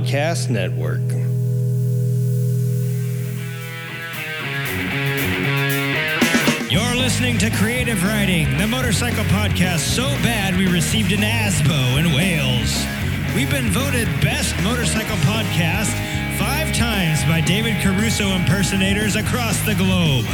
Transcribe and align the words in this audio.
Podcast 0.00 0.48
Network. 0.48 1.00
You're 6.70 6.96
listening 6.96 7.36
to 7.38 7.50
Creative 7.50 8.02
Writing, 8.02 8.56
the 8.56 8.66
motorcycle 8.66 9.24
podcast 9.24 9.80
so 9.80 10.04
bad 10.22 10.56
we 10.56 10.68
received 10.72 11.12
an 11.12 11.20
ASBO 11.20 11.98
in 11.98 12.14
Wales. 12.14 12.86
We've 13.34 13.50
been 13.50 13.70
voted 13.70 14.08
Best 14.22 14.54
Motorcycle 14.62 15.16
Podcast 15.18 15.92
five 16.38 16.74
times 16.74 17.22
by 17.24 17.42
David 17.42 17.76
Caruso 17.82 18.28
impersonators 18.28 19.16
across 19.16 19.60
the 19.66 19.74
globe. 19.74 20.24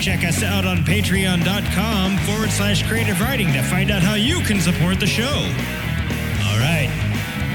Check 0.00 0.24
us 0.24 0.42
out 0.42 0.64
on 0.66 0.78
patreon.com 0.78 2.18
forward 2.26 2.50
slash 2.50 2.82
creative 2.88 3.20
writing 3.20 3.52
to 3.52 3.62
find 3.62 3.92
out 3.92 4.02
how 4.02 4.14
you 4.14 4.40
can 4.40 4.60
support 4.60 4.98
the 4.98 5.06
show. 5.06 5.36
All 6.48 6.58
right, 6.58 6.90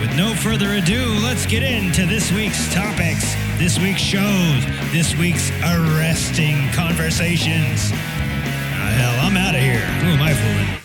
with 0.10 0.18
no 0.18 0.34
further 0.36 0.74
ado, 0.74 1.06
let's 1.24 1.46
get 1.46 1.64
into 1.64 2.06
this 2.06 2.32
week's 2.32 2.74
topics, 2.74 3.36
this 3.58 3.80
week's 3.80 4.02
shows, 4.02 4.66
this 4.92 5.16
week's 5.16 5.52
arresting 5.62 6.56
conversations. 6.72 7.92
Ah, 7.92 8.94
hell, 8.98 9.26
I'm 9.26 9.38
out 9.38 9.56
of 9.56 9.62
here. 9.62 9.80
Who 9.80 10.10
am 10.10 10.22
I 10.22 10.34
fooling? 10.34 10.82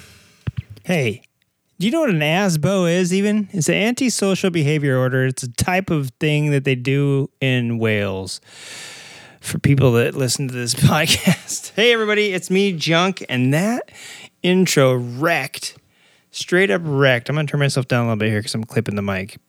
Hey, 0.84 1.22
do 1.78 1.86
you 1.86 1.92
know 1.92 2.00
what 2.00 2.10
an 2.10 2.20
ASBO 2.20 2.90
is 2.90 3.12
even? 3.12 3.48
It's 3.52 3.68
an 3.68 3.74
antisocial 3.74 4.50
behavior 4.50 4.98
order. 4.98 5.26
It's 5.26 5.42
a 5.42 5.52
type 5.52 5.90
of 5.90 6.10
thing 6.20 6.50
that 6.50 6.64
they 6.64 6.74
do 6.74 7.30
in 7.40 7.78
Wales 7.78 8.40
for 9.40 9.58
people 9.58 9.92
that 9.92 10.14
listen 10.14 10.48
to 10.48 10.54
this 10.54 10.74
podcast. 10.74 11.72
Hey, 11.74 11.92
everybody, 11.92 12.32
it's 12.32 12.50
me, 12.50 12.72
Junk, 12.72 13.24
and 13.28 13.54
that 13.54 13.90
intro 14.42 14.94
wrecked. 14.94 15.76
Straight 16.34 16.68
up 16.68 16.82
wrecked. 16.84 17.28
I'm 17.28 17.36
to 17.36 17.44
turn 17.44 17.60
myself 17.60 17.86
down 17.86 18.06
a 18.06 18.08
little 18.08 18.16
bit 18.18 18.28
here 18.28 18.40
because 18.40 18.56
I'm 18.56 18.64
clipping 18.64 18.96
the 18.96 19.02
mic. 19.02 19.38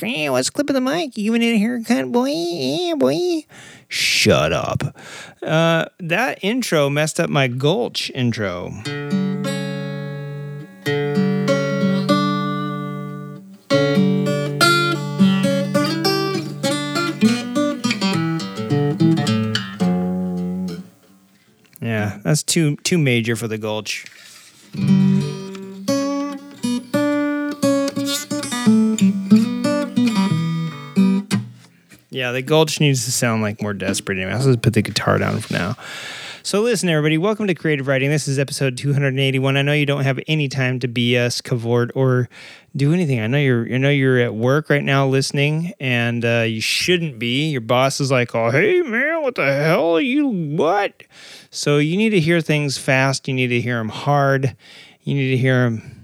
Hey, 0.00 0.28
what's 0.28 0.50
clipping 0.50 0.74
the 0.74 0.80
mic? 0.80 1.16
You 1.16 1.38
need 1.38 1.54
a 1.54 1.58
haircut, 1.58 2.12
boy? 2.12 2.28
Yeah, 2.28 2.94
boy. 2.96 3.44
Shut 3.88 4.52
up. 4.52 4.82
Uh, 5.42 5.86
that 6.00 6.38
intro 6.42 6.90
messed 6.90 7.18
up 7.18 7.30
my 7.30 7.48
Gulch 7.48 8.10
intro. 8.14 8.72
Yeah, 21.80 22.18
that's 22.22 22.42
too 22.42 22.76
too 22.76 22.98
major 22.98 23.36
for 23.36 23.48
the 23.48 23.56
Gulch. 23.56 24.04
Yeah, 32.16 32.32
the 32.32 32.40
Gulch 32.40 32.80
needs 32.80 33.04
to 33.04 33.12
sound 33.12 33.42
like 33.42 33.60
more 33.60 33.74
desperate. 33.74 34.16
Anyway, 34.16 34.32
I'll 34.32 34.42
just 34.42 34.62
put 34.62 34.72
the 34.72 34.80
guitar 34.80 35.18
down 35.18 35.38
for 35.38 35.52
now. 35.52 35.76
So, 36.42 36.62
listen, 36.62 36.88
everybody, 36.88 37.18
welcome 37.18 37.46
to 37.46 37.54
Creative 37.54 37.86
Writing. 37.86 38.08
This 38.08 38.26
is 38.26 38.38
episode 38.38 38.78
281. 38.78 39.54
I 39.54 39.60
know 39.60 39.74
you 39.74 39.84
don't 39.84 40.02
have 40.02 40.18
any 40.26 40.48
time 40.48 40.78
to 40.78 40.88
BS, 40.88 41.42
cavort, 41.42 41.90
or 41.94 42.30
do 42.74 42.94
anything. 42.94 43.20
I 43.20 43.26
know 43.26 43.36
you're, 43.36 43.70
I 43.70 43.76
know 43.76 43.90
you're 43.90 44.18
at 44.18 44.34
work 44.34 44.70
right 44.70 44.82
now 44.82 45.06
listening, 45.06 45.74
and 45.78 46.24
uh, 46.24 46.46
you 46.48 46.62
shouldn't 46.62 47.18
be. 47.18 47.50
Your 47.50 47.60
boss 47.60 48.00
is 48.00 48.10
like, 48.10 48.34
"Oh, 48.34 48.50
hey 48.50 48.80
man, 48.80 49.20
what 49.20 49.34
the 49.34 49.52
hell 49.52 49.96
are 49.96 50.00
you? 50.00 50.26
What?" 50.26 51.02
So 51.50 51.76
you 51.76 51.98
need 51.98 52.10
to 52.10 52.20
hear 52.20 52.40
things 52.40 52.78
fast. 52.78 53.28
You 53.28 53.34
need 53.34 53.48
to 53.48 53.60
hear 53.60 53.76
them 53.76 53.90
hard. 53.90 54.56
You 55.02 55.16
need 55.16 55.32
to 55.32 55.36
hear 55.36 55.64
them 55.64 55.95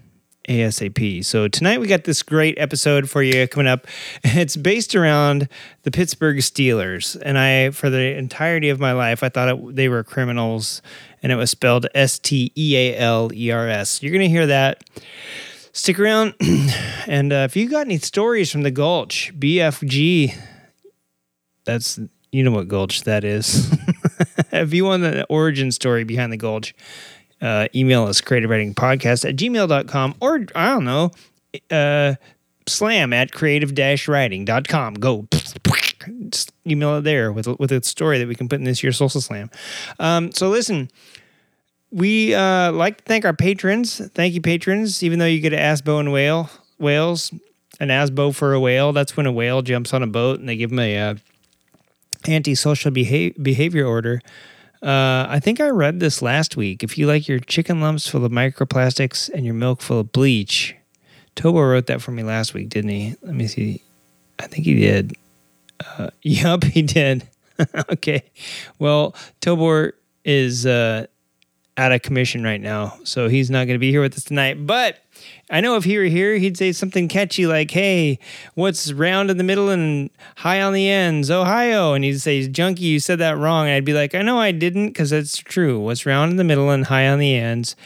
ASAP. 0.48 1.25
So 1.25 1.48
tonight 1.48 1.80
we 1.80 1.86
got 1.86 2.04
this 2.04 2.22
great 2.22 2.58
episode 2.58 3.08
for 3.08 3.22
you 3.22 3.47
coming 3.48 3.66
up. 3.66 3.86
It's 4.25 4.56
based 4.56 4.94
around 4.94 5.48
the 5.82 5.91
Pittsburgh 5.91 6.38
Steelers, 6.38 7.20
and 7.22 7.38
I, 7.38 7.70
for 7.70 7.91
the 7.91 8.16
entirety 8.16 8.70
of 8.70 8.81
my 8.81 8.92
life, 8.92 9.22
I 9.22 9.28
thought 9.28 9.48
it, 9.48 9.76
they 9.76 9.88
were 9.88 10.02
criminals, 10.02 10.82
and 11.22 11.31
it 11.31 11.36
was 11.36 11.50
spelled 11.50 11.86
S 11.94 12.19
T 12.19 12.50
E 12.56 12.76
A 12.76 12.97
L 12.98 13.31
E 13.32 13.50
R 13.50 13.69
S. 13.69 14.02
You're 14.02 14.12
gonna 14.12 14.26
hear 14.26 14.47
that. 14.47 14.82
Stick 15.72 15.98
around, 15.98 16.34
and 17.06 17.32
uh, 17.32 17.47
if 17.48 17.56
you 17.56 17.69
got 17.69 17.86
any 17.86 17.98
stories 17.98 18.50
from 18.50 18.62
the 18.62 18.70
Gulch, 18.70 19.32
BFG, 19.38 20.34
that's 21.64 21.98
you 22.32 22.42
know 22.42 22.50
what 22.50 22.69
Gulch 22.69 23.04
that 23.04 23.25
is. 23.25 23.70
if 24.52 24.72
you 24.72 24.84
want 24.84 25.02
the 25.02 25.25
origin 25.28 25.70
story 25.70 26.04
behind 26.04 26.32
the 26.32 26.36
Gulch, 26.36 26.75
uh, 27.42 27.69
email 27.75 28.04
us 28.04 28.20
creative 28.20 28.48
writing 28.48 28.75
podcast 28.75 29.28
at 29.28 29.36
gmail.com 29.36 30.14
or 30.20 30.47
I 30.54 30.70
don't 30.70 30.84
know, 30.84 31.10
uh, 31.70 32.14
slam 32.66 33.12
at 33.12 33.32
creative 33.32 33.76
writing.com. 34.08 34.94
Go 34.94 35.28
just 36.28 36.52
email 36.66 36.97
it 36.98 37.02
there 37.02 37.32
with, 37.32 37.47
with 37.58 37.72
a 37.72 37.82
story 37.82 38.19
that 38.19 38.28
we 38.28 38.34
can 38.34 38.48
put 38.48 38.58
in 38.58 38.64
this 38.64 38.82
year's 38.82 38.97
social 38.97 39.20
slam. 39.20 39.50
Um, 39.98 40.32
so 40.32 40.48
listen, 40.48 40.91
we 41.91 42.34
uh, 42.34 42.72
like 42.72 42.98
to 42.98 43.04
thank 43.04 43.25
our 43.25 43.34
patrons. 43.34 44.00
Thank 44.14 44.34
you, 44.34 44.41
patrons. 44.41 45.02
Even 45.02 45.19
though 45.19 45.26
you 45.26 45.41
get 45.41 45.52
an 45.52 45.58
asbo 45.58 46.00
and 46.00 46.12
whale, 46.12 46.50
whales, 46.78 47.32
an 47.81 47.88
asbo 47.88 48.34
for 48.34 48.54
a 48.54 48.60
whale, 48.60 48.92
that's 48.92 49.16
when 49.16 49.26
a 49.26 49.32
whale 49.32 49.62
jumps 49.62 49.92
on 49.92 50.02
a 50.02 50.06
boat 50.06 50.41
and 50.41 50.48
they 50.48 50.56
give 50.56 50.70
them 50.70 50.78
a 50.78 50.98
uh, 50.98 51.14
antisocial 52.26 52.91
beha- 52.91 53.38
behavior 53.41 53.86
order. 53.86 54.22
Uh, 54.82 55.26
I 55.28 55.38
think 55.38 55.60
I 55.60 55.69
read 55.69 56.00
this 56.00 56.22
last 56.22 56.56
week. 56.56 56.82
If 56.82 56.98
you 56.98 57.06
like 57.06 57.28
your 57.28 57.38
chicken 57.38 57.81
lumps 57.81 58.09
full 58.09 58.25
of 58.25 58.32
microplastics 58.32 59.31
and 59.32 59.44
your 59.44 59.54
milk 59.54 59.81
full 59.81 60.00
of 60.00 60.10
bleach, 60.10 60.75
Tobor 61.37 61.70
wrote 61.70 61.87
that 61.87 62.03
for 62.03 62.10
me 62.10 62.22
last 62.25 62.53
week, 62.53 62.69
didn't 62.69 62.91
he? 62.91 63.15
Let 63.22 63.34
me 63.34 63.47
see. 63.47 63.82
I 64.41 64.48
think 64.48 64.66
he 64.66 64.75
did. 64.75 65.16
Uh, 65.81 66.10
yup, 66.22 66.65
he 66.65 66.82
did. 66.82 67.28
okay. 67.91 68.25
Well, 68.78 69.15
Tobor 69.41 69.93
is 70.25 70.66
uh, 70.66 71.06
out 71.76 71.93
of 71.93 72.03
commission 72.03 72.43
right 72.43 72.60
now, 72.60 72.99
so 73.04 73.28
he's 73.28 73.50
not 73.50 73.66
going 73.66 73.76
to 73.76 73.78
be 73.78 73.91
here 73.91 74.03
with 74.03 74.16
us 74.16 74.25
tonight. 74.25 74.66
But 74.66 74.99
I 75.52 75.60
know 75.60 75.76
if 75.76 75.84
he 75.84 75.98
were 75.98 76.04
here, 76.04 76.36
he'd 76.38 76.56
say 76.56 76.72
something 76.72 77.08
catchy 77.08 77.46
like, 77.46 77.70
"Hey, 77.70 78.18
what's 78.54 78.90
round 78.90 79.30
in 79.30 79.36
the 79.36 79.44
middle 79.44 79.68
and 79.68 80.08
high 80.36 80.62
on 80.62 80.72
the 80.72 80.88
ends? 80.88 81.30
Ohio." 81.30 81.92
And 81.92 82.02
he'd 82.02 82.20
say, 82.20 82.48
"Junkie, 82.48 82.84
you 82.84 82.98
said 82.98 83.18
that 83.18 83.36
wrong." 83.36 83.66
And 83.66 83.74
I'd 83.74 83.84
be 83.84 83.92
like, 83.92 84.14
"I 84.14 84.22
know 84.22 84.40
I 84.40 84.50
didn't, 84.50 84.88
because 84.88 85.10
that's 85.10 85.36
true. 85.36 85.78
What's 85.78 86.06
round 86.06 86.30
in 86.30 86.38
the 86.38 86.44
middle 86.44 86.70
and 86.70 86.86
high 86.86 87.06
on 87.06 87.18
the 87.18 87.34
ends?" 87.34 87.76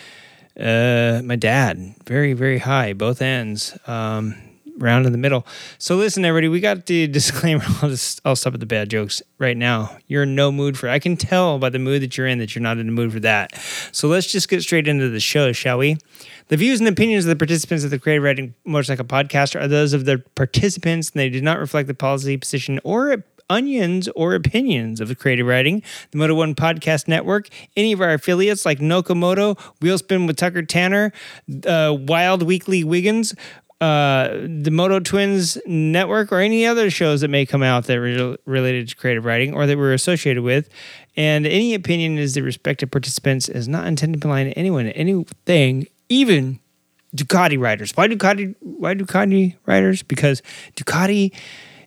Uh, 0.58 1.20
my 1.24 1.36
dad, 1.36 1.94
very 2.06 2.32
very 2.32 2.58
high, 2.58 2.92
both 2.94 3.20
ends. 3.20 3.76
Um, 3.86 4.36
round 4.78 5.06
in 5.06 5.12
the 5.12 5.18
middle. 5.18 5.46
So 5.78 5.96
listen, 5.96 6.24
everybody, 6.24 6.48
we 6.48 6.60
got 6.60 6.86
the 6.86 7.06
disclaimer. 7.18 7.64
I'll 7.82 7.88
just 7.88 8.20
I'll 8.24 8.36
stop 8.36 8.54
at 8.54 8.60
the 8.60 8.66
bad 8.66 8.90
jokes 8.90 9.22
right 9.38 9.56
now. 9.56 9.96
You're 10.06 10.24
in 10.24 10.34
no 10.34 10.52
mood 10.52 10.78
for. 10.78 10.88
I 10.88 10.98
can 10.98 11.16
tell 11.16 11.58
by 11.58 11.70
the 11.70 11.78
mood 11.78 12.02
that 12.02 12.16
you're 12.16 12.26
in 12.26 12.38
that 12.38 12.54
you're 12.54 12.62
not 12.62 12.78
in 12.78 12.86
the 12.86 12.92
mood 12.92 13.12
for 13.12 13.20
that. 13.20 13.54
So 13.92 14.08
let's 14.08 14.30
just 14.30 14.48
get 14.48 14.62
straight 14.62 14.88
into 14.88 15.08
the 15.08 15.20
show, 15.20 15.52
shall 15.52 15.78
we? 15.78 15.98
The 16.48 16.56
views 16.56 16.78
and 16.78 16.88
opinions 16.88 17.24
of 17.24 17.30
the 17.30 17.36
participants 17.36 17.82
of 17.82 17.90
the 17.90 17.98
Creative 17.98 18.22
Writing 18.22 18.54
Motorcycle 18.64 19.04
Podcast 19.04 19.60
are 19.60 19.66
those 19.66 19.92
of 19.92 20.04
the 20.04 20.22
participants, 20.36 21.10
and 21.10 21.18
they 21.18 21.28
do 21.28 21.40
not 21.40 21.58
reflect 21.58 21.88
the 21.88 21.94
policy, 21.94 22.36
position, 22.36 22.78
or 22.84 23.24
onions 23.50 24.08
or 24.14 24.34
opinions 24.34 25.00
of 25.00 25.08
the 25.08 25.16
creative 25.16 25.46
writing, 25.46 25.82
the 26.12 26.18
Moto 26.18 26.34
One 26.36 26.54
Podcast 26.54 27.08
Network, 27.08 27.48
any 27.76 27.92
of 27.92 28.00
our 28.00 28.12
affiliates 28.12 28.64
like 28.64 28.78
Nokomoto, 28.78 29.58
Wheelspin 29.80 30.28
with 30.28 30.36
Tucker 30.36 30.62
Tanner, 30.62 31.12
uh, 31.66 31.96
Wild 31.98 32.42
Weekly 32.42 32.84
Wiggins, 32.84 33.34
uh, 33.80 34.28
the 34.28 34.70
Moto 34.70 35.00
Twins 35.00 35.58
Network, 35.66 36.32
or 36.32 36.38
any 36.38 36.64
other 36.64 36.90
shows 36.90 37.20
that 37.22 37.28
may 37.28 37.44
come 37.44 37.62
out 37.62 37.84
that 37.86 37.98
are 37.98 38.36
related 38.46 38.88
to 38.88 38.96
creative 38.96 39.24
writing 39.24 39.52
or 39.52 39.66
that 39.66 39.76
we're 39.76 39.92
associated 39.92 40.42
with. 40.42 40.68
And 41.16 41.46
any 41.46 41.74
opinion 41.74 42.18
is 42.18 42.34
the 42.34 42.42
respective 42.42 42.90
participants 42.90 43.48
is 43.48 43.68
not 43.68 43.86
intended 43.86 44.20
to 44.20 44.28
belie 44.28 44.44
anyone, 44.56 44.86
anything, 44.88 45.88
even 46.08 46.60
Ducati 47.14 47.58
riders. 47.58 47.92
Why 47.94 48.08
Ducati? 48.08 48.54
Why 48.60 48.94
Ducati 48.94 49.56
riders? 49.66 50.02
Because 50.02 50.42
Ducati 50.76 51.34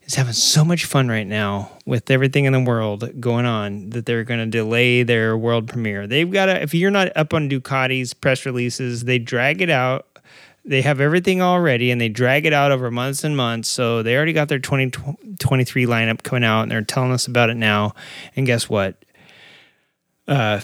is 0.06 0.16
having 0.16 0.34
so 0.34 0.66
much 0.66 0.86
fun 0.86 1.08
right 1.08 1.28
now 1.28 1.72
with 1.86 2.10
everything 2.10 2.46
in 2.46 2.54
the 2.54 2.60
world 2.60 3.22
going 3.22 3.46
on 3.46 3.92
that 3.92 4.06
they're 4.06 4.24
going 4.24 4.40
to 4.40 4.46
delay 4.46 5.04
their 5.04 5.38
world 5.38 5.68
premiere. 5.68 6.08
They've 6.08 6.30
got 6.30 6.48
to. 6.48 6.62
If 6.62 6.74
you're 6.74 6.92
not 6.92 7.16
up 7.16 7.34
on 7.34 7.50
Ducati's 7.50 8.14
press 8.14 8.46
releases, 8.46 9.04
they 9.04 9.20
drag 9.20 9.62
it 9.62 9.70
out. 9.70 10.08
They 10.66 10.82
have 10.82 11.00
everything 11.00 11.42
already 11.42 11.90
and 11.90 12.00
they 12.02 12.10
drag 12.10 12.46
it 12.46 12.54
out 12.54 12.72
over 12.72 12.92
months 12.92 13.24
and 13.24 13.36
months. 13.36 13.70
So 13.70 14.04
they 14.04 14.16
already 14.16 14.34
got 14.34 14.50
their 14.50 14.60
2023 14.60 15.86
lineup 15.86 16.22
coming 16.22 16.44
out 16.44 16.64
and 16.64 16.72
they're 16.72 16.82
telling 16.82 17.12
us 17.12 17.28
about 17.28 17.50
it 17.50 17.58
now. 17.58 17.94
And 18.36 18.46
guess 18.46 18.70
what? 18.70 19.04
Uh, 20.28 20.60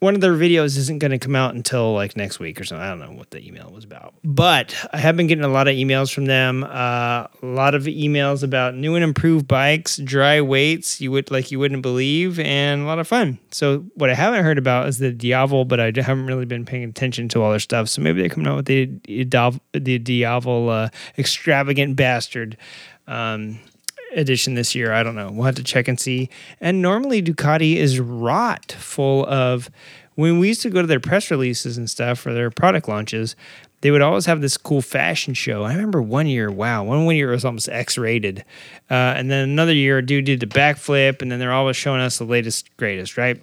one 0.00 0.14
of 0.14 0.22
their 0.22 0.32
videos 0.32 0.78
isn't 0.78 0.98
going 0.98 1.10
to 1.10 1.18
come 1.18 1.36
out 1.36 1.54
until 1.54 1.92
like 1.92 2.16
next 2.16 2.40
week 2.40 2.58
or 2.58 2.64
something. 2.64 2.82
I 2.82 2.88
don't 2.88 3.00
know 3.00 3.12
what 3.12 3.30
the 3.30 3.46
email 3.46 3.70
was 3.70 3.84
about, 3.84 4.14
but 4.24 4.74
I 4.92 4.98
have 4.98 5.14
been 5.16 5.26
getting 5.26 5.44
a 5.44 5.48
lot 5.48 5.68
of 5.68 5.74
emails 5.74 6.12
from 6.12 6.24
them. 6.24 6.64
Uh, 6.64 7.26
a 7.26 7.28
lot 7.42 7.74
of 7.74 7.82
emails 7.84 8.42
about 8.42 8.74
new 8.74 8.94
and 8.94 9.04
improved 9.04 9.46
bikes, 9.46 9.98
dry 9.98 10.40
weights 10.40 11.02
you 11.02 11.10
would 11.12 11.30
like 11.30 11.50
you 11.50 11.58
wouldn't 11.58 11.82
believe, 11.82 12.40
and 12.40 12.82
a 12.82 12.84
lot 12.86 12.98
of 12.98 13.06
fun. 13.06 13.38
So 13.50 13.84
what 13.94 14.08
I 14.08 14.14
haven't 14.14 14.42
heard 14.42 14.58
about 14.58 14.88
is 14.88 14.98
the 14.98 15.12
Diavel, 15.12 15.66
but 15.66 15.78
I 15.80 15.92
haven't 15.94 16.26
really 16.26 16.46
been 16.46 16.64
paying 16.64 16.84
attention 16.84 17.28
to 17.28 17.42
all 17.42 17.50
their 17.50 17.60
stuff. 17.60 17.90
So 17.90 18.00
maybe 18.00 18.20
they're 18.22 18.30
coming 18.30 18.48
out 18.48 18.56
with 18.56 18.66
the 18.66 18.86
the 19.72 19.98
Diavel 19.98 20.70
uh, 20.70 20.88
extravagant 21.18 21.96
bastard. 21.96 22.56
Um, 23.06 23.58
edition 24.14 24.54
this 24.54 24.74
year. 24.74 24.92
I 24.92 25.02
don't 25.02 25.14
know. 25.14 25.30
We'll 25.30 25.46
have 25.46 25.54
to 25.56 25.64
check 25.64 25.88
and 25.88 25.98
see. 25.98 26.28
And 26.60 26.82
normally 26.82 27.22
Ducati 27.22 27.76
is 27.76 28.00
rot 28.00 28.72
full 28.72 29.26
of 29.26 29.70
when 30.14 30.38
we 30.38 30.48
used 30.48 30.62
to 30.62 30.70
go 30.70 30.82
to 30.82 30.86
their 30.86 31.00
press 31.00 31.30
releases 31.30 31.78
and 31.78 31.88
stuff 31.88 32.18
for 32.18 32.34
their 32.34 32.50
product 32.50 32.88
launches, 32.88 33.36
they 33.80 33.90
would 33.90 34.02
always 34.02 34.26
have 34.26 34.40
this 34.40 34.56
cool 34.56 34.82
fashion 34.82 35.32
show. 35.32 35.62
I 35.62 35.72
remember 35.72 36.02
one 36.02 36.26
year, 36.26 36.50
wow, 36.50 36.84
one 36.84 37.06
one 37.06 37.16
year 37.16 37.30
it 37.30 37.34
was 37.34 37.44
almost 37.44 37.68
X 37.68 37.96
rated. 37.96 38.44
Uh, 38.90 39.14
and 39.16 39.30
then 39.30 39.48
another 39.48 39.72
year, 39.72 39.98
a 39.98 40.02
dude 40.04 40.26
did 40.26 40.40
the 40.40 40.46
backflip, 40.46 41.22
and 41.22 41.32
then 41.32 41.38
they're 41.38 41.52
always 41.52 41.76
showing 41.76 42.00
us 42.00 42.18
the 42.18 42.24
latest, 42.24 42.76
greatest, 42.76 43.16
right? 43.16 43.42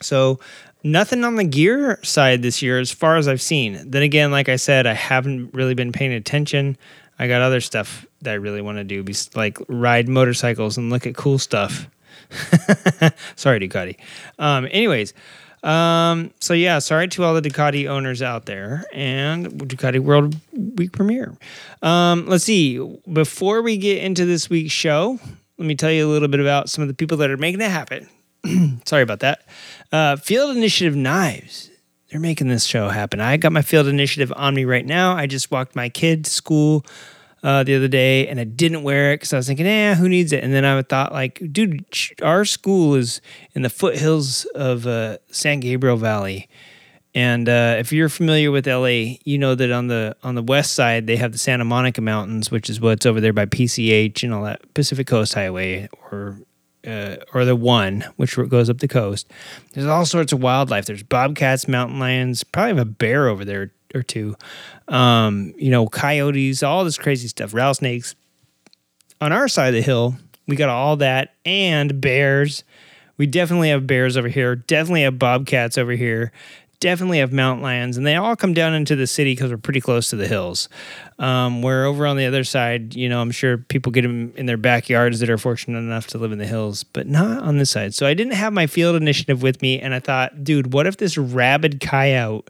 So 0.00 0.38
nothing 0.84 1.24
on 1.24 1.34
the 1.34 1.44
gear 1.44 1.98
side 2.04 2.42
this 2.42 2.62
year 2.62 2.78
as 2.78 2.92
far 2.92 3.16
as 3.16 3.26
I've 3.26 3.42
seen. 3.42 3.90
Then 3.90 4.02
again, 4.02 4.30
like 4.30 4.48
I 4.48 4.56
said, 4.56 4.86
I 4.86 4.94
haven't 4.94 5.52
really 5.52 5.74
been 5.74 5.90
paying 5.90 6.12
attention. 6.12 6.76
I 7.18 7.26
got 7.26 7.42
other 7.42 7.60
stuff 7.60 8.06
that 8.22 8.32
I 8.32 8.34
really 8.34 8.60
want 8.60 8.78
to 8.78 8.84
do, 8.84 9.02
be 9.02 9.14
like 9.34 9.58
ride 9.68 10.08
motorcycles 10.08 10.76
and 10.76 10.90
look 10.90 11.06
at 11.06 11.14
cool 11.14 11.38
stuff. 11.38 11.88
sorry, 13.36 13.60
Ducati. 13.60 13.96
Um, 14.38 14.66
anyways, 14.70 15.14
um, 15.62 16.32
so 16.40 16.54
yeah, 16.54 16.78
sorry 16.78 17.08
to 17.08 17.24
all 17.24 17.34
the 17.34 17.42
Ducati 17.42 17.88
owners 17.88 18.22
out 18.22 18.46
there 18.46 18.84
and 18.92 19.46
Ducati 19.48 20.00
World 20.00 20.36
Week 20.52 20.92
premiere. 20.92 21.36
Um, 21.82 22.26
let's 22.26 22.44
see. 22.44 22.78
Before 23.12 23.62
we 23.62 23.76
get 23.76 24.02
into 24.02 24.24
this 24.24 24.50
week's 24.50 24.72
show, 24.72 25.18
let 25.56 25.66
me 25.66 25.74
tell 25.74 25.90
you 25.90 26.06
a 26.06 26.10
little 26.10 26.28
bit 26.28 26.40
about 26.40 26.70
some 26.70 26.82
of 26.82 26.88
the 26.88 26.94
people 26.94 27.16
that 27.18 27.30
are 27.30 27.36
making 27.36 27.60
it 27.60 27.70
happen. 27.70 28.08
sorry 28.84 29.02
about 29.02 29.20
that. 29.20 29.42
Uh, 29.90 30.16
Field 30.16 30.56
Initiative 30.56 30.94
Knives 30.94 31.70
they're 32.10 32.20
making 32.20 32.48
this 32.48 32.64
show 32.64 32.88
happen. 32.88 33.20
I 33.20 33.36
got 33.36 33.52
my 33.52 33.62
field 33.62 33.86
initiative 33.86 34.32
on 34.34 34.54
me 34.54 34.64
right 34.64 34.86
now. 34.86 35.14
I 35.14 35.26
just 35.26 35.50
walked 35.50 35.76
my 35.76 35.88
kid 35.88 36.24
to 36.24 36.30
school 36.30 36.84
uh, 37.42 37.62
the 37.62 37.74
other 37.74 37.88
day 37.88 38.26
and 38.28 38.40
I 38.40 38.44
didn't 38.44 38.82
wear 38.82 39.12
it 39.12 39.16
because 39.16 39.32
I 39.32 39.36
was 39.36 39.46
thinking, 39.46 39.66
eh, 39.66 39.94
who 39.94 40.08
needs 40.08 40.32
it? 40.32 40.42
And 40.42 40.52
then 40.52 40.64
I 40.64 40.80
thought, 40.82 41.12
like, 41.12 41.40
dude, 41.52 41.84
our 42.22 42.44
school 42.44 42.94
is 42.94 43.20
in 43.54 43.62
the 43.62 43.70
foothills 43.70 44.44
of 44.54 44.86
uh, 44.86 45.18
San 45.30 45.60
Gabriel 45.60 45.96
Valley. 45.96 46.48
And 47.14 47.48
uh, 47.48 47.76
if 47.78 47.92
you're 47.92 48.08
familiar 48.08 48.50
with 48.50 48.66
LA, 48.66 49.16
you 49.24 49.38
know 49.38 49.54
that 49.54 49.72
on 49.72 49.88
the 49.88 50.16
on 50.22 50.34
the 50.34 50.42
west 50.42 50.74
side 50.74 51.06
they 51.06 51.16
have 51.16 51.32
the 51.32 51.38
Santa 51.38 51.64
Monica 51.64 52.00
Mountains, 52.00 52.50
which 52.50 52.68
is 52.68 52.80
what's 52.80 53.06
over 53.06 53.20
there 53.20 53.32
by 53.32 53.46
PCH 53.46 54.22
and 54.22 54.34
all 54.34 54.44
that 54.44 54.72
Pacific 54.74 55.06
Coast 55.06 55.34
Highway, 55.34 55.88
or 56.12 56.38
uh, 56.86 57.16
or 57.34 57.44
the 57.44 57.56
one, 57.56 58.04
which 58.16 58.36
goes 58.48 58.70
up 58.70 58.78
the 58.78 58.88
coast. 58.88 59.30
There's 59.72 59.86
all 59.86 60.04
sorts 60.04 60.32
of 60.32 60.42
wildlife. 60.42 60.86
There's 60.86 61.02
bobcats, 61.02 61.66
mountain 61.66 61.98
lions, 61.98 62.44
probably 62.44 62.76
have 62.76 62.86
a 62.86 62.90
bear 62.90 63.28
over 63.28 63.44
there 63.44 63.72
or 63.98 64.02
two. 64.02 64.36
Um, 64.88 65.52
you 65.56 65.70
know, 65.70 65.86
coyotes, 65.88 66.62
all 66.62 66.84
this 66.84 66.98
crazy 66.98 67.28
stuff, 67.28 67.52
rattlesnakes. 67.52 68.14
On 69.20 69.32
our 69.32 69.48
side 69.48 69.68
of 69.68 69.74
the 69.74 69.82
hill, 69.82 70.16
we 70.46 70.56
got 70.56 70.68
all 70.68 70.96
that 70.96 71.34
and 71.44 72.00
bears. 72.00 72.64
We 73.16 73.26
definitely 73.26 73.70
have 73.70 73.86
bears 73.86 74.16
over 74.16 74.28
here. 74.28 74.54
Definitely 74.54 75.02
have 75.02 75.18
bobcats 75.18 75.76
over 75.76 75.92
here 75.92 76.32
definitely 76.80 77.18
have 77.18 77.32
mountain 77.32 77.62
lions, 77.62 77.96
and 77.96 78.06
they 78.06 78.14
all 78.14 78.36
come 78.36 78.54
down 78.54 78.74
into 78.74 78.94
the 78.94 79.06
city 79.06 79.32
because 79.32 79.50
we're 79.50 79.56
pretty 79.56 79.80
close 79.80 80.10
to 80.10 80.16
the 80.16 80.28
hills. 80.28 80.68
Um, 81.18 81.62
where 81.62 81.84
over 81.84 82.06
on 82.06 82.16
the 82.16 82.26
other 82.26 82.44
side, 82.44 82.94
you 82.94 83.08
know, 83.08 83.20
I'm 83.20 83.32
sure 83.32 83.58
people 83.58 83.90
get 83.90 84.02
them 84.02 84.32
in 84.36 84.46
their 84.46 84.56
backyards 84.56 85.18
that 85.20 85.28
are 85.28 85.38
fortunate 85.38 85.78
enough 85.78 86.06
to 86.08 86.18
live 86.18 86.30
in 86.30 86.38
the 86.38 86.46
hills, 86.46 86.84
but 86.84 87.08
not 87.08 87.42
on 87.42 87.58
this 87.58 87.70
side. 87.70 87.94
So 87.94 88.06
I 88.06 88.14
didn't 88.14 88.34
have 88.34 88.52
my 88.52 88.68
field 88.68 88.94
initiative 88.94 89.42
with 89.42 89.60
me, 89.60 89.80
and 89.80 89.94
I 89.94 90.00
thought, 90.00 90.44
dude, 90.44 90.72
what 90.72 90.86
if 90.86 90.96
this 90.96 91.18
rabid 91.18 91.80
coyote 91.80 92.48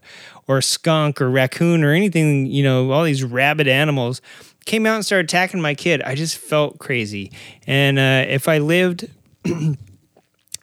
or 0.49 0.61
skunk 0.61 1.21
or 1.21 1.29
raccoon 1.29 1.83
or 1.83 1.93
anything, 1.93 2.47
you 2.47 2.63
know, 2.63 2.91
all 2.91 3.03
these 3.03 3.23
rabid 3.23 3.67
animals 3.67 4.19
came 4.65 4.85
out 4.85 4.95
and 4.95 5.05
started 5.05 5.25
attacking 5.25 5.61
my 5.61 5.75
kid? 5.75 6.01
I 6.01 6.15
just 6.15 6.37
felt 6.37 6.79
crazy. 6.79 7.31
And 7.67 7.99
uh, 7.99 8.25
if 8.27 8.47
I 8.49 8.57
lived 8.57 9.07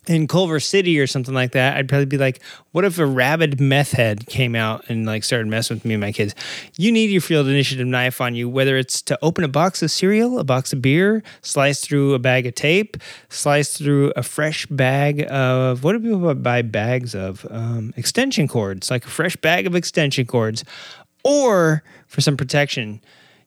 in 0.07 0.29
Culver 0.29 0.61
City 0.61 0.99
or 0.99 1.07
something 1.07 1.35
like 1.35 1.53
that, 1.53 1.77
I'd 1.77 1.89
probably 1.89 2.07
be 2.07 2.19
like, 2.19 2.41
what 2.73 2.85
if 2.85 2.99
a 2.99 3.07
rabid 3.07 3.61
meth 3.61 3.93
head 3.93 4.27
came 4.27 4.55
out 4.55 4.89
and 4.89 5.07
like 5.07 5.25
started 5.25 5.49
messing 5.49 5.77
with 5.77 5.85
me 5.85 5.95
and 5.95 6.01
my 6.01 6.13
kids? 6.13 6.35
You 6.77 6.93
need 6.93 7.11
your 7.11 7.21
field 7.21 7.49
initiative 7.49 7.87
knife 7.87 8.21
on 8.21 8.35
you, 8.35 8.49
whether 8.49 8.77
it's 8.77 9.03
to 9.03 9.19
open 9.23 9.45
a 9.45 9.49
box 9.49 9.83
of 9.83 9.91
cereal, 9.91 10.39
a 10.39 10.45
box 10.45 10.73
of 10.73 10.81
beer, 10.81 11.23
slice 11.43 11.81
through 11.81 12.15
a 12.15 12.19
bag 12.19 12.47
of 12.47 12.55
tape, 12.55 12.97
slice 13.29 13.77
through 13.77 14.13
a 14.17 14.23
fresh 14.23 14.67
bag 14.67 15.27
of 15.31 15.83
what 15.83 15.93
do 15.93 16.01
people 16.01 16.35
buy 16.35 16.63
bags 16.63 17.15
of? 17.15 17.47
Um, 17.51 17.93
extension 17.97 18.49
cords, 18.49 18.91
like 18.91 19.05
a 19.05 19.09
fresh 19.09 19.37
bag 19.37 19.67
of 19.67 19.75
extension 19.75 20.27
cords, 20.27 20.65
or 21.25 21.83
for 22.07 22.21
some 22.21 22.37
protection 22.37 23.01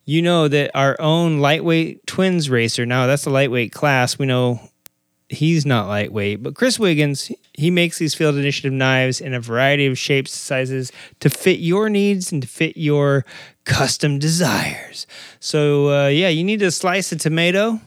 you 0.10 0.24
know 0.24 0.48
that 0.48 0.72
our 0.74 1.00
own 1.00 1.40
lightweight 1.40 2.06
twins 2.08 2.50
racer 2.50 2.84
now 2.84 3.06
that's 3.06 3.26
the 3.26 3.30
lightweight 3.30 3.72
class 3.72 4.18
we 4.18 4.26
know 4.26 4.60
he's 5.30 5.66
not 5.66 5.88
lightweight, 5.88 6.44
but 6.44 6.56
Chris 6.56 6.80
Wiggins, 6.80 7.32
he 7.54 7.70
makes 7.72 8.00
these 8.00 8.16
field 8.16 8.36
initiative 8.36 8.74
knives 8.74 9.22
in 9.22 9.34
a 9.34 9.40
variety 9.40 9.86
of 9.86 9.98
shapes, 9.98 10.32
sizes 10.32 10.92
to 11.20 11.30
fit 11.30 11.60
your 11.60 11.90
needs 11.90 12.32
and 12.32 12.42
to 12.42 12.48
fit 12.48 12.76
your 12.76 13.26
custom 13.64 14.20
desires. 14.20 15.06
So, 15.40 15.90
uh, 15.90 16.08
yeah, 16.08 16.30
you 16.30 16.44
need 16.44 16.60
to 16.60 16.72
slice 16.72 17.12
a 17.12 17.16
tomato. 17.16 17.80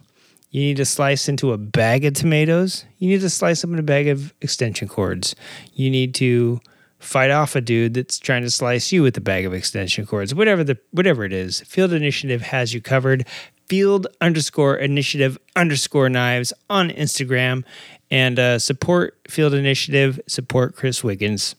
You 0.51 0.61
need 0.61 0.77
to 0.77 0.85
slice 0.85 1.29
into 1.29 1.53
a 1.53 1.59
bag 1.59 2.05
of 2.05 2.15
tomatoes. 2.15 2.85
You 2.99 3.09
need 3.09 3.23
to 3.23 3.31
slice 3.31 3.63
them 3.63 3.73
in 3.73 3.79
a 3.79 3.83
bag 3.83 4.07
of 4.09 4.35
extension 4.41 4.87
cords. 4.87 5.35
You 5.75 5.91
need 5.91 6.15
to 6.17 6.61
fight 7.03 7.31
off 7.31 7.57
a 7.57 7.61
dude 7.61 7.95
that's 7.95 8.19
trying 8.19 8.43
to 8.43 8.51
slice 8.51 8.93
you 8.93 9.03
with 9.03 9.17
a 9.17 9.21
bag 9.21 9.45
of 9.45 9.53
extension 9.53 10.07
cords. 10.07 10.35
Whatever 10.35 10.63
the 10.63 10.79
whatever 10.93 11.25
it 11.25 11.33
is, 11.33 11.61
Field 11.63 11.93
Initiative 11.93 12.43
has 12.43 12.73
you 12.73 12.81
covered 12.81 13.27
field 13.73 14.07
underscore 14.21 14.77
initiative 14.77 15.39
underscore 15.57 16.11
knives 16.11 16.53
on 16.69 16.91
Instagram 16.91 17.65
and 18.11 18.39
uh, 18.39 18.59
support 18.59 19.19
Field 19.29 19.55
Initiative, 19.55 20.21
support 20.27 20.77
Chris 20.77 21.03
Wiggins. 21.03 21.55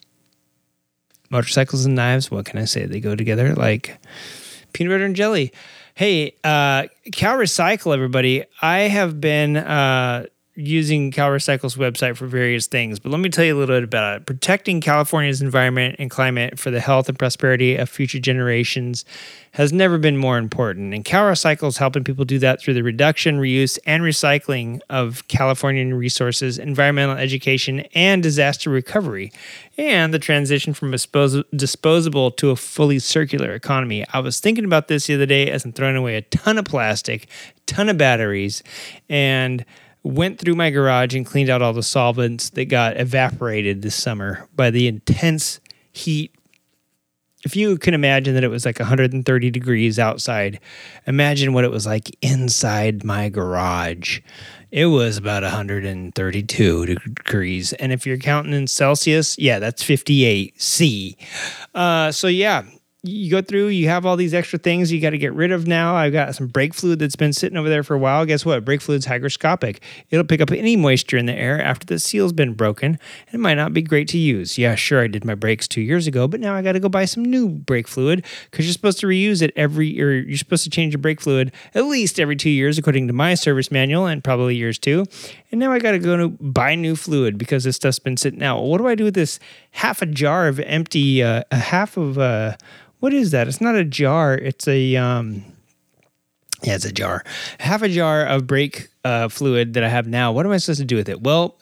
Motorcycles 1.31 1.87
and 1.87 1.95
knives, 1.95 2.29
what 2.29 2.45
can 2.45 2.59
I 2.59 2.65
say? 2.65 2.85
They 2.85 2.99
go 2.99 3.15
together 3.15 3.55
like 3.55 3.97
peanut 4.73 4.91
butter 4.91 5.05
and 5.05 5.15
jelly. 5.15 5.51
Hey, 5.95 6.35
uh, 6.43 6.85
Cal 7.11 7.35
Recycle, 7.35 7.95
everybody. 7.95 8.43
I 8.61 8.81
have 8.81 9.19
been 9.19 9.57
uh, 9.57 10.27
using 10.55 11.11
CalRecycle's 11.11 11.75
website 11.75 12.15
for 12.15 12.27
various 12.27 12.67
things, 12.67 12.99
but 12.99 13.11
let 13.11 13.19
me 13.19 13.29
tell 13.29 13.43
you 13.43 13.57
a 13.57 13.59
little 13.59 13.75
bit 13.75 13.83
about 13.83 14.17
it. 14.17 14.25
Protecting 14.25 14.81
California's 14.81 15.41
environment 15.41 15.95
and 15.97 16.11
climate 16.11 16.59
for 16.59 16.69
the 16.69 16.79
health 16.79 17.09
and 17.09 17.17
prosperity 17.17 17.75
of 17.75 17.89
future 17.89 18.19
generations 18.19 19.03
has 19.53 19.73
never 19.73 19.97
been 19.97 20.17
more 20.17 20.37
important. 20.37 20.93
And 20.93 21.03
Cal 21.03 21.23
Recycle 21.23 21.67
is 21.67 21.77
helping 21.77 22.03
people 22.03 22.25
do 22.25 22.37
that 22.39 22.61
through 22.61 22.75
the 22.75 22.83
reduction, 22.83 23.39
reuse, 23.39 23.79
and 23.85 24.03
recycling 24.03 24.79
of 24.89 25.27
Californian 25.27 25.93
resources, 25.93 26.59
environmental 26.59 27.17
education, 27.17 27.81
and 27.95 28.21
disaster 28.21 28.69
recovery, 28.69 29.31
and 29.77 30.13
the 30.13 30.19
transition 30.19 30.73
from 30.73 30.91
dispos- 30.91 31.43
disposable 31.55 32.29
to 32.31 32.51
a 32.51 32.55
fully 32.55 32.99
circular 32.99 33.53
economy. 33.53 34.05
I 34.13 34.19
was 34.19 34.39
thinking 34.39 34.65
about 34.65 34.87
this 34.87 35.07
the 35.07 35.15
other 35.15 35.25
day 35.25 35.49
as 35.49 35.65
I'm 35.65 35.73
throwing 35.73 35.95
away 35.95 36.15
a 36.15 36.21
ton 36.21 36.59
of 36.59 36.65
plastic, 36.65 37.27
ton 37.65 37.89
of 37.89 37.97
batteries, 37.97 38.63
and 39.09 39.65
went 40.03 40.39
through 40.39 40.55
my 40.55 40.69
garage 40.69 41.15
and 41.15 41.25
cleaned 41.25 41.49
out 41.49 41.61
all 41.61 41.73
the 41.73 41.83
solvents 41.83 42.49
that 42.51 42.65
got 42.65 42.99
evaporated 42.99 43.81
this 43.81 43.95
summer 43.95 44.47
by 44.55 44.69
the 44.69 44.87
intense 44.87 45.59
heat. 45.91 46.35
If 47.45 47.55
you 47.55 47.77
can 47.77 47.93
imagine 47.93 48.35
that 48.35 48.43
it 48.43 48.49
was 48.49 48.65
like 48.65 48.79
130 48.79 49.51
degrees 49.51 49.99
outside, 49.99 50.59
imagine 51.07 51.51
what 51.53 51.65
it 51.65 51.71
was 51.71 51.85
like 51.85 52.15
inside 52.21 53.03
my 53.03 53.29
garage. 53.29 54.21
It 54.71 54.87
was 54.87 55.17
about 55.17 55.43
132 55.43 56.85
degrees. 56.85 57.73
And 57.73 57.91
if 57.91 58.05
you're 58.05 58.17
counting 58.17 58.53
in 58.53 58.67
Celsius, 58.67 59.37
yeah, 59.37 59.59
that's 59.59 59.83
58 59.83 60.61
C. 60.61 61.17
Uh, 61.75 62.11
so, 62.11 62.27
yeah, 62.27 62.63
you 63.05 63.29
go 63.29 63.41
through, 63.41 63.67
you 63.67 63.89
have 63.89 64.05
all 64.05 64.15
these 64.15 64.33
extra 64.33 64.57
things 64.57 64.89
you 64.89 65.01
got 65.01 65.09
to 65.09 65.17
get 65.17 65.33
rid 65.33 65.51
of 65.51 65.67
now. 65.67 65.93
I've 65.93 66.13
got 66.13 66.33
some 66.35 66.47
brake 66.47 66.73
fluid 66.73 66.99
that's 66.99 67.17
been 67.17 67.33
sitting 67.33 67.57
over 67.57 67.67
there 67.67 67.83
for 67.83 67.95
a 67.95 67.97
while. 67.99 68.25
Guess 68.25 68.45
what? 68.45 68.63
Brake 68.63 68.79
fluid's 68.79 69.05
hygroscopic. 69.05 69.79
It'll 70.09 70.25
pick 70.25 70.39
up 70.39 70.51
any 70.51 70.77
moisture 70.77 71.17
in 71.17 71.25
the 71.25 71.33
air 71.33 71.61
after 71.61 71.85
the 71.85 71.99
seal's 71.99 72.31
been 72.31 72.53
broken. 72.53 72.97
It 73.33 73.41
might 73.41 73.55
not 73.55 73.73
be 73.73 73.81
great 73.81 74.07
to 74.09 74.17
use. 74.17 74.57
Yeah, 74.57 74.75
sure, 74.75 75.01
I 75.01 75.07
did 75.07 75.25
my 75.25 75.35
brakes 75.35 75.67
two 75.67 75.81
years 75.81 76.07
ago, 76.07 76.29
but 76.29 76.39
now 76.39 76.55
I 76.55 76.61
got 76.61 76.73
to 76.73 76.79
go 76.79 76.87
buy 76.87 77.03
some 77.03 77.25
new 77.25 77.49
brake 77.49 77.89
fluid 77.89 78.25
because 78.49 78.65
you're 78.65 78.71
supposed 78.71 78.99
to 78.99 79.07
reuse 79.07 79.41
it 79.41 79.51
every, 79.57 80.01
or 80.01 80.13
you're 80.13 80.37
supposed 80.37 80.63
to 80.63 80.69
change 80.69 80.93
your 80.93 81.01
brake 81.01 81.19
fluid 81.19 81.51
at 81.75 81.83
least 81.83 82.21
every 82.21 82.37
two 82.37 82.49
years, 82.49 82.77
according 82.77 83.07
to 83.07 83.13
my 83.13 83.33
service 83.33 83.69
manual, 83.69 84.05
and 84.05 84.23
probably 84.23 84.55
yours 84.55 84.79
too. 84.79 85.03
And 85.51 85.59
now 85.59 85.73
I 85.73 85.79
got 85.79 85.91
to 85.91 85.99
go 85.99 86.15
to 86.15 86.29
buy 86.29 86.75
new 86.75 86.95
fluid 86.95 87.37
because 87.37 87.65
this 87.65 87.75
stuff's 87.75 87.99
been 87.99 88.15
sitting 88.15 88.41
out. 88.41 88.63
what 88.63 88.77
do 88.77 88.87
I 88.87 88.95
do 88.95 89.03
with 89.03 89.13
this 89.13 89.39
half 89.71 90.01
a 90.01 90.05
jar 90.05 90.47
of 90.47 90.61
empty, 90.61 91.21
uh, 91.21 91.43
a 91.51 91.57
half 91.57 91.97
of, 91.97 92.17
uh, 92.17 92.55
what 93.03 93.13
is 93.13 93.31
that? 93.31 93.49
It's 93.49 93.59
not 93.59 93.75
a 93.75 93.83
jar. 93.83 94.33
It's 94.33 94.65
a 94.65 94.95
um, 94.95 95.43
yeah, 96.61 96.75
it's 96.75 96.85
a 96.85 96.91
jar. 96.93 97.25
Half 97.59 97.81
a 97.81 97.89
jar 97.89 98.25
of 98.25 98.47
brake 98.47 98.87
uh, 99.03 99.27
fluid 99.27 99.73
that 99.73 99.83
I 99.83 99.89
have 99.89 100.07
now. 100.07 100.31
What 100.31 100.45
am 100.45 100.53
I 100.53 100.57
supposed 100.57 100.79
to 100.79 100.85
do 100.85 100.95
with 100.95 101.09
it? 101.09 101.21
Well, 101.21 101.57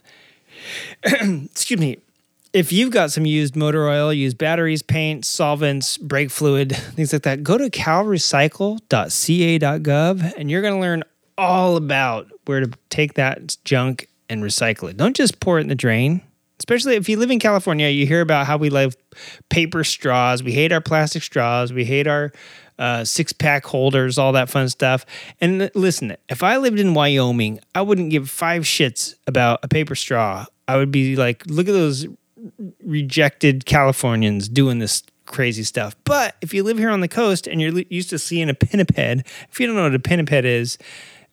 excuse 1.03 1.79
me. 1.79 1.98
If 2.53 2.71
you've 2.71 2.91
got 2.91 3.12
some 3.12 3.25
used 3.25 3.55
motor 3.55 3.89
oil, 3.89 4.13
used 4.13 4.38
batteries, 4.38 4.83
paint, 4.83 5.25
solvents, 5.25 5.98
brake 5.98 6.29
fluid, 6.29 6.75
things 6.75 7.12
like 7.12 7.24
that, 7.24 7.41
go 7.41 7.57
to 7.57 7.71
calrecycle.ca.gov 7.71 10.33
and 10.38 10.51
you're 10.51 10.62
going 10.62 10.75
to 10.75 10.79
learn 10.79 11.03
all 11.39 11.75
about 11.75 12.27
where 12.45 12.60
to 12.60 12.69
take 12.89 13.15
that 13.15 13.57
junk 13.65 14.10
and 14.29 14.43
recycle 14.43 14.91
it. 14.91 14.98
Don't 14.98 15.15
just 15.15 15.39
pour 15.39 15.57
it 15.57 15.62
in 15.62 15.69
the 15.69 15.75
drain 15.75 16.21
especially 16.62 16.96
if 16.96 17.10
you 17.10 17.18
live 17.18 17.32
in 17.32 17.39
California, 17.39 17.88
you 17.88 18.06
hear 18.06 18.22
about 18.22 18.46
how 18.46 18.56
we 18.56 18.70
love 18.70 18.96
paper 19.50 19.84
straws. 19.84 20.44
We 20.44 20.51
hate 20.51 20.72
our 20.72 20.80
plastic 20.80 21.24
straws. 21.24 21.74
We 21.74 21.86
hate 21.86 22.06
our 22.06 22.32
uh, 22.77 23.03
six 23.03 23.34
pack 23.34 23.65
holders, 23.65 24.20
all 24.20 24.34
that 24.34 24.48
fun 24.48 24.70
stuff. 24.70 25.03
And 25.41 25.72
listen, 25.74 26.15
if 26.30 26.44
I 26.44 26.58
lived 26.58 26.80
in 26.80 26.94
Wyoming, 26.94 27.60
I 27.74 27.82
wouldn't 27.82 28.12
give 28.12 28.30
five 28.30 28.62
shits 28.62 29.15
about 29.25 29.60
a 29.63 29.68
paper 29.68 29.96
straw. 29.96 30.46
I 30.68 30.77
would 30.77 30.91
be 30.91 31.15
like, 31.15 31.44
look 31.48 31.68
at 31.68 31.74
those 31.74 32.06
rejected 32.84 33.65
Californians 33.65 34.48
doing 34.48 34.77
this 34.77 35.01
crazy 35.25 35.63
stuff. 35.63 35.96
But 36.03 36.36
if 36.41 36.53
you 36.53 36.62
live 36.62 36.77
here 36.77 36.91
on 36.91 37.01
the 37.01 37.08
coast 37.08 37.48
and 37.48 37.60
you're 37.60 37.80
used 37.89 38.12
to 38.12 38.20
seeing 38.20 38.50
a 38.50 38.53
pinniped, 38.53 39.00
if 39.50 39.60
you 39.60 39.65
don't 39.65 39.75
know 39.75 39.84
what 39.84 39.96
a 39.96 40.00
pinniped 40.00 40.46
is, 40.46 40.77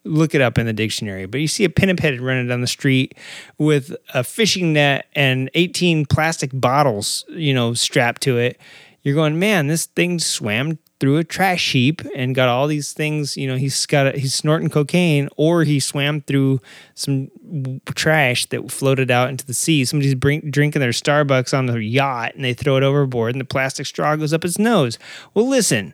look 0.03 0.33
it 0.33 0.41
up 0.41 0.57
in 0.57 0.65
the 0.65 0.73
dictionary. 0.73 1.25
But 1.25 1.41
you 1.41 1.47
see 1.47 1.63
a 1.63 1.69
pinniped 1.69 2.03
running 2.21 2.47
down 2.47 2.61
the 2.61 2.67
street 2.67 3.15
with 3.57 3.95
a 4.13 4.23
fishing 4.23 4.73
net 4.73 5.07
and 5.13 5.49
18 5.53 6.05
plastic 6.05 6.51
bottles, 6.53 7.25
you 7.29 7.53
know, 7.53 7.73
strapped 7.73 8.21
to 8.23 8.37
it. 8.37 8.59
You're 9.01 9.15
going, 9.15 9.39
man, 9.39 9.67
this 9.67 9.85
thing 9.85 10.19
swam 10.19 10.77
through 10.99 11.17
a 11.17 11.23
trash 11.23 11.71
heap 11.71 12.01
and 12.13 12.35
got 12.35 12.49
all 12.49 12.67
these 12.67 12.91
things. 12.91 13.37
You 13.37 13.47
know, 13.47 13.55
he's 13.55 13.85
got 13.85 14.07
a, 14.07 14.19
he's 14.19 14.33
snorting 14.33 14.69
cocaine, 14.69 15.29
or 15.37 15.63
he 15.63 15.79
swam 15.79 16.21
through 16.21 16.59
some 16.95 17.29
trash 17.95 18.45
that 18.47 18.69
floated 18.69 19.09
out 19.09 19.29
into 19.29 19.45
the 19.45 19.53
sea. 19.53 19.85
Somebody's 19.85 20.15
bring, 20.15 20.41
drinking 20.51 20.81
their 20.81 20.91
Starbucks 20.91 21.57
on 21.57 21.67
their 21.67 21.79
yacht 21.79 22.35
and 22.35 22.43
they 22.43 22.53
throw 22.53 22.75
it 22.75 22.83
overboard, 22.83 23.33
and 23.33 23.41
the 23.41 23.45
plastic 23.45 23.85
straw 23.85 24.15
goes 24.17 24.33
up 24.33 24.43
his 24.43 24.59
nose. 24.59 24.99
Well, 25.33 25.47
listen 25.47 25.93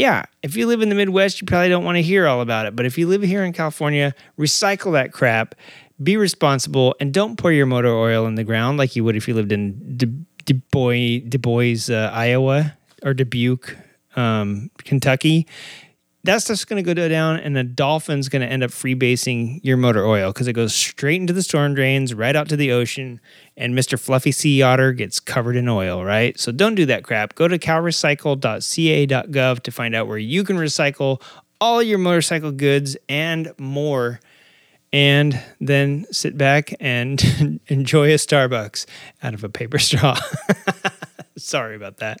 yeah, 0.00 0.24
if 0.42 0.56
you 0.56 0.66
live 0.66 0.80
in 0.80 0.88
the 0.88 0.94
Midwest, 0.94 1.42
you 1.42 1.46
probably 1.46 1.68
don't 1.68 1.84
want 1.84 1.96
to 1.96 2.02
hear 2.02 2.26
all 2.26 2.40
about 2.40 2.64
it. 2.64 2.74
But 2.74 2.86
if 2.86 2.96
you 2.96 3.06
live 3.06 3.20
here 3.20 3.44
in 3.44 3.52
California, 3.52 4.14
recycle 4.38 4.92
that 4.92 5.12
crap, 5.12 5.54
be 6.02 6.16
responsible, 6.16 6.96
and 7.00 7.12
don't 7.12 7.36
pour 7.36 7.52
your 7.52 7.66
motor 7.66 7.94
oil 7.94 8.26
in 8.26 8.34
the 8.34 8.42
ground 8.42 8.78
like 8.78 8.96
you 8.96 9.04
would 9.04 9.14
if 9.14 9.28
you 9.28 9.34
lived 9.34 9.52
in 9.52 9.98
Du, 9.98 10.06
Bois 10.72 11.90
uh, 11.90 12.10
Iowa, 12.14 12.74
or 13.02 13.12
Dubuque, 13.12 13.76
um, 14.16 14.70
Kentucky 14.78 15.46
that 16.24 16.42
stuff's 16.42 16.64
going 16.64 16.82
to 16.82 16.94
go 16.94 17.08
down 17.08 17.38
and 17.38 17.56
the 17.56 17.64
dolphin's 17.64 18.28
going 18.28 18.42
to 18.42 18.48
end 18.48 18.62
up 18.62 18.70
freebasing 18.70 19.60
your 19.62 19.76
motor 19.76 20.06
oil 20.06 20.32
because 20.32 20.48
it 20.48 20.52
goes 20.52 20.74
straight 20.74 21.20
into 21.20 21.32
the 21.32 21.42
storm 21.42 21.74
drains 21.74 22.12
right 22.12 22.36
out 22.36 22.48
to 22.48 22.56
the 22.56 22.72
ocean 22.72 23.20
and 23.56 23.74
mr 23.74 23.98
fluffy 23.98 24.32
sea 24.32 24.62
otter 24.62 24.92
gets 24.92 25.20
covered 25.20 25.56
in 25.56 25.68
oil 25.68 26.04
right? 26.04 26.38
So 26.38 26.52
don't 26.52 26.74
do 26.74 26.84
that 26.86 27.04
crap. 27.04 27.34
Go 27.34 27.48
to 27.48 27.58
calrecycle.ca.gov 27.58 29.60
to 29.60 29.70
find 29.70 29.94
out 29.94 30.08
where 30.08 30.18
you 30.18 30.44
can 30.44 30.56
recycle 30.56 31.22
all 31.60 31.82
your 31.82 31.98
motorcycle 31.98 32.52
goods 32.52 32.96
and 33.08 33.52
more 33.58 34.20
and 34.92 35.40
then 35.60 36.04
sit 36.10 36.36
back 36.36 36.74
and 36.80 37.60
enjoy 37.68 38.10
a 38.10 38.16
starbucks 38.16 38.86
out 39.22 39.34
of 39.34 39.44
a 39.44 39.48
paper 39.48 39.78
straw. 39.78 40.18
Sorry 41.36 41.76
about 41.76 41.98
that 41.98 42.20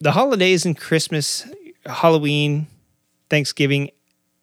the 0.00 0.12
holidays 0.12 0.64
and 0.64 0.76
Christmas, 0.76 1.46
Halloween, 1.86 2.66
Thanksgiving, 3.28 3.90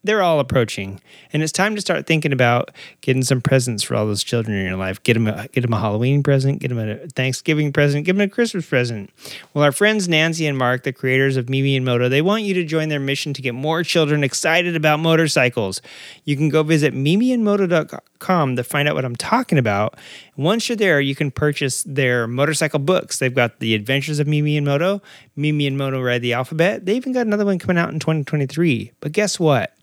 they're 0.04 0.22
all 0.22 0.40
approaching, 0.40 1.02
and 1.34 1.44
it's 1.44 1.52
time 1.52 1.76
to 1.76 1.82
start 1.82 2.06
thinking 2.06 2.32
about 2.32 2.72
getting 3.02 3.24
some 3.24 3.42
presents 3.42 3.84
for 3.84 3.96
all 3.96 4.06
those 4.06 4.24
children 4.24 4.56
in 4.56 4.66
your 4.66 4.78
life. 4.78 5.04
Get 5.04 5.16
them 5.16 5.28
a, 5.28 5.48
get 5.50 5.62
them 5.62 5.74
a 5.74 5.80
Halloween 5.80 6.24
present, 6.24 6.60
get 6.60 6.70
them 6.70 6.78
a 6.78 7.08
Thanksgiving 7.10 7.74
present, 7.74 8.06
give 8.06 8.16
them 8.16 8.26
a 8.26 8.30
Christmas 8.30 8.66
present. 8.66 9.10
Well, 9.54 9.66
our 9.66 9.72
friends 9.72 10.08
Nancy 10.08 10.46
and 10.46 10.58
Mark, 10.58 10.84
the 10.84 10.94
creators 10.94 11.36
of 11.36 11.50
Mimi 11.50 11.76
and 11.76 11.84
Moto, 11.86 12.08
they 12.08 12.22
want 12.22 12.44
you 12.44 12.54
to 12.54 12.64
join 12.64 12.90
their 12.90 13.00
mission 13.00 13.34
to 13.34 13.42
get 13.42 13.54
more 13.54 13.84
children 13.84 14.24
excited 14.24 14.76
about 14.76 15.00
motorcycles. 15.00 15.82
You 16.24 16.38
can 16.38 16.48
go 16.50 16.64
visit 16.64 16.94
mimiandmoto.com 16.94 18.56
to 18.56 18.64
find 18.64 18.88
out 18.88 18.96
what 18.96 19.04
I'm 19.04 19.16
talking 19.16 19.58
about. 19.58 19.98
Once 20.38 20.70
you're 20.70 20.76
there, 20.78 21.02
you 21.02 21.16
can 21.16 21.32
purchase 21.32 21.84
their 21.84 22.28
motorcycle 22.28 22.80
books. 22.80 23.20
They've 23.20 23.34
got 23.34 23.60
The 23.60 23.76
Adventures 23.76 24.20
of 24.20 24.28
Mimi 24.28 24.56
and 24.56 24.66
Moto, 24.66 25.02
Mimi 25.38 25.68
and 25.68 25.78
Moto 25.78 26.02
Ride 26.02 26.22
the 26.22 26.34
Alphabet. 26.34 26.86
They 26.86 26.96
even 26.96 27.14
got 27.14 27.28
another 27.28 27.46
one 27.46 27.60
coming 27.60 27.78
out 27.78 27.94
in 27.94 28.00
2023. 28.00 28.92
But 29.00 29.12
guess 29.12 29.40
what? 29.40 29.74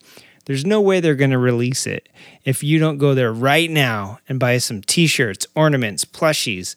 There's 0.46 0.66
no 0.66 0.80
way 0.80 1.00
they're 1.00 1.14
going 1.14 1.30
to 1.30 1.38
release 1.38 1.87
it 1.87 2.08
if 2.44 2.62
you 2.62 2.78
don't 2.78 2.99
go 2.99 3.14
there 3.14 3.32
right 3.32 3.70
now 3.70 4.18
and 4.28 4.38
buy 4.38 4.58
some 4.58 4.82
t 4.82 5.06
shirts, 5.06 5.46
ornaments, 5.54 6.04
plushies, 6.04 6.75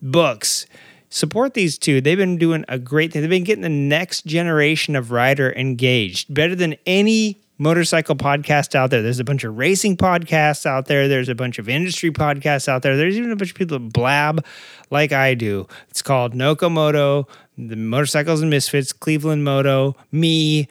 books. 0.00 0.66
Support 1.10 1.54
these 1.54 1.78
two. 1.78 2.00
They've 2.00 2.18
been 2.18 2.36
doing 2.36 2.64
a 2.68 2.78
great 2.78 3.12
thing. 3.12 3.22
They've 3.22 3.30
been 3.30 3.42
getting 3.42 3.62
the 3.62 3.68
next 3.70 4.26
generation 4.26 4.94
of 4.94 5.10
rider 5.10 5.52
engaged 5.54 6.32
better 6.32 6.54
than 6.54 6.76
any 6.86 7.40
motorcycle 7.58 8.16
podcast 8.16 8.74
out 8.74 8.90
there. 8.90 9.02
There's 9.02 9.18
a 9.18 9.24
bunch 9.24 9.44
of 9.44 9.58
racing 9.58 9.96
podcasts 9.96 10.64
out 10.64 10.86
there. 10.86 11.08
There's 11.08 11.28
a 11.28 11.34
bunch 11.34 11.58
of 11.58 11.68
industry 11.68 12.10
podcasts 12.10 12.68
out 12.68 12.82
there. 12.82 12.96
There's 12.96 13.16
even 13.16 13.32
a 13.32 13.36
bunch 13.36 13.50
of 13.50 13.56
people 13.56 13.78
that 13.78 13.92
blab 13.92 14.44
like 14.90 15.12
I 15.12 15.34
do. 15.34 15.66
It's 15.88 16.02
called 16.02 16.34
Nokomoto, 16.34 17.28
the 17.56 17.76
Motorcycles 17.76 18.40
and 18.40 18.50
Misfits, 18.50 18.92
Cleveland 18.92 19.44
Moto, 19.44 19.96
me, 20.12 20.68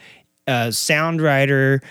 uh, 0.47 0.71
Sound 0.71 1.21
Rider, 1.21 1.81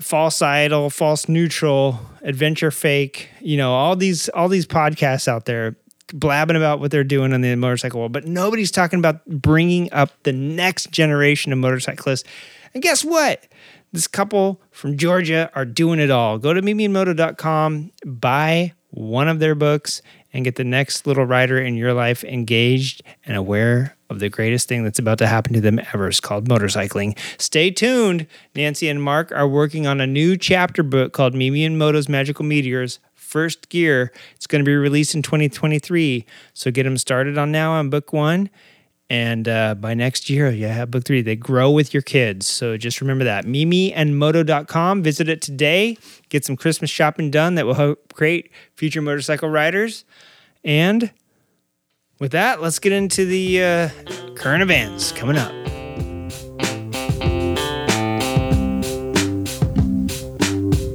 false 0.00 0.42
idol, 0.42 0.90
false 0.90 1.28
neutral, 1.28 1.98
adventure 2.22 2.70
fake, 2.70 3.28
you 3.40 3.56
know, 3.56 3.72
all 3.72 3.96
these 3.96 4.28
all 4.30 4.48
these 4.48 4.66
podcasts 4.66 5.28
out 5.28 5.46
there 5.46 5.76
blabbing 6.12 6.56
about 6.56 6.78
what 6.78 6.90
they're 6.90 7.04
doing 7.04 7.32
in 7.32 7.40
the 7.40 7.54
motorcycle 7.56 8.00
world, 8.00 8.12
but 8.12 8.26
nobody's 8.26 8.70
talking 8.70 8.98
about 8.98 9.24
bringing 9.26 9.90
up 9.92 10.10
the 10.24 10.32
next 10.32 10.90
generation 10.90 11.52
of 11.52 11.58
motorcyclists. 11.58 12.24
And 12.74 12.82
guess 12.82 13.04
what? 13.04 13.42
This 13.92 14.06
couple 14.06 14.62
from 14.70 14.96
Georgia 14.96 15.50
are 15.54 15.66
doing 15.66 15.98
it 16.00 16.10
all. 16.10 16.38
Go 16.38 16.54
to 16.54 16.62
mimiandmoto.com, 16.62 17.92
buy 18.06 18.72
one 18.88 19.28
of 19.28 19.38
their 19.38 19.54
books, 19.54 20.00
and 20.32 20.44
get 20.44 20.56
the 20.56 20.64
next 20.64 21.06
little 21.06 21.26
rider 21.26 21.58
in 21.58 21.76
your 21.76 21.92
life 21.92 22.24
engaged 22.24 23.02
and 23.26 23.36
aware 23.36 23.96
of 24.08 24.18
the 24.18 24.30
greatest 24.30 24.66
thing 24.66 24.82
that's 24.82 24.98
about 24.98 25.18
to 25.18 25.26
happen 25.26 25.52
to 25.52 25.60
them 25.60 25.78
ever. 25.78 26.08
It's 26.08 26.20
called 26.20 26.48
motorcycling. 26.48 27.18
Stay 27.38 27.70
tuned. 27.70 28.26
Nancy 28.54 28.88
and 28.88 29.02
Mark 29.02 29.30
are 29.32 29.48
working 29.48 29.86
on 29.86 30.00
a 30.00 30.06
new 30.06 30.38
chapter 30.38 30.82
book 30.82 31.12
called 31.12 31.34
Mimi 31.34 31.64
and 31.64 31.78
Moto's 31.78 32.08
Magical 32.08 32.46
Meteors. 32.46 32.98
First 33.14 33.68
gear. 33.68 34.12
It's 34.34 34.46
going 34.46 34.62
to 34.62 34.68
be 34.68 34.74
released 34.74 35.14
in 35.14 35.22
2023. 35.22 36.24
So 36.54 36.70
get 36.70 36.84
them 36.84 36.96
started 36.96 37.36
on 37.36 37.52
now 37.52 37.72
on 37.72 37.90
book 37.90 38.12
one. 38.12 38.48
And 39.12 39.46
uh, 39.46 39.74
by 39.74 39.92
next 39.92 40.30
year, 40.30 40.48
you 40.48 40.68
have 40.68 40.90
book 40.90 41.04
three. 41.04 41.20
They 41.20 41.36
grow 41.36 41.70
with 41.70 41.92
your 41.92 42.02
kids. 42.02 42.46
So 42.46 42.78
just 42.78 43.02
remember 43.02 43.24
that. 43.24 43.44
MimiandMoto.com. 43.44 45.02
Visit 45.02 45.28
it 45.28 45.42
today. 45.42 45.98
Get 46.30 46.46
some 46.46 46.56
Christmas 46.56 46.88
shopping 46.88 47.30
done 47.30 47.56
that 47.56 47.66
will 47.66 47.74
help 47.74 48.14
create 48.14 48.50
future 48.74 49.02
motorcycle 49.02 49.50
riders. 49.50 50.06
And 50.64 51.10
with 52.20 52.32
that, 52.32 52.62
let's 52.62 52.78
get 52.78 52.92
into 52.92 53.26
the 53.26 53.62
uh, 53.62 53.88
current 54.34 54.62
events 54.62 55.12
coming 55.12 55.36
up. 55.36 55.52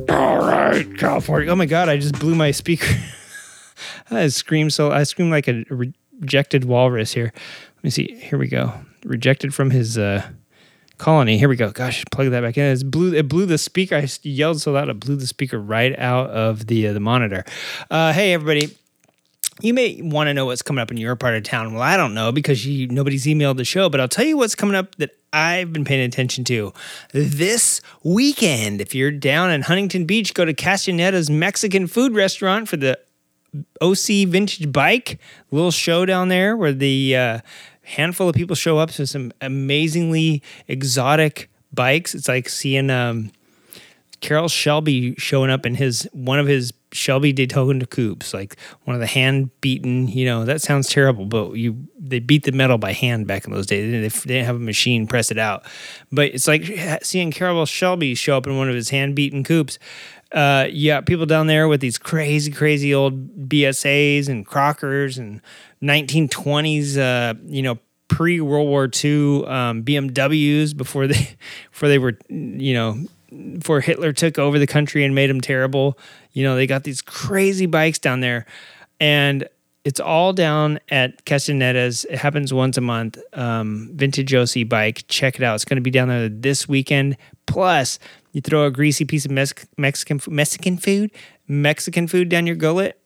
All 0.10 0.40
right, 0.40 0.88
California. 0.98 1.52
Oh 1.52 1.56
my 1.56 1.68
God, 1.68 1.88
I 1.88 1.98
just 1.98 2.18
blew 2.18 2.34
my 2.34 2.50
speaker. 2.50 2.96
I 4.10 4.28
screamed 4.30 4.74
so 4.74 4.90
I 4.92 5.04
screamed 5.04 5.30
like 5.30 5.48
a 5.48 5.66
rejected 5.70 6.66
walrus 6.66 7.14
here. 7.14 7.32
Let 7.78 7.84
me 7.84 7.90
see. 7.90 8.16
Here 8.16 8.38
we 8.40 8.48
go. 8.48 8.74
Rejected 9.06 9.54
from 9.54 9.70
his 9.70 9.98
uh, 9.98 10.28
colony. 10.98 11.38
Here 11.38 11.48
we 11.48 11.56
go. 11.56 11.72
Gosh, 11.72 12.04
plug 12.12 12.30
that 12.32 12.42
back 12.42 12.58
in. 12.58 12.66
It 12.66 12.90
blew. 12.90 13.14
It 13.14 13.28
blew 13.28 13.46
the 13.46 13.58
speaker. 13.58 13.96
I 13.96 14.08
yelled 14.24 14.62
so 14.62 14.72
loud 14.72 14.90
it 14.90 15.00
blew 15.00 15.16
the 15.16 15.28
speaker 15.28 15.60
right 15.60 15.98
out 15.98 16.30
of 16.32 16.68
the 16.68 16.88
uh, 16.88 16.94
the 16.94 17.00
monitor. 17.00 17.46
Uh, 17.90 18.14
hey 18.14 18.34
everybody. 18.34 18.76
You 19.60 19.74
may 19.74 20.00
want 20.04 20.28
to 20.28 20.36
know 20.36 20.46
what's 20.46 20.62
coming 20.62 20.84
up 20.84 20.92
in 20.92 20.98
your 20.98 21.16
part 21.16 21.34
of 21.34 21.42
town. 21.42 21.74
Well, 21.74 21.82
I 21.82 21.98
don't 21.98 22.14
know 22.14 22.32
because 22.32 22.68
you, 22.68 22.88
nobody's 22.90 23.26
emailed 23.26 23.58
the 23.58 23.66
show, 23.66 23.90
but 23.90 24.00
I'll 24.00 24.08
tell 24.08 24.26
you 24.26 24.38
what's 24.38 24.54
coming 24.54 24.76
up 24.76 24.94
that 24.98 25.18
I've 25.34 25.74
been 25.74 25.84
paying 25.84 26.06
attention 26.06 26.44
to 26.44 26.74
this 27.12 27.82
weekend. 28.04 28.82
If 28.82 28.94
you're 28.94 29.10
down 29.10 29.50
in 29.50 29.64
Huntington 29.64 30.06
Beach, 30.06 30.36
go 30.36 30.46
to 30.46 30.54
Castaneda's 30.54 31.32
Mexican 31.32 31.88
food 31.88 32.14
restaurant 32.14 32.70
for 32.70 32.78
the 32.78 33.00
OC 33.82 34.28
Vintage 34.28 34.72
Bike 34.72 35.20
little 35.52 35.72
show 35.72 36.06
down 36.06 36.28
there 36.28 36.56
where 36.56 36.74
the 36.74 37.16
uh, 37.16 37.40
handful 37.84 38.30
of 38.30 38.36
people 38.36 38.56
show 38.56 38.78
up 38.78 38.92
to 38.92 39.08
some 39.08 39.32
amazingly 39.42 40.44
exotic 40.68 41.50
bikes. 41.74 42.14
It's 42.14 42.28
like 42.28 42.50
seeing 42.50 42.90
um, 42.90 43.32
Carroll 44.20 44.50
Shelby 44.50 45.16
showing 45.18 45.50
up 45.50 45.66
in 45.66 45.76
his 45.76 46.08
one 46.12 46.40
of 46.40 46.48
his 46.48 46.74
Shelby 46.92 47.34
Daytona 47.34 47.86
coupes, 47.86 48.34
like 48.34 48.56
one 48.86 48.96
of 48.96 49.00
the 49.00 49.08
hand 49.08 49.52
beaten. 49.62 50.08
You 50.08 50.26
know 50.26 50.46
that 50.46 50.62
sounds 50.62 50.90
terrible, 50.90 51.26
but 51.26 51.54
you 51.54 51.88
they 52.00 52.20
beat 52.20 52.44
the 52.44 52.52
metal 52.52 52.78
by 52.78 52.94
hand 52.94 53.28
back 53.28 53.46
in 53.46 53.52
those 53.54 53.68
days. 53.68 53.92
They 53.92 54.34
didn't 54.34 54.46
have 54.46 54.56
a 54.56 54.60
machine 54.60 55.06
press 55.08 55.30
it 55.30 55.38
out, 55.38 55.66
but 56.12 56.34
it's 56.34 56.48
like 56.48 56.66
seeing 57.04 57.32
Carroll 57.32 57.66
Shelby 57.66 58.16
show 58.16 58.38
up 58.38 58.48
in 58.48 58.58
one 58.58 58.70
of 58.70 58.76
his 58.76 58.90
hand 58.90 59.16
beaten 59.16 59.44
coupes. 59.44 59.78
Uh, 60.32 60.68
yeah, 60.70 61.02
people 61.02 61.26
down 61.26 61.48
there 61.48 61.68
with 61.68 61.80
these 61.80 61.98
crazy, 61.98 62.52
crazy 62.52 62.94
old 62.94 63.48
BSAs 63.50 64.28
and 64.28 64.46
Crockers 64.46 65.18
and 65.18 65.42
1920s, 65.82 66.98
uh, 66.98 67.34
you 67.46 67.62
know, 67.62 67.80
pre 68.08 68.42
World 68.42 68.68
War 68.68 68.86
II 68.86 69.46
um, 69.46 69.84
BMWs 69.84 70.76
before 70.76 71.08
they 71.08 71.38
before 71.72 71.90
they 71.90 72.00
were, 72.00 72.18
you 72.30 72.74
know, 72.74 72.98
before 73.54 73.82
Hitler 73.82 74.14
took 74.14 74.38
over 74.38 74.60
the 74.60 74.68
country 74.68 75.04
and 75.04 75.16
made 75.16 75.30
them 75.30 75.42
terrible. 75.42 75.98
You 76.34 76.44
know, 76.44 76.56
they 76.56 76.68
got 76.68 76.84
these 76.84 77.02
crazy 77.02 77.66
bikes 77.66 78.00
down 78.00 78.20
there, 78.20 78.46
and 79.00 79.48
it's 79.88 80.02
all 80.02 80.34
down 80.34 80.80
at 80.90 81.24
Castaneda's. 81.24 82.06
It 82.06 82.18
happens 82.18 82.54
once 82.54 82.78
a 82.78 82.82
month. 82.82 83.18
Um, 83.32 83.92
Vintage 83.94 84.34
OC 84.34 84.68
bike. 84.68 85.06
Check 85.08 85.38
it 85.38 85.44
out. 85.44 85.56
It's 85.56 85.64
going 85.66 85.78
to 85.78 85.82
be 85.82 85.92
down 85.92 86.10
there 86.10 86.28
this 86.28 86.68
weekend. 86.68 87.16
Plus, 87.46 87.98
you 88.38 88.42
throw 88.42 88.68
a 88.68 88.72
greasy 88.72 89.04
piece 89.04 89.26
of 89.26 89.32
Mexican 89.32 90.22
Mexican 90.28 90.78
food, 90.78 91.12
Mexican 91.48 92.08
food 92.08 92.30
down 92.30 92.46
your 92.46 92.56
gullet. 92.56 93.02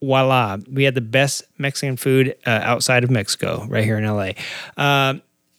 Voila! 0.00 0.56
We 0.72 0.84
had 0.84 0.94
the 0.94 1.02
best 1.02 1.42
Mexican 1.58 1.98
food 1.98 2.34
uh, 2.46 2.60
outside 2.62 3.04
of 3.04 3.10
Mexico, 3.10 3.66
right 3.68 3.84
here 3.84 3.98
in 3.98 4.06
LA. 4.06 4.30
Uh, 4.78 5.18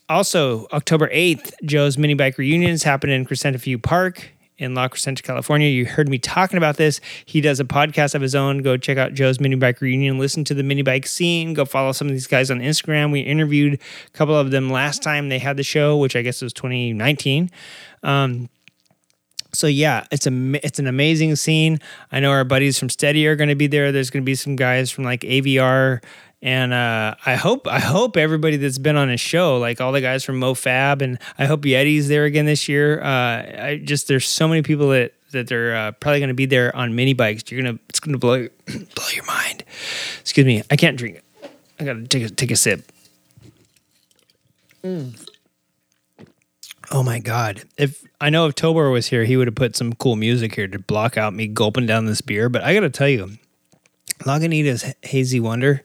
also, 0.09 0.65
October 0.73 1.09
8th, 1.09 1.53
Joe's 1.63 1.95
mini 1.95 2.15
bike 2.15 2.39
reunion 2.39 2.71
is 2.71 2.81
happening 2.81 3.15
in 3.15 3.25
Crescenta 3.27 3.57
View 3.57 3.77
Park 3.77 4.31
in 4.57 4.73
La 4.73 4.87
Crescenta, 4.87 5.21
California. 5.21 5.69
You 5.69 5.85
heard 5.85 6.09
me 6.09 6.17
talking 6.17 6.57
about 6.57 6.77
this. 6.77 6.99
He 7.23 7.39
does 7.39 7.59
a 7.59 7.65
podcast 7.65 8.15
of 8.15 8.21
his 8.23 8.33
own. 8.33 8.63
Go 8.63 8.77
check 8.77 8.97
out 8.97 9.13
Joe's 9.13 9.39
mini 9.39 9.55
bike 9.57 9.79
reunion. 9.79 10.17
Listen 10.17 10.43
to 10.45 10.55
the 10.55 10.63
mini 10.63 10.81
bike 10.81 11.05
scene. 11.05 11.53
Go 11.53 11.65
follow 11.65 11.91
some 11.91 12.07
of 12.07 12.13
these 12.13 12.27
guys 12.27 12.49
on 12.49 12.61
Instagram. 12.61 13.11
We 13.11 13.19
interviewed 13.21 13.75
a 13.75 14.17
couple 14.17 14.35
of 14.35 14.49
them 14.49 14.71
last 14.71 15.03
time 15.03 15.29
they 15.29 15.39
had 15.39 15.55
the 15.55 15.63
show, 15.63 15.97
which 15.97 16.15
I 16.15 16.23
guess 16.23 16.41
was 16.41 16.51
2019. 16.51 17.51
Um, 18.01 18.49
so 19.53 19.67
yeah, 19.67 20.05
it's 20.11 20.27
a 20.27 20.31
it's 20.65 20.79
an 20.79 20.87
amazing 20.87 21.35
scene. 21.35 21.79
I 22.11 22.19
know 22.19 22.31
our 22.31 22.43
buddies 22.43 22.77
from 22.77 22.89
Steady 22.89 23.25
are 23.27 23.35
going 23.35 23.49
to 23.49 23.55
be 23.55 23.67
there. 23.67 23.91
There's 23.91 24.09
going 24.09 24.23
to 24.23 24.25
be 24.25 24.35
some 24.35 24.55
guys 24.55 24.91
from 24.91 25.03
like 25.03 25.21
AVR 25.21 26.01
and 26.43 26.73
uh, 26.73 27.15
I 27.25 27.35
hope 27.35 27.67
I 27.67 27.79
hope 27.79 28.17
everybody 28.17 28.57
that's 28.57 28.77
been 28.77 28.97
on 28.97 29.09
a 29.09 29.15
show, 29.15 29.57
like 29.59 29.79
all 29.79 29.93
the 29.93 30.01
guys 30.01 30.25
from 30.25 30.41
MoFab, 30.41 31.01
and 31.01 31.17
I 31.39 31.45
hope 31.45 31.61
Yeti's 31.61 32.09
there 32.09 32.25
again 32.25 32.45
this 32.45 32.67
year. 32.67 33.01
Uh, 33.01 33.05
I 33.07 33.81
just 33.81 34.09
there's 34.09 34.27
so 34.27 34.49
many 34.49 34.61
people 34.61 34.89
that 34.89 35.13
that 35.31 35.47
they're 35.47 35.73
uh, 35.73 35.91
probably 35.93 36.19
going 36.19 36.27
to 36.27 36.33
be 36.33 36.45
there 36.45 36.75
on 36.75 36.95
mini 36.95 37.13
bikes. 37.13 37.49
You're 37.49 37.63
gonna 37.63 37.79
it's 37.87 38.01
gonna 38.01 38.17
blow 38.17 38.49
blow 38.67 39.07
your 39.13 39.23
mind. 39.23 39.63
Excuse 40.19 40.45
me, 40.45 40.61
I 40.69 40.75
can't 40.75 40.97
drink 40.97 41.15
it. 41.15 41.51
I 41.79 41.85
gotta 41.85 42.05
take 42.05 42.23
a 42.23 42.29
take 42.29 42.51
a 42.51 42.57
sip. 42.57 42.91
Mm. 44.83 45.22
Oh 46.93 47.01
my 47.01 47.17
god! 47.17 47.63
If 47.75 48.05
I 48.21 48.29
know 48.29 48.45
if 48.45 48.53
Tobor 48.53 48.91
was 48.91 49.07
here, 49.07 49.23
he 49.23 49.35
would 49.35 49.47
have 49.47 49.55
put 49.55 49.75
some 49.75 49.93
cool 49.93 50.15
music 50.15 50.53
here 50.53 50.67
to 50.67 50.77
block 50.77 51.17
out 51.17 51.33
me 51.33 51.47
gulping 51.47 51.87
down 51.87 52.05
this 52.05 52.21
beer. 52.21 52.49
But 52.49 52.63
I 52.63 52.75
gotta 52.75 52.91
tell 52.91 53.09
you, 53.09 53.31
Lagunitas 54.19 54.93
Hazy 55.03 55.39
Wonder 55.39 55.81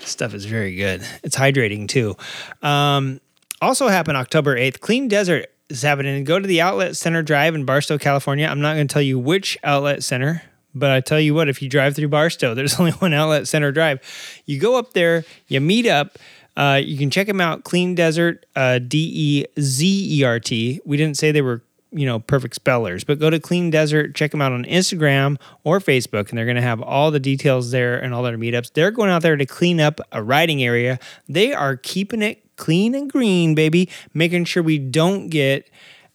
stuff 0.00 0.34
is 0.34 0.44
very 0.44 0.74
good. 0.74 1.06
It's 1.22 1.36
hydrating 1.36 1.88
too. 1.88 2.16
Um, 2.60 3.20
also 3.62 3.86
happened 3.86 4.16
October 4.16 4.56
8th. 4.56 4.80
Clean 4.80 5.08
Dezert 5.08 5.46
is 5.68 5.82
happening. 5.82 6.24
Go 6.24 6.40
to 6.40 6.46
the 6.46 6.60
Outlet 6.60 6.96
Center 6.96 7.22
Drive 7.22 7.54
in 7.54 7.64
Barstow, 7.64 7.96
California. 7.96 8.48
I'm 8.48 8.60
not 8.60 8.74
going 8.74 8.88
to 8.88 8.92
tell 8.92 9.02
you 9.02 9.20
which 9.20 9.56
outlet 9.62 10.02
center, 10.02 10.42
but 10.74 10.90
I 10.90 11.00
tell 11.00 11.20
you 11.20 11.34
what, 11.34 11.48
if 11.48 11.62
you 11.62 11.68
drive 11.68 11.94
through 11.94 12.08
Barstow, 12.08 12.52
there's 12.56 12.78
only 12.80 12.92
one 12.92 13.12
Outlet 13.12 13.46
Center 13.48 13.72
Drive. 13.72 14.00
You 14.44 14.58
go 14.58 14.76
up 14.76 14.92
there, 14.92 15.24
you 15.46 15.60
meet 15.60 15.86
up. 15.86 16.18
Uh, 16.56 16.80
you 16.82 16.96
can 16.96 17.10
check 17.10 17.26
them 17.26 17.40
out. 17.40 17.64
Clean 17.64 17.94
Dezert, 17.94 18.38
uh, 18.54 18.78
D 18.78 19.10
E 19.14 19.60
Z 19.60 20.20
E 20.20 20.24
R 20.24 20.40
T. 20.40 20.80
We 20.84 20.96
didn't 20.96 21.16
say 21.16 21.32
they 21.32 21.42
were 21.42 21.62
you 21.92 22.04
know, 22.04 22.18
perfect 22.18 22.54
spellers, 22.54 23.04
but 23.04 23.18
go 23.18 23.30
to 23.30 23.40
Clean 23.40 23.70
Dezert, 23.72 24.14
check 24.14 24.30
them 24.30 24.42
out 24.42 24.52
on 24.52 24.64
Instagram 24.64 25.38
or 25.64 25.78
Facebook, 25.78 26.28
and 26.28 26.36
they're 26.36 26.44
going 26.44 26.56
to 26.56 26.62
have 26.62 26.82
all 26.82 27.10
the 27.10 27.20
details 27.20 27.70
there 27.70 27.98
and 27.98 28.12
all 28.12 28.22
their 28.22 28.36
meetups. 28.36 28.72
They're 28.72 28.90
going 28.90 29.08
out 29.10 29.22
there 29.22 29.36
to 29.36 29.46
clean 29.46 29.80
up 29.80 30.00
a 30.12 30.22
riding 30.22 30.62
area. 30.62 30.98
They 31.28 31.52
are 31.54 31.76
keeping 31.76 32.22
it 32.22 32.42
clean 32.56 32.94
and 32.94 33.10
green, 33.10 33.54
baby, 33.54 33.88
making 34.12 34.44
sure 34.44 34.62
we 34.62 34.78
don't 34.78 35.28
get 35.28 35.70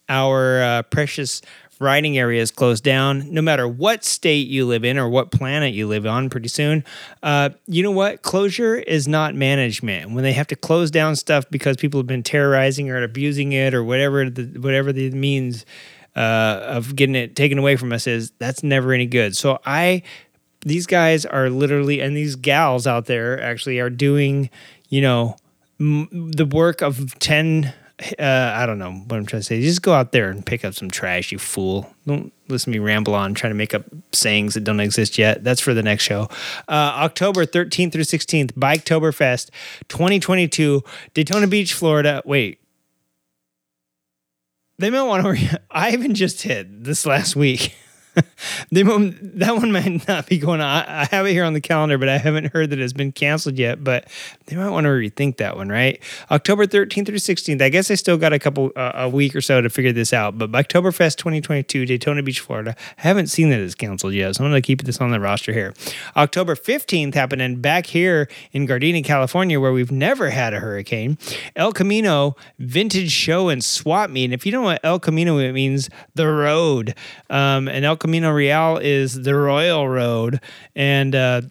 our 0.08 0.62
uh, 0.62 0.82
precious 0.82 1.40
riding 1.82 2.16
areas 2.16 2.50
closed 2.50 2.84
down, 2.84 3.32
no 3.32 3.42
matter 3.42 3.68
what 3.68 4.04
state 4.04 4.48
you 4.48 4.64
live 4.66 4.84
in 4.84 4.96
or 4.96 5.08
what 5.08 5.30
planet 5.30 5.74
you 5.74 5.86
live 5.86 6.06
on 6.06 6.30
pretty 6.30 6.48
soon. 6.48 6.84
Uh, 7.22 7.50
you 7.66 7.82
know 7.82 7.90
what? 7.90 8.22
Closure 8.22 8.76
is 8.76 9.06
not 9.08 9.34
management. 9.34 10.12
When 10.12 10.24
they 10.24 10.32
have 10.32 10.46
to 10.48 10.56
close 10.56 10.90
down 10.90 11.16
stuff 11.16 11.44
because 11.50 11.76
people 11.76 12.00
have 12.00 12.06
been 12.06 12.22
terrorizing 12.22 12.88
or 12.88 13.02
abusing 13.02 13.52
it 13.52 13.74
or 13.74 13.84
whatever 13.84 14.30
the, 14.30 14.44
whatever 14.60 14.92
the 14.92 15.10
means 15.10 15.66
uh, 16.16 16.60
of 16.62 16.96
getting 16.96 17.14
it 17.16 17.36
taken 17.36 17.58
away 17.58 17.76
from 17.76 17.92
us 17.92 18.06
is, 18.06 18.30
that's 18.38 18.62
never 18.62 18.92
any 18.92 19.06
good. 19.06 19.36
So 19.36 19.58
I, 19.66 20.02
these 20.60 20.86
guys 20.86 21.26
are 21.26 21.50
literally, 21.50 22.00
and 22.00 22.16
these 22.16 22.36
gals 22.36 22.86
out 22.86 23.06
there 23.06 23.40
actually 23.42 23.80
are 23.80 23.90
doing, 23.90 24.48
you 24.88 25.00
know, 25.00 25.36
m- 25.80 26.30
the 26.30 26.46
work 26.46 26.80
of 26.80 27.18
10 27.18 27.72
uh, 28.18 28.52
I 28.54 28.66
don't 28.66 28.78
know 28.78 28.92
what 28.92 29.16
I'm 29.16 29.26
trying 29.26 29.40
to 29.40 29.42
say. 29.42 29.60
just 29.60 29.82
go 29.82 29.92
out 29.92 30.12
there 30.12 30.30
and 30.30 30.44
pick 30.44 30.64
up 30.64 30.74
some 30.74 30.90
trash, 30.90 31.32
you 31.32 31.38
fool. 31.38 31.92
Don't 32.06 32.32
listen 32.48 32.72
to 32.72 32.78
me 32.78 32.84
ramble 32.84 33.14
on 33.14 33.34
trying 33.34 33.50
to 33.50 33.56
make 33.56 33.74
up 33.74 33.84
sayings 34.12 34.54
that 34.54 34.64
don't 34.64 34.80
exist 34.80 35.18
yet. 35.18 35.44
That's 35.44 35.60
for 35.60 35.74
the 35.74 35.82
next 35.82 36.04
show. 36.04 36.28
Uh, 36.68 36.92
October 36.96 37.46
13th 37.46 37.92
through 37.92 38.02
16th, 38.02 38.52
Biketoberfest 38.52 39.50
2022, 39.88 40.82
Daytona 41.14 41.46
Beach, 41.46 41.74
Florida. 41.74 42.22
Wait. 42.24 42.60
They 44.78 44.90
might 44.90 45.02
want 45.02 45.38
to. 45.38 45.60
I 45.70 45.92
even 45.92 46.14
just 46.14 46.42
hit 46.42 46.84
this 46.84 47.06
last 47.06 47.36
week. 47.36 47.76
they, 48.70 48.82
that 48.82 49.54
one 49.56 49.72
might 49.72 50.06
not 50.08 50.26
be 50.26 50.38
going 50.38 50.60
on. 50.60 50.84
I 50.86 51.04
have 51.06 51.26
it 51.26 51.32
here 51.32 51.44
on 51.44 51.54
the 51.54 51.60
calendar, 51.60 51.98
but 51.98 52.08
I 52.08 52.18
haven't 52.18 52.52
heard 52.52 52.70
that 52.70 52.78
it's 52.78 52.92
been 52.92 53.12
canceled 53.12 53.58
yet. 53.58 53.82
But 53.82 54.08
they 54.46 54.56
might 54.56 54.70
want 54.70 54.84
to 54.84 54.90
rethink 54.90 55.38
that 55.38 55.56
one, 55.56 55.68
right? 55.68 56.02
October 56.30 56.66
13th 56.66 57.06
through 57.06 57.16
16th. 57.16 57.62
I 57.62 57.68
guess 57.68 57.90
I 57.90 57.94
still 57.94 58.18
got 58.18 58.32
a 58.32 58.38
couple, 58.38 58.70
uh, 58.76 58.92
a 58.94 59.08
week 59.08 59.34
or 59.34 59.40
so 59.40 59.60
to 59.60 59.70
figure 59.70 59.92
this 59.92 60.12
out. 60.12 60.36
But 60.36 60.52
Oktoberfest 60.52 61.16
2022, 61.16 61.86
Daytona 61.86 62.22
Beach, 62.22 62.40
Florida. 62.40 62.76
I 62.98 63.02
haven't 63.02 63.28
seen 63.28 63.50
that 63.50 63.60
it's 63.60 63.74
canceled 63.74 64.14
yet, 64.14 64.36
so 64.36 64.44
I'm 64.44 64.50
going 64.50 64.60
to 64.60 64.66
keep 64.66 64.82
this 64.82 65.00
on 65.00 65.10
the 65.10 65.20
roster 65.20 65.52
here. 65.52 65.74
October 66.16 66.54
15th 66.54 67.14
happening 67.14 67.60
back 67.60 67.86
here 67.86 68.28
in 68.52 68.66
Gardena, 68.66 69.04
California, 69.04 69.58
where 69.58 69.72
we've 69.72 69.92
never 69.92 70.30
had 70.30 70.52
a 70.52 70.60
hurricane. 70.60 71.16
El 71.56 71.72
Camino 71.72 72.36
Vintage 72.58 73.10
Show 73.10 73.48
and 73.48 73.64
Swap 73.64 74.10
Meet. 74.10 74.26
And 74.26 74.34
if 74.34 74.44
you 74.44 74.52
don't 74.52 74.62
know 74.62 74.68
what 74.68 74.80
El 74.84 74.98
Camino 74.98 75.52
means, 75.52 75.88
the 76.14 76.26
road. 76.26 76.94
Um, 77.30 77.68
and 77.68 77.84
El 77.84 77.96
Camino 78.02 78.32
Real 78.32 78.78
is 78.78 79.22
the 79.22 79.32
Royal 79.32 79.88
Road, 79.88 80.40
and 80.74 81.14
uh, 81.14 81.42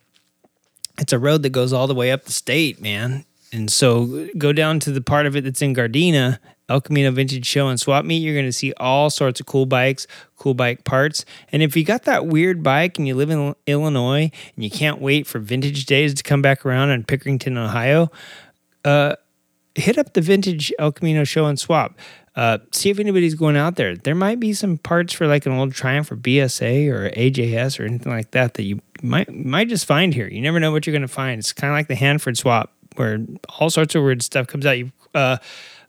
it's 1.00 1.14
a 1.14 1.18
road 1.18 1.44
that 1.44 1.52
goes 1.52 1.72
all 1.72 1.88
the 1.88 1.96
way 1.96 2.12
up 2.12 2.26
the 2.26 2.34
state, 2.34 2.82
man. 2.82 3.24
And 3.54 3.72
so 3.72 4.28
go 4.38 4.52
down 4.52 4.82
to 4.82 4.92
the 4.92 5.00
part 5.00 5.26
of 5.28 5.38
it 5.38 5.46
that's 5.46 5.62
in 5.62 5.74
Gardena, 5.74 6.40
El 6.68 6.82
Camino 6.82 7.10
Vintage 7.12 7.46
Show 7.46 7.70
and 7.70 7.80
Swap 7.80 8.04
Meet. 8.04 8.18
You're 8.18 8.34
going 8.34 8.46
to 8.48 8.52
see 8.52 8.74
all 8.76 9.10
sorts 9.10 9.40
of 9.40 9.46
cool 9.46 9.66
bikes, 9.66 10.08
cool 10.36 10.54
bike 10.54 10.84
parts. 10.84 11.24
And 11.54 11.64
if 11.64 11.78
you 11.78 11.86
got 11.86 12.04
that 12.04 12.28
weird 12.28 12.62
bike 12.62 12.98
and 12.98 13.08
you 13.08 13.16
live 13.16 13.30
in 13.30 13.56
Illinois 13.66 14.30
and 14.56 14.64
you 14.64 14.70
can't 14.70 15.00
wait 15.00 15.28
for 15.28 15.40
vintage 15.40 15.86
days 15.86 16.14
to 16.16 16.24
come 16.24 16.42
back 16.42 16.66
around 16.66 16.90
in 16.90 17.06
Pickerington, 17.06 17.58
Ohio, 17.58 18.12
uh, 18.84 19.16
hit 19.76 19.98
up 19.98 20.14
the 20.14 20.22
Vintage 20.22 20.74
El 20.78 20.92
Camino 20.92 21.24
Show 21.24 21.46
and 21.46 21.58
Swap. 21.58 21.98
Uh, 22.36 22.60
see 22.72 22.90
if 22.90 23.00
anybody's 23.00 23.36
going 23.36 23.58
out 23.58 23.76
there. 23.76 23.96
There 23.96 24.16
might 24.16 24.40
be 24.40 24.54
some 24.54 24.78
parts 24.78 25.14
for 25.14 25.28
like 25.28 25.46
an 25.46 25.52
old 25.52 25.74
Triumph 25.74 26.12
or 26.12 26.16
BSA 26.16 26.88
or 26.90 27.10
AJS 27.10 27.80
or 27.80 27.84
anything 27.84 28.12
like 28.12 28.32
that 28.32 28.54
that 28.54 28.64
you 28.64 28.80
might 29.02 29.34
might 29.34 29.68
just 29.68 29.86
find 29.86 30.14
here. 30.14 30.28
You 30.28 30.42
never 30.42 30.60
know 30.60 30.72
what 30.72 30.88
you're 30.88 30.94
going 30.94 31.02
to 31.02 31.08
find. 31.08 31.40
It's 31.40 31.52
kind 31.52 31.72
of 31.72 31.78
like 31.78 31.88
the 31.88 31.96
Hanford 31.96 32.38
swap 32.38 32.72
where 32.96 33.20
all 33.60 33.70
sorts 33.70 33.96
of 33.96 34.04
weird 34.04 34.24
stuff 34.24 34.48
comes 34.48 34.66
out. 34.66 34.78
You 34.78 34.92
uh, 35.14 35.38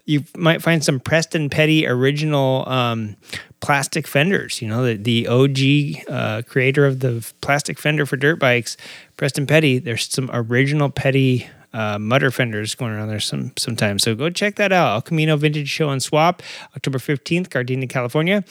you 0.04 0.24
might 0.36 0.62
find 0.62 0.84
some 0.84 0.98
Preston 0.98 1.48
Petty 1.48 1.86
original 1.86 2.68
um, 2.68 3.16
plastic 3.60 4.08
fenders. 4.08 4.60
You 4.60 4.68
know, 4.68 4.84
the, 4.84 4.96
the 4.96 5.28
OG 5.28 6.08
uh, 6.12 6.42
creator 6.42 6.86
of 6.86 7.00
the 7.00 7.24
plastic 7.40 7.78
fender 7.78 8.04
for 8.04 8.16
dirt 8.16 8.40
bikes, 8.40 8.76
Preston 9.16 9.46
Petty. 9.46 9.78
There's 9.78 10.08
some 10.08 10.28
original 10.32 10.90
Petty 10.90 11.48
uh, 11.72 11.98
mutter 11.98 12.30
fenders 12.30 12.74
going 12.74 12.92
around 12.92 13.08
there 13.08 13.20
some 13.20 13.52
sometimes. 13.56 14.02
So 14.02 14.14
go 14.14 14.30
check 14.30 14.56
that 14.56 14.72
out. 14.72 14.94
El 14.94 15.02
Camino 15.02 15.36
Vintage 15.36 15.68
Show 15.68 15.90
and 15.90 16.02
Swap, 16.02 16.42
October 16.76 16.98
15th, 16.98 17.48
Gardena, 17.48 17.88
California. 17.88 18.44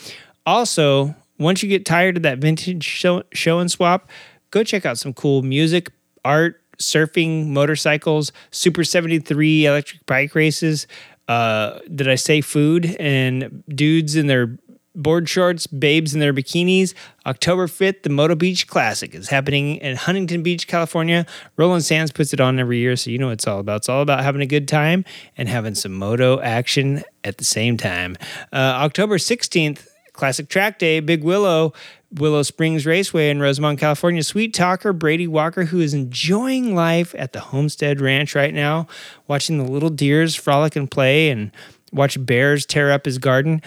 Also, 0.45 1.15
once 1.38 1.63
you 1.63 1.69
get 1.69 1.86
tired 1.86 2.17
of 2.17 2.23
that 2.23 2.38
vintage 2.38 2.84
show, 2.84 3.23
show 3.34 3.60
and 3.60 3.69
swap, 3.69 4.10
go 4.51 4.63
check 4.63 4.86
out 4.86 4.97
some 4.97 5.13
cool 5.13 5.41
music, 5.41 5.91
art, 6.23 6.62
surfing, 6.79 7.47
motorcycles, 7.47 8.31
Super 8.51 8.84
73 8.84 9.65
electric 9.65 10.05
bike 10.05 10.36
races. 10.36 10.88
Uh, 11.27 11.79
did 11.93 12.10
I 12.10 12.15
say 12.15 12.41
food 12.41 12.95
and 12.99 13.63
dudes 13.69 14.15
in 14.15 14.27
their 14.27 14.57
board 14.95 15.30
shorts, 15.30 15.67
babes 15.67 16.13
in 16.13 16.19
their 16.19 16.34
bikinis. 16.34 16.93
October 17.25 17.67
5th, 17.67 18.04
the 18.04 18.10
Moto 18.10 18.36
Beach 18.36 18.67
Classic 18.67 19.13
is 19.15 19.30
happening 19.30 19.77
in 19.77 19.95
Huntington 19.95 20.43
Beach, 20.43 20.67
California. 20.67 21.25
Roland 21.58 21.86
Sands 21.86 22.12
puts 22.12 22.34
it 22.34 22.41
on 22.41 22.60
every 22.60 22.80
year, 22.80 22.95
so 22.95 23.10
you 23.10 23.17
know 23.17 23.27
what 23.27 23.34
it's 23.34 23.47
all 23.47 23.60
about. 23.60 23.77
It's 23.77 23.89
all 23.89 24.01
about 24.01 24.23
having 24.23 24.41
a 24.41 24.45
good 24.45 24.67
time 24.67 25.06
and 25.38 25.47
having 25.47 25.75
some 25.75 25.93
moto 25.93 26.39
action 26.41 27.04
at 27.23 27.38
the 27.38 27.45
same 27.45 27.77
time. 27.77 28.17
Uh, 28.51 28.58
October 28.58 29.17
16th, 29.17 29.88
Classic 30.13 30.47
Track 30.49 30.80
Day, 30.80 30.99
Big 30.99 31.23
Willow. 31.23 31.73
Willow 32.13 32.43
Springs 32.43 32.86
Raceway 32.86 33.30
in 33.30 33.39
Rosamond, 33.39 33.80
California. 33.80 34.21
Sweet 34.21 34.54
talker 34.54 34.91
Brady 34.91 35.27
Walker, 35.27 35.63
who 35.63 35.80
is 35.80 35.93
enjoying 35.93 36.75
life 36.75 37.15
at 37.17 37.32
the 37.32 37.39
Homestead 37.39 38.01
Ranch 38.01 38.36
right 38.36 38.54
now, 38.54 38.88
watching 39.30 39.58
the 39.58 39.63
little 39.63 39.89
deers 39.89 40.36
frolic 40.36 40.75
and 40.75 40.91
play 40.91 41.30
and 41.30 41.51
watch 41.93 42.23
bears 42.25 42.65
tear 42.65 42.91
up 42.91 43.06
his 43.06 43.17
garden 43.17 43.62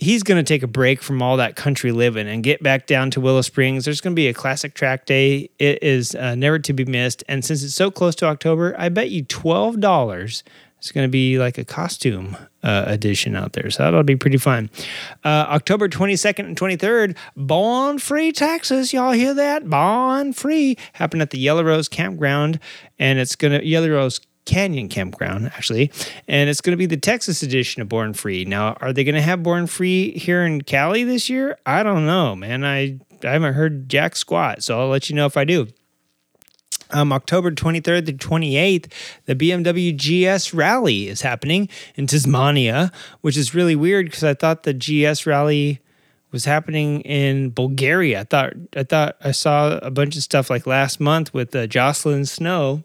he's 0.00 0.22
going 0.22 0.42
to 0.42 0.48
take 0.48 0.62
a 0.62 0.66
break 0.66 1.02
from 1.02 1.20
all 1.20 1.36
that 1.36 1.56
country 1.56 1.92
living 1.92 2.26
and 2.26 2.42
get 2.42 2.62
back 2.62 2.86
down 2.86 3.10
to 3.12 3.20
Willow 3.20 3.42
Springs. 3.42 3.84
There's 3.84 4.00
going 4.00 4.14
to 4.14 4.16
be 4.16 4.28
a 4.28 4.34
classic 4.34 4.74
track 4.74 5.04
day. 5.04 5.50
It 5.58 5.82
is 5.82 6.14
uh, 6.14 6.34
never 6.34 6.58
to 6.58 6.72
be 6.72 6.86
missed. 6.86 7.22
And 7.28 7.44
since 7.44 7.62
it's 7.62 7.74
so 7.74 7.90
close 7.90 8.14
to 8.16 8.26
October, 8.26 8.74
I 8.78 8.88
bet 8.88 9.10
you 9.10 9.24
$12 9.24 10.42
it's 10.80 10.92
going 10.92 11.06
to 11.06 11.10
be 11.10 11.38
like 11.38 11.58
a 11.58 11.64
costume 11.64 12.38
uh, 12.62 12.84
edition 12.86 13.36
out 13.36 13.52
there. 13.52 13.70
So 13.70 13.82
that'll 13.82 14.02
be 14.02 14.16
pretty 14.16 14.38
fun. 14.38 14.70
Uh, 15.22 15.44
October 15.48 15.90
22nd 15.90 16.46
and 16.46 16.56
23rd, 16.56 17.18
Born 17.36 17.98
Free 17.98 18.32
Texas. 18.32 18.90
Y'all 18.94 19.12
hear 19.12 19.34
that? 19.34 19.68
Born 19.68 20.32
Free 20.32 20.78
happened 20.94 21.20
at 21.20 21.30
the 21.30 21.38
Yellow 21.38 21.62
Rose 21.62 21.86
Campground. 21.86 22.60
And 22.98 23.18
it's 23.18 23.36
going 23.36 23.60
to, 23.60 23.64
Yellow 23.64 23.90
Rose 23.90 24.22
Canyon 24.44 24.88
Campground, 24.88 25.46
actually. 25.46 25.92
And 26.26 26.50
it's 26.50 26.60
going 26.60 26.72
to 26.72 26.76
be 26.76 26.86
the 26.86 26.96
Texas 26.96 27.42
edition 27.42 27.82
of 27.82 27.88
Born 27.88 28.14
Free. 28.14 28.44
Now, 28.44 28.76
are 28.80 28.92
they 28.92 29.04
going 29.04 29.14
to 29.14 29.22
have 29.22 29.42
Born 29.42 29.66
Free 29.66 30.12
here 30.12 30.44
in 30.44 30.62
Cali 30.62 31.04
this 31.04 31.28
year? 31.28 31.58
I 31.66 31.82
don't 31.82 32.06
know, 32.06 32.34
man. 32.34 32.64
I, 32.64 32.98
I 33.24 33.30
haven't 33.30 33.54
heard 33.54 33.88
jack 33.88 34.16
squat, 34.16 34.62
so 34.62 34.80
I'll 34.80 34.88
let 34.88 35.08
you 35.08 35.16
know 35.16 35.26
if 35.26 35.36
I 35.36 35.44
do. 35.44 35.68
Um, 36.92 37.12
October 37.12 37.52
23rd 37.52 38.06
to 38.06 38.12
28th, 38.12 38.92
the 39.26 39.36
BMW 39.36 39.96
GS 39.96 40.52
Rally 40.52 41.08
is 41.08 41.22
happening 41.22 41.68
in 41.94 42.08
Tasmania, 42.08 42.90
which 43.20 43.36
is 43.36 43.54
really 43.54 43.76
weird 43.76 44.06
because 44.06 44.24
I 44.24 44.34
thought 44.34 44.64
the 44.64 44.74
GS 44.74 45.24
Rally 45.26 45.80
was 46.32 46.44
happening 46.44 47.00
in 47.02 47.50
Bulgaria. 47.50 48.20
I 48.20 48.24
thought 48.24 48.52
I 48.76 48.82
thought 48.82 49.16
I 49.22 49.32
saw 49.32 49.78
a 49.78 49.90
bunch 49.90 50.16
of 50.16 50.22
stuff 50.22 50.50
like 50.50 50.66
last 50.66 51.00
month 51.00 51.34
with 51.34 51.54
uh, 51.54 51.66
Jocelyn 51.66 52.26
Snow 52.26 52.84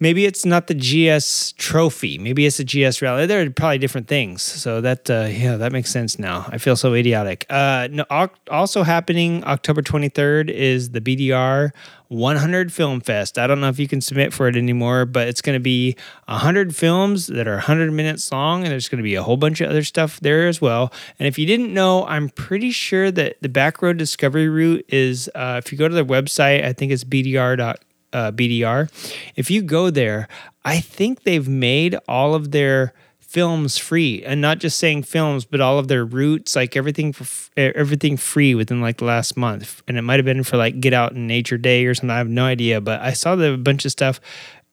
maybe 0.00 0.24
it's 0.24 0.44
not 0.44 0.66
the 0.66 0.74
GS 0.74 1.52
trophy. 1.52 2.18
Maybe 2.18 2.46
it's 2.46 2.56
the 2.56 2.64
GS 2.64 3.02
rally. 3.02 3.26
There 3.26 3.42
are 3.42 3.50
probably 3.50 3.78
different 3.78 4.08
things. 4.08 4.42
So 4.42 4.80
that 4.80 5.08
uh, 5.08 5.28
yeah, 5.30 5.56
that 5.56 5.72
makes 5.72 5.90
sense 5.90 6.18
now. 6.18 6.46
I 6.48 6.58
feel 6.58 6.74
so 6.74 6.94
idiotic. 6.94 7.46
Uh, 7.48 7.88
no, 7.90 8.04
also 8.50 8.82
happening 8.82 9.44
October 9.44 9.82
23rd 9.82 10.50
is 10.50 10.90
the 10.90 11.00
BDR 11.00 11.70
100 12.08 12.72
Film 12.72 13.00
Fest. 13.00 13.38
I 13.38 13.46
don't 13.46 13.60
know 13.60 13.68
if 13.68 13.78
you 13.78 13.86
can 13.86 14.00
submit 14.00 14.32
for 14.32 14.48
it 14.48 14.56
anymore, 14.56 15.04
but 15.04 15.28
it's 15.28 15.40
going 15.40 15.54
to 15.54 15.62
be 15.62 15.94
100 16.26 16.74
films 16.74 17.28
that 17.28 17.46
are 17.46 17.54
100 17.54 17.92
minutes 17.92 18.32
long, 18.32 18.64
and 18.64 18.72
there's 18.72 18.88
going 18.88 18.98
to 18.98 19.04
be 19.04 19.14
a 19.14 19.22
whole 19.22 19.36
bunch 19.36 19.60
of 19.60 19.70
other 19.70 19.84
stuff 19.84 20.18
there 20.18 20.48
as 20.48 20.60
well. 20.60 20.92
And 21.20 21.28
if 21.28 21.38
you 21.38 21.46
didn't 21.46 21.72
know, 21.72 22.04
I'm 22.06 22.28
pretty 22.30 22.72
sure 22.72 23.12
that 23.12 23.36
the 23.42 23.48
Back 23.48 23.80
Road 23.80 23.96
Discovery 23.96 24.48
route 24.48 24.84
is, 24.88 25.30
uh, 25.36 25.60
if 25.64 25.70
you 25.70 25.78
go 25.78 25.86
to 25.86 25.94
their 25.94 26.04
website, 26.04 26.64
I 26.64 26.72
think 26.72 26.90
it's 26.90 27.04
bdr.com 27.04 27.76
uh, 28.12 28.32
BDR. 28.32 28.90
If 29.36 29.50
you 29.50 29.62
go 29.62 29.90
there, 29.90 30.28
I 30.64 30.80
think 30.80 31.22
they've 31.22 31.48
made 31.48 31.96
all 32.08 32.34
of 32.34 32.50
their 32.50 32.92
films 33.30 33.78
free, 33.78 34.24
and 34.24 34.40
not 34.40 34.58
just 34.58 34.76
saying 34.76 35.04
films, 35.04 35.44
but 35.44 35.60
all 35.60 35.78
of 35.78 35.86
their 35.86 36.04
routes, 36.04 36.56
like 36.56 36.76
everything 36.76 37.12
for 37.12 37.24
everything 37.56 38.16
free 38.16 38.56
within 38.56 38.80
like 38.80 38.96
the 38.96 39.04
last 39.04 39.36
month. 39.36 39.82
And 39.86 39.96
it 39.96 40.02
might 40.02 40.18
have 40.18 40.24
been 40.24 40.42
for 40.42 40.56
like 40.56 40.80
Get 40.80 40.92
Out 40.92 41.12
in 41.12 41.28
Nature 41.28 41.56
Day 41.56 41.86
or 41.86 41.94
something. 41.94 42.10
I 42.10 42.18
have 42.18 42.28
no 42.28 42.44
idea, 42.44 42.80
but 42.80 43.00
I 43.00 43.12
saw 43.12 43.36
the, 43.36 43.52
a 43.52 43.56
bunch 43.56 43.84
of 43.84 43.92
stuff 43.92 44.20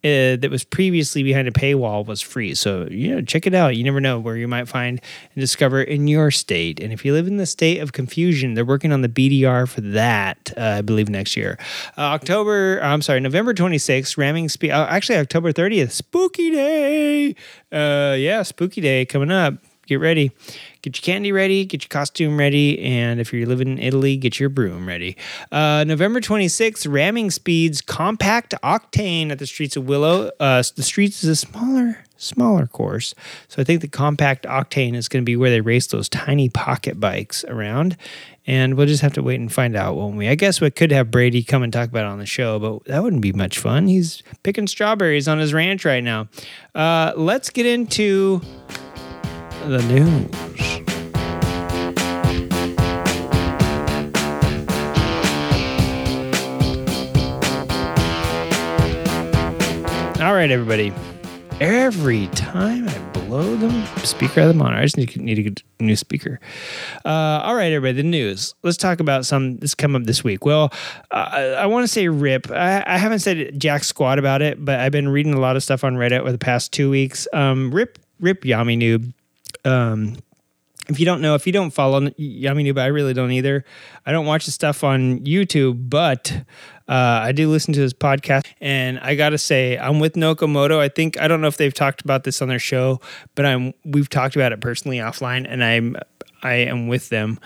uh, 0.04 0.38
that 0.38 0.50
was 0.52 0.64
previously 0.64 1.24
behind 1.24 1.48
a 1.48 1.52
paywall 1.52 2.06
was 2.06 2.22
free. 2.22 2.54
So, 2.54 2.88
you 2.90 3.16
know, 3.16 3.22
check 3.22 3.48
it 3.48 3.56
out. 3.56 3.76
You 3.76 3.84
never 3.84 4.00
know 4.00 4.20
where 4.20 4.38
you 4.38 4.48
might 4.48 4.68
find 4.68 5.02
and 5.34 5.42
discover 5.42 5.82
in 5.82 6.08
your 6.08 6.30
state. 6.30 6.80
And 6.80 6.94
if 6.94 7.04
you 7.04 7.14
live 7.14 7.28
in 7.28 7.38
the 7.38 7.48
state 7.48 7.80
of 7.80 7.94
confusion, 7.94 8.54
they're 8.54 8.64
working 8.64 8.92
on 8.92 9.02
the 9.02 9.10
BDR 9.10 9.68
for 9.68 9.82
that, 9.82 10.54
uh, 10.56 10.62
I 10.62 10.82
believe, 10.82 11.10
next 11.10 11.36
year. 11.36 11.58
Uh, 11.98 12.02
October, 12.02 12.80
I'm 12.84 13.02
sorry, 13.02 13.20
November 13.20 13.54
26th, 13.54 14.18
ramming 14.18 14.50
speed, 14.50 14.72
uh, 14.72 14.86
actually, 14.90 15.18
October 15.18 15.52
30th, 15.52 15.92
Spooky 15.92 16.52
Day. 16.52 17.36
Uh, 17.72 18.16
yeah, 18.18 18.44
Spooky 18.44 18.82
Day 18.82 19.06
coming 19.06 19.32
up 19.32 19.56
get 19.88 20.00
ready. 20.00 20.32
Get 20.82 20.98
your 20.98 21.14
candy 21.14 21.32
ready, 21.32 21.66
get 21.66 21.84
your 21.84 21.90
costume 21.90 22.38
ready, 22.38 22.80
and 22.80 23.20
if 23.20 23.34
you're 23.34 23.48
living 23.48 23.68
in 23.68 23.80
Italy, 23.80 24.16
get 24.18 24.40
your 24.40 24.50
broom 24.50 24.88
ready. 24.88 25.18
Uh, 25.52 25.84
November 25.88 26.22
26th, 26.22 26.90
Ramming 26.92 27.32
Speeds 27.32 27.82
Compact 27.82 28.54
Octane 28.64 29.32
at 29.32 29.40
the 29.40 29.48
Streets 29.48 29.76
of 29.76 29.88
Willow. 29.88 30.30
Uh, 30.40 30.64
the 30.76 30.84
Streets 30.84 31.24
is 31.24 31.30
a 31.30 31.36
smaller, 31.36 32.04
smaller 32.18 32.68
course. 32.68 33.16
So 33.48 33.62
I 33.62 33.66
think 33.66 33.82
the 33.82 33.88
Compact 33.88 34.46
Octane 34.46 34.96
is 34.96 35.10
going 35.10 35.24
to 35.24 35.26
be 35.26 35.36
where 35.36 35.50
they 35.50 35.62
race 35.62 35.88
those 35.88 36.10
tiny 36.10 36.50
pocket 36.50 37.00
bikes 37.00 37.44
around. 37.46 37.98
And 38.46 38.76
we'll 38.76 38.88
just 38.88 39.02
have 39.02 39.14
to 39.14 39.22
wait 39.22 39.42
and 39.42 39.52
find 39.52 39.76
out, 39.76 39.98
won't 39.98 40.16
we? 40.16 40.30
I 40.30 40.36
guess 40.36 40.62
we 40.62 40.72
could 40.72 40.92
have 40.94 41.12
Brady 41.12 41.44
come 41.44 41.64
and 41.64 41.74
talk 41.74 41.90
about 41.90 42.06
it 42.06 42.10
on 42.12 42.20
the 42.20 42.26
show, 42.26 42.60
but 42.60 42.86
that 42.86 43.04
wouldn't 43.04 43.22
be 43.22 43.34
much 43.34 43.60
fun. 43.60 43.88
He's 43.88 44.24
picking 44.44 44.68
strawberries 44.68 45.28
on 45.28 45.38
his 45.38 45.54
ranch 45.54 45.84
right 45.84 46.04
now. 46.04 46.30
Uh, 46.74 47.12
let's 47.18 47.50
get 47.50 47.66
into 47.66 48.42
the 49.70 49.84
news. 49.84 50.48
All 60.22 60.34
right, 60.34 60.50
everybody. 60.50 60.94
Every 61.60 62.28
time 62.28 62.88
I 62.88 62.98
blow 63.10 63.56
the 63.56 63.86
speaker 64.06 64.42
out 64.42 64.48
of 64.48 64.48
the 64.50 64.54
monitor, 64.54 64.80
I 64.80 64.84
just 64.84 64.98
need, 64.98 65.18
need 65.18 65.62
a 65.80 65.84
new 65.84 65.96
speaker. 65.96 66.40
Uh, 67.04 67.10
all 67.10 67.56
right, 67.56 67.72
everybody, 67.74 68.02
the 68.02 68.08
news. 68.08 68.56
Let's 68.64 68.78
talk 68.78 69.00
about 69.00 69.26
some 69.26 69.58
this 69.58 69.76
come 69.76 69.96
up 69.96 70.04
this 70.04 70.24
week. 70.24 70.46
Well, 70.46 70.72
uh, 71.12 71.56
I 71.58 71.66
want 71.66 71.84
to 71.84 71.88
say 71.88 72.08
rip. 72.08 72.50
I, 72.52 72.84
I, 72.88 72.98
haven't 72.98 73.20
said 73.20 73.60
jack 73.60 73.84
squat 73.84 74.18
about 74.18 74.42
it, 74.42 74.64
but 74.64 74.80
I've 74.80 74.92
been 74.92 75.10
reading 75.10 75.34
a 75.34 75.40
lot 75.40 75.56
of 75.56 75.64
stuff 75.64 75.84
on 75.84 75.96
Reddit 75.96 76.20
over 76.20 76.32
the 76.32 76.38
past 76.38 76.72
two 76.72 76.90
weeks. 76.90 77.28
Um, 77.34 77.74
rip, 77.74 78.00
rip, 78.20 78.44
Yammie 78.44 78.78
noob 78.78 79.14
um, 79.68 80.18
if 80.90 81.00
you 81.00 81.06
don't 81.06 81.22
know, 81.22 81.36
if 81.36 81.46
you 81.46 81.54
don't 81.54 81.72
follow 81.72 82.00
Yammie 82.00 82.66
Noob, 82.66 82.80
I 82.80 82.88
really 82.88 83.14
don't 83.14 83.32
either. 83.32 83.66
I 84.06 84.12
don't 84.12 84.26
watch 84.26 84.46
the 84.46 84.52
stuff 84.52 84.84
on 84.84 85.20
YouTube, 85.20 85.90
but 85.90 86.32
uh, 86.88 87.20
I 87.24 87.34
do 87.34 87.50
listen 87.50 87.74
to 87.74 87.82
his 87.82 87.94
podcast. 87.94 88.46
And 88.62 88.98
I 89.00 89.16
gotta 89.16 89.38
say, 89.38 89.78
I'm 89.78 90.00
with 90.00 90.14
Nokomoto. 90.14 90.80
I 90.80 90.88
think 90.88 91.20
I 91.20 91.28
don't 91.28 91.42
know 91.42 91.48
if 91.48 91.58
they've 91.58 91.74
talked 91.74 92.02
about 92.02 92.24
this 92.24 92.42
on 92.42 92.48
their 92.48 92.60
show, 92.60 93.02
but 93.36 93.46
I'm 93.46 93.74
we've 93.84 94.10
talked 94.10 94.36
about 94.36 94.54
it 94.54 94.62
personally 94.62 94.98
offline, 94.98 95.46
and 95.48 95.64
I'm 95.64 95.98
I 96.42 96.54
am 96.54 96.88
with 96.88 97.10
them. 97.10 97.40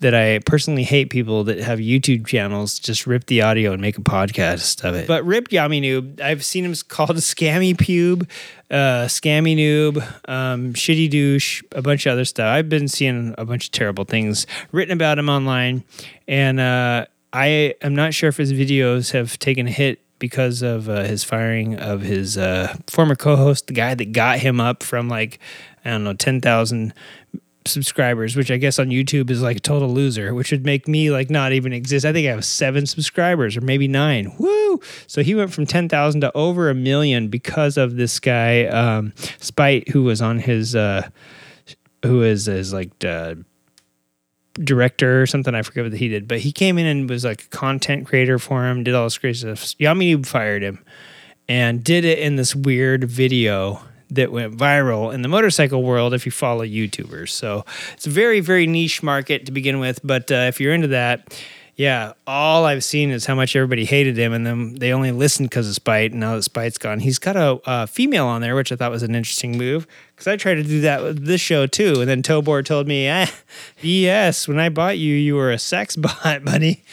That 0.00 0.14
I 0.14 0.38
personally 0.40 0.84
hate 0.84 1.10
people 1.10 1.44
that 1.44 1.58
have 1.58 1.78
YouTube 1.78 2.26
channels 2.26 2.78
just 2.78 3.06
rip 3.06 3.26
the 3.26 3.42
audio 3.42 3.72
and 3.72 3.82
make 3.82 3.98
a 3.98 4.00
podcast 4.00 4.82
of 4.82 4.94
it. 4.94 5.06
But 5.06 5.26
Rip 5.26 5.50
Yammie 5.50 5.82
Noob, 5.82 6.22
I've 6.22 6.42
seen 6.42 6.64
him 6.64 6.74
called 6.88 7.10
scammy 7.16 7.74
pube, 7.74 8.26
uh, 8.70 9.06
scammy 9.08 9.54
noob, 9.56 9.98
um, 10.26 10.72
shitty 10.72 11.10
douche, 11.10 11.62
a 11.72 11.82
bunch 11.82 12.06
of 12.06 12.12
other 12.12 12.24
stuff. 12.24 12.46
I've 12.46 12.70
been 12.70 12.88
seeing 12.88 13.34
a 13.36 13.44
bunch 13.44 13.66
of 13.66 13.72
terrible 13.72 14.04
things 14.04 14.46
written 14.72 14.92
about 14.92 15.18
him 15.18 15.28
online, 15.28 15.84
and 16.26 16.58
uh, 16.58 17.04
I 17.32 17.74
am 17.82 17.94
not 17.94 18.14
sure 18.14 18.28
if 18.28 18.38
his 18.38 18.52
videos 18.52 19.12
have 19.12 19.38
taken 19.38 19.66
a 19.66 19.70
hit 19.70 20.00
because 20.18 20.62
of 20.62 20.88
uh, 20.88 21.02
his 21.02 21.24
firing 21.24 21.76
of 21.76 22.02
his 22.02 22.38
uh, 22.38 22.76
former 22.86 23.16
co-host, 23.16 23.66
the 23.66 23.72
guy 23.72 23.94
that 23.94 24.12
got 24.12 24.38
him 24.38 24.60
up 24.60 24.82
from 24.84 25.08
like 25.08 25.40
I 25.84 25.90
don't 25.90 26.04
know 26.04 26.14
ten 26.14 26.40
thousand 26.40 26.94
subscribers, 27.66 28.36
which 28.36 28.50
I 28.50 28.56
guess 28.56 28.78
on 28.78 28.88
YouTube 28.88 29.30
is 29.30 29.42
like 29.42 29.58
a 29.58 29.60
total 29.60 29.88
loser, 29.88 30.34
which 30.34 30.50
would 30.50 30.64
make 30.64 30.88
me 30.88 31.10
like 31.10 31.30
not 31.30 31.52
even 31.52 31.72
exist. 31.72 32.06
I 32.06 32.12
think 32.12 32.26
I 32.26 32.30
have 32.30 32.44
seven 32.44 32.86
subscribers 32.86 33.56
or 33.56 33.60
maybe 33.60 33.88
nine. 33.88 34.34
Woo! 34.38 34.80
So 35.06 35.22
he 35.22 35.34
went 35.34 35.52
from 35.52 35.66
10,000 35.66 36.20
to 36.22 36.36
over 36.36 36.70
a 36.70 36.74
million 36.74 37.28
because 37.28 37.76
of 37.76 37.96
this 37.96 38.18
guy, 38.18 38.64
um, 38.66 39.12
Spite, 39.40 39.88
who 39.88 40.02
was 40.02 40.22
on 40.22 40.38
his, 40.38 40.74
uh, 40.74 41.08
who 42.04 42.22
is 42.22 42.46
his 42.46 42.72
like, 42.72 43.04
uh, 43.04 43.34
director 44.54 45.22
or 45.22 45.26
something. 45.26 45.54
I 45.54 45.62
forget 45.62 45.84
what 45.84 45.92
he 45.92 46.08
did, 46.08 46.26
but 46.26 46.40
he 46.40 46.52
came 46.52 46.78
in 46.78 46.86
and 46.86 47.08
was 47.08 47.24
like 47.24 47.44
a 47.44 47.48
content 47.48 48.06
creator 48.06 48.38
for 48.38 48.66
him, 48.66 48.84
did 48.84 48.94
all 48.94 49.04
this 49.04 49.18
crazy 49.18 49.40
stuff. 49.40 49.78
Yammie 49.78 50.24
fired 50.24 50.62
him 50.62 50.84
and 51.48 51.82
did 51.84 52.04
it 52.04 52.18
in 52.18 52.36
this 52.36 52.54
weird 52.54 53.04
video 53.04 53.82
that 54.10 54.32
went 54.32 54.56
viral 54.56 55.12
in 55.12 55.22
the 55.22 55.28
motorcycle 55.28 55.82
world 55.82 56.14
if 56.14 56.26
you 56.26 56.32
follow 56.32 56.64
YouTubers. 56.64 57.30
So 57.30 57.64
it's 57.92 58.06
a 58.06 58.10
very, 58.10 58.40
very 58.40 58.66
niche 58.66 59.02
market 59.02 59.46
to 59.46 59.52
begin 59.52 59.78
with. 59.78 60.00
But 60.04 60.30
uh, 60.30 60.46
if 60.48 60.60
you're 60.60 60.74
into 60.74 60.88
that, 60.88 61.32
yeah, 61.76 62.12
all 62.26 62.66
I've 62.66 62.84
seen 62.84 63.10
is 63.10 63.24
how 63.24 63.34
much 63.34 63.56
everybody 63.56 63.86
hated 63.86 64.18
him, 64.18 64.34
and 64.34 64.46
then 64.46 64.74
they 64.74 64.92
only 64.92 65.12
listened 65.12 65.48
because 65.48 65.66
of 65.66 65.74
Spite. 65.74 66.10
And 66.10 66.20
now 66.20 66.36
that 66.36 66.42
Spite's 66.42 66.76
gone, 66.76 67.00
he's 67.00 67.18
got 67.18 67.36
a, 67.36 67.58
a 67.64 67.86
female 67.86 68.26
on 68.26 68.42
there, 68.42 68.54
which 68.54 68.70
I 68.70 68.76
thought 68.76 68.90
was 68.90 69.02
an 69.02 69.14
interesting 69.14 69.56
move 69.56 69.86
because 70.20 70.30
I 70.30 70.36
tried 70.36 70.56
to 70.56 70.62
do 70.62 70.82
that 70.82 71.02
with 71.02 71.24
this 71.24 71.40
show 71.40 71.66
too. 71.66 72.02
And 72.02 72.08
then 72.08 72.22
Tobor 72.22 72.62
told 72.62 72.86
me, 72.86 73.06
eh, 73.06 73.26
"Yes, 73.80 74.46
when 74.46 74.60
I 74.60 74.68
bought 74.68 74.98
you, 74.98 75.14
you 75.14 75.34
were 75.34 75.50
a 75.50 75.58
sex 75.58 75.96
bot, 75.96 76.44
buddy." 76.44 76.84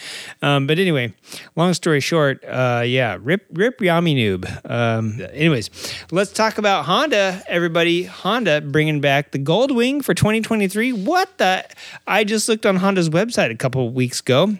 Um, 0.42 0.66
but 0.66 0.80
anyway, 0.80 1.14
long 1.58 1.74
story 1.74 2.00
short, 2.00 2.42
uh, 2.46 2.84
yeah, 2.86 3.18
rip 3.22 3.46
rip 3.52 3.80
Yammie 3.80 4.16
noob. 4.16 4.72
Um, 4.72 5.20
anyways, 5.34 5.70
let's 6.10 6.32
talk 6.32 6.58
about 6.58 6.86
Honda. 6.86 7.44
Everybody, 7.50 8.04
Honda 8.04 8.62
bringing 8.62 9.02
back 9.02 9.32
the 9.32 9.40
Goldwing 9.40 10.02
for 10.06 10.14
2023. 10.14 10.94
What 10.94 11.38
the? 11.38 11.66
I 12.08 12.24
just 12.24 12.48
looked 12.48 12.66
on 12.66 12.78
Honda's 12.78 13.10
website 13.10 13.52
a 13.52 13.58
couple 13.58 13.90
weeks 13.90 14.22
ago. 14.22 14.56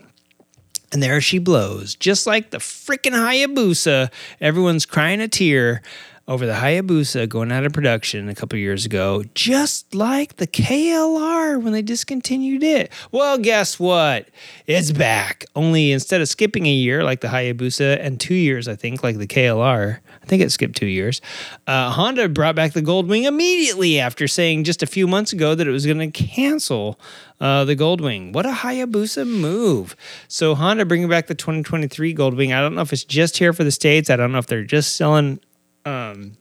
And 0.94 1.04
there 1.04 1.20
she 1.20 1.38
blows, 1.38 1.96
just 1.96 2.26
like 2.26 2.52
the 2.52 2.60
freaking 2.60 3.12
Hayabusa. 3.12 4.10
Everyone's 4.40 4.86
crying 4.86 5.20
a 5.20 5.28
tear 5.28 5.82
over 6.28 6.46
the 6.46 6.54
Hayabusa 6.54 7.30
going 7.30 7.54
out 7.54 7.66
of 7.66 7.72
production 7.72 8.28
a 8.28 8.36
couple 8.36 8.60
years 8.60 8.86
ago, 8.86 9.24
just 9.34 9.96
like 9.96 10.36
the 10.36 10.48
KLR 10.48 11.62
when 11.62 11.72
they 11.72 11.82
discontinued 11.82 12.64
it. 12.64 12.92
Well, 13.12 13.38
guess 13.38 13.80
what? 13.80 14.28
It's 14.66 14.92
back. 14.92 15.46
Only 15.56 15.94
instead 15.94 16.20
of 16.20 16.28
skipping 16.28 16.66
a 16.66 16.72
year 16.72 17.04
like 17.04 17.22
the 17.22 17.30
Hayabusa 17.30 18.00
and 18.02 18.20
two 18.20 18.36
years, 18.36 18.68
I 18.68 18.76
think, 18.76 19.04
like 19.04 19.18
the 19.18 19.28
KLR, 19.28 20.00
I 20.22 20.26
think 20.26 20.42
it 20.44 20.52
skipped 20.52 20.76
two 20.76 20.88
years. 20.88 21.22
Uh, 21.66 21.92
Honda 21.92 22.28
brought 22.28 22.56
back 22.56 22.74
the 22.74 22.82
Goldwing 22.82 23.24
immediately 23.24 23.98
after 23.98 24.28
saying 24.28 24.66
just 24.66 24.84
a 24.84 24.88
few 24.88 25.08
months 25.08 25.32
ago 25.32 25.56
that 25.56 25.66
it 25.66 25.72
was 25.72 25.86
going 25.86 26.12
to 26.12 26.12
cancel 26.12 27.00
uh, 27.40 27.64
the 27.64 27.76
Goldwing. 27.76 28.34
What 28.34 28.46
a 28.46 28.52
Hayabusa 28.52 29.26
move. 29.26 29.96
So 30.28 30.56
Honda 30.56 30.86
bringing 30.86 31.08
back 31.08 31.28
the 31.28 31.36
2023 31.36 32.14
Goldwing. 32.14 32.54
I 32.54 32.60
don't 32.60 32.76
know 32.76 32.82
if 32.82 32.92
it's 32.92 33.06
just 33.06 33.38
here 33.38 33.54
for 33.54 33.64
the 33.64 33.72
States. 33.72 34.10
I 34.10 34.18
don't 34.18 34.34
know 34.34 34.40
if 34.40 34.48
they're 34.48 34.66
just 34.66 34.98
selling 34.98 35.40
um, 35.88 36.38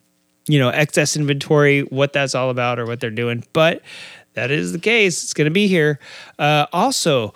you 0.49 0.59
know, 0.59 0.69
excess 0.69 1.17
inventory, 1.17 1.83
what 1.83 2.13
that's 2.13 2.35
all 2.35 2.51
about 2.51 2.79
or 2.79 2.87
what 2.87 3.01
they're 3.01 3.11
doing. 3.11 3.45
But 3.53 3.83
that 4.35 4.51
is 4.51 4.73
the 4.73 4.79
case. 4.79 5.23
It's 5.23 5.35
going 5.35 5.47
to 5.47 5.51
be 5.53 5.67
here. 5.67 5.99
Uh, 6.39 6.67
also, 6.73 7.33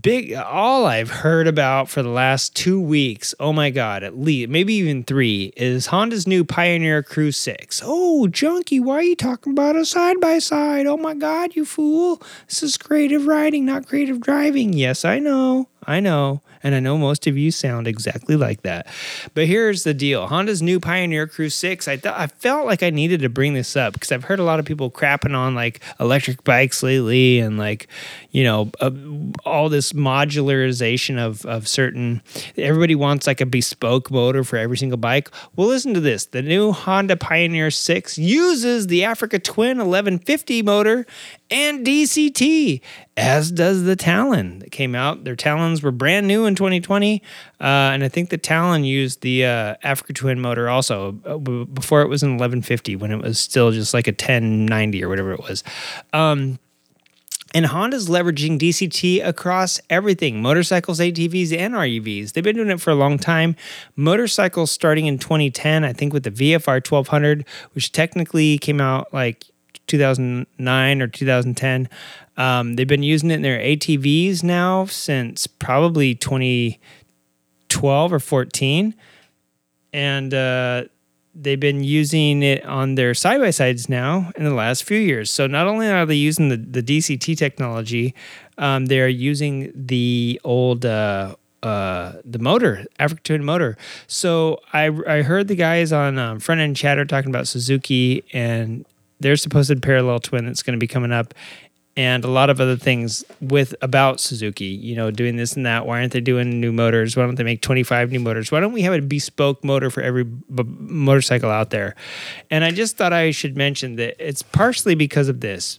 big 0.00 0.32
all 0.34 0.86
I've 0.86 1.10
heard 1.10 1.46
about 1.46 1.88
for 1.88 2.02
the 2.02 2.08
last 2.08 2.54
two 2.54 2.80
weeks, 2.80 3.34
oh 3.40 3.52
my 3.52 3.70
god, 3.70 4.02
at 4.02 4.18
least 4.18 4.50
maybe 4.50 4.74
even 4.74 5.04
three, 5.04 5.52
is 5.56 5.86
Honda's 5.86 6.26
new 6.26 6.44
Pioneer 6.44 7.02
Crew 7.02 7.32
6. 7.32 7.82
Oh, 7.84 8.28
junkie, 8.28 8.80
why 8.80 8.96
are 8.96 9.02
you 9.02 9.16
talking 9.16 9.52
about 9.52 9.76
a 9.76 9.84
side 9.84 10.20
by 10.20 10.38
side? 10.38 10.86
Oh 10.86 10.96
my 10.96 11.14
god, 11.14 11.56
you 11.56 11.64
fool. 11.64 12.22
This 12.48 12.62
is 12.62 12.76
creative 12.76 13.26
riding, 13.26 13.64
not 13.64 13.86
creative 13.86 14.20
driving. 14.20 14.72
Yes, 14.72 15.04
I 15.04 15.18
know. 15.18 15.68
I 15.86 16.00
know. 16.00 16.42
And 16.62 16.74
I 16.74 16.80
know 16.80 16.96
most 16.96 17.26
of 17.26 17.36
you 17.36 17.50
sound 17.50 17.86
exactly 17.86 18.36
like 18.36 18.62
that. 18.62 18.86
But 19.34 19.46
here's 19.46 19.84
the 19.84 19.94
deal 19.94 20.26
Honda's 20.26 20.62
new 20.62 20.80
Pioneer 20.80 21.26
Crew 21.26 21.48
6. 21.48 21.88
I, 21.88 21.96
th- 21.96 22.14
I 22.14 22.26
felt 22.26 22.66
like 22.66 22.82
I 22.82 22.90
needed 22.90 23.20
to 23.20 23.28
bring 23.28 23.54
this 23.54 23.76
up 23.76 23.94
because 23.94 24.12
I've 24.12 24.24
heard 24.24 24.38
a 24.38 24.44
lot 24.44 24.58
of 24.58 24.64
people 24.64 24.90
crapping 24.90 25.36
on 25.36 25.54
like 25.54 25.80
electric 25.98 26.44
bikes 26.44 26.82
lately 26.82 27.40
and 27.40 27.58
like, 27.58 27.88
you 28.30 28.44
know, 28.44 28.70
uh, 28.80 28.90
all 29.44 29.68
this 29.68 29.92
modularization 29.92 31.18
of, 31.18 31.44
of 31.46 31.66
certain. 31.68 32.22
Everybody 32.56 32.94
wants 32.94 33.26
like 33.26 33.40
a 33.40 33.46
bespoke 33.46 34.10
motor 34.10 34.44
for 34.44 34.56
every 34.56 34.76
single 34.76 34.98
bike. 34.98 35.30
Well, 35.56 35.68
listen 35.68 35.94
to 35.94 36.00
this 36.00 36.26
the 36.26 36.42
new 36.42 36.72
Honda 36.72 37.16
Pioneer 37.16 37.70
6 37.70 38.18
uses 38.18 38.86
the 38.86 39.04
Africa 39.04 39.38
Twin 39.38 39.78
1150 39.78 40.62
motor 40.62 41.06
and 41.52 41.86
DCT, 41.86 42.80
as 43.16 43.52
does 43.52 43.84
the 43.84 43.94
Talon 43.94 44.60
that 44.60 44.72
came 44.72 44.94
out. 44.94 45.24
Their 45.24 45.36
Talons 45.36 45.82
were 45.82 45.92
brand 45.92 46.26
new 46.26 46.46
in 46.46 46.54
2020, 46.54 47.22
uh, 47.60 47.64
and 47.64 48.02
I 48.02 48.08
think 48.08 48.30
the 48.30 48.38
Talon 48.38 48.84
used 48.84 49.20
the 49.20 49.44
uh, 49.44 49.74
Africa 49.82 50.14
Twin 50.14 50.40
motor 50.40 50.68
also 50.68 51.18
uh, 51.26 51.36
before 51.36 52.00
it 52.00 52.08
was 52.08 52.22
an 52.22 52.30
1150 52.30 52.96
when 52.96 53.12
it 53.12 53.20
was 53.20 53.38
still 53.38 53.70
just 53.70 53.92
like 53.92 54.08
a 54.08 54.12
1090 54.12 55.04
or 55.04 55.08
whatever 55.08 55.32
it 55.32 55.40
was. 55.40 55.62
Um, 56.12 56.58
and 57.54 57.66
Honda's 57.66 58.08
leveraging 58.08 58.58
DCT 58.58 59.22
across 59.22 59.78
everything 59.90 60.40
motorcycles, 60.40 61.00
ATVs, 61.00 61.54
and 61.56 61.74
RUVs. 61.74 62.32
They've 62.32 62.42
been 62.42 62.56
doing 62.56 62.70
it 62.70 62.80
for 62.80 62.90
a 62.90 62.94
long 62.94 63.18
time. 63.18 63.56
Motorcycles 63.94 64.70
starting 64.70 65.04
in 65.04 65.18
2010, 65.18 65.84
I 65.84 65.92
think, 65.92 66.14
with 66.14 66.22
the 66.22 66.30
VFR 66.30 66.76
1200, 66.76 67.44
which 67.74 67.92
technically 67.92 68.56
came 68.56 68.80
out 68.80 69.12
like 69.12 69.44
2009 69.86 71.02
or 71.02 71.06
2010. 71.06 71.88
Um, 72.36 72.74
they've 72.76 72.86
been 72.86 73.02
using 73.02 73.30
it 73.30 73.34
in 73.34 73.42
their 73.42 73.58
ATVs 73.58 74.42
now 74.42 74.86
since 74.86 75.46
probably 75.46 76.14
2012 76.14 78.12
or 78.12 78.18
14. 78.18 78.94
And 79.92 80.32
uh, 80.32 80.84
they've 81.34 81.60
been 81.60 81.84
using 81.84 82.42
it 82.42 82.64
on 82.64 82.94
their 82.94 83.14
side 83.14 83.40
by 83.40 83.50
sides 83.50 83.88
now 83.88 84.32
in 84.36 84.44
the 84.44 84.54
last 84.54 84.84
few 84.84 84.98
years. 84.98 85.30
So 85.30 85.46
not 85.46 85.66
only 85.66 85.88
are 85.88 86.06
they 86.06 86.14
using 86.14 86.48
the, 86.48 86.56
the 86.56 86.82
DCT 86.82 87.36
technology, 87.36 88.14
um, 88.58 88.86
they're 88.86 89.08
using 89.08 89.72
the 89.74 90.40
old. 90.44 90.84
Uh, 90.84 91.36
uh, 91.62 92.14
the 92.24 92.40
motor, 92.40 92.84
Africa 92.98 93.22
Twin 93.22 93.44
motor. 93.44 93.76
So 94.08 94.58
I 94.72 94.86
I 95.06 95.22
heard 95.22 95.46
the 95.46 95.54
guys 95.54 95.92
on 95.92 96.18
um, 96.18 96.40
front 96.40 96.60
end 96.60 96.76
chatter 96.76 97.04
talking 97.04 97.30
about 97.30 97.46
Suzuki 97.46 98.24
and 98.32 98.84
their 99.22 99.36
supposed 99.36 99.70
to 99.70 99.76
parallel 99.76 100.20
twin 100.20 100.46
that's 100.46 100.62
going 100.62 100.78
to 100.78 100.80
be 100.80 100.86
coming 100.86 101.12
up, 101.12 101.34
and 101.96 102.24
a 102.24 102.28
lot 102.28 102.48
of 102.48 102.60
other 102.60 102.76
things 102.76 103.22
with 103.40 103.74
about 103.82 104.18
Suzuki, 104.18 104.64
you 104.64 104.96
know, 104.96 105.10
doing 105.10 105.36
this 105.36 105.54
and 105.54 105.66
that. 105.66 105.86
Why 105.86 106.00
aren't 106.00 106.12
they 106.12 106.20
doing 106.20 106.60
new 106.60 106.72
motors? 106.72 107.16
Why 107.16 107.24
don't 107.24 107.34
they 107.34 107.44
make 107.44 107.60
25 107.60 108.10
new 108.12 108.20
motors? 108.20 108.50
Why 108.50 108.60
don't 108.60 108.72
we 108.72 108.82
have 108.82 108.94
a 108.94 109.02
bespoke 109.02 109.62
motor 109.62 109.90
for 109.90 110.02
every 110.02 110.24
b- 110.24 110.64
motorcycle 110.66 111.50
out 111.50 111.70
there? 111.70 111.94
And 112.50 112.64
I 112.64 112.70
just 112.70 112.96
thought 112.96 113.12
I 113.12 113.30
should 113.30 113.56
mention 113.56 113.96
that 113.96 114.16
it's 114.18 114.42
partially 114.42 114.94
because 114.94 115.28
of 115.28 115.40
this. 115.40 115.78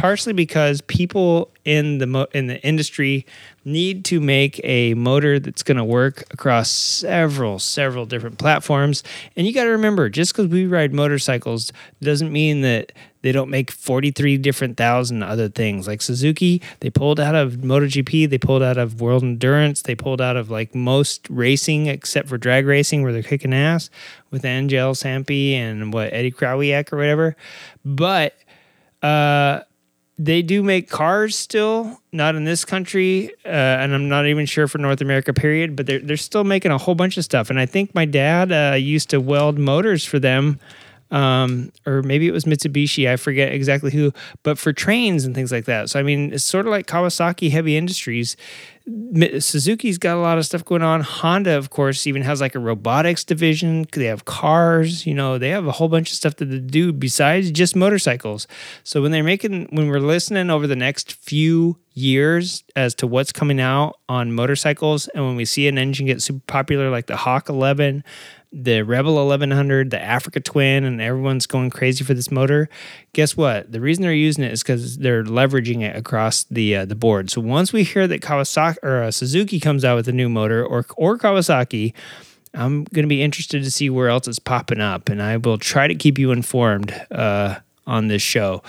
Partially 0.00 0.32
because 0.32 0.80
people 0.80 1.50
in 1.66 1.98
the 1.98 2.06
mo- 2.06 2.26
in 2.32 2.46
the 2.46 2.58
industry 2.66 3.26
need 3.66 4.02
to 4.06 4.18
make 4.18 4.58
a 4.64 4.94
motor 4.94 5.38
that's 5.38 5.62
going 5.62 5.76
to 5.76 5.84
work 5.84 6.24
across 6.30 6.70
several 6.70 7.58
several 7.58 8.06
different 8.06 8.38
platforms. 8.38 9.02
And 9.36 9.46
you 9.46 9.52
got 9.52 9.64
to 9.64 9.70
remember 9.70 10.08
just 10.08 10.32
because 10.32 10.46
we 10.46 10.64
ride 10.64 10.94
motorcycles 10.94 11.70
doesn't 12.00 12.32
mean 12.32 12.62
that 12.62 12.92
they 13.20 13.30
don't 13.30 13.50
make 13.50 13.70
43 13.70 14.38
different 14.38 14.78
thousand 14.78 15.22
other 15.22 15.50
things. 15.50 15.86
Like 15.86 16.00
suzuki 16.00 16.62
they 16.80 16.88
pulled 16.88 17.20
out 17.20 17.34
of 17.34 17.56
MotoGP 17.56 18.30
they 18.30 18.38
pulled 18.38 18.62
out 18.62 18.78
of 18.78 19.02
world 19.02 19.22
endurance 19.22 19.82
they 19.82 19.94
pulled 19.94 20.22
out 20.22 20.38
of 20.38 20.50
like 20.50 20.74
most 20.74 21.28
racing 21.28 21.88
except 21.88 22.26
for 22.26 22.38
drag 22.38 22.64
racing 22.64 23.02
where 23.02 23.12
they're 23.12 23.22
kicking 23.22 23.52
ass 23.52 23.90
with 24.30 24.46
Angelle 24.46 24.94
Sampey 24.94 25.52
and 25.52 25.92
what 25.92 26.10
eddie 26.14 26.32
krawiec 26.32 26.90
or 26.90 26.96
whatever. 26.96 27.36
But 27.84 28.34
uh 29.02 29.60
they 30.22 30.42
do 30.42 30.62
make 30.62 30.90
cars 30.90 31.34
still, 31.34 31.98
not 32.12 32.34
in 32.34 32.44
this 32.44 32.66
country, 32.66 33.30
uh, 33.46 33.48
and 33.48 33.94
I'm 33.94 34.10
not 34.10 34.26
even 34.26 34.44
sure 34.44 34.68
for 34.68 34.76
North 34.76 35.00
America. 35.00 35.32
Period. 35.32 35.74
But 35.74 35.86
they're 35.86 36.00
they're 36.00 36.18
still 36.18 36.44
making 36.44 36.72
a 36.72 36.78
whole 36.78 36.94
bunch 36.94 37.16
of 37.16 37.24
stuff, 37.24 37.48
and 37.48 37.58
I 37.58 37.64
think 37.64 37.94
my 37.94 38.04
dad 38.04 38.52
uh, 38.52 38.76
used 38.76 39.08
to 39.10 39.20
weld 39.20 39.58
motors 39.58 40.04
for 40.04 40.18
them 40.18 40.60
um, 41.10 41.72
or 41.86 42.02
maybe 42.02 42.28
it 42.28 42.32
was 42.32 42.44
Mitsubishi. 42.44 43.08
I 43.08 43.16
forget 43.16 43.52
exactly 43.52 43.90
who, 43.90 44.12
but 44.42 44.58
for 44.58 44.72
trains 44.72 45.24
and 45.24 45.34
things 45.34 45.52
like 45.52 45.64
that. 45.64 45.90
So 45.90 45.98
I 45.98 46.02
mean, 46.02 46.32
it's 46.32 46.44
sort 46.44 46.66
of 46.66 46.70
like 46.70 46.86
Kawasaki 46.86 47.50
Heavy 47.50 47.76
Industries. 47.76 48.36
Suzuki's 49.38 49.98
got 49.98 50.16
a 50.16 50.20
lot 50.20 50.38
of 50.38 50.46
stuff 50.46 50.64
going 50.64 50.82
on. 50.82 51.02
Honda, 51.02 51.56
of 51.56 51.70
course, 51.70 52.06
even 52.06 52.22
has 52.22 52.40
like 52.40 52.54
a 52.54 52.58
robotics 52.58 53.24
division. 53.24 53.86
They 53.92 54.06
have 54.06 54.24
cars. 54.24 55.06
You 55.06 55.14
know, 55.14 55.38
they 55.38 55.50
have 55.50 55.66
a 55.66 55.72
whole 55.72 55.88
bunch 55.88 56.10
of 56.10 56.16
stuff 56.16 56.36
that 56.36 56.46
they 56.46 56.58
do 56.58 56.92
besides 56.92 57.50
just 57.50 57.76
motorcycles. 57.76 58.46
So 58.82 59.02
when 59.02 59.12
they're 59.12 59.22
making, 59.22 59.68
when 59.70 59.88
we're 59.88 60.00
listening 60.00 60.50
over 60.50 60.66
the 60.66 60.76
next 60.76 61.12
few 61.12 61.78
years 61.92 62.64
as 62.74 62.94
to 62.96 63.06
what's 63.06 63.32
coming 63.32 63.60
out 63.60 63.96
on 64.08 64.32
motorcycles, 64.32 65.08
and 65.08 65.24
when 65.24 65.36
we 65.36 65.44
see 65.44 65.68
an 65.68 65.78
engine 65.78 66.06
get 66.06 66.22
super 66.22 66.42
popular 66.46 66.90
like 66.90 67.06
the 67.06 67.16
Hawk 67.16 67.48
11, 67.48 68.02
the 68.52 68.82
Rebel 68.82 69.14
1100, 69.14 69.90
the 69.90 70.02
Africa 70.02 70.40
Twin, 70.40 70.84
and 70.84 71.00
everyone's 71.00 71.46
going 71.46 71.70
crazy 71.70 72.04
for 72.04 72.14
this 72.14 72.30
motor. 72.30 72.68
Guess 73.12 73.36
what? 73.36 73.70
The 73.70 73.80
reason 73.80 74.02
they're 74.02 74.12
using 74.12 74.44
it 74.44 74.52
is 74.52 74.62
because 74.62 74.98
they're 74.98 75.22
leveraging 75.22 75.82
it 75.82 75.96
across 75.96 76.44
the 76.44 76.76
uh, 76.76 76.84
the 76.84 76.96
board. 76.96 77.30
So 77.30 77.40
once 77.40 77.72
we 77.72 77.84
hear 77.84 78.08
that 78.08 78.22
Kawasaki 78.22 78.76
or 78.82 79.02
uh, 79.04 79.10
Suzuki 79.10 79.60
comes 79.60 79.84
out 79.84 79.96
with 79.96 80.08
a 80.08 80.12
new 80.12 80.28
motor, 80.28 80.64
or 80.64 80.84
or 80.96 81.16
Kawasaki, 81.16 81.92
I'm 82.54 82.84
going 82.84 83.04
to 83.04 83.08
be 83.08 83.22
interested 83.22 83.62
to 83.62 83.70
see 83.70 83.88
where 83.88 84.08
else 84.08 84.26
it's 84.26 84.38
popping 84.40 84.80
up, 84.80 85.08
and 85.08 85.22
I 85.22 85.36
will 85.36 85.58
try 85.58 85.86
to 85.86 85.94
keep 85.94 86.18
you 86.18 86.32
informed. 86.32 86.94
Uh, 87.10 87.60
on 87.86 88.06
this 88.06 88.22
show. 88.22 88.62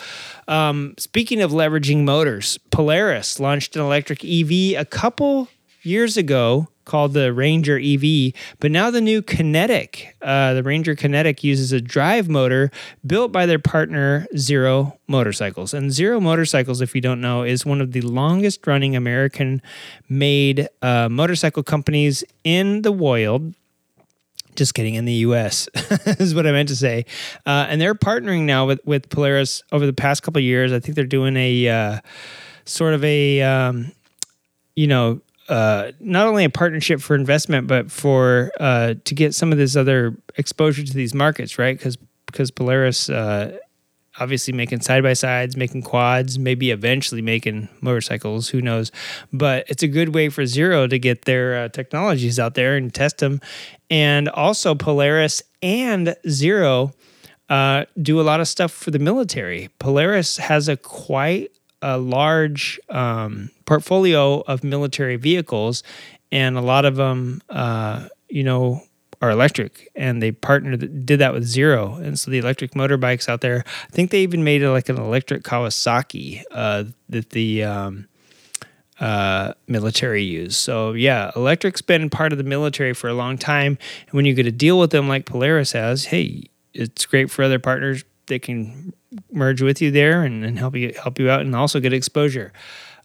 Um, 0.48 0.96
speaking 0.98 1.42
of 1.42 1.52
leveraging 1.52 2.06
motors, 2.06 2.58
Polaris 2.72 3.40
launched 3.40 3.76
an 3.76 3.84
electric 3.84 4.26
EV 4.26 4.80
a 4.80 4.86
couple 4.90 5.48
years 5.84 6.18
ago 6.18 6.68
called 6.86 7.14
the 7.14 7.32
Ranger 7.32 7.80
EV, 7.80 8.34
but 8.60 8.72
now 8.72 8.90
the 8.92 9.02
new 9.02 9.22
Kinetic, 9.22 10.16
uh, 10.22 10.54
the 10.54 10.64
Ranger 10.64 10.96
Kinetic 10.96 11.44
uses 11.44 11.72
a 11.72 11.80
drive 11.80 12.28
motor 12.28 12.72
built 13.06 13.32
by 13.32 13.46
their 13.46 13.60
partner 13.60 14.28
Zero 14.36 14.98
Motorcycles. 15.08 15.74
And 15.74 15.92
Zero 15.92 16.20
Motorcycles, 16.20 16.82
if 16.82 16.96
you 16.96 17.02
don't 17.02 17.22
know, 17.22 17.44
is 17.44 17.66
one 17.66 17.82
of 17.82 17.92
the 17.92 18.02
longest 18.02 18.66
running 18.66 18.96
American 18.96 19.62
made 20.10 20.68
uh, 20.82 21.08
motorcycle 21.10 21.64
companies 21.64 22.24
in 22.44 22.82
the 22.82 22.92
world. 22.92 23.54
Just 24.56 24.74
kidding, 24.74 24.96
in 24.96 25.06
the 25.06 25.14
US 25.14 25.70
is 26.20 26.36
what 26.36 26.46
I 26.46 26.52
meant 26.52 26.68
to 26.70 26.76
say. 26.76 27.06
Uh, 27.46 27.68
and 27.70 27.80
they're 27.80 27.96
partnering 27.96 28.42
now 28.42 28.66
with, 28.66 28.86
with 28.86 29.10
Polaris 29.10 29.64
over 29.72 29.86
the 29.86 29.94
past 29.94 30.24
couple 30.24 30.42
years. 30.42 30.74
I 30.74 30.80
think 30.80 30.96
they're 30.96 31.06
doing 31.06 31.38
a 31.38 31.70
uh, 31.70 32.00
sort 32.66 32.94
of 32.94 33.04
a, 33.06 33.42
um, 33.42 33.94
you 34.76 34.88
know, 34.88 35.22
uh, 35.50 35.92
not 36.00 36.28
only 36.28 36.46
a 36.46 36.50
partnership 36.50 37.02
for 37.02 37.16
investment, 37.16 37.68
but 37.68 37.92
for 37.92 38.52
uh, 38.60 38.96
to 39.04 39.16
get 39.16 39.36
some 39.36 39.52
of 39.52 39.58
this 39.58 39.76
other 39.76 40.18
exposure 40.38 40.84
to 40.84 40.94
these 40.94 41.14
markets, 41.14 41.58
right? 41.58 41.78
Because 41.78 41.98
because 42.28 42.52
Polaris 42.52 43.10
uh, 43.10 43.58
obviously 44.20 44.54
making 44.54 44.82
side 44.82 45.04
by 45.04 45.14
sides, 45.14 45.58
making 45.58 45.82
quads, 45.82 46.38
maybe 46.38 46.72
eventually 46.72 47.22
making 47.22 47.70
motorcycles. 47.82 48.50
Who 48.50 48.62
knows? 48.62 48.92
But 49.32 49.66
it's 49.68 49.84
a 49.84 49.88
good 49.88 50.14
way 50.14 50.30
for 50.30 50.46
Zero 50.46 50.88
to 50.88 51.00
get 51.00 51.26
their 51.26 51.64
uh, 51.64 51.70
technologies 51.70 52.40
out 52.40 52.56
there 52.56 52.76
and 52.76 52.94
test 52.94 53.20
them, 53.20 53.42
and 53.90 54.30
also 54.30 54.76
Polaris 54.76 55.42
and 55.62 56.16
Zero. 56.30 56.94
Uh, 57.50 57.84
do 58.02 58.22
a 58.22 58.24
lot 58.24 58.40
of 58.40 58.48
stuff 58.48 58.72
for 58.72 58.92
the 58.92 59.00
military. 59.00 59.70
Polaris 59.78 60.38
has 60.38 60.70
a 60.70 60.78
quite 60.78 61.52
a 61.82 61.98
large 61.98 62.80
um, 62.88 63.50
portfolio 63.72 64.42
of 64.48 64.66
military 64.66 65.16
vehicles, 65.16 65.82
and 66.30 66.58
a 66.58 66.62
lot 66.62 66.84
of 66.84 66.98
them, 66.98 67.42
uh, 67.50 68.10
you 68.28 68.44
know, 68.44 68.82
are 69.22 69.30
electric. 69.30 69.90
And 69.96 70.22
they 70.22 70.34
partnered, 70.34 71.06
did 71.06 71.20
that 71.20 71.32
with 71.34 71.46
Zero, 71.46 71.96
and 71.96 72.20
so 72.20 72.32
the 72.32 72.40
electric 72.40 72.72
motorbikes 72.72 73.30
out 73.30 73.40
there. 73.40 73.64
I 73.88 73.92
think 73.96 74.12
they 74.12 74.24
even 74.24 74.44
made 74.44 74.62
it 74.62 74.70
like 74.72 74.90
an 74.90 74.98
electric 74.98 75.44
Kawasaki 75.44 76.44
uh, 76.52 76.84
that 77.08 77.30
the 77.30 77.64
um, 77.64 78.10
uh, 79.00 79.54
military 79.70 80.24
use. 80.24 80.58
So 80.58 80.92
yeah, 80.92 81.32
electric's 81.38 81.82
been 81.82 82.10
part 82.10 82.34
of 82.34 82.38
the 82.38 82.44
military 82.44 82.94
for 82.94 83.08
a 83.08 83.14
long 83.14 83.38
time, 83.38 83.78
and 84.06 84.12
when 84.12 84.26
you 84.26 84.34
get 84.34 84.46
a 84.46 84.52
deal 84.52 84.80
with 84.80 84.92
them 84.92 85.08
like 85.08 85.26
Polaris 85.26 85.72
has, 85.72 86.04
hey, 86.04 86.44
it's 86.74 87.06
great 87.06 87.32
for 87.32 87.42
other 87.42 87.60
partners. 87.60 88.04
They 88.28 88.40
can 88.40 88.92
merge 89.32 89.62
with 89.62 89.82
you 89.82 89.92
there 89.92 90.24
and, 90.24 90.44
and 90.44 90.60
help 90.60 90.76
you 90.76 90.92
help 91.02 91.20
you 91.20 91.30
out 91.30 91.40
and 91.40 91.56
also 91.56 91.80
get 91.80 91.94
exposure. 91.94 92.52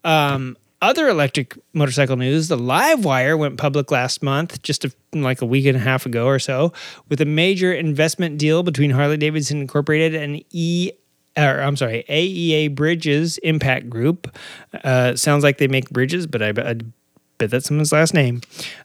Um, 0.07 0.57
other 0.81 1.09
electric 1.09 1.59
motorcycle 1.73 2.16
news: 2.16 2.49
the 2.49 2.57
Livewire 2.57 3.38
went 3.38 3.59
public 3.59 3.90
last 3.90 4.23
month, 4.23 4.62
just 4.62 4.85
a, 4.85 4.92
like 5.12 5.42
a 5.42 5.47
week 5.47 5.66
and 5.66 5.77
a 5.77 5.81
half 5.81 6.07
ago 6.07 6.27
or 6.27 6.38
so, 6.38 6.73
with 7.09 7.21
a 7.21 7.25
major 7.25 7.73
investment 7.73 8.38
deal 8.38 8.62
between 8.62 8.90
Harley 8.90 9.16
Davidson 9.16 9.61
Incorporated 9.61 10.14
and 10.14 10.42
E. 10.51 10.92
Or, 11.38 11.61
I'm 11.61 11.77
sorry, 11.77 12.03
AEA 12.09 12.75
Bridges 12.75 13.37
Impact 13.38 13.90
Group. 13.90 14.35
Uh, 14.85 15.16
sounds 15.16 15.45
like 15.45 15.59
they 15.59 15.69
make 15.69 15.90
bridges, 15.90 16.27
but 16.27 16.42
I, 16.42 16.49
I 16.49 16.77
bet 17.37 17.51
that's 17.51 17.66
someone's 17.66 17.92
last 17.92 18.14
name. 18.14 18.40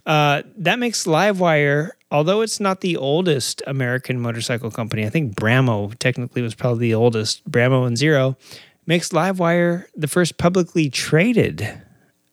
Uh, 0.05 0.41
that 0.57 0.77
makes 0.77 1.05
Livewire 1.05 1.91
although 2.11 2.41
it's 2.41 2.59
not 2.59 2.81
the 2.81 2.97
oldest 2.97 3.63
American 3.65 4.19
motorcycle 4.19 4.69
company, 4.69 5.05
I 5.05 5.09
think 5.09 5.33
Brammo 5.35 5.97
technically 5.97 6.41
was 6.41 6.53
probably 6.53 6.89
the 6.89 6.93
oldest, 6.93 7.49
Brammo 7.49 7.87
and 7.87 7.97
Zero, 7.97 8.35
makes 8.91 9.11
Livewire 9.11 9.85
the 9.95 10.09
first 10.09 10.37
publicly 10.37 10.89
traded 10.89 11.81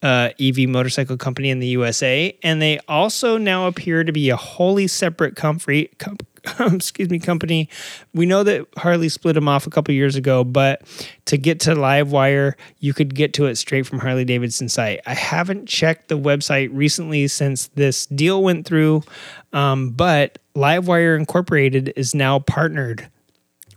uh, 0.03 0.31
EV 0.41 0.69
motorcycle 0.69 1.17
company 1.17 1.51
in 1.51 1.61
the 1.61 1.69
USA. 1.69 2.37
And 2.43 2.61
they 2.61 2.81
also 2.89 3.39
now 3.39 3.69
appear 3.69 4.03
to 4.03 4.11
be 4.11 4.29
a 4.31 4.35
wholly 4.35 4.89
separate 4.89 5.37
comfrey, 5.37 5.89
com- 5.99 6.19
excuse 6.75 7.11
me, 7.11 7.21
company. 7.21 7.69
We 8.13 8.27
know 8.27 8.43
that 8.43 8.67
Harley 8.77 9.09
split 9.09 9.37
them 9.37 9.47
off 9.47 9.69
a 9.69 9.71
couple 9.71 9.95
years 9.95 10.17
ago, 10.17 10.43
but 10.43 10.83
to 11.27 11.39
get 11.39 11.61
to 11.61 11.77
Livewire, 11.77 12.55
you 12.81 12.93
could 12.93 13.15
get 13.15 13.35
to 13.35 13.47
it 13.47 13.55
straight 13.55 13.87
from 13.87 14.01
Harley 14.01 14.25
Davidson 14.25 14.69
site. 14.69 14.99
I 15.07 15.15
haven't 15.15 15.69
checked 15.69 16.09
the 16.09 16.19
website 16.19 16.71
recently 16.73 17.29
since 17.29 17.69
this 17.69 18.07
deal 18.07 18.43
went 18.43 18.67
through, 18.67 19.05
um, 19.53 19.91
but 19.91 20.41
Livewire 20.57 21.17
Incorporated 21.17 21.93
is 21.95 22.17
now 22.17 22.41
partnered 22.41 23.09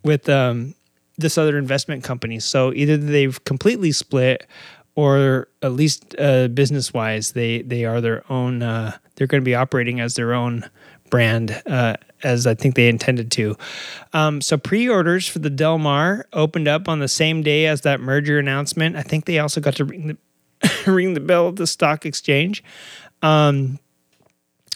with 0.04 0.28
um, 0.30 0.74
this 1.22 1.38
other 1.38 1.58
investment 1.58 2.04
company. 2.04 2.40
So 2.40 2.74
either 2.74 2.98
they've 2.98 3.44
completely 3.46 3.92
split 3.92 4.46
or 4.96 5.48
at 5.62 5.72
least 5.72 6.16
uh, 6.20 6.48
business 6.50 6.94
wise, 6.94 7.32
they 7.32 7.62
they 7.62 7.86
are 7.86 8.02
their 8.02 8.30
own. 8.32 8.62
Uh, 8.62 8.98
they're 9.16 9.28
going 9.28 9.42
to 9.42 9.46
be 9.46 9.56
operating 9.56 10.00
as 10.00 10.16
their 10.16 10.34
own 10.34 10.70
brand 11.10 11.62
uh, 11.66 11.96
as 12.24 12.48
I 12.48 12.56
think 12.56 12.76
they 12.76 12.88
intended 12.88 13.32
to. 13.34 13.56
Um, 14.14 14.42
so 14.42 14.58
pre-orders 14.58 15.28
for 15.28 15.40
the 15.40 15.50
Del 15.50 15.78
Mar 15.78 16.26
opened 16.34 16.68
up 16.68 16.88
on 16.88 17.00
the 17.00 17.08
same 17.08 17.44
day 17.44 17.68
as 17.68 17.82
that 17.82 18.00
merger 18.00 18.40
announcement. 18.40 18.96
I 18.96 19.04
think 19.04 19.26
they 19.26 19.40
also 19.40 19.62
got 19.62 19.76
to 19.76 19.86
ring 19.86 20.08
the 20.08 20.18
ring 20.92 21.14
the 21.14 21.20
bell 21.20 21.50
at 21.50 21.56
the 21.56 21.68
stock 21.68 22.06
exchange. 22.06 22.64
Um, 23.22 23.80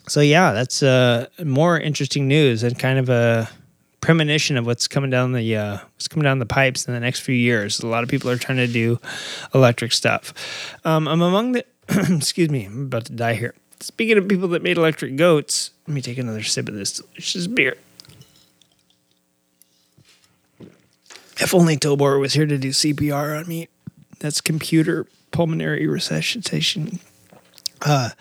so 0.07 0.21
yeah, 0.21 0.53
that's 0.53 0.83
uh, 0.83 1.27
more 1.43 1.79
interesting 1.79 2.27
news 2.27 2.63
and 2.63 2.77
kind 2.77 2.99
of 2.99 3.09
a 3.09 3.49
premonition 4.05 4.55
of 4.55 4.67
what's 4.67 4.87
coming 4.87 5.09
down 5.09 5.31
the 5.31 5.55
uh, 5.55 5.77
what's 5.95 6.07
coming 6.07 6.23
down 6.25 6.37
the 6.37 6.45
pipes 6.45 6.87
in 6.87 6.93
the 6.93 6.99
next 6.99 7.21
few 7.21 7.33
years. 7.33 7.79
A 7.79 7.87
lot 7.87 8.03
of 8.03 8.09
people 8.09 8.29
are 8.29 8.37
trying 8.37 8.59
to 8.59 8.67
do 8.67 8.99
electric 9.53 9.91
stuff. 9.91 10.31
Um, 10.85 11.07
I'm 11.07 11.21
among 11.21 11.53
the 11.53 11.65
excuse 11.89 12.49
me, 12.51 12.65
I'm 12.65 12.83
about 12.83 13.05
to 13.05 13.13
die 13.13 13.33
here. 13.33 13.55
Speaking 13.79 14.17
of 14.19 14.27
people 14.27 14.47
that 14.49 14.61
made 14.61 14.77
electric 14.77 15.15
goats, 15.15 15.71
let 15.87 15.95
me 15.95 16.01
take 16.01 16.19
another 16.19 16.43
sip 16.43 16.69
of 16.69 16.75
this 16.75 16.93
delicious 16.93 17.47
beer. 17.47 17.77
If 21.37 21.53
only 21.53 21.75
Tobor 21.75 22.19
was 22.19 22.33
here 22.33 22.45
to 22.45 22.57
do 22.57 22.69
CPR 22.69 23.39
on 23.39 23.47
me. 23.47 23.69
That's 24.19 24.39
computer 24.39 25.07
pulmonary 25.31 25.87
resuscitation. 25.87 26.99
Uh, 27.81 28.11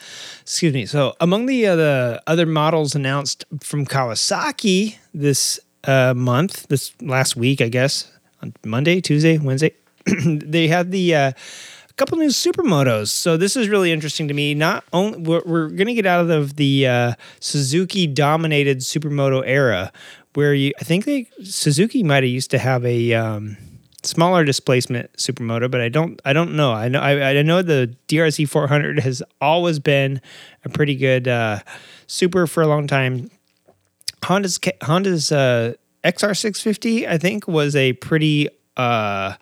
excuse 0.41 0.73
me. 0.73 0.87
So, 0.87 1.15
among 1.21 1.47
the 1.47 1.67
uh, 1.67 1.77
the 1.77 2.23
other 2.27 2.47
models 2.47 2.95
announced 2.95 3.45
from 3.61 3.85
Kawasaki 3.85 4.97
this 5.13 5.61
uh, 5.87 6.15
month, 6.15 6.69
this 6.69 6.93
last 7.01 7.37
week, 7.37 7.61
I 7.61 7.69
guess, 7.69 8.11
on 8.43 8.55
Monday, 8.65 9.01
Tuesday, 9.01 9.39
Wednesday, 9.39 9.73
they 10.25 10.69
had 10.69 10.91
the 10.91 11.15
uh, 11.15 11.33
couple 11.97 12.19
new 12.19 12.29
supermotos. 12.29 13.09
So 13.09 13.37
this 13.37 13.57
is 13.57 13.69
really 13.69 13.93
interesting 13.93 14.29
to 14.29 14.35
me. 14.35 14.55
Not 14.55 14.85
only 14.93 15.19
we're, 15.19 15.43
we're 15.47 15.69
going 15.69 15.87
to 15.87 15.95
get 15.95 16.07
out 16.07 16.29
of 16.31 16.57
the 16.57 16.87
uh, 16.87 17.15
Suzuki 17.41 18.07
dominated 18.07 18.79
supermoto 18.79 19.43
era, 19.45 19.93
where 20.35 20.55
you 20.55 20.73
I 20.81 20.85
think 20.85 21.05
they 21.05 21.29
Suzuki 21.43 22.03
might 22.03 22.25
have 22.25 22.33
used 22.33 22.51
to 22.51 22.59
have 22.59 22.85
a 22.85 23.15
um, 23.15 23.57
smaller 24.03 24.45
displacement 24.45 25.13
supermoto, 25.15 25.71
but 25.71 25.81
I 25.81 25.89
don't 25.89 26.21
I 26.25 26.33
don't 26.33 26.57
know. 26.57 26.73
I 26.73 26.89
know 26.89 27.01
I, 27.01 27.39
I 27.39 27.43
know 27.43 27.63
the 27.63 27.95
DRZ 28.09 28.49
400 28.49 29.01
has 29.01 29.23
always 29.41 29.79
been 29.79 30.21
a 30.65 30.69
pretty 30.69 30.97
good 30.97 31.29
uh, 31.29 31.61
super 32.07 32.47
for 32.47 32.63
a 32.63 32.67
long 32.67 32.87
time. 32.87 33.31
Honda's 34.25 34.59
Honda's 34.83 35.33
uh, 35.33 35.75
XR650 36.05 37.09
I 37.09 37.19
think 37.19 37.49
was 37.49 37.77
a 37.77 37.95
pretty 37.95 38.49
uh, 38.77 39.35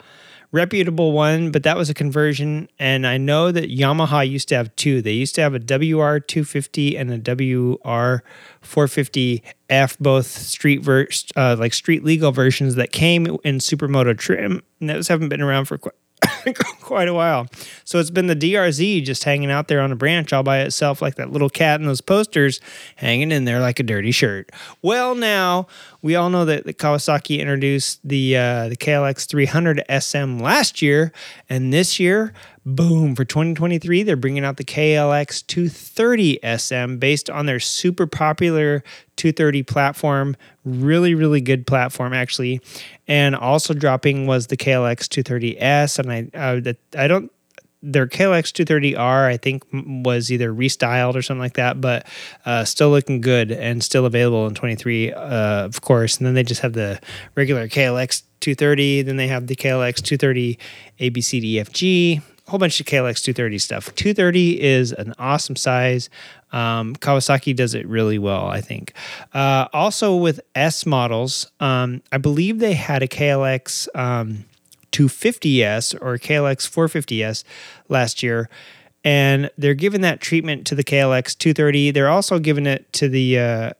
reputable 0.52 1.10
one, 1.12 1.50
but 1.50 1.64
that 1.64 1.76
was 1.76 1.90
a 1.90 1.94
conversion. 1.94 2.68
And 2.78 3.04
I 3.06 3.16
know 3.16 3.50
that 3.50 3.70
Yamaha 3.70 4.28
used 4.28 4.50
to 4.50 4.56
have 4.56 4.76
two. 4.76 5.00
They 5.02 5.12
used 5.12 5.34
to 5.36 5.40
have 5.40 5.54
a 5.54 5.60
WR250 5.60 7.00
and 7.00 7.10
a 7.10 7.18
WR450F, 7.18 9.98
both 9.98 10.26
street 10.26 10.82
ver- 10.82 11.08
uh, 11.34 11.56
like 11.58 11.72
street 11.74 12.04
legal 12.04 12.30
versions 12.32 12.74
that 12.76 12.92
came 12.92 13.26
in 13.42 13.58
supermoto 13.58 14.16
trim. 14.16 14.62
And 14.80 14.90
those 14.90 15.08
haven't 15.08 15.30
been 15.30 15.40
around 15.40 15.64
for 15.64 15.78
quite 15.78 15.94
quite 16.80 17.08
a 17.08 17.14
while. 17.14 17.46
So 17.84 17.98
it's 17.98 18.10
been 18.10 18.26
the 18.26 18.36
DRZ 18.36 19.04
just 19.04 19.24
hanging 19.24 19.50
out 19.50 19.68
there 19.68 19.80
on 19.80 19.92
a 19.92 19.96
branch 19.96 20.32
all 20.32 20.42
by 20.42 20.60
itself, 20.60 21.02
like 21.02 21.16
that 21.16 21.30
little 21.30 21.50
cat 21.50 21.80
in 21.80 21.86
those 21.86 22.00
posters, 22.00 22.60
hanging 22.96 23.32
in 23.32 23.44
there 23.44 23.60
like 23.60 23.80
a 23.80 23.82
dirty 23.82 24.12
shirt. 24.12 24.50
Well, 24.80 25.14
now 25.14 25.66
we 26.02 26.16
all 26.16 26.30
know 26.30 26.44
that, 26.44 26.64
Kawasaki 26.64 27.38
introduced 27.38 28.00
the 28.02 28.36
uh, 28.36 28.68
the 28.68 28.76
KLX 28.76 29.28
300 29.28 29.84
SM 30.00 30.38
last 30.38 30.82
year, 30.82 31.12
and 31.48 31.72
this 31.72 32.00
year, 32.00 32.32
boom, 32.64 33.14
for 33.14 33.24
2023, 33.24 34.02
they're 34.02 34.16
bringing 34.16 34.44
out 34.44 34.56
the 34.56 34.64
KLX 34.64 35.46
230 35.46 36.40
SM 36.56 36.96
based 36.96 37.28
on 37.30 37.46
their 37.46 37.60
super 37.60 38.06
popular 38.06 38.82
230 39.16 39.62
platform. 39.62 40.36
Really, 40.64 41.14
really 41.14 41.40
good 41.40 41.66
platform, 41.66 42.12
actually. 42.12 42.60
And 43.08 43.34
also 43.34 43.74
dropping 43.74 44.26
was 44.26 44.46
the 44.46 44.56
KLX 44.56 45.08
230S. 45.08 45.98
And 45.98 46.12
I, 46.12 46.28
uh, 46.34 46.60
that 46.60 46.76
I 46.96 47.06
don't, 47.06 47.30
their 47.82 48.06
KLX 48.06 48.52
230R, 48.52 49.26
I 49.26 49.36
think, 49.36 49.64
was 49.72 50.30
either 50.30 50.52
restyled 50.52 51.16
or 51.16 51.22
something 51.22 51.40
like 51.40 51.54
that, 51.54 51.80
but 51.80 52.06
uh, 52.46 52.64
still 52.64 52.90
looking 52.90 53.20
good 53.20 53.50
and 53.50 53.82
still 53.82 54.06
available 54.06 54.46
in 54.46 54.54
23, 54.54 55.12
uh, 55.12 55.64
of 55.64 55.80
course. 55.80 56.18
And 56.18 56.26
then 56.26 56.34
they 56.34 56.44
just 56.44 56.60
have 56.60 56.74
the 56.74 57.00
regular 57.34 57.66
KLX 57.66 58.22
230. 58.40 59.02
Then 59.02 59.16
they 59.16 59.28
have 59.28 59.48
the 59.48 59.56
KLX 59.56 59.96
230 59.96 60.58
ABCDFG, 61.00 62.22
a 62.46 62.50
whole 62.50 62.60
bunch 62.60 62.78
of 62.78 62.86
KLX 62.86 63.22
230 63.22 63.58
stuff. 63.58 63.94
230 63.96 64.62
is 64.62 64.92
an 64.92 65.14
awesome 65.18 65.56
size. 65.56 66.08
Um, 66.52 66.94
Kawasaki 66.96 67.56
does 67.56 67.74
it 67.74 67.86
really 67.88 68.18
well, 68.18 68.46
I 68.46 68.60
think. 68.60 68.92
Uh, 69.32 69.66
also 69.72 70.14
with 70.14 70.40
S 70.54 70.84
models, 70.86 71.50
um, 71.60 72.02
I 72.12 72.18
believe 72.18 72.58
they 72.58 72.74
had 72.74 73.02
a 73.02 73.08
KLX 73.08 73.88
um, 73.96 74.44
250S 74.92 75.94
or 76.00 76.18
KLX 76.18 76.70
450S 76.70 77.44
last 77.88 78.22
year, 78.22 78.48
and 79.04 79.50
they're 79.58 79.74
giving 79.74 80.02
that 80.02 80.20
treatment 80.20 80.66
to 80.68 80.74
the 80.74 80.84
KLX 80.84 81.36
230. 81.36 81.90
They're 81.90 82.08
also 82.08 82.38
giving 82.38 82.66
it 82.66 82.92
to 82.94 83.08
the 83.08 83.38
uh, 83.38 83.70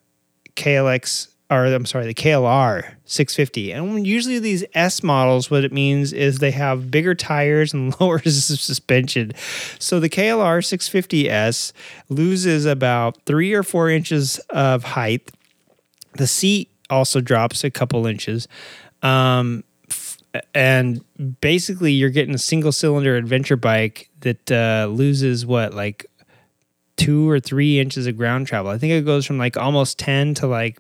KLX 0.57 1.29
or 1.53 1.67
I'm 1.67 1.85
sorry, 1.85 2.07
the 2.07 2.15
KLR 2.15 2.95
650. 3.05 3.73
And 3.73 4.07
usually 4.07 4.39
these 4.39 4.65
S 4.73 5.03
models, 5.03 5.51
what 5.51 5.65
it 5.65 5.73
means 5.73 6.13
is 6.13 6.39
they 6.39 6.51
have 6.51 6.91
bigger 6.91 7.15
tires 7.15 7.75
and 7.75 7.95
lower 8.01 8.21
suspension. 8.21 9.33
So 9.79 10.01
the 10.01 10.09
KLR 10.09 10.61
650S 10.61 11.73
loses 12.09 12.65
about 12.65 13.23
three 13.27 13.53
or 13.53 13.63
four 13.63 13.91
inches 13.91 14.39
of 14.51 14.83
height. 14.83 15.31
The 16.15 16.27
seat 16.27 16.71
also 16.89 17.21
drops 17.21 17.65
a 17.65 17.71
couple 17.71 18.07
inches. 18.07 18.49
Um, 19.03 19.65
and 20.55 21.05
basically, 21.41 21.93
you're 21.93 22.11
getting 22.11 22.35
a 22.35 22.39
single 22.39 22.73
cylinder 22.73 23.17
adventure 23.17 23.57
bike 23.57 24.11
that 24.21 24.51
uh, 24.51 24.87
loses 24.91 25.45
what, 25.45 25.75
like 25.75 26.07
two 26.97 27.29
or 27.29 27.41
three 27.41 27.81
inches 27.81 28.07
of 28.07 28.17
ground 28.17 28.47
travel. 28.47 28.71
I 28.71 28.79
think 28.79 28.93
it 28.93 29.05
goes 29.05 29.27
from 29.27 29.39
like 29.39 29.57
almost 29.57 29.99
10 29.99 30.35
to 30.35 30.47
like 30.47 30.79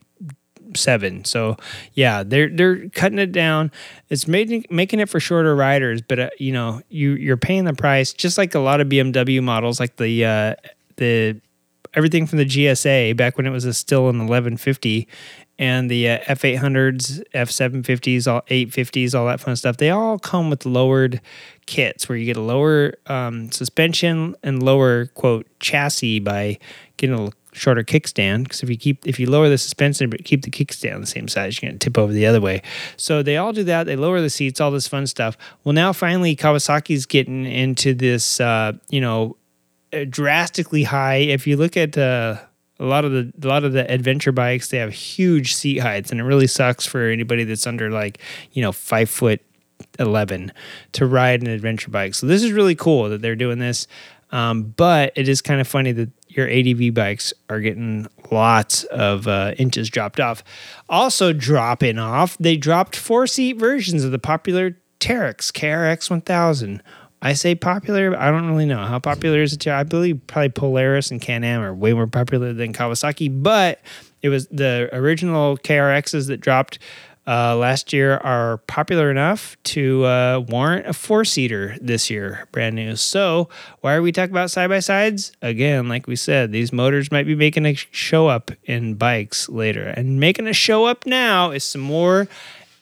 seven. 0.76 1.24
So 1.24 1.56
yeah, 1.94 2.22
they're 2.22 2.48
they're 2.48 2.88
cutting 2.90 3.18
it 3.18 3.32
down. 3.32 3.70
It's 4.08 4.26
making 4.26 4.66
making 4.70 5.00
it 5.00 5.08
for 5.08 5.20
shorter 5.20 5.54
riders, 5.54 6.02
but 6.02 6.18
uh, 6.18 6.30
you 6.38 6.52
know 6.52 6.82
you 6.88 7.12
you're 7.12 7.36
paying 7.36 7.64
the 7.64 7.74
price 7.74 8.12
just 8.12 8.38
like 8.38 8.54
a 8.54 8.58
lot 8.58 8.80
of 8.80 8.88
BMW 8.88 9.42
models, 9.42 9.80
like 9.80 9.96
the 9.96 10.24
uh, 10.24 10.54
the 10.96 11.40
everything 11.94 12.26
from 12.26 12.38
the 12.38 12.46
GSA 12.46 13.16
back 13.16 13.36
when 13.36 13.46
it 13.46 13.50
was 13.50 13.64
still 13.76 14.08
an 14.08 14.26
1150 14.26 15.08
and 15.58 15.90
the 15.90 16.08
uh, 16.08 16.18
F800s, 16.20 17.22
F750s, 17.34 18.30
all 18.30 18.42
850s, 18.42 19.14
all 19.14 19.26
that 19.26 19.40
fun 19.40 19.56
stuff. 19.56 19.76
They 19.76 19.90
all 19.90 20.18
come 20.18 20.50
with 20.50 20.66
lowered 20.66 21.20
kits 21.66 22.08
where 22.08 22.18
you 22.18 22.26
get 22.26 22.36
a 22.36 22.42
lower 22.42 22.94
um, 23.06 23.52
suspension 23.52 24.34
and 24.42 24.62
lower 24.62 25.06
quote 25.06 25.46
chassis 25.60 26.20
by 26.20 26.58
getting 26.96 27.28
a 27.28 27.30
shorter 27.52 27.84
kickstand. 27.84 28.44
Because 28.44 28.62
if 28.62 28.70
you 28.70 28.76
keep 28.76 29.06
if 29.06 29.20
you 29.20 29.30
lower 29.30 29.48
the 29.48 29.58
suspension 29.58 30.10
but 30.10 30.24
keep 30.24 30.42
the 30.42 30.50
kickstand 30.50 31.00
the 31.00 31.06
same 31.06 31.28
size 31.28 31.60
you're 31.60 31.68
going 31.68 31.78
to 31.78 31.84
tip 31.84 31.98
over 31.98 32.12
the 32.12 32.26
other 32.26 32.40
way. 32.40 32.62
So 32.96 33.22
they 33.22 33.36
all 33.36 33.52
do 33.52 33.64
that. 33.64 33.84
They 33.84 33.96
lower 33.96 34.20
the 34.20 34.30
seats 34.30 34.60
all 34.60 34.70
this 34.70 34.88
fun 34.88 35.06
stuff. 35.06 35.36
Well 35.64 35.74
now 35.74 35.92
finally 35.92 36.34
kawasaki's 36.34 37.06
getting 37.06 37.44
into 37.44 37.94
this 37.94 38.40
uh, 38.40 38.72
you 38.88 39.00
know 39.00 39.36
uh, 39.92 40.04
drastically 40.08 40.84
high. 40.84 41.16
If 41.16 41.46
you 41.46 41.56
look 41.56 41.76
at 41.76 41.96
uh, 41.98 42.38
a 42.78 42.84
lot 42.84 43.04
of 43.04 43.12
the 43.12 43.32
a 43.42 43.46
lot 43.46 43.64
of 43.64 43.72
the 43.72 43.90
adventure 43.90 44.32
bikes 44.32 44.68
they 44.68 44.78
have 44.78 44.92
huge 44.92 45.54
seat 45.54 45.78
heights 45.78 46.10
and 46.10 46.20
it 46.20 46.24
really 46.24 46.46
sucks 46.46 46.86
for 46.86 47.08
anybody 47.08 47.44
that's 47.44 47.66
under 47.66 47.90
like 47.90 48.18
you 48.52 48.62
know 48.62 48.72
five 48.72 49.08
foot 49.08 49.40
11 49.98 50.52
to 50.92 51.06
ride 51.06 51.42
an 51.42 51.48
adventure 51.48 51.90
bike 51.90 52.14
so 52.14 52.26
this 52.26 52.42
is 52.42 52.52
really 52.52 52.74
cool 52.74 53.08
that 53.08 53.20
they're 53.20 53.36
doing 53.36 53.58
this 53.58 53.86
um, 54.32 54.62
but 54.76 55.12
it 55.14 55.28
is 55.28 55.42
kind 55.42 55.60
of 55.60 55.68
funny 55.68 55.92
that 55.92 56.10
your 56.28 56.48
ADV 56.48 56.94
bikes 56.94 57.34
are 57.50 57.60
getting 57.60 58.06
lots 58.30 58.84
of 58.84 59.28
uh, 59.28 59.52
inches 59.58 59.90
dropped 59.90 60.18
off. 60.18 60.42
Also, 60.88 61.34
dropping 61.34 61.98
off, 61.98 62.38
they 62.38 62.56
dropped 62.56 62.96
four 62.96 63.26
seat 63.26 63.58
versions 63.58 64.04
of 64.04 64.10
the 64.10 64.18
popular 64.18 64.78
Teryx 64.98 65.52
KRX 65.52 66.10
1000. 66.10 66.82
I 67.22 67.34
say 67.34 67.54
popular, 67.54 68.18
I 68.18 68.32
don't 68.32 68.48
really 68.48 68.66
know. 68.66 68.84
How 68.84 68.98
popular 68.98 69.42
is 69.42 69.52
it? 69.52 69.66
I 69.68 69.84
believe 69.84 70.20
probably 70.26 70.48
Polaris 70.48 71.12
and 71.12 71.20
Can 71.20 71.44
Am 71.44 71.62
are 71.62 71.72
way 71.72 71.92
more 71.92 72.08
popular 72.08 72.52
than 72.52 72.72
Kawasaki, 72.72 73.42
but 73.42 73.80
it 74.22 74.28
was 74.28 74.48
the 74.48 74.90
original 74.92 75.56
KRXs 75.56 76.26
that 76.26 76.40
dropped 76.40 76.80
uh, 77.24 77.54
last 77.56 77.92
year 77.92 78.16
are 78.16 78.58
popular 78.66 79.08
enough 79.08 79.56
to 79.62 80.04
uh, 80.04 80.44
warrant 80.48 80.86
a 80.86 80.92
four 80.92 81.24
seater 81.24 81.76
this 81.80 82.10
year, 82.10 82.48
brand 82.50 82.74
new. 82.74 82.96
So, 82.96 83.48
why 83.80 83.94
are 83.94 84.02
we 84.02 84.10
talking 84.10 84.32
about 84.32 84.50
side 84.50 84.68
by 84.68 84.80
sides? 84.80 85.30
Again, 85.40 85.88
like 85.88 86.08
we 86.08 86.16
said, 86.16 86.50
these 86.50 86.72
motors 86.72 87.12
might 87.12 87.26
be 87.26 87.36
making 87.36 87.66
a 87.66 87.74
show 87.74 88.26
up 88.26 88.50
in 88.64 88.94
bikes 88.94 89.48
later. 89.48 89.84
And 89.84 90.18
making 90.18 90.48
a 90.48 90.52
show 90.52 90.86
up 90.86 91.06
now 91.06 91.52
is 91.52 91.62
some 91.62 91.82
more 91.82 92.26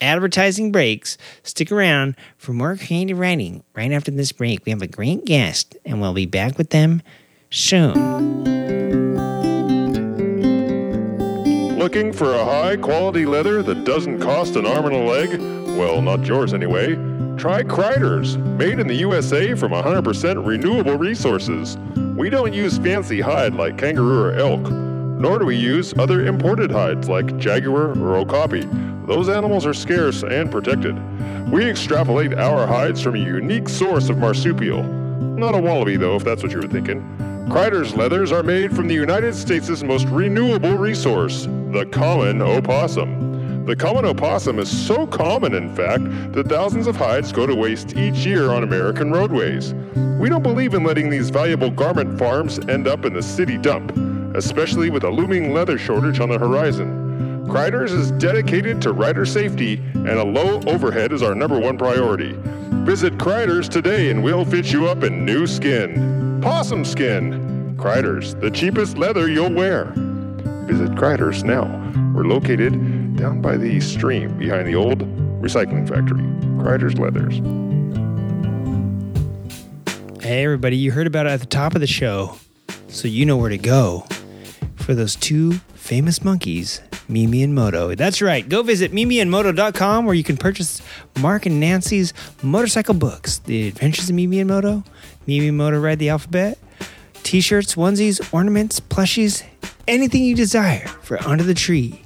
advertising 0.01 0.72
breaks. 0.72 1.16
Stick 1.42 1.70
around 1.70 2.16
for 2.36 2.53
more 2.53 2.76
creative 2.76 3.18
writing. 3.18 3.62
Right 3.74 3.92
after 3.92 4.11
this 4.11 4.32
break, 4.32 4.64
we 4.64 4.70
have 4.70 4.82
a 4.82 4.86
great 4.86 5.24
guest, 5.24 5.76
and 5.84 6.01
we'll 6.01 6.14
be 6.14 6.26
back 6.26 6.59
with 6.59 6.70
them 6.70 7.03
soon. 7.51 7.94
Looking 11.78 12.12
for 12.12 12.34
a 12.34 12.44
high 12.44 12.76
quality 12.76 13.24
leather 13.24 13.62
that 13.62 13.84
doesn't 13.84 14.20
cost 14.20 14.57
an 14.57 14.66
arm 14.66 14.86
and 14.86 14.94
a 14.94 14.98
leg? 14.98 15.40
Well, 15.78 16.03
not 16.03 16.26
yours 16.26 16.53
anyway. 16.53 16.94
Try 17.38 17.62
Kreiders, 17.62 18.36
made 18.59 18.78
in 18.78 18.86
the 18.86 18.96
USA 18.96 19.55
from 19.55 19.72
100% 19.72 20.46
renewable 20.46 20.98
resources. 20.98 21.78
We 22.18 22.28
don't 22.28 22.53
use 22.53 22.76
fancy 22.76 23.22
hide 23.22 23.55
like 23.55 23.78
kangaroo 23.78 24.20
or 24.20 24.34
elk, 24.34 24.61
nor 25.21 25.39
do 25.39 25.45
we 25.45 25.55
use 25.55 25.93
other 25.99 26.27
imported 26.27 26.71
hides 26.71 27.09
like 27.09 27.37
jaguar 27.37 27.91
or 27.99 28.16
okapi. 28.16 28.66
Those 29.07 29.29
animals 29.29 29.66
are 29.66 29.75
scarce 29.75 30.23
and 30.23 30.51
protected. 30.51 30.97
We 31.51 31.68
extrapolate 31.68 32.33
our 32.35 32.66
hides 32.66 33.03
from 33.03 33.16
a 33.16 33.18
unique 33.18 33.68
source 33.68 34.09
of 34.09 34.16
marsupial. 34.16 34.83
Not 34.83 35.55
a 35.55 35.61
wallaby, 35.61 35.97
though, 35.97 36.16
if 36.16 36.25
that's 36.25 36.43
what 36.43 36.53
you 36.53 36.59
were 36.59 36.68
thinking. 36.68 37.03
Kreiders 37.51 37.95
leathers 37.95 38.33
are 38.33 38.43
made 38.43 38.75
from 38.75 38.89
the 38.89 38.95
United 38.95 39.35
States' 39.35 39.83
most 39.83 40.07
renewable 40.07 40.79
resource, 40.79 41.45
the 41.73 41.87
common 41.93 42.41
opossum. 42.41 43.66
The 43.66 43.77
common 43.77 44.07
opossum 44.07 44.59
is 44.59 44.71
so 44.71 45.07
common, 45.07 45.55
in 45.55 45.75
fact, 45.75 46.05
that 46.33 46.49
thousands 46.49 46.87
of 46.87 46.97
hides 46.97 47.31
go 47.31 47.47
to 47.47 47.55
waste 47.55 47.95
each 47.95 48.25
year 48.25 48.51
on 48.51 48.62
American 48.62 49.12
roadways. 49.12 49.75
We 50.18 50.31
don't 50.31 50.43
believe 50.43 50.73
in 50.73 50.83
letting 50.83 51.11
these 51.11 51.29
valuable 51.29 51.71
garment 51.71 52.18
farms 52.18 52.59
end 52.68 52.89
up 52.89 53.05
in 53.05 53.12
the 53.12 53.23
city 53.23 53.59
dump, 53.59 53.93
especially 54.35 54.91
with 54.91 55.05
a 55.05 55.11
looming 55.11 55.53
leather 55.53 55.78
shortage 55.78 56.20
on 56.20 56.28
the 56.28 56.39
horizon. 56.39 57.01
Kreiders 57.51 57.91
is 57.91 58.12
dedicated 58.12 58.81
to 58.83 58.93
rider 58.93 59.26
safety, 59.26 59.83
and 59.95 60.09
a 60.11 60.24
low 60.24 60.61
overhead 60.68 61.12
is 61.12 61.20
our 61.20 61.35
number 61.35 61.59
one 61.59 61.76
priority. 61.76 62.37
Visit 62.85 63.18
Kreiders 63.18 63.68
today 63.68 64.11
and 64.11 64.22
we'll 64.22 64.45
fit 64.45 64.72
you 64.72 64.87
up 64.87 65.03
in 65.03 65.24
new 65.24 65.49
skin. 65.49 66.41
Possum 66.41 66.85
skin. 66.85 67.76
Kreiders, 67.76 68.41
the 68.41 68.53
cheapest 68.53 68.97
leather 68.97 69.28
you'll 69.28 69.53
wear. 69.53 69.87
Visit 70.66 70.91
Kreiders 70.93 71.43
now. 71.43 71.64
We're 72.14 72.24
located 72.24 73.16
down 73.16 73.41
by 73.41 73.57
the 73.57 73.81
stream 73.81 74.39
behind 74.39 74.68
the 74.68 74.76
old 74.76 75.01
recycling 75.43 75.89
factory. 75.89 76.22
Kreiders 76.62 76.99
Leathers. 77.01 77.41
Hey, 80.22 80.45
everybody, 80.45 80.76
you 80.76 80.93
heard 80.93 81.09
about 81.09 81.26
it 81.26 81.31
at 81.31 81.41
the 81.41 81.47
top 81.47 81.74
of 81.74 81.81
the 81.81 81.89
show, 81.89 82.37
so 82.87 83.09
you 83.09 83.26
know 83.26 83.37
where 83.37 83.51
to 83.51 83.59
go 83.59 84.07
for 84.91 84.97
those 84.97 85.14
two 85.14 85.53
famous 85.74 86.24
monkeys, 86.24 86.80
Mimi 87.09 87.45
and 87.45 87.55
Moto. 87.55 87.95
That's 87.95 88.20
right. 88.20 88.49
Go 88.49 88.64
visit 88.64 88.91
mimiandmoto.com 88.91 90.05
where 90.05 90.16
you 90.16 90.24
can 90.24 90.36
purchase 90.36 90.82
Mark 91.20 91.47
and 91.47 91.61
Nancy's 91.61 92.12
motorcycle 92.43 92.95
books, 92.95 93.38
The 93.38 93.68
Adventures 93.68 94.09
of 94.09 94.16
Mimi 94.16 94.41
and 94.41 94.51
Moto, 94.51 94.82
Mimi 95.28 95.47
and 95.47 95.57
Moto 95.57 95.78
Ride 95.78 96.01
the 96.01 96.09
Alphabet, 96.09 96.59
t 97.22 97.41
shirts, 97.41 97.76
onesies, 97.76 98.34
ornaments, 98.34 98.80
plushies, 98.80 99.45
anything 99.86 100.24
you 100.24 100.34
desire 100.34 100.88
for 100.88 101.22
Under 101.22 101.45
the 101.45 101.55
Tree. 101.55 102.03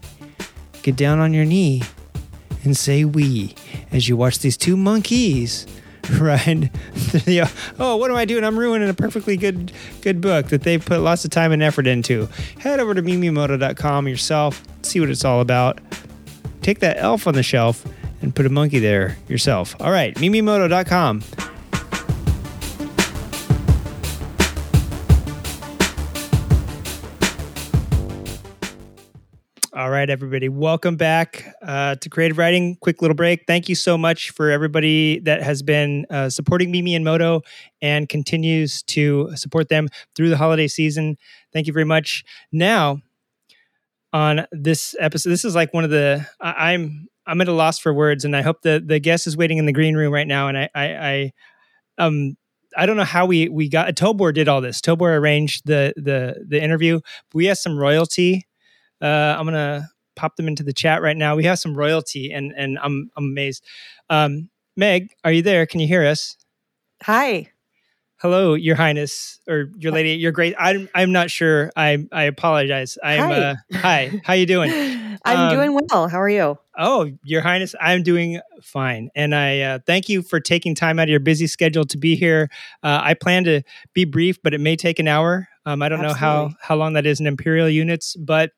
Get 0.82 0.94
down 0.94 1.20
on 1.20 1.32
your 1.32 1.46
knee 1.46 1.84
and 2.64 2.76
say 2.76 3.06
we 3.06 3.54
as 3.92 4.10
you 4.10 4.18
watch 4.18 4.40
these 4.40 4.58
two 4.58 4.76
monkeys 4.76 5.66
the 7.24 7.50
oh 7.78 7.96
what 7.96 8.10
am 8.10 8.16
i 8.16 8.24
doing 8.24 8.44
i'm 8.44 8.58
ruining 8.58 8.88
a 8.88 8.94
perfectly 8.94 9.36
good 9.36 9.72
good 10.02 10.20
book 10.20 10.48
that 10.48 10.62
they 10.62 10.78
put 10.78 11.00
lots 11.00 11.24
of 11.24 11.30
time 11.30 11.52
and 11.52 11.62
effort 11.62 11.86
into. 11.86 12.28
Head 12.58 12.80
over 12.80 12.94
to 12.94 13.02
mimimoto.com 13.02 14.08
yourself 14.08 14.62
see 14.82 15.00
what 15.00 15.08
it's 15.08 15.24
all 15.24 15.40
about. 15.40 15.80
Take 16.62 16.80
that 16.80 16.96
elf 16.98 17.26
on 17.26 17.34
the 17.34 17.42
shelf 17.42 17.84
and 18.22 18.34
put 18.34 18.46
a 18.46 18.50
monkey 18.50 18.78
there 18.78 19.16
yourself. 19.28 19.74
All 19.80 19.90
right 19.90 20.14
mimimoto.com 20.16 21.22
All 29.84 29.90
right, 29.90 30.08
everybody. 30.08 30.48
Welcome 30.48 30.96
back 30.96 31.44
uh, 31.60 31.96
to 31.96 32.08
Creative 32.08 32.38
Writing. 32.38 32.76
Quick 32.76 33.02
little 33.02 33.14
break. 33.14 33.44
Thank 33.46 33.68
you 33.68 33.74
so 33.74 33.98
much 33.98 34.30
for 34.30 34.50
everybody 34.50 35.18
that 35.18 35.42
has 35.42 35.62
been 35.62 36.06
uh, 36.08 36.30
supporting 36.30 36.70
Mimi 36.70 36.94
and 36.94 37.04
Moto 37.04 37.42
and 37.82 38.08
continues 38.08 38.82
to 38.84 39.36
support 39.36 39.68
them 39.68 39.88
through 40.16 40.30
the 40.30 40.38
holiday 40.38 40.68
season. 40.68 41.18
Thank 41.52 41.66
you 41.66 41.74
very 41.74 41.84
much. 41.84 42.24
Now, 42.50 43.02
on 44.14 44.46
this 44.52 44.96
episode, 44.98 45.28
this 45.28 45.44
is 45.44 45.54
like 45.54 45.74
one 45.74 45.84
of 45.84 45.90
the 45.90 46.26
I, 46.40 46.72
I'm 46.72 47.06
I'm 47.26 47.42
at 47.42 47.48
a 47.48 47.52
loss 47.52 47.78
for 47.78 47.92
words, 47.92 48.24
and 48.24 48.34
I 48.34 48.40
hope 48.40 48.62
the 48.62 48.82
the 48.82 49.00
guest 49.00 49.26
is 49.26 49.36
waiting 49.36 49.58
in 49.58 49.66
the 49.66 49.72
green 49.74 49.96
room 49.98 50.14
right 50.14 50.26
now. 50.26 50.48
And 50.48 50.56
I 50.56 50.70
I, 50.74 50.84
I 50.86 51.32
um 51.98 52.38
I 52.74 52.86
don't 52.86 52.96
know 52.96 53.04
how 53.04 53.26
we 53.26 53.50
we 53.50 53.68
got 53.68 53.94
Tobor 53.96 54.32
did 54.32 54.48
all 54.48 54.62
this. 54.62 54.80
Tobor 54.80 55.14
arranged 55.14 55.66
the 55.66 55.92
the 55.96 56.42
the 56.48 56.62
interview. 56.62 57.00
We 57.34 57.44
have 57.46 57.58
some 57.58 57.78
royalty 57.78 58.46
uh, 59.02 59.36
I'm 59.38 59.44
gonna 59.44 59.88
pop 60.16 60.36
them 60.36 60.46
into 60.48 60.62
the 60.62 60.72
chat 60.72 61.02
right 61.02 61.16
now. 61.16 61.36
We 61.36 61.44
have 61.44 61.58
some 61.58 61.74
royalty, 61.76 62.32
and 62.32 62.52
and 62.56 62.78
I'm 62.82 63.10
I'm 63.16 63.24
amazed. 63.24 63.64
Um, 64.10 64.50
Meg, 64.76 65.10
are 65.24 65.32
you 65.32 65.42
there? 65.42 65.66
Can 65.66 65.80
you 65.80 65.86
hear 65.86 66.04
us? 66.06 66.36
Hi. 67.02 67.50
Hello, 68.18 68.54
Your 68.54 68.76
Highness, 68.76 69.38
or 69.48 69.70
Your 69.78 69.92
Lady, 69.92 70.10
Your 70.12 70.32
Great. 70.32 70.54
I'm 70.58 70.88
I'm 70.94 71.12
not 71.12 71.30
sure. 71.30 71.70
I 71.76 72.06
I 72.12 72.24
apologize. 72.24 72.96
I'm 73.02 73.20
Hi. 73.20 73.40
uh, 73.40 73.54
hi. 73.74 74.12
How 74.24 74.32
you 74.34 74.46
doing? 74.46 74.70
I'm 75.26 75.48
Um, 75.48 75.56
doing 75.56 75.78
well. 75.90 76.08
How 76.08 76.20
are 76.20 76.28
you? 76.28 76.58
Oh, 76.76 77.10
Your 77.24 77.40
Highness, 77.40 77.74
I'm 77.80 78.02
doing 78.02 78.40
fine, 78.62 79.10
and 79.14 79.34
I 79.34 79.60
uh, 79.60 79.78
thank 79.86 80.08
you 80.08 80.22
for 80.22 80.40
taking 80.40 80.74
time 80.74 80.98
out 80.98 81.04
of 81.04 81.08
your 81.10 81.20
busy 81.20 81.46
schedule 81.46 81.84
to 81.86 81.96
be 81.98 82.14
here. 82.14 82.48
Uh, 82.82 83.00
I 83.02 83.14
plan 83.14 83.44
to 83.44 83.62
be 83.94 84.04
brief, 84.04 84.42
but 84.42 84.54
it 84.54 84.60
may 84.60 84.76
take 84.76 84.98
an 84.98 85.08
hour. 85.08 85.48
Um, 85.66 85.82
I 85.82 85.88
don't 85.88 86.00
know 86.00 86.14
how 86.14 86.50
how 86.60 86.76
long 86.76 86.94
that 86.94 87.06
is 87.06 87.20
in 87.20 87.26
imperial 87.26 87.68
units, 87.68 88.16
but 88.16 88.52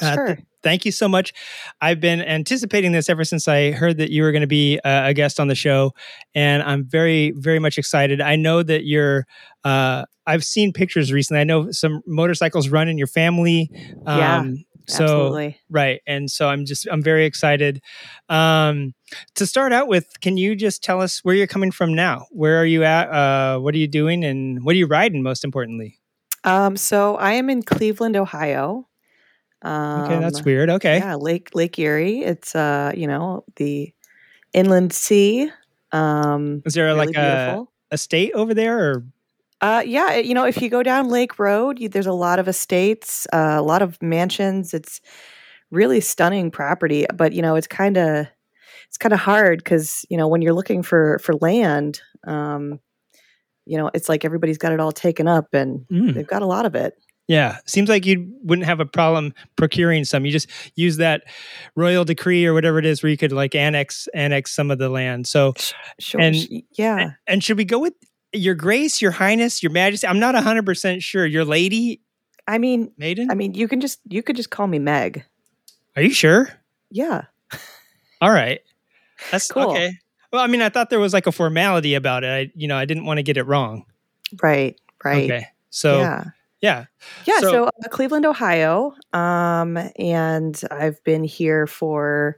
Uh, 0.00 0.14
Sure. 0.14 0.26
th- 0.26 0.38
thank 0.62 0.84
you 0.84 0.92
so 0.92 1.08
much. 1.08 1.32
I've 1.80 2.00
been 2.00 2.20
anticipating 2.20 2.92
this 2.92 3.08
ever 3.08 3.24
since 3.24 3.46
I 3.48 3.70
heard 3.70 3.98
that 3.98 4.10
you 4.10 4.22
were 4.22 4.32
going 4.32 4.40
to 4.42 4.46
be 4.48 4.78
uh, 4.84 5.08
a 5.08 5.14
guest 5.14 5.38
on 5.40 5.48
the 5.48 5.54
show, 5.54 5.92
and 6.34 6.62
I'm 6.62 6.84
very, 6.84 7.32
very 7.36 7.58
much 7.58 7.78
excited. 7.78 8.20
I 8.20 8.36
know 8.36 8.62
that 8.62 8.84
you're. 8.84 9.26
Uh, 9.64 10.04
I've 10.26 10.44
seen 10.44 10.72
pictures 10.72 11.12
recently. 11.12 11.40
I 11.40 11.44
know 11.44 11.70
some 11.70 12.02
motorcycles 12.06 12.68
run 12.68 12.88
in 12.88 12.98
your 12.98 13.06
family. 13.06 13.70
Yeah, 14.06 14.38
Um, 14.38 14.64
so 14.86 15.04
Absolutely. 15.04 15.60
right, 15.70 16.00
and 16.06 16.30
so 16.30 16.48
I'm 16.48 16.64
just 16.64 16.86
I'm 16.90 17.02
very 17.02 17.24
excited. 17.24 17.80
Um, 18.28 18.94
to 19.36 19.46
start 19.46 19.72
out 19.72 19.86
with, 19.88 20.06
can 20.20 20.36
you 20.36 20.56
just 20.56 20.82
tell 20.82 21.00
us 21.00 21.20
where 21.24 21.34
you're 21.34 21.46
coming 21.46 21.70
from 21.70 21.94
now? 21.94 22.26
Where 22.30 22.58
are 22.60 22.66
you 22.66 22.82
at? 22.84 23.08
Uh, 23.10 23.58
what 23.60 23.74
are 23.74 23.78
you 23.78 23.86
doing, 23.88 24.24
and 24.24 24.64
what 24.64 24.74
are 24.74 24.78
you 24.78 24.86
riding? 24.86 25.22
Most 25.22 25.44
importantly. 25.44 25.98
Um, 26.44 26.76
so 26.76 27.16
I 27.16 27.32
am 27.34 27.48
in 27.50 27.62
Cleveland, 27.62 28.16
Ohio. 28.16 28.88
Um, 29.62 30.00
Okay, 30.02 30.20
that's 30.20 30.44
weird. 30.44 30.70
Okay, 30.70 30.98
Yeah, 30.98 31.14
Lake 31.16 31.50
Lake 31.54 31.78
Erie. 31.78 32.20
It's 32.20 32.54
uh, 32.54 32.92
you 32.96 33.06
know, 33.06 33.44
the 33.56 33.92
inland 34.52 34.92
sea. 34.92 35.50
Um, 35.92 36.62
is 36.64 36.74
there 36.74 36.86
really 36.86 36.98
like 36.98 37.16
a 37.16 37.20
beautiful. 37.20 37.72
a 37.90 37.98
state 37.98 38.32
over 38.34 38.54
there, 38.54 38.78
or 38.78 39.04
Uh, 39.60 39.82
yeah, 39.86 40.16
you 40.16 40.32
know, 40.34 40.44
if 40.46 40.62
you 40.62 40.70
go 40.70 40.82
down 40.82 41.08
Lake 41.10 41.38
Road, 41.38 41.78
you, 41.78 41.88
there's 41.88 42.06
a 42.06 42.12
lot 42.12 42.38
of 42.38 42.48
estates, 42.48 43.26
uh, 43.32 43.56
a 43.58 43.62
lot 43.62 43.82
of 43.82 44.00
mansions. 44.02 44.72
It's 44.72 45.00
really 45.70 46.00
stunning 46.00 46.50
property, 46.50 47.06
but 47.14 47.32
you 47.32 47.42
know, 47.42 47.56
it's 47.56 47.66
kind 47.66 47.96
of 47.98 48.26
it's 48.88 48.98
kind 48.98 49.12
of 49.12 49.20
hard 49.20 49.58
because 49.58 50.04
you 50.10 50.16
know 50.16 50.28
when 50.28 50.42
you're 50.42 50.54
looking 50.54 50.82
for 50.82 51.18
for 51.20 51.34
land, 51.36 52.00
um, 52.26 52.80
you 53.66 53.76
know, 53.78 53.90
it's 53.94 54.08
like 54.08 54.24
everybody's 54.24 54.58
got 54.58 54.72
it 54.72 54.80
all 54.80 54.92
taken 54.92 55.28
up, 55.28 55.48
and 55.54 55.86
Mm. 55.92 56.14
they've 56.14 56.26
got 56.26 56.42
a 56.42 56.46
lot 56.46 56.66
of 56.66 56.74
it. 56.74 56.94
Yeah, 57.30 57.58
seems 57.64 57.88
like 57.88 58.06
you 58.06 58.28
wouldn't 58.42 58.66
have 58.66 58.80
a 58.80 58.84
problem 58.84 59.34
procuring 59.54 60.04
some. 60.04 60.24
You 60.26 60.32
just 60.32 60.48
use 60.74 60.96
that 60.96 61.22
royal 61.76 62.04
decree 62.04 62.44
or 62.44 62.52
whatever 62.52 62.80
it 62.80 62.84
is, 62.84 63.04
where 63.04 63.10
you 63.10 63.16
could 63.16 63.30
like 63.30 63.54
annex 63.54 64.08
annex 64.14 64.50
some 64.50 64.68
of 64.68 64.78
the 64.78 64.88
land. 64.88 65.28
So, 65.28 65.54
Sure, 66.00 66.20
And- 66.20 66.34
yeah. 66.72 67.12
and 67.28 67.44
should 67.44 67.56
we 67.56 67.64
go 67.64 67.78
with 67.78 67.92
your 68.32 68.56
grace, 68.56 69.00
your 69.00 69.12
highness, 69.12 69.62
your 69.62 69.70
majesty? 69.70 70.08
I'm 70.08 70.18
not 70.18 70.34
hundred 70.34 70.66
percent 70.66 71.04
sure. 71.04 71.24
Your 71.24 71.44
lady, 71.44 72.00
I 72.48 72.58
mean, 72.58 72.90
maiden. 72.98 73.30
I 73.30 73.34
mean, 73.36 73.54
you 73.54 73.68
can 73.68 73.80
just 73.80 74.00
you 74.08 74.24
could 74.24 74.34
just 74.34 74.50
call 74.50 74.66
me 74.66 74.80
Meg. 74.80 75.24
Are 75.94 76.02
you 76.02 76.10
sure? 76.12 76.48
Yeah, 76.90 77.26
All 78.20 78.32
right, 78.32 78.58
that's 79.30 79.46
Cool. 79.46 79.70
okay. 79.70 79.92
Well, 80.32 80.42
I 80.42 80.48
mean, 80.48 80.62
I 80.62 80.68
thought 80.68 80.90
there 80.90 80.98
was 80.98 81.12
like 81.12 81.28
a 81.28 81.32
formality 81.32 81.94
about 81.94 82.24
it. 82.24 82.28
I, 82.28 82.50
you 82.56 82.66
know, 82.66 82.76
I 82.76 82.86
didn't 82.86 83.04
want 83.04 83.18
to 83.18 83.22
get 83.22 83.36
it 83.36 83.44
wrong. 83.44 83.84
right, 84.42 84.76
right. 85.04 85.30
Okay, 85.30 85.46
so 85.70 86.00
yeah, 86.00 86.24
Yeah. 86.60 86.86
Yeah, 87.24 87.38
So- 87.40 87.50
so, 87.50 87.64
uh, 87.66 87.88
Cleveland, 87.90 88.26
Ohio, 88.26 88.94
um, 89.12 89.78
and 89.96 90.60
I've 90.70 91.02
been 91.04 91.24
here 91.24 91.66
for 91.66 92.36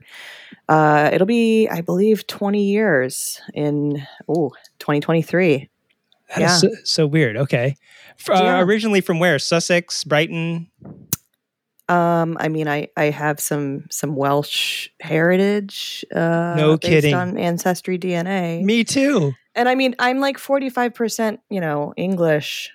uh, 0.68 1.10
it'll 1.12 1.26
be, 1.26 1.68
I 1.68 1.80
believe, 1.80 2.26
twenty 2.28 2.64
years 2.64 3.40
in 3.52 4.06
oh 4.28 4.52
2023. 4.78 5.68
that 6.28 6.36
is 6.36 6.40
yeah. 6.40 6.56
so, 6.56 6.68
so 6.84 7.06
weird. 7.06 7.36
Okay, 7.36 7.74
uh, 8.30 8.34
Yeah. 8.42 8.60
originally 8.60 9.00
from 9.00 9.18
where? 9.18 9.38
Sussex, 9.40 10.04
Brighton. 10.04 10.68
Um, 11.88 12.36
I 12.40 12.48
mean, 12.48 12.68
I 12.68 12.88
I 12.96 13.06
have 13.10 13.40
some 13.40 13.84
some 13.90 14.14
Welsh 14.14 14.88
heritage. 15.00 16.04
Uh, 16.14 16.54
No 16.56 16.76
based 16.78 16.82
kidding. 16.90 17.14
On 17.14 17.36
ancestry 17.36 17.98
DNA, 17.98 18.62
Me 18.62 18.84
too. 18.84 19.32
and 19.56 19.68
I 19.68 19.74
mean, 19.74 19.94
I'm 19.98 20.20
like 20.20 20.38
45 20.38 20.94
percent, 20.94 21.40
you 21.50 21.60
know, 21.60 21.92
English. 21.96 22.70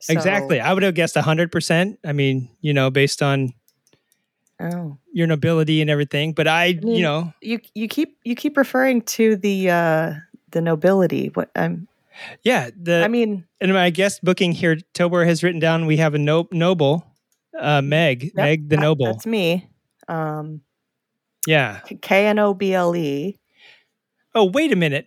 So- 0.00 0.12
Exactly. 0.12 0.60
I 0.60 0.72
would 0.72 0.82
have 0.82 0.94
guessed 0.94 1.16
100%. 1.16 1.98
I 2.04 2.12
mean, 2.12 2.48
you 2.60 2.72
know, 2.72 2.90
based 2.90 3.22
on 3.22 3.52
Oh, 4.60 4.98
your 5.12 5.28
nobility 5.28 5.80
and 5.80 5.88
everything, 5.88 6.32
but 6.32 6.48
I, 6.48 6.64
you 6.66 6.80
mean- 6.82 7.02
know, 7.02 7.32
you 7.40 7.60
you 7.74 7.86
keep 7.86 8.18
you 8.24 8.34
keep 8.34 8.56
referring 8.56 9.02
to 9.02 9.36
the 9.36 9.70
uh 9.70 10.14
the 10.50 10.60
nobility. 10.60 11.30
What 11.34 11.48
I'm. 11.54 11.86
yeah, 12.42 12.70
the 12.76 13.04
I 13.04 13.08
mean, 13.08 13.44
and 13.60 13.72
my 13.72 13.90
guest 13.90 14.24
booking 14.24 14.50
here 14.50 14.76
Tobor 14.94 15.24
has 15.24 15.44
written 15.44 15.60
down 15.60 15.86
we 15.86 15.98
have 15.98 16.14
a 16.14 16.18
no, 16.18 16.48
noble 16.50 17.06
uh 17.56 17.82
Meg, 17.82 18.24
Yep, 18.24 18.34
Meg 18.34 18.68
the 18.68 18.74
that- 18.76 18.82
noble. 18.82 19.06
That's 19.06 19.26
me. 19.26 19.68
Um, 20.08 20.62
Yeah. 21.46 21.78
K 22.02 22.26
N 22.26 22.40
O 22.40 22.52
B 22.52 22.74
L 22.74 22.96
E. 22.96 23.38
Oh, 24.34 24.46
wait 24.46 24.72
a 24.72 24.76
minute. 24.76 25.06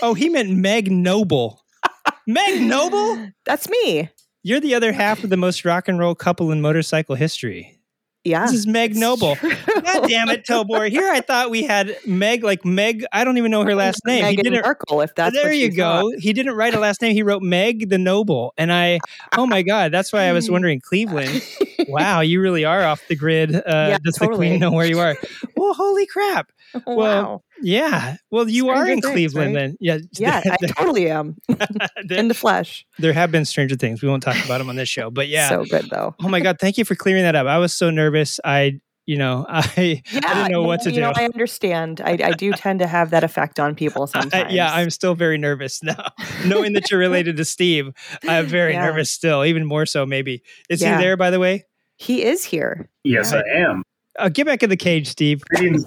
Oh, 0.00 0.14
he 0.14 0.30
meant 0.30 0.48
Meg 0.50 0.90
Noble. 0.90 1.60
Meg 2.26 2.62
Noble? 2.62 3.32
That's 3.44 3.68
me. 3.68 4.08
You're 4.48 4.60
the 4.60 4.74
other 4.74 4.92
half 4.92 5.22
of 5.24 5.28
the 5.28 5.36
most 5.36 5.66
rock 5.66 5.88
and 5.88 5.98
roll 5.98 6.14
couple 6.14 6.50
in 6.50 6.62
motorcycle 6.62 7.16
history. 7.16 7.78
Yeah. 8.24 8.46
This 8.46 8.54
is 8.54 8.66
Meg 8.66 8.96
Noble. 8.96 9.36
God 9.42 10.08
damn 10.08 10.30
it, 10.30 10.46
Tobor. 10.46 10.88
Here 10.88 11.06
I 11.10 11.20
thought 11.20 11.50
we 11.50 11.64
had 11.64 11.94
Meg, 12.06 12.42
like 12.44 12.64
Meg. 12.64 13.04
I 13.12 13.24
don't 13.24 13.36
even 13.36 13.50
know 13.50 13.62
her 13.64 13.74
last 13.74 14.00
name. 14.06 14.24
he 14.24 14.36
didn't. 14.36 14.62
Markle, 14.62 15.02
if 15.02 15.14
that's 15.14 15.34
there 15.34 15.52
you 15.52 15.70
go. 15.70 16.14
He 16.18 16.32
didn't 16.32 16.54
write 16.54 16.72
a 16.72 16.80
last 16.80 17.02
name. 17.02 17.12
He 17.12 17.22
wrote 17.22 17.42
Meg 17.42 17.90
the 17.90 17.98
Noble. 17.98 18.54
And 18.56 18.72
I, 18.72 19.00
oh 19.36 19.44
my 19.44 19.60
God, 19.60 19.92
that's 19.92 20.14
why 20.14 20.22
I 20.22 20.32
was 20.32 20.50
wondering 20.50 20.80
Cleveland. 20.80 21.42
wow, 21.86 22.20
you 22.20 22.40
really 22.40 22.64
are 22.64 22.84
off 22.84 23.06
the 23.06 23.16
grid. 23.16 23.54
Uh, 23.54 23.60
Yeah, 23.66 23.98
does 24.02 24.14
the 24.14 24.28
queen 24.28 24.60
know 24.60 24.72
where 24.72 24.86
you 24.86 24.98
are? 24.98 25.14
well, 25.58 25.74
holy 25.74 26.06
crap. 26.06 26.50
well, 26.86 26.96
wow. 26.96 27.42
Yeah. 27.62 28.16
Well, 28.30 28.48
you 28.48 28.68
are 28.68 28.84
in 28.86 29.00
Things, 29.00 29.06
Cleveland 29.06 29.54
right? 29.54 29.60
then. 29.60 29.76
Yeah. 29.80 29.98
Yeah, 30.18 30.42
I 30.44 30.56
totally 30.66 31.10
am 31.10 31.36
there, 31.48 32.18
in 32.18 32.28
the 32.28 32.34
flesh. 32.34 32.86
there 32.98 33.12
have 33.12 33.30
been 33.30 33.44
stranger 33.44 33.76
things. 33.76 34.02
We 34.02 34.08
won't 34.08 34.22
talk 34.22 34.36
about 34.44 34.58
them 34.58 34.68
on 34.68 34.76
this 34.76 34.88
show. 34.88 35.10
But 35.10 35.28
yeah. 35.28 35.48
So 35.48 35.64
good 35.64 35.88
though. 35.90 36.14
oh 36.22 36.28
my 36.28 36.40
God. 36.40 36.58
Thank 36.60 36.78
you 36.78 36.84
for 36.84 36.94
clearing 36.94 37.22
that 37.22 37.34
up. 37.36 37.46
I 37.46 37.58
was 37.58 37.74
so 37.74 37.90
nervous. 37.90 38.38
I, 38.44 38.80
you 39.06 39.16
know, 39.16 39.46
I 39.48 40.02
Yeah, 40.12 40.20
I 40.24 40.34
didn't 40.34 40.52
know 40.52 40.62
what 40.62 40.82
to 40.82 40.90
you 40.90 40.96
do. 40.96 41.00
know, 41.02 41.12
I 41.16 41.24
understand. 41.24 42.00
I, 42.04 42.18
I 42.22 42.32
do 42.32 42.52
tend 42.52 42.80
to 42.80 42.86
have 42.86 43.10
that 43.10 43.24
effect 43.24 43.58
on 43.58 43.74
people 43.74 44.02
I- 44.14 44.20
sometimes. 44.20 44.52
yeah, 44.52 44.72
I'm 44.72 44.90
still 44.90 45.14
very 45.14 45.38
nervous 45.38 45.82
now. 45.82 46.08
Knowing 46.44 46.74
that 46.74 46.90
you're 46.90 47.00
related 47.00 47.36
to 47.38 47.44
Steve, 47.44 47.90
I'm 48.28 48.46
very 48.46 48.72
Yeah. 48.74 48.84
nervous 48.86 49.10
still, 49.10 49.44
even 49.44 49.64
more 49.64 49.86
so 49.86 50.04
maybe. 50.04 50.42
Is 50.68 50.82
Yeah. 50.82 50.98
he 50.98 51.02
there, 51.04 51.16
by 51.16 51.30
the 51.30 51.40
way? 51.40 51.64
he 52.00 52.22
is 52.22 52.44
here. 52.44 52.88
Yes, 53.02 53.32
I 53.32 53.42
am. 53.56 53.82
Uh, 54.18 54.28
get 54.28 54.46
back 54.46 54.62
in 54.62 54.70
the 54.70 54.76
cage, 54.76 55.06
Steve. 55.08 55.42
Greetings. 55.54 55.84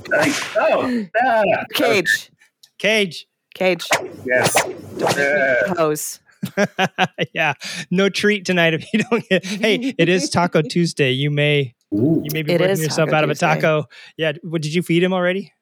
Oh, 0.58 1.06
ah, 1.26 1.44
Cage, 1.74 2.32
Cage. 2.78 3.28
Cage, 3.54 3.86
yes. 4.26 4.54
don't 4.98 5.18
make 5.18 5.68
me 5.70 5.76
pose. 5.76 6.20
yeah, 7.34 7.54
no 7.92 8.08
treat 8.10 8.46
tonight 8.46 8.74
if 8.74 8.86
you 8.94 9.04
don't 9.04 9.28
get. 9.30 9.46
Hey, 9.46 9.94
it 9.98 10.08
is 10.10 10.30
Taco 10.30 10.62
Tuesday. 10.70 11.12
You 11.12 11.30
may 11.30 11.76
Ooh. 11.94 12.22
you 12.24 12.30
may 12.34 12.42
be 12.42 12.54
It 12.54 12.62
working 12.62 12.82
yourself 12.82 13.10
Taco 13.10 13.18
out 13.18 13.24
of 13.26 13.30
a 13.30 13.34
Tuesday. 13.34 13.48
taco. 13.56 13.86
Yeah, 14.18 14.34
what 14.44 14.62
did 14.62 14.74
you 14.74 14.82
feed 14.82 15.04
him 15.04 15.14
already? 15.14 15.54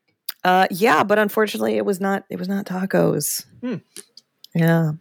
Uh, 0.43 0.67
yeah, 0.69 1.03
but 1.03 1.17
unfortunately, 1.19 1.75
it 1.77 1.85
was 1.85 1.99
not. 1.99 2.23
It 2.29 2.37
was 2.37 2.47
not 2.47 2.65
tacos. 2.65 3.45
Hmm. 3.61 3.75
Yeah, 4.55 4.91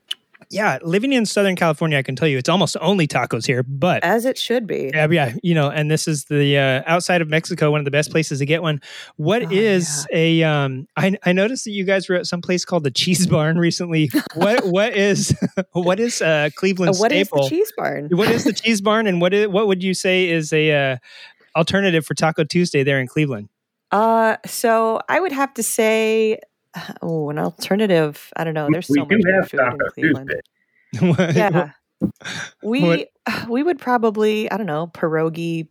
Yeah, 0.51 0.79
living 0.83 1.13
in 1.13 1.27
Southern 1.27 1.57
California, 1.57 1.99
I 1.99 2.03
can 2.03 2.17
tell 2.17 2.27
you 2.27 2.39
it's 2.39 2.49
almost 2.49 2.77
only 2.81 3.07
tacos 3.07 3.47
here. 3.47 3.63
But 3.63 4.03
as 4.03 4.25
it 4.25 4.39
should 4.39 4.67
be. 4.67 4.91
yeah, 4.95 5.07
yeah, 5.11 5.35
you 5.43 5.55
know, 5.55 5.69
and 5.71 5.91
this 5.91 6.09
is 6.09 6.25
the 6.25 6.57
uh, 6.57 6.83
outside 6.87 7.21
of 7.21 7.29
Mexico, 7.29 7.71
one 7.71 7.81
of 7.81 7.85
the 7.85 7.91
best 7.91 8.11
places 8.11 8.39
to 8.39 8.47
get 8.47 8.63
one. 8.63 8.81
What 9.17 9.43
Oh, 9.43 9.49
is 9.51 10.07
a? 10.13 10.43
Um, 10.43 10.89
I 10.97 11.17
I 11.25 11.33
noticed 11.33 11.65
that 11.65 11.73
you 11.73 11.85
guys 11.85 12.09
were 12.09 12.17
at 12.17 12.27
some 12.27 12.41
place 12.41 12.65
called 12.65 12.85
the 12.85 12.91
Cheese 12.91 13.27
Barn 13.27 13.59
recently. 13.69 14.11
what 14.35 14.65
what 14.67 14.95
is 14.97 15.37
what 15.73 16.01
is 16.01 16.23
uh, 16.23 16.49
Cleveland 16.57 16.97
what 16.99 17.13
is 17.13 17.27
staple? 17.29 17.43
the 17.45 17.51
cheese 17.51 17.73
barn? 17.77 18.09
what 18.13 18.31
is 18.31 18.45
the 18.45 18.53
Cheese 18.55 18.81
Barn, 18.81 19.07
and 19.07 19.21
what 19.21 19.35
is 19.35 19.49
what 19.49 19.67
would 19.67 19.83
you 19.83 19.93
say 19.93 20.29
is 20.31 20.53
a 20.55 20.73
uh, 20.93 20.97
alternative 21.57 22.07
for 22.07 22.15
Taco 22.15 22.45
Tuesday 22.45 22.83
there 22.83 23.01
in 23.01 23.07
Cleveland? 23.07 23.49
Uh, 23.91 24.37
so 24.47 25.01
I 25.09 25.19
would 25.21 25.33
have 25.33 25.55
to 25.55 25.63
say, 25.63 26.39
oh, 27.03 27.31
an 27.31 27.39
alternative. 27.39 28.33
I 28.37 28.45
don't 28.45 28.55
know. 28.55 28.69
There's 28.71 28.89
we 28.89 28.99
so 28.99 29.05
do 29.05 29.19
much 29.19 29.35
have 29.35 29.51
food 29.51 29.61
in 29.61 29.79
Cleveland. 29.93 30.35
Yeah, 31.37 31.73
we 32.63 32.83
What- 32.83 33.09
we 33.49 33.63
would 33.63 33.79
probably 33.79 34.51
I 34.51 34.57
don't 34.57 34.67
know 34.67 34.87
pierogi 34.87 35.69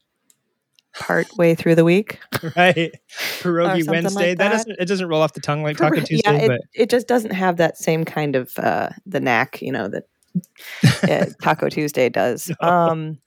part 0.94 1.28
way 1.38 1.56
through 1.56 1.76
the 1.76 1.84
week. 1.84 2.20
right? 2.56 2.92
Pierogi 3.40 3.88
Wednesday. 3.88 4.30
like 4.30 4.38
that 4.38 4.38
that. 4.38 4.52
doesn't 4.52 4.76
it 4.80 4.86
doesn't 4.86 5.08
roll 5.08 5.22
off 5.22 5.34
the 5.34 5.42
tongue 5.42 5.64
like 5.64 5.78
Taco 5.78 6.00
Tuesday, 6.02 6.22
yeah, 6.24 6.34
it, 6.34 6.48
but 6.48 6.62
it 6.74 6.90
just 6.90 7.08
doesn't 7.08 7.34
have 7.34 7.58
that 7.58 7.78
same 7.78 8.06
kind 8.06 8.36
of 8.36 8.58
uh, 8.60 8.90
the 9.06 9.20
knack, 9.20 9.62
you 9.62 9.72
know, 9.72 9.88
that 9.88 10.04
uh, 11.10 11.26
Taco 11.42 11.70
Tuesday 11.70 12.10
does. 12.10 12.52
No. 12.62 12.68
Um, 12.70 13.18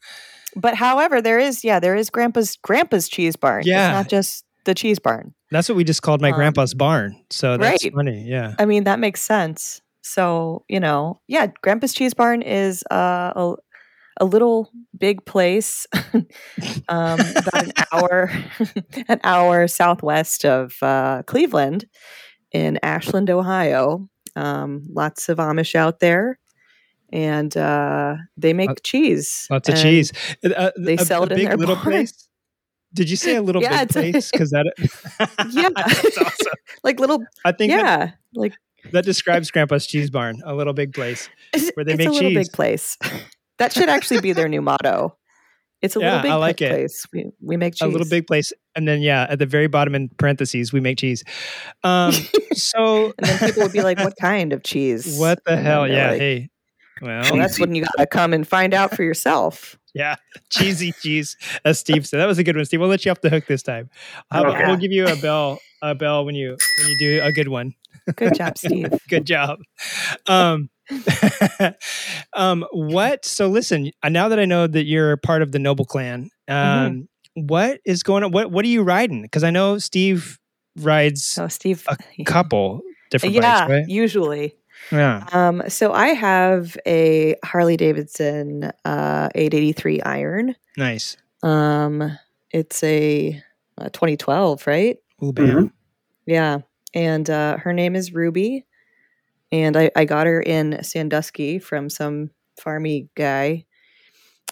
but 0.57 0.75
however, 0.75 1.21
there 1.21 1.39
is 1.39 1.65
yeah, 1.65 1.81
there 1.81 1.95
is 1.95 2.11
Grandpa's 2.11 2.57
Grandpa's 2.63 3.09
Cheese 3.09 3.37
Barn. 3.37 3.63
Yeah. 3.65 3.89
it's 3.89 3.95
not 3.95 4.11
just 4.11 4.45
the 4.65 4.75
Cheese 4.75 4.99
Barn. 4.99 5.35
that's 5.51 5.69
what 5.69 5.77
we 5.77 5.85
just 5.85 6.03
called 6.03 6.21
my 6.21 6.31
Um, 6.31 6.37
grandpa's 6.37 6.75
barn. 6.75 7.17
So 7.31 7.57
that's 7.57 7.85
right. 7.85 7.93
funny. 7.95 8.25
Yeah. 8.29 8.55
I 8.59 8.65
mean, 8.67 8.85
that 8.85 8.99
makes 8.99 9.21
sense. 9.23 9.81
So, 10.03 10.65
you 10.69 10.81
know, 10.81 11.21
yeah, 11.29 11.49
Grandpa's 11.63 11.93
Cheese 11.93 12.15
Barn 12.15 12.41
is 12.43 12.83
uh, 12.91 13.33
a, 13.37 13.55
a 14.19 14.25
little 14.25 14.71
big 14.99 15.25
place, 15.27 15.87
um, 16.89 17.21
about 17.21 17.65
an 17.67 17.73
hour, 17.93 18.31
an 19.09 19.21
hour 19.25 19.67
southwest 19.69 20.45
of 20.45 20.75
uh, 20.83 21.23
Cleveland 21.27 21.87
in 22.53 22.79
Ashland, 22.83 23.29
Ohio. 23.31 24.09
Um, 24.37 24.85
lots 24.89 25.29
of 25.29 25.39
Amish 25.39 25.75
out 25.75 26.01
there, 26.01 26.39
and 27.13 27.55
uh, 27.57 28.17
they 28.37 28.53
make 28.53 28.69
Lot- 28.69 28.83
cheese. 28.83 29.47
Lots 29.51 29.69
of 29.69 29.77
cheese. 29.77 30.13
Uh, 30.45 30.71
they 30.79 30.95
a, 30.95 30.99
sell 31.05 31.23
a 31.23 31.27
it 31.27 31.33
in 31.33 31.39
big 31.39 31.49
their 31.49 31.57
little 31.57 31.75
barn. 31.77 31.85
place. 31.87 32.27
Did 32.95 33.09
you 33.11 33.17
say 33.17 33.37
a 33.37 33.43
little 33.43 33.63
Yeah, 33.63 33.85
big 33.85 34.13
place? 34.13 34.31
Because 34.31 34.51
that 34.51 34.67
Yeah. 35.53 35.69
that's 35.77 36.19
awesome. 36.19 36.53
Like 36.85 36.99
little, 36.99 37.23
I 37.45 37.53
think 37.53 37.73
that, 37.73 37.79
yeah, 37.85 38.11
like 38.35 38.55
that 38.93 39.05
describes 39.05 39.51
Grandpa's 39.51 39.87
cheese 39.87 40.11
barn. 40.11 40.41
A 40.45 40.55
little 40.55 40.73
big 40.73 40.93
place. 40.95 41.29
Where 41.75 41.85
they 41.85 41.93
it's 41.93 41.99
make 41.99 42.09
a 42.09 42.13
little 42.13 42.31
cheese. 42.31 42.49
big 42.49 42.53
place. 42.53 42.97
that 43.59 43.73
should 43.73 43.89
actually 43.91 44.21
be 44.21 44.33
their 44.33 44.49
new 44.49 44.63
motto. 44.63 45.17
It's 45.83 45.97
a 45.97 46.01
Yeah, 46.01 46.07
little 46.17 46.23
big 46.23 46.31
I 46.33 46.35
like 46.37 46.57
pit 46.59 46.71
it. 46.73 46.75
place. 46.75 47.07
We 47.13 47.31
we 47.43 47.57
make 47.57 47.75
cheese. 47.75 47.83
A 47.89 47.91
little 47.91 48.07
big 48.09 48.27
place, 48.27 48.53
and 48.75 48.87
then 48.89 49.01
yeah, 49.03 49.27
at 49.31 49.39
the 49.39 49.47
very 49.47 49.67
bottom 49.67 49.95
in 49.95 50.09
parentheses, 50.19 50.73
we 50.73 50.81
make 50.81 50.99
cheese. 50.99 51.23
Um, 51.85 52.13
so 52.53 53.13
And 53.19 53.27
then 53.29 53.39
people 53.39 53.63
would 53.63 53.73
be 53.73 53.83
like, 53.83 53.99
"What 53.99 54.15
kind 54.21 54.53
of 54.53 54.63
cheese? 54.63 55.19
what 55.19 55.39
the 55.45 55.53
And 55.53 55.67
hell? 55.67 55.89
Yeah. 55.89 56.11
like, 56.13 56.19
hey. 56.21 56.51
Well, 57.03 57.23
well, 57.23 57.37
that's 57.37 57.59
when 57.59 57.75
you 57.75 57.83
gotta 57.97 58.07
come 58.07 58.35
and 58.35 58.47
find 58.47 58.75
out 58.75 58.95
for 58.95 59.03
yourself. 59.03 59.79
Yeah, 59.95 60.17
cheesy 60.51 60.93
cheese, 61.01 61.37
as 61.65 61.79
Steve 61.79 62.07
said. 62.07 62.19
That 62.19 62.27
was 62.27 62.39
a 62.39 62.45
good 62.45 62.57
one, 62.57 62.65
Steve. 62.65 62.81
We'll 62.81 62.89
let 62.89 63.05
you 63.05 63.11
off 63.11 63.21
the 63.23 63.31
hook 63.31 63.47
this 63.49 63.63
time. 63.63 63.91
How 64.31 64.43
about- 64.43 64.55
Okay. 64.57 64.67
We'll 64.67 64.77
give 64.77 64.93
you 64.93 65.07
a 65.07 65.17
bell, 65.17 65.59
a 65.83 65.95
bell 65.95 66.25
when 66.25 66.35
you 66.35 66.57
when 66.79 66.89
you 66.91 66.99
do 66.99 67.21
a 67.23 67.33
good 67.33 67.49
one. 67.49 67.75
Good 68.17 68.35
job, 68.35 68.57
Steve. 68.59 68.89
Good 69.09 69.25
job. 69.27 69.59
Um, 70.27 70.71
um, 72.35 72.65
what? 72.73 73.25
So 73.25 73.49
listen. 73.49 73.91
uh, 74.03 74.09
Now 74.09 74.29
that 74.29 74.39
I 74.39 74.45
know 74.45 74.67
that 74.67 74.85
you're 74.85 75.17
part 75.19 75.43
of 75.43 75.53
the 75.53 75.59
Noble 75.59 75.85
Clan, 75.85 76.31
um, 76.49 76.57
Mm-hmm. 77.37 77.47
what 77.47 77.81
is 77.85 78.03
going 78.03 78.25
on? 78.25 78.33
What 78.33 78.51
What 78.51 78.65
are 78.65 78.69
you 78.69 78.83
riding? 78.83 79.23
Because 79.23 79.45
I 79.45 79.51
know 79.51 79.79
Steve 79.79 80.39
rides 80.79 81.25
So 81.25 81.49
Steve, 81.49 81.85
a 81.89 81.97
couple 82.25 82.81
different 83.11 83.35
yeah, 83.35 83.67
bikes, 83.67 83.71
right? 83.71 83.89
usually. 83.89 84.55
Yeah. 84.93 85.25
Um, 85.33 85.63
so 85.69 85.93
I 85.93 86.09
have 86.09 86.77
a 86.87 87.37
Harley 87.45 87.77
Davidson 87.77 88.73
uh, 88.85 89.29
883 89.35 90.03
Iron. 90.03 90.57
Nice. 90.77 91.17
Um, 91.43 92.19
it's 92.51 92.83
a, 92.83 93.41
uh 93.79 93.89
2012, 93.91 94.67
right? 94.67 94.97
Ooh, 95.23 95.33
bam. 95.33 95.47
Mhm. 95.49 95.73
Yeah. 96.27 96.59
And 96.95 97.29
uh, 97.31 97.57
her 97.59 97.73
name 97.73 97.95
is 97.97 98.13
Ruby. 98.13 98.67
And 99.53 99.77
I, 99.77 99.91
I 99.97 100.05
got 100.05 100.27
her 100.27 100.41
in 100.41 100.83
Sandusky 100.83 101.59
from 101.59 101.89
some 101.91 102.31
farmy 102.61 103.09
guy. 103.17 103.65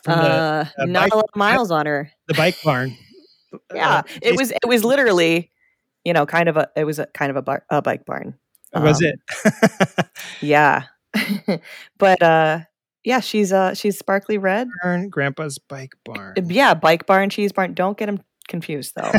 The, 0.05 0.13
uh, 0.13 0.65
uh, 0.79 0.85
not 0.87 1.03
bike- 1.05 1.13
a 1.13 1.17
lot 1.17 1.25
of 1.33 1.37
miles 1.37 1.71
on 1.71 1.87
her. 1.87 2.11
The 2.29 2.35
bike 2.35 2.57
barn. 2.65 2.97
Yeah. 3.75 3.89
Uh, 3.99 4.03
it 4.21 4.37
was 4.37 4.51
it 4.51 4.67
was 4.67 4.85
literally, 4.85 5.51
you 6.05 6.13
know, 6.13 6.27
kind 6.27 6.51
of 6.51 6.59
a 6.59 6.69
it 6.77 6.85
was 6.85 6.99
a 6.99 7.07
kind 7.07 7.31
of 7.31 7.37
a, 7.37 7.43
bar, 7.43 7.65
a 7.71 7.81
bike 7.81 8.05
barn. 8.05 8.35
Was 8.75 9.03
Um, 9.03 9.09
it? 9.09 10.07
Yeah. 10.41 10.83
but 11.99 12.23
uh 12.23 12.61
yeah, 13.05 13.21
she's 13.21 13.53
uh 13.53 13.75
she's 13.75 13.99
sparkly 13.99 14.39
red. 14.39 14.69
barn, 14.83 15.09
Grandpa's 15.09 15.59
bike 15.59 15.93
barn. 16.05 16.35
Yeah, 16.47 16.75
bike 16.75 17.07
barn, 17.07 17.31
cheese 17.31 17.53
barn. 17.53 17.75
Don't 17.75 17.97
get 17.97 18.07
them 18.07 18.21
confused 18.49 18.93
though. 18.97 19.13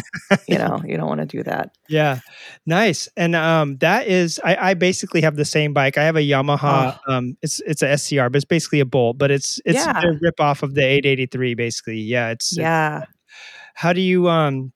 you 0.48 0.58
know, 0.60 0.82
you 0.86 0.98
don't 0.98 1.08
want 1.08 1.22
to 1.22 1.26
do 1.26 1.44
that. 1.44 1.72
Yeah, 1.88 2.20
nice. 2.66 3.10
And 3.18 3.36
um, 3.36 3.78
that 3.78 4.08
is, 4.08 4.40
I, 4.44 4.72
I 4.72 4.74
basically 4.76 5.22
have 5.22 5.36
the 5.36 5.46
same 5.46 5.74
bike. 5.74 5.98
I 5.98 6.04
have 6.04 6.16
a 6.16 6.20
Yamaha. 6.22 7.00
Um, 7.08 7.38
it's 7.42 7.60
it's 7.62 7.82
a 7.82 7.98
SCR, 7.98 8.30
but 8.30 8.36
it's 8.38 8.46
basically 8.46 8.80
a 8.82 8.86
Bolt, 8.86 9.18
but 9.18 9.32
it's 9.32 9.60
it's 9.66 9.78
Yeah. 9.86 10.00
a 10.02 10.12
rip 10.22 10.40
off 10.40 10.62
of 10.64 10.74
the 10.76 10.82
883. 10.86 11.54
Basically, 11.56 11.98
yeah. 12.00 12.30
It's 12.30 12.56
it- 12.58 12.62
Yeah. 12.62 13.06
how 13.74 13.94
do 13.94 14.02
you 14.02 14.28
um, 14.30 14.72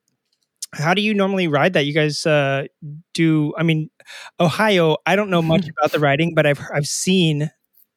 how 0.74 0.94
do 0.94 1.02
you 1.02 1.14
normally 1.14 1.48
ride 1.48 1.74
that? 1.74 1.86
You 1.86 1.94
guys 1.94 2.26
uh 2.26 2.66
do? 3.14 3.54
I 3.58 3.64
mean, 3.64 3.90
Ohio. 4.40 4.98
I 5.06 5.16
don't 5.16 5.30
know 5.30 5.42
much 5.42 5.68
about 5.80 5.92
the 5.92 6.00
riding, 6.00 6.34
but 6.36 6.46
I've 6.46 6.62
I've 6.74 6.88
seen 6.88 7.52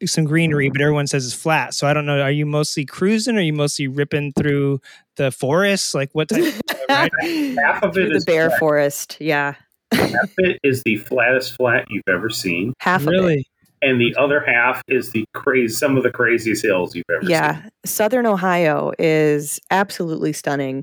some 0.05 0.25
greenery, 0.25 0.69
but 0.69 0.81
everyone 0.83 1.07
says 1.07 1.25
it's 1.25 1.35
flat. 1.35 1.73
So 1.75 1.87
I 1.87 1.95
don't 1.95 2.05
know. 2.07 2.21
Are 2.21 2.31
you 2.31 2.45
mostly 2.47 2.85
cruising? 2.85 3.37
Or 3.37 3.39
are 3.39 3.43
you 3.43 3.53
mostly 3.55 3.89
ripping 3.89 4.33
through 4.35 4.81
the 5.17 5.31
forest? 5.31 5.95
Like 5.95 6.11
what 6.13 6.29
type? 6.29 6.43
Of 6.45 6.61
riding? 6.89 7.57
Half 7.57 7.83
of 7.83 7.97
it 7.97 8.11
the 8.11 8.17
is 8.17 8.25
bear 8.25 8.51
flat. 8.51 8.59
forest. 8.59 9.17
Yeah. 9.21 9.55
Half 9.93 10.13
of 10.13 10.31
it 10.39 10.59
is 10.63 10.83
the 10.85 10.97
flattest 10.99 11.57
flat 11.57 11.87
you've 11.89 12.03
ever 12.09 12.29
seen, 12.29 12.75
Half 12.81 13.03
of 13.03 13.09
it. 13.09 13.11
really? 13.13 13.47
and 13.83 14.01
the 14.01 14.17
other 14.19 14.41
half 14.41 14.83
is 14.89 15.11
the 15.13 15.25
crazy, 15.35 15.73
some 15.73 15.97
of 15.99 16.03
the 16.03 16.11
craziest 16.11 16.63
hills 16.65 16.95
you've 16.97 17.05
ever 17.11 17.21
Yeah, 17.31 17.55
seen. 17.57 17.63
Yeah. 17.65 17.69
Southern 17.85 18.27
Ohio 18.27 18.93
is 18.99 19.61
absolutely 19.71 20.33
stunning. 20.33 20.83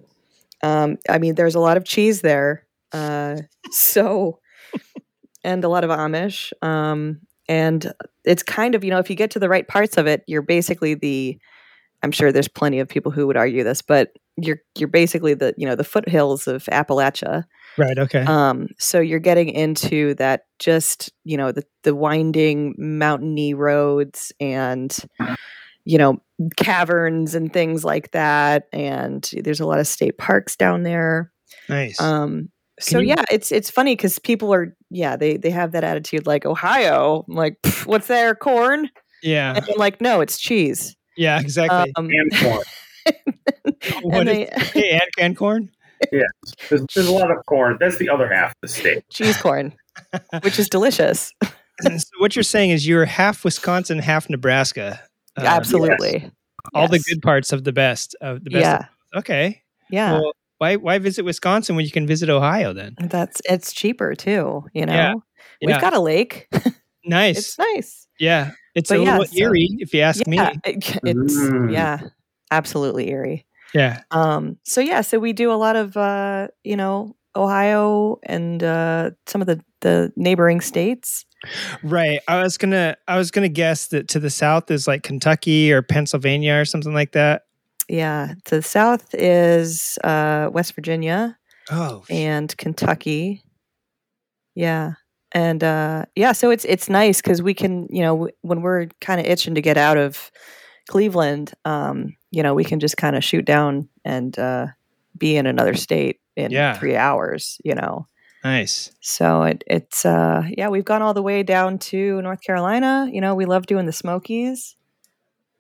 Um, 0.64 0.98
I 1.10 1.20
mean, 1.20 1.36
there's 1.36 1.56
a 1.56 1.60
lot 1.60 1.78
of 1.78 1.86
cheese 1.86 2.22
there, 2.22 2.66
uh, 2.92 3.38
so 3.72 4.40
and 5.44 5.64
a 5.64 5.70
lot 5.70 5.84
of 5.84 5.90
Amish, 5.90 6.54
um, 6.64 7.20
and 7.48 7.94
it's 8.24 8.42
kind 8.42 8.74
of 8.74 8.84
you 8.84 8.90
know 8.90 9.00
if 9.00 9.10
you 9.10 9.16
get 9.16 9.32
to 9.32 9.40
the 9.40 9.50
right 9.50 9.68
parts 9.68 9.98
of 9.98 10.08
it, 10.08 10.24
you're 10.28 10.42
basically 10.42 10.96
the. 10.96 11.38
I'm 12.02 12.12
sure 12.12 12.34
there's 12.34 12.50
plenty 12.50 12.80
of 12.80 12.90
people 12.90 13.14
who 13.14 13.28
would 13.28 13.38
argue 13.38 13.64
this, 13.64 13.82
but 13.82 14.12
you're 14.38 14.60
you're 14.78 14.90
basically 14.90 15.34
the 15.34 15.54
you 15.58 15.68
know 15.68 15.76
the 15.76 15.84
foothills 15.84 16.48
of 16.48 16.64
Appalachia. 16.66 17.44
Right. 17.78 17.98
Okay. 17.98 18.24
Um, 18.24 18.68
so 18.78 19.00
you're 19.00 19.20
getting 19.20 19.50
into 19.50 20.14
that 20.16 20.46
just 20.60 21.12
you 21.24 21.38
know 21.38 21.52
the 21.52 21.64
the 21.84 21.96
winding 21.96 22.76
mountainy 22.78 23.54
roads 23.54 24.32
and 24.40 24.96
you 25.86 25.98
know 25.98 26.22
caverns 26.58 27.36
and 27.36 27.52
things 27.54 27.84
like 27.86 28.12
that, 28.12 28.68
and 28.74 29.30
there's 29.44 29.60
a 29.60 29.66
lot 29.66 29.80
of 29.80 29.88
state 29.88 30.18
parks 30.18 30.56
down 30.56 30.84
there. 30.84 31.32
nice. 31.70 32.00
Um, 32.02 32.50
so 32.80 33.00
you- 33.00 33.10
yeah, 33.10 33.24
it's 33.32 33.52
it's 33.52 33.70
funny 33.70 33.96
because 33.96 34.18
people 34.20 34.54
are 34.54 34.76
yeah 34.90 35.16
they 35.16 35.38
they 35.38 35.52
have 35.52 35.72
that 35.74 35.84
attitude 35.84 36.26
like 36.26 36.46
Ohio, 36.46 37.24
I'm 37.30 37.36
like 37.36 37.58
what's 37.86 38.08
there 38.08 38.34
corn? 38.36 38.90
yeah. 39.22 39.56
And 39.56 39.66
I'm 39.70 39.78
like 39.78 40.02
no, 40.02 40.22
it's 40.22 40.40
cheese. 40.40 40.96
Yeah. 41.16 41.40
Exactly. 41.40 41.94
Um, 41.96 42.10
And 42.10 42.36
corn. 42.38 42.64
what 44.02 44.28
and 44.28 44.30
is 44.30 44.36
they, 44.36 44.50
hey, 44.82 44.90
and, 44.94 45.02
and 45.20 45.38
corn? 45.38 45.70
There's, 46.12 46.32
there's 46.96 47.08
a 47.08 47.14
lot 47.14 47.32
of 47.32 47.38
corn. 47.46 47.78
That's 47.80 47.98
the 47.98 48.10
other 48.10 48.28
half 48.34 48.52
of 48.52 48.58
the 48.62 48.68
state. 48.68 49.04
cheese 49.10 49.38
corn, 49.38 49.74
which 50.42 50.58
is 50.60 50.68
delicious. 50.70 51.32
so 51.82 51.90
what 52.20 52.36
you're 52.36 52.44
saying 52.44 52.72
is 52.72 52.88
you're 52.88 53.06
half 53.06 53.46
Wisconsin, 53.46 54.00
half 54.00 54.30
Nebraska. 54.30 55.00
Uh, 55.38 55.44
Absolutely. 55.46 56.32
All 56.74 56.88
the 56.88 57.00
good 57.00 57.22
parts 57.22 57.52
of 57.52 57.64
the 57.64 57.74
best 57.74 58.16
of 58.22 58.44
the 58.44 58.50
best. 58.52 58.62
Yeah. 58.62 58.76
of- 59.14 59.20
okay. 59.20 59.62
Yeah. 59.90 60.14
Well, 60.14 60.34
why 60.60 60.76
why 60.78 60.98
visit 61.00 61.26
Wisconsin 61.26 61.76
when 61.76 61.86
you 61.86 61.92
can 61.92 62.08
visit 62.08 62.30
Ohio 62.30 62.74
then? 62.74 62.96
That's 63.00 63.42
it's 63.50 63.74
cheaper 63.74 64.16
too, 64.16 64.66
you 64.74 64.86
know. 64.86 64.94
Yeah. 64.94 65.14
We've 65.62 65.70
Yeah. 65.72 65.82
got 65.82 65.94
a 65.94 66.00
lake. 66.00 66.48
Nice. 67.06 67.38
It's 67.38 67.60
nice. 67.60 68.08
yeah. 68.18 68.52
It's 68.76 68.90
But 68.90 69.00
a 69.00 69.04
yeah, 69.04 69.18
little 69.18 69.26
so- 69.26 69.38
eerie 69.38 69.68
if 69.80 69.94
you 69.94 70.00
ask 70.00 70.26
me. 70.26 70.38
Yeah. 70.38 70.52
it- 70.64 71.00
It's 71.04 71.36
Mm. 71.36 71.74
yeah, 71.74 72.00
absolutely 72.50 73.10
eerie. 73.10 73.46
Yeah. 73.74 74.04
Um 74.12 74.58
so 74.64 74.80
yeah, 74.80 75.02
so 75.02 75.20
we 75.20 75.34
do 75.34 75.52
a 75.52 75.60
lot 75.60 75.76
of 75.76 75.98
uh, 75.98 76.48
you 76.64 76.78
know, 76.78 77.18
Ohio 77.36 78.20
and 78.24 78.64
uh 78.64 79.12
some 79.28 79.42
of 79.42 79.48
the 79.48 79.64
the 79.82 80.12
neighboring 80.16 80.62
states. 80.62 81.26
Right. 81.84 82.20
I 82.28 82.42
was 82.42 82.58
gonna 82.58 82.96
I 83.08 83.18
was 83.18 83.32
gonna 83.32 83.50
guess 83.50 83.88
that 83.88 84.08
to 84.10 84.20
the 84.20 84.30
south 84.30 84.72
is 84.72 84.88
like 84.88 85.04
Kentucky 85.04 85.72
or 85.74 85.82
Pennsylvania 85.82 86.56
or 86.56 86.66
something 86.66 86.94
like 86.94 87.12
that. 87.14 87.44
Yeah, 87.90 88.34
to 88.46 88.56
the 88.58 88.62
south 88.62 89.14
is 89.14 89.98
uh 90.04 90.50
West 90.54 90.74
Virginia 90.76 91.38
Oh. 91.72 92.04
and 92.10 92.56
Kentucky. 92.58 93.44
Yeah. 94.56 94.94
And 95.34 95.64
uh 95.64 96.06
yeah, 96.16 96.32
so 96.32 96.52
it's 96.52 96.66
it's 96.66 96.90
nice 96.90 97.22
cuz 97.22 97.42
we 97.42 97.54
can, 97.54 97.88
you 97.90 98.02
know, 98.02 98.14
w- 98.16 98.34
when 98.42 98.62
we're 98.62 98.88
kind 99.02 99.20
of 99.20 99.26
itching 99.26 99.56
to 99.56 99.62
get 99.62 99.78
out 99.78 99.98
of 99.98 100.32
Cleveland, 100.90 101.54
um, 101.66 102.16
you 102.32 102.44
know, 102.44 102.54
we 102.54 102.64
can 102.64 102.80
just 102.80 102.98
kind 102.98 103.16
of 103.16 103.24
shoot 103.24 103.46
down 103.46 103.90
and 104.06 104.38
uh 104.38 104.68
be 105.18 105.36
in 105.36 105.46
another 105.46 105.74
state 105.76 106.20
in 106.36 106.52
Yeah. 106.52 106.74
3 106.78 106.96
hours, 106.96 107.60
you 107.64 107.76
know. 107.76 108.08
Nice. 108.44 108.92
So 109.02 109.44
it 109.44 109.64
it's 109.68 110.06
uh 110.06 110.44
yeah, 110.58 110.68
we've 110.68 110.84
gone 110.84 111.02
all 111.02 111.14
the 111.14 111.22
way 111.22 111.44
down 111.44 111.80
to 111.80 112.22
North 112.22 112.42
Carolina. 112.42 113.08
You 113.12 113.22
know, 113.22 113.36
we 113.36 113.46
love 113.46 113.66
doing 113.68 113.86
the 113.86 113.94
Smokies. 113.94 114.76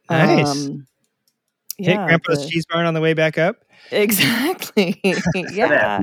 Nice. 0.09 0.67
Um, 0.67 0.87
Hit 1.77 1.93
yeah, 1.95 2.05
Grandpa's 2.05 2.43
the- 2.43 2.49
cheese 2.49 2.65
barn 2.69 2.85
on 2.85 2.93
the 2.93 3.01
way 3.01 3.13
back 3.13 3.37
up. 3.37 3.57
Exactly. 3.91 4.99
yeah. 5.51 6.01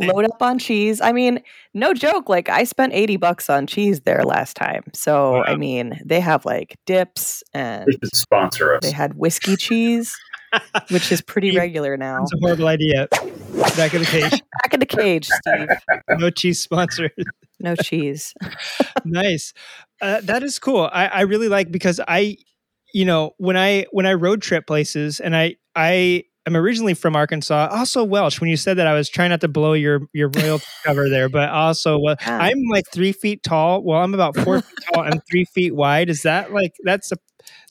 Load 0.00 0.24
up 0.26 0.40
on 0.40 0.58
cheese. 0.58 1.00
I 1.00 1.12
mean, 1.12 1.40
no 1.74 1.92
joke. 1.94 2.28
Like 2.28 2.48
I 2.48 2.64
spent 2.64 2.92
80 2.92 3.16
bucks 3.16 3.48
on 3.50 3.66
cheese 3.66 4.00
there 4.00 4.22
last 4.24 4.54
time. 4.56 4.82
So, 4.94 5.42
I 5.44 5.56
mean, 5.56 6.00
they 6.04 6.20
have 6.20 6.44
like 6.44 6.76
dips 6.86 7.42
and 7.54 7.86
They 7.86 8.08
sponsor 8.14 8.74
us. 8.74 8.80
they 8.82 8.90
had 8.92 9.14
whiskey 9.14 9.56
cheese, 9.56 10.16
which 10.90 11.10
is 11.12 11.20
pretty 11.20 11.56
regular 11.56 11.96
now. 11.96 12.22
It's 12.22 12.32
a 12.32 12.38
horrible 12.40 12.68
idea. 12.68 13.08
Back 13.76 13.94
in 13.94 14.00
the 14.00 14.08
cage. 14.08 14.30
Back 14.62 14.74
in 14.74 14.80
the 14.80 14.86
cage, 14.86 15.28
Steve. 15.28 15.68
No 16.18 16.30
cheese 16.30 16.62
sponsor. 16.62 17.10
No 17.60 17.74
cheese. 17.76 18.34
nice. 19.04 19.52
Uh, 20.00 20.20
that 20.22 20.42
is 20.42 20.58
cool. 20.58 20.88
I, 20.92 21.06
I 21.06 21.20
really 21.22 21.48
like 21.48 21.70
because 21.70 22.00
I, 22.06 22.36
you 22.92 23.04
know, 23.04 23.34
when 23.38 23.56
I 23.56 23.86
when 23.90 24.06
I 24.06 24.14
road 24.14 24.42
trip 24.42 24.66
places, 24.66 25.20
and 25.20 25.36
I 25.36 25.56
I 25.74 26.24
am 26.46 26.56
originally 26.56 26.94
from 26.94 27.16
Arkansas, 27.16 27.68
also 27.70 28.04
Welsh. 28.04 28.40
When 28.40 28.48
you 28.50 28.56
said 28.56 28.78
that, 28.78 28.86
I 28.86 28.94
was 28.94 29.08
trying 29.08 29.30
not 29.30 29.40
to 29.42 29.48
blow 29.48 29.72
your 29.72 30.02
your 30.12 30.28
royal 30.28 30.60
cover 30.84 31.08
there, 31.08 31.28
but 31.28 31.48
also 31.50 31.98
well. 31.98 32.16
I'm 32.24 32.62
like 32.70 32.84
three 32.92 33.12
feet 33.12 33.42
tall. 33.42 33.82
Well, 33.82 34.02
I'm 34.02 34.14
about 34.14 34.36
four 34.36 34.60
feet 34.62 34.78
tall 34.92 35.04
and 35.04 35.20
three 35.30 35.44
feet 35.44 35.74
wide. 35.74 36.08
Is 36.08 36.22
that 36.22 36.52
like 36.52 36.72
that's 36.84 37.12
a 37.12 37.16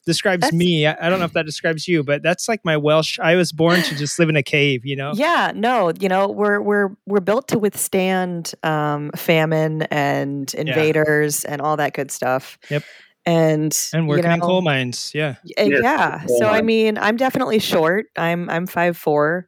describes 0.06 0.42
That's- 0.42 0.58
me? 0.58 0.86
I, 0.88 0.96
I 1.02 1.10
don't 1.10 1.20
know 1.20 1.26
if 1.26 1.34
that 1.34 1.46
describes 1.46 1.88
you, 1.88 2.04
but 2.04 2.22
that's 2.24 2.48
like 2.48 2.64
my 2.64 2.78
Welsh. 2.78 3.20
I 3.20 3.36
was 3.36 3.52
born 3.52 3.82
to 3.82 3.96
just 3.96 4.18
live 4.20 4.30
in 4.30 4.36
a 4.36 4.44
cave. 4.44 4.86
You 4.86 4.96
know. 4.96 5.12
Yeah, 5.16 5.52
no, 5.56 5.92
you 6.00 6.08
know, 6.10 6.28
we're 6.28 6.62
we're 6.62 6.90
we're 7.06 7.20
built 7.20 7.48
to 7.50 7.60
withstand 7.60 8.54
um 8.64 9.12
famine 9.16 9.84
and 9.84 10.54
invaders 10.54 11.44
and 11.46 11.62
all 11.62 11.78
that 11.78 11.94
good 11.94 12.12
stuff. 12.12 12.58
Yep. 12.70 12.84
And 13.28 13.76
And 13.92 14.04
you 14.04 14.10
working 14.10 14.32
in 14.32 14.40
coal 14.40 14.62
mines. 14.62 15.12
Yeah. 15.16 15.36
Y- 15.44 15.66
Yes, 15.66 15.80
yeah. 15.82 16.24
coal 16.28 16.38
So 16.40 16.46
I 16.48 16.62
mean, 16.62 16.98
I'm 17.00 17.18
definitely 17.18 17.58
short. 17.60 18.06
I'm 18.16 18.50
I'm 18.52 18.68
five 18.68 18.96
four. 18.98 19.48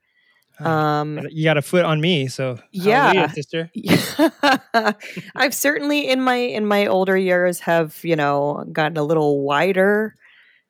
Um, 0.60 1.20
you 1.30 1.44
got 1.44 1.58
a 1.58 1.62
foot 1.62 1.86
on 1.86 2.02
me, 2.02 2.28
so 2.28 2.58
Yeah. 2.72 3.14
hallelujah, 3.14 3.30
sister. 3.34 3.72
I've 5.36 5.54
certainly 5.54 6.10
in 6.10 6.22
my 6.22 6.36
in 6.36 6.66
my 6.66 6.88
older 6.88 7.16
years 7.16 7.60
have 7.60 8.00
you 8.04 8.16
know 8.16 8.66
gotten 8.72 8.98
a 8.98 9.04
little 9.04 9.42
wider, 9.42 10.16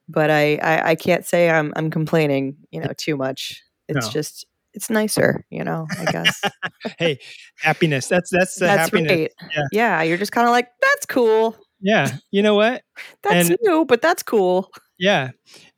but 0.07 0.29
I 0.31 0.55
I, 0.55 0.89
I 0.91 0.95
can't 0.95 1.25
say 1.25 1.49
I'm 1.49 1.73
I'm 1.75 1.89
complaining 1.91 2.57
you 2.71 2.81
know 2.81 2.91
too 2.97 3.15
much. 3.17 3.61
It's 3.87 4.05
No. 4.07 4.11
just 4.11 4.45
it's 4.73 4.89
nicer, 4.89 5.45
you 5.49 5.63
know. 5.63 5.87
I 5.97 6.05
guess 6.11 6.41
hey, 6.99 7.19
happiness. 7.59 8.07
That's 8.07 8.29
that's 8.29 8.55
the 8.55 8.65
that's 8.65 8.81
happiness. 8.91 9.11
right. 9.11 9.31
Yeah. 9.55 9.63
Yeah. 9.71 10.01
you're 10.03 10.17
just 10.17 10.31
kind 10.31 10.45
of 10.47 10.51
like 10.51 10.67
that's 10.81 11.05
cool. 11.05 11.55
Yeah. 11.79 12.17
You 12.31 12.41
know 12.41 12.55
what? 12.55 12.81
That's 13.23 13.49
And- 13.49 13.57
new, 13.61 13.85
but 13.85 14.01
that's 14.01 14.23
cool. 14.23 14.71
Yeah. 14.97 15.29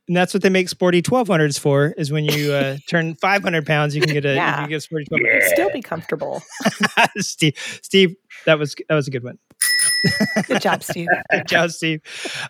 And 0.08 0.16
that's 0.16 0.32
what 0.32 0.42
they 0.42 0.48
make 0.48 0.70
sporty 0.70 1.02
1200s 1.02 1.60
for 1.60 1.92
is 1.98 2.10
when 2.10 2.24
you 2.24 2.52
uh, 2.54 2.78
turn 2.88 3.14
500 3.16 3.66
pounds, 3.66 3.94
you 3.94 4.00
can 4.00 4.12
get 4.14 4.24
a, 4.24 4.34
Yeah. 4.34 4.50
you 4.50 4.62
can 4.62 4.70
get 4.70 4.82
sporty 4.82 5.04
1200. 5.10 5.42
Yeah. 5.42 5.54
Still 5.54 5.70
be 5.70 5.82
comfortable. 5.82 6.42
Steve, 7.18 7.54
Steve, 7.82 8.16
that 8.46 8.58
was, 8.58 8.74
that 8.88 8.94
was 8.94 9.08
a 9.08 9.10
good 9.10 9.22
one. 9.24 9.38
Good 10.46 10.60
job, 10.60 10.82
Steve. 10.82 11.08
Good 11.30 11.48
job, 11.48 11.70
Steve. 11.70 12.00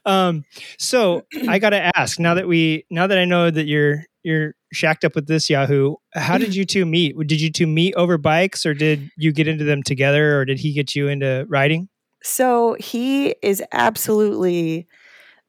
Um, 0.05 0.45
so 0.79 1.25
I 1.49 1.59
got 1.59 1.71
to 1.71 1.97
ask 1.97 2.19
now 2.19 2.35
that 2.35 2.49
we, 2.49 2.85
now 2.91 3.07
that 3.07 3.19
I 3.19 3.25
know 3.25 3.51
that 3.51 3.67
you're, 3.67 4.05
you're 4.23 4.55
shacked 4.73 5.05
up 5.05 5.15
with 5.15 5.27
this 5.27 5.49
Yahoo, 5.51 5.97
how 6.15 6.39
did 6.39 6.55
you 6.55 6.65
two 6.65 6.85
meet? 6.87 7.17
Did 7.27 7.41
you 7.41 7.51
two 7.51 7.67
meet 7.67 7.95
over 7.95 8.19
bikes 8.19 8.67
or 8.67 8.75
did 8.75 9.11
you 9.17 9.33
get 9.33 9.49
into 9.49 9.65
them 9.65 9.83
together 9.83 10.39
or 10.39 10.45
did 10.45 10.59
he 10.59 10.73
get 10.73 10.95
you 10.95 11.09
into 11.09 11.47
riding? 11.49 11.89
So 12.23 12.77
he 12.79 13.35
is 13.43 13.63
absolutely 13.73 14.87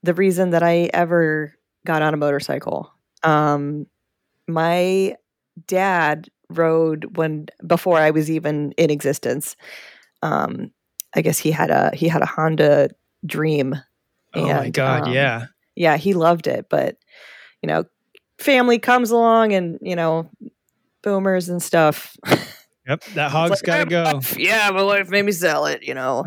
the 0.03 0.13
reason 0.13 0.51
that 0.51 0.63
I 0.63 0.89
ever 0.93 1.53
got 1.85 2.01
on 2.01 2.13
a 2.13 2.17
motorcycle. 2.17 2.91
Um, 3.23 3.87
my 4.47 5.15
dad 5.67 6.29
rode 6.49 7.17
when 7.17 7.47
before 7.65 7.97
I 7.97 8.11
was 8.11 8.29
even 8.29 8.73
in 8.73 8.89
existence. 8.89 9.55
Um, 10.21 10.71
I 11.15 11.21
guess 11.21 11.37
he 11.37 11.51
had 11.51 11.69
a 11.69 11.91
he 11.93 12.07
had 12.07 12.21
a 12.21 12.25
Honda 12.25 12.89
Dream. 13.25 13.75
Oh 14.33 14.47
my 14.47 14.69
God. 14.69 15.07
um, 15.07 15.13
yeah. 15.13 15.47
Yeah, 15.75 15.97
he 15.97 16.13
loved 16.13 16.47
it, 16.47 16.67
but 16.69 16.97
you 17.61 17.67
know, 17.67 17.85
family 18.39 18.79
comes 18.79 19.11
along 19.11 19.53
and 19.53 19.79
you 19.81 19.95
know, 19.95 20.29
boomers 21.01 21.49
and 21.49 21.61
stuff. 21.61 22.15
Yep. 22.87 23.03
That 23.13 23.31
hog's 23.31 23.51
like, 23.51 23.63
got 23.63 23.77
to 23.77 23.85
go. 23.85 24.21
yeah, 24.41 24.69
my 24.71 24.83
wife 24.83 25.09
made 25.09 25.23
me 25.23 25.31
sell 25.31 25.65
it, 25.65 25.83
you 25.83 25.93
know. 25.93 26.25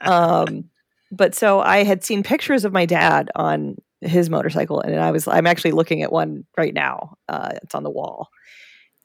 um, 0.00 0.70
but 1.10 1.34
so 1.34 1.60
I 1.60 1.84
had 1.84 2.02
seen 2.02 2.22
pictures 2.22 2.64
of 2.64 2.72
my 2.72 2.86
dad 2.86 3.30
on 3.34 3.76
his 4.00 4.30
motorcycle, 4.30 4.80
and 4.80 4.98
I 4.98 5.10
was 5.10 5.28
I'm 5.28 5.46
actually 5.46 5.72
looking 5.72 6.02
at 6.02 6.10
one 6.10 6.44
right 6.56 6.72
now. 6.72 7.16
Uh, 7.28 7.50
it's 7.62 7.74
on 7.74 7.82
the 7.82 7.90
wall, 7.90 8.30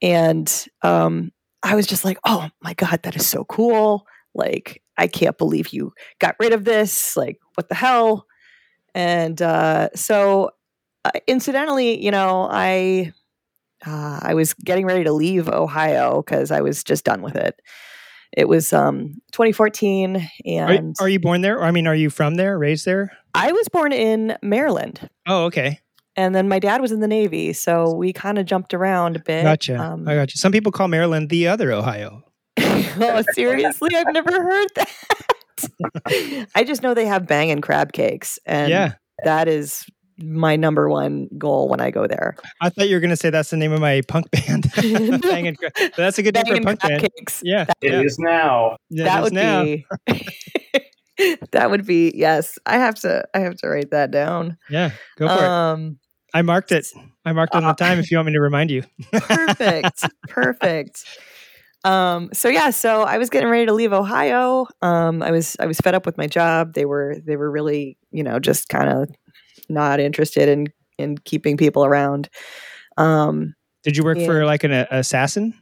and 0.02 0.68
um, 0.82 1.32
I 1.62 1.76
was 1.76 1.88
just 1.88 2.06
like, 2.06 2.18
oh 2.26 2.50
my 2.62 2.74
god, 2.74 3.04
that 3.04 3.16
is 3.16 3.28
so 3.28 3.44
cool! 3.44 4.08
Like 4.34 4.82
I 4.98 5.08
can't 5.08 5.38
believe 5.38 5.70
you 5.70 5.94
got 6.20 6.36
rid 6.40 6.54
of 6.54 6.64
this. 6.64 7.16
Like 7.16 7.40
what 7.56 7.70
the 7.70 7.76
hell? 7.76 8.26
And 8.96 9.40
uh, 9.42 9.90
so, 9.94 10.52
uh, 11.06 11.12
incidentally, 11.28 12.04
you 12.04 12.10
know, 12.12 12.48
I 12.50 13.14
uh, 13.86 14.20
I 14.24 14.34
was 14.34 14.54
getting 14.56 14.86
ready 14.86 15.04
to 15.04 15.12
leave 15.14 15.48
Ohio 15.48 16.22
because 16.24 16.50
I 16.52 16.62
was 16.62 16.84
just 16.84 17.06
done 17.06 17.22
with 17.22 17.36
it. 17.36 17.62
It 18.36 18.48
was 18.48 18.74
um, 18.74 19.22
2014, 19.34 20.16
Are, 20.18 20.22
and 20.70 20.96
are 21.00 21.08
you 21.08 21.20
born 21.20 21.42
there? 21.42 21.60
Or, 21.60 21.64
I 21.64 21.72
mean, 21.72 21.88
are 21.88 21.96
you 21.96 22.10
from 22.10 22.36
there, 22.36 22.58
raised 22.58 22.86
there? 22.86 23.12
I 23.34 23.52
was 23.52 23.70
born 23.70 23.94
in 23.94 24.36
Maryland, 24.42 25.10
Oh, 25.28 25.46
okay. 25.46 25.80
and 26.16 26.36
then 26.36 26.50
my 26.50 26.60
dad 26.60 26.82
was 26.82 26.92
in 26.92 27.00
the 27.00 27.08
Navy, 27.08 27.54
so 27.54 27.94
we 27.94 28.12
kind 28.14 28.38
of 28.38 28.46
jumped 28.46 28.74
around 28.74 29.16
a 29.16 29.20
bit. 29.20 29.44
Gotcha. 29.44 29.78
Um, 29.80 30.08
I 30.08 30.16
got 30.16 30.34
you. 30.34 30.40
Some 30.40 30.52
people 30.52 30.72
call 30.72 30.88
Maryland 30.88 31.30
the 31.30 31.48
other 31.48 31.72
Ohio. 31.72 32.24
oh, 33.02 33.24
seriously, 33.34 33.96
I've 33.96 34.14
never 34.14 34.32
heard 34.32 34.68
that. 34.76 36.48
I 36.56 36.64
just 36.64 36.84
know 36.84 36.94
they 36.94 37.06
have 37.06 37.28
banging 37.28 37.62
crab 37.62 37.94
cakes, 37.94 38.40
and 38.46 38.70
yeah. 38.70 38.94
that 39.24 39.48
is 39.48 39.86
my 40.20 40.56
number 40.56 40.90
one 40.90 41.30
goal 41.38 41.70
when 41.70 41.80
I 41.80 41.92
go 41.92 42.08
there. 42.08 42.36
I 42.62 42.70
thought 42.70 42.90
you 42.90 42.96
were 42.96 43.00
going 43.00 43.12
to 43.12 43.16
say 43.18 43.30
that's 43.30 43.52
the 43.52 43.58
name 43.58 43.72
of 43.72 43.80
my 43.80 44.02
punk 44.08 44.32
band. 44.32 44.72
Bangin' 45.22 45.56
Cra- 45.56 45.72
that's 45.96 46.18
a 46.18 46.24
good 46.24 46.36
name 46.36 46.46
for 46.46 46.56
a 46.56 46.62
punk 46.62 46.80
crab 46.80 47.02
band. 47.02 47.10
cakes. 47.16 47.42
Yeah. 47.44 47.66
It 47.82 47.92
yeah. 47.92 48.02
is 48.02 48.18
now. 48.20 48.78
Yeah, 48.90 49.04
that 49.06 49.16
it 49.16 49.20
is 49.20 49.24
would 49.24 49.34
now. 49.34 49.64
be 49.64 49.86
that 51.52 51.72
would 51.72 51.84
be 51.86 52.12
yes 52.16 52.60
i 52.68 52.78
have 52.78 52.94
to 52.94 53.24
i 53.34 53.40
have 53.40 53.56
to 53.56 53.68
write 53.68 53.90
that 53.90 54.12
down 54.12 54.56
Yeah. 54.70 54.92
Go 55.18 55.28
for 55.28 55.44
it. 55.44 55.48
um 55.48 56.00
I 56.34 56.42
marked 56.42 56.74
it. 56.74 56.86
I 57.26 57.32
marked 57.32 57.56
it 57.56 57.58
on 57.58 57.64
the 57.64 57.70
uh, 57.70 57.74
time 57.74 58.00
if 58.00 58.12
you 58.12 58.18
want 58.18 58.28
me 58.28 58.34
to 58.34 58.42
remind 58.42 58.70
you. 58.70 58.84
perfect 59.12 60.06
perfect 60.28 61.06
um 61.88 62.30
so 62.34 62.50
yeah 62.50 62.70
so 62.70 63.04
i 63.04 63.18
was 63.18 63.30
getting 63.30 63.50
ready 63.50 63.66
to 63.66 63.74
leave 63.74 63.94
ohio 63.94 64.68
um 64.82 65.24
i 65.24 65.32
was 65.32 65.56
i 65.60 65.66
was 65.66 65.78
fed 65.80 65.96
up 65.96 66.06
with 66.06 66.18
my 66.18 66.28
job 66.28 66.74
they 66.74 66.86
were 66.86 67.18
they 67.26 67.36
were 67.36 67.50
really 67.50 67.98
you 68.12 68.24
know 68.24 68.40
just 68.40 68.70
kind 68.70 68.90
of 68.90 69.10
not 69.70 70.00
interested 70.00 70.50
in 70.50 70.68
in 70.98 71.18
keeping 71.20 71.58
people 71.58 71.86
around 71.86 72.30
um 72.98 73.56
Did 73.84 73.96
you 73.96 74.04
work 74.04 74.18
for 74.20 74.46
like 74.46 74.64
an 74.64 74.72
uh, 74.72 74.86
assassin? 74.92 75.54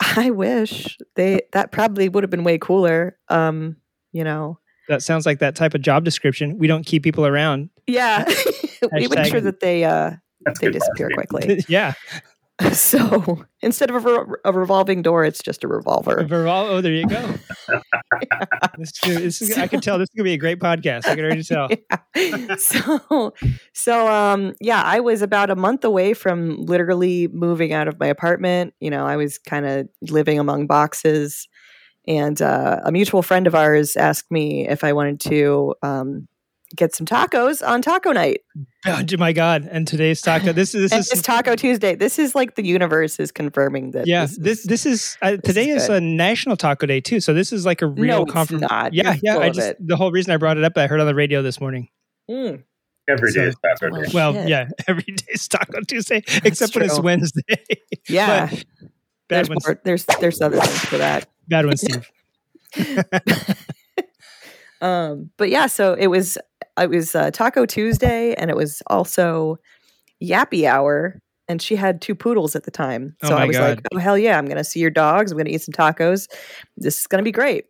I 0.00 0.30
wish 0.30 0.98
they 1.14 1.42
that 1.52 1.72
probably 1.72 2.08
would 2.08 2.24
have 2.24 2.30
been 2.30 2.44
way 2.44 2.58
cooler. 2.58 3.16
Um, 3.28 3.76
you 4.12 4.24
know. 4.24 4.58
That 4.88 5.02
sounds 5.02 5.24
like 5.24 5.38
that 5.38 5.54
type 5.54 5.74
of 5.74 5.80
job 5.80 6.04
description. 6.04 6.58
We 6.58 6.66
don't 6.66 6.84
keep 6.84 7.02
people 7.02 7.26
around. 7.26 7.70
Yeah. 7.86 8.24
we 8.92 9.08
make 9.08 9.26
sure 9.26 9.40
that 9.40 9.60
they 9.60 9.84
uh 9.84 10.12
they 10.60 10.70
disappear 10.70 11.10
quickly. 11.14 11.64
yeah. 11.68 11.94
So 12.72 13.44
instead 13.62 13.90
of 13.90 14.06
a, 14.06 14.24
re- 14.24 14.36
a 14.44 14.52
revolving 14.52 15.02
door, 15.02 15.24
it's 15.24 15.42
just 15.42 15.64
a 15.64 15.68
revolver. 15.68 16.24
Revol- 16.24 16.70
oh, 16.70 16.80
there 16.80 16.92
you 16.92 17.06
go. 17.06 17.34
this 18.78 18.92
is, 19.04 19.40
this 19.40 19.42
is, 19.42 19.58
I 19.58 19.66
can 19.66 19.80
tell 19.80 19.98
this 19.98 20.08
is 20.08 20.14
gonna 20.16 20.24
be 20.24 20.34
a 20.34 20.38
great 20.38 20.60
podcast. 20.60 21.06
I 21.06 21.16
can 21.16 21.24
already 21.24 21.42
tell. 21.42 21.68
Yeah. 22.16 22.54
so 22.56 23.32
so 23.72 24.08
um 24.08 24.54
yeah 24.60 24.82
i 24.82 25.00
was 25.00 25.20
about 25.20 25.50
a 25.50 25.56
month 25.56 25.84
away 25.84 26.14
from 26.14 26.56
literally 26.64 27.26
moving 27.28 27.72
out 27.72 27.88
of 27.88 27.98
my 27.98 28.06
apartment 28.06 28.72
you 28.78 28.88
know 28.88 29.04
i 29.04 29.16
was 29.16 29.36
kind 29.38 29.66
of 29.66 29.88
living 30.10 30.38
among 30.38 30.66
boxes 30.66 31.48
and 32.06 32.40
uh, 32.40 32.80
a 32.84 32.92
mutual 32.92 33.22
friend 33.22 33.46
of 33.46 33.54
ours 33.54 33.96
asked 33.96 34.30
me 34.30 34.68
if 34.68 34.84
i 34.84 34.92
wanted 34.92 35.18
to 35.18 35.74
um, 35.82 36.28
get 36.74 36.94
some 36.94 37.06
tacos 37.06 37.66
on 37.66 37.82
taco 37.82 38.12
night 38.12 38.40
Oh 38.86 39.02
my 39.16 39.32
god! 39.32 39.66
And 39.70 39.88
today's 39.88 40.20
taco. 40.20 40.52
This 40.52 40.74
is 40.74 40.92
and 40.92 41.00
this 41.00 41.10
it's 41.10 41.20
is 41.20 41.22
taco 41.22 41.56
tuesday 41.56 41.94
this 41.94 42.18
is 42.18 42.34
like 42.34 42.54
the 42.56 42.64
universe 42.64 43.18
is 43.18 43.32
confirming 43.32 43.92
that 43.92 44.06
yeah. 44.06 44.26
this, 44.26 44.36
This 44.36 44.58
is- 44.58 44.64
this 44.64 44.86
is 44.86 45.18
uh, 45.22 45.36
today 45.38 45.68
is, 45.70 45.86
good. 45.86 46.02
a 46.02 46.04
National 46.04 46.56
Taco 46.56 46.84
Day 46.86 47.00
too. 47.00 47.20
So 47.20 47.32
this 47.32 47.52
is 47.52 47.64
like 47.64 47.80
a 47.80 47.86
real 47.86 48.26
no 48.26 48.42
it's 48.42 48.50
not 48.50 48.92
Yeah, 48.92 49.16
You're 49.22 49.36
yeah. 49.36 49.38
I 49.38 49.50
just 49.50 49.74
the 49.80 49.96
whole 49.96 50.12
reason 50.12 50.32
I 50.32 50.36
brought 50.36 50.58
it 50.58 50.64
up. 50.64 50.76
I 50.76 50.86
heard 50.86 51.00
on 51.00 51.06
the 51.06 51.14
radio 51.14 51.40
this 51.42 51.60
morning. 51.60 51.88
Mm. 52.30 52.62
Every 53.08 53.32
day 53.32 53.44
is 53.44 53.56
Taco 53.80 53.90
Well, 53.92 54.02
Day. 54.02 54.10
Well, 54.14 54.32
Shit. 54.34 54.48
yeah, 54.48 54.68
every 54.88 55.02
day 55.02 55.24
is 55.32 55.48
Taco 55.48 55.80
Tuesday, 55.86 56.22
except 56.44 56.74
when 56.76 56.84
it's. 56.84 57.00
Wednesday. 57.00 57.42
yeah 58.08 58.48
But 58.50 58.64
bad 59.28 59.46
there's, 59.46 59.66
more, 59.66 59.80
there's 59.84 60.04
there's 60.20 60.40
other 60.42 60.58
things 60.60 60.84
for 60.84 60.98
that 60.98 61.26
Bad 61.48 61.66
one, 61.66 61.76
Steve. 61.76 62.10
Um 64.84 65.30
but 65.38 65.48
yeah 65.50 65.66
so 65.66 65.94
it 65.94 66.08
was 66.08 66.36
it 66.78 66.90
was 66.90 67.14
uh, 67.14 67.30
taco 67.30 67.64
tuesday 67.66 68.34
and 68.34 68.50
it 68.50 68.56
was 68.56 68.82
also 68.88 69.56
yappy 70.22 70.66
hour 70.68 71.20
and 71.48 71.60
she 71.60 71.76
had 71.76 72.00
two 72.00 72.14
poodles 72.14 72.54
at 72.56 72.64
the 72.64 72.70
time 72.70 73.16
Oh 73.22 73.28
so 73.28 73.36
i 73.36 73.40
my 73.40 73.46
was 73.46 73.58
like 73.58 73.80
oh 73.94 73.98
hell 73.98 74.16
yeah 74.18 74.38
i'm 74.38 74.46
gonna 74.46 74.64
see 74.64 74.80
your 74.80 74.90
dogs 74.90 75.32
i'm 75.32 75.38
gonna 75.38 75.50
eat 75.50 75.62
some 75.62 75.72
tacos 75.72 76.28
this 76.76 76.98
is 77.00 77.06
gonna 77.06 77.22
be 77.22 77.32
great 77.32 77.64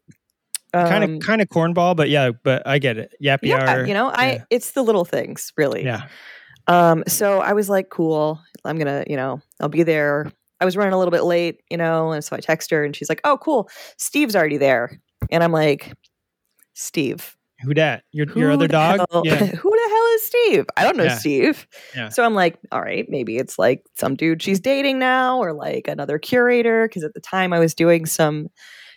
kind 0.73 1.05
Um, 1.05 1.15
of 1.15 1.21
kind 1.23 1.41
of 1.41 1.49
cornball, 1.49 1.95
but 1.95 2.11
yeah, 2.11 2.31
but 2.43 2.67
I 2.67 2.81
get 2.81 2.99
it. 2.99 3.15
Yappy 3.23 3.45
yeah 3.45 3.71
hour. 3.71 3.87
you 3.87 3.95
know 3.95 4.09
i 4.09 4.33
yeah. 4.33 4.45
it's 4.51 4.73
the 4.73 4.83
little 4.83 5.05
things 5.05 5.53
really 5.57 5.85
Yeah. 5.85 6.09
um 6.67 7.05
so 7.07 7.39
i 7.41 7.53
was 7.53 7.69
like 7.71 7.91
cool 7.91 8.41
i'm 8.65 8.77
gonna 8.77 9.05
you 9.07 9.17
know 9.17 9.41
i'll 9.61 9.69
be 9.69 9.85
there 9.85 10.33
i 10.61 10.65
was 10.65 10.77
running 10.77 10.93
a 10.93 10.99
little 10.99 11.12
bit 11.12 11.23
late 11.23 11.61
you 11.71 11.77
know 11.77 12.11
and 12.11 12.25
so 12.25 12.35
i 12.35 12.41
text 12.41 12.71
her 12.73 12.83
and 12.85 12.97
she's 12.97 13.09
like 13.09 13.21
oh 13.23 13.39
cool 13.39 13.69
steve's 13.99 14.35
already 14.35 14.57
there 14.57 14.99
and 15.31 15.45
i'm 15.45 15.53
like 15.53 15.93
steve 16.75 17.37
Who 17.62 17.72
dat? 17.72 18.03
Your 18.12 18.27
your 18.37 18.49
Who 18.49 18.55
other 18.55 18.68
dog? 18.68 19.01
hell- 19.11 19.22
Yeah. 19.25 19.37
who 19.62 19.70
the 19.70 19.89
hell 19.89 20.07
is 20.16 20.22
Steve? 20.22 20.66
I 20.77 20.83
don't 20.85 20.97
know 20.99 21.05
Yeah. 21.05 21.16
Steve. 21.18 21.66
Yeah. 21.97 22.09
So 22.11 22.22
I'm 22.25 22.35
like, 22.35 22.59
all 22.72 22.83
right, 22.83 23.07
maybe 23.09 23.39
it's 23.39 23.59
like 23.59 23.83
some 23.95 24.16
dude 24.16 24.43
she's 24.43 24.61
dating 24.61 24.99
now, 24.99 25.39
or 25.39 25.53
like 25.55 25.89
another 25.89 26.18
curator. 26.18 26.87
Because 26.87 27.05
at 27.05 27.14
the 27.14 27.20
time 27.20 27.53
I 27.55 27.59
was 27.61 27.72
doing 27.75 28.05
some, 28.07 28.49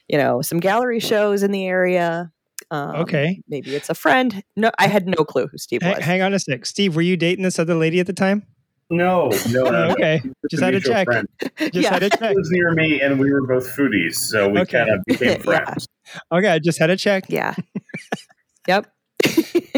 you 0.10 0.18
know, 0.18 0.42
some 0.42 0.60
gallery 0.60 1.00
shows 1.00 1.44
in 1.44 1.52
the 1.52 1.66
area. 1.66 2.30
Um, 2.72 2.96
Okay. 2.98 3.42
Maybe 3.48 3.74
it's 3.76 3.90
a 3.90 3.96
friend. 3.96 4.44
No, 4.58 4.72
I 4.80 4.88
had 4.88 5.06
no 5.08 5.24
clue 5.24 5.48
who 5.48 5.58
Steve 5.58 5.82
was. 5.84 6.00
hang 6.04 6.22
on 6.22 6.34
a 6.34 6.40
sec, 6.40 6.66
Steve. 6.66 6.96
Were 6.96 7.02
you 7.04 7.16
dating 7.16 7.44
this 7.44 7.60
other 7.60 7.76
lady 7.76 8.00
at 8.02 8.08
the 8.08 8.14
time? 8.14 8.44
No, 8.90 9.30
no, 9.50 9.64
no. 9.70 9.92
Okay. 9.92 10.22
Just 10.50 10.64
had 10.64 10.74
a 10.76 10.80
check. 10.80 11.06
friend. 11.08 11.28
Just 11.60 11.74
Yeah. 11.76 11.90
had 11.94 12.00
to 12.00 12.06
He 12.06 12.18
check. 12.18 12.36
was 12.36 12.50
near 12.52 12.72
me, 12.74 13.02
and 13.02 13.20
we 13.20 13.32
were 13.32 13.46
both 13.46 13.68
foodies, 13.76 14.16
so 14.16 14.48
we 14.50 14.60
Okay. 14.62 14.78
kind 14.78 14.90
of 14.92 15.04
became 15.06 15.28
Yeah. 15.46 15.64
friends. 15.64 15.88
Okay, 16.32 16.48
I 16.48 16.60
just 16.60 16.80
had 16.80 16.90
a 16.90 16.96
check. 16.98 17.26
yeah. 17.30 17.54
yep. 18.68 18.88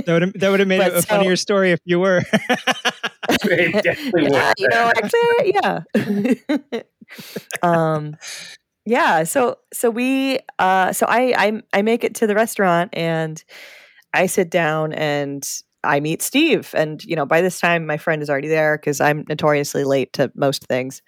That 0.05 0.13
would 0.13 0.21
have 0.21 0.33
that 0.35 0.49
would 0.49 0.59
have 0.59 0.67
made 0.69 0.77
But 0.79 0.87
it 0.93 0.93
a 0.97 1.01
so- 1.01 1.07
funnier 1.07 1.35
story 1.35 1.71
if 1.71 1.79
you 1.85 1.99
were. 1.99 2.21
It 3.43 3.83
definitely 3.83 4.23
was. 4.23 4.31
yeah, 4.31 4.53
you 4.57 4.67
know, 4.69 4.91
actually, 4.95 5.53
yeah. 6.73 6.81
um, 7.61 8.15
yeah. 8.85 9.23
So, 9.23 9.57
so 9.73 9.89
we, 9.89 10.39
uh, 10.57 10.93
so 10.93 11.05
I, 11.07 11.33
I, 11.37 11.61
I 11.73 11.81
make 11.81 12.03
it 12.03 12.15
to 12.15 12.27
the 12.27 12.35
restaurant 12.35 12.89
and 12.93 13.43
I 14.13 14.25
sit 14.25 14.49
down 14.49 14.93
and 14.93 15.47
I 15.83 15.99
meet 15.99 16.21
Steve. 16.21 16.71
And 16.75 17.03
you 17.03 17.15
know, 17.15 17.25
by 17.25 17.41
this 17.41 17.59
time, 17.59 17.85
my 17.85 17.97
friend 17.97 18.21
is 18.21 18.29
already 18.29 18.47
there 18.47 18.77
because 18.77 18.99
I'm 19.01 19.25
notoriously 19.29 19.83
late 19.83 20.13
to 20.13 20.31
most 20.35 20.65
things. 20.67 21.01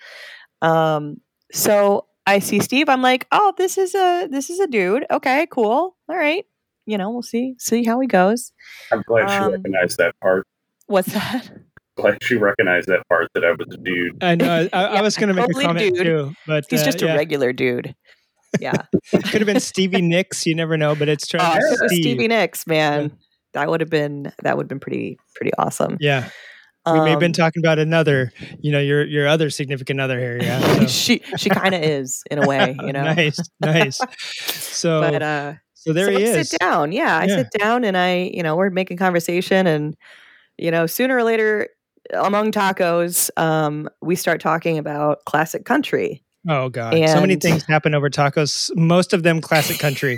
Um, 0.62 1.18
so 1.52 2.06
I 2.28 2.40
see 2.40 2.60
Steve. 2.60 2.88
I'm 2.90 3.02
like, 3.02 3.28
oh, 3.32 3.54
this 3.58 3.78
is 3.78 3.96
a 3.96 4.28
this 4.30 4.50
is 4.50 4.60
a 4.60 4.68
dude. 4.68 5.06
Okay, 5.12 5.48
cool. 5.52 5.96
All 6.10 6.16
right. 6.18 6.46
You 6.86 6.98
know, 6.98 7.10
we'll 7.12 7.22
see 7.22 7.56
see 7.58 7.84
how 7.84 8.00
he 8.00 8.08
goes. 8.08 8.52
I'm 8.92 9.04
glad 9.08 9.30
she 9.30 9.36
Um, 9.38 9.52
recognized 9.54 9.98
that 9.98 10.16
part. 10.22 10.48
What's 10.88 11.14
that? 11.14 11.50
Glad 11.98 12.24
she 12.24 12.36
recognized 12.36 12.88
that 12.88 13.06
part 13.10 13.28
that 13.36 13.44
I 13.44 13.52
was 13.52 13.68
a 13.74 13.78
dude. 13.78 14.24
I 14.24 14.36
know. 14.36 14.70
I, 14.72 14.84
I 14.86 14.94
Yeah, 14.94 15.02
was 15.02 15.18
going 15.18 15.28
to 15.28 15.34
make 15.34 15.46
totally 15.48 15.66
a 15.66 15.68
comment 15.68 15.96
dude. 15.96 16.06
too, 16.06 16.34
but 16.48 16.64
He's 16.70 16.82
uh, 16.82 16.86
just 16.86 17.02
a 17.02 17.06
yeah. 17.06 17.16
regular 17.16 17.52
dude. 17.52 17.94
Yeah. 18.62 18.84
Could 19.12 19.42
have 19.42 19.46
been 19.46 19.60
Stevie 19.60 20.02
Nicks. 20.02 20.46
You 20.46 20.56
never 20.56 20.78
know, 20.78 20.96
but 20.96 21.10
it's 21.10 21.28
Travis 21.28 21.62
if 21.66 21.80
it 21.82 21.84
was 21.84 21.92
Stevie 21.92 22.30
Nicks, 22.30 22.66
man, 22.66 23.12
that 23.54 23.70
would 23.70 23.82
have 23.82 23.90
been 23.90 24.32
that 24.44 24.58
would 24.58 24.64
have 24.64 24.70
been 24.70 24.80
pretty 24.80 25.20
pretty 25.36 25.52
awesome. 25.58 25.98
Yeah, 26.00 26.30
we 26.86 27.00
may 27.02 27.12
have 27.12 27.20
been 27.20 27.30
Um, 27.30 27.34
talking 27.34 27.62
about 27.64 27.80
another. 27.80 28.32
You 28.60 28.72
know, 28.72 28.80
your 28.80 29.06
your 29.06 29.28
other 29.28 29.50
significant 29.50 30.00
other 30.02 30.20
here. 30.20 30.38
Yeah. 30.42 30.60
So. 30.82 30.88
she 30.88 31.22
she 31.38 31.50
kind 31.50 31.76
of 31.76 31.82
is 31.84 32.24
in 32.32 32.40
a 32.44 32.48
way, 32.48 32.76
you 32.82 32.94
know. 32.94 33.04
nice, 33.04 33.40
nice. 33.60 34.00
So, 34.18 35.02
But 35.02 35.22
uh, 35.22 35.54
so 35.76 35.94
there 35.94 36.06
so 36.08 36.12
he 36.18 36.26
I 36.26 36.30
is. 36.40 36.50
sit 36.50 36.60
down. 36.60 36.92
Yeah, 36.92 37.18
I 37.18 37.28
sit 37.28 37.48
down 37.58 37.84
and 37.84 37.96
I, 37.98 38.32
you 38.34 38.42
know, 38.44 38.56
we're 38.56 38.70
making 38.72 38.98
conversation, 38.98 39.68
and 39.68 39.96
you 40.58 40.72
know, 40.72 40.86
sooner 40.88 41.16
or 41.18 41.24
later, 41.24 41.68
among 42.14 42.52
tacos, 42.52 43.30
um, 43.38 43.90
we 44.02 44.16
start 44.16 44.42
talking 44.42 44.78
about 44.80 45.20
classic 45.26 45.66
country. 45.66 46.24
Oh 46.50 46.70
God, 46.70 46.94
so 47.08 47.22
many 47.22 47.36
things 47.36 47.64
happen 47.66 47.94
over 47.94 48.10
tacos. 48.10 48.76
Most 48.76 49.14
of 49.14 49.22
them 49.24 49.40
classic 49.42 49.78
country. 49.78 50.18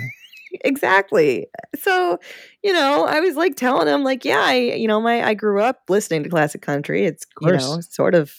Exactly. 0.64 1.46
So, 1.80 2.18
you 2.62 2.72
know, 2.72 3.04
I 3.06 3.20
was 3.20 3.36
like 3.36 3.56
telling 3.56 3.88
him, 3.88 4.04
like, 4.04 4.24
yeah, 4.24 4.40
I, 4.42 4.54
you 4.54 4.86
know, 4.88 5.00
my 5.00 5.22
I 5.22 5.34
grew 5.34 5.60
up 5.60 5.80
listening 5.88 6.22
to 6.24 6.28
classic 6.28 6.62
country. 6.62 7.04
It's 7.06 7.24
you 7.40 7.52
know 7.52 7.80
sort 7.80 8.14
of 8.14 8.32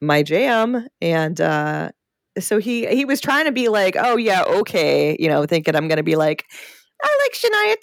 my 0.00 0.22
jam, 0.22 0.86
and 1.00 1.40
uh, 1.40 1.90
so 2.38 2.58
he 2.58 2.86
he 2.86 3.04
was 3.04 3.20
trying 3.20 3.44
to 3.46 3.52
be 3.52 3.68
like, 3.68 3.96
oh 3.98 4.16
yeah, 4.16 4.42
okay, 4.44 5.16
you 5.18 5.28
know, 5.28 5.46
thinking 5.46 5.74
I'm 5.76 5.88
going 5.88 5.98
to 5.98 6.02
be 6.02 6.16
like, 6.16 6.44
I 7.02 7.18
like 7.22 7.32
Shania 7.34 7.80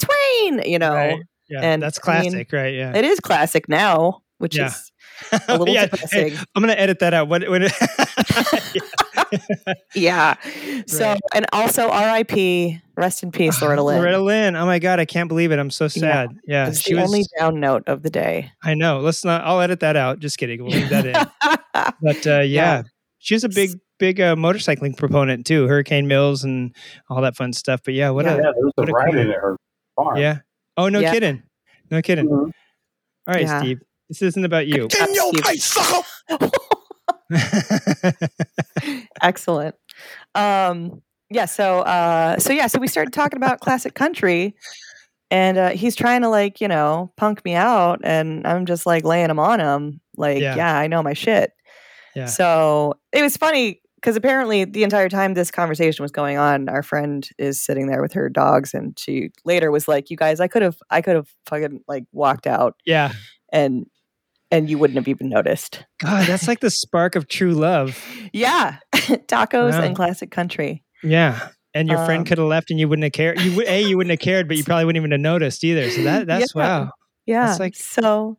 Twain, 0.59 0.71
you 0.71 0.79
know. 0.79 0.93
Right. 0.93 1.19
Yeah, 1.49 1.59
And, 1.63 1.83
that's 1.83 1.99
I 2.07 2.21
mean, 2.21 2.31
classic, 2.31 2.53
right? 2.53 2.73
Yeah. 2.73 2.95
It 2.95 3.03
is 3.03 3.19
classic 3.19 3.67
now, 3.67 4.21
which 4.37 4.55
Yeah. 4.57 4.67
is 4.67 4.91
a 5.49 5.57
little 5.57 5.73
yeah, 5.73 5.85
depressing. 5.87 6.29
hey, 6.29 6.37
I'm 6.55 6.61
gonna 6.63 6.73
edit 6.73 6.99
that 6.99 7.13
out. 7.13 7.27
What? 7.27 7.43
what 7.49 7.61
yeah. 9.95 10.35
So 10.87 11.15
and 11.33 11.45
also 11.53 11.89
R.I.P. 11.89 12.81
Rest 12.97 13.23
in 13.23 13.31
peace, 13.31 13.61
Loretta 13.61 13.81
Lynn. 13.83 13.97
Loretta 13.99 14.19
Lynn. 14.19 14.55
Oh 14.55 14.65
my 14.65 14.77
God, 14.79 14.99
I 14.99 15.05
can't 15.05 15.27
believe 15.27 15.51
it. 15.51 15.59
I'm 15.59 15.69
so 15.71 15.87
sad. 15.87 16.29
Yeah, 16.45 16.67
It's 16.67 16.81
she 16.81 16.93
the 16.93 17.01
was. 17.01 17.09
only 17.09 17.23
down 17.39 17.59
note 17.59 17.83
of 17.87 18.03
the 18.03 18.09
day. 18.09 18.51
I 18.63 18.73
know. 18.75 18.99
Let's 18.99 19.23
not. 19.25 19.43
I'll 19.43 19.61
edit 19.61 19.79
that 19.79 19.95
out. 19.95 20.19
Just 20.19 20.37
kidding. 20.37 20.61
We'll 20.63 20.71
leave 20.73 20.89
that 20.89 21.05
in. 21.05 21.15
But 22.03 22.27
uh, 22.27 22.39
yeah, 22.41 22.41
Yeah. 22.41 22.81
she 23.19 23.33
was 23.35 23.43
a 23.43 23.49
big, 23.49 23.71
big 23.99 24.19
uh, 24.19 24.35
motorcycling 24.35 24.97
proponent 24.97 25.45
too. 25.45 25.67
Hurricane 25.67 26.07
Mills 26.07 26.43
and 26.43 26.75
all 27.09 27.21
that 27.21 27.35
fun 27.35 27.53
stuff. 27.53 27.81
But 27.85 27.93
yeah, 27.93 28.09
what 28.09 28.25
Yeah. 28.25 28.33
a 28.33 28.37
Yeah, 28.37 28.41
there 28.41 28.53
was 28.65 28.73
a 28.77 28.81
a 28.81 28.85
riding 28.87 29.29
at 29.29 29.35
her 29.35 29.55
farm. 29.95 30.17
yeah. 30.17 30.39
Oh 30.77 30.89
no, 30.89 30.99
Yeah. 30.99 31.13
kidding. 31.13 31.43
No 31.89 32.01
kidding. 32.01 32.27
Mhm. 32.27 32.37
All 32.45 32.53
right, 33.27 33.41
Yeah. 33.43 33.59
Steve. 33.61 33.79
This 34.09 34.21
isn't 34.21 34.43
about 34.45 34.67
you. 34.67 34.87
Excellent. 39.21 39.75
Um, 40.35 41.01
yeah. 41.29 41.45
So, 41.45 41.79
uh, 41.81 42.37
so 42.39 42.53
yeah. 42.53 42.67
So 42.67 42.79
we 42.79 42.87
started 42.87 43.13
talking 43.13 43.37
about 43.37 43.59
classic 43.59 43.93
country, 43.93 44.55
and 45.29 45.57
uh, 45.57 45.69
he's 45.69 45.95
trying 45.95 46.21
to 46.21 46.29
like 46.29 46.61
you 46.61 46.67
know 46.67 47.11
punk 47.17 47.43
me 47.45 47.55
out, 47.55 48.01
and 48.03 48.45
I'm 48.45 48.65
just 48.65 48.85
like 48.85 49.03
laying 49.03 49.29
him 49.29 49.39
on 49.39 49.59
him, 49.59 50.01
like 50.17 50.41
Yeah. 50.41 50.55
yeah, 50.55 50.77
I 50.77 50.87
know 50.87 51.01
my 51.01 51.13
shit. 51.13 51.51
Yeah. 52.15 52.25
So 52.25 52.95
it 53.13 53.21
was 53.21 53.37
funny 53.37 53.81
because 53.95 54.15
apparently 54.15 54.65
the 54.65 54.83
entire 54.83 55.07
time 55.09 55.33
this 55.35 55.51
conversation 55.51 56.03
was 56.03 56.11
going 56.11 56.37
on, 56.37 56.67
our 56.67 56.83
friend 56.83 57.29
is 57.37 57.63
sitting 57.63 57.87
there 57.87 58.01
with 58.01 58.13
her 58.13 58.29
dogs, 58.29 58.73
and 58.73 58.97
she 58.99 59.29
later 59.45 59.71
was 59.71 59.87
like, 59.87 60.09
"You 60.09 60.17
guys, 60.17 60.39
I 60.39 60.47
could 60.47 60.63
have, 60.63 60.77
I 60.89 61.01
could 61.01 61.15
have 61.15 61.29
fucking 61.45 61.81
like 61.87 62.03
walked 62.11 62.47
out, 62.47 62.75
yeah. 62.85 63.13
and 63.53 63.85
and 64.51 64.69
you 64.69 64.77
wouldn't 64.77 64.97
have 64.97 65.07
even 65.07 65.29
noticed." 65.29 65.83
God, 65.99 66.27
that's 66.27 66.47
like 66.47 66.59
the 66.59 66.69
spark 66.69 67.15
of 67.15 67.27
true 67.27 67.53
love. 67.53 68.03
Yeah, 68.33 68.77
tacos 68.93 69.71
Wow. 69.71 69.81
and 69.81 69.95
classic 69.95 70.31
country. 70.31 70.83
Yeah. 71.03 71.49
And 71.73 71.87
your 71.87 72.03
friend 72.05 72.19
Um, 72.19 72.25
could 72.25 72.37
have 72.37 72.47
left, 72.47 72.69
and 72.69 72.79
you 72.79 72.89
wouldn't 72.89 73.03
have 73.05 73.13
cared. 73.13 73.39
You 73.39 73.55
would, 73.55 73.65
a, 73.67 73.81
you 73.81 73.95
wouldn't 73.95 74.11
have 74.11 74.19
cared, 74.19 74.47
but 74.49 74.57
you 74.57 74.63
probably 74.65 74.83
wouldn't 74.85 75.01
even 75.01 75.11
have 75.11 75.21
noticed 75.21 75.63
either. 75.63 75.89
So 75.89 76.03
that 76.03 76.27
that's 76.31 76.53
Yeah. 76.53 76.61
wow. 76.61 76.91
Yeah. 77.25 77.45
That's 77.47 77.59
like- 77.61 77.75
so 77.75 78.37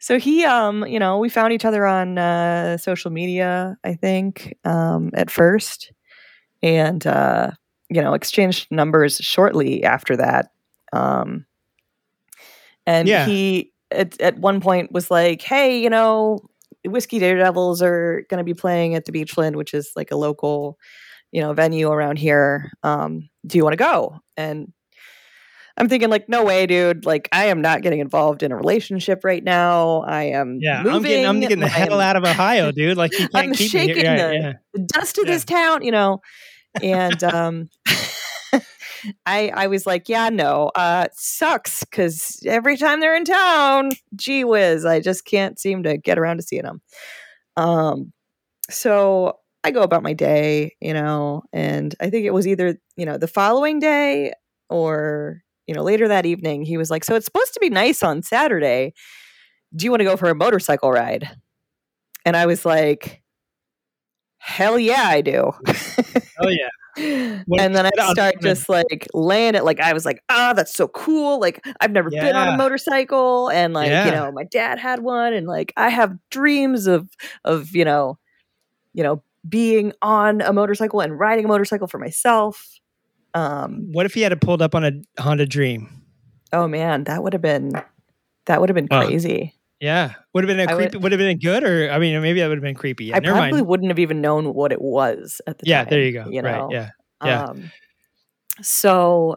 so 0.00 0.18
he 0.18 0.44
um, 0.44 0.84
you 0.86 0.98
know, 0.98 1.18
we 1.18 1.28
found 1.28 1.52
each 1.52 1.64
other 1.64 1.86
on 1.86 2.18
uh 2.18 2.76
social 2.78 3.12
media, 3.12 3.76
I 3.84 3.94
think, 3.94 4.56
um, 4.64 5.10
at 5.14 5.30
first. 5.30 5.92
and 6.62 7.06
uh, 7.06 7.50
you 7.88 8.00
know 8.02 8.14
exchanged 8.14 8.66
numbers 8.70 9.18
shortly 9.18 9.84
after 9.84 10.16
that. 10.16 10.50
Um, 10.92 11.46
and 12.86 13.06
Yeah. 13.08 13.26
he 13.26 13.71
at, 13.94 14.20
at 14.20 14.38
one 14.38 14.60
point 14.60 14.92
was 14.92 15.10
like, 15.10 15.42
"Hey, 15.42 15.80
you 15.80 15.90
know, 15.90 16.40
Whiskey 16.84 17.18
Daredevils 17.18 17.82
are 17.82 18.24
going 18.28 18.38
to 18.38 18.44
be 18.44 18.54
playing 18.54 18.94
at 18.94 19.04
the 19.04 19.12
Beachland, 19.12 19.56
which 19.56 19.74
is 19.74 19.90
like 19.96 20.10
a 20.10 20.16
local, 20.16 20.78
you 21.30 21.40
know, 21.40 21.52
venue 21.52 21.90
around 21.90 22.18
here. 22.18 22.70
Um, 22.82 23.28
do 23.46 23.58
you 23.58 23.64
want 23.64 23.72
to 23.74 23.76
go?" 23.78 24.18
And 24.36 24.72
I'm 25.78 25.88
thinking 25.88 26.10
like, 26.10 26.28
no 26.28 26.44
way, 26.44 26.66
dude. 26.66 27.06
Like, 27.06 27.28
I 27.32 27.46
am 27.46 27.62
not 27.62 27.80
getting 27.80 28.00
involved 28.00 28.42
in 28.42 28.52
a 28.52 28.56
relationship 28.56 29.24
right 29.24 29.42
now. 29.42 30.02
I 30.02 30.24
am 30.24 30.58
Yeah, 30.60 30.82
moving. 30.82 30.94
I'm 30.94 31.02
getting 31.02 31.26
I'm 31.26 31.40
getting 31.40 31.60
the 31.60 31.68
hell 31.68 31.98
out 32.00 32.14
of 32.16 32.24
Ohio, 32.24 32.72
dude. 32.76 32.98
Like 32.98 33.12
you 33.12 33.26
can't 33.28 33.34
I'm 33.48 33.52
keep 33.54 33.72
me 33.72 33.86
here. 33.86 33.96
Yeah, 33.96 34.28
the- 34.28 34.34
yeah. 34.74 34.84
dust 34.86 35.16
of 35.18 35.24
Yeah. 35.26 35.32
this 35.32 35.44
town, 35.46 35.82
you 35.82 35.90
know. 35.92 36.20
And 36.82 37.22
um 37.24 37.70
I 39.26 39.50
I 39.54 39.66
was 39.66 39.86
like, 39.86 40.08
yeah, 40.08 40.28
no, 40.28 40.70
uh 40.74 41.06
sucks 41.14 41.84
because 41.84 42.40
every 42.46 42.76
time 42.76 43.00
they're 43.00 43.16
in 43.16 43.24
town, 43.24 43.92
gee 44.16 44.44
whiz, 44.44 44.84
I 44.84 45.00
just 45.00 45.24
can't 45.24 45.58
seem 45.58 45.82
to 45.84 45.96
get 45.96 46.18
around 46.18 46.38
to 46.38 46.42
seeing 46.42 46.62
them. 46.62 46.80
Um 47.56 48.12
so 48.70 49.38
I 49.64 49.70
go 49.70 49.82
about 49.82 50.02
my 50.02 50.12
day, 50.12 50.74
you 50.80 50.94
know, 50.94 51.42
and 51.52 51.94
I 52.00 52.10
think 52.10 52.26
it 52.26 52.34
was 52.34 52.46
either, 52.46 52.76
you 52.96 53.06
know, 53.06 53.16
the 53.18 53.28
following 53.28 53.78
day 53.78 54.32
or, 54.70 55.42
you 55.66 55.74
know, 55.74 55.82
later 55.82 56.08
that 56.08 56.26
evening, 56.26 56.62
he 56.62 56.76
was 56.76 56.90
like, 56.90 57.04
So 57.04 57.14
it's 57.14 57.26
supposed 57.26 57.54
to 57.54 57.60
be 57.60 57.70
nice 57.70 58.02
on 58.02 58.22
Saturday. 58.22 58.94
Do 59.74 59.84
you 59.84 59.90
want 59.90 60.00
to 60.00 60.04
go 60.04 60.16
for 60.16 60.28
a 60.28 60.34
motorcycle 60.34 60.90
ride? 60.90 61.30
And 62.24 62.36
I 62.36 62.46
was 62.46 62.64
like, 62.64 63.22
Hell 64.38 64.78
yeah, 64.78 65.04
I 65.06 65.20
do. 65.20 65.52
Oh 66.40 66.48
yeah. 66.48 66.68
What 67.46 67.60
and 67.60 67.74
then 67.74 67.86
I 67.86 67.90
start 68.12 68.34
just 68.42 68.68
like 68.68 69.08
laying 69.14 69.54
it. 69.54 69.64
Like 69.64 69.80
I 69.80 69.92
was 69.92 70.04
like, 70.04 70.22
ah, 70.28 70.52
that's 70.54 70.74
so 70.74 70.88
cool. 70.88 71.40
Like 71.40 71.64
I've 71.80 71.90
never 71.92 72.10
been 72.10 72.36
on 72.36 72.48
a 72.48 72.56
motorcycle, 72.56 73.50
and 73.50 73.72
like 73.74 73.90
Yeah. 73.90 74.06
you 74.06 74.12
know, 74.12 74.32
my 74.32 74.44
dad 74.44 74.78
had 74.78 75.00
one, 75.00 75.32
and 75.32 75.46
like 75.46 75.72
I 75.76 75.88
have 75.88 76.16
dreams 76.30 76.86
of 76.86 77.08
of 77.44 77.74
you 77.74 77.84
know, 77.84 78.18
you 78.92 79.02
know, 79.02 79.22
being 79.48 79.92
on 80.02 80.40
a 80.42 80.52
motorcycle 80.52 81.00
and 81.00 81.18
riding 81.18 81.44
a 81.46 81.48
motorcycle 81.48 81.86
for 81.86 81.98
myself. 81.98 82.66
Um, 83.34 83.88
What 83.92 84.04
if 84.06 84.14
he 84.14 84.20
had 84.20 84.38
pulled 84.40 84.60
up 84.60 84.74
on 84.74 84.84
a 84.84 84.92
Honda 85.20 85.46
Dream? 85.46 85.88
oh 86.52 86.68
man, 86.68 87.04
that 87.04 87.22
would 87.22 87.32
have 87.32 87.42
been 87.42 87.72
that 88.46 88.60
would 88.60 88.68
have 88.68 88.74
been 88.76 88.88
crazy. 88.88 89.54
Yeah, 89.82 90.14
would 90.32 90.44
have 90.44 90.56
been 90.56 90.60
a 90.60 90.72
creepy. 90.72 90.96
Would 90.96 91.10
have 91.10 91.18
been 91.18 91.38
good, 91.40 91.64
or 91.64 91.90
I 91.90 91.98
mean, 91.98 92.22
maybe 92.22 92.38
that 92.38 92.46
would 92.46 92.56
have 92.56 92.62
been 92.62 92.76
creepy. 92.76 93.06
Yeah, 93.06 93.16
I 93.16 93.20
probably 93.20 93.50
mind. 93.50 93.66
wouldn't 93.66 93.90
have 93.90 93.98
even 93.98 94.20
known 94.20 94.54
what 94.54 94.70
it 94.70 94.80
was 94.80 95.40
at 95.48 95.58
the 95.58 95.64
Yeah, 95.66 95.78
time. 95.78 95.86
Yeah, 95.86 95.90
there 95.90 96.02
you 96.04 96.12
go. 96.12 96.30
You 96.30 96.40
know, 96.42 96.66
right. 96.66 96.70
Yeah. 96.72 96.90
yeah. 97.24 97.42
Um, 97.46 97.72
so, 98.60 99.36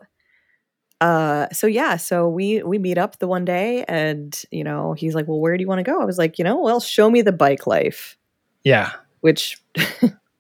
uh, 1.02 1.48
so 1.52 1.68
yeah, 1.68 1.98
so 1.98 2.30
we 2.30 2.62
we 2.64 2.78
meet 2.78 2.98
up 3.00 3.18
the 3.20 3.28
one 3.28 3.44
day, 3.44 3.86
and 3.88 4.40
you 4.52 4.64
know, 4.64 4.94
he's 4.94 5.16
like, 5.16 5.28
"Well, 5.28 5.40
where 5.40 5.58
do 5.58 5.62
you 5.62 5.68
want 5.68 5.80
to 5.80 5.84
go?" 5.92 6.00
I 6.02 6.06
was 6.06 6.18
like, 6.18 6.38
"You 6.38 6.44
know, 6.46 6.60
well, 6.62 6.80
show 6.80 7.10
me 7.10 7.22
the 7.24 7.32
bike 7.32 7.66
life," 7.68 8.16
Yeah. 8.64 8.92
which 9.22 9.58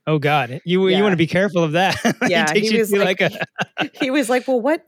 Oh 0.07 0.19
God, 0.19 0.61
you 0.65 0.87
you 0.87 1.01
want 1.01 1.13
to 1.13 1.17
be 1.17 1.27
careful 1.27 1.63
of 1.63 1.71
that. 1.73 1.95
Yeah, 2.29 2.53
he 2.53 2.69
he 2.69 2.77
was 2.77 2.91
like- 2.91 3.19
like, 3.19 3.33
a 3.79 3.89
he 4.01 4.11
was 4.11 4.29
like, 4.29 4.47
"Well, 4.47 4.61
what 4.61 4.85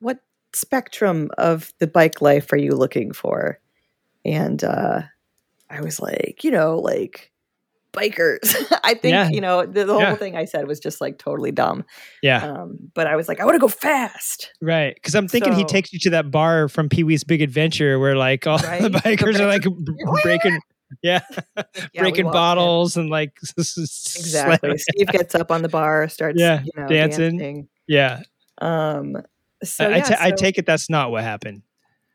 what 0.00 0.18
spectrum 0.52 1.30
of 1.38 1.72
the 1.78 1.86
bike 1.86 2.20
life 2.20 2.52
are 2.52 2.58
you 2.58 2.72
looking 2.72 3.12
for?" 3.12 3.60
And 4.26 4.62
uh, 4.64 5.02
I 5.70 5.80
was 5.80 6.00
like, 6.00 6.42
you 6.42 6.50
know, 6.50 6.78
like 6.78 7.30
bikers. 7.92 8.54
I 8.84 8.94
think 8.94 9.12
Yeah. 9.14 9.28
you 9.30 9.40
know 9.40 9.64
the, 9.64 9.84
the 9.84 9.92
whole 9.92 10.02
Yeah. 10.02 10.14
thing 10.16 10.36
I 10.36 10.44
said 10.44 10.66
was 10.66 10.80
just 10.80 11.00
like 11.00 11.18
totally 11.18 11.52
dumb. 11.52 11.84
yeah, 12.22 12.44
Um, 12.44 12.76
but 12.94 13.06
I 13.06 13.16
was 13.16 13.28
like, 13.28 13.40
I 13.40 13.44
want 13.44 13.54
to 13.54 13.60
go 13.60 13.68
fast. 13.68 14.52
right. 14.60 14.94
Because 14.94 15.14
I'm 15.14 15.28
thinking 15.28 15.52
he 15.54 15.64
takes 15.64 15.92
you 15.92 15.98
to 16.00 16.10
that 16.10 16.30
bar 16.30 16.68
from 16.68 16.88
Pee 16.88 17.04
Wee's 17.04 17.24
Big 17.24 17.40
Adventure 17.40 17.98
where 17.98 18.16
like 18.16 18.46
all 18.46 18.58
Right? 18.64 18.82
the 18.82 18.90
bikers 18.90 19.38
are 19.40 19.46
like 19.46 19.64
breaking, 20.22 20.58
yeah, 21.02 21.20
Yeah, 21.92 22.02
breaking 22.02 22.26
walked 22.26 22.34
in. 22.34 22.40
bottles 22.40 22.96
and 22.96 23.08
like 23.08 23.32
Exactly. 23.56 24.76
Steve 24.78 25.06
gets 25.08 25.34
up 25.34 25.50
on 25.50 25.62
the 25.62 25.68
bar, 25.68 26.08
starts 26.08 26.38
Yeah, 26.38 26.62
you 26.64 26.72
know, 26.76 26.86
dancing. 26.88 27.38
dancing. 27.38 27.68
Yeah, 27.88 28.22
Um, 28.58 29.16
so, 29.62 29.84
I, 29.84 29.88
I 29.88 29.96
yeah, 29.96 30.02
ta- 30.02 30.16
I 30.20 30.30
take 30.32 30.58
it 30.58 30.66
that's 30.66 30.90
not 30.90 31.10
what 31.10 31.22
happened. 31.22 31.62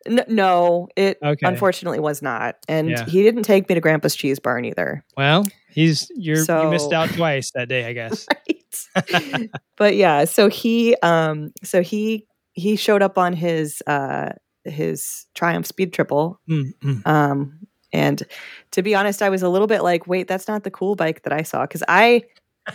N- 0.06 0.26
no, 0.28 0.88
it 0.95 1.18
Okay. 1.24 1.45
unfortunately 1.47 1.99
was 1.99 2.22
not, 2.22 2.56
and 2.68 2.89
Yeah. 2.89 3.06
he 3.06 3.24
didn't 3.24 3.43
take 3.43 3.70
me 3.70 3.76
to 3.76 3.82
Grandpa's 3.82 4.16
Cheese 4.16 4.39
Barn 4.39 4.66
either. 4.66 5.04
Well, 5.16 5.45
he's 5.70 6.12
you're 6.16 6.38
you 6.64 6.70
missed 6.70 6.91
out 6.93 7.10
twice 7.16 7.52
that 7.52 7.70
day, 7.70 7.86
I 7.86 7.93
guess. 7.93 8.26
Right. 8.30 9.49
but 9.78 9.95
yeah, 9.95 10.26
so 10.26 10.47
he 10.49 10.95
um 11.04 11.52
so 11.64 11.82
he 11.82 12.26
he 12.54 12.76
showed 12.76 13.02
up 13.02 13.18
on 13.18 13.34
his 13.34 13.82
uh 13.88 14.30
his 14.64 15.26
Triumph 15.36 15.66
Speed 15.68 15.93
Triple. 15.93 16.39
Mm, 16.49 16.74
mm. 16.84 17.08
Um 17.08 17.60
and 17.93 18.24
to 18.72 18.82
be 18.82 18.95
honest, 18.95 19.22
I 19.22 19.30
was 19.30 19.41
a 19.43 19.49
little 19.49 19.68
bit 19.68 19.84
like, 19.84 20.08
wait, 20.08 20.28
that's 20.28 20.47
not 20.47 20.64
the 20.64 20.72
cool 20.72 20.95
bike 20.95 21.24
that 21.24 21.34
I 21.34 21.43
saw 21.43 21.66
cuz 21.68 21.84
I 21.88 22.24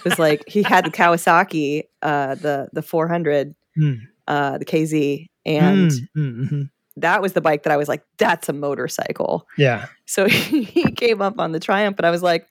was 0.05 0.19
like 0.19 0.45
he 0.49 0.63
had 0.63 0.85
the 0.85 0.91
Kawasaki 0.91 1.85
uh 2.03 2.35
the 2.37 2.69
the 2.73 2.83
400 2.83 3.55
Mm. 3.79 3.99
uh 4.29 4.59
the 4.59 4.65
KZ 4.65 5.27
and 5.45 5.91
Mm, 5.91 6.09
mm, 6.17 6.51
mhm. 6.51 6.71
That 6.97 7.21
was 7.23 7.33
the 7.35 7.41
bike 7.41 7.63
that 7.65 7.73
I 7.73 7.77
was 7.77 7.89
like 7.89 8.03
that's 8.19 8.49
a 8.49 8.53
motorcycle. 8.53 9.47
Yeah, 9.59 9.87
So 10.07 10.27
he 10.29 10.91
came 10.93 11.21
up 11.23 11.39
on 11.39 11.53
the 11.53 11.61
Triumph, 11.61 11.99
and 11.99 12.07
I 12.07 12.11
was 12.11 12.23
like, 12.23 12.47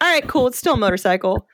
"All 0.00 0.08
right, 0.10 0.26
cool. 0.26 0.46
It's 0.46 0.58
still 0.58 0.74
a 0.74 0.78
motorcycle." 0.78 1.46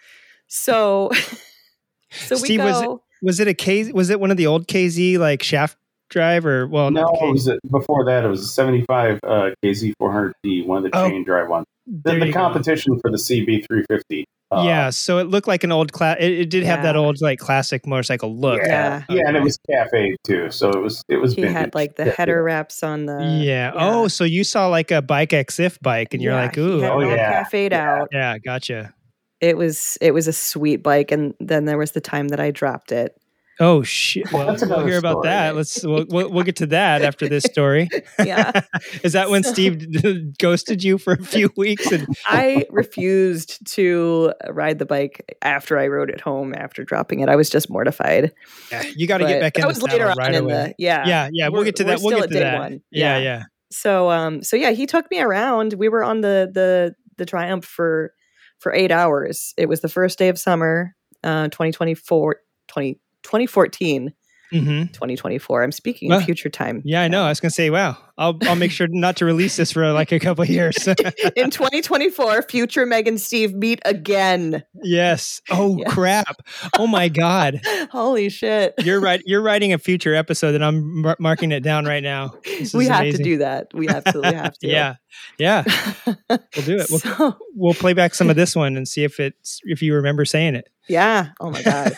So, 0.47 1.11
so 2.11 2.35
we 2.37 2.39
Steve, 2.41 2.61
was 2.63 2.81
it- 2.83 2.85
go. 2.87 3.03
was 3.23 3.41
it 3.41 3.49
a 3.49 3.55
K? 3.55 3.91
Was 3.93 4.11
it 4.11 4.21
one 4.21 4.31
of 4.31 4.37
the 4.37 4.47
old 4.47 4.67
KZ 4.69 5.19
like 5.19 5.43
shaft 5.43 5.77
drive 6.11 6.47
or 6.47 6.67
well? 6.69 6.91
No, 6.91 7.09
it 7.09 7.19
K- 7.21 7.31
was 7.33 7.49
a, 7.49 7.59
before 7.71 8.05
that. 8.07 8.25
It 8.25 8.29
was 8.29 8.43
a 8.43 8.47
75 8.47 9.21
uh, 9.25 9.51
KZ400D, 9.65 10.67
one 10.67 10.85
of 10.85 10.91
the 10.91 10.97
Oh, 10.97 11.09
chain 11.09 11.25
drive 11.25 11.49
ones. 11.49 11.67
Then 11.87 12.21
the 12.21 12.27
you 12.27 12.33
go. 12.33 12.41
competition 12.41 12.99
for 13.01 13.11
the 13.11 13.17
CB350. 13.19 14.25
Uh, 14.55 14.65
yeah, 14.65 14.91
so 14.91 15.19
it 15.19 15.25
looked 15.29 15.49
like 15.49 15.65
an 15.65 15.73
old 15.73 15.93
class. 15.93 16.17
It, 16.21 16.33
it 16.33 16.51
did 16.51 16.65
have 16.65 16.83
that 16.83 16.97
old 16.97 17.21
like 17.21 17.39
classic 17.39 17.87
motorcycle 17.87 18.37
look. 18.37 18.61
Yeah. 18.65 19.03
yeah, 19.09 19.23
and 19.27 19.37
it 19.37 19.43
was 19.43 19.59
cafe 19.71 20.17
too, 20.25 20.51
so 20.51 20.71
it 20.71 20.81
was 20.81 21.03
it 21.09 21.17
was. 21.17 21.35
He 21.35 21.43
vintage. 21.43 21.57
had 21.57 21.75
like 21.75 21.97
the 21.97 22.07
Yeah, 22.07 22.15
header 22.17 22.43
wraps 22.43 22.83
on 22.83 23.07
the. 23.07 23.21
yeah. 23.45 23.73
Oh, 23.75 24.09
so 24.09 24.25
you 24.25 24.45
saw 24.45 24.69
like 24.69 24.91
a 24.91 25.03
bike 25.03 25.33
X 25.33 25.59
if 25.59 25.81
bike, 25.81 26.15
and 26.15 26.23
you're 26.23 26.33
Yeah, 26.35 26.43
like, 26.43 26.59
ooh, 26.59 26.85
Oh, 26.85 27.01
yeah. 27.01 27.43
cafe'd 27.45 27.73
out. 27.73 28.09
yeah, 28.13 28.39
gotcha. 28.39 28.95
It 29.41 29.57
was 29.57 29.99
it 30.01 30.13
was 30.13 30.27
a 30.29 30.33
sweet 30.33 30.83
bike, 30.83 31.11
and 31.11 31.35
then 31.41 31.65
there 31.65 31.77
was 31.79 31.93
the 31.93 32.01
time 32.01 32.29
that 32.29 32.41
I 32.41 32.51
dropped 32.51 32.93
it. 32.93 33.17
Oh 33.61 33.83
shit! 33.85 34.33
Well, 34.33 34.45
Well, 34.45 34.47
that's 34.53 34.63
we'll 34.63 34.73
another 34.73 34.89
hear 34.89 34.99
about 34.99 35.13
story. 35.13 35.29
that. 35.29 35.55
Let's 35.57 35.85
we'll, 35.85 36.07
we'll 36.09 36.31
we'll 36.31 36.43
get 36.45 36.57
to 36.57 36.67
that 36.67 37.03
after 37.03 37.29
this 37.29 37.45
story. 37.45 37.89
Yeah. 38.19 38.51
Is 39.05 39.13
that 39.13 39.31
when 39.31 39.43
So- 39.45 39.53
Steve 39.53 40.37
ghosted 40.39 40.83
you 40.83 40.99
for 40.99 41.13
a 41.13 41.23
few 41.23 41.51
weeks? 41.57 41.91
And 41.93 42.07
I 42.27 42.67
refused 42.71 43.65
to 43.75 44.33
ride 44.49 44.79
the 44.79 44.87
bike 44.87 45.37
after 45.43 45.79
I 45.79 45.87
rode 45.87 46.11
it 46.11 46.21
home 46.21 46.55
after 46.55 46.83
dropping 46.85 47.21
it. 47.21 47.29
I 47.29 47.37
was 47.37 47.49
just 47.51 47.71
mortified. 47.71 48.33
yeah, 48.73 48.83
you 48.97 49.07
got 49.07 49.19
to 49.19 49.27
get 49.27 49.41
back 49.41 49.57
in 49.57 49.63
that 49.63 49.75
the 49.75 49.81
was 49.81 49.83
later 49.83 50.09
on 50.11 50.17
right 50.17 50.35
in 50.35 50.45
away. 50.45 50.53
the 50.53 50.75
yeah 50.79 51.07
yeah, 51.07 51.29
yeah. 51.33 51.49
We'll 51.49 51.65
get 51.65 51.77
to 51.77 51.85
that. 51.85 52.01
We'll 52.01 52.09
still 52.17 52.21
get 52.21 52.25
at 52.25 52.29
to 52.31 52.35
day 52.35 52.41
that. 52.41 52.59
one. 52.59 52.81
Yeah, 52.91 53.19
Yeah. 53.19 53.23
yeah. 53.23 53.43
so 53.71 54.11
um 54.11 54.43
so 54.43 54.57
yeah 54.57 54.71
he 54.73 54.87
took 54.87 55.09
me 55.11 55.21
around 55.21 55.75
we 55.75 55.89
were 55.89 56.03
on 56.03 56.21
the 56.23 56.51
the 56.53 56.95
the 57.19 57.25
triumph 57.27 57.65
for 57.65 58.13
for 58.59 58.73
eight 58.73 58.91
hours 58.91 59.53
it 59.57 59.69
was 59.69 59.81
the 59.81 59.89
first 59.89 60.19
day 60.19 60.29
of 60.29 60.39
summer 60.39 60.95
uh 61.23 61.45
2024 61.49 62.37
20, 62.69 62.99
2014 63.25 64.13
hmm 64.53 64.85
2024 64.93 65.63
i'm 65.65 65.73
speaking 65.73 66.09
Well, 66.11 66.21
in 66.21 66.25
future 66.25 66.49
time 66.51 66.83
Yeah, 66.85 67.03
I 67.03 67.09
know. 67.09 67.25
I 67.25 67.31
was 67.31 67.41
gonna 67.41 67.51
say, 67.51 67.71
wow. 67.71 67.97
I'll 68.17 68.39
I'll 68.43 68.55
make 68.57 68.71
sure 68.71 68.87
not 68.91 69.17
to 69.17 69.25
release 69.25 69.57
this 69.57 69.73
for 69.73 69.91
like 69.93 70.13
a 70.13 70.21
couple 70.21 70.43
of 70.43 70.49
years. 70.49 70.87
in 71.37 71.51
2024 71.51 72.43
future 72.43 72.87
meg 72.87 73.09
and 73.09 73.21
steve 73.21 73.55
meet 73.55 73.81
again 73.85 74.63
yes. 74.83 75.41
Oh 75.51 75.77
Yes. 75.79 75.93
crap. 75.93 76.37
Oh 76.79 76.87
my 76.87 77.09
god. 77.09 77.61
holy 77.91 78.29
shit 78.29 78.75
You're 78.79 79.01
right. 79.01 79.21
You're 79.27 79.43
writing 79.43 79.73
a 79.73 79.79
future 79.79 80.15
episode, 80.15 80.55
and 80.55 80.65
I'm 80.65 81.03
mar- 81.03 81.17
marking 81.19 81.51
it 81.53 81.63
down 81.63 81.85
right 81.87 82.03
now. 82.03 82.35
We 82.75 82.87
have 82.87 83.01
amazing. 83.01 83.19
to 83.19 83.25
do 83.25 83.39
that 83.39 83.69
we 83.75 83.89
absolutely 83.89 84.35
have 84.35 84.57
to 84.59 84.69
Yeah, 84.69 84.95
yeah. 85.39 85.65
We'll 86.07 86.17
do 86.65 86.77
it. 86.79 86.87
We'll, 86.91 86.99
So- 87.01 87.37
we'll 87.55 87.75
play 87.75 87.93
back 87.95 88.15
some 88.15 88.31
of 88.31 88.37
this 88.37 88.55
one 88.55 88.77
and 88.77 88.87
see 88.87 89.05
if 89.05 89.19
it's 89.21 89.61
if 89.65 89.83
you 89.83 89.95
remember 89.95 90.25
saying 90.25 90.55
it. 90.55 90.69
yeah 90.89 91.29
oh 91.41 91.51
my 91.51 91.63
god 91.63 91.93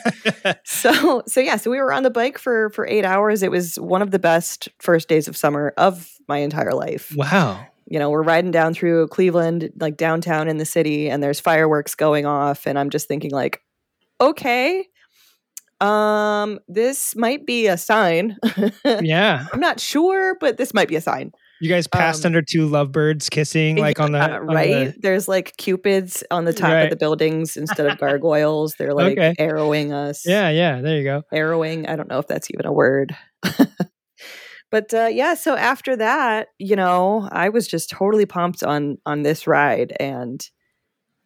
so 0.64 1.22
so 1.26 1.40
yeah 1.40 1.56
so 1.56 1.70
we 1.70 1.78
were 1.78 1.92
on 1.92 2.02
the 2.04 2.10
bike 2.10 2.38
for 2.38 2.70
for 2.70 2.86
eight 2.86 3.04
hours 3.04 3.42
it 3.42 3.50
was 3.50 3.74
one 3.76 4.00
of 4.02 4.10
the 4.12 4.18
best 4.18 4.68
first 4.78 5.08
days 5.08 5.26
of 5.28 5.36
summer 5.36 5.72
of 5.76 6.05
my 6.28 6.38
entire 6.38 6.72
life 6.74 7.12
wow. 7.16 7.64
you 7.86 7.98
know 7.98 8.10
we're 8.10 8.22
riding 8.22 8.50
down 8.50 8.74
through 8.74 9.06
cleveland 9.08 9.70
like 9.80 9.96
downtown 9.96 10.48
in 10.48 10.56
the 10.58 10.64
city 10.66 11.08
and 11.10 11.22
there's 11.22 11.40
fireworks 11.40 11.94
going 11.94 12.26
off 12.26 12.66
and 12.66 12.78
i'm 12.78 12.90
just 12.90 13.06
thinking 13.08 13.30
like 13.30 13.60
okay 14.20 14.84
um 15.80 16.58
this 16.68 17.14
might 17.16 17.44
be 17.46 17.66
a 17.66 17.76
sign 17.76 18.36
Yeah. 18.84 19.46
i'm 19.52 19.60
not 19.60 19.78
sure 19.78 20.36
but 20.40 20.56
this 20.56 20.72
might 20.72 20.88
be 20.88 20.96
a 20.96 21.00
sign 21.02 21.32
You 21.60 21.68
guys 21.70 21.86
passed 21.86 22.24
Um, 22.24 22.30
under 22.30 22.42
two 22.42 22.66
lovebirds 22.66 23.28
kissing, 23.30 23.76
like 23.76 23.98
on 24.00 24.12
the 24.12 24.18
Yeah, 24.18 24.38
on 24.40 24.46
the- 24.46 24.54
right. 24.54 24.94
There's 25.00 25.26
like 25.28 25.56
cupids 25.56 26.22
on 26.30 26.44
the 26.44 26.52
top 26.52 26.70
Right. 26.72 26.82
of 26.84 26.90
the 26.90 26.96
buildings 26.96 27.56
instead 27.56 27.86
of 27.86 27.96
gargoyles. 28.04 28.74
They're 28.78 28.92
like 28.92 29.16
Okay. 29.18 29.34
arrowing 29.38 29.90
us. 29.92 30.26
yeah, 30.26 30.50
yeah. 30.50 30.82
There 30.82 30.96
you 30.98 31.04
go. 31.04 31.22
arrowing. 31.32 31.86
I 31.88 31.96
don't 31.96 32.10
know 32.10 32.18
if 32.18 32.26
that's 32.26 32.50
even 32.50 32.66
a 32.66 32.72
word. 32.72 33.16
but 34.76 34.92
uh, 34.92 35.06
yeah, 35.06 35.32
so 35.32 35.56
after 35.56 35.96
that, 35.96 36.48
you 36.58 36.76
know, 36.76 37.30
I 37.32 37.48
was 37.48 37.66
just 37.66 37.88
totally 37.88 38.26
pumped 38.26 38.62
on 38.62 38.98
on 39.06 39.22
this 39.22 39.46
ride, 39.46 39.96
and 39.98 40.46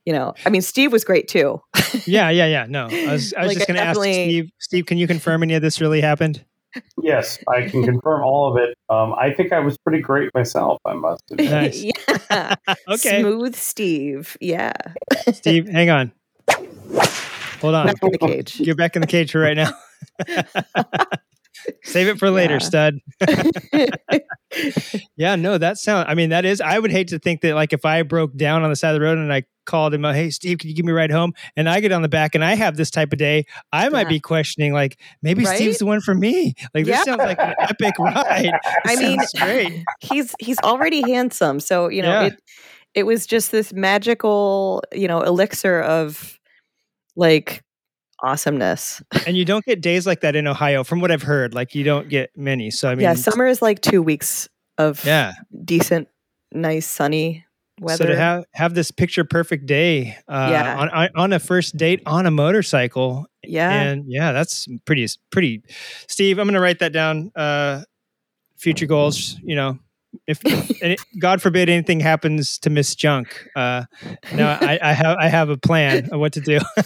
you 0.07 0.13
know, 0.13 0.35
I 0.47 0.51
mean, 0.51 0.63
Steve 0.63 0.93
was 0.93 1.03
great 1.03 1.27
too. 1.27 1.61
Yeah, 2.07 2.31
yeah, 2.31 2.47
yeah. 2.47 2.67
No, 2.69 2.87
I 2.87 3.11
was, 3.11 3.35
I 3.35 3.41
was 3.41 3.49
Like, 3.49 3.57
just 3.57 3.67
going 3.67 3.77
to 3.77 3.83
ask 3.83 4.01
Steve. 4.01 4.51
Steve, 4.61 4.87
can 4.87 4.99
you 4.99 5.09
confirm 5.09 5.43
any 5.43 5.55
of 5.55 5.63
this 5.63 5.81
really 5.81 6.01
happened? 6.01 6.45
Yes, 7.03 7.41
I 7.49 7.63
can 7.69 7.83
confirm 7.83 8.23
all 8.23 8.53
of 8.53 8.63
it. 8.63 8.77
Um, 8.89 9.15
I 9.15 9.33
think 9.33 9.53
I 9.53 9.59
was 9.59 9.77
pretty 9.79 10.01
great 10.01 10.31
myself. 10.33 10.79
I 10.85 10.95
must 10.95 11.25
admit. 11.33 11.51
Nice. 11.51 11.83
yeah, 12.31 12.55
Okay, 12.89 13.21
smooth 13.21 13.57
Steve. 13.57 14.37
Yeah, 14.41 14.75
Steve, 15.33 15.69
hang 15.69 15.91
on. 15.91 16.13
Hold 17.61 17.75
on. 17.75 17.87
back 17.87 17.97
in 18.01 18.13
the 18.13 18.19
cage. 18.19 18.59
Get 18.59 18.77
back 18.77 18.95
in 18.95 19.01
the 19.03 19.09
cage 19.09 19.33
for 19.33 19.41
right 19.41 19.57
now. 19.57 19.73
Save 21.85 22.09
it 22.09 22.19
for 22.19 22.31
later, 22.31 22.55
Yeah. 22.55 22.59
stud. 22.59 22.99
Yeah, 25.17 25.37
no, 25.37 25.59
that 25.59 25.79
sound. 25.79 26.09
I 26.09 26.15
mean, 26.15 26.31
that 26.31 26.45
is. 26.45 26.61
I 26.61 26.79
would 26.79 26.91
hate 26.91 27.09
to 27.09 27.19
think 27.19 27.41
that, 27.43 27.55
like, 27.55 27.73
if 27.73 27.85
I 27.85 28.03
broke 28.03 28.35
down 28.37 28.63
on 28.65 28.71
the 28.71 28.75
side 28.77 28.91
of 28.91 28.95
the 29.01 29.01
road 29.05 29.19
and 29.19 29.33
I 29.33 29.45
called 29.67 29.95
him, 29.95 30.05
uh, 30.05 30.13
"Hey, 30.13 30.31
Steve, 30.31 30.59
can 30.59 30.69
you 30.71 30.75
give 30.75 30.85
me 30.85 30.91
a 30.93 30.95
ride 30.95 31.13
home?" 31.13 31.35
and 31.57 31.69
I 31.69 31.79
get 31.81 31.93
on 31.93 32.03
the 32.03 32.09
back 32.09 32.35
and 32.35 32.43
I 32.45 32.55
have 32.55 32.77
this 32.77 32.91
type 32.91 33.13
of 33.13 33.19
day, 33.19 33.45
I 33.73 33.89
might 33.91 34.03
Yeah. 34.03 34.09
be 34.09 34.21
questioning, 34.21 34.73
like, 34.73 34.99
maybe 35.23 35.45
Right? 35.45 35.57
Steve's 35.57 35.79
the 35.79 35.87
one 35.87 36.01
for 36.01 36.15
me. 36.15 36.55
Like, 36.75 36.85
this 36.87 36.97
Yeah. 36.97 37.03
sounds 37.05 37.19
like 37.21 37.39
an 37.39 37.55
epic 37.61 37.95
ride. 37.99 38.51
I 38.87 38.97
mean, 38.97 39.21
great. 39.39 39.85
he's 40.01 40.35
he's 40.41 40.59
already 40.61 41.03
handsome, 41.03 41.61
so 41.61 41.89
you 41.89 42.03
know 42.03 42.25
it. 42.27 42.35
It 42.95 43.05
was 43.05 43.27
just 43.27 43.53
this 43.53 43.73
magical, 43.73 44.83
you 44.93 45.07
know, 45.07 45.21
elixir 45.21 45.81
of 45.83 46.41
like 47.15 47.63
awesomeness. 48.23 49.03
And 49.27 49.37
you 49.37 49.45
don't 49.45 49.65
get 49.65 49.81
days 49.81 50.07
like 50.07 50.21
that 50.23 50.35
in 50.35 50.47
Ohio, 50.47 50.83
from 50.83 51.01
what 51.01 51.11
I've 51.11 51.23
heard. 51.23 51.55
Like, 51.55 51.75
you 51.75 51.85
don't 51.85 52.09
get 52.09 52.31
many. 52.37 52.71
So 52.71 52.89
I 52.89 52.95
mean, 52.95 53.05
yeah, 53.05 53.15
summer 53.15 53.47
is 53.47 53.61
like 53.63 53.81
two 53.81 54.03
weeks 54.03 54.49
of 54.79 55.05
yeah. 55.05 55.33
decent, 55.65 56.09
nice, 56.53 56.87
sunny 56.87 57.45
weather. 57.81 58.05
So 58.05 58.11
to 58.11 58.17
have 58.17 58.45
have 58.55 58.75
this 58.75 58.91
picture 58.91 59.25
perfect 59.25 59.67
day 59.67 60.17
uh, 60.29 60.49
Yeah. 60.51 60.89
on, 60.93 61.09
on 61.15 61.33
a 61.33 61.39
first 61.39 61.77
date 61.77 62.03
on 62.07 62.27
a 62.27 62.31
motorcycle, 62.31 63.27
yeah, 63.45 63.71
and 63.71 64.05
yeah, 64.07 64.33
that's 64.33 64.67
pretty 64.85 65.07
pretty. 65.31 65.63
Steve, 66.09 66.39
I'm 66.39 66.47
going 66.47 66.55
to 66.55 66.61
write 66.61 66.79
that 66.81 66.93
down. 66.93 67.31
Uh, 67.37 67.83
future 68.57 68.87
goals, 68.87 69.39
you 69.43 69.57
know. 69.57 69.79
If, 70.31 70.41
if 70.83 71.05
God 71.19 71.43
forbid 71.43 71.69
anything 71.69 72.01
happens 72.01 72.59
to 72.61 72.71
Miss 72.71 72.95
Junk, 72.95 73.47
uh, 73.57 73.85
no, 74.35 74.47
I, 74.49 74.79
I 74.83 74.93
have 74.93 75.17
I 75.19 75.29
have 75.29 75.49
a 75.51 75.57
plan 75.57 76.09
of 76.13 76.21
what 76.21 76.33
to 76.35 76.41
do. 76.41 76.59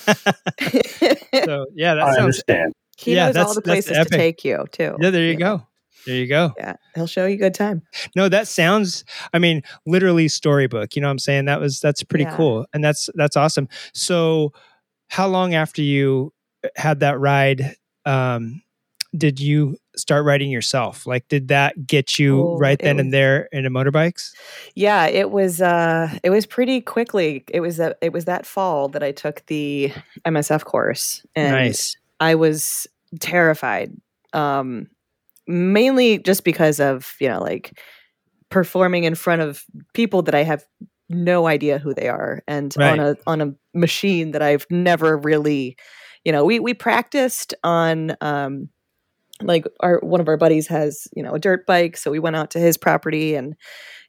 so 1.45 1.67
yeah, 1.75 1.95
that 1.95 2.03
I 2.03 2.07
sounds 2.15 2.19
understand. 2.19 2.73
he 2.97 3.15
yeah, 3.15 3.27
knows 3.27 3.35
that's- 3.35 3.49
all 3.49 3.55
the 3.55 3.61
that's 3.61 3.87
places 3.87 3.93
to 3.93 4.01
epic. 4.01 4.13
take 4.13 4.45
you 4.45 4.65
too. 4.73 4.97
yeah. 5.01 5.11
There 5.11 5.23
you 5.23 5.33
you 5.33 5.37
know? 5.39 5.59
go. 5.59 5.67
There 6.07 6.17
you 6.17 6.27
go. 6.27 6.53
Yeah, 6.59 6.77
he'll 6.95 7.07
show 7.07 7.25
you 7.27 7.37
good 7.39 7.55
time. 7.55 7.83
No, 8.15 8.29
that 8.29 8.47
sounds 8.47 9.05
I 9.33 9.39
mean, 9.39 9.63
literally 9.87 10.29
storybook. 10.29 10.97
You 10.97 11.03
know 11.03 11.09
what 11.09 11.13
I'm 11.13 11.19
saying? 11.19 11.47
That 11.47 11.61
was 11.61 11.81
that's 11.81 12.03
pretty 12.03 12.25
Yeah. 12.25 12.37
cool. 12.37 12.67
And 12.75 12.85
that's 12.85 13.09
that's 13.15 13.37
awesome. 13.37 13.69
So 13.95 14.53
how 15.09 15.27
long 15.29 15.55
after 15.55 15.81
you 15.83 16.33
had 16.77 17.01
that 17.01 17.19
ride 17.19 17.77
um 18.05 18.63
did 19.17 19.41
you 19.41 19.77
start 19.97 20.25
riding 20.25 20.51
yourself? 20.51 21.07
Like 21.07 21.29
did 21.29 21.49
that 21.49 21.87
get 21.87 22.19
you 22.19 22.43
Oh, 22.43 22.59
right 22.59 22.79
then 22.79 22.97
was- 22.97 23.05
and 23.05 23.13
there 23.13 23.49
into 23.53 23.71
motorbikes? 23.71 24.33
Yeah, 24.75 25.07
it 25.07 25.31
was. 25.31 25.61
uh 25.63 26.09
It 26.23 26.31
was 26.31 26.47
pretty 26.47 26.81
quickly. 26.81 27.45
It 27.51 27.61
was. 27.61 27.79
It 27.81 28.13
was 28.13 28.25
that 28.27 28.47
fall 28.47 28.89
that 28.91 29.03
I 29.03 29.13
took 29.13 29.45
the 29.47 29.93
MSF 30.25 30.65
course, 30.65 31.25
and 31.37 31.53
Nice. 31.53 31.97
I 32.21 32.35
was 32.35 32.87
terrified. 33.21 33.93
Um, 34.33 34.89
mainly 35.47 36.19
just 36.19 36.43
because 36.45 36.81
of 36.81 37.15
you 37.21 37.29
know 37.29 37.41
like 37.41 37.79
performing 38.51 39.05
in 39.05 39.15
front 39.15 39.43
of 39.43 39.65
people 39.95 40.23
that 40.23 40.35
I 40.35 40.43
have 40.43 40.65
no 41.11 41.47
idea 41.47 41.79
who 41.79 41.93
they 41.95 42.09
are, 42.09 42.43
and 42.49 42.75
Right. 42.79 42.99
on 42.99 43.01
a 43.01 43.17
on 43.27 43.41
a 43.41 43.55
machine 43.75 44.31
that 44.33 44.43
I've 44.43 44.67
never 44.71 45.17
really, 45.19 45.77
you 46.25 46.33
know, 46.33 46.45
we 46.45 46.61
we 46.61 46.75
practiced 46.75 47.55
on. 47.63 48.17
um 48.21 48.69
like 49.47 49.65
our 49.81 49.99
one 50.03 50.21
of 50.21 50.29
our 50.29 50.37
buddies 50.37 50.67
has 50.69 51.07
you 51.15 51.23
know 51.23 51.33
a 51.35 51.39
dirt 51.39 51.67
bike 51.67 51.97
so 51.97 52.11
we 52.11 52.19
went 52.19 52.37
out 52.37 52.51
to 52.51 52.59
his 52.59 52.77
property 52.77 53.35
and 53.35 53.55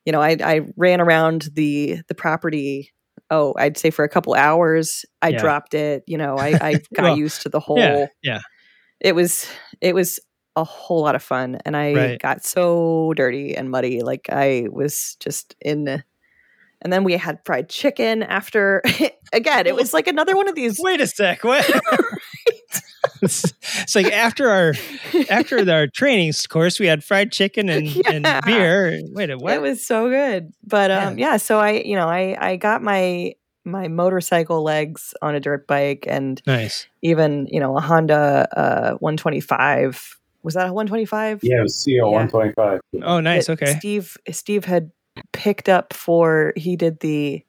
you 0.06 0.12
know 0.12 0.22
i 0.22 0.36
i 0.44 0.62
ran 0.78 1.02
around 1.02 1.50
the 1.54 1.98
the 2.08 2.16
property 2.16 2.92
oh 3.32 3.54
i'd 3.58 3.78
say 3.78 3.90
for 3.90 4.04
a 4.06 4.10
couple 4.10 4.34
hours 4.34 5.06
i 5.22 5.30
Yeah. 5.30 5.38
dropped 5.40 5.74
it 5.74 6.04
you 6.08 6.18
know 6.18 6.38
i 6.38 6.50
i 6.62 6.74
got 6.94 7.04
Well, 7.04 7.18
used 7.18 7.42
to 7.44 7.50
the 7.50 7.60
whole 7.60 7.78
Yeah. 7.78 8.06
Yeah. 8.24 8.40
it 9.00 9.16
was 9.16 9.48
it 9.82 9.96
was 9.96 10.20
a 10.56 10.64
whole 10.64 11.02
lot 11.02 11.16
of 11.16 11.24
fun 11.24 11.58
and 11.66 11.76
i 11.76 11.94
Right. 11.94 12.20
got 12.22 12.44
so 12.46 13.14
dirty 13.16 13.56
and 13.56 13.70
muddy 13.70 14.02
like 14.04 14.30
i 14.32 14.68
was 14.72 15.18
just 15.20 15.56
in 15.62 16.04
and 16.82 16.94
then 16.94 17.04
we 17.04 17.14
had 17.14 17.40
fried 17.46 17.68
chicken 17.70 18.22
after 18.24 18.82
again 19.34 19.66
it 19.66 19.76
was 19.76 19.94
oh. 19.94 19.98
like 19.98 20.08
another 20.08 20.36
one 20.36 20.48
of 20.48 20.56
these 20.56 20.80
Wait 20.82 21.02
a 21.02 21.08
sec. 21.08 21.44
What? 21.44 21.66
it's, 23.26 23.44
it's 23.82 23.96
like 23.96 24.08
after 24.12 24.50
our 24.50 24.74
after 25.30 25.70
our 25.70 25.88
training 25.88 26.32
course, 26.50 26.80
we 26.80 26.88
had 26.88 27.04
fried 27.04 27.32
chicken 27.32 27.70
and, 27.70 27.88
and 28.08 28.26
beer. 28.46 29.00
Wait 29.14 29.30
a 29.30 29.38
It 29.38 29.62
was 29.62 29.86
so 29.86 30.10
good. 30.10 30.54
But 30.64 30.90
Yeah. 30.92 31.08
um 31.10 31.18
yeah, 31.18 31.38
so 31.38 31.60
I 31.60 31.72
you 31.72 31.96
know, 31.96 32.08
I 32.08 32.38
I 32.40 32.56
got 32.56 32.82
my 32.82 33.34
my 33.66 33.88
motorcycle 33.88 34.64
legs 34.64 35.14
on 35.22 35.36
a 35.36 35.40
dirt 35.40 35.68
bike 35.68 36.06
and 36.08 36.42
nice. 36.46 36.88
even, 37.02 37.48
you 37.50 37.60
know, 37.60 37.76
a 37.78 37.82
Honda 37.82 38.48
uh 38.56 38.92
125. 39.00 40.20
Was 40.44 40.54
that 40.54 40.70
a 40.70 40.74
125? 40.74 41.40
Yeah, 41.44 41.60
it 41.60 41.62
was 41.64 41.84
CO 41.86 42.12
one 42.12 42.28
twenty 42.28 42.54
five. 42.54 42.80
Oh, 43.04 43.20
nice. 43.20 43.48
that 43.48 43.54
Okay. 43.54 43.76
Steve 43.80 44.16
Steve 44.32 44.66
had 44.66 44.92
picked 45.34 45.70
up 45.70 45.94
for 45.94 46.54
he 46.56 46.76
did 46.76 47.00
the 47.00 47.45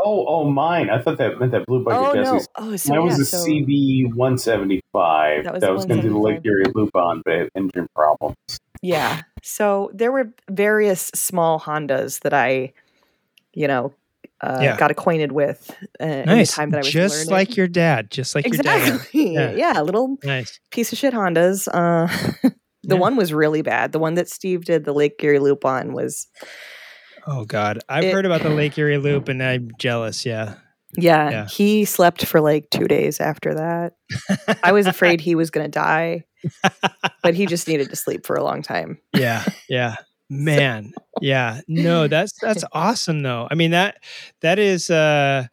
Oh, 0.00 0.24
oh, 0.28 0.44
mine. 0.50 0.90
I 0.90 1.00
thought 1.02 1.18
that 1.18 1.38
meant 1.40 1.52
that 1.52 1.66
blue 1.66 1.82
bike 1.84 1.96
Oh 1.96 2.10
at 2.10 2.16
no. 2.16 2.22
Jesse's. 2.34 2.48
Oh, 2.56 2.76
so 2.76 2.92
Mine 2.94 3.04
was 3.04 3.16
yeah, 3.18 3.22
a 3.22 3.24
so, 3.26 3.46
CB 3.46 4.14
one 4.14 4.38
seventy 4.38 4.80
five. 4.92 5.44
That 5.44 5.60
That 5.60 5.72
was 5.72 5.78
was, 5.78 5.86
going 5.86 6.02
to 6.02 6.06
do 6.08 6.12
the 6.14 6.18
Lake 6.20 6.40
Erie 6.44 6.64
loop 6.74 6.94
on, 6.94 7.22
but 7.24 7.34
had 7.34 7.48
engine 7.56 7.88
problems. 7.94 8.36
Yeah. 8.80 9.22
So 9.42 9.90
there 9.92 10.12
were 10.12 10.32
various 10.48 11.10
small 11.14 11.58
Hondas 11.60 12.20
that 12.20 12.32
I 12.32 12.72
you 13.54 13.66
know 13.66 13.92
uh, 14.40 14.58
Yeah. 14.62 14.76
got 14.76 14.92
acquainted 14.92 15.32
with 15.32 15.68
uh, 16.00 16.04
in 16.04 16.18
the 16.20 16.36
Nice. 16.36 16.54
time 16.54 16.70
that 16.70 16.76
I 16.76 16.80
was 16.80 16.90
Just 16.92 17.16
learning. 17.26 17.30
like 17.32 17.56
your 17.56 17.66
dad. 17.66 18.10
Just 18.12 18.36
like 18.36 18.46
your 18.46 18.62
dad. 18.62 18.88
exactly. 18.88 19.34
Yeah. 19.34 19.50
yeah, 19.56 19.80
little 19.82 20.16
Nice. 20.22 20.60
piece 20.70 20.92
of 20.92 20.98
shit 20.98 21.12
Hondas. 21.12 21.66
Uh, 21.72 22.06
the 22.84 22.94
Yeah. 22.94 23.00
one 23.00 23.16
was 23.16 23.32
really 23.32 23.62
bad. 23.62 23.90
The 23.90 23.98
one 23.98 24.14
that 24.14 24.28
Steve 24.28 24.64
did 24.64 24.84
the 24.84 24.92
Lake 24.94 25.16
Erie 25.24 25.40
loop 25.40 25.64
on 25.64 25.92
was, 25.92 26.28
Oh 27.30 27.44
God, 27.44 27.80
I've 27.88 28.04
It- 28.04 28.12
heard 28.14 28.24
about 28.26 28.42
the 28.42 28.48
Lake 28.50 28.78
Erie 28.78 28.96
Loop, 28.98 29.28
and 29.28 29.42
I'm 29.42 29.70
jealous. 29.78 30.24
Yeah, 30.24 30.54
yeah, 30.96 31.30
Yeah. 31.30 31.46
he 31.48 31.84
slept 31.84 32.24
for 32.24 32.40
like 32.40 32.70
two 32.70 32.88
days 32.88 33.20
after 33.20 33.54
that. 33.54 33.92
I 34.62 34.72
was 34.72 34.86
afraid 34.86 35.20
he 35.20 35.34
was 35.34 35.50
going 35.50 35.66
to 35.66 35.70
die, 35.70 36.24
but 37.22 37.34
he 37.34 37.44
just 37.46 37.68
needed 37.68 37.90
to 37.90 37.96
sleep 37.96 38.24
for 38.26 38.34
a 38.36 38.42
long 38.42 38.62
time. 38.62 38.98
yeah, 39.14 39.44
yeah. 39.68 39.96
Man, 40.30 40.92
yeah. 41.22 41.60
No, 41.68 42.06
that's 42.08 42.32
that's 42.40 42.64
awesome 42.72 43.22
though. 43.22 43.46
I 43.50 43.54
mean 43.54 43.70
that 43.72 43.96
that 44.42 44.58
is. 44.58 44.90
uh 44.90 45.46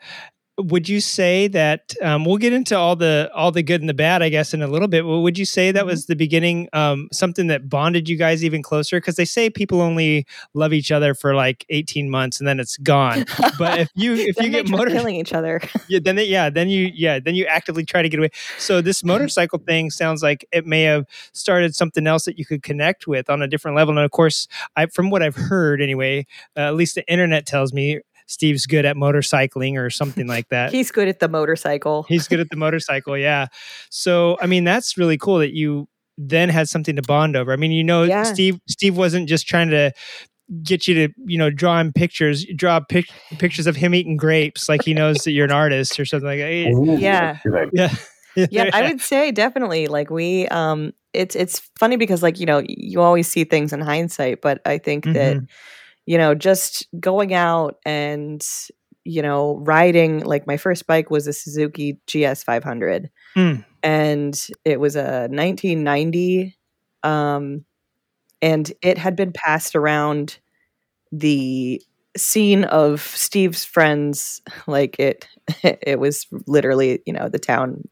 would 0.57 0.87
you 0.89 0.99
say 1.01 1.47
that 1.47 1.93
um, 2.01 2.25
we'll 2.25 2.37
get 2.37 2.53
into 2.53 2.77
all 2.77 2.95
the 2.95 3.29
all 3.35 3.51
the 3.51 3.63
good 3.63 3.81
and 3.81 3.89
the 3.89 3.93
bad 3.93 4.21
i 4.23 4.29
guess 4.29 4.53
in 4.53 4.61
a 4.61 4.67
little 4.67 4.87
bit 4.87 5.03
but 5.03 5.19
would 5.19 5.37
you 5.37 5.45
say 5.45 5.71
that 5.71 5.81
Mm-hmm. 5.85 5.89
was 5.89 6.05
the 6.07 6.15
beginning 6.15 6.67
um, 6.73 7.09
something 7.11 7.47
that 7.47 7.69
bonded 7.69 8.09
you 8.09 8.17
guys 8.17 8.43
even 8.43 8.63
closer 8.63 8.97
because 8.97 9.15
they 9.15 9.25
say 9.25 9.49
people 9.49 9.81
only 9.81 10.25
love 10.53 10.73
each 10.73 10.91
other 10.91 11.13
for 11.13 11.35
like 11.35 11.65
18 11.69 12.09
months 12.09 12.39
and 12.39 12.47
then 12.47 12.59
it's 12.59 12.77
gone 12.77 13.25
but 13.59 13.79
if 13.79 13.89
you 13.95 14.13
if 14.15 14.37
you 14.41 14.49
get 14.49 14.69
motor 14.69 14.91
killing 14.91 15.15
each 15.15 15.33
other. 15.33 15.61
yeah, 15.87 15.99
then 16.01 16.15
they, 16.15 16.25
yeah, 16.25 16.49
then 16.49 16.69
you 16.69 16.91
yeah, 16.93 17.19
then 17.19 17.35
you 17.35 17.45
actively 17.45 17.85
try 17.85 18.01
to 18.01 18.09
get 18.09 18.19
away. 18.19 18.29
So 18.57 18.81
this 18.81 19.03
motorcycle 19.03 19.59
thing 19.67 19.89
sounds 19.89 20.23
like 20.23 20.45
it 20.51 20.65
may 20.65 20.83
have 20.83 21.05
started 21.33 21.75
something 21.75 22.07
else 22.07 22.25
that 22.25 22.37
you 22.39 22.45
could 22.45 22.63
connect 22.63 23.07
with 23.07 23.29
on 23.29 23.41
a 23.41 23.47
different 23.47 23.75
level. 23.77 23.97
And 23.97 24.05
of 24.05 24.11
course, 24.11 24.47
I 24.75 24.85
from 24.87 25.09
what 25.09 25.21
I've 25.21 25.35
heard 25.35 25.81
anyway, 25.81 26.25
uh, 26.55 26.61
at 26.61 26.75
least 26.75 26.95
the 26.95 27.07
internet 27.11 27.45
tells 27.45 27.73
me 27.73 27.99
Steve's 28.27 28.65
good 28.65 28.85
at 28.85 28.95
motorcycling 28.95 29.77
or 29.77 29.89
something 29.89 30.27
like 30.27 30.49
that. 30.49 30.71
He's 30.71 30.91
good 30.91 31.07
at 31.07 31.19
the 31.19 31.27
motorcycle. 31.29 32.03
He's 32.09 32.27
good 32.27 32.39
at 32.39 32.49
the 32.49 32.55
motorcycle, 32.57 33.17
yeah. 33.17 33.47
So 33.89 34.37
I 34.41 34.47
mean, 34.47 34.63
that's 34.63 34.97
really 34.97 35.17
cool 35.17 35.39
that 35.39 35.53
you 35.55 35.87
then 36.17 36.49
had 36.49 36.69
something 36.69 36.95
to 36.95 37.01
bond 37.01 37.35
over. 37.35 37.51
I 37.51 37.55
mean, 37.57 37.71
you 37.71 37.83
know, 37.83 38.03
Yeah. 38.03 38.23
Steve 38.23 38.59
Steve 38.67 38.97
wasn't 38.97 39.27
just 39.29 39.47
trying 39.47 39.69
to 39.69 39.91
get 40.63 40.87
you 40.87 41.07
to 41.07 41.13
you 41.25 41.39
know 41.39 41.49
draw 41.49 41.79
him 41.79 41.91
pictures 41.91 42.45
draw 42.55 42.79
pic- 42.79 43.09
pictures 43.39 43.65
of 43.65 43.75
him 43.75 43.95
eating 43.95 44.15
grapes 44.15 44.69
like 44.69 44.83
he 44.83 44.93
knows 44.93 45.17
that 45.23 45.31
you're 45.31 45.45
an 45.45 45.51
artist 45.51 45.99
or 45.99 46.05
something 46.05 46.27
like 46.27 46.37
that 46.37 46.67
Ooh, 46.71 46.99
Yeah. 46.99 47.39
yeah 47.73 47.89
yeah, 48.51 48.69
I 48.71 48.81
would 48.91 49.01
say 49.01 49.31
definitely. 49.31 49.87
Like 49.87 50.09
we, 50.09 50.47
um, 50.49 50.93
it's 51.13 51.35
it's 51.35 51.59
funny 51.79 51.95
because 51.95 52.21
like 52.21 52.39
you 52.39 52.45
know 52.45 52.61
you 52.67 53.01
always 53.01 53.27
see 53.27 53.43
things 53.45 53.71
in 53.73 53.79
hindsight, 53.81 54.41
but 54.41 54.61
I 54.65 54.77
think 54.77 55.05
that 55.05 55.37
Mhm. 55.37 55.47
You 56.05 56.17
know 56.17 56.35
just 56.35 56.87
going 56.99 57.33
out 57.33 57.77
and 57.85 58.45
you 59.03 59.21
know 59.21 59.57
riding 59.57 60.19
like 60.23 60.47
my 60.47 60.57
first 60.57 60.87
bike 60.87 61.09
was 61.09 61.27
a 61.27 61.33
Suzuki 61.33 61.99
GS 62.07 62.43
500, 62.43 63.09
Mm. 63.35 63.65
and 63.83 64.47
it 64.63 64.79
was 64.79 64.95
a 64.95 65.27
1990, 65.29 66.55
um, 67.03 67.65
and 68.41 68.71
it 68.81 68.97
had 68.97 69.15
been 69.15 69.31
passed 69.33 69.75
around 69.75 70.39
the 71.11 71.81
scene 72.17 72.63
of 72.65 73.01
Steve's 73.01 73.63
friends 73.65 74.41
like 74.67 74.97
it 74.99 75.27
it 75.63 75.99
was 75.99 76.25
literally 76.47 77.01
you 77.05 77.13
know 77.13 77.29
the 77.29 77.39
town 77.39 77.83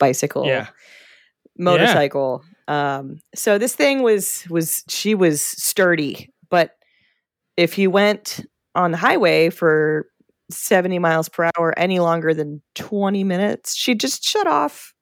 bicycle 0.00 0.46
Yeah. 0.46 0.68
motorcycle 1.56 2.42
um 2.68 3.18
so 3.34 3.58
this 3.58 3.74
thing 3.74 4.02
was 4.02 4.44
was 4.50 4.84
she 4.88 5.14
was 5.14 5.40
sturdy 5.42 6.30
if 7.58 7.76
you 7.76 7.90
went 7.90 8.46
on 8.74 8.92
the 8.92 8.96
highway 8.96 9.50
for 9.50 10.06
70 10.50 10.98
miles 11.00 11.28
per 11.28 11.50
hour 11.58 11.74
any 11.76 11.98
longer 11.98 12.32
than 12.32 12.62
20 12.76 13.24
minutes 13.24 13.74
she 13.74 13.94
just 13.94 14.24
shut 14.24 14.46
off 14.46 14.94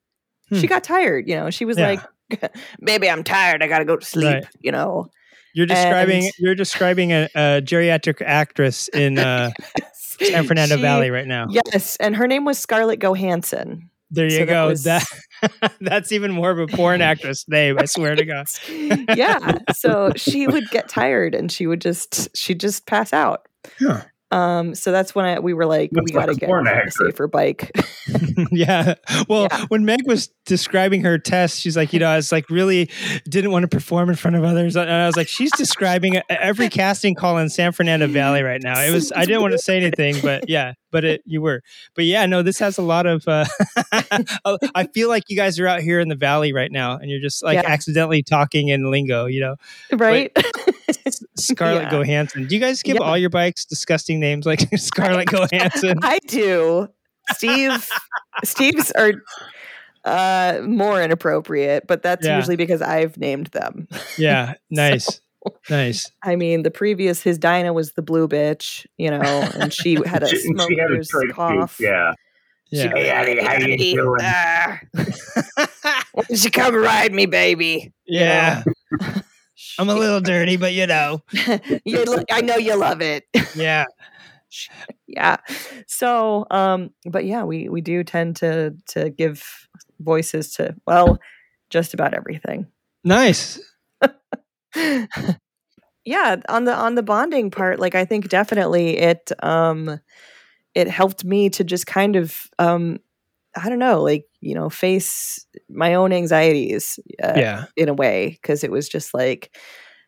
she 0.53 0.61
Hmm. 0.63 0.67
got 0.67 0.83
tired 0.85 1.29
you 1.29 1.37
know 1.37 1.51
she 1.51 1.65
was 1.65 1.77
Yeah. 1.79 1.99
like 2.31 2.51
baby 2.85 3.09
i'm 3.09 3.23
tired 3.23 3.63
i 3.63 3.69
gotta 3.69 3.85
go 3.85 3.97
to 3.97 4.05
sleep 4.05 4.35
Right. 4.35 4.47
you 4.61 4.73
know 4.73 5.07
You're 5.55 5.67
describing 5.67 6.25
And- 6.25 6.33
you're 6.39 6.55
describing 6.57 7.13
a, 7.13 7.29
a 7.37 7.61
geriatric 7.63 8.21
actress 8.25 8.89
in 8.89 9.19
uh, 9.19 9.51
San 9.93 10.47
Fernando 10.47 10.77
She- 10.77 10.83
Valley 10.83 11.11
right 11.11 11.27
now. 11.27 11.47
Yes, 11.51 11.97
and 11.97 12.17
her 12.17 12.27
name 12.27 12.45
was 12.47 12.59
Scarlett 12.59 13.01
Johansson. 13.01 13.91
There 14.11 14.25
you 14.27 14.31
so 14.31 14.39
that 14.41 14.47
go. 14.47 14.69
was- 14.69 14.83
That 14.85 15.05
that's 15.81 16.13
even 16.13 16.31
more 16.33 16.51
of 16.51 16.59
a 16.59 16.67
porn 16.67 17.01
actress 17.03 17.45
name. 17.49 17.77
I 17.79 17.85
swear 17.87 18.15
to 18.17 18.25
God. 18.25 18.47
yeah, 19.17 19.59
so 19.75 20.13
she 20.17 20.47
would 20.47 20.69
get 20.71 20.89
tired 20.89 21.35
and 21.35 21.51
she 21.51 21.67
would 21.67 21.81
just 21.81 22.35
she'd 22.37 22.61
just 22.61 22.87
pass 22.87 23.13
out. 23.13 23.47
Huh. 23.81 24.03
Um, 24.33 24.75
so 24.75 24.91
that's 24.91 25.15
when 25.15 25.25
I, 25.25 25.39
we 25.39 25.55
were 25.55 25.67
like, 25.67 25.91
That's 25.93 26.05
we 26.05 26.11
got 26.13 26.27
to 26.27 26.33
like 26.33 26.43
a 26.43 26.47
get 26.47 26.87
a 26.89 26.91
safer 26.91 27.29
bike. 27.29 27.71
yeah. 28.51 28.95
Well, 29.29 29.47
Yeah. 29.51 29.67
when 29.69 29.85
Meg 29.85 30.01
was 30.07 30.31
describing 30.47 31.03
her 31.05 31.17
test, 31.19 31.61
she's 31.61 31.77
like, 31.77 31.93
you 31.93 32.01
know, 32.01 32.09
I 32.09 32.17
was 32.17 32.33
like, 32.33 32.51
really 32.51 32.91
didn't 33.29 33.53
want 33.53 33.63
to 33.63 33.69
perform 33.69 34.09
in 34.11 34.17
front 34.17 34.37
of 34.37 34.43
others. 34.45 34.75
And 34.77 34.91
I 34.91 35.07
was 35.07 35.17
like, 35.17 35.29
she's 35.29 35.53
describing 35.53 36.21
every 36.29 36.69
casting 36.69 37.15
call 37.15 37.39
in 37.39 37.49
San 37.49 37.71
Fernando 37.73 38.09
Valley 38.09 38.43
right 38.43 38.61
now. 38.63 38.81
It 38.81 38.93
was, 38.93 39.13
I 39.15 39.25
didn't 39.27 39.43
want 39.43 39.53
to 39.53 39.59
say 39.59 39.77
anything, 39.77 40.17
but 40.23 40.45
yeah, 40.49 40.73
but 40.91 41.05
it, 41.05 41.23
you 41.25 41.41
were. 41.41 41.63
But 41.95 42.05
yeah, 42.07 42.27
no, 42.27 42.43
this 42.43 42.59
has 42.59 42.79
a 42.79 42.83
lot 42.83 43.07
of, 43.07 43.27
uh, 43.29 43.45
I 44.75 44.89
feel 44.93 45.09
like 45.09 45.25
you 45.29 45.37
guys 45.37 45.59
are 45.61 45.67
out 45.69 45.81
here 45.83 46.01
in 46.01 46.09
the 46.09 46.17
valley 46.17 46.53
right 46.53 46.71
now 46.73 46.97
and 46.97 47.11
you're 47.11 47.21
just 47.21 47.43
like 47.45 47.55
Yeah. 47.63 47.63
accidentally 47.71 48.23
talking 48.23 48.69
in 48.69 48.91
lingo, 48.91 49.27
you 49.27 49.41
know, 49.41 49.57
right? 49.93 50.37
Scarlett 51.37 51.85
Yeah. 51.85 51.91
Johansson. 51.91 52.47
Do 52.47 52.55
you 52.55 52.61
guys 52.61 52.83
give 52.83 52.97
Yeah. 53.01 53.07
all 53.07 53.19
your 53.19 53.31
bikes 53.31 53.65
disgusting 53.65 54.21
names 54.21 54.47
like 54.47 54.61
Scarlett 54.77 55.29
Johansson? 55.31 55.99
I 56.03 56.19
do. 56.27 56.89
Steve 57.35 57.89
Steve's 58.45 58.93
are 58.93 59.13
uh 60.05 60.61
more 60.65 61.03
inappropriate, 61.03 61.87
but 61.87 62.03
that's 62.03 62.25
Yeah. 62.27 62.37
usually 62.37 62.57
because 62.57 62.81
I've 62.83 63.17
named 63.19 63.49
them. 63.49 63.89
Yeah, 64.17 64.55
nice. 64.71 65.21
Nice. 65.71 66.11
I 66.25 66.35
mean, 66.37 66.63
the 66.65 66.71
previous 66.73 67.23
his 67.23 67.39
Dinah 67.39 67.73
was 67.73 67.93
the 67.93 68.03
blue 68.03 68.27
bitch, 68.29 68.85
you 68.99 69.11
know, 69.11 69.21
and 69.21 69.73
she 69.73 69.97
had 70.05 70.23
a 70.25 70.29
She, 70.29 70.39
she 70.39 70.49
had 70.79 70.91
a 70.91 71.05
smoker's 71.05 71.33
cough. 71.33 71.73
face, 71.75 71.87
yeah. 71.87 72.13
Yeah. 72.71 72.91
Hey, 72.93 73.09
honey, 73.11 73.45
how 73.45 73.55
you 73.65 73.95
doing? 73.95 74.17
Why 76.13 76.23
don't 76.29 76.45
you 76.45 76.51
come 76.51 76.75
ride 76.75 77.13
me, 77.13 77.27
baby? 77.27 77.93
Yeah. 78.07 78.65
I'm 79.79 79.89
a 79.89 79.95
little 79.95 80.21
dirty, 80.21 80.57
but 80.57 80.73
you 80.73 80.87
know. 80.87 81.23
you 81.85 82.05
I 82.31 82.41
know 82.41 82.57
you 82.57 82.77
love 82.77 83.01
it. 83.01 83.25
Yeah. 83.55 83.87
yeah. 85.07 85.39
So, 85.87 86.47
um, 86.51 86.91
but 87.05 87.25
yeah, 87.25 87.45
we 87.45 87.69
we 87.69 87.81
do 87.81 88.05
tend 88.05 88.37
to 88.37 88.75
to 88.89 89.11
give 89.11 89.69
voices 89.99 90.55
to 90.55 90.75
well, 90.87 91.19
just 91.71 91.95
about 91.95 92.15
everything. 92.15 92.67
Nice. 93.05 93.59
yeah, 94.75 96.37
on 96.49 96.65
the 96.65 96.75
on 96.75 96.95
the 96.95 97.03
bonding 97.03 97.51
part, 97.51 97.81
like 97.81 97.95
I 97.95 98.05
think 98.05 98.29
definitely 98.29 98.99
it 98.99 99.33
um 99.43 100.01
it 100.75 100.89
helped 100.89 101.25
me 101.25 101.51
to 101.51 101.65
just 101.65 101.87
kind 101.87 102.17
of 102.17 102.49
um 102.59 103.01
I 103.57 103.69
don't 103.69 103.79
know, 103.79 104.03
like, 104.03 104.27
you 104.41 104.55
know, 104.55 104.69
face 104.71 105.47
my 105.71 105.95
own 105.95 106.13
anxieties 106.13 106.99
uh, 107.23 107.33
Yeah. 107.37 107.65
in 107.77 107.89
a 107.89 107.95
way 107.95 108.39
because 108.41 108.63
it 108.65 108.71
was 108.71 108.89
just 108.89 109.15
like 109.15 109.57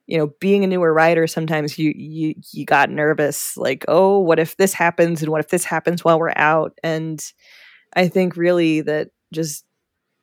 you 0.06 0.16
know 0.18 0.28
being 0.40 0.64
a 0.64 0.66
newer 0.66 0.92
rider 0.92 1.26
sometimes 1.26 1.78
you 1.78 1.92
you 1.94 2.34
you 2.52 2.64
got 2.64 2.88
nervous 2.90 3.56
like 3.58 3.84
oh 3.88 4.18
what 4.20 4.38
if 4.38 4.56
this 4.56 4.72
happens 4.72 5.22
and 5.22 5.30
what 5.30 5.40
if 5.44 5.48
this 5.50 5.64
happens 5.64 6.02
while 6.04 6.18
we're 6.18 6.32
out 6.36 6.72
and 6.82 7.32
i 7.94 8.08
think 8.08 8.36
really 8.36 8.80
that 8.80 9.10
just 9.34 9.64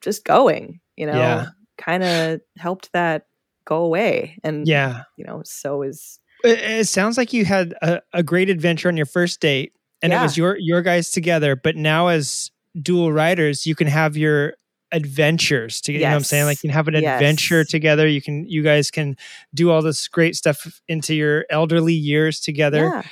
just 0.01 0.25
going 0.25 0.79
you 0.97 1.05
know 1.05 1.17
Yeah. 1.19 1.45
kind 1.77 2.03
of 2.03 2.41
helped 2.57 2.91
that 2.93 3.27
go 3.65 3.83
away 3.83 4.39
and 4.43 4.67
Yeah. 4.67 5.03
you 5.17 5.25
know 5.25 5.41
so 5.45 5.83
is 5.83 6.19
It, 6.43 6.59
it 6.59 6.87
sounds 6.87 7.17
like 7.17 7.33
you 7.33 7.45
had 7.45 7.75
a, 7.81 8.01
a 8.13 8.23
great 8.23 8.49
adventure 8.49 8.87
on 8.87 8.97
your 8.97 9.05
first 9.05 9.39
date 9.39 9.73
and 10.01 10.13
it 10.13 10.19
was 10.19 10.37
your 10.37 10.57
your 10.59 10.81
guys 10.81 11.09
together, 11.11 11.55
but 11.55 11.75
now 11.75 12.07
as 12.07 12.51
dual 12.81 13.11
riders, 13.11 13.65
you 13.65 13.75
can 13.75 13.87
have 13.87 14.17
your 14.17 14.53
adventures 14.91 15.81
to 15.81 15.91
you 15.91 15.99
know 15.99 16.09
what 16.09 16.15
I'm 16.15 16.23
saying? 16.23 16.45
Like 16.45 16.63
you 16.63 16.69
can 16.69 16.75
have 16.75 16.87
an 16.87 16.95
adventure 16.95 17.63
together. 17.63 18.07
You 18.07 18.21
can 18.21 18.47
you 18.47 18.63
guys 18.63 18.91
can 18.91 19.17
do 19.53 19.71
all 19.71 19.81
this 19.81 20.07
great 20.07 20.35
stuff 20.35 20.79
into 20.87 21.13
your 21.15 21.45
elderly 21.49 21.93
years 21.93 22.39
together 22.39 22.91
yeah 22.93 23.03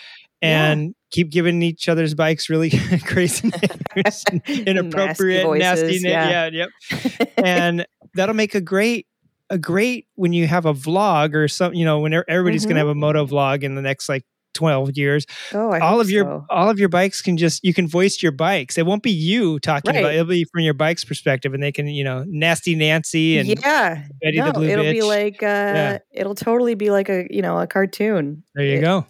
Yeah. 0.44 0.72
and 0.72 0.96
keep 1.12 1.30
giving 1.30 1.62
each 1.62 1.88
other's 1.88 2.14
bikes 2.16 2.50
really 2.50 2.70
crazy 3.06 3.50
names, 3.96 4.24
inappropriate, 4.48 5.48
nasty, 5.58 5.86
voices, 5.86 6.04
na- 6.04 6.10
yeah. 6.10 6.50
yeah, 6.52 6.68
yep. 6.92 7.32
and 7.38 7.86
that'll 8.14 8.36
make 8.36 8.54
a 8.54 8.62
great 8.62 9.08
a 9.50 9.58
great 9.58 10.08
when 10.16 10.34
you 10.34 10.48
have 10.48 10.66
a 10.66 10.74
vlog 10.74 11.34
or 11.34 11.48
some 11.48 11.74
you 11.74 11.86
know 11.86 12.00
when 12.00 12.14
everybody's 12.14 12.66
gonna 12.66 12.80
mm-hmm. 12.80 12.88
have 12.88 12.96
a 12.96 12.96
moto 12.96 13.26
vlog 13.26 13.64
in 13.64 13.76
the 13.76 13.82
next 13.82 14.10
like 14.10 14.24
12 14.54 14.92
years 14.98 15.26
oh 15.54 15.72
I 15.72 15.80
all 15.80 16.00
of 16.00 16.10
your 16.10 16.24
so. 16.26 16.46
all 16.50 16.70
of 16.70 16.80
your 16.80 16.90
bikes 16.90 17.22
can 17.22 17.38
just 17.38 17.64
you 17.64 17.74
can 17.74 17.88
voice 17.88 18.22
your 18.22 18.32
bikes 18.32 18.78
it 18.78 18.86
won't 18.86 19.04
be 19.04 19.12
you 19.12 19.60
talking 19.60 19.92
about 19.92 20.04
Right. 20.04 20.12
it. 20.16 20.20
it'll 20.20 20.30
be 20.30 20.46
from 20.46 20.62
your 20.62 20.74
bike's 20.74 21.04
perspective 21.04 21.54
and 21.54 21.62
they 21.64 21.72
can 21.72 21.88
you 21.88 22.04
know 22.04 22.24
nasty 22.28 22.76
nancy 22.76 23.38
and 23.38 23.48
yeah 23.48 24.04
Betty 24.22 24.38
no, 24.38 24.48
the 24.48 24.54
Blue 24.54 24.68
it'll 24.70 24.92
be 24.92 25.02
like 25.02 25.42
uh 25.44 26.00
it'll 26.12 26.36
totally 26.36 26.76
be 26.76 26.90
like 26.92 27.10
a 27.10 27.28
you 27.30 27.42
know 27.42 27.58
a 27.60 27.68
cartoon 27.68 28.44
there 28.56 28.66
you 28.66 28.78
It- 28.78 28.82
go 28.82 29.06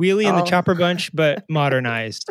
wheelie 0.00 0.24
and 0.26 0.36
the 0.36 0.42
chopper 0.42 0.74
bunch 0.74 1.14
but 1.14 1.44
modernized 1.48 2.28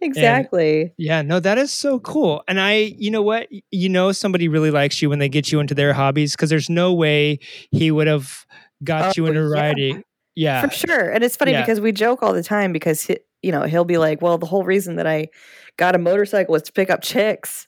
exactly 0.00 0.92
Yeah, 0.96 1.22
no, 1.22 1.40
that 1.40 1.58
is 1.58 1.70
so 1.72 2.00
cool. 2.00 2.42
And 2.48 2.60
I, 2.60 2.94
you 2.96 3.10
know 3.10 3.22
what? 3.22 3.48
You 3.70 3.88
know, 3.88 4.12
somebody 4.12 4.48
really 4.48 4.70
likes 4.70 5.00
you 5.02 5.08
when 5.10 5.18
they 5.18 5.28
get 5.28 5.52
you 5.52 5.60
into 5.60 5.74
their 5.74 5.92
hobbies 5.92 6.32
because 6.34 6.50
there's 6.50 6.70
no 6.70 6.92
way 6.94 7.40
he 7.70 7.90
would 7.90 8.06
have 8.06 8.46
got 8.84 9.16
you 9.16 9.24
Oh, 9.24 9.28
into 9.28 9.40
yeah. 9.42 9.48
riding. 9.60 10.02
Yeah. 10.38 10.60
for 10.66 10.70
sure 10.70 11.10
and 11.10 11.24
it's 11.24 11.36
funny 11.36 11.52
Yeah. 11.52 11.62
because 11.62 11.80
we 11.80 11.92
joke 11.92 12.22
all 12.22 12.32
the 12.32 12.42
time 12.42 12.72
because 12.72 13.02
he, 13.02 13.18
you 13.42 13.50
know 13.52 13.62
he'll 13.62 13.84
be 13.84 13.98
like 13.98 14.22
well 14.22 14.38
the 14.38 14.46
whole 14.46 14.64
reason 14.64 14.96
that 14.96 15.06
i 15.06 15.28
got 15.76 15.94
a 15.94 15.98
motorcycle 15.98 16.52
was 16.52 16.62
to 16.64 16.72
pick 16.72 16.90
up 16.90 17.02
chicks 17.02 17.66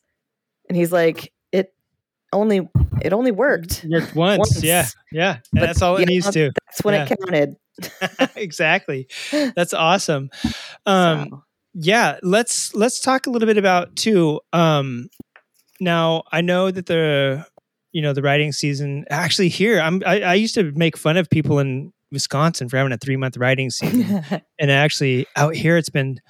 and 0.69 0.77
he's 0.77 0.93
like 0.93 1.33
it 1.53 1.75
only 2.33 2.69
it 3.03 3.13
only 3.13 3.31
worked 3.33 3.85
Worked 3.91 4.15
once. 4.15 4.39
Once. 4.39 4.63
Yeah. 4.63 4.87
Yeah. 5.11 5.33
And 5.35 5.43
But, 5.53 5.61
that's 5.67 5.83
all 5.83 5.97
it 5.97 6.07
needs 6.09 6.27
know, 6.27 6.33
to. 6.33 6.53
that's 6.67 6.85
when 6.85 6.95
Yeah. 6.95 7.07
it 7.09 7.19
counted 7.19 7.57
exactly. 8.37 9.09
That's 9.33 9.73
awesome. 9.75 10.31
Um, 10.87 11.29
So, 11.31 11.45
yeah 11.75 12.19
let's 12.23 12.75
let's 12.75 13.01
talk 13.01 13.27
a 13.27 13.31
little 13.31 13.47
bit 13.47 13.57
about 13.59 13.95
too 13.95 14.41
um 14.53 15.09
now 15.81 16.23
i 16.33 16.41
know 16.41 16.71
that 16.71 16.87
the 16.87 17.47
you 17.93 18.03
know 18.03 18.13
the 18.13 18.23
riding 18.23 18.51
season 18.53 19.05
actually 19.09 19.49
here 19.49 19.81
i'm 19.81 20.03
i, 20.05 20.21
I 20.23 20.35
used 20.35 20.55
to 20.57 20.73
make 20.73 20.97
fun 20.97 21.17
of 21.17 21.31
people 21.31 21.59
in 21.61 21.93
wisconsin 22.12 22.69
for 22.69 22.77
having 22.77 22.93
a 22.93 22.99
three 22.99 23.16
month 23.16 23.37
riding 23.37 23.70
season 23.70 24.23
and 24.59 24.70
actually 24.70 25.27
out 25.37 25.55
here 25.55 25.77
it's 25.77 25.89
been 25.91 26.20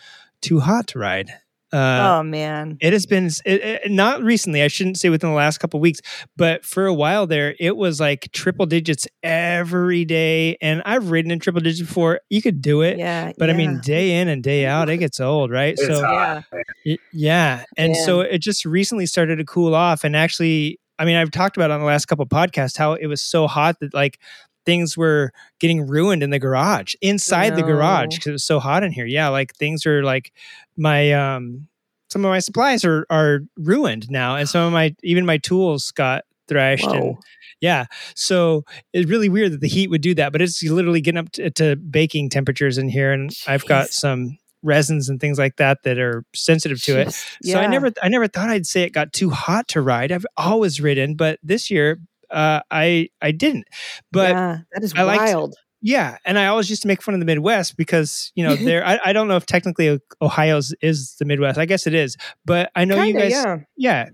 too 0.42 0.60
hot 0.60 0.86
to 0.88 0.98
ride 0.98 1.30
uh 1.72 2.16
oh 2.18 2.22
man 2.24 2.76
it 2.80 2.92
has 2.92 3.06
been 3.06 3.26
it, 3.44 3.62
it- 3.84 3.90
not 3.90 4.20
recently 4.22 4.60
i 4.62 4.66
shouldn't 4.68 4.98
say 4.98 5.08
within 5.08 5.30
the 5.30 5.36
last 5.36 5.58
couple 5.58 5.78
of 5.78 5.82
weeks 5.82 6.00
but 6.36 6.64
for 6.64 6.86
a 6.86 6.94
while 6.94 7.26
there 7.28 7.54
it 7.60 7.76
was 7.76 8.00
like 8.00 8.28
triple 8.32 8.66
digits 8.66 9.06
every 9.22 10.04
day 10.04 10.56
and 10.60 10.82
i've 10.84 11.10
ridden 11.10 11.30
in 11.30 11.38
triple 11.38 11.60
digits 11.60 11.80
before 11.88 12.20
you 12.28 12.42
could 12.42 12.60
do 12.60 12.82
it 12.82 12.98
yeah 12.98 13.30
but 13.38 13.48
I 13.50 13.52
mean, 13.52 13.80
day 13.80 14.20
in 14.20 14.28
and 14.28 14.42
day 14.42 14.66
out, 14.66 14.90
it 14.90 14.98
gets 14.98 15.18
old, 15.20 15.50
right? 15.50 15.72
It's 15.74 15.86
so 15.86 16.04
hot. 16.04 16.44
yeah 16.84 16.96
yeah, 17.12 17.64
and 17.76 17.94
Yeah. 17.94 18.04
so 18.04 18.20
it 18.20 18.38
just 18.38 18.64
recently 18.66 19.06
started 19.06 19.36
to 19.36 19.44
cool 19.44 19.74
off. 19.74 20.04
And 20.04 20.14
actually, 20.16 20.78
I 20.98 21.04
mean, 21.04 21.16
I've 21.16 21.30
talked 21.30 21.56
about 21.56 21.70
on 21.70 21.80
the 21.80 21.86
last 21.86 22.06
couple 22.06 22.22
of 22.24 22.28
podcasts 22.28 22.76
how 22.76 22.94
it 22.94 23.06
was 23.06 23.22
so 23.22 23.46
hot 23.46 23.76
that 23.80 23.94
like 23.94 24.18
things 24.66 24.96
were 24.96 25.32
getting 25.58 25.86
ruined 25.86 26.22
in 26.22 26.30
the 26.30 26.38
garage, 26.38 26.94
inside 27.00 27.54
the 27.56 27.62
garage, 27.62 28.14
because 28.16 28.26
it 28.28 28.32
was 28.32 28.44
so 28.44 28.60
hot 28.60 28.82
in 28.82 28.92
here. 28.92 29.06
Yeah, 29.06 29.28
like 29.28 29.54
things 29.54 29.86
are 29.86 30.02
like 30.02 30.32
my 30.76 31.12
um 31.12 31.66
some 32.10 32.24
of 32.24 32.28
my 32.30 32.40
supplies 32.40 32.84
are 32.84 33.06
are 33.10 33.40
ruined 33.56 34.10
now, 34.10 34.36
and 34.36 34.48
some 34.48 34.66
of 34.66 34.72
my 34.72 34.94
even 35.02 35.24
my 35.26 35.38
tools 35.38 35.90
got 35.92 36.24
thrashed 36.48 36.86
and 36.86 37.16
yeah. 37.60 37.84
So 38.14 38.64
it's 38.92 39.08
really 39.08 39.28
weird 39.28 39.52
that 39.52 39.60
the 39.60 39.68
heat 39.68 39.88
would 39.90 40.00
do 40.00 40.14
that, 40.16 40.32
but 40.32 40.42
it's 40.42 40.62
literally 40.62 41.00
getting 41.00 41.18
up 41.18 41.30
to, 41.32 41.50
to 41.50 41.76
baking 41.76 42.30
temperatures 42.30 42.78
in 42.78 42.88
here, 42.88 43.12
and 43.12 43.30
I've 43.46 43.64
got 43.66 43.88
some 43.90 44.38
resins 44.62 45.08
and 45.08 45.18
things 45.20 45.38
like 45.38 45.56
that 45.56 45.84
that 45.84 45.98
are 45.98 46.22
sensitive 46.34 46.82
to 46.82 46.98
it. 47.00 47.04
Just- 47.04 47.24
So 47.44 47.52
I 47.60 47.66
never 47.70 47.92
I 48.02 48.08
never 48.08 48.26
thought 48.28 48.50
I'd 48.50 48.66
say 48.66 48.82
it 48.82 48.90
got 48.92 49.12
too 49.12 49.30
hot 49.30 49.68
to 49.68 49.80
ride. 49.80 50.10
I've 50.12 50.26
always 50.36 50.80
ridden, 50.80 51.14
but 51.14 51.38
this 51.42 51.70
year 51.70 51.98
uh, 52.30 52.60
I 52.70 53.08
I 53.20 53.32
didn't. 53.32 53.64
But 54.12 54.30
yeah, 54.30 54.58
that 54.72 54.82
is 54.84 54.94
I 54.94 55.02
liked- 55.02 55.22
wild. 55.22 55.54
yeah, 55.82 56.16
and 56.24 56.38
I 56.38 56.46
always 56.46 56.68
used 56.70 56.82
to 56.82 56.88
make 56.88 57.02
fun 57.02 57.14
of 57.14 57.20
the 57.20 57.26
Midwest 57.26 57.76
because 57.76 58.32
you 58.34 58.44
know 58.44 58.54
there. 58.68 58.86
I, 58.86 58.98
I 59.06 59.12
don't 59.12 59.28
know 59.28 59.36
if 59.36 59.46
technically 59.46 59.98
Ohio's 60.22 60.74
is 60.82 61.16
the 61.18 61.24
Midwest. 61.24 61.58
I 61.58 61.64
guess 61.66 61.86
it 61.86 61.94
is, 61.94 62.16
but 62.44 62.70
I 62.74 62.84
know 62.84 62.96
you 63.02 63.14
Kinda, 63.14 63.20
guys. 63.22 63.32
yeah. 63.32 63.56
yeah, 63.76 64.08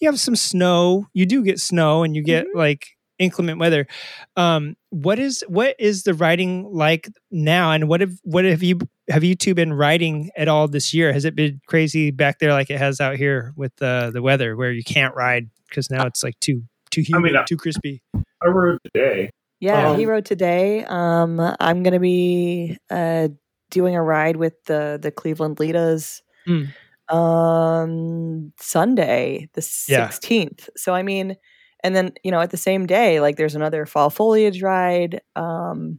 you 0.00 0.08
have 0.08 0.20
some 0.20 0.36
snow. 0.36 1.06
You 1.12 1.26
do 1.26 1.42
get 1.42 1.60
snow, 1.60 2.02
and 2.02 2.14
you 2.16 2.22
get 2.22 2.46
Mm-hmm. 2.46 2.58
like 2.58 2.86
inclement 3.18 3.58
weather. 3.58 3.86
Um, 4.36 4.76
what 4.90 5.18
is 5.18 5.42
what 5.48 5.74
is 5.78 6.02
the 6.02 6.12
riding 6.12 6.68
like 6.70 7.08
now? 7.30 7.72
And 7.72 7.88
what 7.88 8.02
have 8.02 8.12
what 8.24 8.44
have 8.44 8.62
you 8.62 8.78
have 9.08 9.24
you 9.24 9.34
two 9.34 9.54
been 9.54 9.72
riding 9.72 10.30
at 10.36 10.48
all 10.48 10.68
this 10.68 10.92
year? 10.92 11.12
Has 11.14 11.24
it 11.24 11.34
been 11.34 11.60
crazy 11.66 12.10
back 12.10 12.40
there 12.40 12.52
like 12.52 12.68
it 12.68 12.76
has 12.78 13.00
out 13.00 13.16
here 13.16 13.54
with 13.56 13.74
the 13.76 14.10
the 14.12 14.20
weather 14.20 14.54
where 14.54 14.70
you 14.70 14.84
can't 14.84 15.14
ride 15.14 15.48
because 15.68 15.88
now 15.90 16.04
it's 16.06 16.22
like 16.22 16.38
too 16.40 16.62
too 16.96 17.02
humid, 17.06 17.32
mean, 17.32 17.36
uh, 17.36 17.44
too 17.44 17.56
crispy? 17.56 18.02
I 18.14 18.46
rode 18.48 18.78
today. 18.84 19.30
Yeah, 19.60 19.90
Um, 19.90 19.98
he 19.98 20.06
rode 20.06 20.24
today. 20.26 20.84
Um, 20.84 21.40
I'm 21.60 21.82
gonna 21.82 22.00
be 22.00 22.76
uh 22.90 23.28
doing 23.70 23.96
a 23.96 24.02
ride 24.02 24.36
with 24.36 24.54
the 24.64 24.98
the 25.00 25.10
Cleveland 25.10 25.56
Litas 25.56 26.20
Mm. 26.48 26.72
um 27.08 28.52
Sunday, 28.60 29.48
the 29.54 29.60
Yeah. 29.88 30.08
16th. 30.08 30.68
So 30.76 30.94
I 30.94 31.02
mean, 31.02 31.36
and 31.82 31.94
then 31.96 32.12
you 32.22 32.30
know 32.30 32.40
at 32.40 32.50
the 32.50 32.56
same 32.56 32.86
day, 32.86 33.20
like 33.20 33.36
there's 33.36 33.54
another 33.56 33.86
fall 33.86 34.10
foliage 34.10 34.62
ride. 34.62 35.20
Um, 35.34 35.98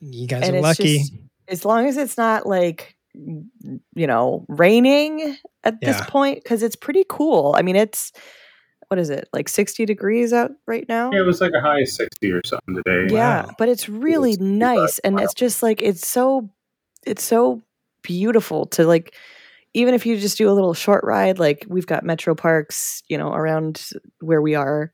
You 0.00 0.28
guys 0.28 0.48
are 0.48 0.60
lucky. 0.60 0.98
just 0.98 1.12
as 1.48 1.64
long 1.64 1.86
as 1.86 1.96
it's 1.96 2.16
not 2.16 2.46
like 2.46 2.96
you 3.14 4.06
know 4.06 4.44
raining 4.48 5.36
at 5.64 5.80
this 5.80 6.00
point 6.08 6.42
because 6.42 6.62
it's 6.62 6.76
pretty 6.76 7.04
cool. 7.08 7.54
I 7.58 7.62
mean, 7.62 7.76
it's 7.76 8.12
what 8.88 8.98
is 8.98 9.10
it 9.10 9.28
like 9.32 9.48
60 9.48 9.84
degrees 9.86 10.32
out 10.32 10.50
right 10.66 10.86
now? 10.88 11.10
Yeah, 11.12 11.20
it 11.20 11.26
was 11.26 11.40
like 11.40 11.52
a 11.54 11.60
high 11.60 11.80
of 11.80 11.88
60 11.88 12.32
or 12.32 12.40
something 12.44 12.74
today. 12.74 13.14
Yeah, 13.14 13.46
Wow. 13.46 13.54
but 13.58 13.68
it's 13.68 13.88
really 13.88 14.32
It's- 14.32 14.46
nice 14.48 14.98
and 15.00 15.20
it's 15.20 15.34
just 15.34 15.62
like 15.62 15.82
it's 15.82 16.06
so 16.06 16.50
it's 17.06 17.22
so 17.22 17.62
beautiful 18.02 18.66
to 18.66 18.84
like 18.86 19.14
even 19.74 19.94
if 19.94 20.06
you 20.06 20.16
just 20.18 20.38
do 20.38 20.50
a 20.50 20.52
little 20.52 20.72
short 20.74 21.04
ride 21.04 21.38
like 21.38 21.64
we've 21.68 21.86
got 21.86 22.02
metro 22.04 22.34
parks, 22.34 23.02
you 23.08 23.18
know, 23.18 23.32
around 23.32 23.90
where 24.20 24.40
we 24.42 24.54
are. 24.54 24.92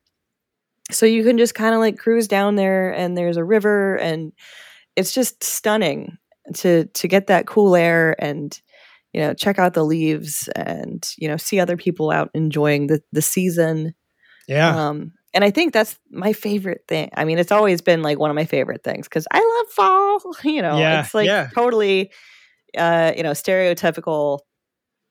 So 0.90 1.06
you 1.06 1.22
can 1.24 1.38
just 1.38 1.54
kind 1.54 1.74
of 1.74 1.80
like 1.80 1.96
cruise 1.98 2.28
down 2.28 2.56
there 2.56 2.90
and 2.92 3.16
there's 3.16 3.36
a 3.36 3.44
river 3.44 3.96
and 3.96 4.32
it's 4.96 5.12
just 5.12 5.42
stunning 5.42 6.18
to 6.54 6.84
to 6.86 7.08
get 7.08 7.28
that 7.28 7.46
cool 7.46 7.74
air 7.76 8.14
and 8.18 8.60
you 9.14 9.20
know, 9.20 9.32
check 9.34 9.58
out 9.58 9.74
the 9.74 9.84
leaves 9.84 10.48
and 10.56 11.08
you 11.16 11.28
know, 11.28 11.36
see 11.36 11.60
other 11.60 11.76
people 11.76 12.10
out 12.10 12.30
enjoying 12.34 12.88
the 12.88 13.00
the 13.12 13.22
season. 13.22 13.94
Yeah. 14.48 14.88
Um, 14.88 15.12
and 15.32 15.42
I 15.42 15.50
think 15.50 15.72
that's 15.72 15.98
my 16.10 16.32
favorite 16.32 16.84
thing. 16.86 17.10
I 17.16 17.24
mean, 17.24 17.38
it's 17.38 17.50
always 17.52 17.80
been 17.80 18.02
like 18.02 18.18
one 18.18 18.30
of 18.30 18.36
my 18.36 18.44
favorite 18.44 18.84
things 18.84 19.08
because 19.08 19.26
I 19.32 19.38
love 19.38 19.72
fall. 19.72 20.34
You 20.44 20.62
know, 20.62 20.78
Yeah, 20.78 21.00
it's 21.00 21.14
like 21.14 21.26
yeah. 21.26 21.48
totally, 21.54 22.12
uh, 22.76 23.12
you 23.16 23.22
know, 23.22 23.32
stereotypical 23.32 24.40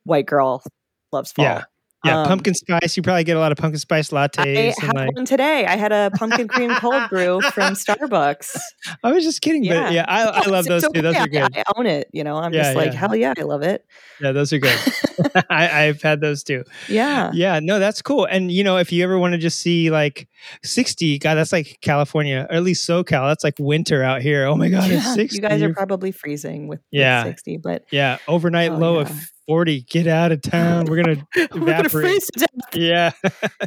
white 0.03 0.25
girl 0.25 0.63
loves 1.11 1.31
fall. 1.31 1.45
Yeah. 1.45 1.63
Yeah, 2.05 2.21
Um, 2.21 2.27
pumpkin 2.27 2.53
spice. 2.53 2.97
You 2.97 3.03
probably 3.03 3.23
get 3.23 3.37
a 3.37 3.39
lot 3.39 3.51
of 3.53 3.57
pumpkin 3.57 3.79
spice 3.79 4.09
lattes. 4.09 4.39
I 4.39 4.73
had 4.85 4.93
like, 4.95 5.15
one 5.15 5.25
today. 5.25 5.65
I 5.65 5.77
had 5.77 5.91
a 5.93 6.11
pumpkin 6.15 6.47
cream 6.49 6.71
cold 6.75 7.09
brew 7.09 7.39
from 7.41 7.73
Starbucks. 7.75 8.57
I 9.03 9.11
was 9.13 9.23
just 9.23 9.41
kidding, 9.41 9.63
Yeah. 9.63 9.83
but 9.83 9.93
yeah, 9.93 10.05
I, 10.07 10.23
I 10.25 10.47
love 10.49 10.65
those 10.67 10.83
it's 10.83 10.93
too. 10.93 11.01
Those 11.01 11.15
are 11.15 11.27
good. 11.27 11.55
I, 11.55 11.59
I 11.61 11.63
own 11.77 11.85
it. 11.85 12.09
You 12.11 12.23
know, 12.25 12.35
I'm 12.37 12.53
Yeah, 12.53 12.63
just 12.63 12.75
like, 12.75 12.91
yeah. 12.93 12.99
hell 12.99 13.15
yeah, 13.15 13.33
I 13.37 13.41
love 13.43 13.61
it. 13.63 13.85
Yeah, 14.19 14.33
those 14.33 14.51
are 14.51 14.59
good. 14.59 14.77
I, 15.49 15.85
I've 15.85 16.01
had 16.01 16.19
those 16.19 16.43
too. 16.43 16.63
Yeah. 16.89 17.31
Yeah, 17.33 17.59
no, 17.61 17.79
that's 17.79 18.01
cool. 18.01 18.25
And 18.25 18.51
you 18.51 18.63
know, 18.65 18.77
if 18.77 18.91
you 18.91 19.03
ever 19.03 19.17
want 19.17 19.31
to 19.33 19.37
just 19.37 19.59
see 19.59 19.89
like 19.89 20.27
60, 20.63 21.19
God, 21.19 21.35
that's 21.35 21.53
like 21.53 21.77
California, 21.81 22.45
or 22.49 22.55
at 22.57 22.63
least 22.63 22.87
SoCal. 22.87 23.29
That's 23.29 23.43
like 23.45 23.55
winter 23.59 24.03
out 24.03 24.21
here. 24.21 24.45
Oh 24.45 24.55
my 24.55 24.69
God, 24.69 24.91
it's 24.91 25.13
60. 25.13 25.35
You 25.37 25.41
guys 25.41 25.61
are 25.61 25.73
probably 25.73 26.11
freezing 26.11 26.67
with, 26.67 26.79
with 26.79 26.85
Yeah. 26.91 27.23
60, 27.23 27.57
but 27.57 27.85
yeah, 27.91 28.17
overnight 28.27 28.71
Oh, 28.71 28.77
low 28.77 28.99
of 28.99 29.09
40. 29.47 29.81
Get 29.89 30.07
out 30.07 30.31
of 30.31 30.41
town. 30.41 30.85
We're 30.85 31.03
gonna 31.03 31.25
we're 31.35 31.47
gonna 31.47 31.63
evaporate. 31.63 31.91
freeze 31.91 32.27
to 32.33 32.39
death. 32.39 32.49
Yeah. 32.75 33.11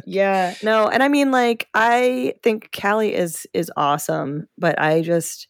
yeah 0.05 0.53
no 0.63 0.87
and 0.89 1.01
i 1.01 1.07
mean 1.07 1.31
like 1.31 1.67
i 1.73 2.33
think 2.43 2.71
Cali 2.71 3.13
is 3.15 3.47
is 3.53 3.71
awesome 3.77 4.47
but 4.57 4.77
i 4.81 5.01
just 5.01 5.47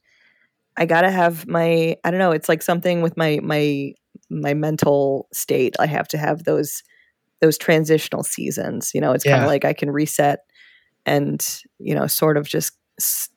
i 0.77 0.85
gotta 0.85 1.09
have 1.09 1.47
my 1.47 1.95
i 2.03 2.11
don't 2.11 2.19
know 2.19 2.31
it's 2.31 2.47
like 2.47 2.61
something 2.61 3.01
with 3.01 3.17
my 3.17 3.39
my 3.41 3.93
my 4.29 4.53
mental 4.53 5.27
state 5.33 5.75
i 5.79 5.87
have 5.87 6.07
to 6.09 6.17
have 6.19 6.43
those 6.43 6.83
those 7.41 7.57
transitional 7.57 8.23
seasons 8.23 8.91
you 8.93 9.01
know 9.01 9.11
it's 9.11 9.23
kind 9.23 9.41
of 9.41 9.47
like 9.47 9.65
i 9.65 9.73
can 9.73 9.89
reset 9.89 10.39
and 11.07 11.61
you 11.79 11.95
know 11.95 12.05
sort 12.05 12.37
of 12.37 12.47
just 12.47 12.73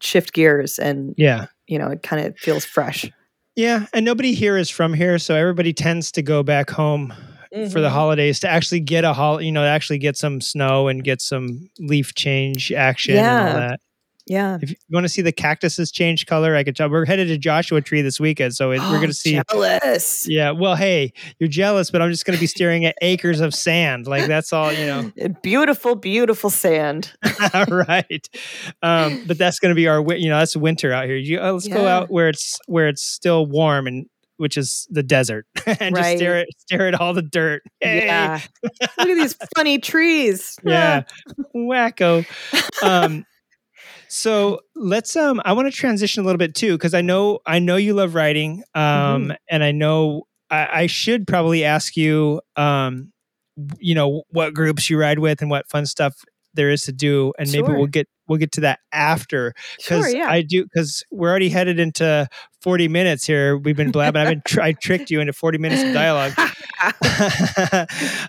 shift 0.02 0.34
gears 0.34 0.78
and 0.78 1.14
Yeah. 1.16 1.46
you 1.66 1.78
know 1.78 1.88
it 1.88 2.02
kind 2.02 2.26
of 2.26 2.36
feels 2.38 2.64
fresh 2.66 3.10
Yeah. 3.56 3.86
And 3.92 4.04
nobody 4.04 4.32
here 4.32 4.56
is 4.56 4.70
from 4.70 4.94
here. 4.94 5.18
So 5.18 5.34
everybody 5.34 5.72
tends 5.72 6.12
to 6.12 6.22
go 6.22 6.42
back 6.42 6.70
home 6.70 7.12
for 7.70 7.80
the 7.80 7.88
Mhm. 7.88 7.92
holidays 7.92 8.38
to 8.40 8.48
actually 8.48 8.80
get 8.80 9.04
a 9.04 9.12
hol 9.12 9.40
you 9.42 9.50
know, 9.50 9.64
actually 9.64 9.98
get 9.98 10.16
some 10.16 10.40
snow 10.40 10.86
and 10.86 11.02
get 11.02 11.20
some 11.20 11.68
leaf 11.80 12.14
change 12.14 12.70
action 12.72 13.16
and 13.16 13.48
all 13.48 13.54
that. 13.56 13.80
Yeah 14.30 14.58
If 14.62 14.70
you 14.70 14.76
want 14.92 15.04
to 15.04 15.08
see 15.08 15.22
the 15.22 15.32
cactuses 15.32 15.90
change 15.90 16.26
color, 16.26 16.54
I 16.54 16.62
could 16.62 16.76
tell. 16.76 16.88
We're 16.88 17.04
headed 17.04 17.26
to 17.28 17.36
Joshua 17.36 17.80
Tree 17.80 18.00
this 18.00 18.20
weekend, 18.20 18.54
so 18.54 18.70
it, 18.70 18.78
we're 18.78 18.98
going 18.98 19.08
to 19.08 19.12
see. 19.12 19.40
jealous 19.50 20.28
Yeah, 20.28 20.52
well, 20.52 20.76
hey, 20.76 21.12
you're 21.40 21.48
jealous, 21.48 21.90
but 21.90 22.00
I'm 22.00 22.10
just 22.10 22.24
going 22.24 22.36
to 22.36 22.40
be 22.40 22.46
staring 22.46 22.84
at 22.84 22.94
acres 23.02 23.40
of 23.40 23.52
sand. 23.54 24.06
Like 24.06 24.26
that's 24.26 24.52
all, 24.52 24.72
you 24.72 24.86
know. 24.86 25.12
beautiful 25.42 25.96
beautiful 25.96 26.48
sand 26.48 27.12
right. 27.68 28.28
Um, 28.82 29.24
but 29.26 29.36
that's 29.36 29.58
going 29.58 29.70
to 29.70 29.74
be 29.74 29.88
our, 29.88 30.00
you 30.14 30.28
know, 30.28 30.38
that's 30.38 30.56
winter 30.56 30.92
out 30.92 31.06
here. 31.06 31.16
You, 31.16 31.40
uh, 31.40 31.52
let's 31.52 31.66
go 31.66 31.88
out 31.88 32.08
where 32.08 32.28
it's 32.28 32.56
where 32.66 32.86
it's 32.86 33.02
still 33.02 33.46
warm 33.46 33.88
and 33.88 34.06
which 34.36 34.56
is 34.56 34.86
the 34.90 35.02
desert, 35.02 35.44
and 35.66 35.94
just 35.94 36.16
stare 36.16 36.38
at 36.38 36.46
stare 36.56 36.86
at 36.86 36.94
all 36.94 37.12
the 37.12 37.20
dirt. 37.20 37.62
Hey, 37.80 38.06
yeah 38.06 38.40
look 38.98 39.08
at 39.08 39.14
these 39.14 39.36
funny 39.54 39.78
trees 39.78 40.58
yeah, 40.64 41.02
wacko. 41.54 42.24
Um, 42.82 43.26
so 44.10 44.60
let's 44.74 45.14
um, 45.16 45.40
I 45.44 45.52
want 45.52 45.72
to 45.72 45.76
transition 45.76 46.22
a 46.22 46.26
little 46.26 46.38
bit 46.38 46.54
too 46.54 46.72
because 46.76 46.94
I 46.94 47.00
know 47.00 47.38
I 47.46 47.58
know 47.60 47.76
you 47.76 47.94
love 47.94 48.14
riding, 48.14 48.62
um, 48.74 48.82
Mm-hmm. 48.82 49.30
and 49.48 49.64
I 49.64 49.72
know 49.72 50.24
I, 50.50 50.82
I 50.82 50.86
should 50.88 51.26
probably 51.26 51.64
ask 51.64 51.96
you, 51.96 52.40
um, 52.56 53.12
you 53.78 53.94
know, 53.94 54.24
what 54.30 54.52
groups 54.54 54.90
you 54.90 54.98
ride 54.98 55.20
with 55.20 55.40
and 55.42 55.50
what 55.50 55.68
fun 55.70 55.86
stuff 55.86 56.14
there 56.54 56.70
is 56.70 56.82
to 56.82 56.92
do, 56.92 57.32
and 57.38 57.50
maybe 57.52 57.66
Sure. 57.66 57.76
we'll 57.78 57.86
get 57.86 58.08
we'll 58.26 58.38
get 58.38 58.50
to 58.52 58.60
that 58.62 58.80
after 58.92 59.54
because 59.76 60.06
Sure, 60.06 60.16
yeah. 60.16 60.28
I 60.28 60.42
do 60.42 60.64
because 60.64 61.04
we're 61.12 61.30
already 61.30 61.48
headed 61.48 61.78
into 61.78 62.26
forty 62.60 62.88
minutes 62.88 63.24
here. 63.24 63.56
We've 63.58 63.76
been 63.76 63.92
blabbing. 63.92 64.20
I've 64.20 64.28
been 64.28 64.42
tr- 64.44 64.60
I 64.62 64.72
tricked 64.72 65.10
you 65.10 65.20
into 65.20 65.32
forty 65.32 65.58
minutes 65.58 65.82
of 65.82 65.92
dialogue. 65.92 66.32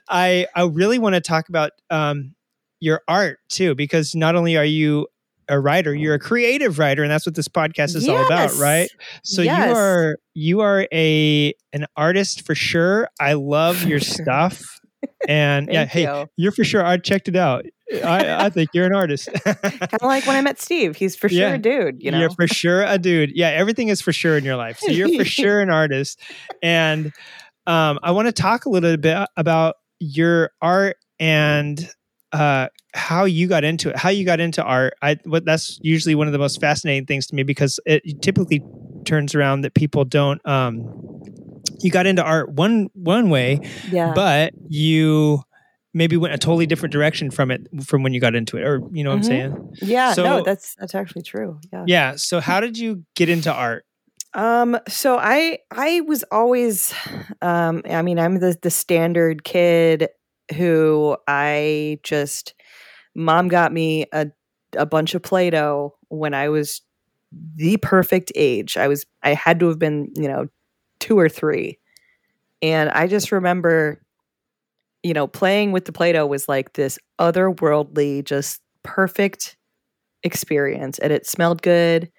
I 0.10 0.46
I 0.56 0.64
really 0.72 1.00
want 1.00 1.16
to 1.16 1.22
talk 1.22 1.50
about 1.50 1.72
um, 1.90 2.36
your 2.80 3.02
art 3.08 3.40
too, 3.50 3.76
because 3.76 4.14
not 4.16 4.36
only 4.36 4.58
are 4.58 4.66
you 4.66 5.08
a 5.52 5.60
writer, 5.60 5.94
you're 5.94 6.16
a 6.16 6.20
creative 6.20 6.80
writer, 6.80 7.04
and 7.04 7.12
that's 7.12 7.26
what 7.28 7.36
this 7.36 7.48
podcast 7.48 7.96
is 7.96 8.08
all 8.10 8.26
about, 8.26 8.56
right? 8.58 8.90
So 9.24 9.42
Yes. 9.44 9.68
you 9.70 9.76
are 9.76 10.18
you 10.34 10.60
are 10.62 10.88
a 10.92 11.54
an 11.74 11.86
artist 11.96 12.46
for 12.46 12.56
sure. 12.56 13.08
I 13.20 13.34
love 13.34 13.84
your 13.84 14.00
stuff, 14.00 14.80
and 15.28 15.68
yeah, 15.72 15.86
hey, 15.86 16.04
you. 16.04 16.26
you're 16.38 16.52
for 16.52 16.64
sure. 16.64 16.84
I 16.86 16.98
checked 16.98 17.28
it 17.28 17.36
out. 17.36 17.66
I, 18.04 18.46
I 18.46 18.50
think 18.50 18.70
you're 18.74 18.86
an 18.86 18.96
artist. 18.96 19.28
kind 19.44 19.58
of 19.94 20.02
like 20.04 20.26
when 20.26 20.38
I 20.38 20.42
met 20.42 20.62
Steve. 20.62 20.96
He's 20.96 21.16
for 21.18 21.28
sure 21.28 21.40
Yeah. 21.40 21.54
a 21.56 21.58
dude, 21.58 22.02
you 22.02 22.10
know. 22.10 22.20
You're 22.20 22.30
for 22.30 22.48
sure 22.48 22.84
a 22.84 22.98
dude. 22.98 23.32
Yeah, 23.36 23.50
everything 23.50 23.90
is 23.90 24.00
for 24.00 24.14
sure 24.14 24.38
in 24.38 24.46
your 24.46 24.56
life. 24.56 24.80
So 24.80 24.90
you're 24.92 25.10
for 25.18 25.26
sure 25.40 25.60
an 25.60 25.70
artist. 25.70 26.18
And 26.64 27.12
um, 27.68 28.00
I 28.02 28.12
want 28.12 28.28
to 28.28 28.32
talk 28.32 28.64
a 28.66 28.70
little 28.70 28.96
bit 28.96 29.28
about 29.36 29.76
your 30.00 30.52
art 30.62 30.96
and 31.20 31.86
uh, 32.34 32.68
how 32.94 33.26
you 33.26 33.48
got 33.48 33.64
into 33.64 33.90
it, 33.90 33.98
how 33.98 34.10
you 34.10 34.26
got 34.26 34.40
into 34.40 34.64
art. 34.64 34.94
I 35.02 35.18
what 35.26 35.46
that's 35.46 35.80
usually 35.82 36.16
one 36.16 36.28
of 36.28 36.34
the 36.34 36.40
most 36.40 36.60
fascinating 36.62 37.06
things 37.06 37.28
to 37.28 37.36
me 37.36 37.44
because 37.44 37.80
it 37.86 38.22
typically 38.22 38.64
turns 39.06 39.36
around 39.36 39.62
that 39.62 39.74
people 39.74 40.06
don't. 40.06 40.46
Um, 40.48 41.22
you 41.82 41.92
got 41.92 42.06
into 42.06 42.24
art 42.24 42.52
one 42.52 42.90
one 42.94 43.30
way, 43.30 43.60
yeah. 43.92 44.14
but 44.16 44.54
you 44.70 45.42
maybe 45.94 46.16
went 46.16 46.34
a 46.34 46.38
totally 46.38 46.66
different 46.66 46.94
direction 46.94 47.32
from 47.32 47.52
it 47.52 47.68
from 47.84 48.02
when 48.04 48.14
you 48.14 48.22
got 48.22 48.36
into 48.36 48.58
it, 48.58 48.64
or 48.64 48.82
you 48.92 49.04
know 49.04 49.10
what 49.12 49.18
Mhm. 49.20 49.24
I'm 49.24 49.24
saying? 49.24 49.74
yeah, 49.82 50.14
so- 50.14 50.24
no, 50.24 50.44
that's 50.44 50.76
that's 50.76 50.96
actually 50.96 51.24
true. 51.24 51.60
Yeah. 51.72 51.84
Yeah. 51.88 52.14
So 52.16 52.40
how 52.40 52.60
did 52.62 52.78
you 52.78 53.04
get 53.16 53.30
into 53.30 53.52
art? 53.54 53.86
Um, 54.34 54.78
so 54.88 55.18
I 55.18 55.60
I 55.72 56.02
was 56.02 56.24
always 56.32 56.94
um 57.42 57.82
I 57.90 58.02
mean 58.02 58.18
I'm 58.20 58.40
the 58.40 58.58
the 58.62 58.70
standard 58.72 59.44
kid 59.44 60.08
who 60.56 61.18
I 61.28 62.00
just 62.04 62.54
mom 63.16 63.48
got 63.48 63.72
me 63.74 64.06
a 64.14 64.28
a 64.78 64.86
bunch 64.86 65.16
of 65.16 65.22
Play-Doh 65.22 65.94
when 66.10 66.34
I 66.34 66.50
was 66.50 66.82
the 67.56 67.78
perfect 67.78 68.32
age. 68.36 68.78
I 68.78 68.88
was 68.88 69.06
I 69.24 69.34
had 69.34 69.60
to 69.62 69.68
have 69.68 69.80
been, 69.80 70.12
you 70.16 70.28
know, 70.28 70.48
2 71.00 71.18
or 71.20 71.30
3. 71.30 71.78
And 72.62 72.90
I 72.90 73.08
just 73.08 73.32
remember 73.32 74.02
you 75.04 75.14
know, 75.14 75.26
playing 75.26 75.72
with 75.72 75.86
the 75.86 75.92
Play-Doh 75.92 76.28
was 76.28 76.48
like 76.48 76.74
this 76.74 77.00
otherworldly 77.20 78.24
just 78.24 78.62
perfect 78.84 79.58
experience 80.24 81.00
and 81.00 81.12
it 81.12 81.26
smelled 81.26 81.64
good, 81.64 82.12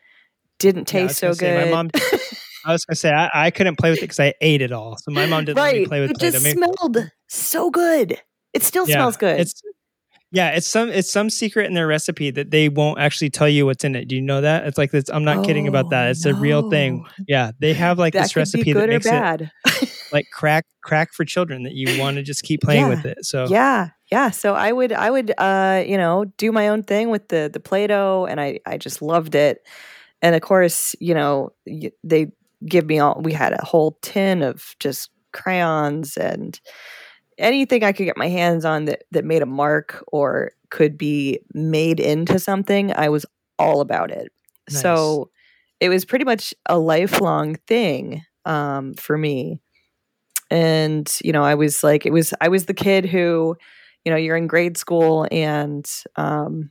didn't 0.59 0.93
Yeah, 0.93 1.07
taste 1.07 1.21
so 1.21 1.29
gonna 1.29 1.35
say, 1.37 1.53
my 1.55 1.65
good. 1.65 1.71
mom- 1.71 1.91
I 2.65 2.73
was 2.73 2.85
gonna 2.85 2.97
say 2.97 3.11
I, 3.11 3.31
I 3.47 3.51
couldn't 3.51 3.77
play 3.79 3.91
with 3.91 3.99
it 3.99 4.03
because 4.03 4.21
I 4.21 4.35
ate 4.41 4.63
it 4.63 4.73
all. 4.73 4.97
So 4.99 5.11
my 5.11 5.27
mom 5.27 5.45
didn't 5.45 5.59
let 5.59 5.75
me 5.75 5.87
play 5.87 6.01
with 6.01 6.11
it 6.13 6.19
Play-Doh. 6.19 6.33
just 6.33 6.45
Maybe- 6.45 6.57
smelled 6.59 7.11
so 7.29 7.71
good. 7.71 8.19
It 8.53 8.63
still 8.63 8.87
smells 8.87 9.17
good. 9.17 9.41
It's 9.41 9.63
yeah, 10.35 10.51
it's 10.51 10.67
some 10.67 10.89
it's 10.89 11.11
some 11.11 11.29
secret 11.29 11.67
in 11.67 11.75
their 11.75 11.87
recipe 11.87 12.31
that 12.31 12.51
they 12.51 12.71
won't 12.71 12.99
actually 12.99 13.29
tell 13.29 13.49
you 13.49 13.67
what's 13.67 13.85
in 13.85 13.95
it. 13.95 14.09
Do 14.09 14.15
you 14.17 14.23
know 14.23 14.41
that? 14.41 14.67
It's 14.67 14.79
like 14.79 14.91
this. 14.91 15.05
I'm 15.11 15.25
not 15.25 15.45
kidding 15.45 15.69
about 15.69 15.91
that. 15.91 16.07
Oh, 16.07 16.11
It's 16.11 16.25
a 16.25 16.35
real 16.35 16.71
thing. 16.71 17.05
Yeah, 17.29 17.51
they 17.61 17.75
have 17.75 17.99
like 17.99 18.15
that 18.15 18.23
this 18.23 18.37
recipe 18.37 18.73
that 18.73 18.81
good 18.81 18.89
or 18.89 18.93
makes 18.93 19.07
it 19.07 19.11
bad. 19.11 19.51
like 20.13 20.27
crack 20.33 20.65
crack 20.83 21.13
for 21.13 21.27
children 21.27 21.65
that 21.65 21.75
you 21.75 22.01
want 22.01 22.17
to 22.17 22.23
just 22.23 22.45
keep 22.45 22.63
playing 22.63 22.89
with 22.89 23.05
it. 23.05 23.19
So 23.27 23.47
Yeah, 23.49 23.91
yeah. 24.11 24.31
So 24.31 24.55
I 24.55 24.73
would, 24.73 24.93
I 24.93 25.11
would, 25.11 25.33
uh, 25.37 25.85
you 25.87 25.99
know, 25.99 26.25
do 26.39 26.51
my 26.51 26.69
own 26.69 26.83
thing 26.83 27.11
with 27.11 27.29
the 27.29 27.51
the 27.53 27.61
Play-Doh, 27.61 28.27
and 28.27 28.41
I, 28.41 28.61
I 28.65 28.79
just 28.79 29.03
loved 29.03 29.35
it. 29.35 29.67
And 30.23 30.35
of 30.35 30.41
course, 30.41 30.97
you 30.99 31.13
know, 31.15 31.51
they 32.05 32.33
give 32.67 32.87
me 32.87 32.99
all. 32.99 33.21
We 33.23 33.33
had 33.33 33.53
a 33.53 33.65
whole 33.65 33.99
tin 34.03 34.43
of 34.43 34.75
just 34.81 35.11
crayons 35.33 36.17
and 36.17 36.59
anything 37.39 37.83
I 37.85 37.93
could 37.93 38.05
get 38.05 38.17
my 38.17 38.29
hands 38.29 38.65
on 38.65 38.85
that 38.87 39.05
that 39.11 39.25
made 39.25 39.43
a 39.43 39.47
mark 39.47 40.05
or 40.13 40.53
could 40.71 40.97
be 40.99 41.41
made 41.55 42.01
into 42.01 42.39
something. 42.39 42.93
I 42.95 43.09
was 43.09 43.27
all 43.59 43.81
about 43.81 44.11
it. 44.11 44.33
So 44.69 45.31
it 45.81 45.89
was 45.89 46.05
pretty 46.05 46.25
much 46.25 46.55
a 46.67 46.79
lifelong 46.79 47.57
thing 47.67 48.23
um, 48.45 48.95
for 48.95 49.19
me 49.19 49.61
and 50.53 51.19
you 51.25 51.33
know 51.33 51.43
i 51.43 51.55
was 51.55 51.83
like 51.83 52.05
it 52.05 52.13
was 52.13 52.35
i 52.41 52.49
was 52.49 52.67
the 52.67 52.75
kid 52.75 53.07
who 53.07 53.57
you 54.05 54.13
know 54.13 54.19
you're 54.19 54.37
in 54.37 54.47
grade 54.47 54.77
school 54.77 55.27
and 55.33 55.91
um 56.17 56.71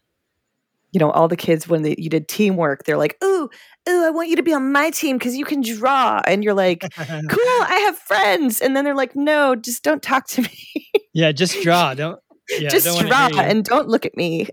you 0.91 0.99
know 0.99 1.11
all 1.11 1.27
the 1.27 1.37
kids 1.37 1.67
when 1.67 1.83
they, 1.83 1.95
you 1.97 2.09
did 2.09 2.27
teamwork 2.27 2.83
they're 2.83 2.97
like 2.97 3.17
ooh 3.23 3.49
ooh 3.89 4.05
i 4.05 4.09
want 4.09 4.29
you 4.29 4.35
to 4.35 4.43
be 4.43 4.53
on 4.53 4.71
my 4.71 4.89
team 4.89 5.17
because 5.17 5.35
you 5.35 5.45
can 5.45 5.61
draw 5.61 6.21
and 6.27 6.43
you're 6.43 6.53
like 6.53 6.81
cool 6.97 7.61
i 7.63 7.81
have 7.85 7.97
friends 7.97 8.61
and 8.61 8.75
then 8.75 8.85
they're 8.85 8.95
like 8.95 9.15
no 9.15 9.55
just 9.55 9.83
don't 9.83 10.03
talk 10.03 10.27
to 10.27 10.41
me 10.43 10.91
yeah, 11.13 11.31
just 11.31 11.61
draw. 11.61 11.93
Don't 11.93 12.19
yeah, 12.59 12.69
just 12.69 12.85
don't 12.85 13.07
draw 13.07 13.29
and 13.39 13.63
don't 13.63 13.87
look 13.87 14.05
at 14.05 14.15
me 14.17 14.47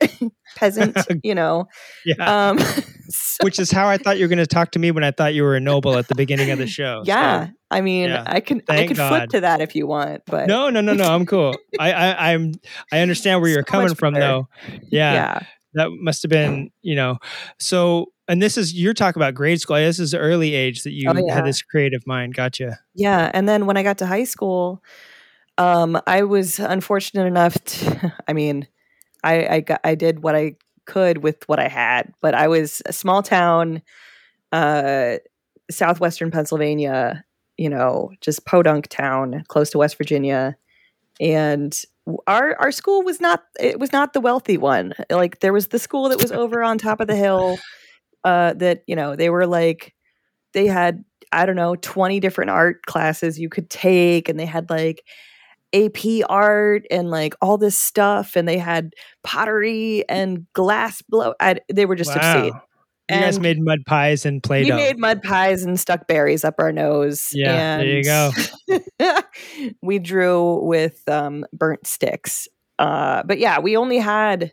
peasant 0.57 0.97
you 1.23 1.35
know 1.35 1.67
yeah. 2.05 2.49
um 2.51 2.59
Which 3.43 3.59
is 3.59 3.71
how 3.71 3.89
I 3.89 3.97
thought 3.97 4.19
you 4.19 4.25
were 4.25 4.29
going 4.29 4.39
to 4.39 4.47
talk 4.47 4.73
to 4.73 4.79
me 4.79 4.91
when 4.91 5.03
I 5.03 5.11
thought 5.13 5.33
you 5.33 5.43
were 5.43 5.57
a 5.57 5.61
noble 5.61 5.97
at 5.97 6.09
the 6.09 6.15
beginning 6.15 6.51
of 6.51 6.59
the 6.59 6.67
show. 6.67 7.03
So- 7.05 7.09
yeah 7.09 7.49
i 7.71 7.83
mean 7.83 8.09
yeah. 8.09 8.25
i 8.27 8.41
can 8.41 8.63
i 8.69 8.87
can 8.87 8.97
flip 8.97 9.29
to 9.29 9.41
that 9.41 9.61
if 9.61 9.77
you 9.77 9.87
want 9.87 10.23
but 10.27 10.47
No, 10.47 10.71
no, 10.71 10.81
no, 10.81 10.95
no. 10.95 11.05
I'm 11.05 11.27
cool. 11.27 11.55
I, 11.79 11.93
I, 11.93 12.33
I'm. 12.33 12.55
I 12.91 13.01
understand 13.01 13.43
where 13.43 13.51
you're 13.51 13.63
coming 13.63 13.95
from, 13.95 14.15
better. 14.15 14.27
though. 14.27 14.49
Yeah, 14.91 15.13
yeah 15.13 15.43
that 15.75 15.91
must 16.01 16.23
have 16.23 16.31
been, 16.31 16.71
you 16.83 16.95
know. 16.97 17.19
So, 17.59 18.13
and 18.29 18.43
this 18.43 18.57
is 18.59 18.75
you're 18.75 18.95
talking 18.95 19.21
about 19.21 19.35
grade 19.35 19.61
school. 19.61 19.77
This 19.77 19.99
is 19.99 20.15
early 20.15 20.55
age 20.55 20.83
that 20.83 20.93
you 20.93 21.09
Oh, 21.09 21.15
yeah. 21.17 21.35
had 21.35 21.47
this 21.47 21.63
creative 21.63 22.07
mind. 22.07 22.35
Gotcha. 22.35 22.79
Yeah, 22.95 23.31
and 23.35 23.49
then 23.49 23.67
when 23.67 23.77
I 23.77 23.83
got 23.83 23.99
to 23.99 24.07
high 24.07 24.25
school, 24.25 24.83
um, 25.59 26.01
I 26.07 26.23
was 26.23 26.59
unfortunate 26.59 27.27
enough 27.27 27.55
to. 27.65 28.15
I 28.29 28.33
mean, 28.33 28.67
I 29.25 29.47
I, 29.49 29.61
got, 29.61 29.81
I 29.85 29.95
did 29.95 30.23
what 30.23 30.35
I 30.35 30.57
could 30.87 31.19
with 31.19 31.47
what 31.49 31.59
I 31.59 31.69
had, 31.69 32.13
but 32.23 32.35
I 32.35 32.49
was 32.49 32.81
a 32.87 32.93
small 32.93 33.23
town, 33.23 33.83
uh, 34.53 35.17
southwestern 35.71 36.31
Pennsylvania. 36.31 37.25
You 37.57 37.69
know, 37.71 38.13
just 38.21 38.47
podunk 38.47 38.87
town, 38.89 39.43
close 39.49 39.71
to 39.71 39.79
West 39.79 39.99
Virginia, 39.99 40.57
and 41.21 41.77
our 42.27 42.57
our 42.59 42.73
school 42.73 43.03
was 43.03 43.21
not 43.21 43.45
it 43.61 43.79
was 43.79 43.93
not 43.93 44.13
the 44.13 44.21
wealthy 44.21 44.59
one. 44.59 44.95
Like 45.11 45.41
there 45.41 45.53
was 45.53 45.69
the 45.69 45.79
school 45.79 46.09
that 46.09 46.21
was 46.21 46.33
over 46.43 46.63
on 46.63 46.79
top 46.79 47.01
of 47.01 47.09
the 47.09 47.17
hill. 47.17 47.59
Uh, 48.25 48.53
that 48.55 48.83
you 48.87 48.97
know 48.97 49.15
they 49.15 49.31
were 49.31 49.47
like 49.47 49.95
they 50.53 50.67
had 50.67 51.05
I 51.33 51.47
don't 51.47 51.57
know, 51.57 51.77
20 51.77 52.21
different 52.21 52.51
art 52.51 52.83
classes 52.87 53.39
you 53.39 53.49
could 53.49 53.71
take. 53.71 54.29
And 54.29 54.39
they 54.39 54.47
had 54.47 54.71
like 54.71 55.05
AP 55.75 56.25
art 56.29 56.85
and 56.91 57.11
like 57.11 57.35
all 57.41 57.59
this 57.59 57.77
stuff. 57.77 58.37
And 58.37 58.49
they 58.49 58.59
had 58.59 58.95
pottery 59.23 60.09
and 60.09 60.47
glass 60.53 61.03
blow. 61.03 61.35
I, 61.41 61.57
they 61.73 61.87
were 61.87 61.97
just 61.97 62.15
obscene. 62.15 62.53
Wow. 63.09 63.17
You 63.17 63.23
guys 63.23 63.41
made 63.41 63.61
mud 63.61 63.81
pies 63.87 64.27
and 64.27 64.43
Play 64.43 64.65
we 64.65 64.71
made 64.71 64.99
mud 64.99 65.23
pies 65.23 65.63
and 65.63 65.81
stuck 65.81 66.07
berries 66.07 66.45
up 66.45 66.57
our 66.59 66.73
nose. 66.73 67.31
Yeah, 67.33 67.79
there 67.79 67.87
you 67.87 68.05
go. 68.05 68.31
go. 68.99 69.23
we 69.83 69.99
drew 69.99 70.63
with 70.65 71.09
um, 71.09 71.47
burnt 71.53 71.87
sticks. 71.87 72.49
Uh, 72.79 73.23
but 73.25 73.39
yeah, 73.39 73.61
we 73.61 73.77
only 73.77 73.99
had 73.99 74.53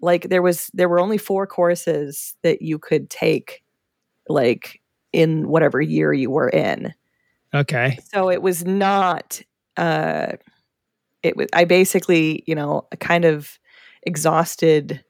like 0.00 0.28
there 0.28 0.42
was 0.42 0.70
there 0.74 0.88
were 0.88 1.00
only 1.00 1.18
four 1.18 1.46
courses 1.46 2.34
that 2.42 2.60
you 2.60 2.78
could 2.78 3.08
take 3.08 3.62
like 4.28 4.80
in 5.12 5.48
whatever 5.48 5.80
year 5.80 6.12
you 6.12 6.30
were 6.30 6.48
in. 6.48 6.92
Okay. 7.54 7.98
So 8.12 8.30
it 8.30 8.42
was 8.42 8.64
not 8.64 9.40
uh 9.76 10.32
it 11.22 11.36
was 11.36 11.46
I 11.52 11.64
basically, 11.64 12.44
you 12.46 12.54
know, 12.54 12.86
kind 13.00 13.24
of 13.24 13.58
exhausted 14.02 15.02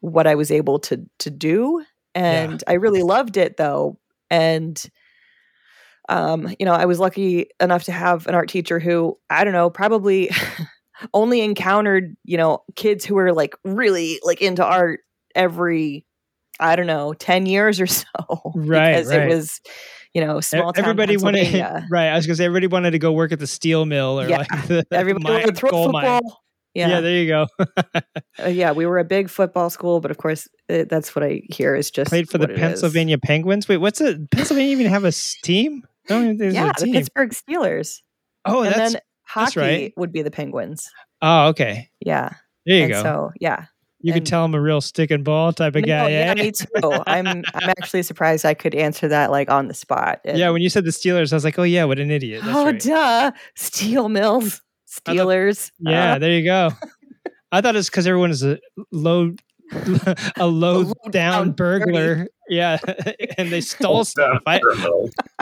what 0.00 0.26
I 0.26 0.34
was 0.34 0.50
able 0.50 0.78
to 0.80 1.04
to 1.18 1.30
do 1.30 1.84
and 2.16 2.64
I 2.66 2.74
really 2.74 3.02
loved 3.02 3.36
it 3.36 3.56
though 3.56 3.98
and 4.30 4.82
um 6.08 6.54
you 6.58 6.66
know, 6.66 6.72
I 6.72 6.84
was 6.86 6.98
lucky 6.98 7.48
enough 7.60 7.84
to 7.84 7.92
have 7.92 8.26
an 8.26 8.34
art 8.34 8.48
teacher 8.48 8.78
who 8.78 9.18
I 9.30 9.44
don't 9.44 9.52
know, 9.52 9.70
probably 9.70 10.30
only 11.14 11.40
encountered, 11.42 12.16
you 12.24 12.36
know, 12.36 12.62
kids 12.76 13.04
who 13.04 13.14
were 13.14 13.32
like 13.32 13.54
really 13.64 14.18
like 14.24 14.40
into 14.40 14.64
art 14.64 15.00
every 15.34 16.04
I 16.58 16.74
don't 16.74 16.86
know, 16.86 17.12
10 17.12 17.44
years 17.46 17.80
or 17.80 17.86
so 17.86 18.06
Right, 18.54 18.94
because 18.96 19.08
right. 19.08 19.22
it 19.22 19.28
was 19.28 19.60
you 20.14 20.24
know, 20.24 20.40
small 20.40 20.72
town 20.72 20.84
Everybody 20.84 21.18
wanted 21.18 21.52
right. 21.90 22.08
I 22.08 22.16
was 22.16 22.26
gonna 22.26 22.36
say 22.36 22.46
everybody 22.46 22.68
wanted 22.68 22.92
to 22.92 22.98
go 22.98 23.12
work 23.12 23.32
at 23.32 23.38
the 23.38 23.46
steel 23.46 23.84
mill 23.84 24.18
or 24.20 24.28
Yeah. 24.28 24.38
like 24.38 24.66
the 24.66 24.86
Everybody 24.90 25.24
wanted 25.30 25.46
to 25.48 25.52
throw 25.54 25.70
coal 25.70 25.92
mine. 25.92 26.22
Yeah, 26.76 26.88
Yeah. 26.88 27.00
there 27.00 27.16
you 27.16 27.26
go. 27.28 27.46
Uh, 28.38 28.48
yeah, 28.48 28.70
we 28.72 28.84
were 28.84 28.98
a 28.98 29.04
big 29.04 29.30
football 29.30 29.70
school, 29.70 29.98
but 30.00 30.10
of 30.10 30.18
course, 30.18 30.46
uh 30.68 30.84
that's 30.90 31.16
what 31.16 31.24
I 31.24 31.40
hear 31.50 31.74
is 31.74 31.90
just 31.90 32.10
Played 32.10 32.28
for 32.28 32.36
the 32.36 32.44
it 32.44 32.50
is. 32.50 32.58
Pennsylvania 32.60 33.16
Penguins. 33.16 33.66
Wait, 33.66 33.78
what's 33.78 33.98
it? 34.02 34.30
Pennsylvania 34.30 34.72
even 34.72 34.86
have 34.88 35.04
a 35.04 35.12
team? 35.42 35.82
Even 36.10 36.38
Yeah, 36.52 36.72
a 36.76 36.84
the. 36.84 36.92
Pittsburgh 36.92 37.30
Steelers. 37.30 38.02
oh, 38.44 38.62
and 38.62 38.74
that's 38.74 38.92
then 38.92 39.00
hockey 39.22 39.58
right. 39.60 39.92
would 39.96 40.12
be 40.12 40.20
the 40.20 40.30
Penguins. 40.30 40.90
oh, 41.22 41.46
okay. 41.48 41.88
Yeah, 42.04 42.34
There 42.66 42.76
you 42.76 42.82
and 42.84 42.92
go. 42.92 43.02
so 43.02 43.30
yeah, 43.40 43.64
you 44.02 44.12
could 44.12 44.26
tell 44.26 44.44
I'm 44.44 44.54
a 44.54 44.60
real 44.60 44.82
stick 44.82 45.10
and 45.10 45.24
ball 45.24 45.54
type 45.54 45.74
of 45.76 45.82
No, 45.82 45.86
guy. 45.86 46.10
yeah, 46.10 46.34
eh? 46.36 46.42
me 46.42 46.52
too. 46.52 46.66
I'm 47.06 47.26
I'm 47.26 47.70
actually 47.70 48.02
surprised 48.02 48.44
I 48.44 48.52
could 48.52 48.74
answer 48.74 49.08
that 49.08 49.30
like 49.30 49.50
on 49.50 49.68
the 49.68 49.74
spot. 49.74 50.20
And- 50.26 50.36
yeah, 50.36 50.50
when 50.50 50.60
you 50.60 50.68
said 50.68 50.84
the 50.84 50.90
Steelers, 50.90 51.32
I 51.32 51.36
was 51.36 51.44
like, 51.44 51.58
oh 51.58 51.62
yeah, 51.64 51.84
what 51.84 51.98
an 51.98 52.10
idiot. 52.10 52.42
That's 52.44 52.54
oh 52.56 52.66
right. 52.66 52.80
duh, 52.80 53.30
steel 53.54 54.10
mills, 54.10 54.60
I 55.06 55.14
thought- 55.14 55.16
Steelers. 55.26 55.70
Yeah, 55.78 56.14
Uh, 56.14 56.18
there 56.18 56.32
you 56.32 56.44
go. 56.44 56.70
I 57.52 57.60
thought 57.60 57.76
it's 57.76 57.88
because 57.88 58.06
everyone 58.06 58.30
is 58.30 58.42
a 58.42 58.58
low, 58.92 59.32
a 60.36 60.46
low, 60.46 60.80
low 60.80 60.92
down 61.10 61.10
down 61.12 61.52
burglar. 61.52 62.26
Yeah, 62.48 62.78
and 63.38 63.50
they 63.50 63.60
stole 63.60 64.04
stuff. 64.04 64.42
I, 64.46 64.60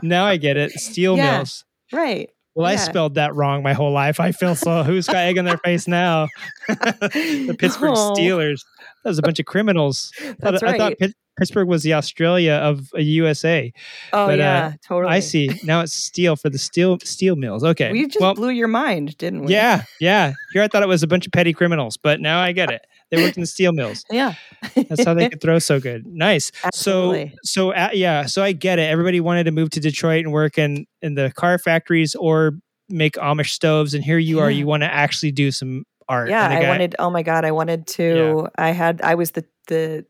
now 0.03 0.25
I 0.27 0.37
get 0.37 0.57
it. 0.57 0.73
Steel 0.73 1.17
Yeah. 1.17 1.39
mills. 1.39 1.65
right. 1.93 2.31
Well, 2.57 2.67
I 2.67 2.77
spelled 2.77 3.15
that 3.17 3.35
wrong 3.35 3.65
my 3.65 3.73
whole 3.73 3.91
life. 3.91 4.21
I 4.21 4.31
feel 4.31 4.55
so. 4.55 4.85
Who's 4.85 5.09
got 5.09 5.17
egg 5.17 5.39
on 5.39 5.45
their 5.45 5.59
face 5.59 5.89
now? 5.89 6.29
the 6.69 7.57
Pittsburgh 7.59 7.95
Oh. 7.97 8.15
Steelers. 8.17 8.61
That 9.03 9.11
was 9.11 9.19
a 9.19 9.23
bunch 9.23 9.41
of 9.41 9.47
criminals. 9.47 10.13
I 10.21 10.25
thought- 10.35 10.37
That's 10.53 10.63
I 10.63 10.79
thought 10.79 10.81
right. 10.91 10.99
Pitt- 10.99 11.15
Pittsburgh 11.39 11.69
was 11.69 11.83
the 11.83 11.95
Australia 11.95 12.53
of 12.53 12.91
a 12.95 13.03
USA. 13.03 13.73
Oh 14.13 14.27
but, 14.27 14.39
uh, 14.39 14.43
yeah, 14.43 14.73
totally. 14.87 15.13
I 15.13 15.21
see. 15.21 15.51
Now 15.65 15.81
it's 15.81 15.93
steel 15.93 16.37
for 16.37 16.51
the 16.51 16.59
steel 16.59 16.99
steel 17.01 17.37
mills. 17.37 17.65
Okay. 17.65 17.91
We 17.91 18.07
just 18.07 18.21
well, 18.21 18.35
blew 18.35 18.51
your 18.51 18.69
mind, 18.69 19.17
didn't 19.19 19.45
we? 19.45 19.53
yeah, 19.53 19.85
yeah. 20.01 20.35
Here 20.53 20.63
I 20.63 20.69
thought 20.69 20.83
it 20.83 20.89
was 20.89 21.03
a 21.03 21.07
bunch 21.07 21.27
of 21.27 21.33
petty 21.33 21.53
criminals, 21.53 21.97
but 21.97 22.21
now 22.21 22.41
I 22.41 22.53
get 22.53 22.71
it. 22.71 22.83
They 23.11 23.23
worked 23.23 23.37
in 23.37 23.43
the 23.43 23.47
steel 23.47 23.73
mills. 23.73 24.05
yeah. 24.11 24.35
That's 24.75 25.05
how 25.05 25.15
they 25.15 25.29
could 25.29 25.41
throw 25.41 25.59
so 25.59 25.81
good. 25.81 26.07
Nice. 26.07 26.51
Absolutely. 26.65 27.35
So, 27.43 27.71
so 27.71 27.73
uh, 27.73 27.91
yeah. 27.93 28.27
So 28.27 28.43
I 28.43 28.53
get 28.53 28.79
it. 28.79 28.91
Everybody 28.91 29.21
wanted 29.21 29.45
to 29.45 29.53
move 29.53 29.71
to 29.71 29.81
Detroit 29.81 30.25
and 30.25 30.33
work 30.33 30.59
in 30.59 30.87
in 31.03 31.15
the 31.15 31.33
car 31.35 31.59
factories 31.59 32.15
or 32.15 32.53
make 32.89 33.15
Amish 33.15 33.51
stoves, 33.51 33.95
and 33.95 34.05
here 34.05 34.19
you 34.19 34.41
are. 34.41 34.51
You 34.51 34.67
want 34.67 34.83
to 34.83 34.93
actually 34.93 35.33
do 35.33 35.51
some 35.51 35.85
art. 36.09 36.29
yeah 36.29 36.49
the 36.49 36.67
i 36.67 36.69
wanted 36.69 36.95
oh 36.99 37.09
my 37.09 37.23
god 37.23 37.47
i 37.47 37.51
wanted 37.51 37.87
to 37.87 38.47
i 38.59 38.71
had 38.71 39.01
i 39.01 39.15
was 39.15 39.31
the 39.31 39.45
the 39.69 40.05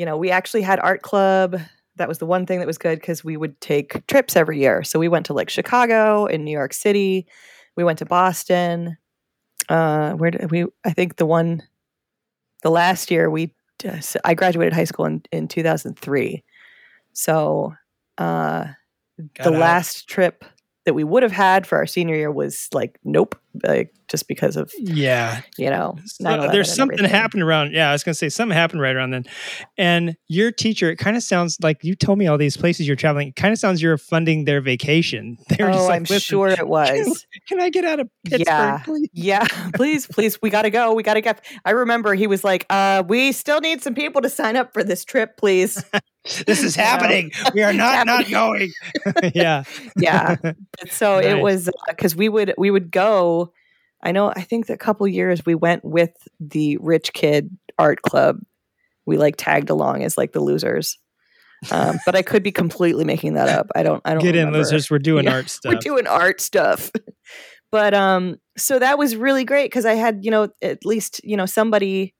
you 0.00 0.06
know 0.06 0.16
we 0.16 0.30
actually 0.30 0.62
had 0.62 0.80
art 0.80 1.02
club 1.02 1.60
that 1.96 2.08
was 2.08 2.16
the 2.16 2.24
one 2.24 2.46
thing 2.46 2.60
that 2.60 2.66
was 2.66 2.78
good 2.78 2.98
because 2.98 3.22
we 3.22 3.36
would 3.36 3.60
take 3.60 4.06
trips 4.06 4.34
every 4.34 4.58
year. 4.58 4.82
So 4.82 4.98
we 4.98 5.08
went 5.08 5.26
to 5.26 5.34
like 5.34 5.50
Chicago 5.50 6.24
and 6.24 6.46
New 6.46 6.50
York 6.50 6.72
City. 6.72 7.26
We 7.76 7.84
went 7.84 7.98
to 7.98 8.06
Boston. 8.06 8.96
Uh, 9.68 10.12
where 10.12 10.30
did 10.30 10.50
we? 10.50 10.64
I 10.82 10.94
think 10.94 11.16
the 11.16 11.26
one, 11.26 11.62
the 12.62 12.70
last 12.70 13.10
year 13.10 13.28
we, 13.28 13.54
just, 13.78 14.16
I 14.24 14.32
graduated 14.32 14.72
high 14.72 14.84
school 14.84 15.04
in 15.04 15.22
in 15.30 15.46
two 15.46 15.62
thousand 15.62 15.98
three. 15.98 16.42
So 17.12 17.74
uh, 18.16 18.68
Got 19.34 19.44
the 19.44 19.54
out. 19.54 19.60
last 19.60 20.08
trip 20.08 20.46
that 20.86 20.94
we 20.94 21.04
would 21.04 21.22
have 21.22 21.32
had 21.32 21.66
for 21.66 21.76
our 21.76 21.86
senior 21.86 22.14
year 22.14 22.32
was 22.32 22.70
like 22.72 22.98
nope, 23.04 23.38
like 23.64 23.92
just 24.08 24.26
because 24.28 24.56
of 24.56 24.72
Yeah. 24.78 25.40
you 25.58 25.70
know 25.70 25.96
So 26.04 26.48
there's 26.50 26.72
something 26.74 26.98
everything. 26.98 27.14
happened 27.16 27.42
around. 27.42 27.72
Yeah, 27.72 27.90
I 27.90 27.92
was 27.92 28.02
gonna 28.04 28.14
say 28.14 28.28
something 28.28 28.56
happened 28.56 28.80
right 28.80 28.94
around 28.94 29.10
then. 29.10 29.24
And 29.78 30.16
your 30.28 30.50
teacher, 30.52 30.90
it 30.90 30.96
kind 30.96 31.16
of 31.16 31.22
sounds 31.22 31.58
like 31.62 31.78
you 31.82 31.94
told 31.94 32.18
me 32.18 32.26
all 32.26 32.38
these 32.38 32.56
places 32.56 32.86
you're 32.86 32.96
traveling. 32.96 33.28
It 33.28 33.36
kind 33.36 33.52
of 33.52 33.58
sounds 33.58 33.82
you're 33.82 33.98
funding 33.98 34.44
their 34.44 34.60
vacation. 34.60 35.36
They 35.48 35.64
were 35.64 35.70
Oh, 35.70 35.74
just 35.74 35.88
like, 35.88 36.10
I'm 36.10 36.18
sure 36.18 36.48
it 36.48 36.66
was. 36.78 37.26
Can 37.48 37.60
I 37.60 37.70
get 37.70 37.84
out 37.84 38.00
of 38.00 38.08
Pittsburgh, 38.24 38.46
Yeah. 38.46 38.78
please? 38.84 39.08
Yeah, 39.12 39.46
please, 39.74 40.06
please, 40.06 40.40
we 40.42 40.50
got 40.50 40.62
to 40.62 40.70
go. 40.70 40.94
We 40.94 41.02
got 41.02 41.14
to 41.14 41.20
get 41.20 41.44
I 41.64 41.70
remember 41.72 42.14
he 42.14 42.26
was 42.26 42.42
like, 42.44 42.66
uh, 42.70 43.02
"We 43.06 43.32
still 43.32 43.60
need 43.60 43.82
some 43.82 43.94
people 43.94 44.22
to 44.22 44.28
sign 44.30 44.56
up 44.56 44.72
for 44.72 44.82
this 44.84 45.04
trip, 45.04 45.36
please." 45.36 45.84
This 46.46 46.62
is 46.62 46.76
happening. 46.76 47.30
We 47.54 47.62
are 47.62 47.72
not 47.72 48.06
not 48.06 48.28
going. 48.28 48.70
yeah. 49.34 49.64
yeah. 49.96 50.36
But 50.42 50.54
so 50.90 51.18
it 51.18 51.40
was 51.40 51.70
because 51.88 52.14
we 52.14 52.28
would 52.28 52.52
we 52.58 52.70
would 52.70 52.90
go. 52.90 53.49
I 54.02 54.12
know. 54.12 54.30
I 54.34 54.42
think 54.42 54.66
the 54.66 54.76
couple 54.76 55.06
years 55.06 55.44
we 55.44 55.54
went 55.54 55.84
with 55.84 56.10
the 56.38 56.76
rich 56.80 57.12
kid 57.12 57.50
art 57.78 58.02
club. 58.02 58.38
We 59.06 59.16
like 59.18 59.36
tagged 59.36 59.70
along 59.70 60.02
as 60.04 60.16
like 60.16 60.32
the 60.32 60.40
losers. 60.40 60.98
Um, 61.70 61.98
but 62.06 62.16
I 62.16 62.22
could 62.22 62.42
be 62.42 62.52
completely 62.52 63.04
making 63.04 63.34
that 63.34 63.48
up. 63.48 63.66
I 63.74 63.82
don't. 63.82 64.00
I 64.04 64.14
don't 64.14 64.22
Get 64.22 64.34
in, 64.34 64.46
remember. 64.46 64.58
losers. 64.58 64.90
We're 64.90 64.98
doing 64.98 65.24
Yeah, 65.26 65.34
art 65.34 65.50
stuff. 65.50 65.70
We're 65.72 65.78
doing 65.78 66.06
art 66.06 66.40
stuff. 66.40 66.90
but 67.70 67.92
um 67.94 68.36
so 68.56 68.78
that 68.78 68.98
was 68.98 69.16
really 69.16 69.44
great 69.44 69.66
because 69.66 69.84
I 69.86 69.94
had, 69.94 70.20
you 70.24 70.30
know, 70.30 70.48
at 70.62 70.84
least, 70.84 71.20
you 71.22 71.36
know, 71.36 71.46
somebody 71.46 72.14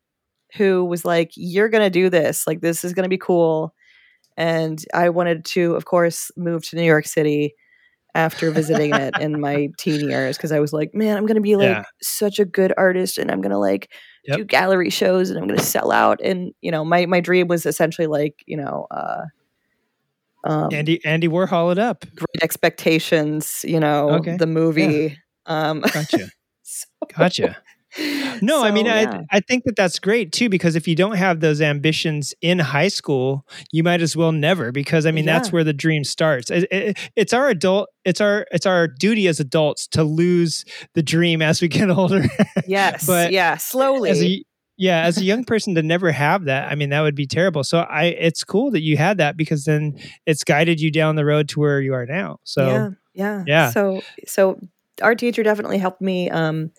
who 0.57 0.85
was 0.85 1.05
like, 1.05 1.31
You're 1.37 1.69
gonna 1.71 1.91
do 1.91 2.11
this, 2.11 2.47
like 2.47 2.61
this 2.61 2.85
is 2.85 2.93
gonna 2.93 3.09
be 3.09 3.19
cool. 3.19 3.75
And 4.37 4.83
I 4.95 5.09
wanted 5.11 5.45
to, 5.47 5.75
of 5.75 5.85
course, 5.87 6.31
move 6.37 6.63
to 6.69 6.77
New 6.77 6.83
York 6.85 7.07
City 7.07 7.55
after 8.15 8.51
visiting 8.51 8.95
it 8.95 9.19
in 9.21 9.41
my 9.41 9.69
teen 9.79 10.09
years 10.09 10.37
because 10.37 10.53
I 10.53 10.61
was 10.61 10.73
like, 10.73 10.95
man, 10.95 11.17
I'm 11.17 11.27
gonna 11.27 11.41
be 11.41 11.57
like 11.57 11.69
Yeah. 11.69 11.85
such 12.03 12.39
a 12.39 12.45
good 12.45 12.73
artist 12.77 13.19
and 13.19 13.31
I'm 13.31 13.41
gonna 13.41 13.59
like 13.59 13.91
Yep. 14.27 14.37
do 14.39 14.45
gallery 14.45 14.91
shows 14.91 15.31
and 15.31 15.39
I'm 15.39 15.47
gonna 15.49 15.61
sell 15.63 15.91
out. 15.93 16.21
And 16.23 16.53
you 16.61 16.71
know, 16.71 16.85
my 16.85 17.07
my 17.07 17.21
dream 17.21 17.49
was 17.49 17.65
essentially 17.67 18.07
like, 18.07 18.35
you 18.47 18.57
know, 18.57 18.87
uh 18.91 19.23
um, 20.45 20.69
Andy 20.73 21.05
Andy 21.05 21.29
Warhol 21.29 21.71
it 21.73 21.79
up. 21.79 22.05
Great 22.15 22.43
Expectations, 22.43 23.65
you 23.67 23.79
know, 23.81 24.11
Okay. 24.11 24.37
the 24.37 24.47
movie. 24.47 25.19
Um, 25.47 25.81
Gotcha. 25.81 26.29
so- 26.63 26.87
Gotcha. 27.17 27.59
No, 28.43 28.63
I 28.63 28.71
mean, 28.71 28.87
so, 28.87 28.93
I. 28.93 29.21
I 29.31 29.41
think 29.41 29.65
that 29.65 29.77
that's 29.77 29.99
great 29.99 30.33
too, 30.33 30.49
because 30.49 30.77
if 30.77 30.87
you 30.87 30.95
don't 30.95 31.17
have 31.17 31.41
those 31.41 31.61
ambitions 31.61 32.33
in 32.41 32.59
high 32.59 32.89
school, 32.89 33.47
you 33.73 33.83
might 33.83 34.01
as 34.01 34.17
well 34.17 34.33
never, 34.33 34.71
because 34.73 35.07
I 35.07 35.11
mean, 35.11 35.25
that's 35.27 35.53
where 35.53 35.65
the 35.65 35.73
dream 35.73 36.05
starts. 36.05 36.51
It- 36.51 36.69
it- 36.71 36.99
it's 37.17 37.33
our 37.33 37.49
adult, 37.49 37.89
it's 38.05 38.21
our, 38.21 38.47
it's 38.53 38.67
our 38.67 38.87
duty 38.87 39.27
as 39.29 39.41
adults 39.41 39.87
to 39.89 40.05
lose 40.05 40.65
the 40.95 41.03
dream 41.03 41.43
as 41.43 41.61
we 41.61 41.69
get 41.69 41.91
older. 41.99 42.23
yes, 42.67 43.07
but 43.07 43.33
yeah, 43.33 43.57
slowly. 43.57 44.11
as 44.11 44.23
a, 44.23 44.45
yeah, 44.77 45.03
as 45.03 45.19
a 45.19 45.25
young 45.25 45.45
person 45.45 45.75
to 45.75 45.83
never 45.83 46.11
have 46.13 46.45
that, 46.45 46.71
I 46.71 46.75
mean, 46.75 46.89
that 46.91 47.03
would 47.03 47.15
be 47.15 47.27
terrible. 47.27 47.63
So 47.65 47.81
I, 47.81 48.05
it's 48.05 48.45
cool 48.45 48.71
that 48.71 48.81
you 48.83 48.97
had 48.97 49.19
that 49.19 49.37
because 49.37 49.65
then 49.65 49.99
it's 50.27 50.43
guided 50.45 50.81
you 50.81 50.91
down 50.91 51.17
the 51.17 51.25
road 51.25 51.49
to 51.51 51.61
where 51.61 51.81
you 51.81 51.93
are 51.95 52.07
now. 52.07 52.39
So 52.45 52.67
yeah, 52.67 52.89
yeah, 53.13 53.45
yeah. 53.47 53.71
So, 53.73 54.03
so 54.27 54.59
our 55.03 55.15
teacher 55.15 55.43
definitely 55.43 55.79
helped 55.79 56.01
me, 56.01 56.31
um, 56.31 56.71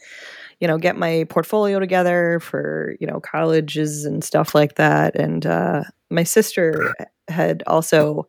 you 0.61 0.67
know, 0.67 0.77
get 0.77 0.95
my 0.95 1.25
portfolio 1.27 1.79
together 1.79 2.39
for 2.39 2.95
you 2.99 3.07
know 3.07 3.19
colleges 3.19 4.05
and 4.05 4.23
stuff 4.23 4.55
like 4.55 4.75
that. 4.75 5.15
And 5.15 5.45
uh, 5.45 5.83
my 6.09 6.23
sister 6.23 6.93
had 7.27 7.63
also 7.65 8.27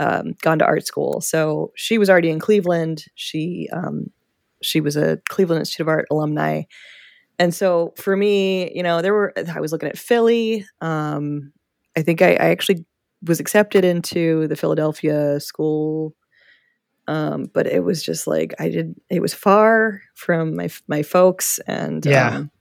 um, 0.00 0.34
gone 0.42 0.58
to 0.60 0.64
art 0.64 0.86
school, 0.86 1.20
so 1.20 1.70
she 1.76 1.98
was 1.98 2.08
already 2.08 2.30
in 2.30 2.40
Cleveland. 2.40 3.04
She 3.14 3.68
um, 3.72 4.06
she 4.62 4.80
was 4.80 4.96
a 4.96 5.20
Cleveland 5.28 5.60
Institute 5.60 5.84
of 5.84 5.88
Art 5.88 6.06
alumni. 6.10 6.62
And 7.38 7.54
so 7.54 7.92
for 7.96 8.16
me, 8.16 8.74
you 8.74 8.82
know, 8.82 9.02
there 9.02 9.12
were 9.12 9.32
I 9.54 9.60
was 9.60 9.70
looking 9.70 9.90
at 9.90 9.98
Philly. 9.98 10.66
Um, 10.80 11.52
I 11.96 12.02
think 12.02 12.22
I, 12.22 12.30
I 12.30 12.48
actually 12.48 12.86
was 13.22 13.40
accepted 13.40 13.84
into 13.84 14.48
the 14.48 14.56
Philadelphia 14.56 15.38
school 15.38 16.14
um, 17.08 17.50
but 17.54 17.66
it 17.66 17.84
was 17.84 18.02
just 18.04 18.28
like 18.28 18.54
I 18.60 18.70
did. 18.70 18.94
It 19.10 19.22
was 19.22 19.34
far 19.34 20.02
from 20.16 20.56
my 20.56 20.70
my 20.88 21.02
folks, 21.02 21.58
and 21.68 22.06
Yeah. 22.06 22.28
um, 22.28 22.52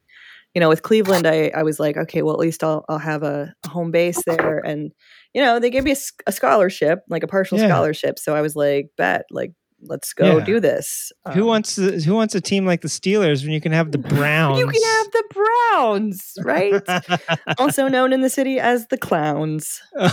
you 0.55 0.61
know, 0.61 0.69
with 0.69 0.83
Cleveland, 0.83 1.27
I 1.27 1.49
I 1.55 1.63
was 1.63 1.79
like, 1.79 1.97
okay, 1.97 2.21
well, 2.23 2.33
at 2.33 2.39
least 2.39 2.63
I'll 2.63 2.85
I'll 2.89 2.97
have 2.99 3.23
a, 3.23 3.53
a 3.65 3.67
home 3.69 3.91
base 3.91 4.23
there, 4.25 4.59
and 4.59 4.91
you 5.33 5.41
know, 5.43 5.59
they 5.59 5.69
gave 5.69 5.83
me 5.83 5.95
a 6.27 6.31
scholarship, 6.31 6.99
like 7.09 7.23
a 7.23 7.27
partial 7.27 7.57
Yeah. 7.57 7.67
scholarship. 7.67 8.19
So 8.19 8.35
I 8.35 8.41
was 8.41 8.55
like, 8.55 8.89
bet, 8.97 9.25
like, 9.31 9.53
let's 9.81 10.13
go 10.13 10.37
Yeah. 10.39 10.43
do 10.45 10.59
this. 10.59 11.11
who 11.33 11.41
Um, 11.43 11.47
wants 11.47 11.75
the, 11.75 11.91
who 12.01 12.15
wants 12.15 12.33
a 12.33 12.41
team 12.41 12.65
like 12.65 12.81
the 12.81 12.87
Steelers 12.87 13.43
when 13.43 13.51
you 13.51 13.61
can 13.61 13.71
have 13.71 13.91
the 13.91 13.99
Browns? 13.99 14.57
You 14.59 14.67
can 14.67 14.81
have 14.83 15.11
the 15.11 15.23
Browns, 15.33 16.33
right? 16.43 17.29
also 17.59 17.87
known 17.87 18.11
in 18.13 18.21
the 18.21 18.29
city 18.29 18.59
as 18.59 18.87
the 18.87 18.97
Clowns 18.97 19.79
Or 19.95 20.09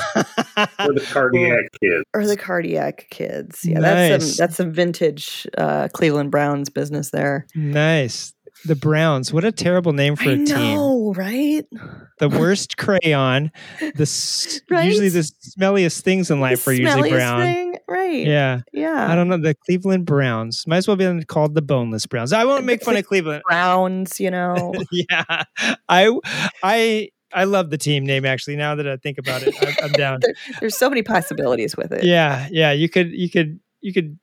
the 0.93 1.07
cardiac 1.11 1.61
kids. 1.83 2.05
or 2.15 2.27
the 2.27 2.37
Cardiac 2.37 3.07
Kids. 3.11 3.61
Yeah, 3.65 3.81
that's 3.81 4.23
Nice. 4.25 4.37
some 4.37 4.45
that's 4.45 4.57
some 4.57 4.73
vintage 4.73 5.47
uh, 5.57 5.89
Cleveland 5.95 6.31
Browns 6.31 6.69
business 6.69 7.11
there. 7.11 7.47
nice. 7.55 8.34
The 8.67 8.75
Browns. 8.77 9.33
What 9.33 9.45
a 9.45 9.53
terrible 9.53 9.93
name 9.93 10.17
for 10.17 10.31
a 10.31 10.33
I 10.33 10.37
team. 10.37 10.45
know, 10.47 11.13
right? 11.15 11.65
The 12.19 12.29
worst 12.29 12.77
crayon. 12.79 13.51
The 13.81 14.63
Right? 14.71 14.85
usually 14.87 15.09
the 15.11 15.21
smelliest 15.21 16.01
things 16.03 16.31
in 16.31 16.41
life 16.41 16.65
The 16.65 16.71
are 16.71 16.75
usually 16.75 17.11
brown. 17.11 17.41
thing, 17.43 17.77
right? 17.89 18.27
Yeah. 18.27 18.61
yeah. 18.73 19.11
I 19.11 19.15
don't 19.15 19.29
know. 19.29 19.37
The 19.37 19.55
Cleveland 19.67 20.07
Browns. 20.07 20.67
Might 20.67 20.79
as 20.79 20.89
well 20.89 20.97
be 20.97 21.25
called 21.25 21.55
the 21.55 21.63
Boneless 21.63 22.07
Browns. 22.07 22.33
I 22.33 22.45
won't 22.45 22.65
make 22.65 22.83
fun 22.83 22.97
of 22.97 23.07
Cleveland. 23.07 23.43
Browns, 23.49 24.19
you 24.21 24.31
know. 24.37 24.73
yeah. 24.91 25.43
I 25.89 26.11
I 26.63 27.11
I 27.33 27.45
love 27.45 27.71
the 27.71 27.79
team 27.79 28.07
name 28.07 28.25
actually. 28.25 28.57
Now 28.57 28.75
that 28.77 28.89
I 28.89 28.97
think 28.97 29.19
about 29.19 29.43
it, 29.43 29.55
I'm, 29.61 29.75
I'm 29.85 29.93
down. 29.93 30.21
There- 30.23 30.35
There's 30.61 30.77
so 30.77 30.89
many 30.89 31.03
possibilities 31.03 31.77
with 31.77 31.93
it. 31.93 32.05
Yeah, 32.05 32.49
yeah. 32.51 32.73
You 32.73 32.89
could 32.89 33.11
you 33.13 33.29
could 33.29 33.61
you 33.81 33.93
could 33.93 34.19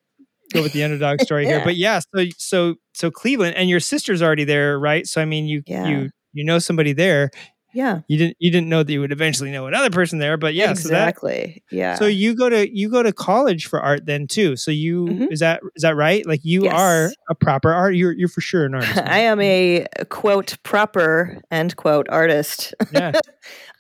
go 0.53 0.61
with 0.61 0.73
the 0.73 0.83
underdog 0.83 1.21
story 1.21 1.45
here. 1.45 1.61
But 1.65 1.75
yeah, 1.75 1.99
so 1.99 2.25
so 2.37 2.75
so 2.93 3.11
Cleveland 3.11 3.55
and 3.55 3.69
your 3.69 3.79
sister's 3.79 4.21
already 4.21 4.43
there, 4.43 4.77
right? 4.79 5.05
So 5.07 5.21
I 5.21 5.25
mean 5.25 5.45
you 5.45 5.63
Yeah. 5.65 5.87
you 5.87 6.09
you 6.33 6.43
know 6.45 6.59
somebody 6.59 6.93
there. 6.93 7.29
Yeah, 7.73 8.01
You 8.09 8.17
didn't 8.17 8.35
you 8.39 8.51
didn't 8.51 8.67
know 8.67 8.83
that 8.83 8.91
you 8.91 8.99
would 8.99 9.13
eventually 9.13 9.49
know 9.49 9.65
another 9.65 9.89
person 9.89 10.19
there, 10.19 10.35
but 10.35 10.53
yeah, 10.53 10.73
so 10.73 10.89
that 10.89 11.07
exactly. 11.07 11.63
yeah. 11.71 11.95
so 11.95 12.05
you 12.05 12.35
go 12.35 12.49
to 12.49 12.67
you 12.69 12.89
go 12.91 13.01
to 13.01 13.13
college 13.13 13.67
for 13.67 13.79
art 13.79 14.05
then 14.05 14.27
too. 14.27 14.57
So 14.57 14.71
you 14.71 15.05
Mhm. 15.05 15.31
is 15.31 15.39
that 15.39 15.61
is 15.77 15.83
that 15.83 15.95
right? 15.95 16.25
Like 16.27 16.41
you 16.43 16.65
Yes. 16.65 16.73
are 16.73 17.11
a 17.29 17.35
proper 17.35 17.71
art. 17.71 17.95
You're 17.95 18.11
you're 18.11 18.27
for 18.27 18.41
sure 18.41 18.65
an 18.65 18.75
artist. 18.75 18.97
I 19.05 19.19
am 19.19 19.39
a 19.39 19.85
quote 20.09 20.57
proper 20.63 21.39
end 21.49 21.77
quote 21.77 22.07
artist. 22.09 22.73
yeah. 22.91 23.13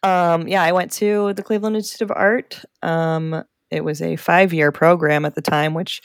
Um, 0.03 0.47
yeah, 0.47 0.63
I 0.63 0.71
went 0.71 0.91
to 0.93 1.33
the 1.33 1.43
Cleveland 1.43 1.75
Institute 1.75 2.09
of 2.09 2.17
Art. 2.17 2.63
Um, 2.81 3.43
it 3.69 3.83
was 3.83 4.01
a 4.01 4.15
five 4.15 4.51
year 4.51 4.71
program 4.71 5.25
at 5.25 5.35
the 5.35 5.41
time, 5.43 5.75
which 5.75 6.01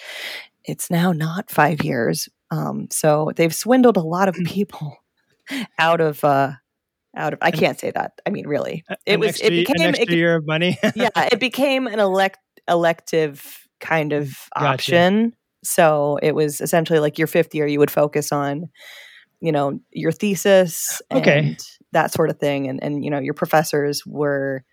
it's 0.66 0.90
now 0.90 1.12
not 1.12 1.50
five 1.50 1.82
years. 1.82 2.28
Um, 2.50 2.88
so 2.90 3.32
they've 3.36 3.54
swindled 3.54 3.96
a 3.96 4.02
lot 4.02 4.28
of 4.28 4.34
Mm. 4.36 4.46
people 4.46 4.96
out 5.78 6.00
of 6.00 6.22
uh, 6.24 6.52
out 7.16 7.32
of. 7.34 7.38
I 7.42 7.50
can't 7.50 7.78
say 7.78 7.90
that. 7.92 8.12
I 8.26 8.30
mean, 8.30 8.46
really, 8.46 8.84
it 9.06 9.18
was. 9.20 9.28
extra, 9.30 9.48
It 9.48 9.50
became. 9.56 9.88
an 9.88 9.94
extra 9.94 10.14
It, 10.14 10.18
year 10.18 10.36
of 10.36 10.46
money. 10.46 10.78
yeah, 10.96 11.08
it 11.32 11.40
became 11.40 11.86
an 11.86 11.98
elect 12.00 12.38
elective 12.68 13.58
kind 13.80 14.12
of 14.12 14.36
Gotcha. 14.58 14.74
option. 14.74 15.36
So 15.64 16.18
it 16.22 16.34
was 16.34 16.60
essentially 16.60 16.98
like 17.00 17.18
your 17.18 17.26
fifth 17.26 17.54
year, 17.54 17.66
you 17.66 17.78
would 17.80 17.90
focus 17.90 18.30
on, 18.32 18.68
you 19.40 19.52
know, 19.52 19.80
your 19.92 20.12
thesis 20.12 21.00
and 21.10 21.20
Okay. 21.20 21.56
that 21.92 22.12
sort 22.12 22.30
of 22.30 22.38
thing, 22.38 22.68
and 22.68 22.82
and 22.82 23.04
you 23.04 23.10
know, 23.10 23.18
your 23.18 23.34
professors 23.34 24.02
were, 24.06 24.64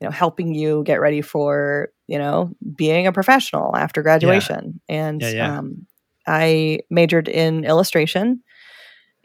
you 0.00 0.06
know, 0.06 0.10
helping 0.10 0.54
you 0.54 0.82
get 0.84 1.00
ready 1.00 1.22
for 1.22 1.90
you 2.06 2.18
know 2.18 2.50
being 2.76 3.06
a 3.06 3.12
professional 3.12 3.76
after 3.76 4.02
graduation. 4.02 4.80
And 4.88 5.22
Yeah, 5.22 5.30
yeah. 5.30 5.58
Um, 5.58 5.86
I 6.26 6.80
majored 6.90 7.28
in 7.28 7.64
illustration. 7.64 8.42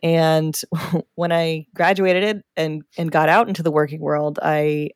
And 0.02 0.60
when 1.16 1.32
I 1.32 1.66
graduated 1.74 2.44
and 2.56 2.84
and 2.98 3.12
got 3.12 3.30
out 3.30 3.48
into 3.48 3.64
the 3.64 3.72
working 3.72 4.00
world, 4.00 4.40
I 4.42 4.92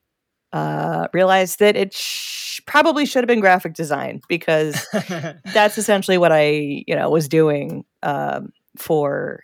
uh, 0.52 1.08
realized 1.14 1.60
that 1.60 1.76
it 1.76 1.94
sh- 1.94 2.62
probably 2.68 3.06
should 3.06 3.24
have 3.24 3.28
been 3.28 3.40
graphic 3.40 3.74
design 3.74 4.22
because 4.28 4.86
that's 5.54 5.78
essentially 5.78 6.18
what 6.18 6.32
I 6.32 6.84
you 6.88 6.96
know 6.96 7.10
was 7.10 7.28
doing 7.28 7.84
um, 8.04 8.54
for 8.78 9.42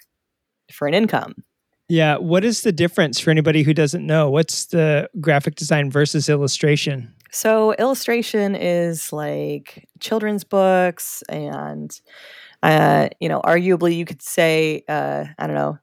for 0.71 0.87
an 0.87 0.93
income. 0.93 1.35
Yeah. 1.89 2.17
What 2.17 2.45
is 2.45 2.61
the 2.61 2.71
difference 2.71 3.19
for 3.19 3.31
anybody 3.31 3.63
who 3.63 3.73
doesn't 3.73 4.05
know? 4.05 4.29
What's 4.29 4.67
the 4.67 5.09
graphic 5.19 5.55
design 5.55 5.91
versus 5.91 6.29
illustration? 6.29 7.13
So 7.31 7.73
illustration 7.73 8.55
is 8.55 9.11
like 9.11 9.87
children's 9.99 10.43
books 10.43 11.21
and 11.29 11.91
uh, 12.63 13.09
you 13.19 13.29
know, 13.29 13.41
arguably 13.41 13.95
you 13.95 14.05
could 14.05 14.21
say 14.21 14.83
uh, 14.87 15.25
I 15.37 15.47
don't 15.47 15.55
know, 15.55 15.77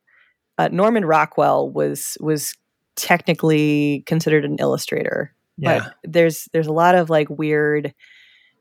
uh, 0.59 0.69
Norman 0.73 1.05
Rockwell 1.05 1.71
was 1.71 2.17
was 2.21 2.55
technically 2.97 4.03
considered 4.07 4.45
an 4.45 4.57
illustrator. 4.59 5.35
Yeah. 5.59 5.79
But 5.79 5.95
there's 6.05 6.49
there's 6.53 6.67
a 6.67 6.73
lot 6.73 6.95
of 6.95 7.09
like 7.09 7.31
weird, 7.31 7.95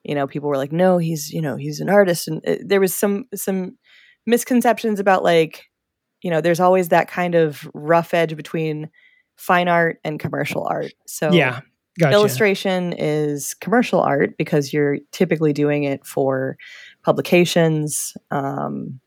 you 0.03 0.15
know, 0.15 0.27
people 0.27 0.49
were 0.49 0.57
like, 0.57 0.71
no, 0.71 0.97
he's 0.97 1.31
you 1.31 1.41
know 1.41 1.55
he's 1.55 1.79
an 1.79 1.89
artist, 1.89 2.27
and 2.27 2.41
uh, 2.47 2.55
there 2.63 2.79
was 2.79 2.93
some 2.93 3.25
some 3.33 3.77
misconceptions 4.25 4.99
about 4.99 5.23
like, 5.23 5.65
you 6.25 6.31
know, 6.31 6.41
there's 6.41 6.59
always 6.59 6.89
that 6.89 7.07
kind 7.07 7.35
of 7.35 7.69
rough 7.75 8.11
edge 8.11 8.35
between 8.35 8.89
fine 9.35 9.67
art 9.67 9.99
and 10.03 10.19
commercial 10.19 10.65
art. 10.67 10.91
So 11.05 11.31
yeah. 11.31 11.61
Gotcha. 11.99 12.13
illustration 12.13 12.93
is 12.97 13.53
commercial 13.53 14.01
art 14.01 14.35
because 14.37 14.73
you're 14.73 14.97
typically 15.11 15.53
doing 15.53 15.83
it 15.83 16.03
for 16.05 16.57
publications. 17.03 18.17
Um, 18.31 18.99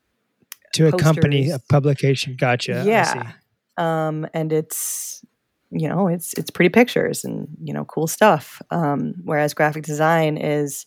to 0.75 0.87
accompany 0.87 1.51
a 1.51 1.59
publication. 1.59 2.37
Gotcha. 2.39 2.85
Yeah, 2.87 3.33
um, 3.77 4.27
and 4.33 4.53
it's 4.53 5.23
you 5.71 5.89
know 5.89 6.07
it's 6.07 6.33
it's 6.35 6.51
pretty 6.51 6.71
pictures 6.71 7.25
and 7.25 7.49
you 7.63 7.75
know 7.75 7.85
cool 7.85 8.07
stuff. 8.07 8.63
Um, 8.71 9.15
whereas 9.25 9.53
graphic 9.53 9.85
design 9.85 10.39
is 10.39 10.87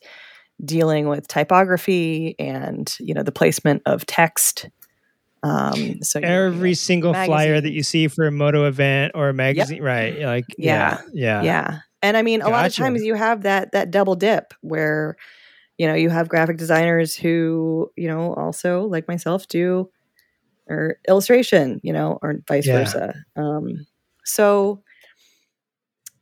dealing 0.64 1.08
with 1.08 1.28
typography 1.28 2.36
and 2.40 2.96
you 3.00 3.14
know 3.14 3.22
the 3.22 3.32
placement 3.32 3.84
of 3.86 4.06
text. 4.06 4.70
Um, 5.44 6.00
so 6.04 6.20
you 6.20 6.32
know, 6.32 6.46
Every 6.48 6.74
single 6.76 7.16
flyer 7.16 7.60
that 7.62 7.72
you 7.72 7.84
see 7.84 8.08
for 8.08 8.26
a 8.28 8.32
moto 8.32 8.66
event 8.66 9.14
or 9.16 9.30
a 9.30 9.34
magazine, 9.34 9.82
right? 9.82 10.20
Like, 10.20 10.54
yeah, 10.58 10.98
yeah, 11.14 11.52
yeah 11.52 11.80
and 12.02 12.18
i 12.18 12.22
mean 12.22 12.42
a 12.42 12.50
lot 12.50 12.66
of 12.66 12.74
times 12.76 13.04
you 13.04 13.14
have 13.16 13.44
that 13.44 13.72
that 13.72 13.92
double 13.92 14.16
dip 14.16 14.54
where 14.62 15.16
you 15.78 15.88
know 15.88 15.94
you 15.94 16.10
have 16.10 16.30
graphic 16.30 16.58
designers 16.58 17.16
who 17.16 17.92
you 17.98 18.08
know 18.08 18.34
also 18.36 18.84
like 18.86 19.08
myself 19.08 19.48
do 19.48 19.90
or 20.70 20.98
illustration 21.08 21.80
you 21.84 21.94
know 21.94 22.20
or 22.22 22.36
vice 22.48 22.68
Yeah. 22.68 22.74
versa 22.74 23.14
um 23.36 23.86
so 24.26 24.84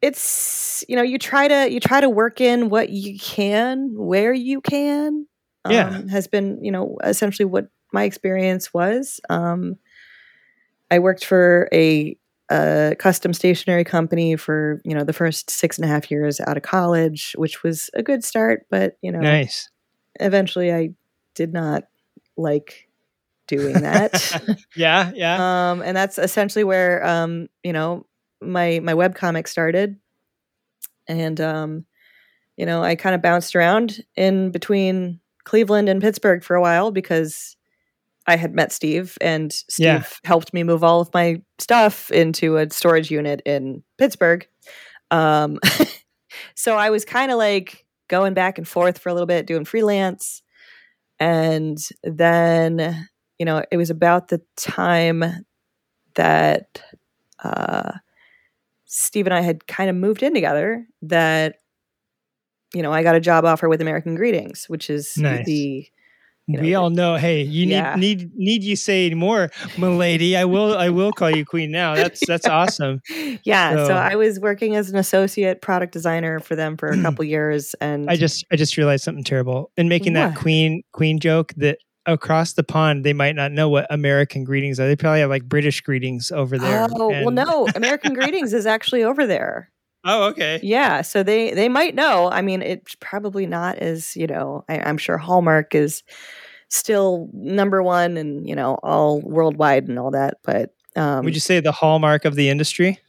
it's 0.02 0.84
you 0.88 0.96
know 0.96 1.02
you 1.02 1.18
try 1.18 1.48
to 1.48 1.72
you 1.72 1.80
try 1.80 2.00
to 2.00 2.10
work 2.10 2.40
in 2.42 2.70
what 2.70 2.90
you 2.90 3.18
can 3.20 3.90
where 3.96 4.34
you 4.34 4.62
can 4.62 5.26
um, 5.66 6.08
Yeah. 6.08 6.12
has 6.12 6.28
been 6.28 6.64
you 6.64 6.72
know 6.72 6.98
essentially 7.04 7.46
what 7.46 7.68
my 7.92 8.04
experience 8.04 8.74
was 8.74 9.20
um 9.30 9.76
i 10.92 11.00
worked 11.00 11.26
for 11.26 11.68
a 11.74 12.18
a 12.52 12.96
custom 12.98 13.32
stationery 13.34 13.84
company 13.84 14.36
for 14.36 14.82
you 14.84 14.96
know 14.96 15.04
the 15.04 15.14
first 15.14 15.50
six 15.50 15.78
and 15.78 15.86
a 15.86 15.88
half 15.88 16.10
years 16.10 16.40
out 16.40 16.58
of 16.58 16.64
college, 16.64 17.34
which 17.38 17.62
was 17.62 17.90
a 17.94 18.02
good 18.02 18.24
start. 18.24 18.66
But 18.72 18.98
you 19.02 19.12
know, 19.12 19.20
Nice. 19.20 19.70
eventually 20.20 20.74
I 20.74 20.90
did 21.36 21.54
not 21.54 21.84
like 22.38 22.90
doing 23.48 23.82
that. 23.82 24.42
Yeah, 24.76 25.12
yeah. 25.14 25.72
um, 25.72 25.82
and 25.82 25.96
that's 25.96 26.18
essentially 26.18 26.64
where 26.64 27.06
um, 27.06 27.50
you 27.64 27.74
know 27.74 28.06
my 28.42 28.80
my 28.82 28.94
webcomic 28.94 29.48
started, 29.48 29.98
and 31.08 31.40
um, 31.40 31.86
you 32.58 32.66
know 32.66 32.82
I 32.84 32.96
kind 32.96 33.14
of 33.14 33.22
bounced 33.22 33.56
around 33.56 34.04
in 34.16 34.50
between 34.50 35.20
Cleveland 35.44 35.88
and 35.88 36.02
Pittsburgh 36.02 36.44
for 36.44 36.56
a 36.56 36.62
while 36.62 36.90
because 36.92 37.58
I 38.30 38.36
had 38.36 38.54
met 38.54 38.72
Steve, 38.72 39.18
and 39.22 39.52
Steve 39.52 39.86
Yeah. 39.86 40.04
helped 40.24 40.54
me 40.54 40.64
move 40.64 40.84
all 40.84 41.02
of 41.02 41.12
my 41.14 41.42
stuff 41.58 42.12
into 42.12 42.58
a 42.58 42.70
storage 42.70 43.10
unit 43.10 43.42
in 43.46 43.84
Pittsburgh. 43.98 44.48
Um, 45.12 45.60
so 46.56 46.78
I 46.78 46.92
was 46.92 47.04
kind 47.06 47.32
of 47.32 47.38
like 47.40 47.86
going 48.08 48.36
back 48.36 48.58
and 48.60 48.68
forth 48.68 49.00
for 49.00 49.10
a 49.10 49.14
little 49.14 49.26
bit, 49.28 49.48
doing 49.48 49.66
freelance, 49.66 50.44
and 51.20 51.78
then 52.04 53.08
you 53.40 53.46
know 53.46 53.64
it 53.72 53.78
was 53.78 53.90
about 53.90 54.28
the 54.28 54.42
time 54.56 55.24
that 56.16 56.82
uh, 57.44 57.94
Steve 58.86 59.26
and 59.26 59.34
I 59.34 59.42
had 59.42 59.66
kind 59.68 59.90
of 59.90 59.96
moved 59.96 60.22
in 60.22 60.34
together 60.36 60.86
that 61.02 61.56
you 62.76 62.84
know 62.84 62.94
I 62.94 63.02
got 63.02 63.16
a 63.16 63.20
job 63.20 63.44
offer 63.46 63.68
with 63.68 63.82
American 63.82 64.14
Greetings, 64.14 64.66
which 64.68 64.90
is 64.92 65.18
Nice. 65.18 65.46
the 65.46 65.88
you 66.50 66.58
know, 66.58 66.62
we 66.64 66.76
all 66.76 66.90
know. 66.90 67.16
Hey, 67.16 67.42
you 67.44 67.66
need 67.66 67.72
Yeah. 67.74 67.96
need 67.96 68.32
need 68.36 68.64
you 68.64 68.76
say 68.76 69.06
any 69.06 69.16
more, 69.16 69.50
milady? 69.78 70.36
I 70.36 70.46
will. 70.46 70.78
I 70.78 70.90
will 70.90 71.12
call 71.12 71.30
you 71.30 71.46
queen 71.46 71.72
now. 71.72 71.96
That's 71.96 72.26
that's 72.26 72.48
awesome. 72.60 73.02
yeah. 73.44 73.76
So, 73.76 73.88
So- 73.88 73.94
I 73.94 74.16
was 74.16 74.40
working 74.40 74.76
as 74.76 74.90
an 74.90 74.98
associate 74.98 75.62
product 75.62 75.94
designer 75.94 76.40
for 76.40 76.56
them 76.56 76.76
for 76.78 76.90
a 76.90 77.02
couple 77.02 77.24
years, 77.26 77.76
and 77.80 78.10
I 78.10 78.16
just 78.16 78.46
I 78.52 78.56
just 78.56 78.76
realized 78.78 79.04
something 79.04 79.24
terrible 79.24 79.72
in 79.78 79.88
making 79.88 80.14
that 80.14 80.36
queen 80.36 80.84
queen 80.92 81.20
joke 81.20 81.54
that 81.58 81.78
across 82.06 82.54
the 82.54 82.64
pond 82.64 83.04
they 83.04 83.14
might 83.14 83.36
not 83.36 83.52
know 83.52 83.70
what 83.70 83.86
American 83.92 84.44
greetings 84.44 84.80
are. 84.80 84.88
They 84.88 84.96
probably 84.96 85.20
have 85.20 85.30
like 85.30 85.44
British 85.44 85.82
greetings 85.82 86.32
over 86.32 86.58
there. 86.58 86.88
oh 86.96 87.10
well, 87.10 87.32
no, 87.32 87.68
American 87.76 88.14
Greetings 88.14 88.54
is 88.54 88.66
actually 88.66 89.04
over 89.04 89.28
there. 89.28 89.72
Oh, 90.06 90.30
okay. 90.30 90.62
Yeah, 90.64 91.02
so 91.02 91.24
they 91.24 91.52
they 91.54 91.68
might 91.68 91.94
know. 91.94 92.30
I 92.32 92.42
mean, 92.42 92.62
it's 92.62 92.96
probably 93.02 93.46
not 93.46 93.80
as 93.80 94.16
you 94.16 94.28
know. 94.28 94.64
I, 94.70 94.80
I'm 94.80 94.98
sure 94.98 95.18
Hallmark 95.18 95.76
is 95.76 96.04
still 96.70 97.30
number 97.34 97.84
one, 97.84 98.18
and 98.18 98.48
you 98.48 98.56
know 98.56 98.76
all 98.84 99.20
worldwide 99.22 99.88
and 99.88 100.00
all 100.00 100.12
that. 100.12 100.36
But 100.44 100.74
um, 100.96 101.26
Would 101.26 101.34
you 101.36 101.40
say 101.42 101.60
the 101.60 101.72
hallmark 101.72 102.26
of 102.26 102.36
the 102.36 102.50
industry? 102.50 103.00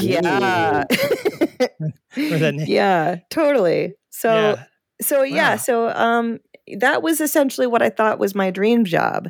yeah, 0.00 0.84
Or 0.90 2.38
that 2.38 2.54
name? 2.56 2.66
yeah, 2.68 3.16
totally. 3.30 3.94
So 4.10 4.34
Yeah. 4.34 4.64
so 5.00 5.22
yeah, 5.22 5.50
Wow. 5.52 5.56
so 5.56 5.88
um, 5.90 6.38
that 6.78 7.02
was 7.02 7.20
essentially 7.20 7.66
what 7.66 7.82
I 7.82 7.90
thought 7.90 8.18
was 8.18 8.34
my 8.34 8.50
dream 8.50 8.84
job. 8.84 9.28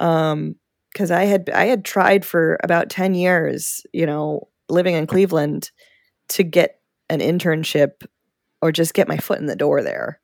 Um, 0.00 0.56
because 0.92 1.10
I 1.10 1.24
had 1.24 1.50
I 1.50 1.66
had 1.66 1.84
tried 1.84 2.24
for 2.24 2.58
about 2.64 2.88
ten 2.90 3.14
years, 3.14 3.82
you 3.92 4.06
know, 4.06 4.48
living 4.68 4.94
in 4.94 5.06
Cleveland, 5.06 5.70
to 6.28 6.42
get 6.42 6.80
an 7.10 7.20
internship 7.20 8.04
or 8.62 8.72
just 8.72 8.94
get 8.94 9.06
my 9.08 9.16
foot 9.18 9.38
in 9.38 9.46
the 9.46 9.54
door 9.56 9.82
there. 9.82 10.20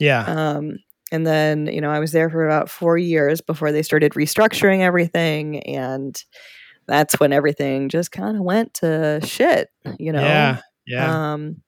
Yeah. 0.00 0.24
Um, 0.26 0.78
and 1.12 1.26
then, 1.26 1.66
you 1.66 1.80
know, 1.80 1.90
I 1.90 1.98
was 2.00 2.12
there 2.12 2.28
for 2.30 2.46
about 2.46 2.68
four 2.70 2.98
years 2.98 3.40
before 3.40 3.72
they 3.72 3.82
started 3.82 4.12
restructuring 4.12 4.80
everything. 4.80 5.60
And 5.60 6.20
that's 6.86 7.18
when 7.20 7.32
everything 7.32 7.88
just 7.88 8.12
kind 8.12 8.36
of 8.36 8.42
went 8.42 8.74
to 8.74 9.20
shit, 9.24 9.68
you 9.98 10.12
know? 10.12 10.20
Yeah. 10.22 10.60
Yeah. 10.86 11.32
Um, 11.32 11.62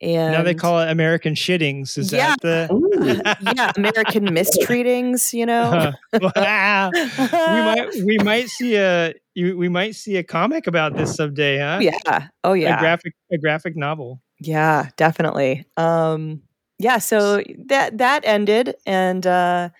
and 0.00 0.32
now 0.32 0.42
they 0.42 0.54
call 0.54 0.80
it 0.80 0.90
American 0.90 1.34
shittings. 1.34 1.96
Is 1.98 2.12
Yeah. 2.12 2.34
that 2.42 2.68
the 2.68 3.34
yeah, 3.56 3.72
American 3.76 4.26
mistreatings, 4.26 5.32
you 5.32 5.46
know? 5.46 5.92
wow. 6.36 6.90
we 6.92 7.62
might 7.62 7.88
we 8.04 8.18
might 8.18 8.48
see 8.50 8.76
a 8.76 9.14
you, 9.34 9.56
we 9.56 9.68
might 9.68 9.94
see 9.94 10.16
a 10.16 10.22
comic 10.22 10.66
about 10.66 10.96
this 10.96 11.14
someday, 11.16 11.58
huh? 11.58 11.78
yeah. 11.80 12.28
Oh, 12.44 12.52
yeah. 12.52 12.76
A 12.76 12.80
graphic 12.80 13.14
a 13.32 13.38
graphic 13.38 13.76
novel. 13.76 14.20
Yeah, 14.40 14.90
definitely. 14.96 15.64
Um 15.76 16.42
yeah, 16.78 16.98
so 16.98 17.42
that 17.66 17.98
that 17.98 18.22
ended 18.24 18.74
and 18.86 19.26
uh 19.26 19.70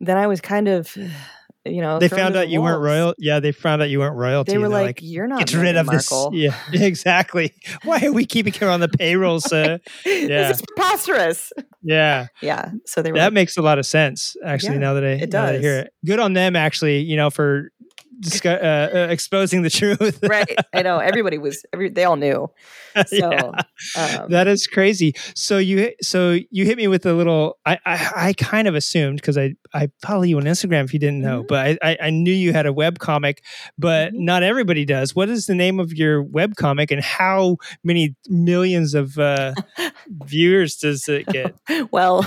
then 0.00 0.16
I 0.16 0.26
was 0.26 0.40
kind 0.40 0.68
of 0.68 0.96
you 1.64 1.82
know 1.82 1.98
They 1.98 2.08
found 2.08 2.36
out 2.36 2.46
the 2.46 2.48
you 2.48 2.62
weren't 2.62 2.80
royal. 2.80 3.14
Yeah, 3.18 3.40
they 3.40 3.52
found 3.52 3.82
out 3.82 3.90
you 3.90 3.98
weren't 3.98 4.16
royalty. 4.16 4.52
They 4.52 4.58
were 4.58 4.68
they're 4.68 4.84
like, 4.84 5.00
"You're 5.02 5.26
not 5.26 5.40
get 5.40 5.54
rid 5.54 5.76
of 5.76 5.86
this. 5.86 6.10
Markle." 6.10 6.34
Yeah, 6.34 6.56
exactly. 6.72 7.52
Why 7.84 8.00
are 8.06 8.12
we 8.12 8.24
keeping 8.24 8.54
her 8.54 8.68
on 8.70 8.80
the 8.80 8.88
payroll, 8.88 9.40
sir? 9.42 9.78
Yeah. 10.06 10.48
This 10.48 10.58
is 10.58 10.62
preposterous. 10.66 11.52
Yeah, 11.82 12.28
Yeah. 12.40 12.70
So 12.86 13.02
they 13.02 13.12
were 13.12 13.18
that 13.18 13.24
like, 13.26 13.32
makes 13.34 13.56
a 13.56 13.62
lot 13.62 13.78
of 13.78 13.86
sense. 13.86 14.36
Actually, 14.44 14.74
Yeah, 14.74 14.80
now 14.80 14.94
that 14.94 15.04
I 15.04 15.08
it 15.08 15.32
now 15.32 15.46
that 15.46 15.56
I 15.56 15.58
hear 15.58 15.78
it, 15.80 15.92
good 16.06 16.20
on 16.20 16.32
them. 16.32 16.56
Actually, 16.56 17.00
you 17.00 17.16
know, 17.16 17.30
for 17.30 17.70
discu- 18.20 18.62
uh, 18.62 18.96
uh, 18.96 19.06
exposing 19.10 19.62
the 19.62 19.70
truth. 19.80 20.18
right. 20.22 20.56
I 20.74 20.82
know 20.82 20.98
everybody 20.98 21.38
was 21.38 21.64
every 21.72 21.90
they 21.90 22.04
all 22.04 22.16
knew. 22.16 22.50
So 23.06 23.30
Yeah. 23.30 24.18
um, 24.20 24.30
that 24.30 24.48
is 24.48 24.66
crazy. 24.66 25.14
So 25.36 25.58
you 25.58 25.78
hit- 25.78 25.96
so 26.04 26.36
you 26.50 26.64
hit 26.64 26.76
me 26.76 26.88
with 26.88 27.06
a 27.06 27.12
little. 27.12 27.58
I 27.64 27.78
I, 27.86 28.10
I 28.28 28.32
kind 28.32 28.66
of 28.66 28.74
assumed 28.74 29.20
because 29.20 29.38
I 29.38 29.54
I 29.72 29.88
follow 30.02 30.22
you 30.24 30.36
on 30.38 30.44
Instagram. 30.44 30.84
If 30.84 30.92
you 30.92 30.98
didn't 30.98 31.20
know, 31.20 31.42
Mhm. 31.44 31.48
but 31.48 31.78
I, 31.82 31.90
I 31.92 31.98
I 32.06 32.10
knew 32.10 32.32
you 32.32 32.52
had 32.52 32.66
a 32.66 32.72
web 32.72 32.98
comic, 32.98 33.44
but 33.78 34.12
Mhm. 34.12 34.18
not 34.20 34.42
everybody 34.42 34.84
does. 34.84 35.14
What 35.14 35.28
is 35.28 35.46
the 35.46 35.54
name 35.54 35.78
of 35.78 35.92
your 35.92 36.22
web 36.24 36.56
comic, 36.56 36.90
and 36.90 37.00
how 37.00 37.58
many 37.84 38.16
millions 38.28 38.94
of 38.94 39.16
uh, 39.18 39.54
viewers 40.24 40.76
does 40.76 41.08
it 41.08 41.26
get? 41.26 41.54
well 41.92 42.26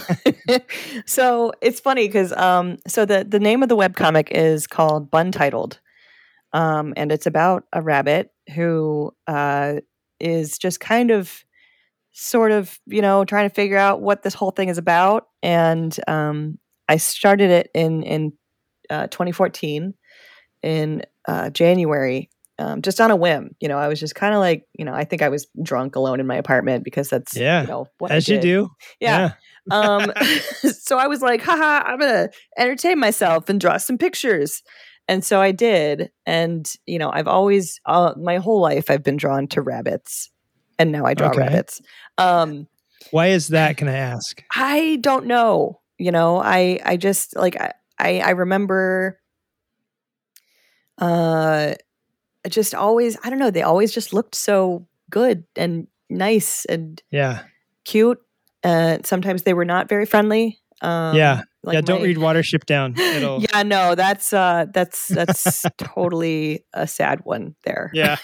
so 1.05 1.51
it's 1.61 1.79
funny 1.79 2.07
because 2.07 2.31
um 2.33 2.77
so 2.87 3.03
the 3.05 3.25
the 3.27 3.39
name 3.39 3.61
of 3.63 3.67
the 3.69 3.75
webcomic 3.75 4.29
is 4.31 4.67
called 4.67 5.11
Buntitled 5.11 5.79
um 6.53 6.93
and 6.97 7.11
it's 7.11 7.27
about 7.27 7.63
a 7.73 7.81
rabbit 7.81 8.31
who 8.55 9.11
uh 9.27 9.75
is 10.19 10.57
just 10.57 10.79
kind 10.79 11.11
of 11.11 11.43
sort 12.11 12.51
of 12.51 12.79
you 12.85 13.01
know 13.01 13.23
trying 13.25 13.49
to 13.49 13.55
figure 13.55 13.77
out 13.77 14.01
what 14.01 14.23
this 14.23 14.33
whole 14.33 14.51
thing 14.51 14.69
is 14.69 14.77
about 14.77 15.27
and 15.41 15.99
um 16.07 16.57
i 16.89 16.97
started 16.97 17.49
it 17.49 17.69
in 17.73 18.03
in 18.03 18.33
uh, 18.89 19.07
2014 19.07 19.93
in 20.63 21.01
uh, 21.27 21.49
january 21.49 22.29
um, 22.61 22.81
just 22.81 23.01
on 23.01 23.11
a 23.11 23.15
whim. 23.15 23.55
You 23.59 23.67
know, 23.67 23.77
I 23.77 23.87
was 23.87 23.99
just 23.99 24.15
kind 24.15 24.33
of 24.33 24.39
like, 24.39 24.65
you 24.77 24.85
know, 24.85 24.93
I 24.93 25.03
think 25.03 25.21
I 25.21 25.29
was 25.29 25.47
drunk 25.61 25.95
alone 25.95 26.19
in 26.19 26.27
my 26.27 26.35
apartment 26.35 26.83
because 26.83 27.09
that's, 27.09 27.35
Yeah, 27.35 27.61
you 27.61 27.67
know, 27.67 27.87
what 27.97 28.11
I 28.11 28.15
As 28.15 28.27
you 28.27 28.39
do. 28.39 28.69
Yeah. 28.99 29.31
um, 29.71 30.11
so 30.79 30.97
I 30.97 31.07
was 31.07 31.21
like, 31.21 31.41
haha, 31.41 31.83
I'm 31.85 31.99
going 31.99 32.11
to 32.11 32.31
entertain 32.57 32.99
myself 32.99 33.49
and 33.49 33.59
draw 33.59 33.77
some 33.77 33.97
pictures. 33.97 34.61
And 35.11 35.23
so 35.25 35.41
I 35.41 35.51
did. 35.51 36.09
And, 36.25 36.71
you 36.87 36.97
know, 36.97 37.11
I've 37.11 37.27
always, 37.27 37.79
uh, 37.85 38.13
my 38.17 38.37
whole 38.37 38.61
life, 38.61 38.89
I've 38.89 39.03
been 39.03 39.17
drawn 39.17 39.45
to 39.49 39.61
rabbits. 39.61 40.31
And 40.79 40.91
now 40.91 41.05
I 41.05 41.13
draw 41.13 41.31
Okay. 41.31 41.41
rabbits. 41.41 41.81
Um, 42.17 42.67
Why 43.11 43.27
is 43.27 43.49
that? 43.49 43.75
Can 43.75 43.89
I 43.89 43.97
ask? 43.97 44.41
I 44.55 44.97
don't 45.01 45.25
know. 45.27 45.81
You 45.97 46.11
know, 46.11 46.37
I 46.41 46.79
I 46.85 46.97
just 46.97 47.35
like 47.35 47.59
I 47.59 47.73
I, 47.99 48.19
I 48.21 48.29
remember 48.31 49.19
uh 50.97 51.73
just 52.49 52.73
always 52.73 53.17
I 53.23 53.29
don't 53.29 53.39
know, 53.39 53.51
they 53.51 53.63
always 53.63 53.93
just 53.93 54.13
looked 54.13 54.35
so 54.35 54.87
good 55.09 55.43
and 55.55 55.87
nice 56.09 56.65
and 56.65 57.01
Yeah. 57.11 57.43
cute. 57.85 58.19
Uh 58.63 58.99
sometimes 59.03 59.43
they 59.43 59.53
were 59.53 59.65
not 59.65 59.89
very 59.89 60.05
friendly. 60.05 60.59
Um 60.81 61.15
yeah. 61.17 61.41
Like 61.63 61.75
yeah. 61.75 61.81
Don't 61.81 61.99
my- 62.01 62.07
read 62.07 62.17
Watership 62.17 62.65
Down. 62.65 62.95
It'll. 62.97 63.43
Yeah, 63.53 63.63
no, 63.63 63.95
that's 63.95 64.33
uh 64.33 64.65
that's 64.73 65.07
that's 65.09 65.65
totally 65.77 66.65
a 66.73 66.87
sad 66.87 67.21
one 67.23 67.55
there. 67.63 67.91
Yeah. 67.93 68.17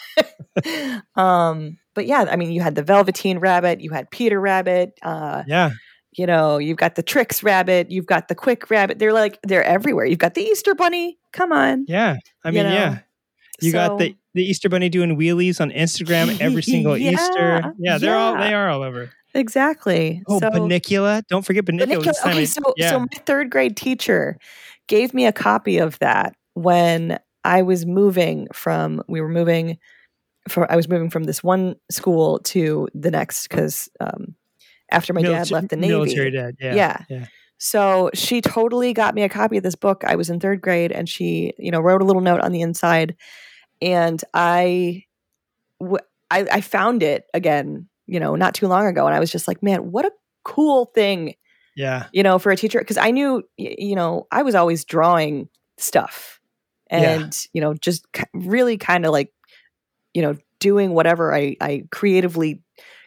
um 1.16 1.78
but 1.94 2.06
yeah, 2.06 2.26
I 2.30 2.36
mean 2.36 2.52
you 2.52 2.62
had 2.62 2.76
the 2.76 2.84
Velveteen 2.84 3.40
Rabbit, 3.40 3.82
you 3.82 3.92
had 3.92 4.10
Peter 4.12 4.40
Rabbit, 4.40 4.94
uh 5.02 5.44
Yeah. 5.48 5.72
you 6.12 6.26
know, 6.26 6.58
you've 6.58 6.78
got 6.78 6.96
the 6.96 7.04
Trix 7.04 7.44
Rabbit, 7.44 7.92
you've 7.92 8.06
got 8.06 8.28
the 8.28 8.36
Quik 8.36 8.70
Rabbit. 8.70 9.00
They're 9.00 9.14
like 9.14 9.40
they're 9.44 9.64
everywhere. 9.64 10.06
You've 10.06 10.20
got 10.20 10.34
the 10.34 10.42
Easter 10.42 10.76
Bunny. 10.76 11.18
Come 11.34 11.52
on. 11.52 11.86
Yeah. 11.88 12.16
I 12.44 12.50
You 12.50 12.54
mean, 12.56 12.64
know, 12.64 12.74
yeah. 12.74 13.00
You 13.62 13.72
got 13.72 13.98
the 13.98 14.16
the 14.36 14.44
Easter 14.44 14.70
Bunny 14.70 14.88
doing 14.90 15.18
wheelies 15.18 15.60
on 15.60 15.72
Instagram 15.72 16.40
every 16.40 16.62
single 16.74 16.96
Yeah, 16.98 17.12
Easter. 17.12 17.74
Yeah, 17.80 17.98
they're 17.98 18.16
all 18.16 18.36
they 18.36 18.54
are 18.54 18.70
all 18.70 18.84
over. 18.84 19.10
Exactly. 19.38 20.24
Oh, 20.28 20.40
so, 20.40 20.50
Bunnicula! 20.50 21.22
Don't 21.30 21.46
forget. 21.46 21.64
Bunnicula- 21.66 22.26
okay, 22.26 22.46
so 22.46 22.62
yeah, 22.76 22.90
so 22.90 23.00
my 23.00 23.06
third 23.26 23.50
grade 23.50 23.78
teacher 23.78 24.38
gave 24.88 25.14
me 25.14 25.26
a 25.26 25.32
copy 25.32 25.78
of 25.78 26.00
that 26.00 26.36
when 26.54 27.20
I 27.44 27.62
was 27.62 27.86
moving 27.86 28.48
from 28.52 29.04
we 29.08 29.22
were 29.22 29.30
moving 29.30 29.78
for 30.50 30.70
I 30.72 30.76
was 30.76 30.90
moving 30.90 31.10
from 31.10 31.26
this 31.26 31.44
one 31.44 31.76
school 31.92 32.40
to 32.40 32.88
the 32.94 33.12
next 33.12 33.48
because 33.48 33.90
um, 34.00 34.36
after 34.92 35.14
my 35.14 35.22
dad 35.22 35.52
left 35.52 35.70
the 35.70 35.76
Navy. 35.76 35.94
Military 35.94 36.32
dad. 36.32 36.56
Yeah. 36.60 36.76
Yeah. 36.76 36.98
Yeah. 37.10 37.26
So 37.60 38.12
she 38.14 38.42
totally 38.42 38.94
got 38.94 39.16
me 39.16 39.24
a 39.24 39.30
copy 39.30 39.58
of 39.58 39.64
this 39.64 39.76
book. 39.76 40.04
I 40.06 40.16
was 40.16 40.30
in 40.30 40.40
third 40.40 40.62
grade, 40.62 40.92
and 40.92 41.10
she, 41.10 41.54
you 41.58 41.72
know, 41.72 41.80
wrote 41.80 42.02
a 42.02 42.06
little 42.06 42.22
note 42.22 42.40
on 42.40 42.52
the 42.52 42.62
inside, 42.62 43.16
and 43.82 44.24
I, 44.34 45.06
w- 45.80 45.98
I, 46.30 46.46
I 46.52 46.62
found 46.62 47.02
it 47.02 47.26
again, 47.34 47.88
you 48.08 48.20
know, 48.20 48.36
not 48.36 48.54
too 48.56 48.68
long 48.68 48.86
ago, 48.86 49.06
and 49.06 49.16
I 49.16 49.20
was 49.20 49.32
just 49.32 49.48
like, 49.48 49.62
man, 49.62 49.92
what 49.92 50.06
a 50.06 50.12
cool 50.44 50.86
thing, 50.86 51.36
Yeah. 51.76 52.08
you 52.14 52.24
know, 52.24 52.40
for 52.40 52.52
a 52.52 52.56
teacher, 52.58 52.80
because 52.80 52.98
I 52.98 53.12
knew, 53.12 53.44
you 53.58 53.96
know, 53.96 54.28
I 54.32 54.44
was 54.44 54.56
always 54.56 54.86
drawing 54.86 55.50
stuff, 55.78 56.40
Yeah. 56.92 57.16
and 57.16 57.38
you 57.54 57.62
know, 57.62 57.74
just 57.74 58.06
really 58.34 58.78
kind 58.78 59.06
of 59.06 59.12
like, 59.12 59.32
you 60.14 60.22
know, 60.22 60.36
doing 60.60 60.92
whatever 60.94 61.36
I, 61.36 61.56
I 61.62 61.84
creatively 61.92 62.62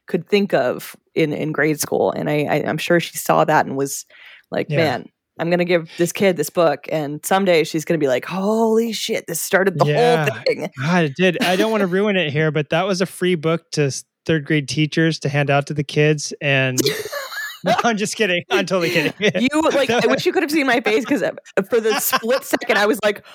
could 0.07 0.29
think 0.29 0.53
of 0.55 0.95
in 1.15 1.33
in 1.33 1.53
grade 1.53 1.81
school, 1.81 2.13
and 2.13 2.29
I, 2.31 2.45
I 2.45 2.55
I'm 2.69 2.79
sure 2.79 3.01
she 3.01 3.17
saw 3.17 3.45
that 3.45 3.67
and 3.67 3.77
was 3.77 4.07
like, 4.51 4.69
Yeah. 4.69 4.77
man, 4.77 5.07
I'm 5.39 5.49
gonna 5.51 5.65
give 5.65 5.89
this 5.97 6.13
kid 6.13 6.37
this 6.37 6.51
book, 6.51 6.85
and 6.93 7.25
someday 7.25 7.65
she's 7.65 7.85
gonna 7.85 7.99
be 7.99 8.09
like, 8.09 8.25
holy 8.27 8.93
shit, 8.93 9.27
this 9.27 9.41
started 9.41 9.79
the 9.79 9.85
Yeah. 9.87 10.25
whole 10.27 10.35
thing. 10.47 10.69
God, 10.79 11.05
it 11.05 11.15
did. 11.17 11.39
I 11.43 11.57
don't 11.57 11.71
want 11.71 11.81
to 11.83 11.87
ruin 11.87 12.17
it 12.17 12.31
here, 12.33 12.51
but 12.51 12.69
that 12.71 12.87
was 12.87 13.01
a 13.01 13.07
free 13.07 13.35
book 13.37 13.71
to 13.73 13.91
third 14.31 14.45
grade 14.45 14.69
teachers 14.69 15.19
to 15.19 15.29
hand 15.29 15.51
out 15.51 15.67
to 15.67 15.75
the 15.75 15.83
kids. 15.83 16.33
And 16.41 16.79
no, 17.65 17.75
I'm 17.83 17.97
just 17.97 18.15
kidding. 18.15 18.45
I'm 18.49 18.65
totally 18.65 18.91
kidding. 18.91 19.13
You 19.53 19.61
like, 19.63 19.91
I 19.91 20.07
wish 20.07 20.25
you 20.25 20.33
could 20.33 20.45
have 20.45 20.53
seen 20.53 20.69
my 20.69 20.81
face 20.81 21.05
because 21.05 21.25
for 21.69 21.81
the 21.81 21.99
split 21.99 22.45
second, 22.45 22.79
I 22.79 22.87
was 22.87 23.01
like, 23.03 23.27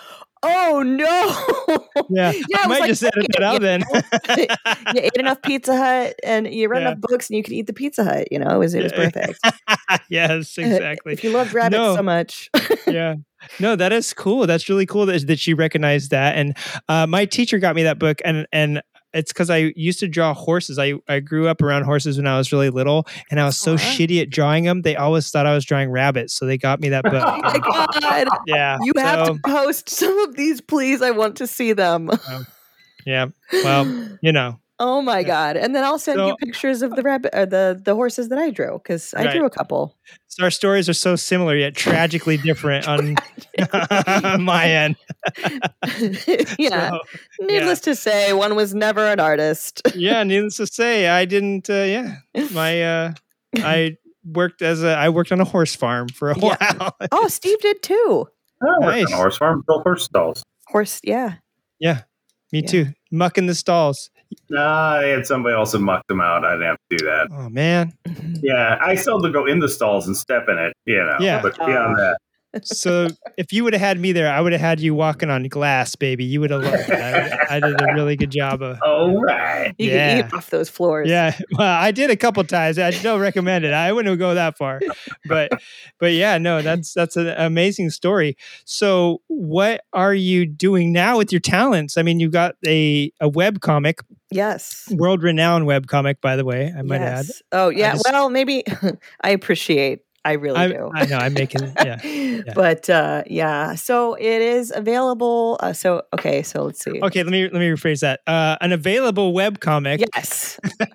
oh 0.42 0.84
no. 0.86 1.76
Yeah, 2.10 2.32
Yeah, 2.32 2.60
I 2.64 2.68
was 2.68 2.68
might 2.68 2.80
like, 2.80 2.88
just 2.88 3.04
edit 3.04 3.28
that 3.34 3.44
out 3.44 3.60
then. 3.62 3.84
you 4.96 5.02
ate 5.02 5.18
enough 5.18 5.42
Pizza 5.42 5.76
Hut 5.76 6.16
and 6.24 6.48
you 6.54 6.70
read 6.70 6.84
Yeah. 6.84 6.92
enough 6.92 7.02
books 7.02 7.30
and 7.30 7.36
you 7.36 7.44
could 7.44 7.52
eat 7.54 7.68
the 7.68 7.74
Pizza 7.74 8.06
Hut. 8.06 8.30
You 8.32 8.40
know, 8.40 8.56
it 8.56 8.58
was 8.58 8.74
it 8.74 8.84
was 8.84 8.94
perfect. 8.94 9.38
yes, 10.10 10.58
exactly. 10.58 11.12
if 11.12 11.26
you 11.26 11.32
loved 11.32 11.54
rabbits 11.54 11.78
No. 11.78 11.96
so 11.98 12.04
much, 12.04 12.50
yeah. 12.88 13.16
No, 13.60 13.76
that 13.76 13.92
is 13.92 14.14
cool. 14.14 14.48
That's 14.48 14.70
really 14.70 14.86
cool 14.86 15.06
that, 15.08 15.28
that 15.28 15.40
she 15.40 15.54
recognized 15.54 16.12
that. 16.12 16.36
And 16.38 16.58
uh, 16.88 17.06
my 17.06 17.26
teacher 17.26 17.60
got 17.60 17.76
me 17.76 17.84
that 17.84 18.00
book, 18.00 18.22
and 18.24 18.48
and 18.52 18.82
it's 19.16 19.34
because 19.34 19.50
I 19.50 19.74
used 19.76 20.00
to 20.02 20.08
draw 20.08 20.34
horses. 20.34 20.78
I 20.78 20.94
I 21.08 21.20
grew 21.20 21.48
up 21.48 21.62
around 21.62 21.84
horses 21.84 22.18
when 22.18 22.28
I 22.28 22.38
was 22.38 22.52
really 22.52 22.70
little, 22.70 23.08
and 23.32 23.40
I 23.40 23.46
was 23.46 23.58
so 23.58 23.76
shitty 23.76 24.22
at 24.22 24.30
drawing 24.30 24.66
them. 24.66 24.82
They 24.84 24.96
always 24.96 25.30
thought 25.32 25.46
I 25.46 25.56
was 25.56 25.66
drawing 25.66 25.90
rabbits, 25.90 26.34
so 26.34 26.46
they 26.46 26.58
got 26.58 26.80
me 26.80 26.90
that 26.90 27.04
book. 27.04 27.24
oh 27.26 27.40
my 27.42 27.58
god, 27.60 28.28
yeah, 28.46 28.78
you 28.84 28.94
have 28.98 29.28
to 29.28 29.40
post 29.44 29.90
some 29.90 30.18
of 30.20 30.36
these, 30.36 30.62
please. 30.62 31.02
I 31.02 31.12
want 31.12 31.38
to 31.38 31.48
see 31.48 31.74
them. 31.74 32.10
Yeah. 33.06 33.28
Well, 33.54 33.86
you 34.22 34.32
know. 34.32 34.60
Oh 34.77 35.02
my 35.02 35.23
god! 35.23 35.56
And 35.56 35.73
then 35.73 35.84
I'll 35.85 35.97
send 35.99 36.19
you 36.19 36.35
pictures 36.38 36.81
of 36.81 36.95
the 36.95 37.02
rabbit 37.02 37.34
or 37.34 37.45
the 37.45 37.80
the 37.81 37.95
horses 37.95 38.27
that 38.30 38.38
I 38.38 38.49
drew 38.49 38.73
because 38.73 39.14
I 39.14 39.26
Right. 39.26 39.35
drew 39.35 39.45
a 39.45 39.49
couple. 39.49 39.95
So 40.27 40.43
our 40.43 40.52
stories 40.52 40.89
are 40.89 40.93
so 40.93 41.15
similar 41.15 41.56
yet 41.56 41.76
tragically 41.76 42.35
different 42.38 42.85
on, 42.89 43.15
on 43.73 44.43
my 44.43 44.65
end. 44.69 44.95
yeah. 46.60 46.89
So, 46.91 46.99
Needless 47.41 47.80
to 47.81 47.95
say, 47.95 48.34
one 48.34 48.56
was 48.56 48.73
never 48.76 49.06
an 49.07 49.19
artist. 49.19 49.81
yeah, 49.95 50.23
needless 50.23 50.57
to 50.57 50.68
say, 50.68 51.07
I 51.07 51.23
didn't. 51.26 51.69
Uh, 51.69 51.73
yeah, 51.84 52.15
my 52.52 52.84
uh, 52.84 53.14
I 53.57 53.97
worked 54.26 54.61
as 54.61 54.84
a 54.84 54.89
I 54.95 55.07
worked 55.10 55.31
on 55.31 55.39
a 55.39 55.45
horse 55.45 55.76
farm 55.76 56.10
for 56.10 56.31
a 56.31 56.38
Yeah. 56.39 56.57
while. 56.77 56.95
oh, 57.11 57.27
Steve 57.30 57.60
did 57.61 57.81
too. 57.81 58.27
I 58.61 58.65
worked 58.65 58.81
Nice. 58.97 59.06
on 59.07 59.14
a 59.14 59.15
horse 59.18 59.38
farm, 59.38 59.64
built 59.68 59.84
horse 59.84 60.03
stalls. 60.06 60.43
Horse, 60.68 60.99
yeah. 61.03 61.35
yeah, 61.80 62.02
me 62.52 62.60
Yeah. 62.61 62.68
too. 62.68 62.85
Mucking 63.11 63.45
the 63.47 63.56
stalls. 63.56 64.10
Nah, 64.49 64.97
I 64.99 65.06
had 65.07 65.26
somebody 65.26 65.56
else 65.56 65.72
who 65.73 65.80
mucked 65.80 66.07
them 66.07 66.22
out. 66.22 66.45
I 66.45 66.52
didn't 66.53 66.68
have 66.68 66.77
to 66.91 66.97
do 66.97 67.06
that. 67.06 67.27
Oh 67.31 67.49
man. 67.49 67.93
Yeah, 68.41 68.77
I 68.80 68.93
still 68.95 69.19
had 69.19 69.27
to 69.30 69.34
go 69.34 69.45
in 69.47 69.60
the 69.60 69.69
stalls 69.69 70.06
and 70.06 70.15
step 70.15 70.47
in 70.49 70.57
it, 70.60 70.73
you 70.85 70.97
know. 70.97 71.18
Yeah. 71.19 71.41
But 71.41 71.57
beyond 71.57 71.97
uh, 71.97 72.14
that, 72.53 72.68
So 72.68 73.07
if 73.38 73.52
you 73.52 73.64
would 73.64 73.73
have 73.73 73.81
had 73.81 73.99
me 73.99 74.11
there, 74.11 74.30
I 74.31 74.39
would 74.39 74.52
have 74.52 74.61
had 74.61 74.80
you 74.80 74.93
walking 74.93 75.30
on 75.31 75.43
glass, 75.47 75.95
baby. 75.95 76.26
You 76.26 76.41
would 76.41 76.52
have 76.52 76.61
loved 76.61 76.89
it. 76.89 76.91
I, 76.91 77.56
I 77.56 77.60
did 77.60 77.81
a 77.81 77.93
really 77.95 78.15
good 78.15 78.30
job 78.30 78.61
of. 78.61 78.77
all 78.85 79.19
right. 79.22 79.73
You 79.80 79.89
Yeah. 79.89 80.22
could 80.22 80.27
eat 80.27 80.34
off 80.38 80.49
those 80.52 80.69
floors. 80.69 81.10
Yeah, 81.10 81.35
well, 81.57 81.68
I 81.81 81.91
did 81.91 82.11
a 82.11 82.15
couple 82.15 82.43
times. 82.43 82.77
I 82.77 82.91
don't 82.91 83.19
recommend 83.19 83.65
it. 83.65 83.73
I 83.73 83.91
wouldn't 83.91 84.19
go 84.19 84.35
that 84.35 84.57
far, 84.57 84.80
but 85.26 85.52
but 85.99 86.11
yeah, 86.11 86.38
no, 86.38 86.61
that's 86.61 86.93
that's 86.93 87.18
an 87.18 87.30
amazing 87.30 87.89
story. 87.89 88.38
So, 88.65 89.22
what 89.27 89.81
are 89.93 90.14
you 90.14 90.45
doing 90.45 90.91
now 90.91 91.18
with 91.18 91.31
your 91.31 91.41
talents? 91.41 91.97
I 91.97 92.03
mean, 92.03 92.19
you 92.19 92.30
got 92.30 92.56
a 92.65 93.11
a 93.19 93.27
web 93.27 93.61
comic, 93.61 94.02
Yes. 94.31 94.88
world 94.91 95.23
renowned 95.23 95.65
web 95.65 95.88
comic, 95.88 96.19
by 96.22 96.35
the 96.35 96.43
way. 96.45 96.73
I 96.77 96.81
might 96.81 96.99
yes. 97.02 97.41
Oh 97.52 97.69
yeah. 97.69 97.93
just- 97.93 98.06
well, 98.11 98.30
maybe 98.30 98.64
I 99.23 99.30
appreciate. 99.30 100.02
I 100.26 100.31
really 100.34 100.57
add. 100.57 100.68
do. 100.72 100.89
I, 100.95 101.02
I 101.02 101.06
know 101.06 101.18
I'm 101.18 101.34
making 101.35 101.61
yeah. 101.85 102.41
But 102.56 102.89
uh, 102.89 103.22
yeah, 103.27 103.76
so 103.76 104.15
it 104.15 104.41
is 104.41 104.73
available. 104.76 105.57
Uh, 105.60 105.72
so 105.72 106.02
okay, 106.14 106.41
so 106.41 106.64
let's 106.64 106.84
see. 106.84 106.99
Okay, 106.99 107.22
let 107.22 107.31
me 107.31 107.43
let 107.43 107.53
me 107.60 107.69
rephrase 107.69 107.99
that. 108.02 108.22
Uh, 108.26 108.57
an 108.60 108.72
available 108.72 109.34
web 109.34 109.60
comic. 109.60 110.02
Yes. 110.15 110.60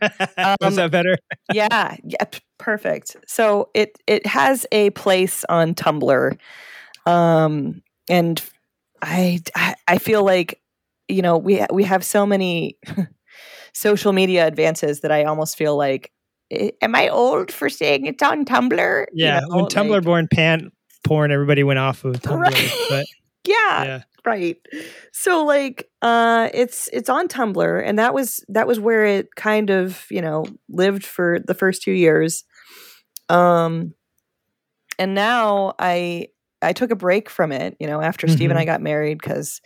Was 0.60 0.60
Um, 0.62 0.74
that 0.74 0.90
better? 0.90 1.16
yeah. 1.52 1.96
Yeah. 2.02 2.24
Perfect. 2.58 3.16
So 3.28 3.70
it 3.72 3.96
it 4.08 4.26
has 4.26 4.66
a 4.72 4.90
place 4.90 5.44
on 5.48 5.74
Tumblr, 5.76 6.36
um, 7.06 7.82
and 8.08 8.42
I 9.00 9.40
I, 9.54 9.76
I 9.86 9.98
feel 9.98 10.24
like 10.24 10.60
you 11.08 11.22
know 11.22 11.38
we 11.38 11.64
we 11.72 11.84
have 11.84 12.04
so 12.04 12.26
many 12.26 12.78
social 13.74 14.12
media 14.12 14.46
advances 14.46 15.00
that 15.00 15.12
I 15.12 15.24
almost 15.24 15.56
feel 15.56 15.76
like. 15.76 16.12
"Eh, 16.50 16.70
Am 16.82 16.94
I 16.94 17.08
old 17.08 17.52
for 17.52 17.68
saying 17.68 18.06
it's 18.06 18.22
on 18.22 18.44
Tumblr? 18.44 19.06
You 19.12 19.26
Yeah, 19.26 19.40
know, 19.40 19.56
when 19.56 19.64
Tumblr 19.66 19.90
like- 19.90 20.04
born 20.04 20.28
pan 20.28 20.70
porn, 21.04 21.30
everybody 21.32 21.62
went 21.62 21.78
off 21.78 22.04
of 22.04 22.20
Tumblr. 22.20 22.40
Right. 22.40 22.72
But 22.88 23.06
yeah, 23.46 23.84
yeah, 23.84 24.02
right 24.26 24.58
so 25.12 25.42
like 25.46 25.88
uh 26.02 26.50
it's 26.52 26.88
it's 26.92 27.08
on 27.08 27.26
tumblr 27.26 27.82
and 27.82 27.98
that 27.98 28.12
was 28.12 28.44
that 28.48 28.66
was 28.66 28.78
where 28.78 29.06
it 29.06 29.34
kind 29.34 29.70
of 29.70 30.04
you 30.10 30.20
know 30.20 30.44
lived 30.68 31.06
for 31.06 31.38
the 31.46 31.54
first 31.54 31.80
two 31.80 31.92
years 31.92 32.44
um 33.30 33.94
and 34.98 35.14
now 35.14 35.72
i 35.78 36.26
i 36.60 36.74
took 36.74 36.90
a 36.90 36.96
break 36.96 37.30
from 37.30 37.50
it 37.50 37.74
you 37.80 37.86
know 37.86 38.02
after 38.02 38.28
steve 38.28 38.50
and 38.50 38.58
i 38.58 38.66
got 38.66 38.82
married 38.82 39.16
because 39.18 39.62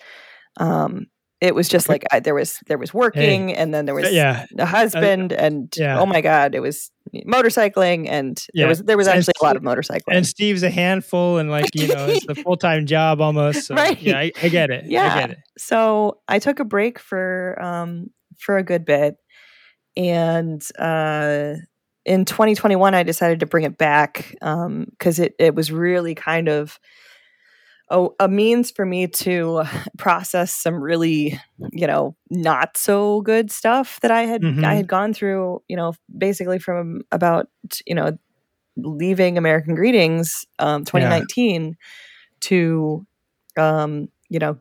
um 0.58 1.06
it 1.40 1.54
was 1.54 1.68
just 1.68 1.88
like 1.88 2.04
I, 2.10 2.20
there 2.20 2.34
was 2.34 2.58
there 2.66 2.78
was 2.78 2.94
working, 2.94 3.52
and 3.52 3.74
then 3.74 3.84
there 3.84 3.94
was 3.94 4.12
yeah, 4.12 4.46
a 4.58 4.66
husband, 4.66 5.32
and 5.32 5.72
yeah. 5.76 5.98
oh 5.98 6.06
my 6.06 6.20
god, 6.20 6.54
it 6.54 6.60
was 6.60 6.90
motorcycling, 7.26 8.08
and 8.08 8.42
Yeah. 8.54 8.62
there 8.62 8.68
was 8.68 8.78
there 8.80 8.96
was 8.96 9.08
actually 9.08 9.34
a 9.40 9.44
lot 9.44 9.56
of 9.56 9.62
motorcycling. 9.62 10.12
and 10.12 10.26
Steve's 10.26 10.62
a 10.62 10.70
handful, 10.70 11.38
and 11.38 11.50
like 11.50 11.74
you 11.74 11.88
know, 11.88 12.06
it's 12.06 12.26
a 12.28 12.34
full 12.42 12.56
time 12.56 12.86
job 12.86 13.20
almost. 13.20 13.66
So, 13.66 13.74
Right. 13.74 14.00
Yeah, 14.00 14.18
I, 14.18 14.32
I 14.42 14.48
get 14.48 14.70
it. 14.70 14.84
I 14.84 14.88
yeah. 14.88 15.20
get 15.20 15.30
it. 15.32 15.38
So 15.58 16.18
I 16.28 16.38
took 16.38 16.60
a 16.60 16.64
break 16.64 16.98
for 16.98 17.60
um 17.60 18.10
for 18.38 18.56
a 18.56 18.62
good 18.62 18.84
bit, 18.84 19.16
and 19.96 20.62
uh, 20.78 21.54
in 22.04 22.24
2021 22.24 22.94
I 22.94 23.02
decided 23.02 23.40
to 23.40 23.46
bring 23.46 23.64
it 23.64 23.76
back 23.76 24.34
because 24.40 25.18
it 25.18 25.34
it 25.38 25.54
was 25.54 25.72
really 25.72 26.14
kind 26.14 26.48
of 26.48 26.78
a, 27.90 28.08
a 28.20 28.28
means 28.28 28.70
for 28.70 28.86
me 28.86 29.06
to 29.08 29.62
process 29.98 30.52
some 30.52 30.76
really 30.82 31.38
you 31.72 31.86
know 31.86 32.16
not 32.30 32.76
so 32.76 33.20
good 33.22 33.50
stuff 33.50 34.00
that 34.00 34.10
I 34.10 34.22
had 34.22 34.42
Mhm. 34.42 34.64
I 34.64 34.74
had 34.74 34.88
gone 34.88 35.14
through 35.14 35.62
you 35.68 35.76
know 35.76 35.94
basically 36.16 36.58
from 36.58 37.02
about 37.12 37.48
you 37.86 37.94
know 37.94 38.16
leaving 38.76 39.38
American 39.38 39.74
Greetings 39.74 40.44
um, 40.58 40.84
2019 40.84 41.76
to 42.42 43.06
um, 43.58 44.08
you 44.30 44.38
know 44.38 44.58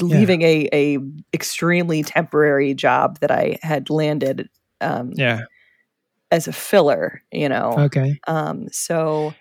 leaving 0.00 0.42
a 0.42 0.68
a 0.72 0.98
extremely 1.34 2.02
temporary 2.02 2.74
job 2.74 3.18
that 3.20 3.30
I 3.30 3.58
had 3.62 3.90
landed 3.90 4.48
um, 4.80 5.12
Yeah. 5.14 5.44
as 6.30 6.48
a 6.48 6.52
filler, 6.52 7.22
you 7.32 7.48
know. 7.48 7.86
Okay. 7.86 8.20
Um, 8.26 8.68
so 8.70 9.34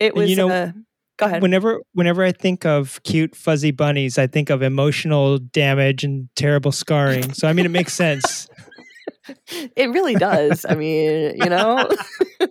it 0.00 0.14
And 0.14 0.24
was. 0.24 0.30
you 0.30 0.36
know, 0.36 0.50
uh, 0.50 0.72
go 1.16 1.26
ahead. 1.26 1.42
Whenever 1.42 1.80
whenever 1.92 2.22
I 2.24 2.32
think 2.32 2.64
of 2.66 3.00
cute 3.04 3.34
fuzzy 3.36 3.70
bunnies, 3.70 4.18
I 4.18 4.26
think 4.26 4.50
of 4.50 4.62
emotional 4.62 5.38
damage 5.38 6.04
and 6.04 6.28
terrible 6.36 6.72
scarring. 6.72 7.32
So 7.34 7.48
I 7.48 7.52
mean, 7.52 7.66
it 7.66 7.70
makes 7.70 7.92
sense. 8.04 8.48
it 9.76 9.90
really 9.90 10.14
does. 10.14 10.66
I 10.68 10.74
mean, 10.74 11.34
you 11.36 11.48
know, 11.50 11.88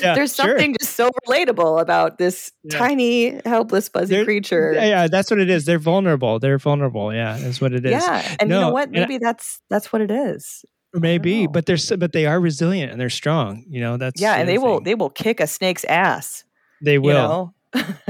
Yeah, 0.00 0.14
there's 0.14 0.34
sure. 0.34 0.46
something 0.48 0.74
just 0.80 0.96
so 0.96 1.10
relatable 1.28 1.80
about 1.80 2.16
this 2.18 2.50
Yeah. 2.64 2.78
tiny, 2.78 3.40
helpless, 3.44 3.88
fuzzy 3.88 4.16
They're- 4.16 4.24
creature. 4.24 4.72
Yeah, 4.74 4.84
yeah, 4.86 5.06
that's 5.08 5.30
what 5.30 5.38
it 5.38 5.50
is. 5.50 5.64
They're 5.66 5.78
vulnerable. 5.78 6.38
They're 6.38 6.58
vulnerable. 6.58 7.12
Yeah, 7.12 7.36
that's 7.38 7.60
what 7.60 7.72
it 7.74 7.84
is. 7.84 7.92
Yeah, 7.92 8.36
and 8.40 8.48
you 8.50 8.56
know 8.56 8.70
what? 8.70 8.88
and 8.88 8.96
I- 8.96 9.00
Maybe 9.00 9.18
that's 9.18 9.60
that's 9.68 9.92
what 9.92 10.00
it 10.02 10.10
is. 10.10 10.64
Maybe, 10.94 11.46
but 11.46 11.66
they're 11.66 11.76
but 11.98 12.12
they 12.12 12.26
are 12.26 12.40
resilient 12.40 12.90
and 12.90 13.00
they're 13.00 13.10
strong. 13.10 13.64
You 13.68 13.80
know, 13.80 13.96
that's 13.96 14.20
yeah, 14.20 14.34
the 14.34 14.40
and 14.40 14.48
they 14.48 14.56
other 14.56 14.66
will 14.66 14.80
they 14.80 14.94
will 14.96 15.10
kick 15.10 15.38
a 15.40 15.46
snake's 15.46 15.84
ass. 15.84 16.42
They 16.82 16.94
You 16.94 17.02
will. 17.02 17.14
know? 17.28 17.54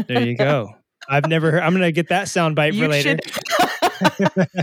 There 0.07 0.27
you 0.27 0.37
go. 0.37 0.75
I've 1.09 1.27
never 1.27 1.51
heard. 1.51 1.63
I'm 1.63 1.73
gonna 1.73 1.93
get 1.93 2.09
that 2.09 2.29
sound 2.29 2.57
bite 2.57 2.73
for 2.73 2.77
you 2.77 2.89
later. 2.89 3.19
should 3.25 3.43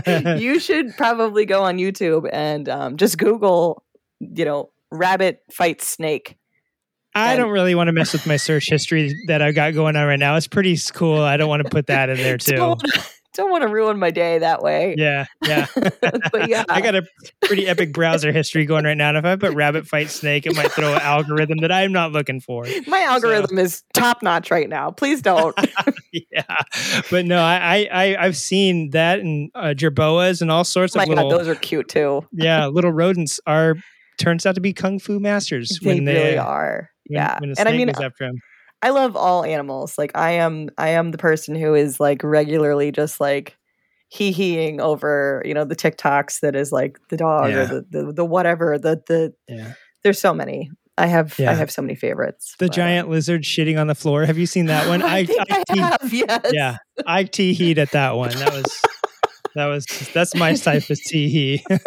you 0.40 0.58
should 0.58 0.96
probably 0.96 1.44
go 1.46 1.62
on 1.62 1.76
YouTube 1.76 2.28
and 2.32 2.68
um, 2.68 2.96
just 2.96 3.18
Google, 3.18 3.84
you 4.20 4.44
know, 4.44 4.70
rabbit 4.90 5.42
fight 5.50 5.82
snake. 5.82 6.36
I 7.14 7.36
don't 7.36 7.50
really 7.50 7.74
want 7.74 7.88
to 7.88 7.92
mess 7.92 8.12
with 8.12 8.26
my 8.26 8.36
search 8.36 8.68
history 8.68 9.14
that 9.26 9.42
I've 9.42 9.54
got 9.54 9.74
going 9.74 9.96
on 9.96 10.06
right 10.06 10.18
now. 10.18 10.36
It's 10.36 10.46
pretty 10.46 10.78
cool. 10.92 11.20
I 11.20 11.36
don't 11.36 11.48
want 11.48 11.64
to 11.64 11.68
put 11.68 11.86
that 11.88 12.08
in 12.10 12.16
there 12.16 12.38
too. 12.38 12.76
Don't, 13.38 13.50
want 13.50 13.62
to 13.62 13.68
ruin 13.68 13.98
my 13.98 14.10
day 14.10 14.38
that 14.40 14.62
way. 14.62 14.94
Yeah, 14.98 15.24
yeah. 15.46 15.66
but 16.32 16.48
yeah, 16.48 16.64
I 16.68 16.80
got 16.80 16.94
a 16.94 17.06
pretty 17.46 17.66
epic 17.66 17.92
browser 17.92 18.32
history 18.32 18.66
going 18.66 18.84
right 18.84 18.96
now. 18.96 19.08
And 19.10 19.16
if 19.18 19.24
I 19.24 19.36
put 19.36 19.54
rabbit 19.54 19.86
fight 19.86 20.10
snake, 20.10 20.44
it 20.44 20.54
might 20.54 20.70
throw 20.72 20.92
an 20.92 21.00
algorithm 21.00 21.58
that 21.62 21.72
I'm 21.72 21.92
not 21.92 22.12
looking 22.12 22.40
for. 22.40 22.66
my 22.86 23.00
algorithm 23.00 23.58
is 23.58 23.82
top 23.94 24.22
notch 24.22 24.50
right 24.50 24.68
now. 24.68 24.90
Please 24.90 25.22
don't. 25.22 25.58
yeah, 26.12 26.42
but 27.10 27.24
no, 27.24 27.40
I, 27.40 27.88
I, 27.90 28.04
I 28.12 28.24
I've 28.26 28.36
seen 28.36 28.90
that 28.90 29.20
and 29.20 29.50
uh, 29.54 29.74
jerboas 29.76 30.42
and 30.42 30.50
all 30.50 30.64
sorts 30.64 30.94
my 30.96 31.04
of 31.04 31.08
God, 31.08 31.14
little, 31.16 31.30
those 31.30 31.48
are 31.48 31.54
cute 31.54 31.88
too. 31.88 32.26
yeah, 32.32 32.66
little 32.66 32.92
rodents 32.92 33.40
are 33.46 33.76
turns 34.18 34.44
out 34.46 34.56
to 34.56 34.60
be 34.60 34.72
kung 34.72 34.98
fu 34.98 35.20
masters 35.20 35.78
They 35.80 35.94
when 35.94 36.04
they 36.04 36.14
really 36.14 36.38
are. 36.38 36.90
when- 37.06 37.16
yeah, 37.16 37.38
when 37.40 37.50
a 37.50 37.54
and 37.58 37.68
I 37.68 37.72
mean, 37.72 37.86
goes 37.86 38.00
after 38.04 38.24
'em. 38.24 38.34
I 38.82 38.90
love 38.90 39.16
all 39.16 39.44
animals. 39.44 39.98
Like 39.98 40.12
I 40.14 40.32
am 40.32 40.68
I 40.78 40.90
am 40.90 41.10
the 41.10 41.18
person 41.18 41.54
who 41.54 41.74
is 41.74 41.98
like 42.00 42.22
regularly 42.22 42.92
just 42.92 43.20
like 43.20 43.56
hee 44.08 44.32
heeing 44.32 44.80
over, 44.80 45.42
you 45.44 45.52
know, 45.54 45.64
the 45.64 45.76
TikToks 45.76 46.40
that 46.40 46.54
is 46.56 46.72
like 46.72 46.98
the 47.10 47.16
dog 47.16 47.50
Yeah. 47.50 47.56
or 47.58 47.66
the, 47.66 47.86
the 47.90 48.12
the 48.12 48.24
whatever. 48.24 48.78
The 48.78 49.02
the 49.06 49.34
Yeah. 49.48 49.72
there's 50.04 50.18
so 50.20 50.32
many. 50.32 50.70
I 50.96 51.06
have 51.06 51.38
Yeah. 51.38 51.50
I 51.50 51.54
have 51.54 51.70
so 51.70 51.82
many 51.82 51.94
favorites. 51.94 52.54
The 52.58 52.66
but, 52.66 52.74
giant 52.74 53.06
um, 53.06 53.12
lizard 53.12 53.42
shitting 53.42 53.80
on 53.80 53.86
the 53.86 53.94
floor. 53.94 54.24
Have 54.24 54.38
you 54.38 54.46
seen 54.46 54.66
that 54.66 54.88
one? 54.88 55.02
I, 55.02 55.24
think 55.26 55.40
I, 55.50 55.62
tee- 55.72 55.78
have, 55.80 56.12
yes. 56.12 56.50
yeah, 56.52 56.76
I 57.06 57.24
tee 57.24 57.52
heat 57.54 57.78
at 57.78 57.90
that 57.92 58.16
one. 58.16 58.30
That 58.30 58.52
was 58.52 58.82
that 59.54 59.66
was 59.66 59.86
that's 60.14 60.34
my 60.36 60.54
type 60.54 60.88
of 60.90 60.98
tee 61.00 61.28
hee. 61.28 61.64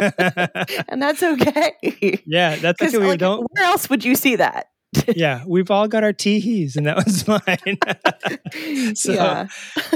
And 0.89 1.01
that's 1.01 1.23
okay. 1.23 2.22
yeah, 2.26 2.55
that's 2.57 2.81
okay. 2.81 2.97
We 2.97 3.07
like, 3.07 3.19
don't. 3.19 3.47
where 3.51 3.63
else 3.65 3.89
would 3.89 4.03
you 4.03 4.15
see 4.15 4.35
that? 4.38 4.68
Yeah, 5.15 5.43
we've 5.47 5.72
all 5.72 5.88
got 5.88 6.03
our 6.03 6.13
tee 6.13 6.39
hees, 6.39 6.76
and 6.76 6.85
that 6.85 6.97
was 6.97 7.27
mine. 7.27 8.95
so 8.95 9.13
yeah. 9.13 9.47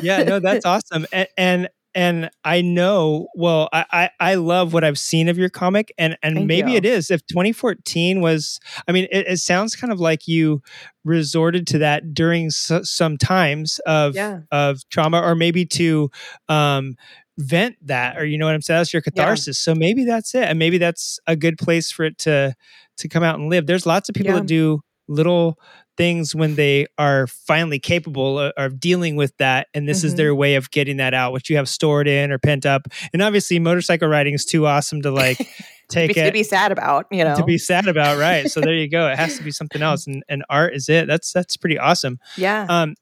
yeah, 0.01 0.23
no, 0.23 0.39
that's 0.39 0.65
awesome. 0.65 1.05
And, 1.11 1.27
and 1.37 1.69
and 1.93 2.29
I 2.43 2.61
know, 2.61 3.27
well, 3.35 3.69
I, 3.71 3.85
I 3.91 4.09
I 4.19 4.35
love 4.35 4.73
what 4.73 4.83
I've 4.83 4.99
seen 4.99 5.29
of 5.29 5.37
your 5.37 5.49
comic, 5.49 5.93
and 5.97 6.17
and 6.23 6.35
Thank 6.35 6.47
maybe 6.47 6.71
you. 6.71 6.77
it 6.77 6.85
is. 6.85 7.11
If 7.11 7.25
2014 7.27 8.21
was, 8.21 8.59
I 8.87 8.91
mean, 8.91 9.07
it, 9.11 9.27
it 9.27 9.37
sounds 9.39 9.75
kind 9.75 9.91
of 9.93 9.99
like 9.99 10.27
you 10.27 10.61
resorted 11.03 11.67
to 11.67 11.77
that 11.79 12.13
during 12.13 12.47
s- 12.47 12.71
some 12.83 13.17
times 13.17 13.79
of 13.85 14.15
Yeah. 14.15 14.41
of 14.51 14.81
trauma, 14.89 15.21
or 15.21 15.35
maybe 15.35 15.65
to 15.67 16.09
um 16.49 16.95
vent 17.37 17.75
that, 17.81 18.17
or 18.17 18.25
you 18.25 18.37
know 18.37 18.45
what 18.45 18.55
I'm 18.55 18.61
saying? 18.61 18.79
That's 18.79 18.93
your 18.93 19.01
catharsis. 19.01 19.59
So 19.59 19.75
maybe 19.75 20.05
that's 20.05 20.33
it, 20.35 20.43
and 20.43 20.57
maybe 20.59 20.77
that's 20.77 21.19
a 21.27 21.35
good 21.35 21.57
place 21.57 21.91
for 21.91 22.03
it 22.05 22.17
to 22.19 22.55
to 22.97 23.07
come 23.09 23.23
out 23.23 23.37
and 23.39 23.49
live. 23.49 23.67
There's 23.67 23.85
lots 23.85 24.07
of 24.09 24.15
people 24.15 24.33
Yeah. 24.33 24.39
that 24.39 24.47
do 24.47 24.81
little 25.07 25.59
things 25.97 26.35
when 26.35 26.55
they 26.55 26.85
are 26.97 27.25
finally 27.27 27.79
capable 27.79 28.37
of, 28.39 28.51
of 28.57 28.79
dealing 28.79 29.15
with 29.15 29.35
that 29.37 29.67
and 29.73 29.87
this 29.87 30.03
is 30.03 30.13
Mhm. 30.13 30.17
their 30.17 30.35
way 30.35 30.55
of 30.55 30.69
getting 30.71 30.97
that 30.97 31.13
out 31.13 31.31
which 31.31 31.49
you 31.49 31.55
have 31.55 31.69
stored 31.69 32.07
in 32.07 32.31
or 32.31 32.37
pent 32.37 32.65
up. 32.65 32.87
And 33.13 33.21
obviously 33.21 33.59
motorcycle 33.59 34.09
riding 34.09 34.33
is 34.33 34.43
too 34.45 34.67
awesome 34.67 35.01
to 35.03 35.11
like 35.11 35.37
to, 35.37 35.45
take 35.89 36.15
be, 36.15 36.19
it 36.19 36.25
to 36.25 36.31
be 36.33 36.43
sad 36.43 36.71
about, 36.73 37.05
you 37.11 37.23
know. 37.23 37.35
to 37.37 37.43
be 37.45 37.57
sad 37.57 37.87
about 37.87 38.17
right? 38.17 38.49
So 38.51 38.59
there 38.59 38.73
you 38.73 38.89
go. 38.89 39.07
It 39.07 39.17
has 39.17 39.37
to 39.37 39.43
be 39.43 39.51
something 39.51 39.81
else 39.81 40.05
and, 40.05 40.21
and 40.27 40.43
art 40.49 40.73
is 40.75 40.89
it. 40.89 41.07
That's 41.07 41.31
that's 41.31 41.55
pretty 41.55 41.77
awesome. 41.79 42.19
Yeah. 42.35 42.65
um 42.69 42.95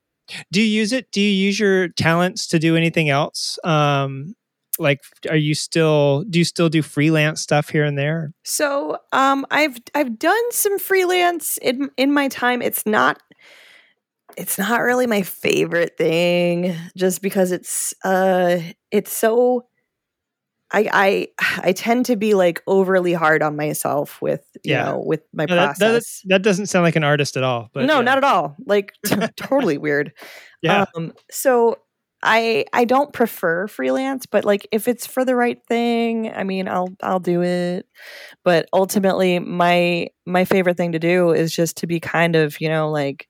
do 0.51 0.61
you 0.61 0.67
use 0.67 0.93
it? 0.93 1.11
Do 1.11 1.19
you 1.19 1.29
use 1.31 1.59
your 1.59 1.87
talents 1.89 2.47
to 2.47 2.59
do 2.59 2.75
anything 2.77 3.09
else? 3.09 3.57
Um 3.63 4.35
like 4.79 5.01
are 5.29 5.35
you 5.35 5.53
still 5.55 6.23
do 6.29 6.39
you 6.39 6.45
still 6.45 6.69
do 6.69 6.81
freelance 6.81 7.41
stuff 7.41 7.69
here 7.69 7.83
and 7.83 7.97
there 7.97 8.33
So, 8.43 8.97
um, 9.11 9.45
I've 9.51 9.77
I've 9.93 10.17
done 10.17 10.51
some 10.51 10.79
freelance 10.79 11.57
in 11.57 11.89
in 11.97 12.11
my 12.13 12.27
time. 12.27 12.61
It's 12.61 12.85
not 12.85 13.21
it's 14.35 14.57
not 14.57 14.81
really 14.81 15.05
my 15.05 15.21
favorite 15.21 15.95
thing, 15.97 16.75
just 16.97 17.21
because 17.21 17.51
it's 17.51 17.93
uh 18.03 18.59
it's 18.91 19.11
so. 19.11 19.67
I 20.75 20.89
I 21.37 21.67
I 21.67 21.71
tend 21.73 22.07
to 22.07 22.15
be 22.15 22.33
like 22.33 22.63
overly 22.65 23.13
hard 23.13 23.43
on 23.43 23.55
myself 23.55 24.19
with 24.23 24.41
you 24.63 24.73
Yeah. 24.73 24.85
know 24.85 25.03
with 25.05 25.21
my 25.31 25.45
No, 25.47 25.55
that, 25.55 25.77
that, 25.77 25.91
process. 25.91 26.21
that 26.29 26.41
doesn't 26.41 26.65
sound 26.65 26.83
like 26.83 26.95
an 26.95 27.03
artist 27.03 27.37
at 27.37 27.43
all 27.43 27.69
but 27.73 27.85
no, 27.85 27.97
yeah. 27.97 28.01
not 28.01 28.17
at 28.17 28.23
all. 28.23 28.55
Like 28.65 28.93
t- 29.05 29.15
totally 29.37 29.77
weird. 29.77 30.13
yeah 30.63 30.85
Um, 30.95 31.13
so 31.29 31.77
I 32.23 32.65
I 32.73 32.85
don't 32.85 33.11
prefer 33.11 33.67
freelance, 33.67 34.25
but 34.25 34.45
like 34.45 34.67
if 34.71 34.87
it's 34.87 35.05
for 35.05 35.25
the 35.25 35.35
right 35.35 35.59
thing, 35.67 36.31
I 36.33 36.43
mean, 36.43 36.67
I'll 36.67 36.89
I'll 37.03 37.19
do 37.19 37.43
it. 37.43 37.85
But 38.43 38.67
ultimately, 38.73 39.39
my 39.39 40.07
my 40.25 40.45
favorite 40.45 40.77
thing 40.77 40.93
to 40.93 40.99
do 40.99 41.31
is 41.31 41.53
just 41.53 41.77
to 41.77 41.87
be 41.87 41.99
kind 41.99 42.35
of 42.35 42.59
you 42.61 42.69
know 42.69 42.89
like 42.89 43.27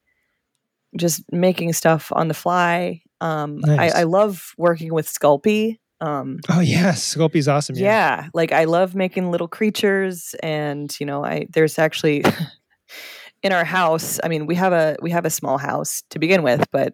just 0.95 1.23
making 1.31 1.73
stuff 1.73 2.11
on 2.13 2.27
the 2.27 2.33
fly. 2.33 3.01
Um, 3.19 3.57
Nice. 3.59 3.93
I, 3.93 4.01
I 4.01 4.03
love 4.03 4.53
working 4.57 4.93
with 4.93 5.07
Sculpey. 5.07 5.79
Um, 6.01 6.39
oh 6.49 6.59
yes 6.59 7.15
sculpey's 7.15 7.47
awesome 7.47 7.77
yeah. 7.77 8.27
like 8.33 8.51
I 8.51 8.65
love 8.65 8.93
making 8.93 9.31
little 9.31 9.47
creatures, 9.47 10.35
and 10.43 10.95
you 10.99 11.05
know, 11.05 11.23
I 11.23 11.47
there's 11.49 11.79
actually 11.79 12.23
in 13.43 13.53
our 13.53 13.63
house. 13.63 14.19
I 14.23 14.27
mean, 14.27 14.45
we 14.45 14.55
have 14.55 14.73
a 14.73 14.97
we 15.01 15.11
have 15.11 15.25
a 15.25 15.29
small 15.29 15.57
house 15.57 16.03
to 16.09 16.19
begin 16.19 16.43
with, 16.43 16.67
but 16.71 16.93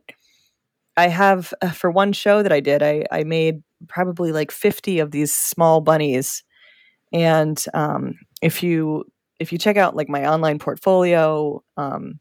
I 1.00 1.08
have 1.08 1.54
uh, 1.62 1.72
for 1.72 1.90
one 1.90 2.12
show 2.14 2.44
that 2.44 2.52
I 2.52 2.60
did, 2.60 2.84
I 2.84 3.06
I 3.12 3.24
made 3.24 3.64
probably 3.88 4.32
like 4.32 4.52
fifty 4.52 5.00
of 5.00 5.12
these 5.12 5.34
small 5.34 5.82
bunnies, 5.82 6.44
and 7.14 7.64
um, 7.74 8.16
if 8.42 8.62
you 8.62 9.06
if 9.40 9.52
you 9.54 9.58
check 9.58 9.78
out 9.78 9.96
like 9.96 10.10
my 10.10 10.26
online 10.26 10.60
portfolio, 10.60 11.64
um, 11.78 12.20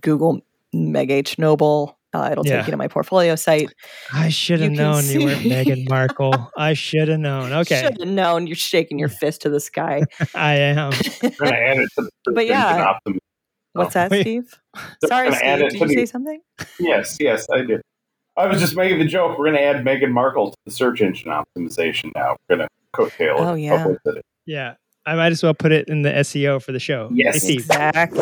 Google 0.00 0.40
Meg 0.72 1.10
H 1.10 1.38
Noble. 1.38 1.98
Uh, 2.14 2.28
it'll 2.30 2.44
Yeah. 2.44 2.58
take 2.58 2.66
you 2.66 2.70
to 2.72 2.76
my 2.76 2.88
portfolio 2.88 3.34
site. 3.36 3.70
I 4.12 4.28
should 4.28 4.60
have 4.60 4.72
You 4.72 4.76
can 4.76 4.84
known 4.84 5.08
you 5.08 5.22
weren't 5.22 5.44
Meghan 5.50 5.88
Markle. 5.88 6.50
I 6.58 6.74
should 6.74 7.08
have 7.08 7.20
known. 7.20 7.52
Okay, 7.62 7.80
Should 7.80 7.96
have 8.00 8.08
known. 8.08 8.46
You're 8.46 8.54
shaking 8.56 8.98
your 8.98 9.08
fist 9.08 9.40
to 9.42 9.48
the 9.48 9.60
sky. 9.60 10.04
I 10.34 10.56
am. 10.56 10.92
I'm 11.22 11.30
gonna 11.40 11.52
add 11.56 11.78
it 11.78 11.88
to 11.98 12.08
the 12.26 12.32
But 12.34 12.46
yeah. 12.46 12.98
Thinking 13.74 13.82
Optimism. 13.82 13.82
What's 13.82 13.94
that, 13.94 14.20
Steve? 14.20 14.60
Sorry, 15.06 15.32
Steve. 15.32 15.58
Did 15.58 15.80
you 15.80 15.88
the- 15.88 15.94
say 15.94 16.06
something? 16.06 16.40
Yes, 16.78 17.16
yes, 17.20 17.46
I 17.52 17.62
did. 17.62 17.82
I 18.36 18.46
was 18.46 18.60
just 18.60 18.76
making 18.76 18.98
the 18.98 19.04
joke. 19.04 19.38
We're 19.38 19.50
going 19.50 19.56
to 19.58 19.62
add 19.62 19.84
Meghan 19.84 20.10
Markle 20.10 20.52
to 20.52 20.56
the 20.64 20.70
search 20.70 21.02
engine 21.02 21.30
optimization 21.30 22.12
now. 22.14 22.36
We're 22.48 22.56
going 22.56 22.68
to 22.68 22.68
coattail 22.94 23.34
Oh, 23.38 23.54
yeah. 23.54 23.86
Yeah. 24.46 24.74
I 25.04 25.16
might 25.16 25.32
as 25.32 25.42
well 25.42 25.52
put 25.52 25.72
it 25.72 25.88
in 25.88 26.02
the 26.02 26.10
SEO 26.10 26.62
for 26.62 26.72
the 26.72 26.78
show. 26.78 27.10
Yes. 27.12 27.34
Hey, 27.34 27.40
Steve, 27.40 27.60
Exactly. 27.60 28.20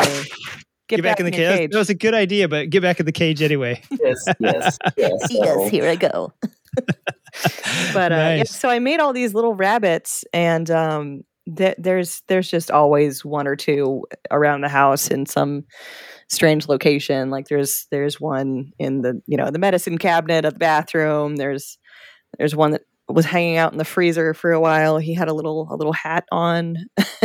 Get, 0.88 0.96
get, 0.96 1.02
back, 1.02 1.20
in 1.20 1.26
the 1.26 1.36
your 1.36 1.52
cage. 1.56 1.70
That 1.70 1.78
was 1.78 1.90
a 1.90 1.94
good 1.94 2.14
idea, 2.14 2.48
but 2.48 2.70
get 2.70 2.82
back 2.82 2.98
in 2.98 3.06
the 3.06 3.12
cage 3.12 3.42
anyway. 3.42 3.80
Yes, 4.02 4.24
yes, 4.40 4.78
yes. 4.96 5.18
yes, 5.30 5.70
here 5.70 5.86
I 5.88 5.94
go. 5.94 6.32
but 7.94 8.10
uh, 8.10 8.34
yeah, 8.38 8.42
so 8.42 8.68
I 8.68 8.80
made 8.80 8.98
all 8.98 9.12
these 9.12 9.32
little 9.32 9.54
rabbits, 9.54 10.24
and 10.32 10.68
um, 10.70 11.22
th- 11.56 11.76
there's 11.78 12.22
there's 12.28 12.50
just 12.50 12.70
always 12.70 13.24
one 13.24 13.46
or 13.46 13.56
two 13.56 14.04
around 14.30 14.60
the 14.62 14.68
house 14.68 15.08
in 15.08 15.26
some 15.26 15.64
strange 16.28 16.68
location. 16.68 17.30
Like 17.30 17.48
there's 17.48 17.86
there's 17.90 18.20
one 18.20 18.72
in 18.78 19.02
the 19.02 19.20
you 19.26 19.36
know 19.36 19.50
the 19.50 19.58
medicine 19.58 19.98
cabinet 19.98 20.44
of 20.44 20.54
the 20.54 20.58
bathroom. 20.58 21.36
There's 21.36 21.78
there's 22.38 22.54
one 22.56 22.72
that 22.72 22.82
was 23.08 23.24
hanging 23.26 23.56
out 23.56 23.72
in 23.72 23.78
the 23.78 23.84
freezer 23.84 24.34
for 24.34 24.52
a 24.52 24.60
while. 24.60 24.98
He 24.98 25.14
had 25.14 25.28
a 25.28 25.34
little 25.34 25.68
a 25.70 25.76
little 25.76 25.92
hat 25.94 26.24
on. 26.32 26.76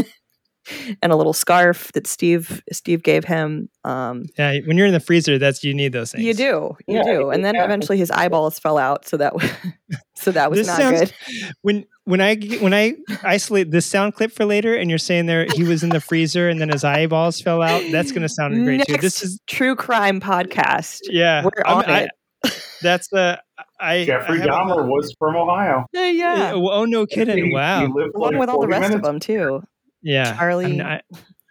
And 1.04 1.12
a 1.12 1.16
little 1.16 1.32
scarf 1.34 1.92
that 1.94 2.08
Steve 2.08 2.64
Steve 2.72 3.04
gave 3.04 3.24
him. 3.24 3.70
Um, 3.84 4.24
Yeah, 4.36 4.58
when 4.66 4.78
you're 4.80 4.88
in 4.88 4.94
the 4.94 5.00
freezer, 5.00 5.38
that's 5.38 5.64
you 5.64 5.76
need 5.76 5.92
those 5.94 6.12
things. 6.12 6.24
you 6.24 6.34
do, 6.34 6.76
you 6.88 6.96
Yeah, 6.98 7.04
do, 7.04 7.30
and 7.30 7.46
then 7.46 7.54
yeah. 7.54 7.66
eventually 7.66 8.00
his 8.00 8.10
eyeballs 8.10 8.58
fell 8.58 8.80
out, 8.80 9.08
so 9.08 9.16
that 9.18 9.36
was 9.36 9.48
so 10.16 10.32
that 10.32 10.50
was 10.50 10.58
This 10.62 10.68
not 10.68 10.78
sounds- 10.78 11.00
good. 11.02 11.14
When 11.62 11.86
when 12.06 12.22
I 12.22 12.36
when 12.61 12.73
I 12.73 12.94
isolate 13.23 13.72
this 13.72 13.86
sound 13.86 14.14
clip 14.15 14.32
for 14.32 14.45
later, 14.45 14.76
and 14.76 14.90
you're 14.90 14.98
saying 14.99 15.26
there 15.26 15.45
he 15.53 15.64
was 15.64 15.84
in 15.84 15.90
the 15.90 15.99
freezer 16.02 16.49
and 16.49 16.60
then 16.61 16.69
his 16.69 16.84
eyeballs 16.84 17.41
fell 17.41 17.61
out, 17.61 17.84
that's 17.91 18.11
going 18.11 18.22
to 18.22 18.30
sound 18.30 18.64
great 18.64 18.77
Next 18.77 18.88
too. 18.88 18.98
This 18.98 19.23
is 19.23 19.40
true 19.48 19.76
crime 19.76 20.19
podcast. 20.22 21.02
yeah. 21.10 21.44
We're 21.44 21.65
I'm- 21.65 21.77
on 21.80 21.86
I- 21.86 22.02
it. 22.03 22.10
That's 22.84 23.07
the 23.07 23.41
I 23.80 24.06
Jeffrey 24.06 24.36
I 24.36 24.41
have 24.41 24.48
a- 24.49 24.52
Dahmer 24.52 24.88
was 24.88 25.15
from 25.18 25.36
Ohio. 25.36 25.86
Yeah, 25.94 26.10
yeah. 26.11 26.52
Oh, 26.53 26.69
oh, 26.69 26.86
no 26.86 27.07
kidding! 27.07 27.38
He- 27.38 27.44
he 27.49 27.53
Wow. 27.53 27.88
lived 27.88 28.14
Along 28.14 28.32
like 28.34 28.40
with 28.40 28.49
all 28.49 28.60
the 28.61 28.68
40 28.68 28.80
rest 28.82 28.94
of 28.94 29.02
them 29.02 29.19
too. 29.19 29.64
Yeah, 30.03 30.36
Charlie. 30.38 30.65
I'm 30.65 30.77
not- 30.77 31.02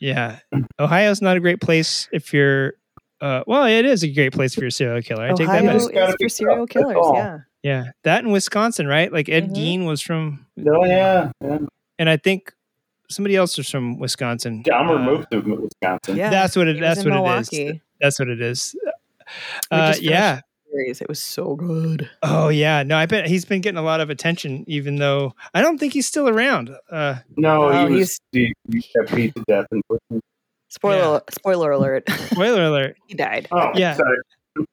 yeah, 0.00 0.38
Ohio's 0.78 1.20
not 1.20 1.36
a 1.36 1.40
great 1.40 1.60
place 1.60 2.08
if 2.12 2.32
you're. 2.32 2.74
Uh, 3.20 3.42
well, 3.48 3.64
it 3.64 3.84
is 3.86 4.04
a 4.04 4.12
great 4.12 4.32
place 4.34 4.54
for 4.54 4.60
your 4.60 4.70
serial 4.70 5.00
killer. 5.02 5.24
I 5.24 5.28
take 5.32 5.48
that 5.48 5.64
Ohio 5.64 5.88
back. 5.88 6.08
Is 6.10 6.16
for 6.20 6.28
serial 6.28 6.66
killers. 6.68 6.96
Yeah. 7.14 7.38
Yeah, 7.64 7.86
that 8.04 8.22
in 8.24 8.30
Wisconsin, 8.30 8.86
right? 8.86 9.10
Like 9.12 9.28
Ed 9.28 9.48
Mhm. 9.50 9.56
Gein 9.56 9.86
was 9.86 10.00
from, 10.02 10.46
Oh 10.68 10.84
yeah, 10.84 11.32
yeah. 11.42 11.58
and 11.98 12.08
I 12.10 12.16
think 12.18 12.52
somebody 13.10 13.36
else 13.36 13.56
was 13.56 13.68
from 13.70 13.98
Wisconsin. 13.98 14.62
Dahmer 14.62 14.96
Uh, 15.00 15.02
moved 15.04 15.30
to 15.32 15.40
Wisconsin. 15.40 16.16
Yeah. 16.16 16.28
That's 16.30 16.54
what 16.56 16.68
it. 16.68 16.78
That's 16.78 17.02
in 17.04 17.10
what 17.14 17.38
it 17.52 17.52
is. 17.52 17.80
That's 18.00 18.18
what 18.18 18.28
it 18.28 18.40
is. 18.42 18.76
Uh, 19.70 19.94
yeah. 20.00 20.40
series. 20.70 21.00
It 21.00 21.08
was 21.08 21.22
so 21.22 21.54
good. 21.56 22.10
Oh 22.22 22.48
yeah. 22.50 22.82
No, 22.82 22.96
I 22.98 23.06
bet 23.06 23.26
he's 23.26 23.44
been 23.46 23.60
getting 23.62 23.78
a 23.78 23.82
lot 23.82 24.00
of 24.00 24.10
attention, 24.10 24.64
even 24.66 24.96
though 24.96 25.34
I 25.54 25.62
don't 25.62 25.78
think 25.78 25.92
he's 25.94 26.06
still 26.06 26.28
around. 26.28 26.70
Uh, 26.90 27.16
No, 27.36 27.86
he 27.88 27.94
was 27.94 28.20
he, 28.32 28.52
he 28.70 28.84
got 28.94 29.14
beat 29.14 29.34
to 29.36 29.42
death 29.48 29.66
in 29.72 29.80
prison. 29.88 30.20
Spoiler 30.68 31.22
spoiler 31.30 31.70
alert. 31.70 32.10
spoiler 32.10 32.64
alert. 32.64 32.96
he 33.06 33.14
died. 33.14 33.48
Oh, 33.52 33.70
Yeah. 33.74 33.94
sorry. 33.94 34.18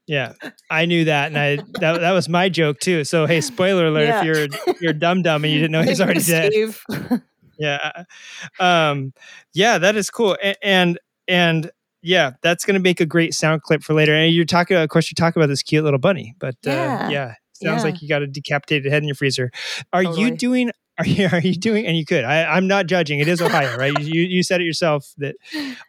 Yeah, 0.07 0.33
I 0.69 0.85
knew 0.85 1.05
that, 1.05 1.27
and 1.27 1.37
I 1.37 1.55
that, 1.79 2.01
that 2.01 2.11
was 2.11 2.27
my 2.29 2.49
joke 2.49 2.79
too. 2.79 3.03
So 3.03 3.25
hey, 3.25 3.41
spoiler 3.41 3.87
alert! 3.87 4.05
Yeah. 4.07 4.19
If 4.19 4.25
you're 4.25 4.75
you're 4.81 4.93
dumb 4.93 5.21
dumb 5.21 5.43
and 5.43 5.51
you 5.53 5.59
didn't 5.59 5.71
know 5.71 5.81
he's 5.81 6.01
already 6.01 6.21
dead. 6.21 6.51
Yeah, 7.57 8.03
um, 8.59 9.13
yeah, 9.53 9.77
that 9.77 9.95
is 9.95 10.09
cool, 10.09 10.37
and 10.41 10.57
and, 10.63 10.99
and 11.27 11.71
yeah, 12.01 12.31
that's 12.41 12.65
gonna 12.65 12.79
make 12.79 12.99
a 12.99 13.05
great 13.05 13.33
sound 13.33 13.61
clip 13.61 13.83
for 13.83 13.93
later. 13.93 14.13
And 14.13 14.33
you're 14.33 14.45
talking, 14.45 14.77
of 14.77 14.89
course, 14.89 15.11
you 15.11 15.15
talk 15.15 15.35
about 15.35 15.47
this 15.47 15.61
cute 15.63 15.83
little 15.83 15.99
bunny, 15.99 16.35
but 16.39 16.55
Yeah. 16.63 17.05
uh, 17.05 17.09
yeah, 17.09 17.33
sounds 17.53 17.83
Yeah. 17.83 17.91
like 17.91 18.01
you 18.01 18.09
got 18.09 18.21
a 18.23 18.27
decapitated 18.27 18.91
head 18.91 19.03
in 19.03 19.07
your 19.07 19.15
freezer. 19.15 19.51
Are 19.93 20.03
you 20.03 20.35
doing? 20.35 20.71
Are 21.01 21.07
you, 21.07 21.27
are 21.31 21.39
you 21.39 21.55
doing? 21.55 21.85
And 21.85 21.97
you 21.97 22.05
could. 22.05 22.23
I, 22.23 22.43
I'm 22.45 22.67
not 22.67 22.85
judging. 22.85 23.19
It 23.19 23.27
is 23.27 23.41
Ohio, 23.41 23.75
right? 23.75 23.97
You 23.99 24.21
you 24.21 24.43
said 24.43 24.61
it 24.61 24.65
yourself 24.65 25.13
that 25.17 25.35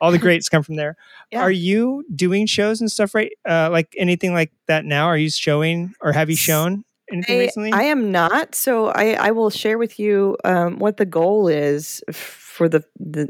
all 0.01 0.11
the 0.11 0.19
greats 0.19 0.49
come 0.49 0.63
from 0.63 0.77
there. 0.77 0.97
Yeah. 1.31 1.41
Are 1.41 1.51
you 1.51 2.05
doing 2.15 2.47
shows 2.47 2.81
and 2.81 2.91
stuff 2.91 3.15
right? 3.15 3.33
Uh, 3.49 3.69
like 3.71 3.95
anything 3.99 4.33
like 4.33 4.53
that 4.69 4.85
now? 4.85 5.07
Are 5.07 5.17
you 5.17 5.31
showing 5.31 5.95
or 6.01 6.13
have 6.13 6.31
you 6.31 6.37
shown 6.37 6.85
anything 7.13 7.37
I, 7.37 7.41
recently? 7.41 7.73
I 7.73 7.83
am 7.85 8.11
not. 8.11 8.55
So 8.55 8.87
I, 8.87 9.13
I 9.13 9.31
will 9.33 9.51
share 9.51 9.79
with 9.79 9.99
you 9.99 10.37
um, 10.45 10.79
what 10.79 10.97
the 10.97 11.07
goal 11.07 11.49
is 11.49 12.03
for 12.13 12.69
the 12.69 12.83
the 12.99 13.29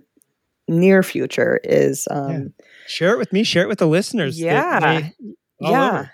near 0.68 1.02
future 1.02 1.60
is. 1.64 2.06
Um, 2.10 2.54
share 2.86 3.12
it 3.12 3.18
with 3.18 3.32
me. 3.32 3.42
Share 3.42 3.64
it 3.64 3.68
with 3.68 3.78
the 3.78 3.88
listeners. 3.88 4.40
Yeah. 4.40 5.08
yeah. 5.60 6.06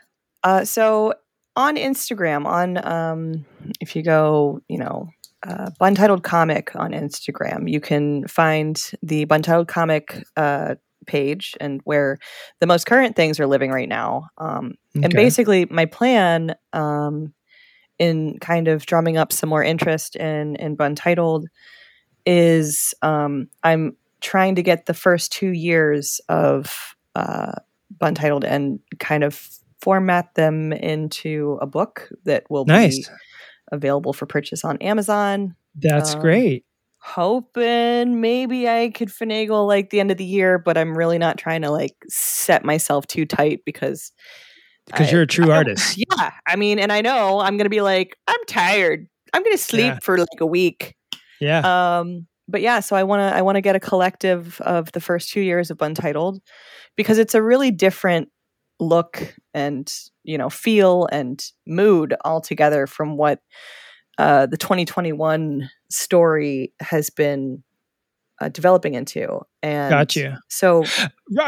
Uh, 0.42 0.64
so 0.64 1.14
on 1.56 1.76
Instagram, 1.76 2.46
on 2.46 2.86
um, 2.86 3.44
if 3.80 3.96
you 3.96 4.02
go, 4.02 4.60
you 4.68 4.78
know, 4.78 5.08
uh, 5.46 5.70
Buntitled 5.80 6.22
Comic 6.22 6.74
on 6.74 6.92
Instagram, 6.92 7.70
you 7.70 7.80
can 7.80 8.26
find 8.26 8.90
the 9.02 9.24
Buntitled 9.26 9.68
Comic 9.68 10.24
uh, 10.36 10.74
page 11.06 11.56
and 11.60 11.80
where 11.84 12.18
the 12.60 12.66
most 12.66 12.86
current 12.86 13.16
things 13.16 13.40
are 13.40 13.46
living 13.46 13.70
right 13.70 13.88
now. 13.88 14.28
Um, 14.38 14.74
And 14.94 15.12
basically, 15.14 15.64
my 15.70 15.86
plan 15.86 16.54
um, 16.72 17.32
in 17.98 18.38
kind 18.40 18.68
of 18.68 18.84
drumming 18.86 19.16
up 19.16 19.32
some 19.32 19.48
more 19.48 19.62
interest 19.64 20.16
in 20.16 20.56
in 20.56 20.76
Buntitled 20.76 21.46
is 22.26 22.94
um, 23.02 23.48
I'm 23.62 23.96
trying 24.20 24.56
to 24.56 24.62
get 24.62 24.86
the 24.86 24.94
first 24.94 25.32
two 25.32 25.52
years 25.52 26.20
of 26.28 26.94
uh, 27.14 27.52
Buntitled 27.96 28.44
and 28.44 28.80
kind 28.98 29.24
of 29.24 29.48
format 29.80 30.34
them 30.34 30.72
into 30.72 31.58
a 31.62 31.66
book 31.66 32.08
that 32.24 32.44
will 32.50 32.64
Nice. 32.66 33.08
be 33.08 33.14
available 33.72 34.12
for 34.12 34.26
purchase 34.26 34.64
on 34.64 34.76
Amazon. 34.78 35.54
That's 35.74 36.14
um, 36.14 36.20
great. 36.20 36.64
Hoping 37.00 38.20
maybe 38.20 38.68
I 38.68 38.90
could 38.90 39.08
finagle 39.08 39.66
like 39.66 39.90
the 39.90 40.00
end 40.00 40.10
of 40.10 40.16
the 40.16 40.24
year, 40.24 40.58
but 40.58 40.76
I'm 40.76 40.96
really 40.96 41.18
not 41.18 41.38
trying 41.38 41.62
to 41.62 41.70
like 41.70 41.94
set 42.08 42.64
myself 42.64 43.06
too 43.06 43.24
tight 43.24 43.60
because 43.64 44.12
Because 44.86 45.08
I- 45.08 45.12
you're 45.12 45.22
a 45.22 45.26
true 45.26 45.50
I 45.52 45.56
artist. 45.58 45.96
Yeah, 46.18 46.30
I 46.46 46.56
mean, 46.56 46.78
and 46.78 46.92
I 46.92 47.00
know 47.00 47.40
I'm 47.40 47.56
gonna 47.56 47.68
be 47.68 47.80
like, 47.80 48.16
I'm 48.26 48.44
tired. 48.46 49.06
I'm 49.32 49.42
gonna 49.44 49.58
sleep 49.58 49.94
Yeah. 49.94 49.98
for 50.02 50.18
like 50.18 50.40
a 50.40 50.46
week. 50.46 50.96
Yeah. 51.40 51.98
Um, 51.98 52.26
but 52.48 52.62
yeah, 52.62 52.80
so 52.80 52.96
I 52.96 53.02
want 53.04 53.20
to 53.20 53.36
I 53.36 53.42
want 53.42 53.56
to 53.56 53.60
get 53.60 53.76
a 53.76 53.80
collective 53.80 54.60
of 54.62 54.90
the 54.92 55.00
first 55.00 55.30
two 55.30 55.40
years 55.40 55.70
of 55.70 55.80
Untitled 55.82 56.40
because 56.96 57.18
it's 57.18 57.34
a 57.34 57.42
really 57.42 57.70
different 57.70 58.28
look 58.80 59.34
and 59.58 59.92
you 60.22 60.38
know 60.38 60.48
feel 60.48 61.08
and 61.10 61.44
mood 61.66 62.14
altogether 62.24 62.86
from 62.86 63.16
what 63.16 63.40
uh, 64.18 64.46
the 64.46 64.56
2021 64.56 65.68
story 65.90 66.72
has 66.80 67.10
been 67.10 67.62
uh, 68.40 68.48
developing 68.48 68.94
into. 68.94 69.40
And 69.62 69.90
Got 69.90 70.14
you. 70.16 70.34
So 70.48 70.84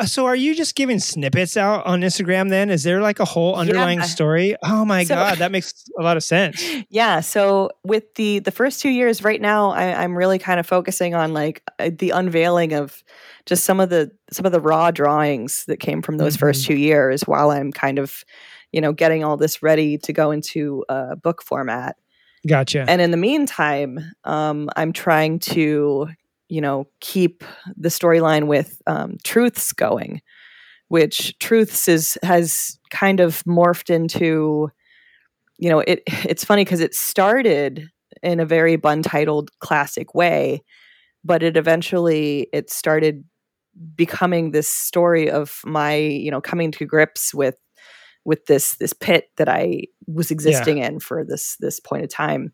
So 0.06 0.26
are 0.26 0.34
you 0.36 0.54
just 0.54 0.74
giving 0.74 0.98
snippets 0.98 1.56
out 1.56 1.86
on 1.86 2.00
Instagram 2.00 2.50
then? 2.50 2.68
Is 2.70 2.82
there 2.82 3.00
like 3.00 3.20
a 3.20 3.24
whole 3.24 3.54
underlying 3.54 4.00
Yeah. 4.00 4.04
story? 4.06 4.56
Oh 4.64 4.84
my 4.84 5.04
So- 5.04 5.14
god, 5.14 5.38
that 5.38 5.52
makes 5.52 5.84
a 5.98 6.02
lot 6.02 6.16
of 6.16 6.24
sense. 6.24 6.64
yeah 6.90 7.20
so 7.20 7.70
with 7.84 8.14
the 8.16 8.40
the 8.40 8.50
first 8.50 8.80
two 8.80 8.88
years 8.90 9.22
right 9.22 9.40
now 9.40 9.70
I, 9.70 10.02
i'm 10.02 10.16
really 10.16 10.38
kind 10.38 10.58
of 10.58 10.66
focusing 10.66 11.14
on 11.14 11.32
like 11.32 11.62
uh, 11.78 11.90
the 11.96 12.10
unveiling 12.10 12.72
of 12.72 13.02
just 13.46 13.64
some 13.64 13.78
of 13.80 13.90
the 13.90 14.10
some 14.32 14.44
of 14.46 14.52
the 14.52 14.60
raw 14.60 14.90
drawings 14.90 15.64
that 15.68 15.78
came 15.78 16.02
from 16.02 16.16
those 16.18 16.36
first 16.36 16.66
two 16.66 16.74
years 16.74 17.22
while 17.22 17.50
i'm 17.50 17.70
kind 17.72 17.98
of 17.98 18.24
you 18.72 18.80
know 18.80 18.92
getting 18.92 19.22
all 19.24 19.36
this 19.36 19.62
ready 19.62 19.98
to 19.98 20.12
go 20.12 20.30
into 20.30 20.84
uh, 20.88 21.14
book 21.14 21.42
format 21.42 21.96
Gotcha. 22.46 22.84
and 22.88 23.00
in 23.00 23.10
the 23.10 23.16
meantime 23.16 23.98
um, 24.24 24.68
i'm 24.76 24.92
trying 24.92 25.38
to 25.40 26.08
you 26.50 26.60
know 26.60 26.86
keep 27.00 27.44
the 27.76 27.88
storyline 27.88 28.46
with 28.46 28.80
um, 28.86 29.16
truths 29.24 29.72
going 29.72 30.20
which 30.88 31.38
truths 31.38 31.86
is 31.88 32.18
has 32.22 32.78
kind 32.90 33.20
of 33.20 33.42
morphed 33.44 33.90
into 33.90 34.70
you 35.58 35.68
know 35.68 35.80
it 35.80 36.02
it's 36.06 36.44
funny 36.44 36.64
because 36.64 36.80
it 36.80 36.94
started 36.94 37.88
in 38.22 38.40
a 38.40 38.46
very 38.46 38.76
Buntitled 38.76 39.48
classic 39.60 40.14
way 40.14 40.62
but 41.24 41.42
it 41.42 41.56
eventually 41.56 42.48
it 42.52 42.70
started 42.70 43.24
becoming 43.94 44.50
this 44.50 44.68
story 44.68 45.30
of 45.30 45.60
my 45.64 45.94
you 45.94 46.30
know 46.30 46.40
coming 46.40 46.70
to 46.72 46.84
grips 46.84 47.32
with 47.32 47.56
with 48.24 48.44
this 48.46 48.74
this 48.74 48.92
pit 48.92 49.30
that 49.36 49.48
i 49.48 49.82
was 50.14 50.30
existing 50.30 50.78
in 50.78 51.00
for 51.00 51.24
this 51.24 51.56
this 51.60 51.80
point 51.80 52.04
of 52.04 52.10
time. 52.10 52.52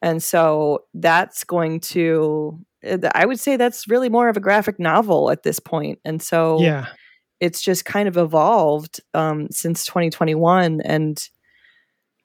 And 0.00 0.22
so 0.22 0.84
that's 0.94 1.44
going 1.44 1.80
to 1.80 2.58
i 3.14 3.24
would 3.24 3.38
say 3.38 3.56
that's 3.56 3.88
really 3.88 4.08
more 4.08 4.28
of 4.28 4.36
a 4.36 4.40
graphic 4.40 4.78
novel 4.78 5.30
at 5.30 5.42
this 5.42 5.58
point 5.58 5.98
and 6.04 6.22
so 6.22 6.60
yeah. 6.60 6.86
it's 7.40 7.62
just 7.62 7.84
kind 7.84 8.08
of 8.08 8.16
evolved 8.16 9.00
um, 9.14 9.48
since 9.50 9.84
2021 9.86 10.80
and 10.82 11.28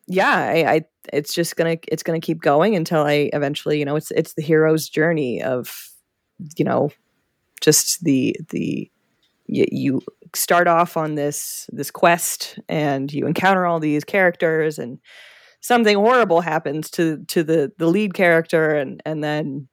yeah 0.08 0.36
I, 0.36 0.74
I 0.74 0.82
it's 1.14 1.34
just 1.34 1.56
gonna 1.56 1.78
it's 1.88 2.04
gonna 2.04 2.20
keep 2.20 2.42
going 2.42 2.76
until 2.76 3.02
i 3.04 3.30
eventually 3.34 3.80
you 3.80 3.86
know 3.86 3.96
it's 3.96 4.12
it's 4.12 4.34
the 4.34 4.42
hero's 4.42 4.90
journey 4.90 5.42
of 5.42 5.90
you 6.58 6.66
know 6.66 6.90
just 7.62 8.04
the 8.04 8.36
the 8.50 8.90
you, 9.48 9.66
you 9.72 10.02
start 10.36 10.68
off 10.68 10.98
on 10.98 11.16
this 11.16 11.70
this 11.72 11.92
quest 11.92 12.60
and 12.68 13.12
you 13.14 13.26
encounter 13.26 13.66
all 13.66 13.80
these 13.80 14.04
characters 14.04 14.78
and 14.78 15.00
something 15.62 15.96
horrible 15.96 16.42
happens 16.42 16.90
to 16.92 17.24
to 17.26 17.44
the 17.44 17.72
the 17.78 17.88
lead 17.88 18.14
character 18.14 18.76
and 18.76 19.02
and 19.06 19.24
then 19.24 19.68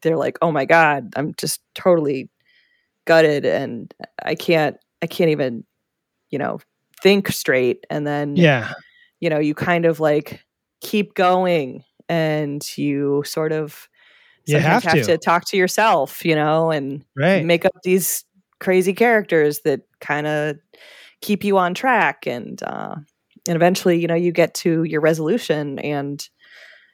they're 0.00 0.16
like 0.16 0.38
oh 0.42 0.50
my 0.50 0.64
god 0.64 1.12
i'm 1.16 1.32
just 1.36 1.60
totally 1.74 2.28
gutted 3.06 3.44
and 3.44 3.94
i 4.24 4.34
can't 4.34 4.76
i 5.02 5.06
can't 5.06 5.30
even 5.30 5.64
you 6.30 6.38
know 6.38 6.58
think 7.02 7.28
straight 7.28 7.84
and 7.90 8.06
then 8.06 8.36
Yeah. 8.36 8.72
you 9.20 9.30
know 9.30 9.38
you 9.38 9.54
kind 9.54 9.84
of 9.86 10.00
like 10.00 10.40
keep 10.80 11.14
going 11.14 11.84
and 12.08 12.76
you 12.78 13.22
sort 13.26 13.52
of 13.52 13.88
You 14.46 14.54
sometimes 14.54 14.84
have 14.84 15.00
to. 15.02 15.18
talk 15.18 15.44
to 15.46 15.56
yourself 15.56 16.24
you 16.24 16.34
know 16.34 16.70
and 16.70 17.04
Right. 17.16 17.42
make 17.46 17.64
up 17.64 17.72
these 17.84 18.24
crazy 18.60 18.92
characters 18.94 19.60
that 19.60 19.82
kind 20.00 20.26
of 20.26 20.56
keep 21.20 21.44
you 21.44 21.58
on 21.58 21.74
track 21.74 22.26
and 22.26 22.62
uh 22.64 22.94
and 23.48 23.56
eventually 23.56 23.98
you 24.00 24.06
know 24.06 24.14
you 24.14 24.32
get 24.32 24.54
to 24.54 24.84
your 24.84 25.00
resolution 25.00 25.78
and 25.80 26.28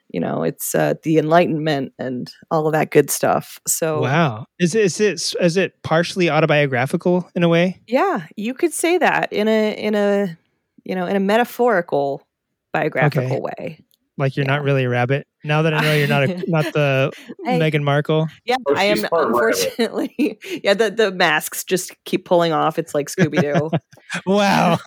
you 0.09 0.19
know 0.19 0.43
it's 0.43 0.73
uh 0.75 0.93
the 1.03 1.17
enlightenment 1.17 1.93
and 1.99 2.31
all 2.51 2.65
of 2.67 2.73
that 2.73 2.91
good 2.91 3.09
stuff 3.09 3.59
so 3.67 4.01
Wow. 4.01 4.45
Is 4.59 4.75
it, 4.75 4.85
is 4.85 4.99
it 4.99 5.33
is 5.41 5.57
it 5.57 5.81
partially 5.83 6.29
autobiographical 6.29 7.29
in 7.35 7.43
a 7.43 7.49
way? 7.49 7.81
yeah 7.87 8.25
you 8.35 8.53
could 8.53 8.73
say 8.73 8.97
that 8.97 9.31
in 9.31 9.47
a 9.47 9.73
in 9.73 9.95
a 9.95 10.37
you 10.83 10.95
know 10.95 11.05
in 11.05 11.15
a 11.15 11.19
metaphorical 11.19 12.25
biographical 12.73 13.41
way 13.41 13.79
Like 14.17 14.35
you're 14.35 14.45
not 14.45 14.63
really 14.63 14.83
a 14.83 14.89
rabbit. 14.89 15.25
Now 15.45 15.61
that 15.61 15.73
I 15.73 15.79
know 15.81 15.93
you're 15.93 16.07
not 16.09 16.23
a 16.23 16.43
not 16.47 16.65
the 16.73 17.11
I- 17.45 17.51
Meghan 17.57 17.83
Markle. 17.83 18.27
Yeah, 18.43 18.57
Oh, 18.67 18.75
I 18.75 18.83
am 18.85 18.97
she's 18.97 19.03
rabbit. 19.11 19.27
unfortunately. 19.27 20.39
yeah, 20.63 20.73
the 20.73 20.91
the 20.91 21.11
masks 21.11 21.63
just 21.63 21.93
keep 22.03 22.25
pulling 22.25 22.51
off. 22.51 22.77
It's 22.77 22.93
like 22.93 23.07
Scooby 23.09 23.41
Doo. 23.41 23.69
Wow. 24.25 24.77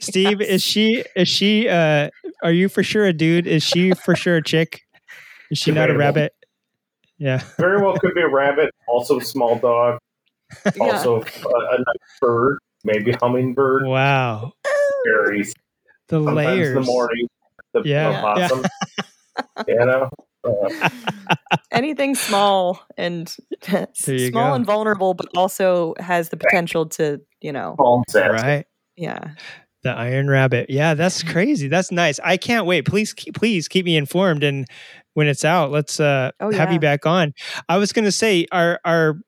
Steve, 0.00 0.40
is 0.40 0.62
she 0.62 1.04
is 1.16 1.28
she 1.28 1.68
uh 1.68 2.10
are 2.42 2.52
you 2.52 2.68
for 2.68 2.82
sure 2.82 3.04
a 3.04 3.12
dude? 3.12 3.46
Is 3.46 3.62
she 3.62 3.92
for 3.92 4.14
sure 4.16 4.36
a 4.36 4.42
chick? 4.42 4.80
Is 5.50 5.58
she 5.58 5.70
not 5.72 5.90
a 5.90 5.96
rabbit? 5.96 6.32
Yeah. 7.18 7.42
Very 7.58 7.82
well 7.82 7.96
could 7.98 8.14
be 8.14 8.22
a 8.22 8.28
rabbit, 8.28 8.70
also 8.88 9.18
a 9.18 9.22
small 9.24 9.56
dog, 9.56 9.98
Yeah. 10.76 10.84
also 10.92 11.16
a, 11.16 11.20
a 11.20 11.78
nice 11.78 12.18
bird, 12.20 12.58
maybe 12.84 13.12
hummingbird, 13.12 13.84
Wow. 13.86 14.52
berries. 15.04 15.52
The 16.08 16.16
Sometimes 16.16 16.36
layers. 16.36 16.74
the 16.74 16.80
morning, 16.80 17.28
the 17.74 17.82
Yeah. 17.84 18.34
yeah. 18.36 18.48
you 19.68 19.74
know, 19.84 20.08
uh, 20.44 20.88
Anything 21.72 22.14
small 22.14 22.80
and 22.96 23.28
small 23.94 24.30
go. 24.30 24.54
and 24.54 24.64
vulnerable, 24.64 25.12
but 25.14 25.26
also 25.36 25.94
has 25.98 26.30
the 26.30 26.36
potential 26.38 26.86
to, 26.90 27.20
you 27.42 27.52
know. 27.52 27.76
Right. 28.14 28.64
Yeah. 28.96 29.30
The 29.82 29.90
Iron 29.90 30.28
Rabbit. 30.28 30.68
Yeah, 30.68 30.92
that's 30.94 31.22
crazy. 31.22 31.66
That's 31.68 31.90
nice. 31.90 32.20
I 32.22 32.36
can't 32.36 32.66
wait. 32.66 32.84
Please 32.84 33.14
keep 33.14 33.34
please 33.34 33.66
keep 33.66 33.86
me 33.86 33.96
informed 33.96 34.44
and 34.44 34.66
when 35.14 35.26
it's 35.26 35.44
out, 35.44 35.70
let's 35.70 35.98
uh 35.98 36.32
Oh, 36.40 36.50
have 36.52 36.68
yeah. 36.68 36.74
you 36.74 36.80
back 36.80 37.06
on. 37.06 37.32
I 37.68 37.78
was 37.78 37.92
gonna 37.92 38.12
say 38.12 38.46
our 38.52 38.78
our 38.84 39.18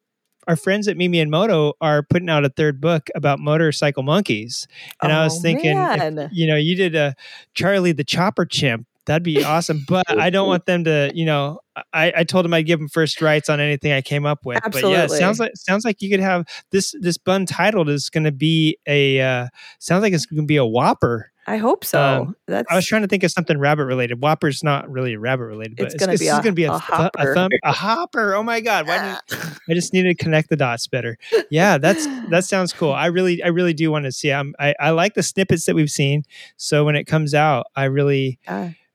our 0.47 0.57
friends 0.57 0.89
at 0.89 0.97
Mimi 0.97 1.21
and 1.21 1.31
Moto 1.31 1.73
are 1.81 2.03
putting 2.03 2.29
out 2.29 2.45
a 2.45 2.51
third 2.51 2.81
book 2.81 3.09
about 3.15 3.39
motorcycle 3.39 4.03
monkeys. 4.03 4.67
And 5.03 5.11
I 5.13 5.25
was 5.25 5.39
Oh, 5.39 5.41
thinking 5.41 5.77
if, 5.77 6.33
you 6.33 6.47
know, 6.47 6.57
you 6.57 6.77
did 6.77 6.95
a 6.97 7.15
Charlie 7.55 7.93
the 7.93 8.05
Chopper 8.05 8.45
chimp. 8.45 8.87
That'd 9.07 9.23
be 9.23 9.45
awesome. 9.45 9.85
But 9.89 10.05
I 10.09 10.31
don't 10.31 10.47
want 10.49 10.67
them 10.67 10.85
to, 10.85 11.11
you 11.15 11.25
know, 11.27 11.61
I, 11.93 12.13
I 12.19 12.25
told 12.25 12.45
them 12.45 12.55
I'd 12.55 12.67
give 12.67 12.79
them 12.79 12.89
first 12.89 13.21
rights 13.21 13.49
on 13.49 13.61
anything 13.61 13.93
I 13.93 14.01
came 14.01 14.25
up 14.27 14.45
with. 14.45 14.59
Absolutely. 14.65 14.97
But 14.97 15.11
yeah, 15.11 15.19
sounds 15.19 15.41
like 15.41 15.53
sounds 15.55 15.85
like 15.85 16.01
you 16.03 16.11
could 16.11 16.21
have 16.21 16.47
this 16.71 16.95
this 17.01 17.19
Buntitled 17.19 17.89
is 17.89 18.11
gonna 18.11 18.33
be 18.33 18.77
a 18.87 19.21
uh 19.21 19.49
sounds 19.79 20.03
like 20.03 20.13
it's 20.13 20.27
gonna 20.27 20.45
be 20.45 20.57
a 20.57 20.65
whopper. 20.65 21.31
I 21.45 21.57
hope 21.57 21.85
so. 21.85 22.01
Um, 22.01 22.37
That's 22.47 22.71
I 22.71 22.77
was 22.77 22.87
trying 22.87 23.03
to 23.03 23.09
think 23.09 23.25
of 23.25 23.33
something 23.33 23.59
rabbit 23.59 23.87
related. 23.87 24.23
Whopper's 24.23 24.63
not 24.63 24.89
really 24.89 25.17
rabbit 25.17 25.45
related, 25.47 25.77
but 25.77 25.87
It's 25.87 25.97
gonna 25.97 26.13
be 26.13 26.19
this 26.19 26.29
is 26.29 26.39
a- 26.39 26.43
gonna 26.43 26.53
be 26.53 26.65
a, 26.65 26.73
a 26.73 26.79
th- 26.79 26.89
a, 26.91 26.95
hopper. 26.95 27.35
thumb, 27.35 27.51
a 27.65 27.73
hopper. 27.73 28.35
Oh 28.35 28.45
my 28.45 28.61
god! 28.61 28.87
Why 28.87 29.19
didn't 29.29 29.59
I 29.69 29.75
just 29.75 29.93
needed 29.93 30.17
to 30.17 30.25
connect 30.25 30.51
the 30.51 30.57
dots 30.57 30.87
better? 30.87 31.19
Yeah, 31.51 31.79
that's 31.79 32.07
that 32.31 32.45
sounds 32.45 32.73
cool. 32.73 32.93
I 32.93 33.07
really, 33.07 33.43
I 33.43 33.49
really 33.49 33.75
do 33.75 33.91
want 33.91 34.05
to 34.05 34.13
see. 34.13 34.31
I'm, 34.31 34.55
I, 34.61 34.75
I 34.79 34.91
like 34.91 35.15
the 35.15 35.23
snippets 35.25 35.65
that 35.67 35.75
we've 35.75 35.91
seen. 35.91 36.23
So 36.59 36.85
when 36.85 36.95
it 36.95 37.05
comes 37.09 37.35
out, 37.35 37.67
I 37.75 37.85
really. 37.85 38.39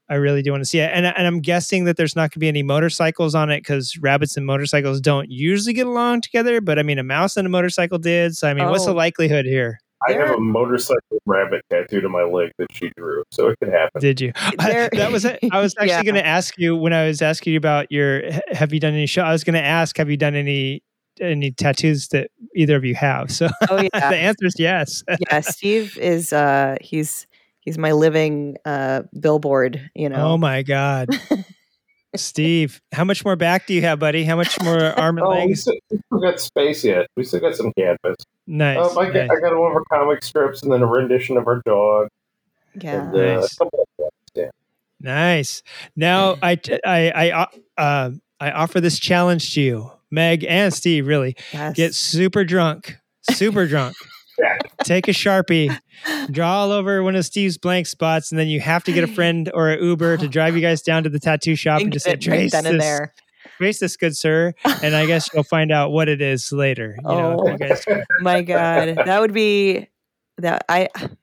I 0.09 0.15
really 0.15 0.41
do 0.41 0.51
want 0.51 0.61
to 0.61 0.65
see 0.65 0.79
it. 0.79 0.89
And 0.93 1.05
and 1.05 1.27
I'm 1.27 1.39
guessing 1.41 1.83
that 1.85 1.97
there's 1.97 2.15
not 2.15 2.21
going 2.23 2.31
to 2.31 2.39
be 2.39 2.47
any 2.47 2.63
motorcycles 2.63 3.35
on 3.35 3.49
it 3.49 3.59
because 3.59 3.97
rabbits 3.97 4.37
and 4.37 4.45
motorcycles 4.45 5.01
don't 5.01 5.29
usually 5.29 5.73
get 5.73 5.87
along 5.87 6.21
together. 6.21 6.61
But 6.61 6.79
I 6.79 6.83
mean, 6.83 6.99
a 6.99 7.03
mouse 7.03 7.35
and 7.37 7.45
a 7.45 7.49
motorcycle 7.49 7.97
did. 7.97 8.35
So 8.37 8.47
I 8.49 8.53
mean, 8.53 8.65
what's 8.69 8.85
the 8.85 8.91
Oh. 8.91 8.95
likelihood 8.95 9.45
here? 9.45 9.79
I 10.07 10.13
have 10.13 10.29
a 10.29 10.39
motorcycle 10.39 11.17
rabbit 11.25 11.63
tattooed 11.71 12.05
on 12.05 12.11
my 12.11 12.21
leg 12.23 12.51
that 12.59 12.67
she 12.71 12.91
drew, 12.95 13.23
so 13.31 13.47
it 13.47 13.57
could 13.59 13.73
happen. 13.73 13.99
Did 13.99 14.21
you? 14.21 14.31
There- 14.59 14.89
that 14.93 15.11
was 15.11 15.25
it. 15.25 15.39
I 15.51 15.59
was 15.59 15.73
actually 15.79 15.89
Yeah. 15.89 16.03
going 16.03 16.15
to 16.15 16.25
ask 16.25 16.53
you 16.57 16.75
when 16.75 16.93
I 16.93 17.07
was 17.07 17.21
asking 17.21 17.53
you 17.53 17.57
about 17.57 17.91
your. 17.91 18.21
Have 18.51 18.71
you 18.73 18.79
done 18.79 18.93
any 18.93 19.07
show? 19.07 19.23
I 19.23 19.31
was 19.31 19.43
going 19.43 19.55
to 19.55 19.63
ask, 19.63 19.97
have 19.97 20.09
you 20.09 20.15
done 20.17 20.35
any 20.35 20.83
any 21.19 21.49
tattoos 21.49 22.09
that 22.09 22.29
either 22.55 22.75
of 22.75 22.85
you 22.85 22.93
have? 22.93 23.31
So 23.31 23.49
oh 23.71 23.77
yeah. 23.93 24.09
the 24.11 24.15
answer 24.17 24.45
is 24.45 24.55
yes. 24.59 25.03
yeah, 25.31 25.41
Steve 25.41 25.97
is 25.97 26.31
uh 26.31 26.75
he's 26.79 27.25
he's 27.67 27.77
my 27.77 27.91
living 27.91 28.55
uh 28.63 29.03
billboard, 29.19 29.91
you 29.93 30.07
know. 30.07 30.31
Oh 30.31 30.37
my 30.37 30.63
god, 30.63 31.09
Steve, 32.15 32.81
how 32.93 33.03
much 33.03 33.25
more 33.25 33.35
back 33.35 33.67
do 33.67 33.73
you 33.73 33.81
have, 33.81 33.99
buddy? 33.99 34.23
How 34.23 34.35
much 34.37 34.59
more 34.63 34.81
arm 34.97 35.17
and 35.17 35.27
Oh, 35.27 35.31
we 35.31 35.35
legs? 35.47 35.61
still, 35.61 35.73
we 35.91 35.97
still 36.05 36.19
got 36.19 36.39
space 36.39 36.83
yet. 36.83 37.07
We 37.17 37.23
still 37.23 37.41
got 37.41 37.55
some 37.55 37.71
canvas. 37.77 38.15
Nice. 38.47 38.77
Um, 38.77 38.97
I, 38.97 39.05
got, 39.05 39.13
nice. 39.13 39.29
I 39.29 39.39
got 39.41 39.57
one 39.59 39.71
of 39.71 39.75
our 39.75 39.83
comic 39.91 40.23
strips 40.23 40.63
and 40.63 40.71
then 40.71 40.81
a 40.81 40.85
rendition 40.87 41.35
of 41.37 41.45
our 41.47 41.61
dog. 41.65 42.07
yeah. 42.81 43.03
And, 43.09 43.15
uh, 43.15 43.39
Nice. 43.41 43.55
couple 43.57 43.85
of 43.99 44.09
yeah. 44.33 44.49
Nice. 45.01 45.61
Now 45.95 46.37
I 46.41 46.57
I 46.85 47.11
I 47.11 47.31
uh, 47.31 47.45
uh, 47.77 48.11
I 48.39 48.51
offer 48.51 48.79
this 48.81 48.97
challenge 48.99 49.53
to 49.55 49.61
you, 49.61 49.91
Meg 50.09 50.43
and 50.45 50.73
Steve. 50.73 51.05
Really, 51.07 51.35
Yes. 51.53 51.75
get 51.75 51.93
super 51.93 52.43
drunk, 52.45 52.95
super 53.29 53.67
drunk. 53.67 53.95
Yeah. 54.37 54.57
Take 54.83 55.07
a 55.07 55.11
sharpie, 55.11 55.75
draw 56.31 56.57
all 56.61 56.71
over 56.71 57.01
one 57.03 57.15
of 57.15 57.25
Steve's 57.25 57.57
blank 57.57 57.87
spots, 57.87 58.31
and 58.31 58.37
then 58.39 58.47
you 58.47 58.59
have 58.59 58.83
to 58.85 58.91
get 58.91 59.03
a 59.03 59.07
friend 59.13 59.49
or 59.53 59.69
an 59.69 59.83
Uber 59.83 60.17
to 60.17 60.27
drive 60.27 60.55
you 60.55 60.61
guys 60.61 60.81
down 60.81 61.03
to 61.03 61.09
the 61.09 61.19
tattoo 61.19 61.55
shop 61.55 61.77
and 61.77 61.85
Ink 61.85 61.93
just 61.93 62.05
say, 62.05 62.11
it 62.11 62.15
right 62.15 62.21
"Trace 62.21 62.51
then 62.51 62.65
and 62.65 62.75
this, 62.79 62.83
there. 62.85 63.13
trace 63.57 63.79
this, 63.79 63.97
good 63.97 64.15
sir." 64.15 64.53
And 64.83 64.95
I 64.95 65.05
guess 65.07 65.29
you'll 65.33 65.43
find 65.43 65.71
out 65.71 65.91
what 65.91 66.07
it 66.07 66.21
is 66.21 66.51
later. 66.51 66.95
You 67.03 67.07
know, 67.09 67.39
Oh. 67.41 67.47
if 67.47 67.59
you 67.59 67.65
oh. 67.65 67.69
guys, 67.69 68.05
My 68.21 68.41
God. 68.43 68.95
That 69.05 69.21
would 69.21 69.33
be 69.33 69.87
that 70.37 70.65
I 70.69 70.87
That'd 70.95 71.17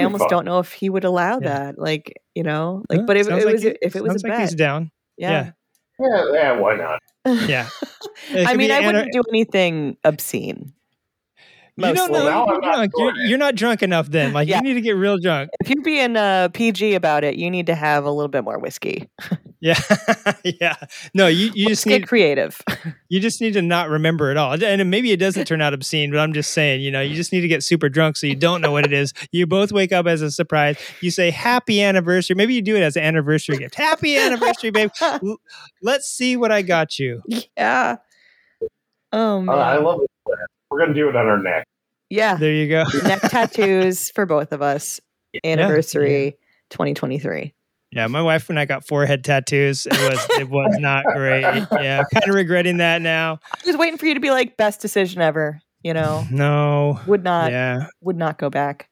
I 0.00 0.02
almost 0.02 0.22
fun. 0.22 0.28
don't 0.30 0.44
know 0.46 0.58
if 0.58 0.72
he 0.72 0.90
would 0.90 1.04
allow 1.04 1.38
Yeah. 1.40 1.48
that. 1.48 1.78
Like, 1.78 2.12
you 2.34 2.42
know, 2.42 2.82
like 2.90 3.00
Huh? 3.00 3.04
but 3.06 3.16
if 3.16 3.26
Sounds 3.26 3.42
it 3.44 3.46
like 3.46 3.52
was 3.54 3.62
he- 3.62 3.78
if 3.80 3.94
it 3.94 4.02
was 4.02 4.16
a 4.16 4.18
sounds 4.18 4.24
like 4.24 4.40
he's 4.40 4.54
down. 4.56 4.90
yeah. 5.16 5.52
Yeah, 6.00 6.24
yeah, 6.32 6.58
why 6.58 6.74
not? 6.76 7.00
Yeah. 7.48 7.68
I 8.34 8.54
mean, 8.56 8.70
I 8.70 8.80
anar- 8.82 8.86
wouldn't 8.86 9.12
do 9.12 9.22
anything 9.30 9.96
obscene. 10.04 10.72
You 11.78 11.82
don't 11.94 12.10
mostly. 12.10 12.12
know. 12.12 12.24
Well, 12.24 12.46
now 12.46 12.46
You're 12.46 12.54
I'm 12.54 12.60
not 12.60 12.90
drunk. 12.90 12.92
You're, 12.96 13.26
you're 13.26 13.38
not 13.38 13.54
drunk 13.54 13.82
enough. 13.82 14.08
Then, 14.10 14.32
like, 14.32 14.48
Yeah. 14.48 14.56
you 14.56 14.62
need 14.62 14.74
to 14.74 14.80
get 14.80 14.96
real 14.96 15.18
drunk. 15.18 15.50
If 15.60 15.68
you're 15.68 15.82
being 15.82 16.16
uh, 16.16 16.48
PG 16.54 16.94
about 16.94 17.22
it, 17.24 17.36
you 17.36 17.50
need 17.50 17.66
to 17.66 17.74
have 17.74 18.04
a 18.04 18.10
little 18.10 18.28
bit 18.28 18.44
more 18.44 18.58
whiskey. 18.58 19.08
Yeah, 19.58 19.80
yeah. 20.44 20.76
No, 21.14 21.28
you, 21.28 21.50
you 21.54 21.64
Let's 21.68 21.80
just 21.80 21.86
get 21.86 22.00
need 22.02 22.06
creative. 22.08 22.60
you 23.08 23.20
just 23.20 23.40
need 23.40 23.54
to 23.54 23.62
not 23.62 23.88
remember 23.88 24.30
it 24.30 24.36
all. 24.36 24.62
And 24.62 24.90
maybe 24.90 25.12
it 25.12 25.16
doesn't 25.16 25.46
turn 25.46 25.62
out 25.62 25.72
obscene, 25.72 26.10
but 26.10 26.18
I'm 26.20 26.34
just 26.34 26.50
saying, 26.52 26.82
you 26.82 26.90
know, 26.90 27.00
you 27.00 27.14
just 27.14 27.32
need 27.32 27.40
to 27.40 27.48
get 27.48 27.64
super 27.64 27.88
drunk 27.88 28.18
so 28.18 28.26
you 28.26 28.36
don't 28.36 28.60
know 28.60 28.70
what 28.70 28.84
it 28.84 28.92
is. 28.92 29.14
You 29.32 29.46
both 29.46 29.72
wake 29.72 29.92
up 29.92 30.06
as 30.06 30.20
a 30.20 30.30
surprise. 30.30 30.76
You 31.00 31.10
say 31.10 31.30
happy 31.30 31.82
anniversary. 31.82 32.36
Maybe 32.36 32.52
you 32.54 32.60
do 32.60 32.76
it 32.76 32.82
as 32.82 32.96
an 32.96 33.02
anniversary 33.02 33.56
gift. 33.56 33.74
Happy 33.76 34.16
anniversary, 34.18 34.70
babe. 34.70 34.90
Let's 35.82 36.06
see 36.06 36.36
what 36.36 36.52
I 36.52 36.60
got 36.60 36.98
you. 36.98 37.22
yeah. 37.56 37.96
Oh 39.10 39.40
man. 39.40 39.48
Uh, 39.56 39.58
I 39.58 39.76
love 39.78 40.00
it. 40.02 40.10
We're 40.76 40.82
gonna 40.82 40.94
do 40.94 41.08
it 41.08 41.16
on 41.16 41.26
our 41.26 41.42
neck. 41.42 41.64
yeah. 42.10 42.36
There 42.36 42.52
you 42.52 42.68
go. 42.68 42.84
Neck 43.04 43.22
tattoos 43.22 44.10
for 44.10 44.26
both 44.26 44.52
of 44.52 44.60
us. 44.60 45.00
Anniversary 45.42 46.36
2023. 46.68 47.54
Yeah, 47.92 48.06
my 48.08 48.20
wife 48.20 48.50
and 48.50 48.58
I 48.58 48.66
got 48.66 48.86
forehead 48.86 49.24
tattoos. 49.24 49.86
It 49.86 49.92
was 49.92 50.26
it 50.38 50.50
was 50.50 50.76
not 50.80 51.04
great. 51.06 51.40
Yeah, 51.40 52.02
kind 52.12 52.28
of 52.28 52.34
regretting 52.34 52.76
that 52.76 53.00
now. 53.00 53.38
I 53.54 53.66
was 53.66 53.76
waiting 53.78 53.96
for 53.96 54.04
you 54.04 54.12
to 54.12 54.20
be 54.20 54.30
like 54.30 54.58
best 54.58 54.82
decision 54.82 55.22
ever. 55.22 55.62
You 55.82 55.94
know, 55.94 56.26
No. 56.30 57.00
would 57.06 57.24
not 57.24 57.52
Yeah. 57.52 57.86
would 58.02 58.16
not 58.16 58.36
go 58.36 58.50
back. 58.50 58.90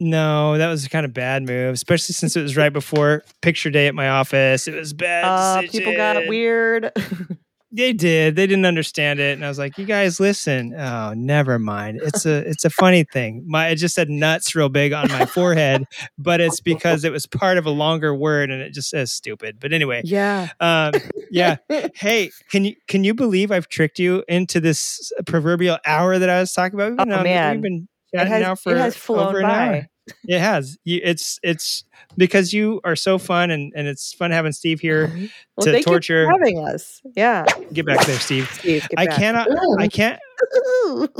No, 0.00 0.56
that 0.56 0.68
was 0.68 0.86
a 0.86 0.88
kind 0.88 1.04
of 1.04 1.12
bad 1.12 1.42
move, 1.46 1.74
especially 1.74 2.14
since 2.14 2.34
it 2.34 2.40
was 2.42 2.56
right 2.56 2.72
before 2.72 3.24
picture 3.42 3.68
day 3.70 3.88
at 3.88 3.94
my 3.94 4.08
office. 4.08 4.68
It 4.68 4.74
was 4.74 4.94
bad. 4.94 5.24
Uh, 5.24 5.62
people 5.70 5.94
got 5.94 6.26
weird. 6.28 6.92
They 7.76 7.92
did. 7.92 8.36
They 8.36 8.46
didn't 8.46 8.64
understand 8.64 9.20
it, 9.20 9.34
and 9.34 9.44
I 9.44 9.48
was 9.48 9.58
like, 9.58 9.76
"You 9.76 9.84
guys, 9.84 10.18
listen. 10.18 10.74
Oh, 10.74 11.12
never 11.14 11.58
mind. 11.58 12.00
It's 12.02 12.24
a 12.24 12.36
it's 12.48 12.64
a 12.64 12.70
funny 12.70 13.04
thing. 13.04 13.44
My 13.46 13.68
it 13.68 13.76
just 13.76 13.94
said 13.94 14.08
nuts 14.08 14.54
real 14.54 14.68
big 14.68 14.92
on 14.92 15.08
my 15.08 15.26
forehead, 15.26 15.84
but 16.18 16.40
it's 16.40 16.60
because 16.60 17.04
it 17.04 17.12
was 17.12 17.26
part 17.26 17.58
of 17.58 17.66
a 17.66 17.70
longer 17.70 18.14
word, 18.14 18.50
and 18.50 18.62
it 18.62 18.72
just 18.72 18.88
says 18.90 19.12
stupid. 19.12 19.58
But 19.60 19.72
anyway, 19.72 20.00
Yeah. 20.04 20.48
um, 20.60 20.92
yeah. 21.30 21.56
Hey, 21.94 22.30
can 22.50 22.64
you 22.64 22.74
can 22.88 23.04
you 23.04 23.12
believe 23.14 23.52
I've 23.52 23.68
tricked 23.68 23.98
you 23.98 24.24
into 24.28 24.58
this 24.60 25.12
proverbial 25.26 25.78
hour 25.86 26.18
that 26.18 26.28
I 26.30 26.40
was 26.40 26.52
talking 26.52 26.78
about? 26.78 26.90
We've 26.92 26.96
been 26.98 27.12
Oh, 27.12 27.18
on- 27.18 27.24
man. 27.24 27.54
we've 27.56 27.62
been 27.62 27.88
It 28.12 28.16
chatting 28.18 28.32
has, 28.32 28.42
now 28.42 28.54
for 28.54 28.72
it 28.72 28.78
has 28.78 28.96
flown 28.96 29.28
over 29.28 29.38
an 29.40 29.44
hour. 29.46 29.86
By. 30.06 30.12
It 30.28 30.40
has. 30.40 30.78
You, 30.84 31.00
it's 31.02 31.38
it's 31.42 31.84
because 32.16 32.52
you 32.52 32.80
are 32.84 32.96
so 32.96 33.18
fun, 33.18 33.50
and 33.50 33.72
and 33.74 33.86
it's 33.88 34.12
fun 34.12 34.30
having 34.30 34.52
Steve 34.52 34.80
here 34.80 35.08
Well, 35.56 35.64
to 35.64 35.72
thank 35.72 35.84
torture. 35.86 36.22
you 36.22 36.26
for 36.30 36.32
having 36.38 36.58
us. 36.66 37.02
Yeah. 37.16 37.44
Get 37.72 37.86
back 37.86 38.06
there, 38.06 38.18
Steve. 38.18 38.48
Steve, 38.58 38.86
get 38.88 38.98
I 38.98 39.06
back. 39.06 39.16
cannot. 39.16 39.48
I 39.78 39.88
can't. 39.88 40.20
Ooh. 40.56 41.08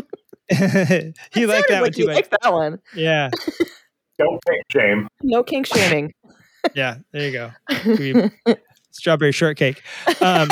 he 0.48 0.56
liked 1.46 1.68
Sounded 1.68 1.70
that 1.70 1.80
one 1.82 1.92
too 1.92 2.02
you 2.02 2.06
much. 2.06 2.28
that 2.42 2.52
one. 2.52 2.78
Yeah, 2.94 3.30
Don't 4.18 4.40
take 4.48 4.62
shame. 4.70 5.08
No 5.22 5.42
kink 5.42 5.66
shaming. 5.66 6.14
yeah. 6.74 6.98
There 7.12 7.28
you 7.28 7.32
go. 8.46 8.54
Strawberry 8.92 9.32
shortcake. 9.32 9.82
Um, 10.20 10.48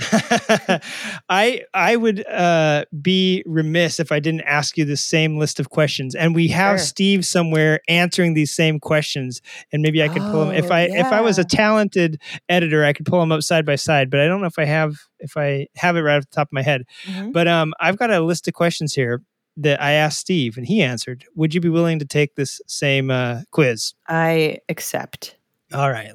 I 1.28 1.62
I 1.74 1.96
would 1.96 2.26
uh, 2.26 2.84
be 3.00 3.42
remiss 3.46 4.00
if 4.00 4.12
I 4.12 4.20
didn't 4.20 4.42
ask 4.42 4.76
you 4.78 4.84
the 4.84 4.96
same 4.96 5.38
list 5.38 5.60
of 5.60 5.70
questions, 5.70 6.14
and 6.14 6.34
we 6.34 6.48
have 6.48 6.78
Sure. 6.78 6.86
Steve 6.86 7.24
somewhere 7.26 7.80
answering 7.88 8.34
these 8.34 8.52
same 8.54 8.80
questions, 8.80 9.40
and 9.72 9.82
maybe 9.82 10.02
I 10.02 10.08
could 10.08 10.22
pull 10.22 10.42
him 10.48 10.54
if 10.54 10.70
Oh, 10.70 10.74
I 10.74 10.82
if 10.82 11.06
I 11.06 11.20
was 11.20 11.38
a 11.38 11.44
talented 11.44 12.20
editor, 12.48 12.84
I 12.84 12.92
could 12.92 13.06
pull 13.06 13.20
them 13.20 13.32
up 13.32 13.42
side 13.42 13.66
by 13.66 13.76
side, 13.76 14.10
but 14.10 14.20
I 14.20 14.26
don't 14.26 14.40
know 14.40 14.46
if 14.46 14.58
I 14.58 14.64
have 14.64 14.96
if 15.18 15.36
I 15.36 15.66
have 15.76 15.96
it 15.96 16.00
right 16.00 16.16
off 16.16 16.28
the 16.30 16.34
top 16.34 16.48
of 16.48 16.52
my 16.52 16.62
head. 16.62 16.84
Mhm. 17.06 17.32
But 17.32 17.48
um, 17.48 17.74
I've 17.80 17.98
got 17.98 18.10
a 18.10 18.20
list 18.20 18.48
of 18.48 18.54
questions 18.54 18.94
here 18.94 19.22
that 19.56 19.82
I 19.82 19.92
asked 19.92 20.18
Steve, 20.20 20.56
and 20.56 20.66
he 20.66 20.80
answered. 20.82 21.24
Would 21.34 21.54
you 21.54 21.60
be 21.60 21.68
willing 21.68 21.98
to 21.98 22.04
take 22.06 22.34
this 22.36 22.60
same 22.66 23.10
uh, 23.10 23.40
quiz? 23.50 23.92
I 24.08 24.58
accept. 24.68 25.36
All 25.72 25.90
right. 25.90 26.12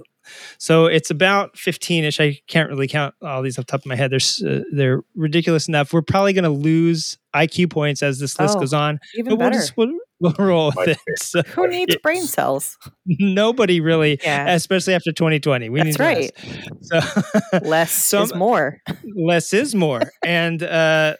So 0.58 0.86
it's 0.86 1.10
about 1.10 1.56
15ish. 1.56 2.20
I 2.24 2.40
can't 2.48 2.70
really 2.70 2.88
count 2.88 3.16
all 3.22 3.42
these 3.42 3.58
off 3.60 3.66
the 3.66 3.72
top 3.72 3.82
of 3.82 3.86
my 3.86 3.96
head. 3.96 4.12
They're, 4.12 4.52
uh, 4.60 4.64
they're 4.72 5.02
ridiculous 5.16 5.68
enough. 5.68 5.94
We're 5.94 6.02
probably 6.02 6.34
going 6.34 6.44
to 6.44 6.50
lose 6.50 7.18
IQ 7.36 7.72
points 7.72 8.02
as 8.04 8.20
this 8.20 8.40
list 8.40 8.56
Oh, 8.58 8.60
goes 8.62 8.74
on. 8.74 9.00
Even 9.16 9.26
But 9.32 9.40
we'll 9.40 9.50
better. 9.50 9.60
just 9.60 9.76
we'll, 9.78 9.92
we'll 10.20 10.34
roll 10.40 10.72
with 10.76 10.90
it. 10.90 11.20
So 11.20 11.42
Who 11.42 11.68
needs 11.68 11.94
Yeah. 11.94 12.00
brain 12.04 12.24
cells? 12.24 12.78
nobody 13.06 13.82
really, 13.82 14.20
Yeah. 14.24 14.54
especially 14.54 14.94
after 14.94 15.12
2020. 15.12 15.70
We 15.70 15.82
That's 15.82 16.00
need 16.00 16.04
right. 16.04 16.32
less. 16.92 17.14
So 17.52 17.60
Less 17.64 17.92
So 17.92 18.22
is 18.24 18.34
more. 18.36 18.80
less 19.16 19.54
is 19.54 19.76
more. 19.76 20.02
And 20.24 20.62
uh, 20.64 21.16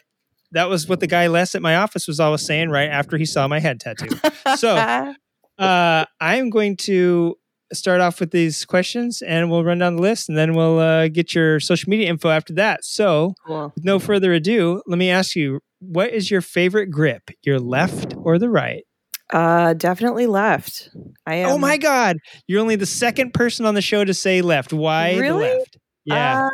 that 0.52 0.68
was 0.68 0.88
what 0.88 1.00
the 1.00 1.06
guy 1.06 1.26
Les 1.26 1.54
at 1.54 1.60
my 1.62 1.76
office 1.76 2.06
was 2.06 2.20
always 2.20 2.42
saying 2.42 2.70
right 2.70 2.88
after 2.88 3.16
he 3.18 3.24
saw 3.26 3.46
my 3.48 3.58
head 3.58 3.80
tattoo. 3.80 4.08
So 4.56 4.74
uh, 5.58 6.04
I'm 6.20 6.50
going 6.50 6.76
to 6.78 7.36
start 7.72 8.00
off 8.00 8.20
with 8.20 8.30
these 8.30 8.64
questions 8.64 9.22
and 9.22 9.50
we'll 9.50 9.64
run 9.64 9.78
down 9.78 9.96
the 9.96 10.02
list 10.02 10.28
and 10.28 10.36
then 10.38 10.54
we'll 10.54 10.78
uh, 10.78 11.08
get 11.08 11.34
your 11.34 11.60
social 11.60 11.90
media 11.90 12.08
info 12.08 12.28
after 12.30 12.52
that. 12.54 12.84
So, 12.84 13.34
cool. 13.46 13.72
with 13.74 13.84
no 13.84 13.98
further 13.98 14.32
ado, 14.32 14.82
let 14.86 14.98
me 14.98 15.10
ask 15.10 15.34
you 15.36 15.60
what 15.80 16.10
is 16.12 16.30
your 16.30 16.40
favorite 16.40 16.86
grip, 16.86 17.30
your 17.42 17.58
left 17.58 18.14
or 18.16 18.38
the 18.38 18.48
right? 18.48 18.84
Uh, 19.32 19.74
definitely 19.74 20.26
left. 20.26 20.90
I 21.26 21.36
am. 21.36 21.50
oh 21.50 21.58
my 21.58 21.76
God, 21.76 22.18
you're 22.46 22.60
only 22.60 22.76
the 22.76 22.86
second 22.86 23.34
person 23.34 23.66
on 23.66 23.74
the 23.74 23.82
show 23.82 24.04
to 24.04 24.14
say 24.14 24.40
left. 24.40 24.72
Why 24.72 25.16
Really? 25.16 25.48
the 25.48 25.56
left? 25.56 25.76
Yeah. 26.04 26.48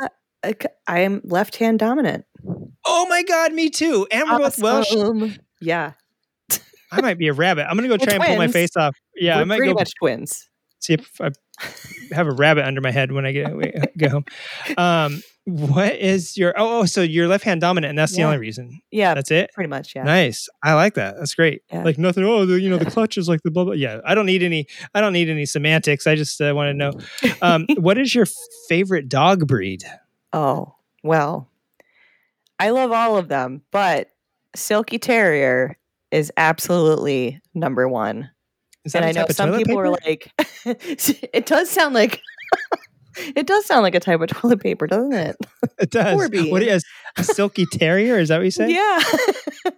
Uh, 0.45 0.53
I 0.89 1.01
am 1.01 1.21
left 1.25 1.57
hand 1.57 1.79
dominant. 1.79 2.25
oh 2.87 3.07
my 3.09 3.23
God, 3.23 3.53
me 3.53 3.69
too. 3.71 4.07
And 4.11 4.29
we're 4.29 4.39
both 4.39 4.59
Welsh. 4.59 4.93
Yeah. 5.61 5.93
I 6.91 7.01
might 7.01 7.17
be 7.19 7.29
a 7.29 7.33
rabbit. 7.33 7.67
I'm 7.69 7.77
going 7.77 7.89
to 7.89 7.97
go 7.97 8.01
We're 8.01 8.07
try 8.07 8.15
and 8.17 8.25
pull 8.25 8.37
my 8.37 8.49
face 8.49 8.77
off. 8.77 8.95
Yeah, 9.15 9.37
We're 9.37 9.43
I 9.43 9.45
might 9.45 9.57
pretty 9.59 9.73
go 9.73 9.79
much 9.79 9.93
twins. 9.99 10.49
See 10.83 10.95
if 10.95 11.21
I 11.21 11.31
have 12.13 12.27
a 12.27 12.33
rabbit 12.33 12.65
under 12.65 12.81
my 12.81 12.91
head 12.91 13.13
when 13.13 13.25
I 13.25 13.33
get 13.33 13.97
get 13.97 14.11
home. 14.11 14.25
Um, 14.77 15.23
what 15.45 15.97
is 15.97 16.37
your 16.37 16.55
oh, 16.57 16.81
oh 16.81 16.85
so 16.85 17.03
you're 17.03 17.27
left 17.27 17.45
hand 17.45 17.61
dominant 17.61 17.91
and 17.91 17.99
that's 17.99 18.15
the 18.15 18.23
only 18.23 18.39
reason. 18.39 18.81
Yeah, 18.91 19.15
That's 19.15 19.31
it. 19.31 19.51
pretty 19.55 19.69
much. 19.69 19.95
Yeah. 19.97 20.05
Nice. 20.05 20.49
I 20.63 20.75
like 20.75 20.95
that. 20.95 21.17
That's 21.19 21.35
great. 21.35 21.63
Yeah. 21.73 21.83
Like 21.83 21.99
nothing. 21.99 22.25
Oh, 22.25 22.47
the, 22.47 22.61
you 22.61 22.71
know 22.71 22.79
the 22.79 22.91
clutch 22.91 23.19
is 23.19 23.29
like 23.29 23.43
the 23.43 23.51
blah 23.51 23.65
blah. 23.65 23.73
Yeah, 23.73 24.01
I 24.05 24.15
don't 24.15 24.27
need 24.27 24.43
any. 24.43 24.67
I 24.95 25.01
don't 25.01 25.13
need 25.13 25.29
any 25.29 25.47
semantics. 25.47 26.07
I 26.07 26.15
just 26.15 26.41
uh, 26.41 26.53
want 26.55 26.69
to 26.69 26.75
know. 26.75 26.93
Um, 27.41 27.67
what 27.77 27.99
is 27.99 28.15
your 28.15 28.27
favorite 28.69 29.09
dog 29.09 29.47
breed? 29.47 29.83
Oh, 30.33 30.75
well, 31.03 31.51
I 32.59 32.71
love 32.71 32.93
all 32.93 33.17
of 33.17 33.29
them, 33.29 33.63
but 33.71 34.11
Silky 34.55 34.99
Terrier 34.99 35.77
is 36.11 36.31
absolutely 36.37 37.41
number 37.55 37.89
one. 37.89 38.31
Is 38.85 38.95
and 38.95 39.05
I 39.05 39.13
know 39.13 39.25
of 39.25 39.33
some 39.33 39.51
people 39.57 39.75
paper? 39.77 39.85
are 39.85 39.91
like, 39.91 40.33
it 40.67 41.47
does 41.47 41.71
sound 41.71 41.95
like, 41.95 42.21
it 43.37 43.47
does 43.47 43.65
sound 43.65 43.83
like 43.83 43.95
a 43.95 44.01
type 44.01 44.21
of 44.21 44.29
toilet 44.29 44.61
paper, 44.61 44.87
doesn't 44.87 45.13
it? 45.13 45.37
it 45.79 45.91
does. 45.91 46.15
poor 46.15 46.29
bean. 46.29 46.51
What 46.51 46.63
is 46.63 46.85
a 47.17 47.23
silky 47.25 47.65
terrier? 47.67 48.19
Is 48.19 48.29
that 48.31 48.39
what 48.39 48.45
you 48.45 48.51
said? 48.51 48.71
Yeah. 48.71 49.01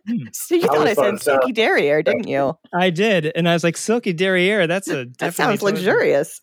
Hmm. 0.09 0.25
so 0.33 0.55
you 0.55 0.63
I 0.63 0.67
thought 0.67 0.87
I 0.87 0.95
said 0.95 1.15
it 1.15 1.23
sounded- 1.23 1.23
Silky 1.23 1.53
Terrier, 1.53 2.03
didn't 2.03 2.29
you? 2.29 2.57
I 2.75 2.91
did, 2.91 3.33
and 3.35 3.49
I 3.49 3.53
was 3.55 3.65
like 3.65 3.77
silky 3.77 4.13
derriere. 4.13 4.67
That's 4.67 4.89
a 4.89 5.05
That 5.05 5.19
definitely 5.19 5.57
sounds 5.57 5.61
toilet 5.61 5.75
luxurious. 5.75 6.41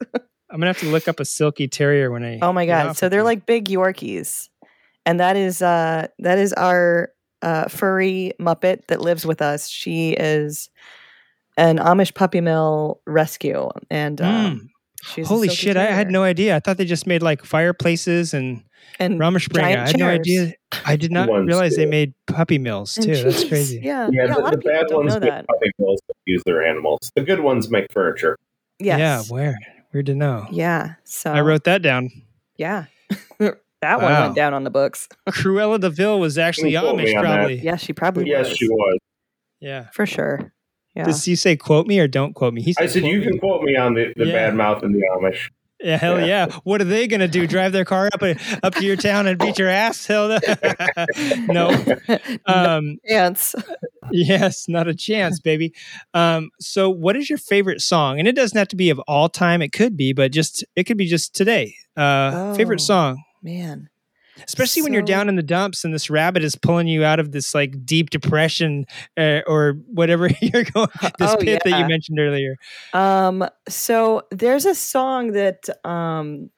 I'm 0.49 0.59
gonna 0.59 0.67
have 0.67 0.79
to 0.79 0.87
look 0.87 1.07
up 1.07 1.19
a 1.19 1.25
silky 1.25 1.67
terrier 1.67 2.11
when 2.11 2.23
I. 2.23 2.39
Oh 2.41 2.51
my 2.53 2.65
god! 2.65 2.97
So 2.97 3.07
they're 3.09 3.23
like 3.23 3.45
big 3.45 3.65
Yorkies, 3.65 4.49
and 5.05 5.19
that 5.19 5.35
is 5.37 5.61
uh 5.61 6.07
that 6.19 6.37
is 6.39 6.53
our 6.53 7.09
uh, 7.41 7.67
furry 7.69 8.33
Muppet 8.39 8.85
that 8.87 9.01
lives 9.01 9.25
with 9.25 9.41
us. 9.41 9.67
She 9.69 10.11
is 10.11 10.69
an 11.69 11.77
Amish 11.77 12.13
puppy 12.13 12.41
mill 12.41 13.01
rescue, 13.05 13.69
and 13.89 14.19
um, 14.21 14.29
Mm. 14.29 14.67
she's 15.03 15.27
Holy 15.27 15.47
silky 15.47 15.61
shit! 15.61 15.77
I 15.77 15.85
had 15.85 16.09
no 16.11 16.23
idea. 16.23 16.55
I 16.55 16.59
thought 16.59 16.77
they 16.77 16.85
just 16.85 17.07
made 17.07 17.21
like 17.21 17.43
fireplaces 17.45 18.33
and 18.33 18.63
and 18.99 19.19
Rumspringa. 19.19 19.55
giant 19.61 19.79
I 19.81 19.87
had 19.87 19.99
no 19.99 20.07
idea. 20.07 20.53
I 20.85 20.95
did 20.95 21.11
not 21.11 21.29
Ones, 21.29 21.47
realize 21.47 21.75
they 21.75 21.85
made 21.85 22.13
puppy 22.27 22.57
mills 22.57 22.97
and 22.97 23.05
too. 23.05 23.15
That's 23.23 23.43
crazy. 23.45 23.79
Yeah, 23.83 24.09
Yeah, 24.11 24.25
yeah. 24.25 24.31
a 24.31 24.35
the, 24.35 24.41
lot 24.41 24.51
the 24.51 24.57
of 24.57 24.63
people 24.63 24.71
bad 24.71 24.87
don't 24.87 24.97
ones 25.05 25.13
know 25.15 25.19
make 25.19 25.29
that. 25.29 25.47
puppy 25.47 25.71
mills 25.79 25.99
to 26.07 26.13
use 26.25 26.41
their 26.45 26.63
animals. 26.65 26.99
The 27.15 27.21
good 27.23 27.39
ones 27.41 27.69
make 27.69 27.87
furniture. 27.91 28.37
Yes. 28.79 28.99
Yeah, 28.99 29.21
where? 29.33 29.55
Weird 29.93 30.07
to 30.07 30.15
know. 30.15 30.47
Yeah. 30.51 30.93
So 31.03 31.31
I 31.31 31.41
wrote 31.41 31.63
that 31.65 31.81
down. 31.81 32.09
Yeah. 32.57 32.85
that 33.39 34.01
one 34.01 34.11
went 34.11 34.35
down 34.35 34.53
on 34.53 34.63
the 34.63 34.69
books. 34.69 35.07
Cruella 35.29 35.79
de 35.79 35.89
Vil 35.89 36.19
was 36.19 36.37
actually 36.37 36.71
Amish, 36.73 37.15
on 37.15 37.23
that. 37.23 37.23
probably. 37.23 37.59
Yeah, 37.61 37.75
she 37.75 37.93
probably 37.93 38.27
Yes, 38.27 38.49
was. 38.49 38.57
she 38.57 38.67
was. 38.69 38.97
Yeah. 39.59 39.87
for 39.93 40.05
sure. 40.05 40.53
Yeah. 40.95 41.05
Does 41.05 41.23
he 41.23 41.35
say 41.35 41.55
quote 41.55 41.87
me 41.87 41.99
or 41.99 42.07
don't 42.07 42.33
quote 42.33 42.53
me? 42.53 42.61
He 42.61 42.75
I 42.77 42.87
said 42.87 43.03
you 43.03 43.19
me. 43.19 43.23
can 43.23 43.39
quote 43.39 43.61
me 43.63 43.75
on 43.77 43.93
the, 43.93 44.13
the 44.15 44.25
Yeah. 44.25 44.33
bad 44.33 44.55
mouth 44.55 44.83
and 44.83 44.93
the 44.93 45.01
Amish. 45.15 45.49
Yeah, 45.83 45.97
hell 45.97 46.19
yeah. 46.19 46.25
Yeah. 46.47 46.59
What 46.63 46.79
are 46.81 46.83
they 46.85 47.07
gonna 47.07 47.27
do? 47.27 47.47
Drive 47.47 47.71
their 47.71 47.85
car 47.85 48.09
up 48.13 48.21
up 48.61 48.75
to 48.75 48.85
your 48.85 48.95
town 48.97 49.25
and 49.25 49.39
beat 49.39 49.57
your 49.57 49.69
ass? 49.69 50.05
Hell 50.05 50.27
no. 50.27 50.39
no. 51.47 51.95
Um, 52.45 52.97
Ants. 53.09 53.55
yes, 54.11 54.67
not 54.67 54.87
a 54.87 54.93
chance, 54.93 55.39
baby. 55.39 55.73
Um, 56.13 56.49
so 56.59 56.89
what 56.89 57.15
is 57.15 57.29
your 57.29 57.39
favorite 57.39 57.81
song? 57.81 58.19
And 58.19 58.27
it 58.27 58.35
doesn't 58.35 58.57
have 58.57 58.67
to 58.69 58.75
be 58.75 58.89
of 58.89 58.99
all 59.07 59.29
time. 59.29 59.61
It 59.61 59.71
could 59.71 59.97
be, 59.97 60.13
but 60.13 60.31
just 60.31 60.63
it 60.75 60.83
could 60.83 60.97
be 60.97 61.07
just 61.07 61.33
today. 61.33 61.73
Uh, 61.97 62.53
favorite 62.53 62.81
Oh. 62.81 62.83
song. 62.83 63.23
Man. 63.41 63.89
Especially 64.47 64.81
when 64.81 64.93
you're 64.93 65.01
down 65.01 65.29
in 65.29 65.35
the 65.35 65.43
dumps 65.43 65.83
and 65.83 65.93
this 65.93 66.09
rabbit 66.09 66.43
is 66.43 66.55
pulling 66.55 66.87
you 66.87 67.03
out 67.03 67.19
of 67.19 67.31
this 67.31 67.53
like 67.53 67.85
deep 67.85 68.09
depression 68.09 68.85
uh, 69.17 69.41
or 69.47 69.73
whatever 69.87 70.29
you're 70.41 70.63
going 70.63 70.87
this 71.19 71.31
Oh, 71.31 71.37
pit 71.37 71.61
that 71.65 71.79
you 71.79 71.85
mentioned 71.87 72.19
earlier 72.19 72.55
Um, 72.93 73.45
so 73.67 74.23
there's 74.31 74.65
a 74.65 74.75
song 74.75 75.31
that 75.33 75.69
um 75.85 76.49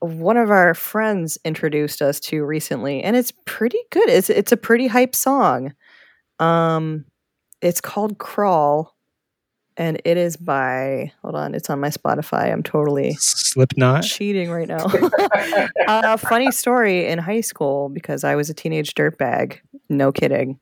one 0.00 0.36
of 0.36 0.50
our 0.50 0.74
friends 0.74 1.38
introduced 1.44 2.00
us 2.02 2.20
to 2.20 2.44
recently, 2.44 3.02
and 3.02 3.16
it's 3.16 3.32
pretty 3.46 3.80
good. 3.90 4.08
It's 4.08 4.30
it's 4.30 4.52
a 4.52 4.56
pretty 4.56 4.86
hype 4.86 5.14
song. 5.14 5.74
Um, 6.38 7.04
it's 7.60 7.80
called 7.80 8.18
"Crawl," 8.18 8.94
and 9.78 10.00
it 10.04 10.16
is 10.18 10.36
by. 10.36 11.10
Hold 11.22 11.34
on, 11.36 11.54
it's 11.54 11.70
on 11.70 11.80
my 11.80 11.88
Spotify. 11.88 12.52
I'm 12.52 12.62
totally 12.62 13.14
slipknot 13.14 14.02
cheating 14.04 14.50
right 14.50 14.68
now. 14.68 14.84
uh, 15.88 16.16
funny 16.18 16.50
story 16.50 17.06
in 17.06 17.18
high 17.18 17.40
school 17.40 17.88
because 17.88 18.24
I 18.24 18.34
was 18.34 18.50
a 18.50 18.54
teenage 18.54 18.94
dirtbag. 18.94 19.58
No 19.88 20.12
kidding. 20.12 20.58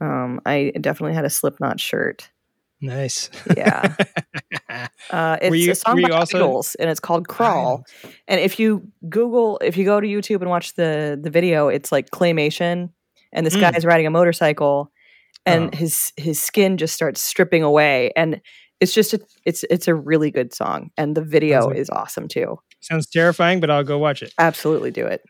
Um, 0.00 0.40
I 0.44 0.72
definitely 0.80 1.14
had 1.14 1.24
a 1.24 1.30
Slipknot 1.30 1.78
shirt. 1.80 2.28
nice 2.80 3.30
Yeah. 3.56 3.94
Uh, 5.10 5.36
it's 5.42 5.56
you- 5.56 5.72
a 5.72 5.74
song 5.74 6.00
by 6.00 6.08
also- 6.08 6.38
IDLES, 6.38 6.76
and 6.80 6.88
it's 6.88 7.00
called 7.00 7.28
"Crawl." 7.28 7.84
And 8.28 8.40
if 8.40 8.58
you 8.58 8.90
Google, 9.08 9.58
if 9.62 9.76
you 9.76 9.84
go 9.84 10.00
to 10.00 10.06
YouTube 10.06 10.40
and 10.40 10.48
watch 10.48 10.74
the 10.74 11.18
the 11.22 11.28
video, 11.28 11.68
it's 11.68 11.92
like 11.92 12.10
claymation, 12.10 12.88
and 13.32 13.44
this 13.46 13.54
Mm. 13.54 13.60
guy 13.60 13.76
is 13.76 13.84
riding 13.84 14.06
a 14.06 14.10
motorcycle, 14.10 14.90
and 15.46 15.74
Oh. 15.74 15.76
his 15.76 16.12
his 16.16 16.40
skin 16.40 16.76
just 16.78 16.94
starts 16.94 17.20
stripping 17.20 17.62
away, 17.62 18.12
and 18.16 18.40
it's 18.80 18.92
just 18.94 19.14
a, 19.14 19.20
it's 19.44 19.64
it's 19.70 19.88
a 19.88 19.94
really 19.94 20.30
good 20.30 20.52
song, 20.54 20.90
and 20.96 21.16
the 21.16 21.22
video 21.22 21.68
like- 21.68 21.76
is 21.76 21.90
awesome 21.90 22.28
too. 22.28 22.58
sounds 22.80 23.06
terrifying 23.08 23.60
but 23.60 23.70
i'll 23.70 23.84
go 23.84 23.96
watch 23.98 24.22
it 24.22 24.32
Absolutely 24.38 24.90
do 24.90 25.06
it. 25.06 25.22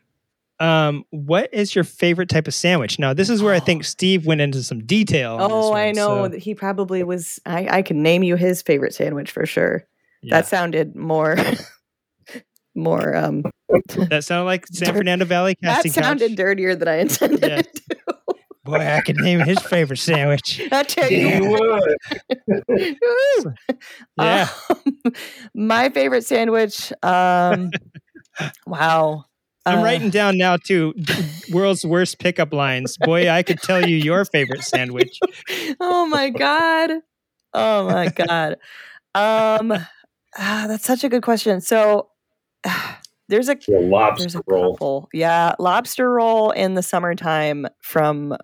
Um, 0.59 1.03
what 1.09 1.49
is 1.53 1.75
your 1.75 1.83
favorite 1.83 2.29
type 2.29 2.47
of 2.47 2.53
sandwich? 2.53 2.97
Now, 2.97 3.13
this 3.13 3.29
is 3.29 3.41
where 3.43 3.53
I 3.53 3.59
think 3.59 3.83
Steve 3.95 4.25
went 4.25 4.39
into 4.39 4.63
some 4.63 4.85
detail. 4.85 5.37
Oh, 5.39 5.73
I 5.73 5.91
know 5.91 6.29
so- 6.31 6.37
he 6.39 6.55
probably 6.55 7.03
was. 7.03 7.39
I, 7.45 7.67
I 7.79 7.81
can 7.81 8.01
name 8.01 8.23
you 8.23 8.35
his 8.37 8.61
favorite 8.61 8.93
sandwich 8.93 9.29
for 9.31 9.45
sure. 9.45 9.83
Yeah. 10.21 10.37
That 10.37 10.47
sounded 10.47 10.95
more, 10.95 11.35
more. 12.75 13.15
Um, 13.15 13.43
that 14.09 14.23
sounded 14.23 14.45
like 14.45 14.67
San 14.67 14.93
Fernando 14.93 15.25
Valley 15.25 15.57
that 15.61 15.83
sounded 15.89 16.29
couch. 16.31 16.37
dirtier 16.37 16.75
than 16.75 16.87
I 16.87 16.95
intended. 16.99 17.67
Yeah. 17.89 17.92
It 18.65 18.71
to. 18.71 18.77
Boy, 18.77 18.85
I 18.85 19.01
could 19.01 19.17
name 19.17 19.39
his 19.41 19.59
favorite 19.59 19.97
sandwich. 19.97 20.61
I 20.71 20.83
tell 20.83 21.11
You 21.11 21.27
you, 21.27 21.49
would. 22.69 22.97
Yeah. 24.17 24.47
Um, 24.69 25.13
my 25.53 25.89
favorite 25.89 26.25
sandwich. 26.25 26.91
Um, 27.03 27.71
wow. 28.67 29.25
I'm 29.65 29.79
Uh, 29.79 29.83
writing 29.83 30.09
down 30.09 30.37
now 30.37 30.57
too. 30.57 30.93
World's 31.51 31.85
worst 31.85 32.19
pickup 32.19 32.53
lines. 32.53 32.97
Boy, 32.97 33.29
I 33.29 33.43
could 33.43 33.59
tell 33.61 33.87
you 33.87 33.95
your 33.95 34.25
favorite 34.25 34.63
sandwich. 34.63 35.19
oh 35.79 36.05
my 36.05 36.29
god. 36.29 36.91
Oh 37.53 37.85
my 37.87 38.09
god. 38.09 38.57
Um, 39.15 39.71
ah, 40.37 40.65
that's 40.67 40.85
such 40.85 41.03
a 41.03 41.09
good 41.09 41.23
question. 41.23 41.61
So, 41.61 42.09
there's 43.29 43.47
a 43.49 43.55
The 43.55 43.61
there's 43.67 43.83
lobster 43.89 44.39
a 44.39 44.41
roll. 44.47 44.73
couple. 44.73 45.09
Yeah, 45.13 45.55
lobster 45.59 46.09
roll 46.11 46.51
in 46.51 46.73
the 46.73 46.83
summertime 46.83 47.67
from 47.81 48.35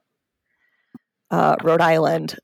uh, 1.31 1.55
Rhode 1.63 1.81
Island 1.81 2.35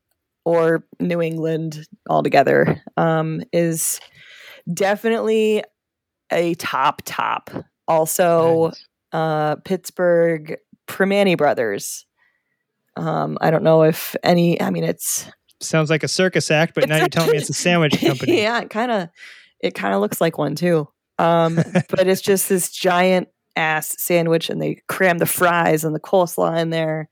or 0.46 0.86
New 1.00 1.22
England 1.22 1.88
altogether 2.10 2.82
um, 2.98 3.42
is 3.52 4.00
definitely 4.72 5.64
a 6.32 6.54
top 6.56 7.02
top. 7.06 7.50
Also, 7.88 8.68
Nice. 8.68 8.86
uh, 9.12 9.56
Pittsburgh 9.58 10.58
Primanti 10.88 11.38
Brothers. 11.38 12.06
Um, 12.96 13.38
I 13.42 13.52
don't 13.52 13.64
know 13.64 13.84
if 13.84 14.16
any. 14.24 14.60
I 14.62 14.70
mean, 14.70 14.84
it's 14.84 15.30
Sounds 15.62 15.90
like 15.90 16.04
a 16.04 16.08
circus 16.08 16.52
act, 16.52 16.76
but 16.76 16.88
now 16.90 16.98
you're 16.98 17.08
telling 17.08 17.32
me 17.32 17.38
it's 17.38 17.50
a 17.50 17.54
sandwich 17.54 18.00
company. 18.06 18.42
yeah, 18.42 18.60
it 18.62 18.70
kind 18.70 18.92
of 18.92 19.10
it 19.62 19.74
kind 19.74 19.94
of 19.94 20.02
looks 20.02 20.20
like 20.20 20.38
one 20.38 20.56
too. 20.56 20.88
Um, 21.18 21.56
but 21.90 22.08
it's 22.08 22.22
just 22.22 22.50
this 22.50 22.70
giant 22.72 23.30
ass 23.56 23.96
sandwich, 24.02 24.50
and 24.50 24.62
they 24.62 24.82
cram 24.90 25.18
the 25.18 25.26
fries 25.26 25.84
and 25.84 25.96
the 25.96 26.00
coleslaw 26.00 26.60
in 26.60 26.72
there, 26.72 27.10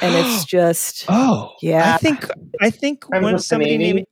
and 0.00 0.14
it's 0.14 0.44
just 0.56 1.04
Oh, 1.08 1.52
Yeah. 1.62 1.94
I 1.94 1.98
think 1.98 2.26
I 2.60 2.70
think 2.70 3.02
Kind 3.02 3.16
of 3.16 3.22
when 3.24 3.38
somebody 3.38 3.76
panini. 3.78 3.94
named 3.94 4.06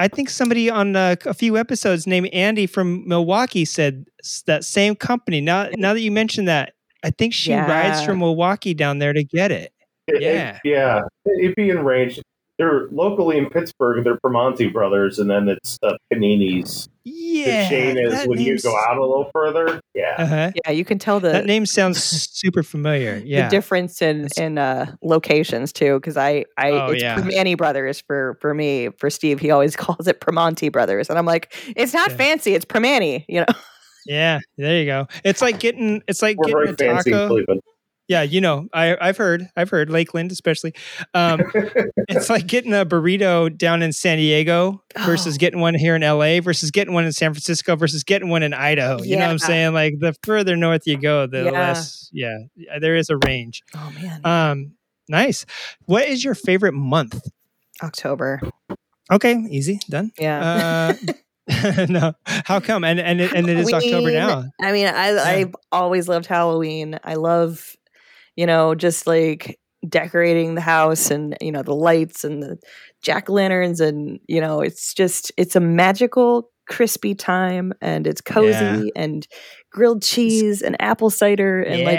I 0.00 0.06
think 0.06 0.30
somebody 0.30 0.70
on 0.70 0.94
uh, 0.94 1.16
a 1.26 1.34
few 1.34 1.56
episodes 1.56 2.06
named 2.06 2.28
Andy 2.32 2.66
from 2.68 3.06
Milwaukee 3.08 3.64
said 3.64 4.04
that 4.46 4.62
same 4.64 4.94
company. 4.94 5.40
Now, 5.40 5.68
now 5.76 5.92
that 5.92 6.00
you 6.00 6.12
mention 6.12 6.44
that, 6.44 6.74
I 7.02 7.10
think 7.10 7.34
she 7.34 7.52
rides 7.52 8.04
from 8.04 8.20
Milwaukee 8.20 8.74
down 8.74 8.98
there 9.00 9.12
to 9.12 9.24
get 9.24 9.50
it. 9.50 9.72
It- 10.06 10.16
it- 10.16 10.22
Yeah. 10.22 10.58
yeah. 10.62 11.00
It'd 11.42 11.56
be 11.56 11.70
in 11.70 11.80
range. 11.84 12.20
They're 12.58 12.88
locally 12.90 13.38
in 13.38 13.48
Pittsburgh. 13.48 14.02
They're 14.04 14.18
Primanti 14.18 14.72
Brothers, 14.72 15.18
and 15.20 15.30
then 15.30 15.48
it's 15.48 15.78
uh, 15.82 15.92
Panini's. 16.12 16.88
Yeah, 17.04 17.62
the 17.64 17.68
chain 17.70 17.98
is 17.98 18.12
that 18.12 18.28
when 18.28 18.40
you 18.40 18.58
go 18.58 18.76
out 18.76 18.98
a 18.98 19.00
little 19.00 19.30
further. 19.32 19.80
Yeah. 19.94 20.14
Uh-huh. 20.18 20.50
yeah, 20.64 20.72
you 20.72 20.84
can 20.84 20.98
tell 20.98 21.20
the 21.20 21.30
That 21.30 21.46
name 21.46 21.64
sounds 21.66 22.02
super 22.02 22.62
familiar. 22.62 23.20
the 23.20 23.26
Yeah, 23.26 23.48
difference 23.48 24.02
in 24.02 24.28
in 24.36 24.58
uh, 24.58 24.92
locations 25.02 25.72
too. 25.72 25.94
Because 26.00 26.16
I 26.16 26.44
I 26.58 26.70
Oh, 26.72 26.86
it's 26.92 27.02
yeah. 27.02 27.16
Primanti 27.16 27.56
Brothers 27.56 28.02
for 28.06 28.36
for 28.40 28.52
me 28.54 28.88
for 28.98 29.08
Steve. 29.08 29.38
He 29.40 29.50
always 29.50 29.76
calls 29.76 30.06
it 30.08 30.20
Primanti 30.20 30.70
Brothers, 30.70 31.08
and 31.08 31.16
I'm 31.18 31.26
like, 31.26 31.54
it's 31.76 31.94
not 31.94 32.10
Yeah. 32.10 32.16
fancy. 32.16 32.54
It's 32.54 32.64
Primanti. 32.64 33.24
You 33.28 33.40
know. 33.40 33.46
yeah. 34.06 34.40
There 34.58 34.78
you 34.80 34.84
go. 34.86 35.06
It's 35.24 35.40
like 35.40 35.60
getting 35.60 36.02
it's 36.08 36.20
like 36.22 36.36
We're 36.38 36.48
very 36.48 36.72
getting 36.72 36.90
a 36.90 36.94
fancy 37.02 37.12
in 37.12 37.18
taco. 37.28 37.60
Cleveland. 38.08 38.30
Yeah, 38.30 38.34
you 38.34 38.40
know, 38.40 38.68
I 38.72 38.96
I've 39.00 39.16
heard 39.16 39.48
I've 39.56 39.70
heard 39.70 39.90
Lakeland 39.90 40.32
especially. 40.32 40.74
Um, 41.14 41.40
it's 42.08 42.30
like 42.30 42.46
getting 42.46 42.72
a 42.72 42.84
burrito 42.86 43.56
down 43.56 43.82
in 43.82 43.92
San 43.92 44.18
Diego 44.18 44.82
versus 45.04 45.34
Oh. 45.34 45.38
getting 45.38 45.60
one 45.60 45.74
here 45.74 45.94
in 45.96 46.02
LA 46.02 46.40
versus 46.40 46.70
getting 46.70 46.94
one 46.94 47.04
in 47.04 47.12
San 47.12 47.32
Francisco 47.34 47.76
versus 47.76 48.04
getting 48.04 48.28
one 48.28 48.42
in 48.42 48.54
Idaho. 48.54 49.02
You 49.02 49.16
know 49.16 49.26
what 49.26 49.30
I'm 49.32 49.38
saying? 49.38 49.74
Like 49.74 49.94
the 49.98 50.14
further 50.22 50.56
north 50.56 50.86
you 50.86 50.96
go, 50.98 51.26
the 51.26 51.44
Yeah. 51.44 51.50
less 51.50 52.08
yeah, 52.12 52.38
yeah, 52.56 52.78
there 52.78 52.96
is 52.96 53.10
a 53.10 53.18
range. 53.26 53.62
Oh 53.76 53.92
man, 54.00 54.20
Um 54.24 54.72
nice. 55.08 55.44
What 55.86 56.08
is 56.08 56.24
your 56.24 56.34
favorite 56.34 56.74
month? 56.74 57.20
October. 57.82 58.40
Okay, 59.10 59.34
easy, 59.50 59.80
done. 59.88 60.12
Yeah. 60.18 60.94
Uh 61.00 61.12
no. 61.88 62.12
How 62.26 62.60
come? 62.60 62.84
And 62.84 63.00
and 63.00 63.20
it, 63.22 63.32
and 63.32 63.48
it 63.48 63.56
is 63.56 63.72
October 63.72 64.10
now. 64.10 64.44
I 64.60 64.70
mean, 64.72 64.86
I 64.86 65.16
I've 65.18 65.56
always 65.72 66.06
loved 66.06 66.26
Halloween. 66.26 66.98
I 67.02 67.14
love, 67.14 67.74
you 68.38 68.46
know, 68.46 68.74
just 68.74 69.06
like 69.06 69.58
decorating 69.88 70.54
the 70.56 70.62
house 70.62 71.10
and 71.10 71.36
you 71.40 71.52
know 71.52 71.62
the 71.62 71.74
lights 71.74 72.24
and 72.24 72.42
the 72.42 72.58
jack 73.02 73.28
lanterns 73.28 73.80
and 73.80 74.20
you 74.28 74.40
know 74.40 74.60
it's 74.60 74.94
just 74.94 75.32
it's 75.36 75.56
a 75.56 75.60
magical 75.60 76.50
crispy 76.68 77.14
time 77.14 77.72
and 77.80 78.06
it's 78.06 78.20
cozy 78.20 78.92
Yeah. 78.94 79.02
and 79.04 79.28
grilled 79.70 80.02
cheese 80.02 80.62
and 80.62 80.80
apple 80.80 81.10
cider 81.10 81.60
and 81.60 81.84
like 81.84 81.98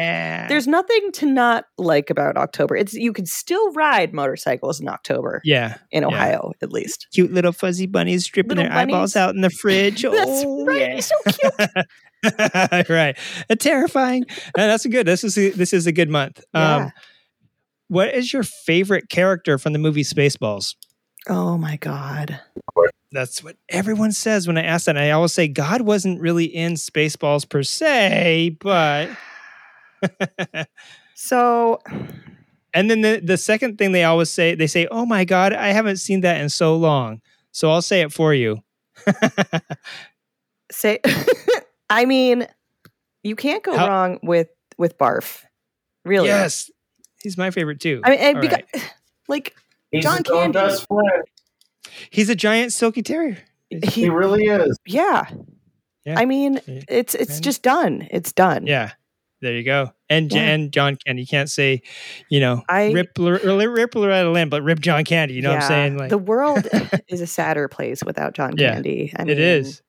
there's 0.50 0.68
nothing 0.68 1.12
to 1.14 1.26
not 1.26 1.66
like 1.78 2.10
about 2.10 2.36
October. 2.36 2.76
It's 2.76 2.94
you 2.94 3.14
can 3.14 3.26
still 3.26 3.72
ride 3.74 4.14
motorcycles 4.14 4.80
in 4.80 4.90
October 4.90 5.42
yeah. 5.44 5.78
in 5.92 6.02
yeah. 6.02 6.08
Ohio 6.08 6.52
at 6.62 6.72
least. 6.72 7.08
Cute 7.14 7.32
little 7.32 7.52
fuzzy 7.52 7.86
bunnies 7.86 8.26
stripping 8.26 8.58
Little 8.58 8.72
their 8.72 8.78
eyeballs 8.78 9.16
out 9.16 9.36
in 9.36 9.42
the 9.42 9.50
fridge. 9.50 10.02
That's 10.12 10.44
oh, 10.46 10.66
right. 10.66 10.96
yeah. 10.96 11.00
So 11.00 11.16
cute. 11.32 12.90
right. 12.90 13.18
Uh, 13.50 13.56
terrifying. 13.56 14.26
Uh, 14.30 14.68
that's 14.68 14.84
a 14.84 14.90
good. 14.90 15.08
This 15.08 15.24
is 15.24 15.38
a, 15.38 15.52
this 15.52 15.72
is 15.72 15.88
a 15.88 15.94
good 15.94 16.10
month. 16.10 16.44
Yeah. 16.54 16.76
Um, 16.76 16.92
what 17.88 18.14
is 18.14 18.34
your 18.34 18.44
favorite 18.44 19.10
character 19.10 19.58
from 19.58 19.72
the 19.72 19.80
movie 19.80 20.04
Spaceballs? 20.04 20.76
Oh 21.30 21.58
my 21.58 21.78
god. 21.78 22.42
That's 23.12 23.44
what 23.44 23.56
everyone 23.70 24.12
says 24.12 24.48
when 24.48 24.58
I 24.58 24.64
ask 24.64 24.86
that. 24.86 24.96
And 24.96 25.00
I 25.00 25.12
always 25.12 25.34
say 25.34 25.48
God 25.48 25.82
wasn't 25.82 26.22
really 26.22 26.46
in 26.46 26.74
Spaceballs 26.74 27.48
per 27.50 27.64
se, 27.64 28.58
but 28.60 29.10
So 31.16 31.80
and 32.74 32.90
then 32.90 33.02
the 33.02 33.22
the 33.24 33.38
second 33.38 33.78
thing 33.78 33.92
they 33.92 34.04
always 34.04 34.30
say 34.32 34.56
they 34.56 34.68
say, 34.68 34.88
"Oh 34.90 35.06
my 35.06 35.26
God, 35.26 35.54
I 35.54 35.70
haven't 35.70 35.98
seen 35.98 36.22
that 36.22 36.40
in 36.40 36.50
so 36.50 36.76
long." 36.76 37.22
So 37.52 37.70
I'll 37.72 37.82
say 37.82 38.02
it 38.02 38.14
for 38.14 38.34
you. 38.34 38.64
say 40.72 41.00
I 41.90 42.06
mean, 42.06 42.48
you 43.24 43.36
can't 43.36 43.64
go 43.64 43.76
How- 43.76 43.88
wrong 43.88 44.20
with 44.24 44.48
with 44.78 44.98
barf. 44.98 45.44
Really. 46.06 46.28
Yes, 46.28 46.72
he's 47.22 47.38
my 47.38 47.52
favorite 47.52 47.80
too. 47.80 48.02
I 48.04 48.10
mean, 48.12 48.20
and 48.20 48.42
because, 48.42 48.60
right. 48.74 48.94
like 49.28 49.56
He's 49.92 50.04
John 50.04 50.20
his 50.20 50.32
own 50.32 50.54
Candy. 50.54 50.76
Best 51.90 51.98
friend. 51.98 52.10
he's 52.12 52.30
a 52.30 52.36
giant 52.36 52.74
silky 52.74 53.02
terrier. 53.02 53.38
He, 53.70 53.80
he, 53.80 54.10
really 54.10 54.46
is. 54.46 54.78
yeah. 54.86 55.26
Yeah. 56.06 56.18
I 56.20 56.26
mean, 56.26 56.60
it's 56.88 57.14
it's 57.16 57.36
And- 57.36 57.44
just 57.44 57.62
done. 57.62 58.08
It's 58.10 58.32
done. 58.32 58.66
Yeah. 58.66 58.92
There 59.42 59.54
you 59.54 59.64
go. 59.64 59.92
And 60.10 60.32
Yeah. 60.32 60.42
and 60.42 60.72
John 60.72 60.98
Candy. 61.06 61.22
You 61.22 61.28
can't 61.28 61.50
say, 61.50 61.82
you 62.30 62.40
know, 62.40 62.64
I- 62.68 62.92
rip 62.92 63.12
Lor- 63.18 63.40
Lor- 63.44 63.70
rip 63.70 63.96
Loretta 63.96 64.30
Lynn, 64.32 64.50
but 64.50 64.64
rip 64.64 64.80
John 64.80 65.04
Candy. 65.06 65.36
You 65.36 65.42
know 65.44 65.52
what 65.54 65.62
I'm 65.62 65.68
saying? 65.68 65.98
Like 65.98 66.10
the 66.10 66.18
world 66.18 66.68
is 67.08 67.22
a 67.22 67.28
sadder 67.28 67.68
place 67.68 68.04
without 68.04 68.34
John 68.34 68.54
Yeah, 68.58 68.74
Candy. 68.74 69.14
I 69.16 69.22
it 69.24 69.28
mean, 69.28 69.38
is. 69.40 69.82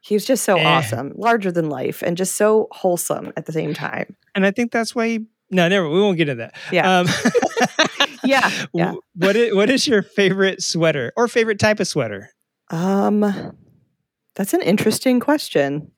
He's 0.00 0.26
just 0.26 0.44
so 0.44 0.56
Eh. 0.58 0.64
awesome, 0.64 1.12
larger 1.16 1.50
than 1.52 1.68
life, 1.70 2.02
and 2.02 2.16
just 2.16 2.34
so 2.34 2.68
wholesome 2.72 3.32
at 3.38 3.46
the 3.46 3.52
same 3.52 3.72
time. 3.74 4.16
And 4.34 4.44
I 4.44 4.50
think 4.50 4.70
that's 4.72 4.94
why 4.94 5.08
he, 5.08 5.20
no, 5.50 5.66
never 5.68 5.88
we 5.88 6.00
won't 6.00 6.18
get 6.18 6.28
into 6.28 6.42
that. 6.42 6.54
Yeah. 6.72 6.98
Um, 7.00 7.06
Yeah, 8.24 8.50
yeah. 8.74 8.94
What 9.16 9.36
is, 9.36 9.54
what 9.54 9.70
is 9.70 9.86
your 9.86 10.02
favorite 10.02 10.62
sweater 10.62 11.12
or 11.16 11.28
favorite 11.28 11.58
type 11.58 11.80
of 11.80 11.86
sweater? 11.88 12.30
Um, 12.70 13.56
that's 14.34 14.54
an 14.54 14.62
interesting 14.62 15.20
question. 15.20 15.90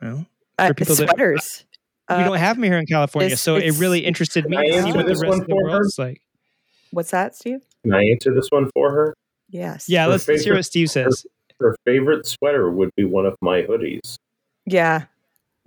Well, 0.00 0.26
Uh, 0.58 0.68
For 0.68 0.74
people 0.74 0.94
that- 0.96 1.08
sweaters. 1.08 1.64
we 2.08 2.16
Uh, 2.16 2.24
don't 2.24 2.38
have 2.38 2.56
them 2.56 2.64
here 2.64 2.78
in 2.78 2.86
California, 2.86 3.26
it's- 3.28 3.40
so 3.40 3.56
it 3.56 3.72
really 3.78 4.00
interested 4.00 4.44
me 4.48 4.56
to 4.56 4.82
see 4.82 4.92
what 4.92 5.06
the 5.06 5.12
this 5.12 5.22
rest 5.22 5.40
of 5.40 5.46
the 5.46 5.52
for 5.52 5.68
her? 5.68 5.70
world's 5.78 5.98
like. 5.98 6.20
What's 6.92 7.10
that, 7.12 7.36
Steve? 7.36 7.60
Can 7.84 7.94
I 7.94 8.02
answer 8.10 8.34
this 8.34 8.48
one 8.50 8.68
for 8.74 8.90
her? 8.92 9.14
Yes. 9.48 9.88
Yeah, 9.88 10.04
Her 10.04 10.10
let's, 10.12 10.26
let's 10.28 10.42
hear 10.44 10.54
what 10.54 10.64
Steve 10.64 10.90
says. 10.90 11.24
Her 11.60 11.76
favorite 11.84 12.26
sweater 12.26 12.70
would 12.70 12.90
be 12.96 13.04
one 13.04 13.26
of 13.26 13.36
my 13.40 13.62
hoodies. 13.62 14.16
Yeah, 14.66 15.04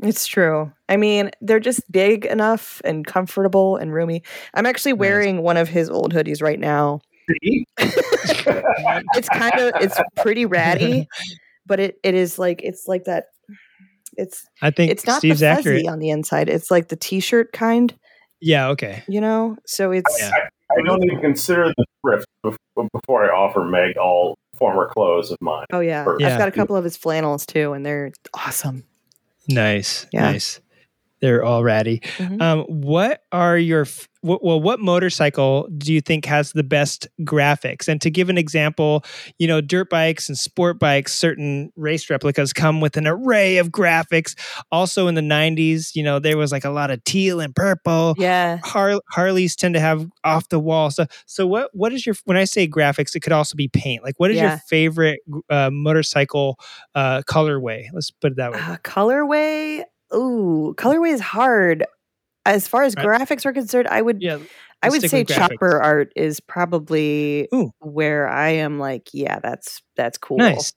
it's 0.03 0.27
true. 0.27 0.71
I 0.89 0.97
mean, 0.97 1.31
they're 1.41 1.59
just 1.59 1.89
big 1.91 2.25
enough 2.25 2.81
and 2.85 3.05
comfortable 3.05 3.77
and 3.77 3.93
roomy. 3.93 4.21
I'm 4.53 4.65
actually 4.65 4.93
Nice. 4.93 4.99
wearing 4.99 5.41
one 5.41 5.57
of 5.57 5.69
his 5.69 5.89
old 5.89 6.13
hoodies 6.13 6.41
right 6.41 6.59
now. 6.59 7.01
See? 7.43 7.65
It's 9.15 9.30
kind 9.30 9.59
of 9.59 9.73
it's 9.81 9.99
pretty 10.17 10.45
ratty, 10.45 11.07
but 11.65 11.80
it, 11.80 11.95
it 12.03 12.13
is 12.15 12.38
like 12.39 12.61
it's 12.63 12.88
like 12.88 13.05
that. 13.05 13.25
It's 14.17 14.45
I 14.61 14.69
think 14.71 14.91
it's 14.91 15.05
not 15.07 15.19
Steve's 15.19 15.39
the 15.39 15.47
fuzzy 15.55 15.69
accurate. 15.69 15.88
on 15.88 15.99
the 15.99 16.09
inside. 16.09 16.49
It's 16.49 16.69
like 16.69 16.89
the 16.89 16.95
t-shirt 16.95 17.51
kind, 17.53 17.93
Yeah, 18.41 18.67
okay. 18.69 19.03
you 19.07 19.19
know. 19.21 19.55
So 19.65 19.91
it's 19.91 20.15
Yeah. 20.19 20.31
I 20.77 20.81
don't 20.85 21.03
even 21.03 21.19
consider 21.21 21.71
the 21.77 21.85
thrift 22.01 22.25
before 22.93 23.25
I 23.25 23.30
offer 23.35 23.63
Meg 23.63 23.97
all 23.97 24.35
former 24.57 24.88
clothes 24.89 25.31
of 25.31 25.38
mine. 25.41 25.65
oh 25.71 25.80
yeah. 25.80 26.05
Yeah. 26.19 26.30
I've 26.34 26.38
got 26.38 26.47
a 26.47 26.51
couple 26.51 26.75
of 26.75 26.84
his 26.84 26.97
flannels 26.97 27.45
too, 27.45 27.73
and 27.73 27.85
they're 27.85 28.11
awesome. 28.34 28.84
Nice. 29.48 30.06
Yeah. 30.11 30.32
Nice. 30.32 30.60
They're 31.23 31.43
all 31.43 31.63
ratty. 31.63 32.01
Mhm. 32.17 32.41
Um, 32.41 32.59
what 32.67 33.21
are 33.31 33.57
your 33.57 33.87
well? 34.21 34.61
What 34.61 34.79
motorcycle 34.79 35.67
do 35.77 35.91
you 35.93 36.01
think 36.01 36.25
has 36.25 36.51
the 36.51 36.63
best 36.63 37.07
graphics? 37.21 37.87
And 37.87 38.01
to 38.01 38.09
give 38.11 38.29
an 38.29 38.37
example, 38.37 39.03
you 39.39 39.47
know, 39.47 39.61
dirt 39.61 39.89
bikes 39.89 40.27
and 40.29 40.37
sport 40.37 40.79
bikes, 40.79 41.13
certain 41.13 41.71
race 41.75 42.09
replicas 42.09 42.53
come 42.53 42.81
with 42.81 42.97
an 42.97 43.07
array 43.07 43.57
of 43.57 43.69
graphics. 43.69 44.35
Also, 44.71 45.07
in 45.07 45.15
the 45.15 45.21
'90s, 45.21 45.95
you 45.95 46.03
know, 46.03 46.19
there 46.19 46.37
was 46.37 46.51
like 46.51 46.65
a 46.65 46.69
lot 46.69 46.91
of 46.91 47.03
teal 47.05 47.39
and 47.39 47.55
purple. 47.55 48.15
yeah. 48.17 48.59
Har- 48.63 49.01
Harleys 49.11 49.55
tend 49.55 49.73
to 49.75 49.79
have 49.79 50.05
off 50.25 50.49
the 50.49 50.59
wall 50.59 50.91
So, 50.91 51.05
So, 51.25 51.47
what 51.47 51.69
what 51.73 51.93
is 51.93 52.05
your 52.05 52.15
when 52.25 52.37
I 52.37 52.43
say 52.45 52.67
graphics, 52.67 53.15
it 53.15 53.21
could 53.21 53.33
also 53.33 53.55
be 53.55 53.67
paint. 53.69 54.03
Like, 54.03 54.19
what 54.19 54.29
is 54.31 54.37
Yeah. 54.37 54.49
your 54.51 54.57
favorite 54.69 55.19
uh, 55.49 55.69
motorcycle 55.71 56.59
uh, 56.95 57.21
colorway? 57.29 57.85
Let's 57.93 58.11
put 58.11 58.31
it 58.33 58.37
that 58.37 58.51
way. 58.53 58.59
Uh, 58.59 58.77
colorway. 58.83 59.83
Ooh, 60.15 60.73
colorway 60.77 61.11
is 61.14 61.22
hard. 61.22 61.85
As 62.45 62.68
far 62.68 62.84
as 62.84 62.95
Right. 62.95 63.06
graphics 63.06 63.45
are 63.45 63.53
concerned, 63.53 63.88
I 63.88 64.02
would 64.02 64.22
Yeah, 64.22 64.38
I 64.81 64.90
would 64.90 65.02
say 65.10 65.23
chopper 65.23 65.81
art 65.81 66.11
is 66.15 66.40
probably 66.41 67.48
Ooh. 67.53 67.72
where 67.80 68.27
I 68.27 68.49
am 68.49 68.80
like, 68.80 69.10
yeah, 69.14 69.40
that's 69.40 69.81
that's 69.95 70.18
cool. 70.18 70.40
Nice. 70.40 70.73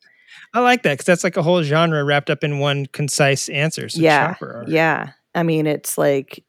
I 0.55 0.61
like 0.61 0.83
that 0.85 0.93
because 0.95 1.07
that's 1.07 1.25
like 1.25 1.37
a 1.37 1.43
whole 1.43 1.63
genre 1.63 2.05
wrapped 2.05 2.31
up 2.31 2.45
in 2.45 2.59
one 2.61 2.87
concise 2.87 3.49
answer. 3.49 3.89
So 3.89 4.01
yeah, 4.01 4.29
chopper 4.35 4.55
art. 4.59 4.69
yeah. 4.69 5.11
I 5.35 5.43
mean, 5.43 5.67
it's 5.67 5.99
like 5.99 6.45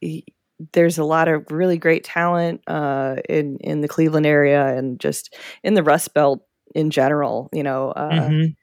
there's 0.73 0.97
a 0.97 1.03
lot 1.03 1.27
of 1.27 1.45
really 1.51 1.77
great 1.77 2.03
talent 2.03 2.61
uh, 2.68 3.18
in 3.27 3.57
in 3.61 3.81
the 3.81 3.88
Cleveland 3.88 4.26
area 4.26 4.77
and 4.77 4.99
just 4.99 5.35
in 5.64 5.73
the 5.73 5.84
Rust 5.84 6.14
Belt 6.14 6.41
in 6.76 6.89
general. 6.89 7.49
You 7.53 7.64
know, 7.64 7.91
uh, 7.91 8.11
Mhm. 8.30 8.55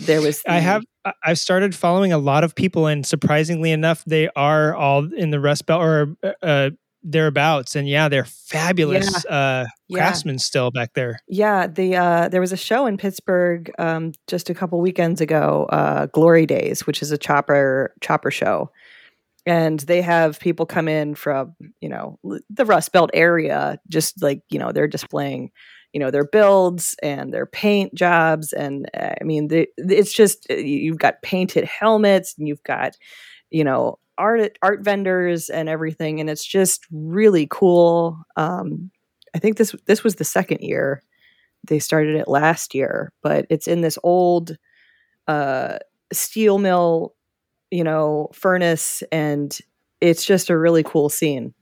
there 0.00 0.20
was. 0.20 0.42
I 0.46 0.58
have 0.60 0.82
I've 1.24 1.38
started 1.38 1.74
following 1.74 2.12
a 2.12 2.18
lot 2.18 2.44
of 2.44 2.54
people, 2.54 2.86
and 2.86 3.04
surprisingly 3.06 3.70
enough, 3.72 4.04
they 4.04 4.28
are 4.36 4.74
all 4.74 5.12
in 5.12 5.30
the 5.30 5.40
Rust 5.40 5.66
Belt 5.66 5.82
or 5.82 6.16
uh, 6.42 6.70
thereabouts. 7.02 7.76
And 7.76 7.88
yeah, 7.88 8.08
they're 8.08 8.24
fabulous 8.24 9.24
uh, 9.26 9.66
Yeah. 9.88 9.96
craftsmen 9.96 10.38
still 10.38 10.70
back 10.70 10.94
there. 10.94 11.18
Yeah, 11.28 11.66
the 11.66 11.96
uh, 11.96 12.28
there 12.28 12.40
was 12.40 12.52
a 12.52 12.56
show 12.56 12.86
in 12.86 12.96
Pittsburgh 12.96 13.70
um, 13.78 14.12
just 14.26 14.50
a 14.50 14.54
couple 14.54 14.80
weekends 14.80 15.20
ago, 15.20 15.66
uh, 15.70 16.06
Glory 16.06 16.46
Days, 16.46 16.86
which 16.86 17.02
is 17.02 17.12
a 17.12 17.18
chopper 17.18 17.94
chopper 18.00 18.30
show, 18.30 18.70
and 19.46 19.80
they 19.80 20.02
have 20.02 20.40
people 20.40 20.66
come 20.66 20.88
in 20.88 21.14
from 21.14 21.54
you 21.80 21.88
know 21.88 22.18
the 22.50 22.64
Rust 22.64 22.92
Belt 22.92 23.10
area, 23.14 23.78
just 23.88 24.20
like 24.22 24.42
you 24.50 24.58
know 24.58 24.72
they're 24.72 24.88
displaying 24.88 25.50
you 25.96 26.00
know 26.00 26.10
their 26.10 26.26
builds 26.26 26.94
and 27.02 27.32
their 27.32 27.46
paint 27.46 27.94
jobs, 27.94 28.52
and 28.52 28.86
uh, 28.92 29.14
I 29.18 29.24
mean 29.24 29.48
the, 29.48 29.66
it's 29.78 30.12
just 30.12 30.46
you- 30.50 30.58
you've 30.84 30.98
got 30.98 31.22
painted 31.22 31.64
helmets 31.64 32.34
and 32.36 32.46
you've 32.46 32.62
got 32.64 32.98
you 33.50 33.64
know 33.64 33.98
art 34.18 34.58
art 34.60 34.84
vendors 34.84 35.48
and 35.48 35.70
everything, 35.70 36.20
and 36.20 36.28
it's 36.28 36.44
just 36.44 36.84
really 36.92 37.46
cool. 37.50 38.18
Um, 38.36 38.90
I 39.34 39.38
think 39.38 39.56
this 39.56 39.74
this 39.86 40.04
was 40.04 40.16
the 40.16 40.24
second 40.24 40.60
year. 40.60 41.02
They 41.66 41.78
started 41.78 42.16
it 42.16 42.28
last 42.28 42.74
year, 42.74 43.10
but 43.22 43.46
it's 43.48 43.66
in 43.66 43.80
this 43.80 43.98
old 44.02 44.58
uh, 45.28 45.78
steel 46.12 46.58
mill, 46.58 47.14
you 47.70 47.84
know, 47.84 48.28
furnace, 48.34 49.02
and 49.10 49.58
it's 50.02 50.26
just 50.26 50.50
a 50.50 50.58
really 50.58 50.82
cool 50.82 51.08
scene. 51.08 51.54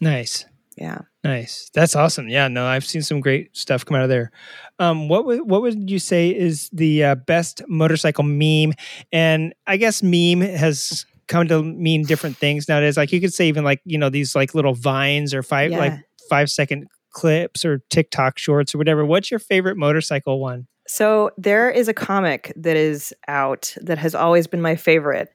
Nice. 0.00 0.44
Yeah. 0.76 1.00
Nice. 1.28 1.70
That's 1.74 1.94
awesome. 1.94 2.28
Yeah, 2.30 2.48
no, 2.48 2.64
I've 2.64 2.86
seen 2.86 3.02
some 3.02 3.20
great 3.20 3.54
stuff 3.54 3.84
come 3.84 3.96
out 3.96 4.02
of 4.02 4.08
there. 4.08 4.30
Um, 4.78 5.08
what 5.08 5.26
would 5.26 5.42
what 5.42 5.60
would 5.60 5.90
you 5.90 5.98
say 5.98 6.30
is 6.30 6.70
the 6.72 7.04
uh, 7.04 7.14
best 7.16 7.60
motorcycle 7.68 8.24
meme? 8.24 8.72
And 9.12 9.54
I 9.66 9.76
guess 9.76 10.02
meme 10.02 10.40
has 10.40 11.04
come 11.26 11.46
to 11.48 11.62
mean 11.62 12.04
different 12.04 12.38
things 12.38 12.66
nowadays. 12.66 12.96
Like 12.96 13.12
you 13.12 13.20
could 13.20 13.34
say 13.34 13.46
even 13.46 13.62
like 13.62 13.82
you 13.84 13.98
know 13.98 14.08
these 14.08 14.34
like 14.34 14.54
little 14.54 14.72
vines 14.72 15.34
or 15.34 15.42
five 15.42 15.70
like 15.70 15.92
five 16.30 16.48
second 16.48 16.86
clips 17.10 17.62
or 17.62 17.82
TikTok 17.90 18.38
shorts 18.38 18.74
or 18.74 18.78
whatever. 18.78 19.04
What's 19.04 19.30
your 19.30 19.40
favorite 19.40 19.76
motorcycle 19.76 20.40
one? 20.40 20.66
So 20.86 21.30
there 21.36 21.68
is 21.68 21.88
a 21.88 21.94
comic 21.94 22.54
that 22.56 22.78
is 22.78 23.12
out 23.28 23.74
that 23.82 23.98
has 23.98 24.14
always 24.14 24.46
been 24.46 24.62
my 24.62 24.76
favorite, 24.76 25.28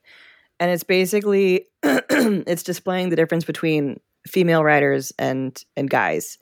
and 0.60 0.72
it's 0.72 0.84
basically 0.84 1.68
it's 1.84 2.64
displaying 2.64 3.10
the 3.10 3.15
difference 3.15 3.45
between 3.45 3.99
female 4.28 4.64
riders 4.64 5.12
and 5.20 5.64
and 5.76 5.90
guys, 5.90 6.38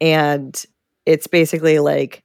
and 0.00 0.64
it's 1.06 1.26
basically 1.26 1.78
like 1.78 2.24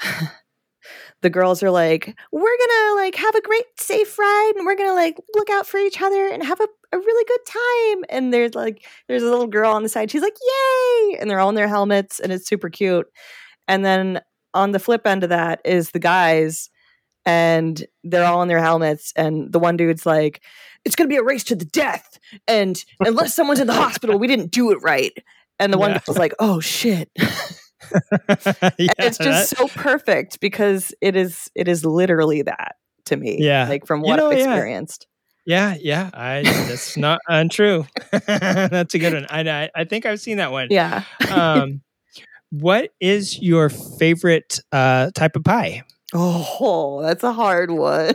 the 1.22 1.30
girls 1.30 1.62
are 1.62 1.70
like, 1.70 2.16
we're 2.32 2.56
gonna 2.58 2.94
like 2.96 3.14
have 3.14 3.34
a 3.34 3.42
great 3.42 3.66
safe 3.78 4.18
ride, 4.18 4.52
and 4.56 4.66
we're 4.66 4.76
gonna 4.76 4.94
like 4.94 5.16
look 5.34 5.50
out 5.50 5.66
for 5.66 5.78
each 5.78 6.00
other 6.00 6.28
and 6.28 6.42
have 6.44 6.60
a, 6.60 6.68
a 6.92 6.98
really 6.98 7.24
good 7.24 7.46
time. 7.46 8.04
And 8.08 8.32
there's 8.32 8.54
like 8.54 8.86
there's 9.08 9.22
a 9.22 9.30
little 9.30 9.46
girl 9.46 9.72
on 9.72 9.82
the 9.82 9.88
side, 9.88 10.10
she's 10.10 10.22
like, 10.22 10.36
yay! 10.40 11.18
And 11.20 11.30
they're 11.30 11.40
all 11.40 11.50
in 11.50 11.54
their 11.54 11.68
helmets, 11.68 12.20
and 12.20 12.32
it's 12.32 12.48
super 12.48 12.70
cute. 12.70 13.06
And 13.68 13.84
then 13.84 14.20
on 14.54 14.72
the 14.72 14.78
flip 14.78 15.06
end 15.06 15.22
of 15.22 15.30
that 15.30 15.60
is 15.64 15.90
the 15.90 15.98
guys 15.98 16.70
and 17.26 17.86
they're 18.02 18.24
all 18.24 18.42
in 18.42 18.48
their 18.48 18.60
helmets 18.60 19.12
and 19.14 19.52
the 19.52 19.58
one 19.58 19.76
dude's 19.76 20.06
like 20.06 20.42
it's 20.84 20.96
going 20.96 21.08
to 21.08 21.12
be 21.12 21.18
a 21.18 21.22
race 21.22 21.44
to 21.44 21.54
the 21.54 21.64
death 21.64 22.18
and 22.48 22.84
unless 23.00 23.34
someone's 23.34 23.60
in 23.60 23.66
the 23.66 23.72
hospital 23.74 24.18
we 24.18 24.26
didn't 24.26 24.50
do 24.50 24.70
it 24.70 24.78
right 24.82 25.12
and 25.58 25.72
the 25.72 25.78
one 25.78 25.90
Yeah. 25.90 26.00
guy's 26.06 26.18
like 26.18 26.34
oh 26.38 26.60
shit 26.60 27.10
yeah, 27.90 28.70
it's 28.98 29.18
just 29.18 29.50
that- 29.50 29.56
so 29.56 29.66
perfect 29.68 30.40
because 30.40 30.94
it 31.00 31.16
is 31.16 31.50
it 31.54 31.68
is 31.68 31.84
literally 31.84 32.42
that 32.42 32.76
to 33.06 33.16
me 33.16 33.38
Yeah. 33.40 33.68
like 33.68 33.86
from 33.86 34.00
You 34.00 34.06
what 34.10 34.16
know, 34.16 34.30
i've 34.30 34.38
experienced 34.38 35.06
yeah, 35.46 35.74
yeah. 35.80 36.10
I 36.12 36.42
that's 36.42 36.98
not 36.98 37.18
untrue. 37.26 37.86
that's 38.12 38.94
a 38.94 38.98
good 38.98 39.14
one. 39.14 39.26
I, 39.30 39.40
I 39.64 39.70
I 39.74 39.84
think 39.84 40.04
I've 40.04 40.20
seen 40.20 40.36
that 40.36 40.52
one. 40.52 40.68
yeah 40.70 41.02
um, 41.32 41.80
what 42.50 42.90
is 43.00 43.40
your 43.40 43.70
favorite 43.70 44.60
uh, 44.70 45.10
type 45.12 45.36
of 45.36 45.42
pie? 45.42 45.82
Oh 46.14 47.00
that's 47.02 47.22
a 47.24 47.32
hard 47.32 47.70
one 47.70 48.14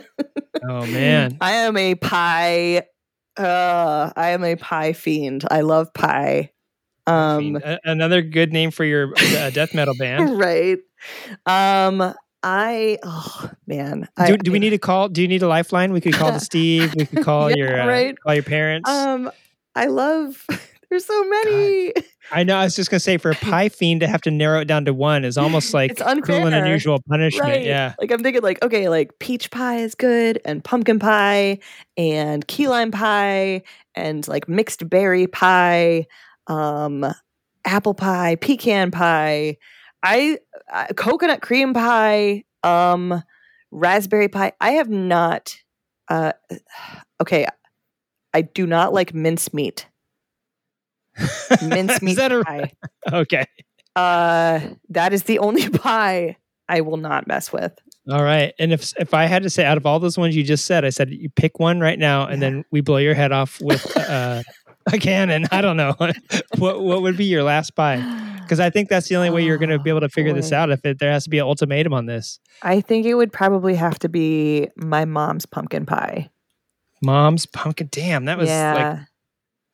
Oh 0.62 0.86
man, 0.88 1.42
i 1.42 1.52
am 1.54 1.78
a 1.78 1.96
pie 1.96 2.84
uh 3.38 4.12
i 4.16 4.30
am 4.30 4.44
a 4.44 4.56
pie 4.56 4.94
fiend 4.94 5.46
i 5.52 5.62
love 5.62 5.94
pie 5.94 6.52
um 7.08 7.58
a- 7.64 7.80
another 7.84 8.22
good 8.22 8.52
name 8.52 8.72
for 8.72 8.84
your 8.84 9.14
uh, 9.18 9.50
death 9.50 9.74
metal 9.74 9.94
band. 10.00 10.32
right. 10.38 10.78
Um, 11.46 12.14
I 12.44 12.98
oh 13.04 13.52
man, 13.68 14.08
I, 14.18 14.28
Do, 14.28 14.38
do 14.38 14.52
we 14.52 14.60
need 14.60 14.70
to 14.72 14.78
call? 14.78 15.10
Do 15.10 15.22
you 15.22 15.28
need 15.28 15.42
a 15.44 15.48
lifeline? 15.48 15.92
We 15.94 16.02
could 16.02 16.16
call 16.16 16.32
the 16.32 16.40
Steve. 16.40 16.94
We 16.96 17.06
could 17.06 17.20
call 17.22 17.50
Yeah, 17.50 17.56
your 17.56 17.80
uh, 17.80 17.86
right. 17.88 18.16
call 18.24 18.34
your 18.34 18.44
parents. 18.44 18.90
Um, 18.90 19.32
I 19.76 19.88
love. 19.88 20.46
There's 20.90 21.06
so 21.06 21.24
many. 21.24 21.94
I 22.32 22.44
know. 22.44 22.56
I 22.58 22.64
was 22.64 22.76
just 22.76 22.90
gonna 22.90 23.00
say 23.00 23.18
for 23.18 23.32
a 23.32 23.36
pie 23.42 23.70
fiend 23.70 24.02
to 24.02 24.08
have 24.08 24.22
to 24.22 24.32
narrow 24.32 24.60
it 24.60 24.66
down 24.66 24.86
to 24.86 24.94
one 24.94 25.24
is 25.26 25.38
almost 25.38 25.74
like 25.74 25.92
It's 25.92 26.02
cruel 26.02 26.46
and 26.46 26.48
unfair. 26.48 26.66
unusual 26.66 27.02
punishment. 27.08 27.48
Right. 27.48 27.64
Yeah. 27.66 27.94
Like 28.00 28.12
I'm 28.12 28.24
thinking 28.24 28.42
like, 28.42 28.62
okay, 28.64 28.90
like 28.90 29.18
peach 29.20 29.52
pie 29.52 29.78
is 29.78 29.96
good 29.96 30.40
and 30.46 30.64
pumpkin 30.64 31.00
pie 31.00 31.60
and 31.98 32.46
key 32.48 32.68
lime 32.68 32.92
pie 32.92 33.62
and 33.96 34.28
like 34.28 34.50
mixed 34.50 34.90
berry 34.90 35.28
pie, 35.28 36.06
um, 36.48 37.06
apple 37.66 37.94
pie, 37.94 38.36
pecan 38.36 38.92
pie, 38.92 39.58
I, 40.04 40.38
I 40.72 40.94
coconut 40.94 41.42
cream 41.42 41.74
pie, 41.74 42.44
um, 42.64 43.24
raspberry 43.72 44.28
pie. 44.30 44.54
I 44.62 44.72
have 44.72 44.90
not 44.90 45.56
uh 46.10 46.34
okay. 47.22 47.48
I 48.34 48.42
do 48.42 48.68
not 48.68 48.94
like 48.94 49.14
mincemeat. 49.14 49.88
Mincemeat 51.62 52.18
a, 52.32 52.44
pie. 52.44 52.72
okay? 53.14 53.46
Uh 53.96 54.60
that 54.90 55.14
is 55.14 55.24
the 55.24 55.40
only 55.40 55.70
pie 55.86 56.38
I 56.68 56.82
will 56.82 56.98
not 56.98 57.28
mess 57.28 57.54
with. 57.54 57.74
All 58.12 58.24
right. 58.24 58.54
And 58.60 58.72
if 58.74 58.94
if 59.00 59.14
I 59.14 59.26
had 59.26 59.44
to 59.44 59.50
say 59.50 59.66
out 59.66 59.78
of 59.78 59.86
all 59.86 60.00
those 60.00 60.18
ones 60.18 60.36
you 60.36 60.44
just 60.44 60.66
said, 60.66 60.84
I 60.86 60.90
said 60.90 61.10
you 61.12 61.30
pick 61.30 61.60
one 61.60 61.80
right 61.80 61.98
now, 61.98 62.26
and 62.28 62.42
Yeah. 62.42 62.50
then 62.50 62.66
we 62.72 62.82
blow 62.82 62.98
your 62.98 63.14
head 63.16 63.32
off 63.32 63.60
with 63.62 63.96
uh, 63.98 64.44
a 64.92 64.98
cannon. 65.00 65.46
I 65.52 65.62
don't 65.62 65.78
know 65.78 65.94
what 66.58 66.82
what 66.82 67.02
would 67.02 67.18
be 67.18 67.26
your 67.26 67.44
last 67.44 67.72
pie 67.76 67.98
because 68.42 68.60
I 68.60 68.70
think 68.70 68.90
that's 68.90 69.08
the 69.08 69.16
only 69.16 69.32
way 69.32 69.44
you're 69.44 69.58
going 69.58 69.70
to 69.72 69.80
be 69.80 69.90
able 69.90 70.02
to 70.02 70.10
figure 70.10 70.34
this 70.34 70.52
out. 70.52 70.70
If 70.70 70.86
it, 70.86 71.00
there 71.00 71.12
has 71.12 71.24
to 71.24 71.32
be 71.32 71.40
an 71.40 71.46
ultimatum 71.46 71.94
on 71.94 72.06
this, 72.06 72.40
I 72.62 72.80
think 72.82 73.06
it 73.08 73.16
would 73.16 73.34
probably 73.34 73.74
have 73.76 73.98
to 74.00 74.10
be 74.10 74.68
my 74.76 75.06
mom's 75.06 75.48
pumpkin 75.48 75.86
pie. 75.88 76.30
mom's 77.02 77.46
pumpkin. 77.48 77.90
Damn, 77.92 78.26
that 78.26 78.38
was 78.38 78.50
yeah. 78.50 78.74
like 79.00 79.08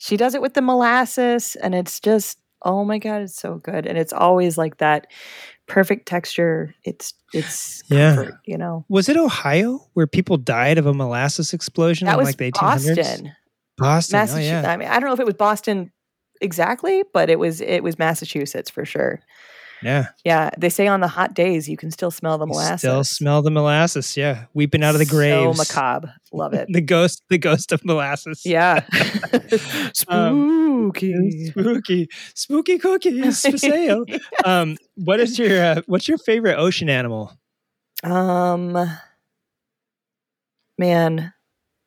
she 0.02 0.18
does 0.18 0.34
it 0.34 0.42
with 0.42 0.56
the 0.56 0.62
molasses 0.62 1.56
and 1.62 1.76
it's 1.76 2.00
just 2.00 2.40
oh 2.64 2.84
my 2.86 3.00
god, 3.00 3.22
it's 3.24 3.36
so 3.40 3.56
good. 3.56 3.88
And 3.88 3.98
it's 3.98 4.14
always 4.14 4.56
like 4.58 4.78
that 4.78 5.08
perfect 5.68 6.08
texture. 6.08 6.76
It's 6.84 7.14
it's 7.34 7.82
Yeah. 7.90 8.16
comfort, 8.16 8.36
you 8.46 8.58
know. 8.58 8.86
was 8.90 9.10
it 9.10 9.18
Ohio 9.18 9.88
where 9.94 10.06
people 10.08 10.38
died 10.38 10.78
of 10.78 10.86
a 10.86 10.94
molasses 10.94 11.54
explosion 11.54 12.06
That 12.08 12.18
was 12.18 12.28
like 12.28 12.38
the 12.38 12.52
1800s? 12.52 12.96
Boston. 12.96 13.32
Boston. 13.78 14.16
Oh, 14.16 14.20
Massachusetts. 14.20 14.46
yeah. 14.64 14.72
I 14.72 14.78
mean, 14.78 14.88
I 14.90 15.00
don't 15.00 15.08
know 15.10 15.14
if 15.14 15.20
it 15.20 15.26
was 15.26 15.36
Boston 15.36 15.92
exactly, 16.42 17.04
but 17.14 17.30
it 17.30 17.40
was 17.40 17.62
it 17.62 17.82
was 17.84 17.98
Massachusetts 17.98 18.70
for 18.70 18.86
sure. 18.86 19.20
Yeah. 19.84 20.08
Yeah, 20.24 20.50
they 20.58 20.70
say 20.70 20.88
on 20.88 21.00
the 21.00 21.08
hot 21.08 21.34
days 21.34 21.68
you 21.68 21.78
can 21.78 21.92
still 21.92 22.12
smell 22.12 22.38
the 22.38 22.46
molasses. 22.46 22.80
Still 22.82 23.04
smell 23.04 23.42
the 23.42 23.52
molasses. 23.52 24.16
Yeah. 24.16 24.46
Weeping 24.54 24.84
out 24.84 24.96
of 24.96 25.00
the 25.00 25.06
graves. 25.06 25.58
So 25.58 25.64
macabre. 25.64 26.14
Love 26.32 26.54
it. 26.54 26.68
the 26.72 26.82
ghost, 26.82 27.24
the 27.30 27.38
ghost 27.38 27.72
of 27.72 27.84
molasses. 27.86 28.46
yeah. 28.46 28.86
Um, 30.08 30.92
Spooky. 30.94 31.48
Spooky, 31.50 32.10
spooky 32.34 32.78
cookies 32.78 33.42
for 33.50 33.58
sale. 33.58 34.06
um, 34.46 34.78
what 34.96 35.20
is 35.20 35.38
your 35.38 35.62
uh, 35.64 35.82
what's 35.88 36.08
your 36.08 36.18
favorite 36.18 36.58
ocean 36.58 36.90
animal? 36.90 37.34
Um, 38.04 38.78
man, 40.78 41.34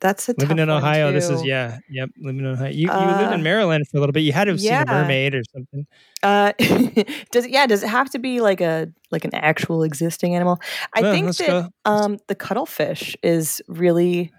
that's 0.05 0.29
a 0.29 0.35
Living 0.39 0.59
in 0.59 0.69
Ohio, 0.71 1.11
this 1.13 1.29
is 1.31 1.43
yeah, 1.45 1.79
yep. 1.89 2.11
Living 2.19 2.41
in 2.41 2.47
Ohio, 2.47 2.69
you 2.69 2.83
you 2.83 2.87
lived 2.93 3.33
Uh, 3.33 3.35
in 3.35 3.43
Maryland 3.43 3.85
for 3.91 3.97
a 3.97 4.01
little 4.01 4.13
bit. 4.13 4.21
You 4.21 4.33
had 4.33 4.45
to 4.45 4.51
have 4.53 4.61
seen 4.61 4.73
a 4.73 4.85
mermaid 4.85 5.35
or 5.35 5.43
something. 5.53 5.87
Uh, 6.23 6.53
does 7.33 7.47
yeah? 7.49 7.67
Does 7.67 7.83
it 7.83 7.89
have 7.89 8.11
to 8.11 8.19
be 8.19 8.41
like 8.41 8.61
a 8.61 8.89
like 9.11 9.25
an 9.25 9.35
actual 9.35 9.83
existing 9.83 10.35
animal? 10.37 10.61
I 10.95 11.01
Well, 11.03 11.13
think 11.13 11.37
that 11.39 11.47
go. 11.47 11.69
um 11.91 12.19
the 12.29 12.35
cuttlefish 12.35 13.17
is 13.23 13.63
really 13.67 14.31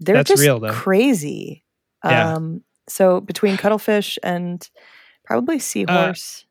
they're 0.00 0.16
That's 0.16 0.28
just 0.28 0.42
real, 0.42 0.58
though. 0.58 0.72
crazy. 0.72 1.64
Yeah. 2.04 2.34
Um, 2.34 2.62
so 2.88 3.20
between 3.20 3.56
cuttlefish 3.62 4.18
and 4.22 4.66
probably 5.24 5.58
seahorse. 5.60 6.44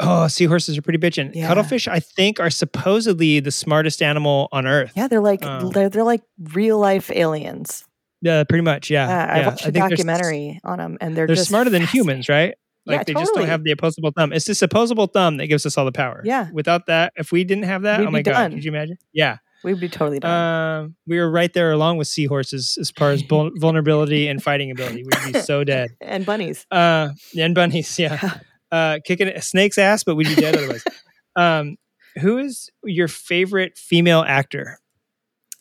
Oh, 0.00 0.26
seahorses 0.26 0.76
are 0.78 0.82
pretty 0.82 0.98
bitchin'. 0.98 1.32
Yeah. 1.34 1.46
Cuttlefish, 1.48 1.86
I 1.86 2.00
think, 2.00 2.40
are 2.40 2.50
supposedly 2.50 3.40
the 3.40 3.50
smartest 3.50 4.02
animal 4.02 4.48
on 4.52 4.66
Earth. 4.66 4.92
yeah, 4.96 5.06
they're 5.08 5.20
like 5.20 5.44
um, 5.44 5.70
they're, 5.70 5.88
they're 5.88 6.02
like 6.04 6.22
real 6.54 6.78
life 6.78 7.10
aliens. 7.10 7.84
Yeah, 8.20 8.44
pretty 8.44 8.62
much. 8.62 8.90
Yeah, 8.90 9.08
Yeah, 9.08 9.32
I 9.34 9.38
yeah. 9.40 9.46
watched 9.48 9.60
a 9.66 9.72
think 9.72 9.90
documentary 9.90 10.60
on 10.64 10.78
them, 10.78 10.98
and 11.00 11.16
they're 11.16 11.26
They're, 11.26 11.36
just 11.36 11.48
smarter 11.48 11.70
than 11.70 11.82
humans, 11.82 12.28
right? 12.28 12.54
Like 12.86 12.98
Yeah, 13.00 13.04
they 13.04 13.12
just 13.14 13.26
don't 13.26 13.34
totally. 13.34 13.48
have 13.50 13.64
the 13.64 13.70
opposable 13.72 14.10
thumb. 14.16 14.32
It's 14.32 14.44
this 14.44 14.62
opposable 14.62 15.06
thumb 15.06 15.36
that 15.36 15.46
gives 15.46 15.66
us 15.66 15.76
all 15.78 15.84
the 15.84 15.92
power. 15.92 16.20
Yeah. 16.24 16.48
Without 16.52 16.86
that, 16.86 17.12
if 17.16 17.30
we 17.32 17.44
didn't 17.44 17.64
have 17.64 17.82
that, 17.82 18.00
We'd 18.00 18.08
oh 18.08 18.10
my 18.10 18.22
god, 18.22 18.32
done. 18.32 18.52
could 18.54 18.64
you 18.64 18.70
imagine? 18.72 18.96
Yeah. 19.12 19.38
We'd 19.64 19.78
be 19.78 19.88
totally 19.88 20.18
done. 20.18 20.80
Um, 20.84 20.96
we 21.06 21.18
were 21.20 21.30
right 21.30 21.52
there 21.52 21.70
along 21.70 21.98
with 21.98 22.08
seahorses 22.08 22.76
as 22.80 22.90
far 22.90 23.10
as 23.12 23.22
vulnerability 23.28 24.26
and 24.26 24.42
fighting 24.42 24.72
ability. 24.72 25.04
We'd 25.04 25.32
be 25.32 25.38
so 25.40 25.62
dead. 25.62 25.90
and 26.00 26.26
bunnies. 26.26 26.66
Uh, 26.70 27.10
and 27.38 27.54
bunnies, 27.54 27.96
yeah. 27.98 28.38
Uh, 28.72 28.98
kicking 29.04 29.28
a 29.28 29.42
snake's 29.42 29.76
ass, 29.78 30.02
but 30.02 30.16
we'd 30.16 30.26
be 30.28 30.34
dead 30.34 30.56
otherwise. 30.56 30.82
Um, 31.34 31.76
who 32.20 32.36
is 32.36 32.68
your 32.84 33.08
favorite 33.08 33.78
female 33.78 34.22
actor, 34.26 34.78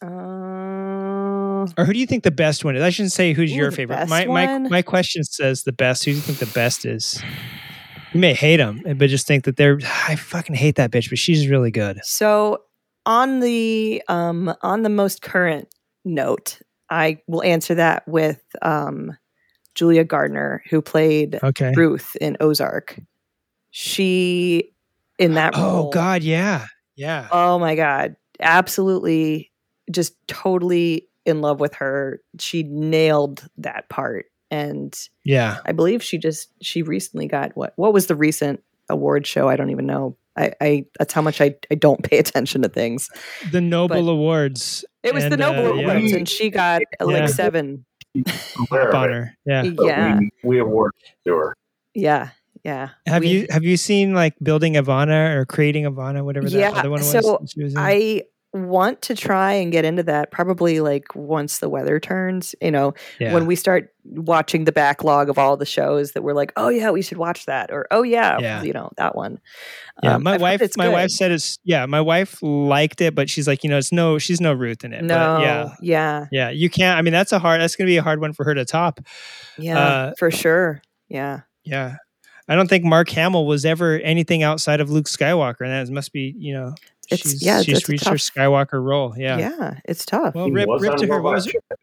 Uh, 0.02 1.68
or 1.78 1.86
who 1.86 1.94
do 1.94 2.00
you 2.00 2.06
think 2.06 2.24
the 2.24 2.32
best 2.32 2.66
one 2.66 2.76
is? 2.76 2.82
I 2.82 2.90
shouldn't 2.90 3.14
say 3.14 3.34
who's 3.34 3.52
Ooh, 3.52 3.56
your 3.56 3.72
favorite. 3.72 4.10
My 4.10 4.26
my 4.26 4.58
my 4.58 4.82
question 4.82 5.24
says 5.24 5.64
the 5.64 5.72
best. 5.72 6.04
Who 6.04 6.12
do 6.12 6.16
you 6.16 6.22
think 6.22 6.40
the 6.40 6.54
best 6.54 6.86
is? 6.86 7.22
You 8.14 8.20
may 8.20 8.34
hate 8.34 8.58
them, 8.58 8.82
but 8.98 9.10
just 9.10 9.28
think 9.28 9.46
that 9.46 9.56
they're. 9.56 9.80
I 10.08 10.16
fucking 10.16 10.56
hate 10.56 10.76
that 10.76 10.92
bitch, 10.92 11.10
but 11.10 11.18
she's 11.20 11.48
really 11.48 11.72
good. 11.72 12.02
So 12.04 12.64
on 13.06 13.40
the 13.40 14.04
um 14.08 14.54
on 14.62 14.82
the 14.84 14.90
most 14.90 15.22
current 15.22 15.70
note, 16.04 16.60
I 16.90 17.20
will 17.28 17.44
answer 17.44 17.76
that 17.76 18.08
with 18.08 18.42
um 18.62 19.16
Julia 19.76 20.04
Gardner, 20.04 20.64
who 20.70 20.82
played 20.82 21.40
Okay. 21.44 21.74
Ruth 21.76 22.16
in 22.22 22.38
Ozark. 22.40 23.00
She 23.72 24.74
in 25.18 25.34
that 25.36 25.54
Oh 25.56 25.62
role. 25.76 25.90
God, 25.92 26.24
yeah, 26.24 26.66
yeah. 26.96 27.28
Oh 27.32 27.58
my 27.60 27.76
god. 27.76 28.16
Absolutely 28.40 29.52
just 29.92 30.16
totally 30.28 31.08
in 31.26 31.42
love 31.42 31.60
with 31.60 31.74
her. 31.76 32.20
She 32.40 32.64
nailed 32.64 33.48
that 33.58 33.88
part. 33.90 34.26
And 34.50 34.98
Yeah. 35.24 35.60
I 35.66 35.72
believe 35.72 36.04
she 36.04 36.18
just 36.18 36.50
she 36.62 36.82
recently 36.82 37.28
got 37.28 37.56
what 37.56 37.74
what 37.78 37.94
was 37.94 38.08
the 38.08 38.16
recent 38.16 38.62
award 38.90 39.26
show? 39.26 39.48
I 39.48 39.56
don't 39.56 39.70
even 39.70 39.86
know. 39.86 40.18
I, 40.38 40.54
I 40.62 40.86
that's 41.00 41.14
how 41.14 41.22
much 41.22 41.40
I, 41.42 41.56
I 41.70 41.76
don't 41.76 42.04
pay 42.04 42.18
attention 42.18 42.62
to 42.64 42.70
things. 42.70 43.10
The 43.52 43.62
Nobel 43.62 44.06
But- 44.06 44.12
Awards. 44.12 44.84
It 45.04 45.14
was 45.14 45.24
the 45.24 45.32
and, 45.32 45.40
Nobel 45.40 45.72
uh, 45.72 45.74
yeah. 45.76 45.92
Awards, 45.92 46.12
and 46.12 46.28
she 46.30 46.50
got 46.50 46.82
uh, 47.00 47.08
Yeah. 47.08 47.22
like 47.22 47.30
seven. 47.30 47.86
Aware 48.72 48.90
of 48.90 48.96
on 48.96 49.10
it, 49.10 49.14
her. 49.14 49.38
Yeah. 49.46 49.64
but 49.76 49.86
Yeah, 49.86 50.20
we, 50.20 50.30
we 50.44 50.60
award 50.60 50.92
it 51.00 51.30
to 51.30 51.36
her. 51.36 51.56
yeah, 51.94 52.30
yeah. 52.64 52.90
Have 53.08 53.22
We- 53.24 53.30
you 53.30 53.48
have 53.50 53.64
you 53.64 53.78
seen 53.78 54.14
like 54.14 54.36
building 54.42 54.74
Ivana 54.74 55.36
or 55.36 55.46
creating 55.46 55.86
Ivana, 55.86 56.24
whatever 56.24 56.50
that 56.50 56.58
Yeah, 56.60 56.72
other 56.72 56.90
one 56.90 57.00
was? 57.00 57.12
so 57.12 57.40
she 57.48 57.64
was 57.64 57.74
in? 57.74 57.80
I 57.80 58.24
want 58.54 59.02
to 59.04 59.16
try 59.16 59.54
and 59.54 59.72
get 59.72 59.86
into 59.86 60.04
that 60.04 60.30
probably 60.30 60.82
like 60.82 61.16
once 61.16 61.60
the 61.60 61.70
weather 61.70 62.00
turns. 62.00 62.54
You 62.62 62.72
know, 62.72 62.94
yeah. 63.20 63.34
when 63.34 63.46
we 63.46 63.56
start 63.56 63.94
watching 64.04 64.66
the 64.66 64.72
backlog 64.74 65.30
of 65.30 65.38
all 65.38 65.56
the 65.56 65.66
shows 65.66 66.12
that 66.12 66.22
we're 66.24 66.34
like, 66.34 66.52
oh 66.58 66.68
yeah, 66.70 66.90
we 66.92 67.02
should 67.02 67.18
watch 67.18 67.46
that, 67.46 67.72
or 67.72 67.88
oh 67.92 68.04
yeah, 68.04 68.40
Yeah. 68.40 68.62
you 68.64 68.74
know 68.74 68.92
that 68.98 69.16
one. 69.16 69.40
yeah, 70.04 70.16
Um, 70.16 70.24
my 70.24 70.34
I've 70.34 70.42
wife 70.42 70.62
it's 70.62 70.76
my 70.76 70.90
wife 70.90 71.12
said 71.12 71.32
it's 71.32 71.60
yeah, 71.64 71.86
my 71.86 72.02
wife 72.02 72.40
liked 72.42 73.00
it, 73.00 73.16
but 73.16 73.30
she's 73.30 73.48
like, 73.48 73.64
you 73.64 73.70
know, 73.70 73.78
it's 73.78 73.92
no 73.94 74.18
she's 74.18 74.42
no 74.42 74.52
Ruth 74.54 74.84
in 74.84 74.92
it. 74.94 75.04
No, 75.04 75.16
But 75.38 75.42
yeah. 75.44 75.76
yeah, 75.82 76.26
Yeah. 76.32 76.50
You 76.50 76.70
can't 76.70 76.98
I 76.98 77.02
mean 77.04 77.14
that's 77.14 77.32
a 77.32 77.40
hard 77.40 77.62
that's 77.62 77.76
gonna 77.76 77.88
be 77.88 77.98
a 77.98 78.04
hard 78.04 78.20
one 78.20 78.34
for 78.34 78.44
her 78.44 78.54
to 78.54 78.66
top. 78.66 79.00
yeah, 79.58 79.80
Uh, 79.80 80.14
for 80.18 80.30
sure. 80.32 80.82
Yeah, 81.08 81.42
Yeah. 81.64 81.96
I 82.50 82.56
don't 82.56 82.68
think 82.68 82.84
Mark 82.84 83.08
Hamill 83.12 83.46
was 83.46 83.64
ever 83.64 84.00
anything 84.00 84.44
outside 84.44 84.82
of 84.82 84.90
Luke 84.90 85.06
Skywalker, 85.06 85.62
and 85.62 85.72
that 85.72 85.90
must 85.94 86.12
be, 86.12 86.36
you 86.38 86.54
know, 86.54 86.76
It's- 87.12 87.20
she's, 87.32 87.44
yeah, 87.46 87.62
she's 87.62 87.80
it's 87.80 87.90
a 87.90 87.92
reached 87.92 88.08
her 88.08 88.16
Skywalker 88.16 88.84
role. 88.84 89.14
Yeah. 89.18 89.38
yeah, 89.38 89.80
it's 89.86 90.06
tough. 90.06 90.36
Well, 90.36 90.46
He 90.46 90.52
rip, 90.52 90.68
was 90.68 90.82
rip 90.82 90.94
on 90.94 90.98
to 91.00 91.08
her. 91.08 91.22
What 91.22 91.34
was 91.36 91.46
it? 91.48 91.52
Chicken. 91.52 91.78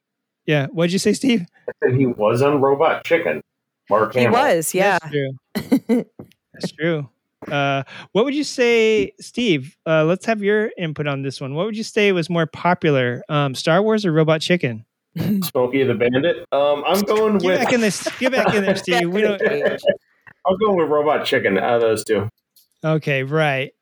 Yeah. 0.47 0.67
What'd 0.69 0.93
you 0.93 0.99
say, 0.99 1.13
Steve? 1.13 1.47
I 1.69 1.73
said 1.85 1.95
he 1.99 2.07
was 2.07 2.41
on 2.43 2.61
Robot 2.61 3.05
Chicken. 3.05 3.43
Mark 3.91 4.15
he 4.15 4.21
Hamill. 4.21 4.41
was, 4.41 4.75
yeah. 4.75 4.99
That's 5.03 5.13
true. 5.13 6.05
That's 6.53 6.73
true. 6.73 7.09
Uh, 7.51 7.83
what 8.13 8.25
would 8.25 8.35
you 8.35 8.45
say, 8.45 9.13
Steve? 9.21 9.77
Uh, 9.87 10.05
let's 10.05 10.27
have 10.27 10.43
your 10.43 10.71
input 10.77 11.07
on 11.07 11.23
this 11.23 11.41
one. 11.41 11.55
What 11.55 11.67
would 11.67 11.77
you 11.77 11.85
say 11.85 12.11
was 12.13 12.29
more 12.29 12.47
popular, 12.47 13.23
um, 13.29 13.55
Star 13.55 13.81
Wars 13.83 14.05
or 14.05 14.13
Robot 14.13 14.41
Chicken? 14.41 14.85
Smokey 15.17 15.85
the 15.85 15.95
Bandit. 15.95 16.45
Um, 16.53 16.83
I'm 16.87 17.01
going 17.03 17.39
Get 17.39 17.47
with. 17.47 17.59
back 17.61 17.73
in 17.73 17.81
this. 17.81 18.07
Get 18.19 18.33
back 18.33 18.55
in 18.55 18.63
there, 18.65 18.77
Steve. 18.85 19.09
We 19.11 19.21
don't. 19.23 19.41
I'm 19.43 20.57
going 20.59 20.77
with 20.77 20.89
Robot 20.89 21.25
Chicken. 21.27 21.59
Out 21.59 21.77
of 21.77 21.81
those 21.83 22.05
two. 22.05 22.29
Okay, 22.85 23.23
right. 23.23 23.73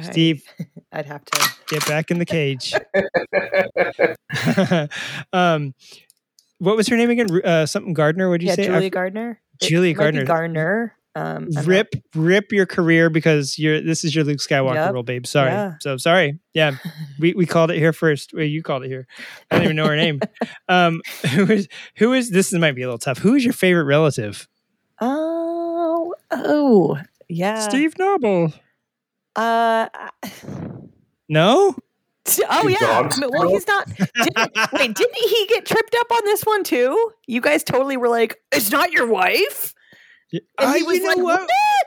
Steve, 0.00 0.42
I'd 0.92 1.06
have 1.06 1.24
to. 1.24 1.50
get 1.68 1.86
back 1.86 2.10
in 2.10 2.18
the 2.18 2.24
cage. 2.24 2.72
um, 5.32 5.74
what 6.58 6.76
was 6.76 6.88
her 6.88 6.96
name 6.96 7.10
again? 7.10 7.28
Uh, 7.44 7.66
something 7.66 7.92
Gardner. 7.92 8.30
Did 8.38 8.42
you 8.42 8.48
Yeah, 8.48 8.54
say? 8.54 8.64
Julia 8.66 8.86
I- 8.86 8.88
Gardner. 8.88 9.40
Julia 9.60 9.94
Gardner. 9.94 10.24
Gardner. 10.24 10.96
Um, 11.14 11.24
I'm 11.24 11.48
not- 11.50 11.66
rip, 11.66 11.94
rip 12.14 12.52
your 12.52 12.64
career 12.64 13.10
because 13.10 13.58
you're. 13.58 13.82
This 13.82 14.02
is 14.02 14.14
your 14.14 14.24
Luke 14.24 14.38
Skywalker 14.38 14.74
Yep. 14.76 14.94
role, 14.94 15.02
babe. 15.02 15.26
Sorry. 15.26 15.50
Yeah. 15.50 15.74
So 15.80 15.98
sorry. 15.98 16.38
Yeah, 16.54 16.76
we, 17.18 17.34
we 17.34 17.44
called 17.44 17.70
it 17.70 17.76
here 17.78 17.92
first. 17.92 18.32
Well, 18.32 18.44
you 18.44 18.62
called 18.62 18.84
it 18.84 18.88
here. 18.88 19.06
I 19.50 19.56
don't 19.56 19.64
even 19.64 19.76
know 19.76 19.86
her 19.86 19.96
name. 19.96 20.20
Um, 20.70 21.02
who 21.34 21.52
is 21.52 21.68
who 21.96 22.14
is 22.14 22.30
this? 22.30 22.50
Might 22.54 22.72
be 22.74 22.82
a 22.82 22.86
little 22.86 22.98
tough. 22.98 23.18
Who 23.18 23.34
is 23.34 23.44
your 23.44 23.52
favorite 23.52 23.84
relative? 23.84 24.48
Oh, 25.02 26.14
oh, 26.30 26.96
yeah. 27.28 27.60
Steve 27.68 27.98
Noble. 27.98 28.54
Uh, 29.36 29.88
No. 31.28 31.74
oh 31.74 31.74
His 32.26 32.38
yeah. 32.48 32.78
dog's 32.80 33.20
Well, 33.30 33.48
he's 33.48 33.66
not. 33.66 33.86
Didn't, 33.96 34.72
wait, 34.72 34.94
didn't 34.94 35.16
he 35.16 35.46
get 35.48 35.66
tripped 35.66 35.94
up 35.98 36.10
on 36.12 36.24
this 36.24 36.42
one 36.42 36.64
too? 36.64 37.12
You 37.26 37.40
guys 37.40 37.64
totally 37.64 37.96
were 37.96 38.08
like, 38.08 38.36
"It's 38.52 38.70
not 38.70 38.92
your 38.92 39.06
wife," 39.06 39.74
and 40.32 40.42
Uh, 40.58 40.72
he 40.74 40.82
was 40.82 40.98
you 40.98 41.02
know 41.02 41.08
like, 41.08 41.18
what? 41.18 41.40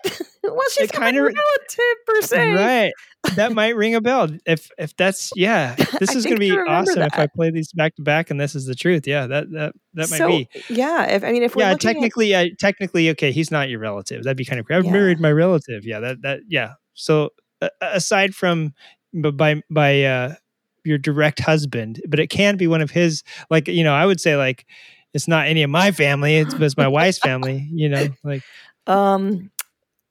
"What?" 0.03 0.21
well, 0.43 0.59
she's 0.71 0.91
kind 0.91 1.15
kinda- 1.15 1.21
relative 1.23 1.97
per 2.05 2.21
se. 2.21 2.53
Right. 2.53 2.91
That 3.35 3.53
might 3.53 3.75
ring 3.75 3.95
a 3.95 4.01
bell. 4.01 4.29
If 4.45 4.69
if 4.77 4.95
that's 4.97 5.31
yeah, 5.35 5.75
this 5.99 6.13
is 6.15 6.25
gonna 6.25 6.37
be 6.37 6.51
I 6.51 6.55
remember 6.55 6.91
awesome 6.91 7.01
if 7.03 7.17
I 7.17 7.27
play 7.27 7.49
these 7.51 7.71
back 7.71 7.95
to 7.95 8.01
back 8.03 8.29
and 8.29 8.39
this 8.39 8.53
is 8.55 8.65
the 8.65 8.75
truth. 8.75 9.07
Yeah, 9.07 9.27
that 9.27 9.51
that 9.51 9.73
that 9.93 10.09
might 10.11 10.17
so, 10.17 10.27
be. 10.27 10.49
Yeah, 10.69 11.05
if 11.05 11.23
I 11.23 11.31
mean, 11.31 11.41
if 11.43 11.55
we're 11.55 11.63
Yeah, 11.63 11.71
looking 11.71 11.89
at- 11.89 11.93
technically, 11.93 12.27
yeah, 12.27 12.45
technically, 12.59 13.09
okay, 13.11 13.31
he's 13.31 13.49
not 13.51 13.69
your 13.69 13.79
relative. 13.79 14.23
That'd 14.23 14.37
be 14.37 14.45
kind 14.45 14.59
of. 14.59 14.65
I've 14.69 14.85
Yeah. 14.85 14.91
married 14.91 15.19
my 15.19 15.31
relative. 15.31 15.85
Yeah, 15.85 15.99
that 16.01 16.21
that 16.23 16.41
yeah. 16.47 16.73
So 16.95 17.29
uh, 17.61 17.69
aside 17.81 18.33
from 18.33 18.73
by 19.13 19.61
by 19.69 20.03
uh, 20.03 20.35
your 20.83 20.97
direct 20.97 21.39
husband, 21.39 22.01
but 22.07 22.19
it 22.19 22.29
can 22.29 22.57
be 22.57 22.67
one 22.67 22.81
of 22.81 22.91
his. 22.91 23.23
Like 23.49 23.67
you 23.67 23.83
know, 23.83 23.93
I 23.93 24.05
would 24.05 24.19
say 24.19 24.35
like 24.35 24.65
it's 25.13 25.27
not 25.27 25.47
any 25.47 25.63
of 25.63 25.69
my 25.69 25.91
family. 25.91 26.37
It's, 26.37 26.55
it's 26.59 26.77
my 26.77 26.87
wife's 26.87 27.19
family. 27.19 27.67
You 27.71 27.89
know, 27.89 28.07
like 28.23 28.41
um, 28.87 29.51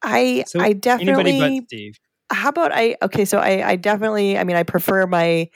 I 0.03 0.45
so 0.47 0.61
I 0.61 0.73
definitely 0.73 1.23
anybody 1.33 1.61
but 1.61 1.67
Steve. 1.69 1.99
how 2.31 2.49
about 2.51 2.73
I 2.73 2.97
okay, 3.03 3.25
so 3.25 3.39
I 3.39 3.71
I 3.71 3.77
definitely 3.77 4.39
I 4.39 4.45
mean 4.45 4.57
I 4.57 4.63
prefer 4.63 5.07
my 5.07 5.49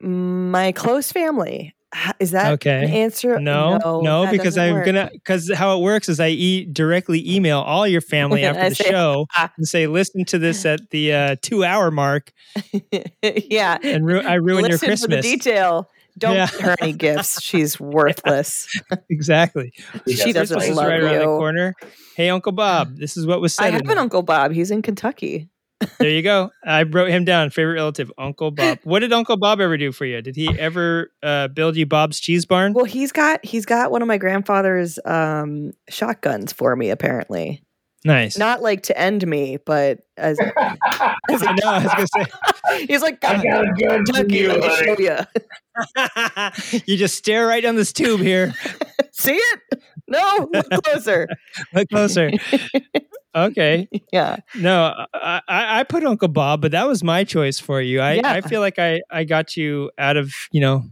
my 0.00 0.72
close 0.72 1.12
family. 1.12 1.74
H- 1.94 2.12
Is 2.20 2.30
that 2.32 2.52
Okay. 2.52 2.84
an 2.84 2.90
answer? 2.90 3.40
No, 3.40 3.78
no, 4.02 4.22
that 4.24 4.30
because 4.32 4.58
I'm 4.58 4.74
work. 4.74 4.86
gonna 4.86 5.10
because 5.12 5.50
how 5.54 5.76
it 5.78 5.80
works 5.82 6.08
is 6.10 6.20
I 6.20 6.28
e- 6.28 6.64
directly 6.66 7.22
email 7.28 7.60
all 7.60 7.86
your 7.86 8.00
family 8.14 8.44
after 8.44 8.68
the 8.68 8.74
say, 8.74 8.90
show 8.90 9.26
"Ah." 9.34 9.50
and 9.56 9.66
say, 9.66 9.86
listen 9.86 10.24
to 10.26 10.38
this 10.38 10.66
at 10.66 10.90
the 10.90 11.12
uh, 11.14 11.36
two 11.40 11.64
hour 11.64 11.90
mark 11.90 12.32
yeah. 13.22 13.78
and 13.82 14.04
ru- 14.06 14.20
I 14.20 14.34
ruin 14.34 14.64
your 14.66 14.72
Listen 14.72 14.96
for 14.96 15.06
the 15.08 15.16
Christmas. 15.16 15.24
detail. 15.24 15.88
don't 16.18 16.34
Yeah. 16.34 16.46
get 16.50 16.60
her 16.60 16.76
any 16.80 16.92
gifts. 16.92 17.40
She's 17.42 17.78
worthless. 17.80 18.68
exactly. 19.08 19.72
she 20.06 20.32
doesn't 20.32 20.58
Christmas 20.58 20.64
is 20.68 20.76
love 20.76 20.86
right 20.88 21.00
around 21.02 21.18
the 21.20 21.24
corner. 21.24 21.74
Hey, 22.16 22.28
Uncle 22.30 22.52
Bob, 22.52 22.96
this 22.96 23.16
is 23.16 23.24
what 23.26 23.40
was 23.40 23.54
said. 23.54 23.64
I 23.66 23.70
have 23.70 23.84
there. 23.84 23.92
an 23.92 23.98
Uncle 23.98 24.22
Bob. 24.22 24.52
He's 24.52 24.70
in 24.70 24.82
Kentucky. 24.82 25.48
There 25.98 26.10
you 26.10 26.22
go. 26.22 26.50
I 26.64 26.82
wrote 26.82 27.10
him 27.10 27.24
down. 27.24 27.50
Favorite 27.50 27.74
relative, 27.74 28.10
Uncle 28.18 28.50
Bob. 28.50 28.78
What 28.84 29.00
did 29.00 29.12
Uncle 29.12 29.36
Bob 29.36 29.60
ever 29.60 29.76
do 29.76 29.92
for 29.92 30.04
you? 30.04 30.20
Did 30.22 30.34
he 30.34 30.48
ever 30.58 31.12
uh, 31.22 31.48
build 31.48 31.76
you 31.76 31.86
Bob's 31.86 32.18
cheese 32.20 32.46
barn? 32.46 32.72
Well, 32.72 32.84
he's 32.84 33.12
got 33.12 33.44
he's 33.44 33.64
got 33.66 33.90
one 33.90 34.02
of 34.02 34.08
my 34.08 34.18
grandfather's 34.18 34.98
um, 35.04 35.72
shotguns 35.88 36.52
for 36.52 36.74
me. 36.74 36.90
Apparently, 36.90 37.62
Nice. 38.04 38.36
not 38.38 38.60
like 38.62 38.84
to 38.84 38.98
end 38.98 39.26
me, 39.26 39.58
but 39.64 40.00
as, 40.16 40.38
as 40.40 40.48
I 41.42 41.52
know. 41.54 41.68
I 41.68 41.82
was 41.84 41.92
gonna 41.94 42.06
say. 42.26 42.86
he's 42.86 43.02
like, 43.02 43.22
I 43.24 43.42
got 43.42 43.64
a 43.64 43.72
gun 43.72 44.04
for 44.06 44.12
Kentucky, 44.14 44.36
you, 44.36 44.48
let 44.48 44.60
me 44.60 44.68
show 44.84 44.96
you. 46.74 46.82
you 46.86 46.96
just 46.96 47.16
stare 47.16 47.46
right 47.46 47.62
down 47.62 47.76
this 47.76 47.92
tube 47.92 48.20
here. 48.20 48.52
See 49.12 49.34
it? 49.34 49.60
No, 50.08 50.48
look 50.52 50.68
closer. 50.84 51.28
Look 51.74 51.88
closer. 51.88 52.30
Okay. 53.44 53.88
Yeah, 54.12 54.36
No, 54.54 54.94
I, 55.12 55.40
I, 55.48 55.84
put 55.84 56.02
Uncle 56.02 56.28
Bob, 56.28 56.62
but 56.62 56.72
that 56.72 56.88
was 56.88 57.04
my 57.04 57.24
choice 57.24 57.58
for 57.58 57.80
you. 57.80 58.00
I, 58.00 58.14
Yeah. 58.14 58.32
I 58.32 58.40
feel 58.40 58.60
like 58.60 58.78
I, 58.78 59.02
I 59.10 59.24
got 59.24 59.56
you 59.56 59.90
out 59.98 60.16
of, 60.16 60.32
you 60.50 60.60
know, 60.62 60.84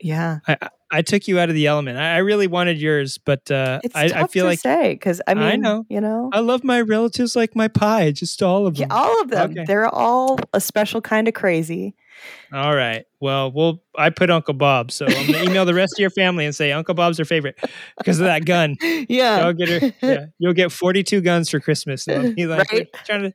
yeah. 0.00 0.38
I, 0.48 0.56
I 0.90 1.02
took 1.02 1.26
you 1.26 1.38
out 1.38 1.48
of 1.48 1.54
the 1.54 1.66
element. 1.66 1.98
I, 1.98 2.14
I 2.14 2.18
really 2.18 2.46
wanted 2.46 2.80
yours, 2.80 3.18
but 3.18 3.50
uh, 3.50 3.80
It's 3.82 3.96
I, 3.96 4.08
tough 4.08 4.22
I 4.22 4.26
feel 4.28 4.44
to 4.44 4.48
like 4.48 4.60
say 4.60 4.92
because 4.94 5.20
I 5.26 5.34
mean, 5.34 5.44
I 5.44 5.56
know. 5.56 5.86
you 5.88 6.00
know, 6.00 6.30
I 6.32 6.40
love 6.40 6.62
my 6.62 6.80
relatives 6.80 7.34
like 7.34 7.56
my 7.56 7.68
pie, 7.68 8.12
just 8.12 8.42
all 8.42 8.66
of 8.66 8.76
yeah, 8.76 8.86
them. 8.86 8.96
all 8.96 9.20
of 9.22 9.30
them. 9.30 9.50
Okay. 9.50 9.64
They're 9.66 9.88
all 9.88 10.38
a 10.52 10.60
special 10.60 11.00
kind 11.00 11.26
of 11.26 11.34
crazy. 11.34 11.96
All 12.52 12.74
right. 12.74 13.04
Well, 13.20 13.50
we'll. 13.50 13.82
I 13.96 14.10
put 14.10 14.30
Uncle 14.30 14.54
Bob, 14.54 14.90
so 14.92 15.06
I'm 15.06 15.26
gonna 15.26 15.44
email 15.44 15.64
the 15.64 15.74
rest 15.74 15.94
of 15.94 15.98
your 15.98 16.10
family 16.10 16.44
and 16.44 16.54
say 16.54 16.72
Uncle 16.72 16.94
Bob's 16.94 17.18
your 17.18 17.24
favorite 17.24 17.56
because 17.98 18.20
of 18.20 18.26
that 18.26 18.44
gun. 18.44 18.76
Yeah, 19.08 19.44
I'll 19.46 19.52
get 19.52 19.68
her. 19.68 19.92
Yeah, 20.02 20.26
you'll 20.38 20.52
get 20.52 20.70
42 20.72 21.20
guns 21.20 21.50
for 21.50 21.58
Christmas. 21.60 22.06
And 22.06 22.34
be 22.36 22.46
like, 22.46 22.70
Right. 22.72 22.88
trying 23.04 23.34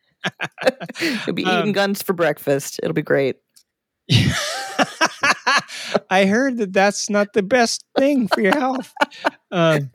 You'll 1.25 1.33
be 1.35 1.43
Um, 1.45 1.59
eating 1.61 1.71
guns 1.73 2.01
for 2.01 2.13
breakfast. 2.13 2.79
It'll 2.81 2.93
be 2.93 3.01
great. 3.01 3.37
I 6.09 6.25
heard 6.25 6.57
that 6.57 6.73
that's 6.73 7.09
not 7.09 7.33
the 7.33 7.43
best 7.43 7.83
thing 7.97 8.27
for 8.27 8.41
your 8.41 8.53
health. 8.57 8.91
Um, 9.51 9.91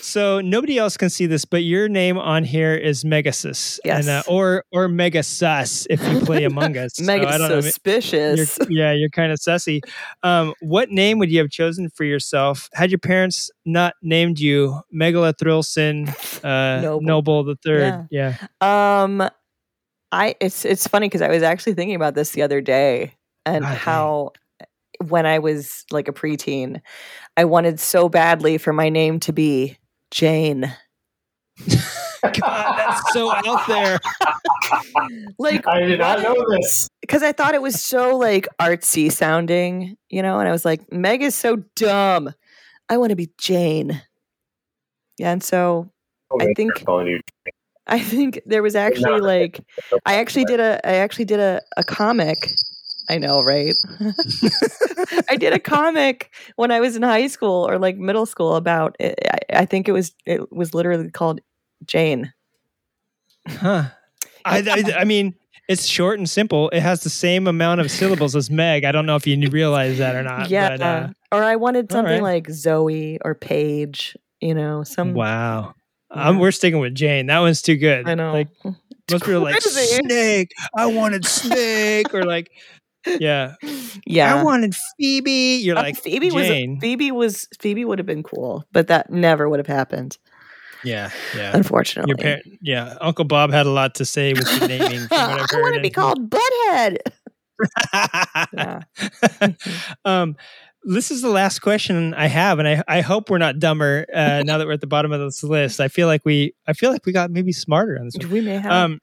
so 0.00 0.40
nobody 0.40 0.78
else 0.78 0.96
can 0.96 1.10
see 1.10 1.26
this, 1.26 1.44
but 1.44 1.62
your 1.64 1.88
name 1.88 2.18
on 2.18 2.44
here 2.44 2.74
is 2.74 3.04
Megasus, 3.04 3.78
Yes. 3.84 4.00
and, 4.06 4.08
uh, 4.08 4.22
or 4.26 4.64
or 4.72 4.88
Megasus 4.88 5.86
if 5.90 6.02
you 6.08 6.20
play 6.20 6.44
Among 6.44 6.76
Us. 6.76 6.94
So 6.96 7.04
Mega 7.04 7.28
I 7.28 7.38
don't 7.38 7.48
know, 7.48 7.60
suspicious. 7.60 8.58
You're, 8.58 8.70
yeah, 8.70 8.92
you're 8.92 9.10
kind 9.10 9.32
of 9.32 9.38
sussy. 9.38 9.80
Um, 10.22 10.54
what 10.60 10.90
name 10.90 11.18
would 11.18 11.30
you 11.30 11.38
have 11.40 11.50
chosen 11.50 11.88
for 11.90 12.04
yourself 12.04 12.68
had 12.72 12.90
your 12.90 12.98
parents 12.98 13.50
not 13.64 13.94
named 14.02 14.38
you 14.38 14.80
Megalathrillson 14.94 16.08
uh, 16.44 16.80
Noble. 16.80 17.00
Noble. 17.02 17.44
the 17.44 17.56
Third? 17.56 18.08
Yeah. 18.10 18.36
Um, 18.60 19.28
I 20.12 20.34
it's 20.40 20.64
it's 20.64 20.86
funny 20.86 21.06
because 21.08 21.22
I 21.22 21.28
was 21.28 21.42
actually 21.42 21.74
thinking 21.74 21.96
about 21.96 22.14
this 22.14 22.30
the 22.30 22.42
other 22.42 22.60
day 22.60 23.14
and 23.44 23.62
God 23.64 23.70
dang. 23.70 23.78
how 23.78 24.32
when 25.08 25.26
I 25.26 25.40
was 25.40 25.84
like 25.90 26.06
a 26.06 26.12
preteen, 26.12 26.80
I 27.36 27.44
wanted 27.44 27.80
so 27.80 28.08
badly 28.08 28.58
for 28.58 28.72
my 28.72 28.88
name 28.88 29.20
to 29.20 29.32
be 29.32 29.78
Jane. 30.10 30.72
God, 32.22 32.76
that's 32.78 33.12
so 33.12 33.30
out 33.32 33.66
there. 33.68 33.98
Like 35.38 35.66
I 35.66 35.80
did 35.80 35.98
not 35.98 36.22
know 36.22 36.34
this. 36.50 36.88
because 37.00 37.22
I 37.22 37.32
thought 37.32 37.54
it 37.54 37.60
was 37.62 37.82
so 37.82 38.16
like 38.16 38.48
artsy 38.60 39.12
sounding, 39.12 39.96
you 40.08 40.22
know, 40.22 40.38
and 40.38 40.48
I 40.48 40.52
was 40.52 40.64
like, 40.64 40.90
Meg 40.92 41.22
is 41.22 41.34
so 41.34 41.56
dumb. 41.76 42.32
I 42.88 42.96
want 42.96 43.10
to 43.10 43.16
be 43.16 43.30
Jane. 43.38 44.00
Yeah, 45.18 45.32
and 45.32 45.42
so 45.42 45.90
Okay, 46.32 46.46
I 46.50 46.54
think- 46.54 46.74
they're 46.76 46.84
calling 46.84 47.06
you. 47.08 47.20
I 47.86 47.98
think 48.00 48.40
there 48.46 48.62
was 48.62 48.74
actually 48.74 49.20
like 49.20 49.60
I 50.06 50.14
actually 50.16 50.46
did 50.46 50.58
a 50.58 50.80
I 50.88 50.94
actually 50.94 51.26
did 51.26 51.38
a, 51.40 51.60
a 51.76 51.84
comic. 51.84 52.50
I 53.08 53.18
know, 53.18 53.42
right? 53.42 53.74
I 55.28 55.36
did 55.36 55.52
a 55.52 55.58
comic 55.58 56.34
when 56.56 56.70
I 56.70 56.80
was 56.80 56.96
in 56.96 57.02
high 57.02 57.26
school 57.26 57.68
or 57.68 57.78
like 57.78 57.96
middle 57.96 58.26
school 58.26 58.56
about 58.56 58.96
it. 58.98 59.18
I, 59.30 59.60
I 59.60 59.66
think 59.66 59.88
it 59.88 59.92
was 59.92 60.14
it 60.26 60.52
was 60.52 60.74
literally 60.74 61.10
called 61.10 61.40
Jane. 61.84 62.32
Huh. 63.48 63.84
I, 64.46 64.58
I, 64.58 65.00
I 65.00 65.04
mean, 65.04 65.34
it's 65.68 65.86
short 65.86 66.18
and 66.18 66.28
simple. 66.28 66.68
It 66.70 66.80
has 66.80 67.02
the 67.02 67.10
same 67.10 67.46
amount 67.46 67.80
of 67.80 67.90
syllables 67.90 68.36
as 68.36 68.50
Meg. 68.50 68.84
I 68.84 68.92
don't 68.92 69.06
know 69.06 69.16
if 69.16 69.26
you 69.26 69.48
realize 69.48 69.98
that 69.98 70.14
or 70.14 70.22
not. 70.22 70.50
yeah, 70.50 70.76
But, 70.76 70.82
uh, 70.82 71.08
or 71.32 71.42
I 71.42 71.56
wanted 71.56 71.90
something 71.90 72.22
right. 72.22 72.44
like 72.44 72.50
Zoe 72.50 73.18
or 73.24 73.34
Paige. 73.34 74.16
You 74.40 74.54
know, 74.54 74.82
some 74.82 75.14
wow. 75.14 75.74
Yeah. 76.14 76.28
Um, 76.28 76.38
we're 76.38 76.50
sticking 76.50 76.80
with 76.80 76.94
Jane. 76.94 77.26
That 77.26 77.38
one's 77.38 77.62
too 77.62 77.76
good. 77.76 78.06
I 78.06 78.14
know. 78.14 78.32
Like 78.32 78.48
most 79.10 79.24
people 79.24 79.36
are 79.36 79.40
like 79.40 79.60
Snake. 79.62 80.52
I 80.76 80.86
wanted 80.86 81.24
Snake, 81.26 82.12
or 82.14 82.24
like, 82.24 82.50
yeah, 83.06 83.54
yeah. 84.06 84.34
I 84.34 84.42
wanted 84.42 84.74
Phoebe. 84.98 85.56
You're 85.62 85.76
Uh, 85.78 85.82
like 85.82 85.96
Phoebe 85.96 86.30
Jane. 86.30 86.74
was 86.74 86.80
Phoebe 86.80 87.10
was 87.12 87.48
Phoebe 87.60 87.84
would 87.84 87.98
have 87.98 88.06
been 88.06 88.22
cool, 88.22 88.64
but 88.72 88.88
that 88.88 89.10
never 89.10 89.48
would 89.48 89.58
have 89.58 89.66
happened, 89.66 90.18
Yeah, 90.82 91.10
yeah. 91.36 91.56
unfortunately. 91.56 92.10
Your 92.10 92.16
parent, 92.18 92.44
yeah. 92.62 92.96
Uncle 93.00 93.24
Bob 93.24 93.50
had 93.52 93.66
a 93.66 93.70
lot 93.70 93.94
to 93.96 94.04
say 94.04 94.32
with 94.32 94.60
the 94.60 94.68
naming. 94.68 95.06
I 95.10 95.46
want 95.54 95.74
to 95.76 95.80
be 95.80 95.90
called 95.90 96.30
Butthead. 96.30 96.96
Yeah. 98.52 98.80
um, 100.04 100.36
this 100.86 101.10
is 101.10 101.22
the 101.22 101.30
last 101.30 101.60
question 101.60 102.12
I 102.14 102.26
have, 102.26 102.58
and 102.58 102.68
I, 102.68 102.82
I 102.86 103.00
hope 103.00 103.30
we're 103.30 103.38
not 103.38 103.58
dumber 103.58 104.04
uh, 104.14 104.42
now 104.44 104.58
that 104.58 104.66
we're 104.66 104.74
at 104.74 104.80
the 104.82 104.86
bottom 104.86 105.12
of 105.12 105.20
this 105.20 105.42
list. 105.42 105.80
I 105.80 105.88
feel 105.88 106.06
like 106.06 106.22
we 106.24 106.52
I 106.66 106.72
feel 106.74 106.90
like 106.92 107.06
we 107.06 107.12
got 107.12 107.30
maybe 107.30 107.52
smarter 107.52 107.98
on 107.98 108.04
this. 108.06 108.16
One. 108.18 108.30
We 108.30 108.40
may 108.42 108.58
have. 108.58 108.70
Um, 108.72 108.98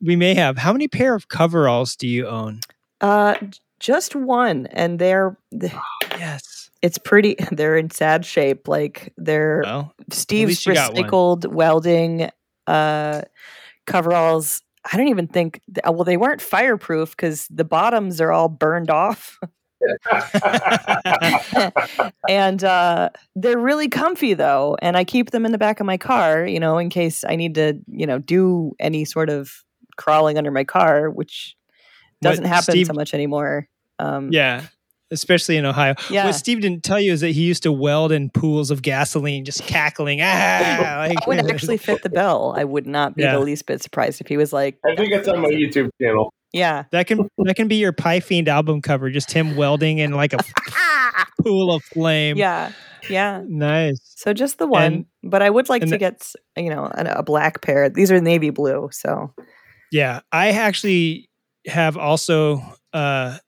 we 0.00 0.16
may 0.16 0.34
have. 0.34 0.58
How 0.58 0.72
many 0.72 0.88
pair 0.88 1.14
of 1.14 1.28
coveralls 1.28 1.96
do 1.96 2.06
you 2.08 2.26
own? 2.26 2.60
Uh, 3.02 3.34
just 3.80 4.14
one, 4.14 4.66
and 4.66 4.98
they're 4.98 5.36
th- 5.60 5.72
Yes. 6.18 6.70
it's 6.82 6.98
pretty. 6.98 7.34
They're 7.50 7.76
in 7.76 7.90
sad 7.90 8.24
shape. 8.24 8.68
Like 8.68 9.12
they're 9.16 9.62
Well, 9.64 9.92
Steve's 10.10 10.48
least 10.50 10.66
you 10.66 10.74
got 10.74 10.94
one. 10.94 11.02
recycled 11.04 11.46
welding 11.48 12.30
uh 12.68 13.22
coveralls. 13.86 14.62
I 14.92 14.96
don't 14.96 15.08
even 15.08 15.26
think. 15.26 15.60
th- 15.74 15.84
Well, 15.84 16.04
they 16.04 16.16
weren't 16.16 16.40
fireproof 16.40 17.10
because 17.10 17.46
the 17.48 17.64
bottoms 17.64 18.20
are 18.20 18.30
all 18.32 18.48
burned 18.48 18.90
off, 18.90 19.38
and 22.28 22.62
uh, 22.64 23.10
they're 23.34 23.58
really 23.58 23.88
comfy 23.88 24.34
though. 24.34 24.76
And 24.82 24.96
I 24.96 25.04
keep 25.04 25.30
them 25.30 25.44
in 25.46 25.52
the 25.52 25.58
back 25.58 25.80
of 25.80 25.86
my 25.86 25.96
car, 25.98 26.46
you 26.46 26.60
know, 26.60 26.78
in 26.78 26.90
case 26.90 27.24
I 27.28 27.36
need 27.36 27.54
to, 27.56 27.78
you 27.88 28.06
know, 28.06 28.18
do 28.18 28.72
any 28.78 29.04
sort 29.04 29.30
of 29.30 29.50
crawling 29.96 30.38
under 30.38 30.50
my 30.50 30.64
car, 30.64 31.10
which 31.10 31.56
What 32.22 32.30
doesn't 32.30 32.44
happen 32.44 32.72
Steve- 32.72 32.86
so 32.86 32.92
much 32.92 33.14
anymore. 33.14 33.68
Um, 33.98 34.30
yeah. 34.32 34.66
Especially 35.10 35.58
in 35.58 35.66
Ohio. 35.66 35.94
Yeah. 36.08 36.24
What 36.24 36.32
Steve 36.34 36.62
didn't 36.62 36.84
tell 36.84 36.98
you 36.98 37.12
is 37.12 37.20
that 37.20 37.28
he 37.32 37.42
used 37.42 37.64
to 37.64 37.72
weld 37.72 38.12
in 38.12 38.30
pools 38.30 38.70
of 38.70 38.80
gasoline, 38.80 39.44
just 39.44 39.62
cackling. 39.64 40.20
Ah, 40.22 41.04
like, 41.08 41.18
I 41.22 41.28
would 41.28 41.50
actually 41.50 41.76
fit 41.76 42.02
the 42.02 42.08
bill. 42.08 42.54
I 42.56 42.64
would 42.64 42.86
not 42.86 43.14
be 43.14 43.22
Yeah. 43.22 43.32
the 43.32 43.40
least 43.40 43.66
bit 43.66 43.82
surprised 43.82 44.22
if 44.22 44.26
he 44.26 44.38
was 44.38 44.54
like, 44.54 44.78
I 44.86 44.96
think 44.96 45.12
it's 45.12 45.28
on 45.28 45.42
my 45.42 45.50
YouTube 45.50 45.90
channel. 46.00 46.32
"Yeah, 46.54 46.84
that 46.92 47.06
can 47.06 47.28
that 47.44 47.56
can 47.56 47.68
be 47.68 47.76
your 47.76 47.92
Pie 47.92 48.20
Fiend 48.20 48.48
album 48.48 48.80
cover, 48.80 49.10
just 49.10 49.30
him 49.32 49.54
welding 49.54 49.98
in 49.98 50.12
like 50.12 50.32
a 50.32 50.38
pool 51.42 51.72
of 51.74 51.82
flame. 51.84 52.36
yeah, 52.38 52.72
yeah." 53.10 53.42
Nice. 53.46 54.00
So 54.16 54.32
just 54.32 54.58
the 54.58 54.66
one, 54.66 54.82
And- 54.92 55.06
but 55.22 55.42
I 55.42 55.50
would 55.50 55.68
like 55.68 55.82
to 55.82 55.88
the- 55.88 55.98
get 55.98 56.32
you 56.56 56.70
know 56.70 56.84
a, 56.92 57.16
a 57.18 57.22
black 57.22 57.60
pair. 57.60 57.90
These 57.90 58.10
are 58.10 58.20
navy 58.20 58.48
blue, 58.50 58.88
so 58.92 59.34
Yeah, 59.90 60.20
I 60.32 60.50
actually 60.52 61.28
have 61.66 61.96
also 61.96 62.62
uh, 62.92 63.38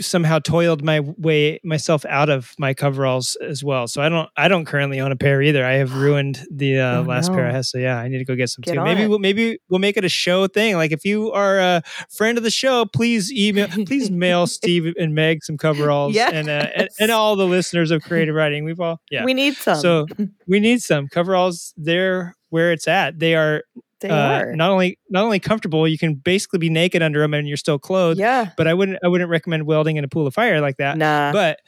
somehow 0.00 0.38
toiled 0.38 0.82
my 0.82 1.00
way 1.00 1.60
myself 1.64 2.04
out 2.06 2.30
of 2.30 2.54
my 2.58 2.72
coveralls 2.72 3.36
as 3.36 3.62
well. 3.62 3.86
So 3.86 4.00
I 4.00 4.08
don't 4.08 4.28
I 4.36 4.48
don't 4.48 4.64
currently 4.64 5.00
own 5.00 5.12
a 5.12 5.16
pair 5.16 5.42
either. 5.42 5.64
I 5.64 5.74
have 5.74 5.94
ruined 5.96 6.40
the 6.50 6.78
uh, 6.78 7.00
Oh, 7.00 7.02
last 7.02 7.30
pair 7.30 7.44
I 7.44 7.48
no. 7.48 7.54
have. 7.54 7.66
So 7.66 7.78
yeah, 7.78 7.98
I 7.98 8.08
need 8.08 8.18
to 8.18 8.24
go 8.24 8.34
get 8.34 8.48
some 8.48 8.62
Get 8.62 8.74
too. 8.74 8.84
Maybe 8.84 9.02
it. 9.02 9.08
we'll 9.08 9.18
maybe 9.18 9.58
we'll 9.68 9.80
make 9.80 9.96
it 9.96 10.04
a 10.04 10.08
show 10.08 10.46
thing. 10.46 10.76
Like 10.76 10.92
if 10.92 11.04
you 11.04 11.30
are 11.32 11.58
a 11.58 11.82
friend 12.10 12.38
of 12.38 12.44
the 12.44 12.50
show, 12.50 12.84
please 12.86 13.32
email 13.32 13.68
please 13.68 14.10
mail 14.24 14.46
Steve 14.46 14.94
and 14.98 15.14
Meg 15.14 15.44
some 15.44 15.58
coveralls 15.58 16.16
and, 16.16 16.48
uh, 16.48 16.68
and 16.74 16.88
and 16.98 17.10
all 17.10 17.36
the 17.36 17.46
listeners 17.46 17.90
of 17.90 18.02
creative 18.02 18.34
writing. 18.34 18.64
We've 18.64 18.80
all 18.80 19.00
yeah. 19.10 19.24
we 19.24 19.34
need 19.34 19.54
some. 19.54 19.76
so 19.78 20.06
we 20.46 20.60
need 20.60 20.82
some 20.82 21.08
coveralls. 21.08 21.74
They're 21.76 22.34
where 22.48 22.72
it's 22.72 22.88
at. 22.88 23.18
They 23.18 23.34
are 23.34 23.62
they 24.02 24.10
uh, 24.10 24.40
are, 24.42 24.54
not 24.54 24.70
only 24.70 24.98
not 25.10 25.24
only 25.24 25.38
comfortable, 25.40 25.88
you 25.88 25.98
can 25.98 26.14
basically 26.14 26.58
be 26.58 26.68
naked 26.70 27.02
under 27.02 27.20
them 27.20 27.34
and 27.34 27.48
you're 27.48 27.56
still 27.56 27.78
clothed. 27.78 28.18
yeah, 28.20 28.50
But 28.56 28.68
I 28.68 28.74
wouldn't 28.74 28.98
I 29.02 29.08
wouldn't 29.08 29.30
recommend 29.30 29.66
welding 29.66 29.96
in 29.96 30.04
a 30.04 30.08
pool 30.08 30.26
of 30.26 30.34
fire 30.34 30.60
like 30.60 30.76
that. 30.76 30.96
nah, 30.98 31.32
But 31.32 31.58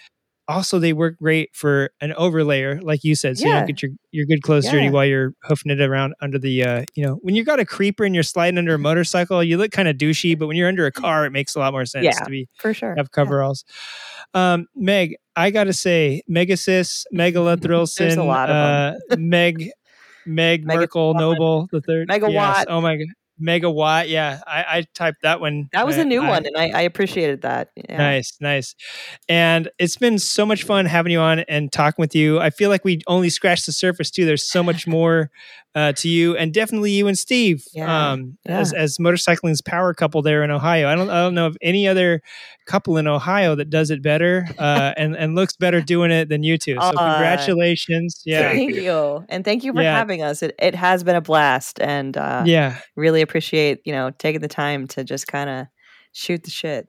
also 0.47 0.79
they 0.79 0.93
work 0.93 1.17
great 1.19 1.49
for 1.55 1.91
an 2.03 2.13
overlayer, 2.19 2.79
like 2.83 3.03
you 3.03 3.15
said, 3.15 3.39
so 3.39 3.45
you 3.45 3.51
Yeah. 3.51 3.61
don't 3.61 3.67
get 3.67 3.83
your 3.83 3.93
your 4.11 4.27
good 4.27 4.43
clothes 4.43 4.67
dirty 4.69 4.91
while 4.91 5.07
you're 5.07 5.33
hoofing 5.45 5.73
it 5.73 5.81
around 5.81 6.13
under 6.21 6.39
the. 6.39 6.63
Uh, 6.63 6.85
you 6.95 7.03
know, 7.05 7.15
when 7.23 7.35
you 7.35 7.45
got 7.45 7.61
a 7.61 7.65
creeper 7.65 8.05
and 8.05 8.15
you're 8.15 8.23
sliding 8.23 8.59
under 8.59 8.75
a 8.75 8.79
motorcycle, 8.79 9.43
you 9.43 9.57
look 9.57 9.71
kind 9.73 9.89
of 9.89 9.97
douchey, 9.97 10.39
but 10.39 10.47
when 10.47 10.57
you're 10.57 10.69
under 10.69 10.85
a 10.85 10.93
car, 10.93 11.25
it 11.25 11.31
makes 11.31 11.55
a 11.55 11.59
lot 11.61 11.73
more 11.73 11.87
sense 11.87 12.05
Yeah. 12.05 12.13
to 12.25 12.31
be 12.31 12.47
For 12.59 12.75
sure. 12.75 12.95
have 12.97 13.11
coveralls. 13.11 13.65
Um, 14.35 14.67
Meg, 14.75 15.17
I 15.35 15.51
gotta 15.51 15.73
say, 15.73 16.23
Megasis, 16.31 17.05
Megalathrillson, 17.15 17.97
There's 17.99 18.17
a 18.17 18.23
lot 18.25 18.51
of 18.51 18.55
uh, 18.57 18.95
Meg, 19.17 19.71
Meg 20.27 20.65
Merkel 20.67 21.15
Noble 21.15 21.69
the 21.73 21.81
third, 21.81 22.09
Megawatt. 22.09 22.33
Yes. 22.33 22.65
Oh 22.69 22.81
my 22.81 22.97
god, 22.97 23.07
Megawatt. 23.43 24.09
Yeah, 24.09 24.41
I, 24.47 24.65
I 24.79 24.87
typed 24.95 25.23
that 25.23 25.41
one. 25.41 25.69
That 25.73 25.87
was 25.87 25.99
I- 25.99 26.03
a 26.03 26.05
new 26.05 26.23
I- 26.23 26.29
one, 26.29 26.47
and 26.47 26.57
I, 26.57 26.71
I 26.79 26.81
appreciated 26.83 27.43
that. 27.43 27.71
Yeah. 27.77 27.97
Nice, 27.99 28.37
nice. 28.41 28.75
And 29.29 29.71
it's 29.79 29.97
been 29.97 30.19
so 30.19 30.47
much 30.47 30.63
fun 30.65 30.87
having 30.87 31.13
you 31.13 31.21
on 31.21 31.41
and 31.41 31.73
talking 31.73 32.03
with 32.03 32.15
you. 32.15 32.39
I 32.41 32.51
feel 32.51 32.71
like 32.71 32.85
we 32.85 33.01
only 33.07 33.31
scratched 33.31 33.67
the 33.67 33.73
surface 33.73 34.11
too. 34.11 34.25
There's 34.25 34.49
so 34.49 34.63
much 34.63 34.87
more 34.87 35.31
uh, 35.75 35.93
to 35.93 36.09
you, 36.09 36.37
and 36.37 36.55
definitely 36.55 36.93
you 36.93 37.07
and 37.09 37.19
Steve, 37.19 37.65
Yeah, 37.75 38.13
um, 38.13 38.39
yeah. 38.47 38.59
as 38.61 38.73
as 38.73 39.01
motorcycling's 39.01 39.61
power 39.61 39.93
couple 39.95 40.23
there 40.23 40.43
in 40.45 40.51
Ohio. 40.51 40.89
I 40.89 40.95
don't 40.95 41.11
I 41.11 41.21
don't 41.23 41.35
know 41.35 41.47
of 41.47 41.57
any 41.63 41.89
other 41.89 42.23
couple 42.67 42.97
in 42.97 43.07
Ohio 43.07 43.55
that 43.57 43.71
does 43.71 43.91
it 43.91 44.01
better 44.03 44.47
uh, 44.59 44.93
and 44.97 45.17
and 45.17 45.35
looks 45.35 45.57
better 45.57 45.81
doing 45.81 46.11
it 46.11 46.29
than 46.29 46.43
you 46.43 46.57
two. 46.59 46.75
So 46.77 46.81
Uh, 46.81 46.93
congratulations. 47.15 48.23
Yeah, 48.25 48.51
Thank 48.53 48.75
you. 48.77 49.25
And 49.29 49.45
thank 49.45 49.65
you 49.65 49.73
for 49.73 49.83
Yeah. 49.83 49.97
having 49.97 50.23
us. 50.23 50.43
It 50.43 50.55
it 50.59 50.75
has 50.75 51.03
been 51.05 51.17
a 51.17 51.21
blast 51.21 51.81
and 51.81 52.17
uh 52.17 52.45
yeah. 52.47 52.79
really 52.97 53.21
appreciate, 53.23 53.81
you 53.85 53.93
know, 53.93 54.11
taking 54.11 54.41
the 54.41 54.49
time 54.49 54.87
to 54.89 55.05
just 55.05 55.27
kind 55.27 55.51
of 55.51 55.67
shoot 56.13 56.43
the 56.45 56.51
shit. 56.51 56.89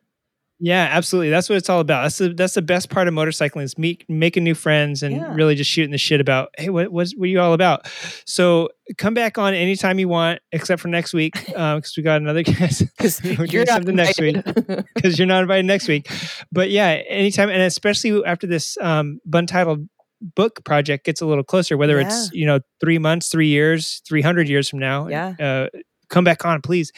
Yeah, 0.60 0.88
absolutely. 0.92 1.30
That's 1.32 1.50
what 1.50 1.58
it's 1.58 1.70
all 1.70 1.82
about. 1.82 2.04
That's 2.04 2.18
the 2.18 2.30
that's 2.30 2.54
the 2.54 2.62
best 2.62 2.90
part 2.90 3.08
of 3.10 3.14
motorcycling 3.14 3.64
is 3.64 3.78
meet 3.78 4.06
making 4.08 4.44
new 4.46 4.56
friends 4.56 5.04
and 5.04 5.16
Yeah. 5.16 5.34
really 5.34 5.54
just 5.56 5.70
shooting 5.70 5.92
the 5.92 5.98
shit 5.98 6.22
about. 6.22 6.50
Hey, 6.58 6.70
what 6.70 6.92
what's, 6.94 7.14
what 7.16 7.26
are 7.26 7.28
you 7.28 7.42
all 7.42 7.54
about? 7.54 7.88
So 8.26 8.70
come 8.98 9.14
back 9.14 9.38
on 9.38 9.54
anytime 9.54 10.00
you 10.00 10.08
want, 10.08 10.40
except 10.54 10.82
for 10.82 10.88
next 10.88 11.14
week 11.14 11.34
because 11.46 11.94
we 11.98 12.04
got 12.04 12.22
another 12.22 12.44
guest. 12.44 12.84
Because 12.98 13.22
you're 13.52 13.66
not 13.66 13.68
something 13.76 13.96
next 13.96 14.20
week 14.22 14.36
invited. 14.38 14.86
because 14.96 15.20
you're 15.20 15.28
not 15.28 15.42
invited 15.42 15.66
next 15.66 15.88
week. 15.90 16.10
But 16.54 16.70
yeah, 16.70 17.02
anytime 17.10 17.50
and 17.50 17.62
especially 17.62 18.24
after 18.26 18.48
this 18.48 18.78
um, 18.80 19.20
Buntitled 19.30 19.88
book 20.36 20.64
project 20.64 21.06
gets 21.06 21.20
a 21.20 21.26
little 21.26 21.44
closer, 21.44 21.76
whether 21.76 22.00
it's 22.00 22.32
you 22.32 22.46
know 22.46 22.60
three 22.80 22.98
months, 22.98 23.28
three 23.28 23.48
years, 23.50 24.02
three 24.08 24.22
hundred 24.22 24.48
years 24.48 24.70
from 24.70 24.80
now. 24.80 25.10
Yeah. 25.10 25.34
uh, 25.38 25.68
come 26.08 26.24
back 26.24 26.46
on, 26.46 26.62
please 26.62 26.92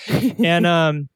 and 0.43 0.65
um 0.67 1.07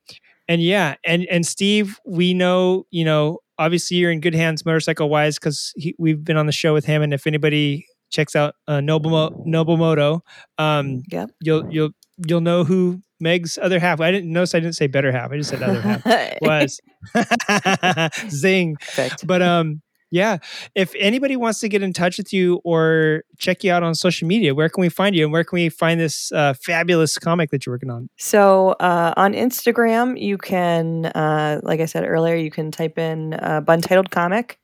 and 0.51 0.61
yeah 0.61 0.95
and 1.05 1.25
and 1.31 1.45
steve 1.45 1.97
we 2.05 2.33
know 2.33 2.85
you 2.91 3.05
know 3.05 3.39
obviously 3.57 3.97
you're 3.97 4.11
in 4.11 4.19
good 4.19 4.35
hands 4.35 4.65
motorcycle 4.65 5.07
wise 5.09 5.37
because 5.39 5.73
we've 5.97 6.23
been 6.23 6.37
on 6.37 6.45
the 6.47 6.51
show 6.51 6.73
with 6.73 6.85
him 6.85 7.01
and 7.01 7.13
if 7.13 7.25
anybody 7.27 7.85
checks 8.11 8.35
out 8.35 8.55
uh, 8.67 8.81
noble 8.81 9.09
Mo- 9.11 9.43
noble 9.45 9.77
moto 9.77 10.21
um 10.57 11.01
Yep. 11.11 11.29
you'll 11.41 11.63
you'll 11.73 11.91
you'll 12.27 12.41
know 12.41 12.63
who 12.63 12.99
meg's 13.19 13.57
other 13.61 13.79
half 13.79 14.01
i 14.01 14.11
didn't 14.11 14.31
notice 14.33 14.53
i 14.55 14.59
didn't 14.59 14.75
say 14.75 14.87
better 14.87 15.11
half 15.11 15.31
i 15.31 15.37
just 15.37 15.49
said 15.51 15.61
other 15.63 15.81
half 15.81 16.03
was 16.41 16.79
zing 18.29 18.75
Perfect. 18.75 19.25
but 19.27 19.41
um 19.41 19.81
yeah 20.11 20.37
if 20.75 20.93
anybody 20.99 21.35
wants 21.35 21.59
to 21.59 21.69
get 21.69 21.81
in 21.81 21.93
touch 21.93 22.17
with 22.17 22.31
you 22.31 22.61
or 22.63 23.23
check 23.37 23.63
you 23.63 23.71
out 23.71 23.81
on 23.81 23.95
social 23.95 24.27
media 24.27 24.53
where 24.53 24.69
can 24.69 24.81
we 24.81 24.89
find 24.89 25.15
you 25.15 25.23
and 25.23 25.33
where 25.33 25.43
can 25.43 25.55
we 25.55 25.69
find 25.69 25.99
this 25.99 26.31
uh, 26.33 26.53
fabulous 26.53 27.17
comic 27.17 27.49
that 27.49 27.65
you're 27.65 27.73
working 27.73 27.89
on 27.89 28.09
So 28.17 28.75
uh, 28.79 29.13
on 29.17 29.33
Instagram, 29.33 30.21
you 30.21 30.37
can, 30.37 31.07
uh, 31.07 31.59
like 31.63 31.79
I 31.79 31.85
said 31.85 32.03
earlier, 32.05 32.35
you 32.35 32.51
can 32.51 32.71
type 32.71 32.97
in 32.97 33.33
uh, 33.33 33.61
Buntitled 33.61 34.11
Comic, 34.11 34.59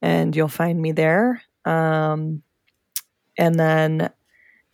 and 0.00 0.34
you'll 0.34 0.48
find 0.48 0.80
me 0.80 0.92
there. 0.92 1.42
Um, 1.64 2.42
and 3.38 3.58
then 3.58 4.10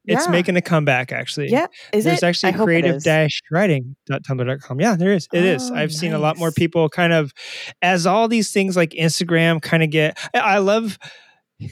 it's 0.07 0.27
Yeah. 0.27 0.31
making 0.31 0.57
a 0.57 0.63
comeback 0.63 1.11
actually 1.11 1.49
yeah, 1.51 1.67
is 1.93 2.05
there's 2.05 2.23
it? 2.23 2.27
Actually 2.27 2.53
creative 2.53 2.97
is. 2.97 3.03
dash 3.03 3.41
writing.tumblr.com 3.51 4.81
yeah 4.81 4.95
there 4.95 5.13
is 5.13 5.27
It 5.33 5.45
is. 5.45 5.69
Oh, 5.69 5.75
i've 5.75 5.93
seen 5.93 6.13
a 6.13 6.19
lot 6.19 6.39
more 6.39 6.53
people 6.53 6.89
kind 6.89 7.13
of 7.13 7.33
as 7.83 8.07
all 8.07 8.29
these 8.29 8.53
things 8.53 8.77
like 8.77 8.91
instagram 8.91 9.61
kind 9.61 9.83
of 9.83 9.91
get 9.91 10.17
I, 10.33 10.39
I 10.39 10.59
love 10.59 10.97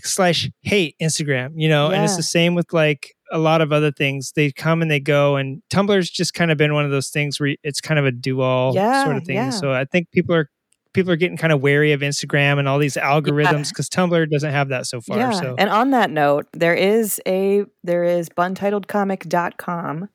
slash 0.03 0.51
hate 0.63 0.97
instagram 1.01 1.53
you 1.55 1.69
know 1.69 1.91
and 1.93 2.03
it's 2.03 2.17
the 2.17 2.23
same 2.25 2.55
with 2.57 2.73
like 2.73 3.15
a 3.33 3.39
lot 3.39 3.61
of 3.61 3.73
other 3.73 3.91
things 3.91 4.33
they 4.37 4.53
come 4.53 4.83
and 4.83 4.91
they 4.91 5.01
go 5.01 5.37
and 5.37 5.63
tumblr's 5.71 6.11
just 6.11 6.35
kind 6.35 6.51
of 6.51 6.59
been 6.59 6.75
one 6.75 6.85
of 6.85 6.91
those 6.91 7.09
things 7.09 7.41
where 7.41 7.57
it's 7.65 7.81
kind 7.81 7.99
of 7.99 8.07
a 8.07 8.13
do-all 8.13 8.75
Yeah, 8.75 9.05
sort 9.05 9.17
of 9.17 9.25
thing 9.25 9.37
yeah. 9.37 9.51
so 9.51 9.73
i 9.73 9.85
think 9.85 10.11
people 10.13 10.35
are 10.35 10.49
people 10.93 11.11
are 11.11 11.17
getting 11.17 11.37
kind 11.39 11.53
of 11.53 11.61
wary 11.63 11.93
of 11.93 12.01
instagram 12.03 12.59
and 12.59 12.69
all 12.69 12.79
these 12.79 12.97
algorithms 12.97 13.71
because 13.71 13.89
tumblr 13.89 14.31
doesn't 14.31 14.51
have 14.53 14.69
that 14.69 14.87
so 14.87 15.01
far 15.01 15.17
Yeah. 15.17 15.31
so 15.33 15.55
And 15.59 15.71
on 15.71 15.91
that 15.91 16.11
note, 16.11 16.47
there 16.53 16.75
is 16.75 17.21
a 17.27 17.65
there 17.83 18.05
is 18.05 18.29
buntitledcomic.com. 18.29 20.09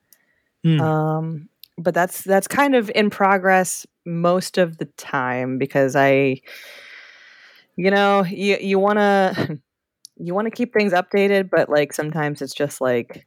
Hmm. 0.64 0.82
Um 0.82 1.50
but 1.80 1.94
that's 1.94 2.24
that's 2.24 2.48
kind 2.48 2.76
of 2.76 2.90
in 2.96 3.10
progress 3.10 3.86
most 4.06 4.58
of 4.58 4.78
the 4.78 4.86
time 4.98 5.58
because 5.58 5.96
I 5.96 6.42
you 7.76 7.92
know, 7.92 8.24
you 8.26 8.58
you 8.60 8.80
want 8.80 8.98
to 9.00 9.60
you 10.20 10.34
want 10.34 10.46
to 10.46 10.52
keep 10.52 10.74
things 10.74 10.94
updated 10.94 11.50
but 11.50 11.70
like 11.70 11.94
sometimes 11.94 12.42
it's 12.42 12.54
just 12.54 12.82
like 12.82 13.26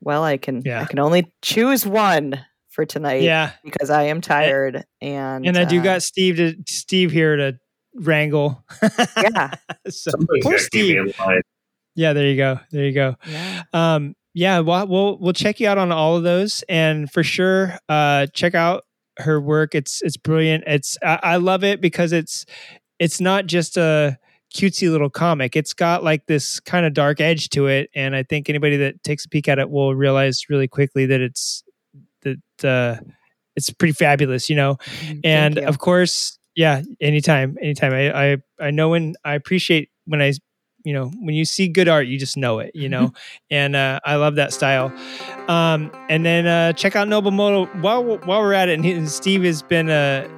well, 0.00 0.22
I 0.22 0.36
can 0.36 0.60
Yeah. 0.64 0.82
I 0.82 0.84
can 0.84 0.98
only 0.98 1.32
choose 1.40 1.86
one 1.86 2.44
for 2.68 2.84
tonight 2.84 3.22
yeah 3.22 3.52
because 3.62 3.88
I 3.90 4.04
am 4.04 4.20
tired 4.20 4.84
and 5.00 5.46
and 5.46 5.56
I 5.56 5.64
do 5.64 5.80
uh, 5.80 5.82
got 5.82 6.02
Steve 6.02 6.36
to 6.36 6.54
Steve 6.66 7.10
here 7.10 7.36
to 7.36 7.58
wrangle. 7.94 8.64
yeah. 8.82 9.50
so, 9.88 10.10
Somebody's 10.10 10.42
poor 10.44 10.52
got 10.52 10.60
to 10.60 10.70
keep 10.70 11.04
me 11.04 11.12
Steve. 11.12 11.42
Yeah, 11.96 12.12
there 12.12 12.26
you 12.26 12.36
go. 12.36 12.58
There 12.72 12.84
you 12.84 12.92
go. 12.92 13.14
Yeah. 13.26 13.62
Um, 13.72 14.16
yeah, 14.34 14.58
we'll, 14.58 14.86
we'll 14.88 15.18
we'll 15.18 15.32
check 15.32 15.60
you 15.60 15.68
out 15.68 15.78
on 15.78 15.92
all 15.92 16.16
of 16.16 16.24
those, 16.24 16.64
and 16.68 17.08
for 17.10 17.22
sure, 17.22 17.78
uh, 17.88 18.26
check 18.34 18.54
out 18.56 18.82
her 19.18 19.40
work. 19.40 19.76
It's 19.76 20.02
it's 20.02 20.16
brilliant. 20.16 20.64
It's 20.66 20.98
I, 21.04 21.20
I 21.22 21.36
love 21.36 21.62
it 21.62 21.80
because 21.80 22.10
it's 22.12 22.44
it's 22.98 23.20
not 23.20 23.46
just 23.46 23.76
a 23.76 24.18
cutesy 24.54 24.90
little 24.90 25.10
comic. 25.10 25.56
It's 25.56 25.72
got 25.72 26.04
like 26.04 26.26
this 26.26 26.60
kind 26.60 26.86
of 26.86 26.94
dark 26.94 27.20
edge 27.20 27.50
to 27.50 27.66
it, 27.66 27.90
and 27.94 28.14
I 28.14 28.22
think 28.22 28.48
anybody 28.48 28.76
that 28.78 29.02
takes 29.02 29.24
a 29.24 29.28
peek 29.28 29.48
at 29.48 29.58
it 29.58 29.70
will 29.70 29.94
realize 29.94 30.48
really 30.48 30.68
quickly 30.68 31.06
that 31.06 31.20
it's 31.20 31.64
that 32.22 32.64
uh, 32.64 33.00
it's 33.56 33.70
pretty 33.70 33.92
fabulous. 33.92 34.48
You 34.48 34.56
know, 34.56 34.76
Thank 35.00 35.20
and 35.24 35.56
you. 35.56 35.66
of 35.66 35.78
course 35.78 36.38
yeah 36.54 36.82
anytime 37.00 37.56
anytime 37.60 37.92
I, 37.92 38.32
I 38.32 38.36
i 38.60 38.70
know 38.70 38.90
when 38.90 39.14
i 39.24 39.34
appreciate 39.34 39.90
when 40.06 40.22
i 40.22 40.32
you 40.84 40.92
know 40.92 41.10
when 41.20 41.34
you 41.34 41.44
see 41.44 41.68
good 41.68 41.88
art 41.88 42.06
you 42.06 42.18
just 42.18 42.36
know 42.36 42.60
it 42.60 42.72
you 42.74 42.88
know 42.88 43.12
and 43.50 43.74
uh, 43.74 44.00
i 44.04 44.16
love 44.16 44.36
that 44.36 44.52
style 44.52 44.92
um 45.48 45.90
and 46.08 46.24
then 46.24 46.46
uh 46.46 46.72
check 46.72 46.94
out 46.96 47.08
noble 47.08 47.30
moto 47.30 47.66
while 47.80 48.04
while 48.04 48.40
we're 48.40 48.52
at 48.52 48.68
it 48.68 48.74
and, 48.74 48.84
he, 48.84 48.92
and 48.92 49.10
steve 49.10 49.42
has 49.42 49.62
been 49.62 49.90
uh 49.90 50.28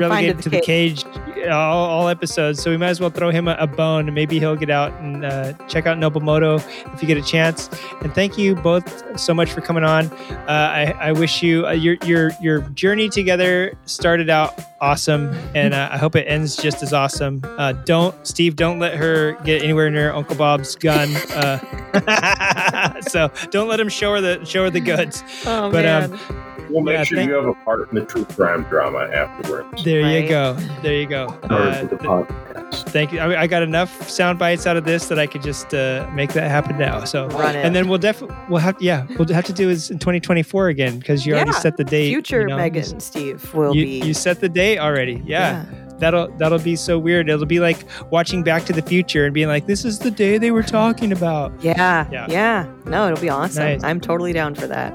relegated 0.00 0.42
to 0.42 0.48
the 0.48 0.60
cage. 0.60 1.04
all, 1.46 1.88
all 1.88 2.08
episodes 2.08 2.62
so 2.62 2.70
we 2.70 2.76
might 2.76 2.88
as 2.88 3.00
well 3.00 3.10
throw 3.10 3.30
him 3.30 3.48
a, 3.48 3.56
a 3.58 3.66
bone. 3.66 4.06
And 4.06 4.14
maybe 4.14 4.38
he'll 4.38 4.56
get 4.56 4.70
out 4.70 4.92
and 5.00 5.24
uh, 5.24 5.52
check 5.68 5.86
out 5.86 5.98
noble 5.98 6.20
moto 6.20 6.56
if 6.56 7.02
you 7.02 7.08
get 7.08 7.16
a 7.16 7.22
chance. 7.22 7.68
And 8.02 8.14
thank 8.14 8.38
you 8.38 8.54
both 8.54 9.18
so 9.18 9.34
much 9.34 9.52
for 9.52 9.60
coming 9.60 9.84
on. 9.84 10.06
Uh, 10.06 10.44
I, 10.48 10.94
I 10.98 11.12
wish 11.12 11.42
you 11.42 11.66
uh, 11.66 11.72
your 11.72 11.96
your 12.04 12.30
your 12.40 12.60
journey 12.70 13.08
together 13.08 13.76
started 13.84 14.30
out 14.30 14.58
awesome 14.78 15.32
and 15.54 15.72
uh, 15.72 15.88
i 15.90 15.96
hope 15.96 16.14
it 16.14 16.24
ends 16.28 16.56
just 16.56 16.82
as 16.82 16.92
awesome. 16.92 17.40
Uh, 17.44 17.72
don't 17.72 18.26
steve 18.26 18.56
don't 18.56 18.78
let 18.78 18.94
her 18.94 19.32
get 19.44 19.62
anywhere 19.62 19.90
near 19.90 20.12
uncle 20.12 20.36
bob's 20.36 20.76
gun 20.76 21.08
uh, 21.30 23.00
so 23.08 23.30
don't 23.50 23.68
let 23.68 23.80
him 23.80 23.88
show 23.88 24.12
her 24.12 24.20
the 24.20 24.44
show 24.44 24.64
her 24.64 24.70
the 24.70 24.80
goods. 24.80 25.22
Oh 25.46 25.70
but, 25.70 25.86
um, 25.86 26.10
man. 26.10 26.55
We'll 26.70 26.82
make 26.82 26.94
Yeah, 26.94 27.04
sure 27.04 27.16
thank- 27.18 27.28
you 27.28 27.34
have 27.36 27.46
a 27.46 27.54
part 27.54 27.88
in 27.90 27.94
the 27.98 28.04
true 28.04 28.24
crime 28.24 28.64
drama 28.64 29.08
afterwards. 29.12 29.84
there 29.84 30.00
you 30.20 30.28
go 30.28 30.54
there 30.82 30.94
you 30.94 31.06
go 31.06 31.26
Uh, 31.44 31.82
the 31.84 31.96
podcast. 31.96 32.84
Thank 32.90 33.12
you. 33.12 33.20
I, 33.20 33.28
mean, 33.28 33.36
I 33.38 33.46
got 33.46 33.62
enough 33.62 34.08
sound 34.10 34.38
bites 34.38 34.66
out 34.66 34.76
of 34.76 34.84
this 34.84 35.06
that 35.06 35.18
I 35.18 35.26
could 35.26 35.42
just 35.42 35.72
uh, 35.72 36.08
make 36.14 36.32
that 36.32 36.50
happen 36.50 36.76
now. 36.78 37.04
So, 37.04 37.28
Run 37.28 37.54
it. 37.54 37.64
and 37.64 37.74
then 37.76 37.88
we'll 37.88 37.98
definitely 37.98 38.36
we'll 38.48 38.58
have 38.60 38.76
yeah 38.80 39.06
we'll 39.18 39.28
have 39.28 39.44
to 39.44 39.52
do 39.52 39.70
is 39.70 39.90
in 39.90 39.98
2024 39.98 40.68
again 40.68 40.98
because 40.98 41.24
you 41.24 41.34
already 41.34 41.52
set 41.52 41.76
the 41.76 41.84
date. 41.84 42.08
Future 42.10 42.42
you 42.42 42.46
know? 42.48 42.56
Megan 42.56 42.84
and 42.92 43.02
Steve 43.02 43.54
will 43.54 43.74
You, 43.74 43.84
be. 43.84 44.06
you 44.06 44.14
set 44.14 44.40
the 44.40 44.48
date 44.48 44.78
already. 44.78 45.22
Yeah. 45.24 45.64
That'll 45.98 46.28
that'll 46.36 46.58
be 46.58 46.76
so 46.76 46.98
weird. 46.98 47.30
It'll 47.30 47.46
be 47.46 47.58
like 47.60 47.78
watching 48.10 48.42
Back 48.42 48.64
to 48.66 48.74
the 48.74 48.82
Future 48.82 49.24
and 49.24 49.32
being 49.32 49.48
like, 49.48 49.66
"This 49.66 49.82
is 49.82 49.98
the 49.98 50.10
day 50.10 50.36
they 50.36 50.50
were 50.50 50.62
talking 50.62 51.10
about." 51.10 51.52
yeah, 51.62 52.06
Yeah. 52.10 52.26
yeah, 52.28 52.66
No, 52.84 53.06
it'll 53.10 53.18
be 53.22 53.30
awesome. 53.30 53.64
Nice. 53.64 53.82
I'm 53.82 53.98
totally 53.98 54.34
down 54.34 54.54
for 54.54 54.66
that. 54.66 54.92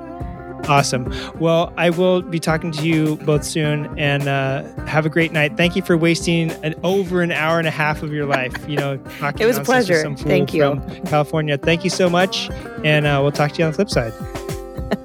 Awesome. 0.67 1.11
Well, 1.39 1.73
I 1.77 1.89
will 1.89 2.21
be 2.21 2.39
talking 2.39 2.71
to 2.71 2.87
you 2.87 3.17
both 3.17 3.43
soon 3.43 3.97
and 3.97 4.27
uh, 4.27 4.63
have 4.85 5.05
a 5.05 5.09
great 5.09 5.31
night. 5.31 5.57
Thank 5.57 5.75
you 5.75 5.81
for 5.81 5.97
wasting 5.97 6.51
an 6.63 6.75
over 6.83 7.21
an 7.21 7.31
hour 7.31 7.59
and 7.59 7.67
a 7.67 7.71
half 7.71 8.03
of 8.03 8.13
your 8.13 8.25
life. 8.25 8.53
You 8.69 8.77
know, 8.77 8.97
talking 9.19 9.41
It 9.41 9.45
was 9.45 9.57
a 9.57 9.63
pleasure. 9.63 10.15
Thank 10.15 10.53
you. 10.53 10.81
California. 11.05 11.57
Thank 11.57 11.83
you 11.83 11.89
so 11.89 12.09
much. 12.09 12.49
And 12.83 13.05
uh, 13.05 13.19
we'll 13.21 13.31
talk 13.31 13.53
to 13.53 13.59
you 13.59 13.65
on 13.65 13.71
the 13.71 13.75
flip 13.75 13.89
side. 13.89 14.13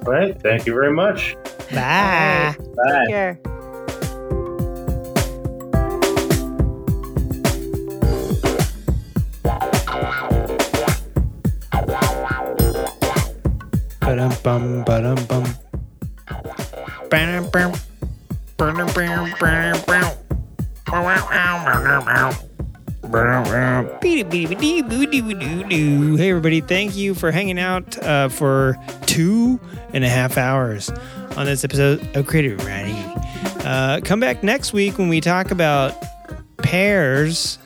All 0.05 0.13
right. 0.13 0.39
Thank 0.41 0.65
you 0.65 0.73
very 0.73 0.93
much. 0.93 1.35
Bye. 1.71 2.55
Bye. 2.57 2.99
Take 2.99 3.09
care. 3.09 3.41
Ba-dum 14.17 14.33
bum 14.41 14.83
ba-dum 14.83 15.25
bum. 15.25 15.45
Hey 26.17 26.29
everybody, 26.29 26.61
thank 26.61 26.97
you 26.97 27.13
for 27.13 27.29
hanging 27.29 27.59
out 27.59 27.95
uh, 27.99 28.29
for 28.29 28.75
two 29.05 29.59
and 29.93 30.03
a 30.03 30.09
half 30.09 30.35
hours 30.39 30.89
on 31.35 31.45
this 31.45 31.63
episode 31.63 32.17
of 32.17 32.25
Creative 32.25 32.57
Writing. 32.65 32.95
Uh, 33.63 33.99
come 34.03 34.19
back 34.19 34.41
next 34.41 34.73
week 34.73 34.97
when 34.97 35.09
we 35.09 35.21
talk 35.21 35.51
about 35.51 35.93
pears 36.63 37.59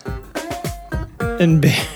and 1.21 1.61
ba- 1.61 1.87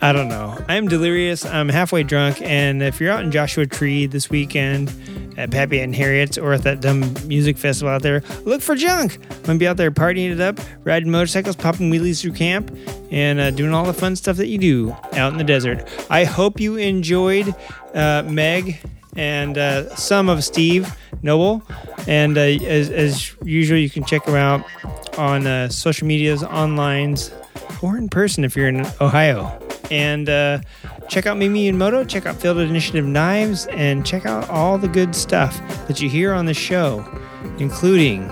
I 0.00 0.12
don't 0.12 0.28
know. 0.28 0.56
I'm 0.68 0.86
delirious. 0.86 1.44
I'm 1.44 1.68
halfway 1.68 2.04
drunk. 2.04 2.40
And 2.42 2.82
if 2.82 3.00
you're 3.00 3.12
out 3.12 3.24
in 3.24 3.32
Joshua 3.32 3.66
Tree 3.66 4.06
this 4.06 4.30
weekend 4.30 4.92
at 5.36 5.50
Pappy 5.50 5.80
and 5.80 5.94
Harriet's 5.94 6.38
or 6.38 6.52
at 6.52 6.62
that 6.62 6.80
dumb 6.80 7.14
music 7.26 7.58
festival 7.58 7.92
out 7.92 8.02
there, 8.02 8.22
look 8.44 8.62
for 8.62 8.76
junk. 8.76 9.16
I'm 9.16 9.28
going 9.42 9.42
to 9.42 9.58
be 9.58 9.66
out 9.66 9.76
there 9.76 9.90
partying 9.90 10.32
it 10.32 10.40
up, 10.40 10.60
riding 10.84 11.10
motorcycles, 11.10 11.56
popping 11.56 11.90
wheelies 11.90 12.20
through 12.20 12.32
camp, 12.32 12.76
and 13.10 13.40
uh, 13.40 13.50
doing 13.50 13.74
all 13.74 13.84
the 13.84 13.92
fun 13.92 14.14
stuff 14.14 14.36
that 14.36 14.46
you 14.46 14.58
do 14.58 14.96
out 15.14 15.32
in 15.32 15.38
the 15.38 15.44
desert. 15.44 15.88
I 16.10 16.24
hope 16.24 16.60
you 16.60 16.76
enjoyed 16.76 17.52
uh, 17.94 18.22
Meg 18.24 18.78
and 19.16 19.58
uh, 19.58 19.94
some 19.96 20.28
of 20.28 20.44
Steve 20.44 20.94
Noble. 21.22 21.62
And 22.06 22.38
uh, 22.38 22.42
as, 22.42 22.88
as 22.90 23.36
usual, 23.42 23.78
you 23.78 23.90
can 23.90 24.04
check 24.04 24.24
them 24.24 24.36
out 24.36 24.64
on 25.18 25.46
uh, 25.48 25.68
social 25.68 26.06
medias, 26.06 26.42
onlines, 26.42 27.32
or 27.82 27.96
in 27.96 28.08
person 28.08 28.44
if 28.44 28.56
you're 28.56 28.68
in 28.68 28.86
Ohio. 29.00 29.67
And 29.90 30.28
uh, 30.28 30.60
check 31.08 31.26
out 31.26 31.36
Mimi 31.36 31.68
and 31.68 31.78
Moto, 31.78 32.04
check 32.04 32.26
out 32.26 32.36
Field 32.36 32.58
Initiative 32.58 33.04
Knives, 33.04 33.66
and 33.66 34.04
check 34.04 34.26
out 34.26 34.48
all 34.50 34.78
the 34.78 34.88
good 34.88 35.14
stuff 35.14 35.58
that 35.88 36.00
you 36.00 36.08
hear 36.08 36.32
on 36.32 36.46
the 36.46 36.54
show, 36.54 37.04
including 37.58 38.28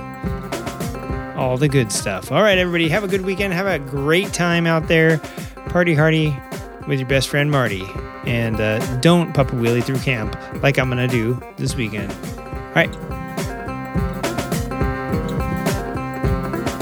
all 1.36 1.56
the 1.56 1.68
good 1.68 1.92
stuff. 1.92 2.32
All 2.32 2.42
right, 2.42 2.58
everybody, 2.58 2.88
have 2.88 3.04
a 3.04 3.08
good 3.08 3.22
weekend. 3.22 3.52
Have 3.52 3.66
a 3.66 3.78
great 3.78 4.32
time 4.32 4.66
out 4.66 4.88
there. 4.88 5.18
Party 5.68 5.94
hardy 5.94 6.36
with 6.86 6.98
your 6.98 7.08
best 7.08 7.28
friend 7.28 7.50
Marty. 7.50 7.84
And 8.24 8.60
uh, 8.60 8.78
don't 9.00 9.32
pup 9.34 9.52
a 9.52 9.56
wheelie 9.56 9.84
through 9.84 9.98
camp 9.98 10.36
like 10.62 10.78
I'm 10.78 10.90
going 10.90 11.06
to 11.08 11.12
do 11.14 11.40
this 11.56 11.76
weekend. 11.76 12.12
All 12.38 12.72
right. 12.74 13.05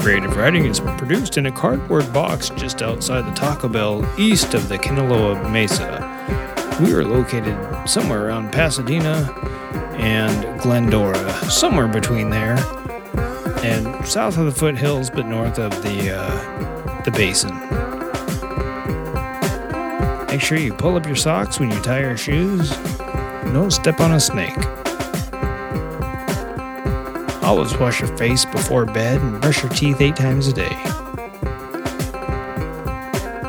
Creative 0.05 0.37
Writing 0.37 0.65
is 0.65 0.79
produced 0.79 1.35
in 1.35 1.47
a 1.47 1.51
cardboard 1.51 2.13
box 2.13 2.51
just 2.51 2.83
outside 2.83 3.25
the 3.25 3.31
Taco 3.31 3.67
Bell, 3.67 4.07
east 4.19 4.53
of 4.53 4.69
the 4.69 4.77
Kinneloa 4.77 5.51
Mesa. 5.51 6.77
We 6.79 6.93
are 6.93 7.03
located 7.03 7.57
somewhere 7.89 8.27
around 8.27 8.51
Pasadena 8.51 9.33
and 9.97 10.61
Glendora, 10.61 11.33
somewhere 11.49 11.87
between 11.87 12.29
there, 12.29 12.55
and 13.63 14.05
south 14.05 14.37
of 14.37 14.45
the 14.45 14.51
foothills, 14.51 15.09
but 15.09 15.25
north 15.25 15.57
of 15.57 15.71
the 15.81 16.15
uh, 16.15 17.01
the 17.01 17.09
basin. 17.09 17.55
Make 20.27 20.41
sure 20.41 20.59
you 20.59 20.75
pull 20.75 20.97
up 20.97 21.07
your 21.07 21.15
socks 21.15 21.59
when 21.59 21.71
you 21.71 21.81
tie 21.81 22.01
your 22.01 22.15
shoes. 22.15 22.77
Don't 23.53 23.71
step 23.71 23.99
on 23.99 24.13
a 24.13 24.19
snake. 24.19 24.84
Always 27.45 27.77
wash 27.77 28.01
your 28.01 28.17
face 28.17 28.43
before 28.43 28.85
bed 28.85 29.21
and 29.21 29.39
brush 29.39 29.61
your 29.61 29.71
teeth 29.71 30.01
eight 30.01 30.15
times 30.15 30.47
a 30.47 30.53
day. 30.53 30.75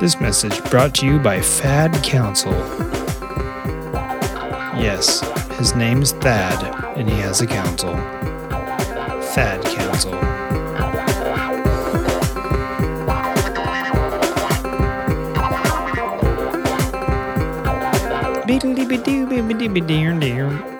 This 0.00 0.20
message 0.20 0.62
brought 0.70 0.94
to 0.96 1.06
you 1.06 1.18
by 1.18 1.40
Thad 1.40 1.94
Council. 2.04 2.52
Yes, 4.78 5.20
his 5.56 5.74
name's 5.74 6.12
Thad, 6.12 6.62
and 6.98 7.08
he 7.08 7.16
has 7.20 7.40
a 7.40 7.46
council. 7.46 7.94
Thad 9.32 9.64
Council. 9.64 10.12
Beedly-bee-doo, 18.46 19.26
beedly-bee-doo, 19.26 20.20
dear. 20.20 20.75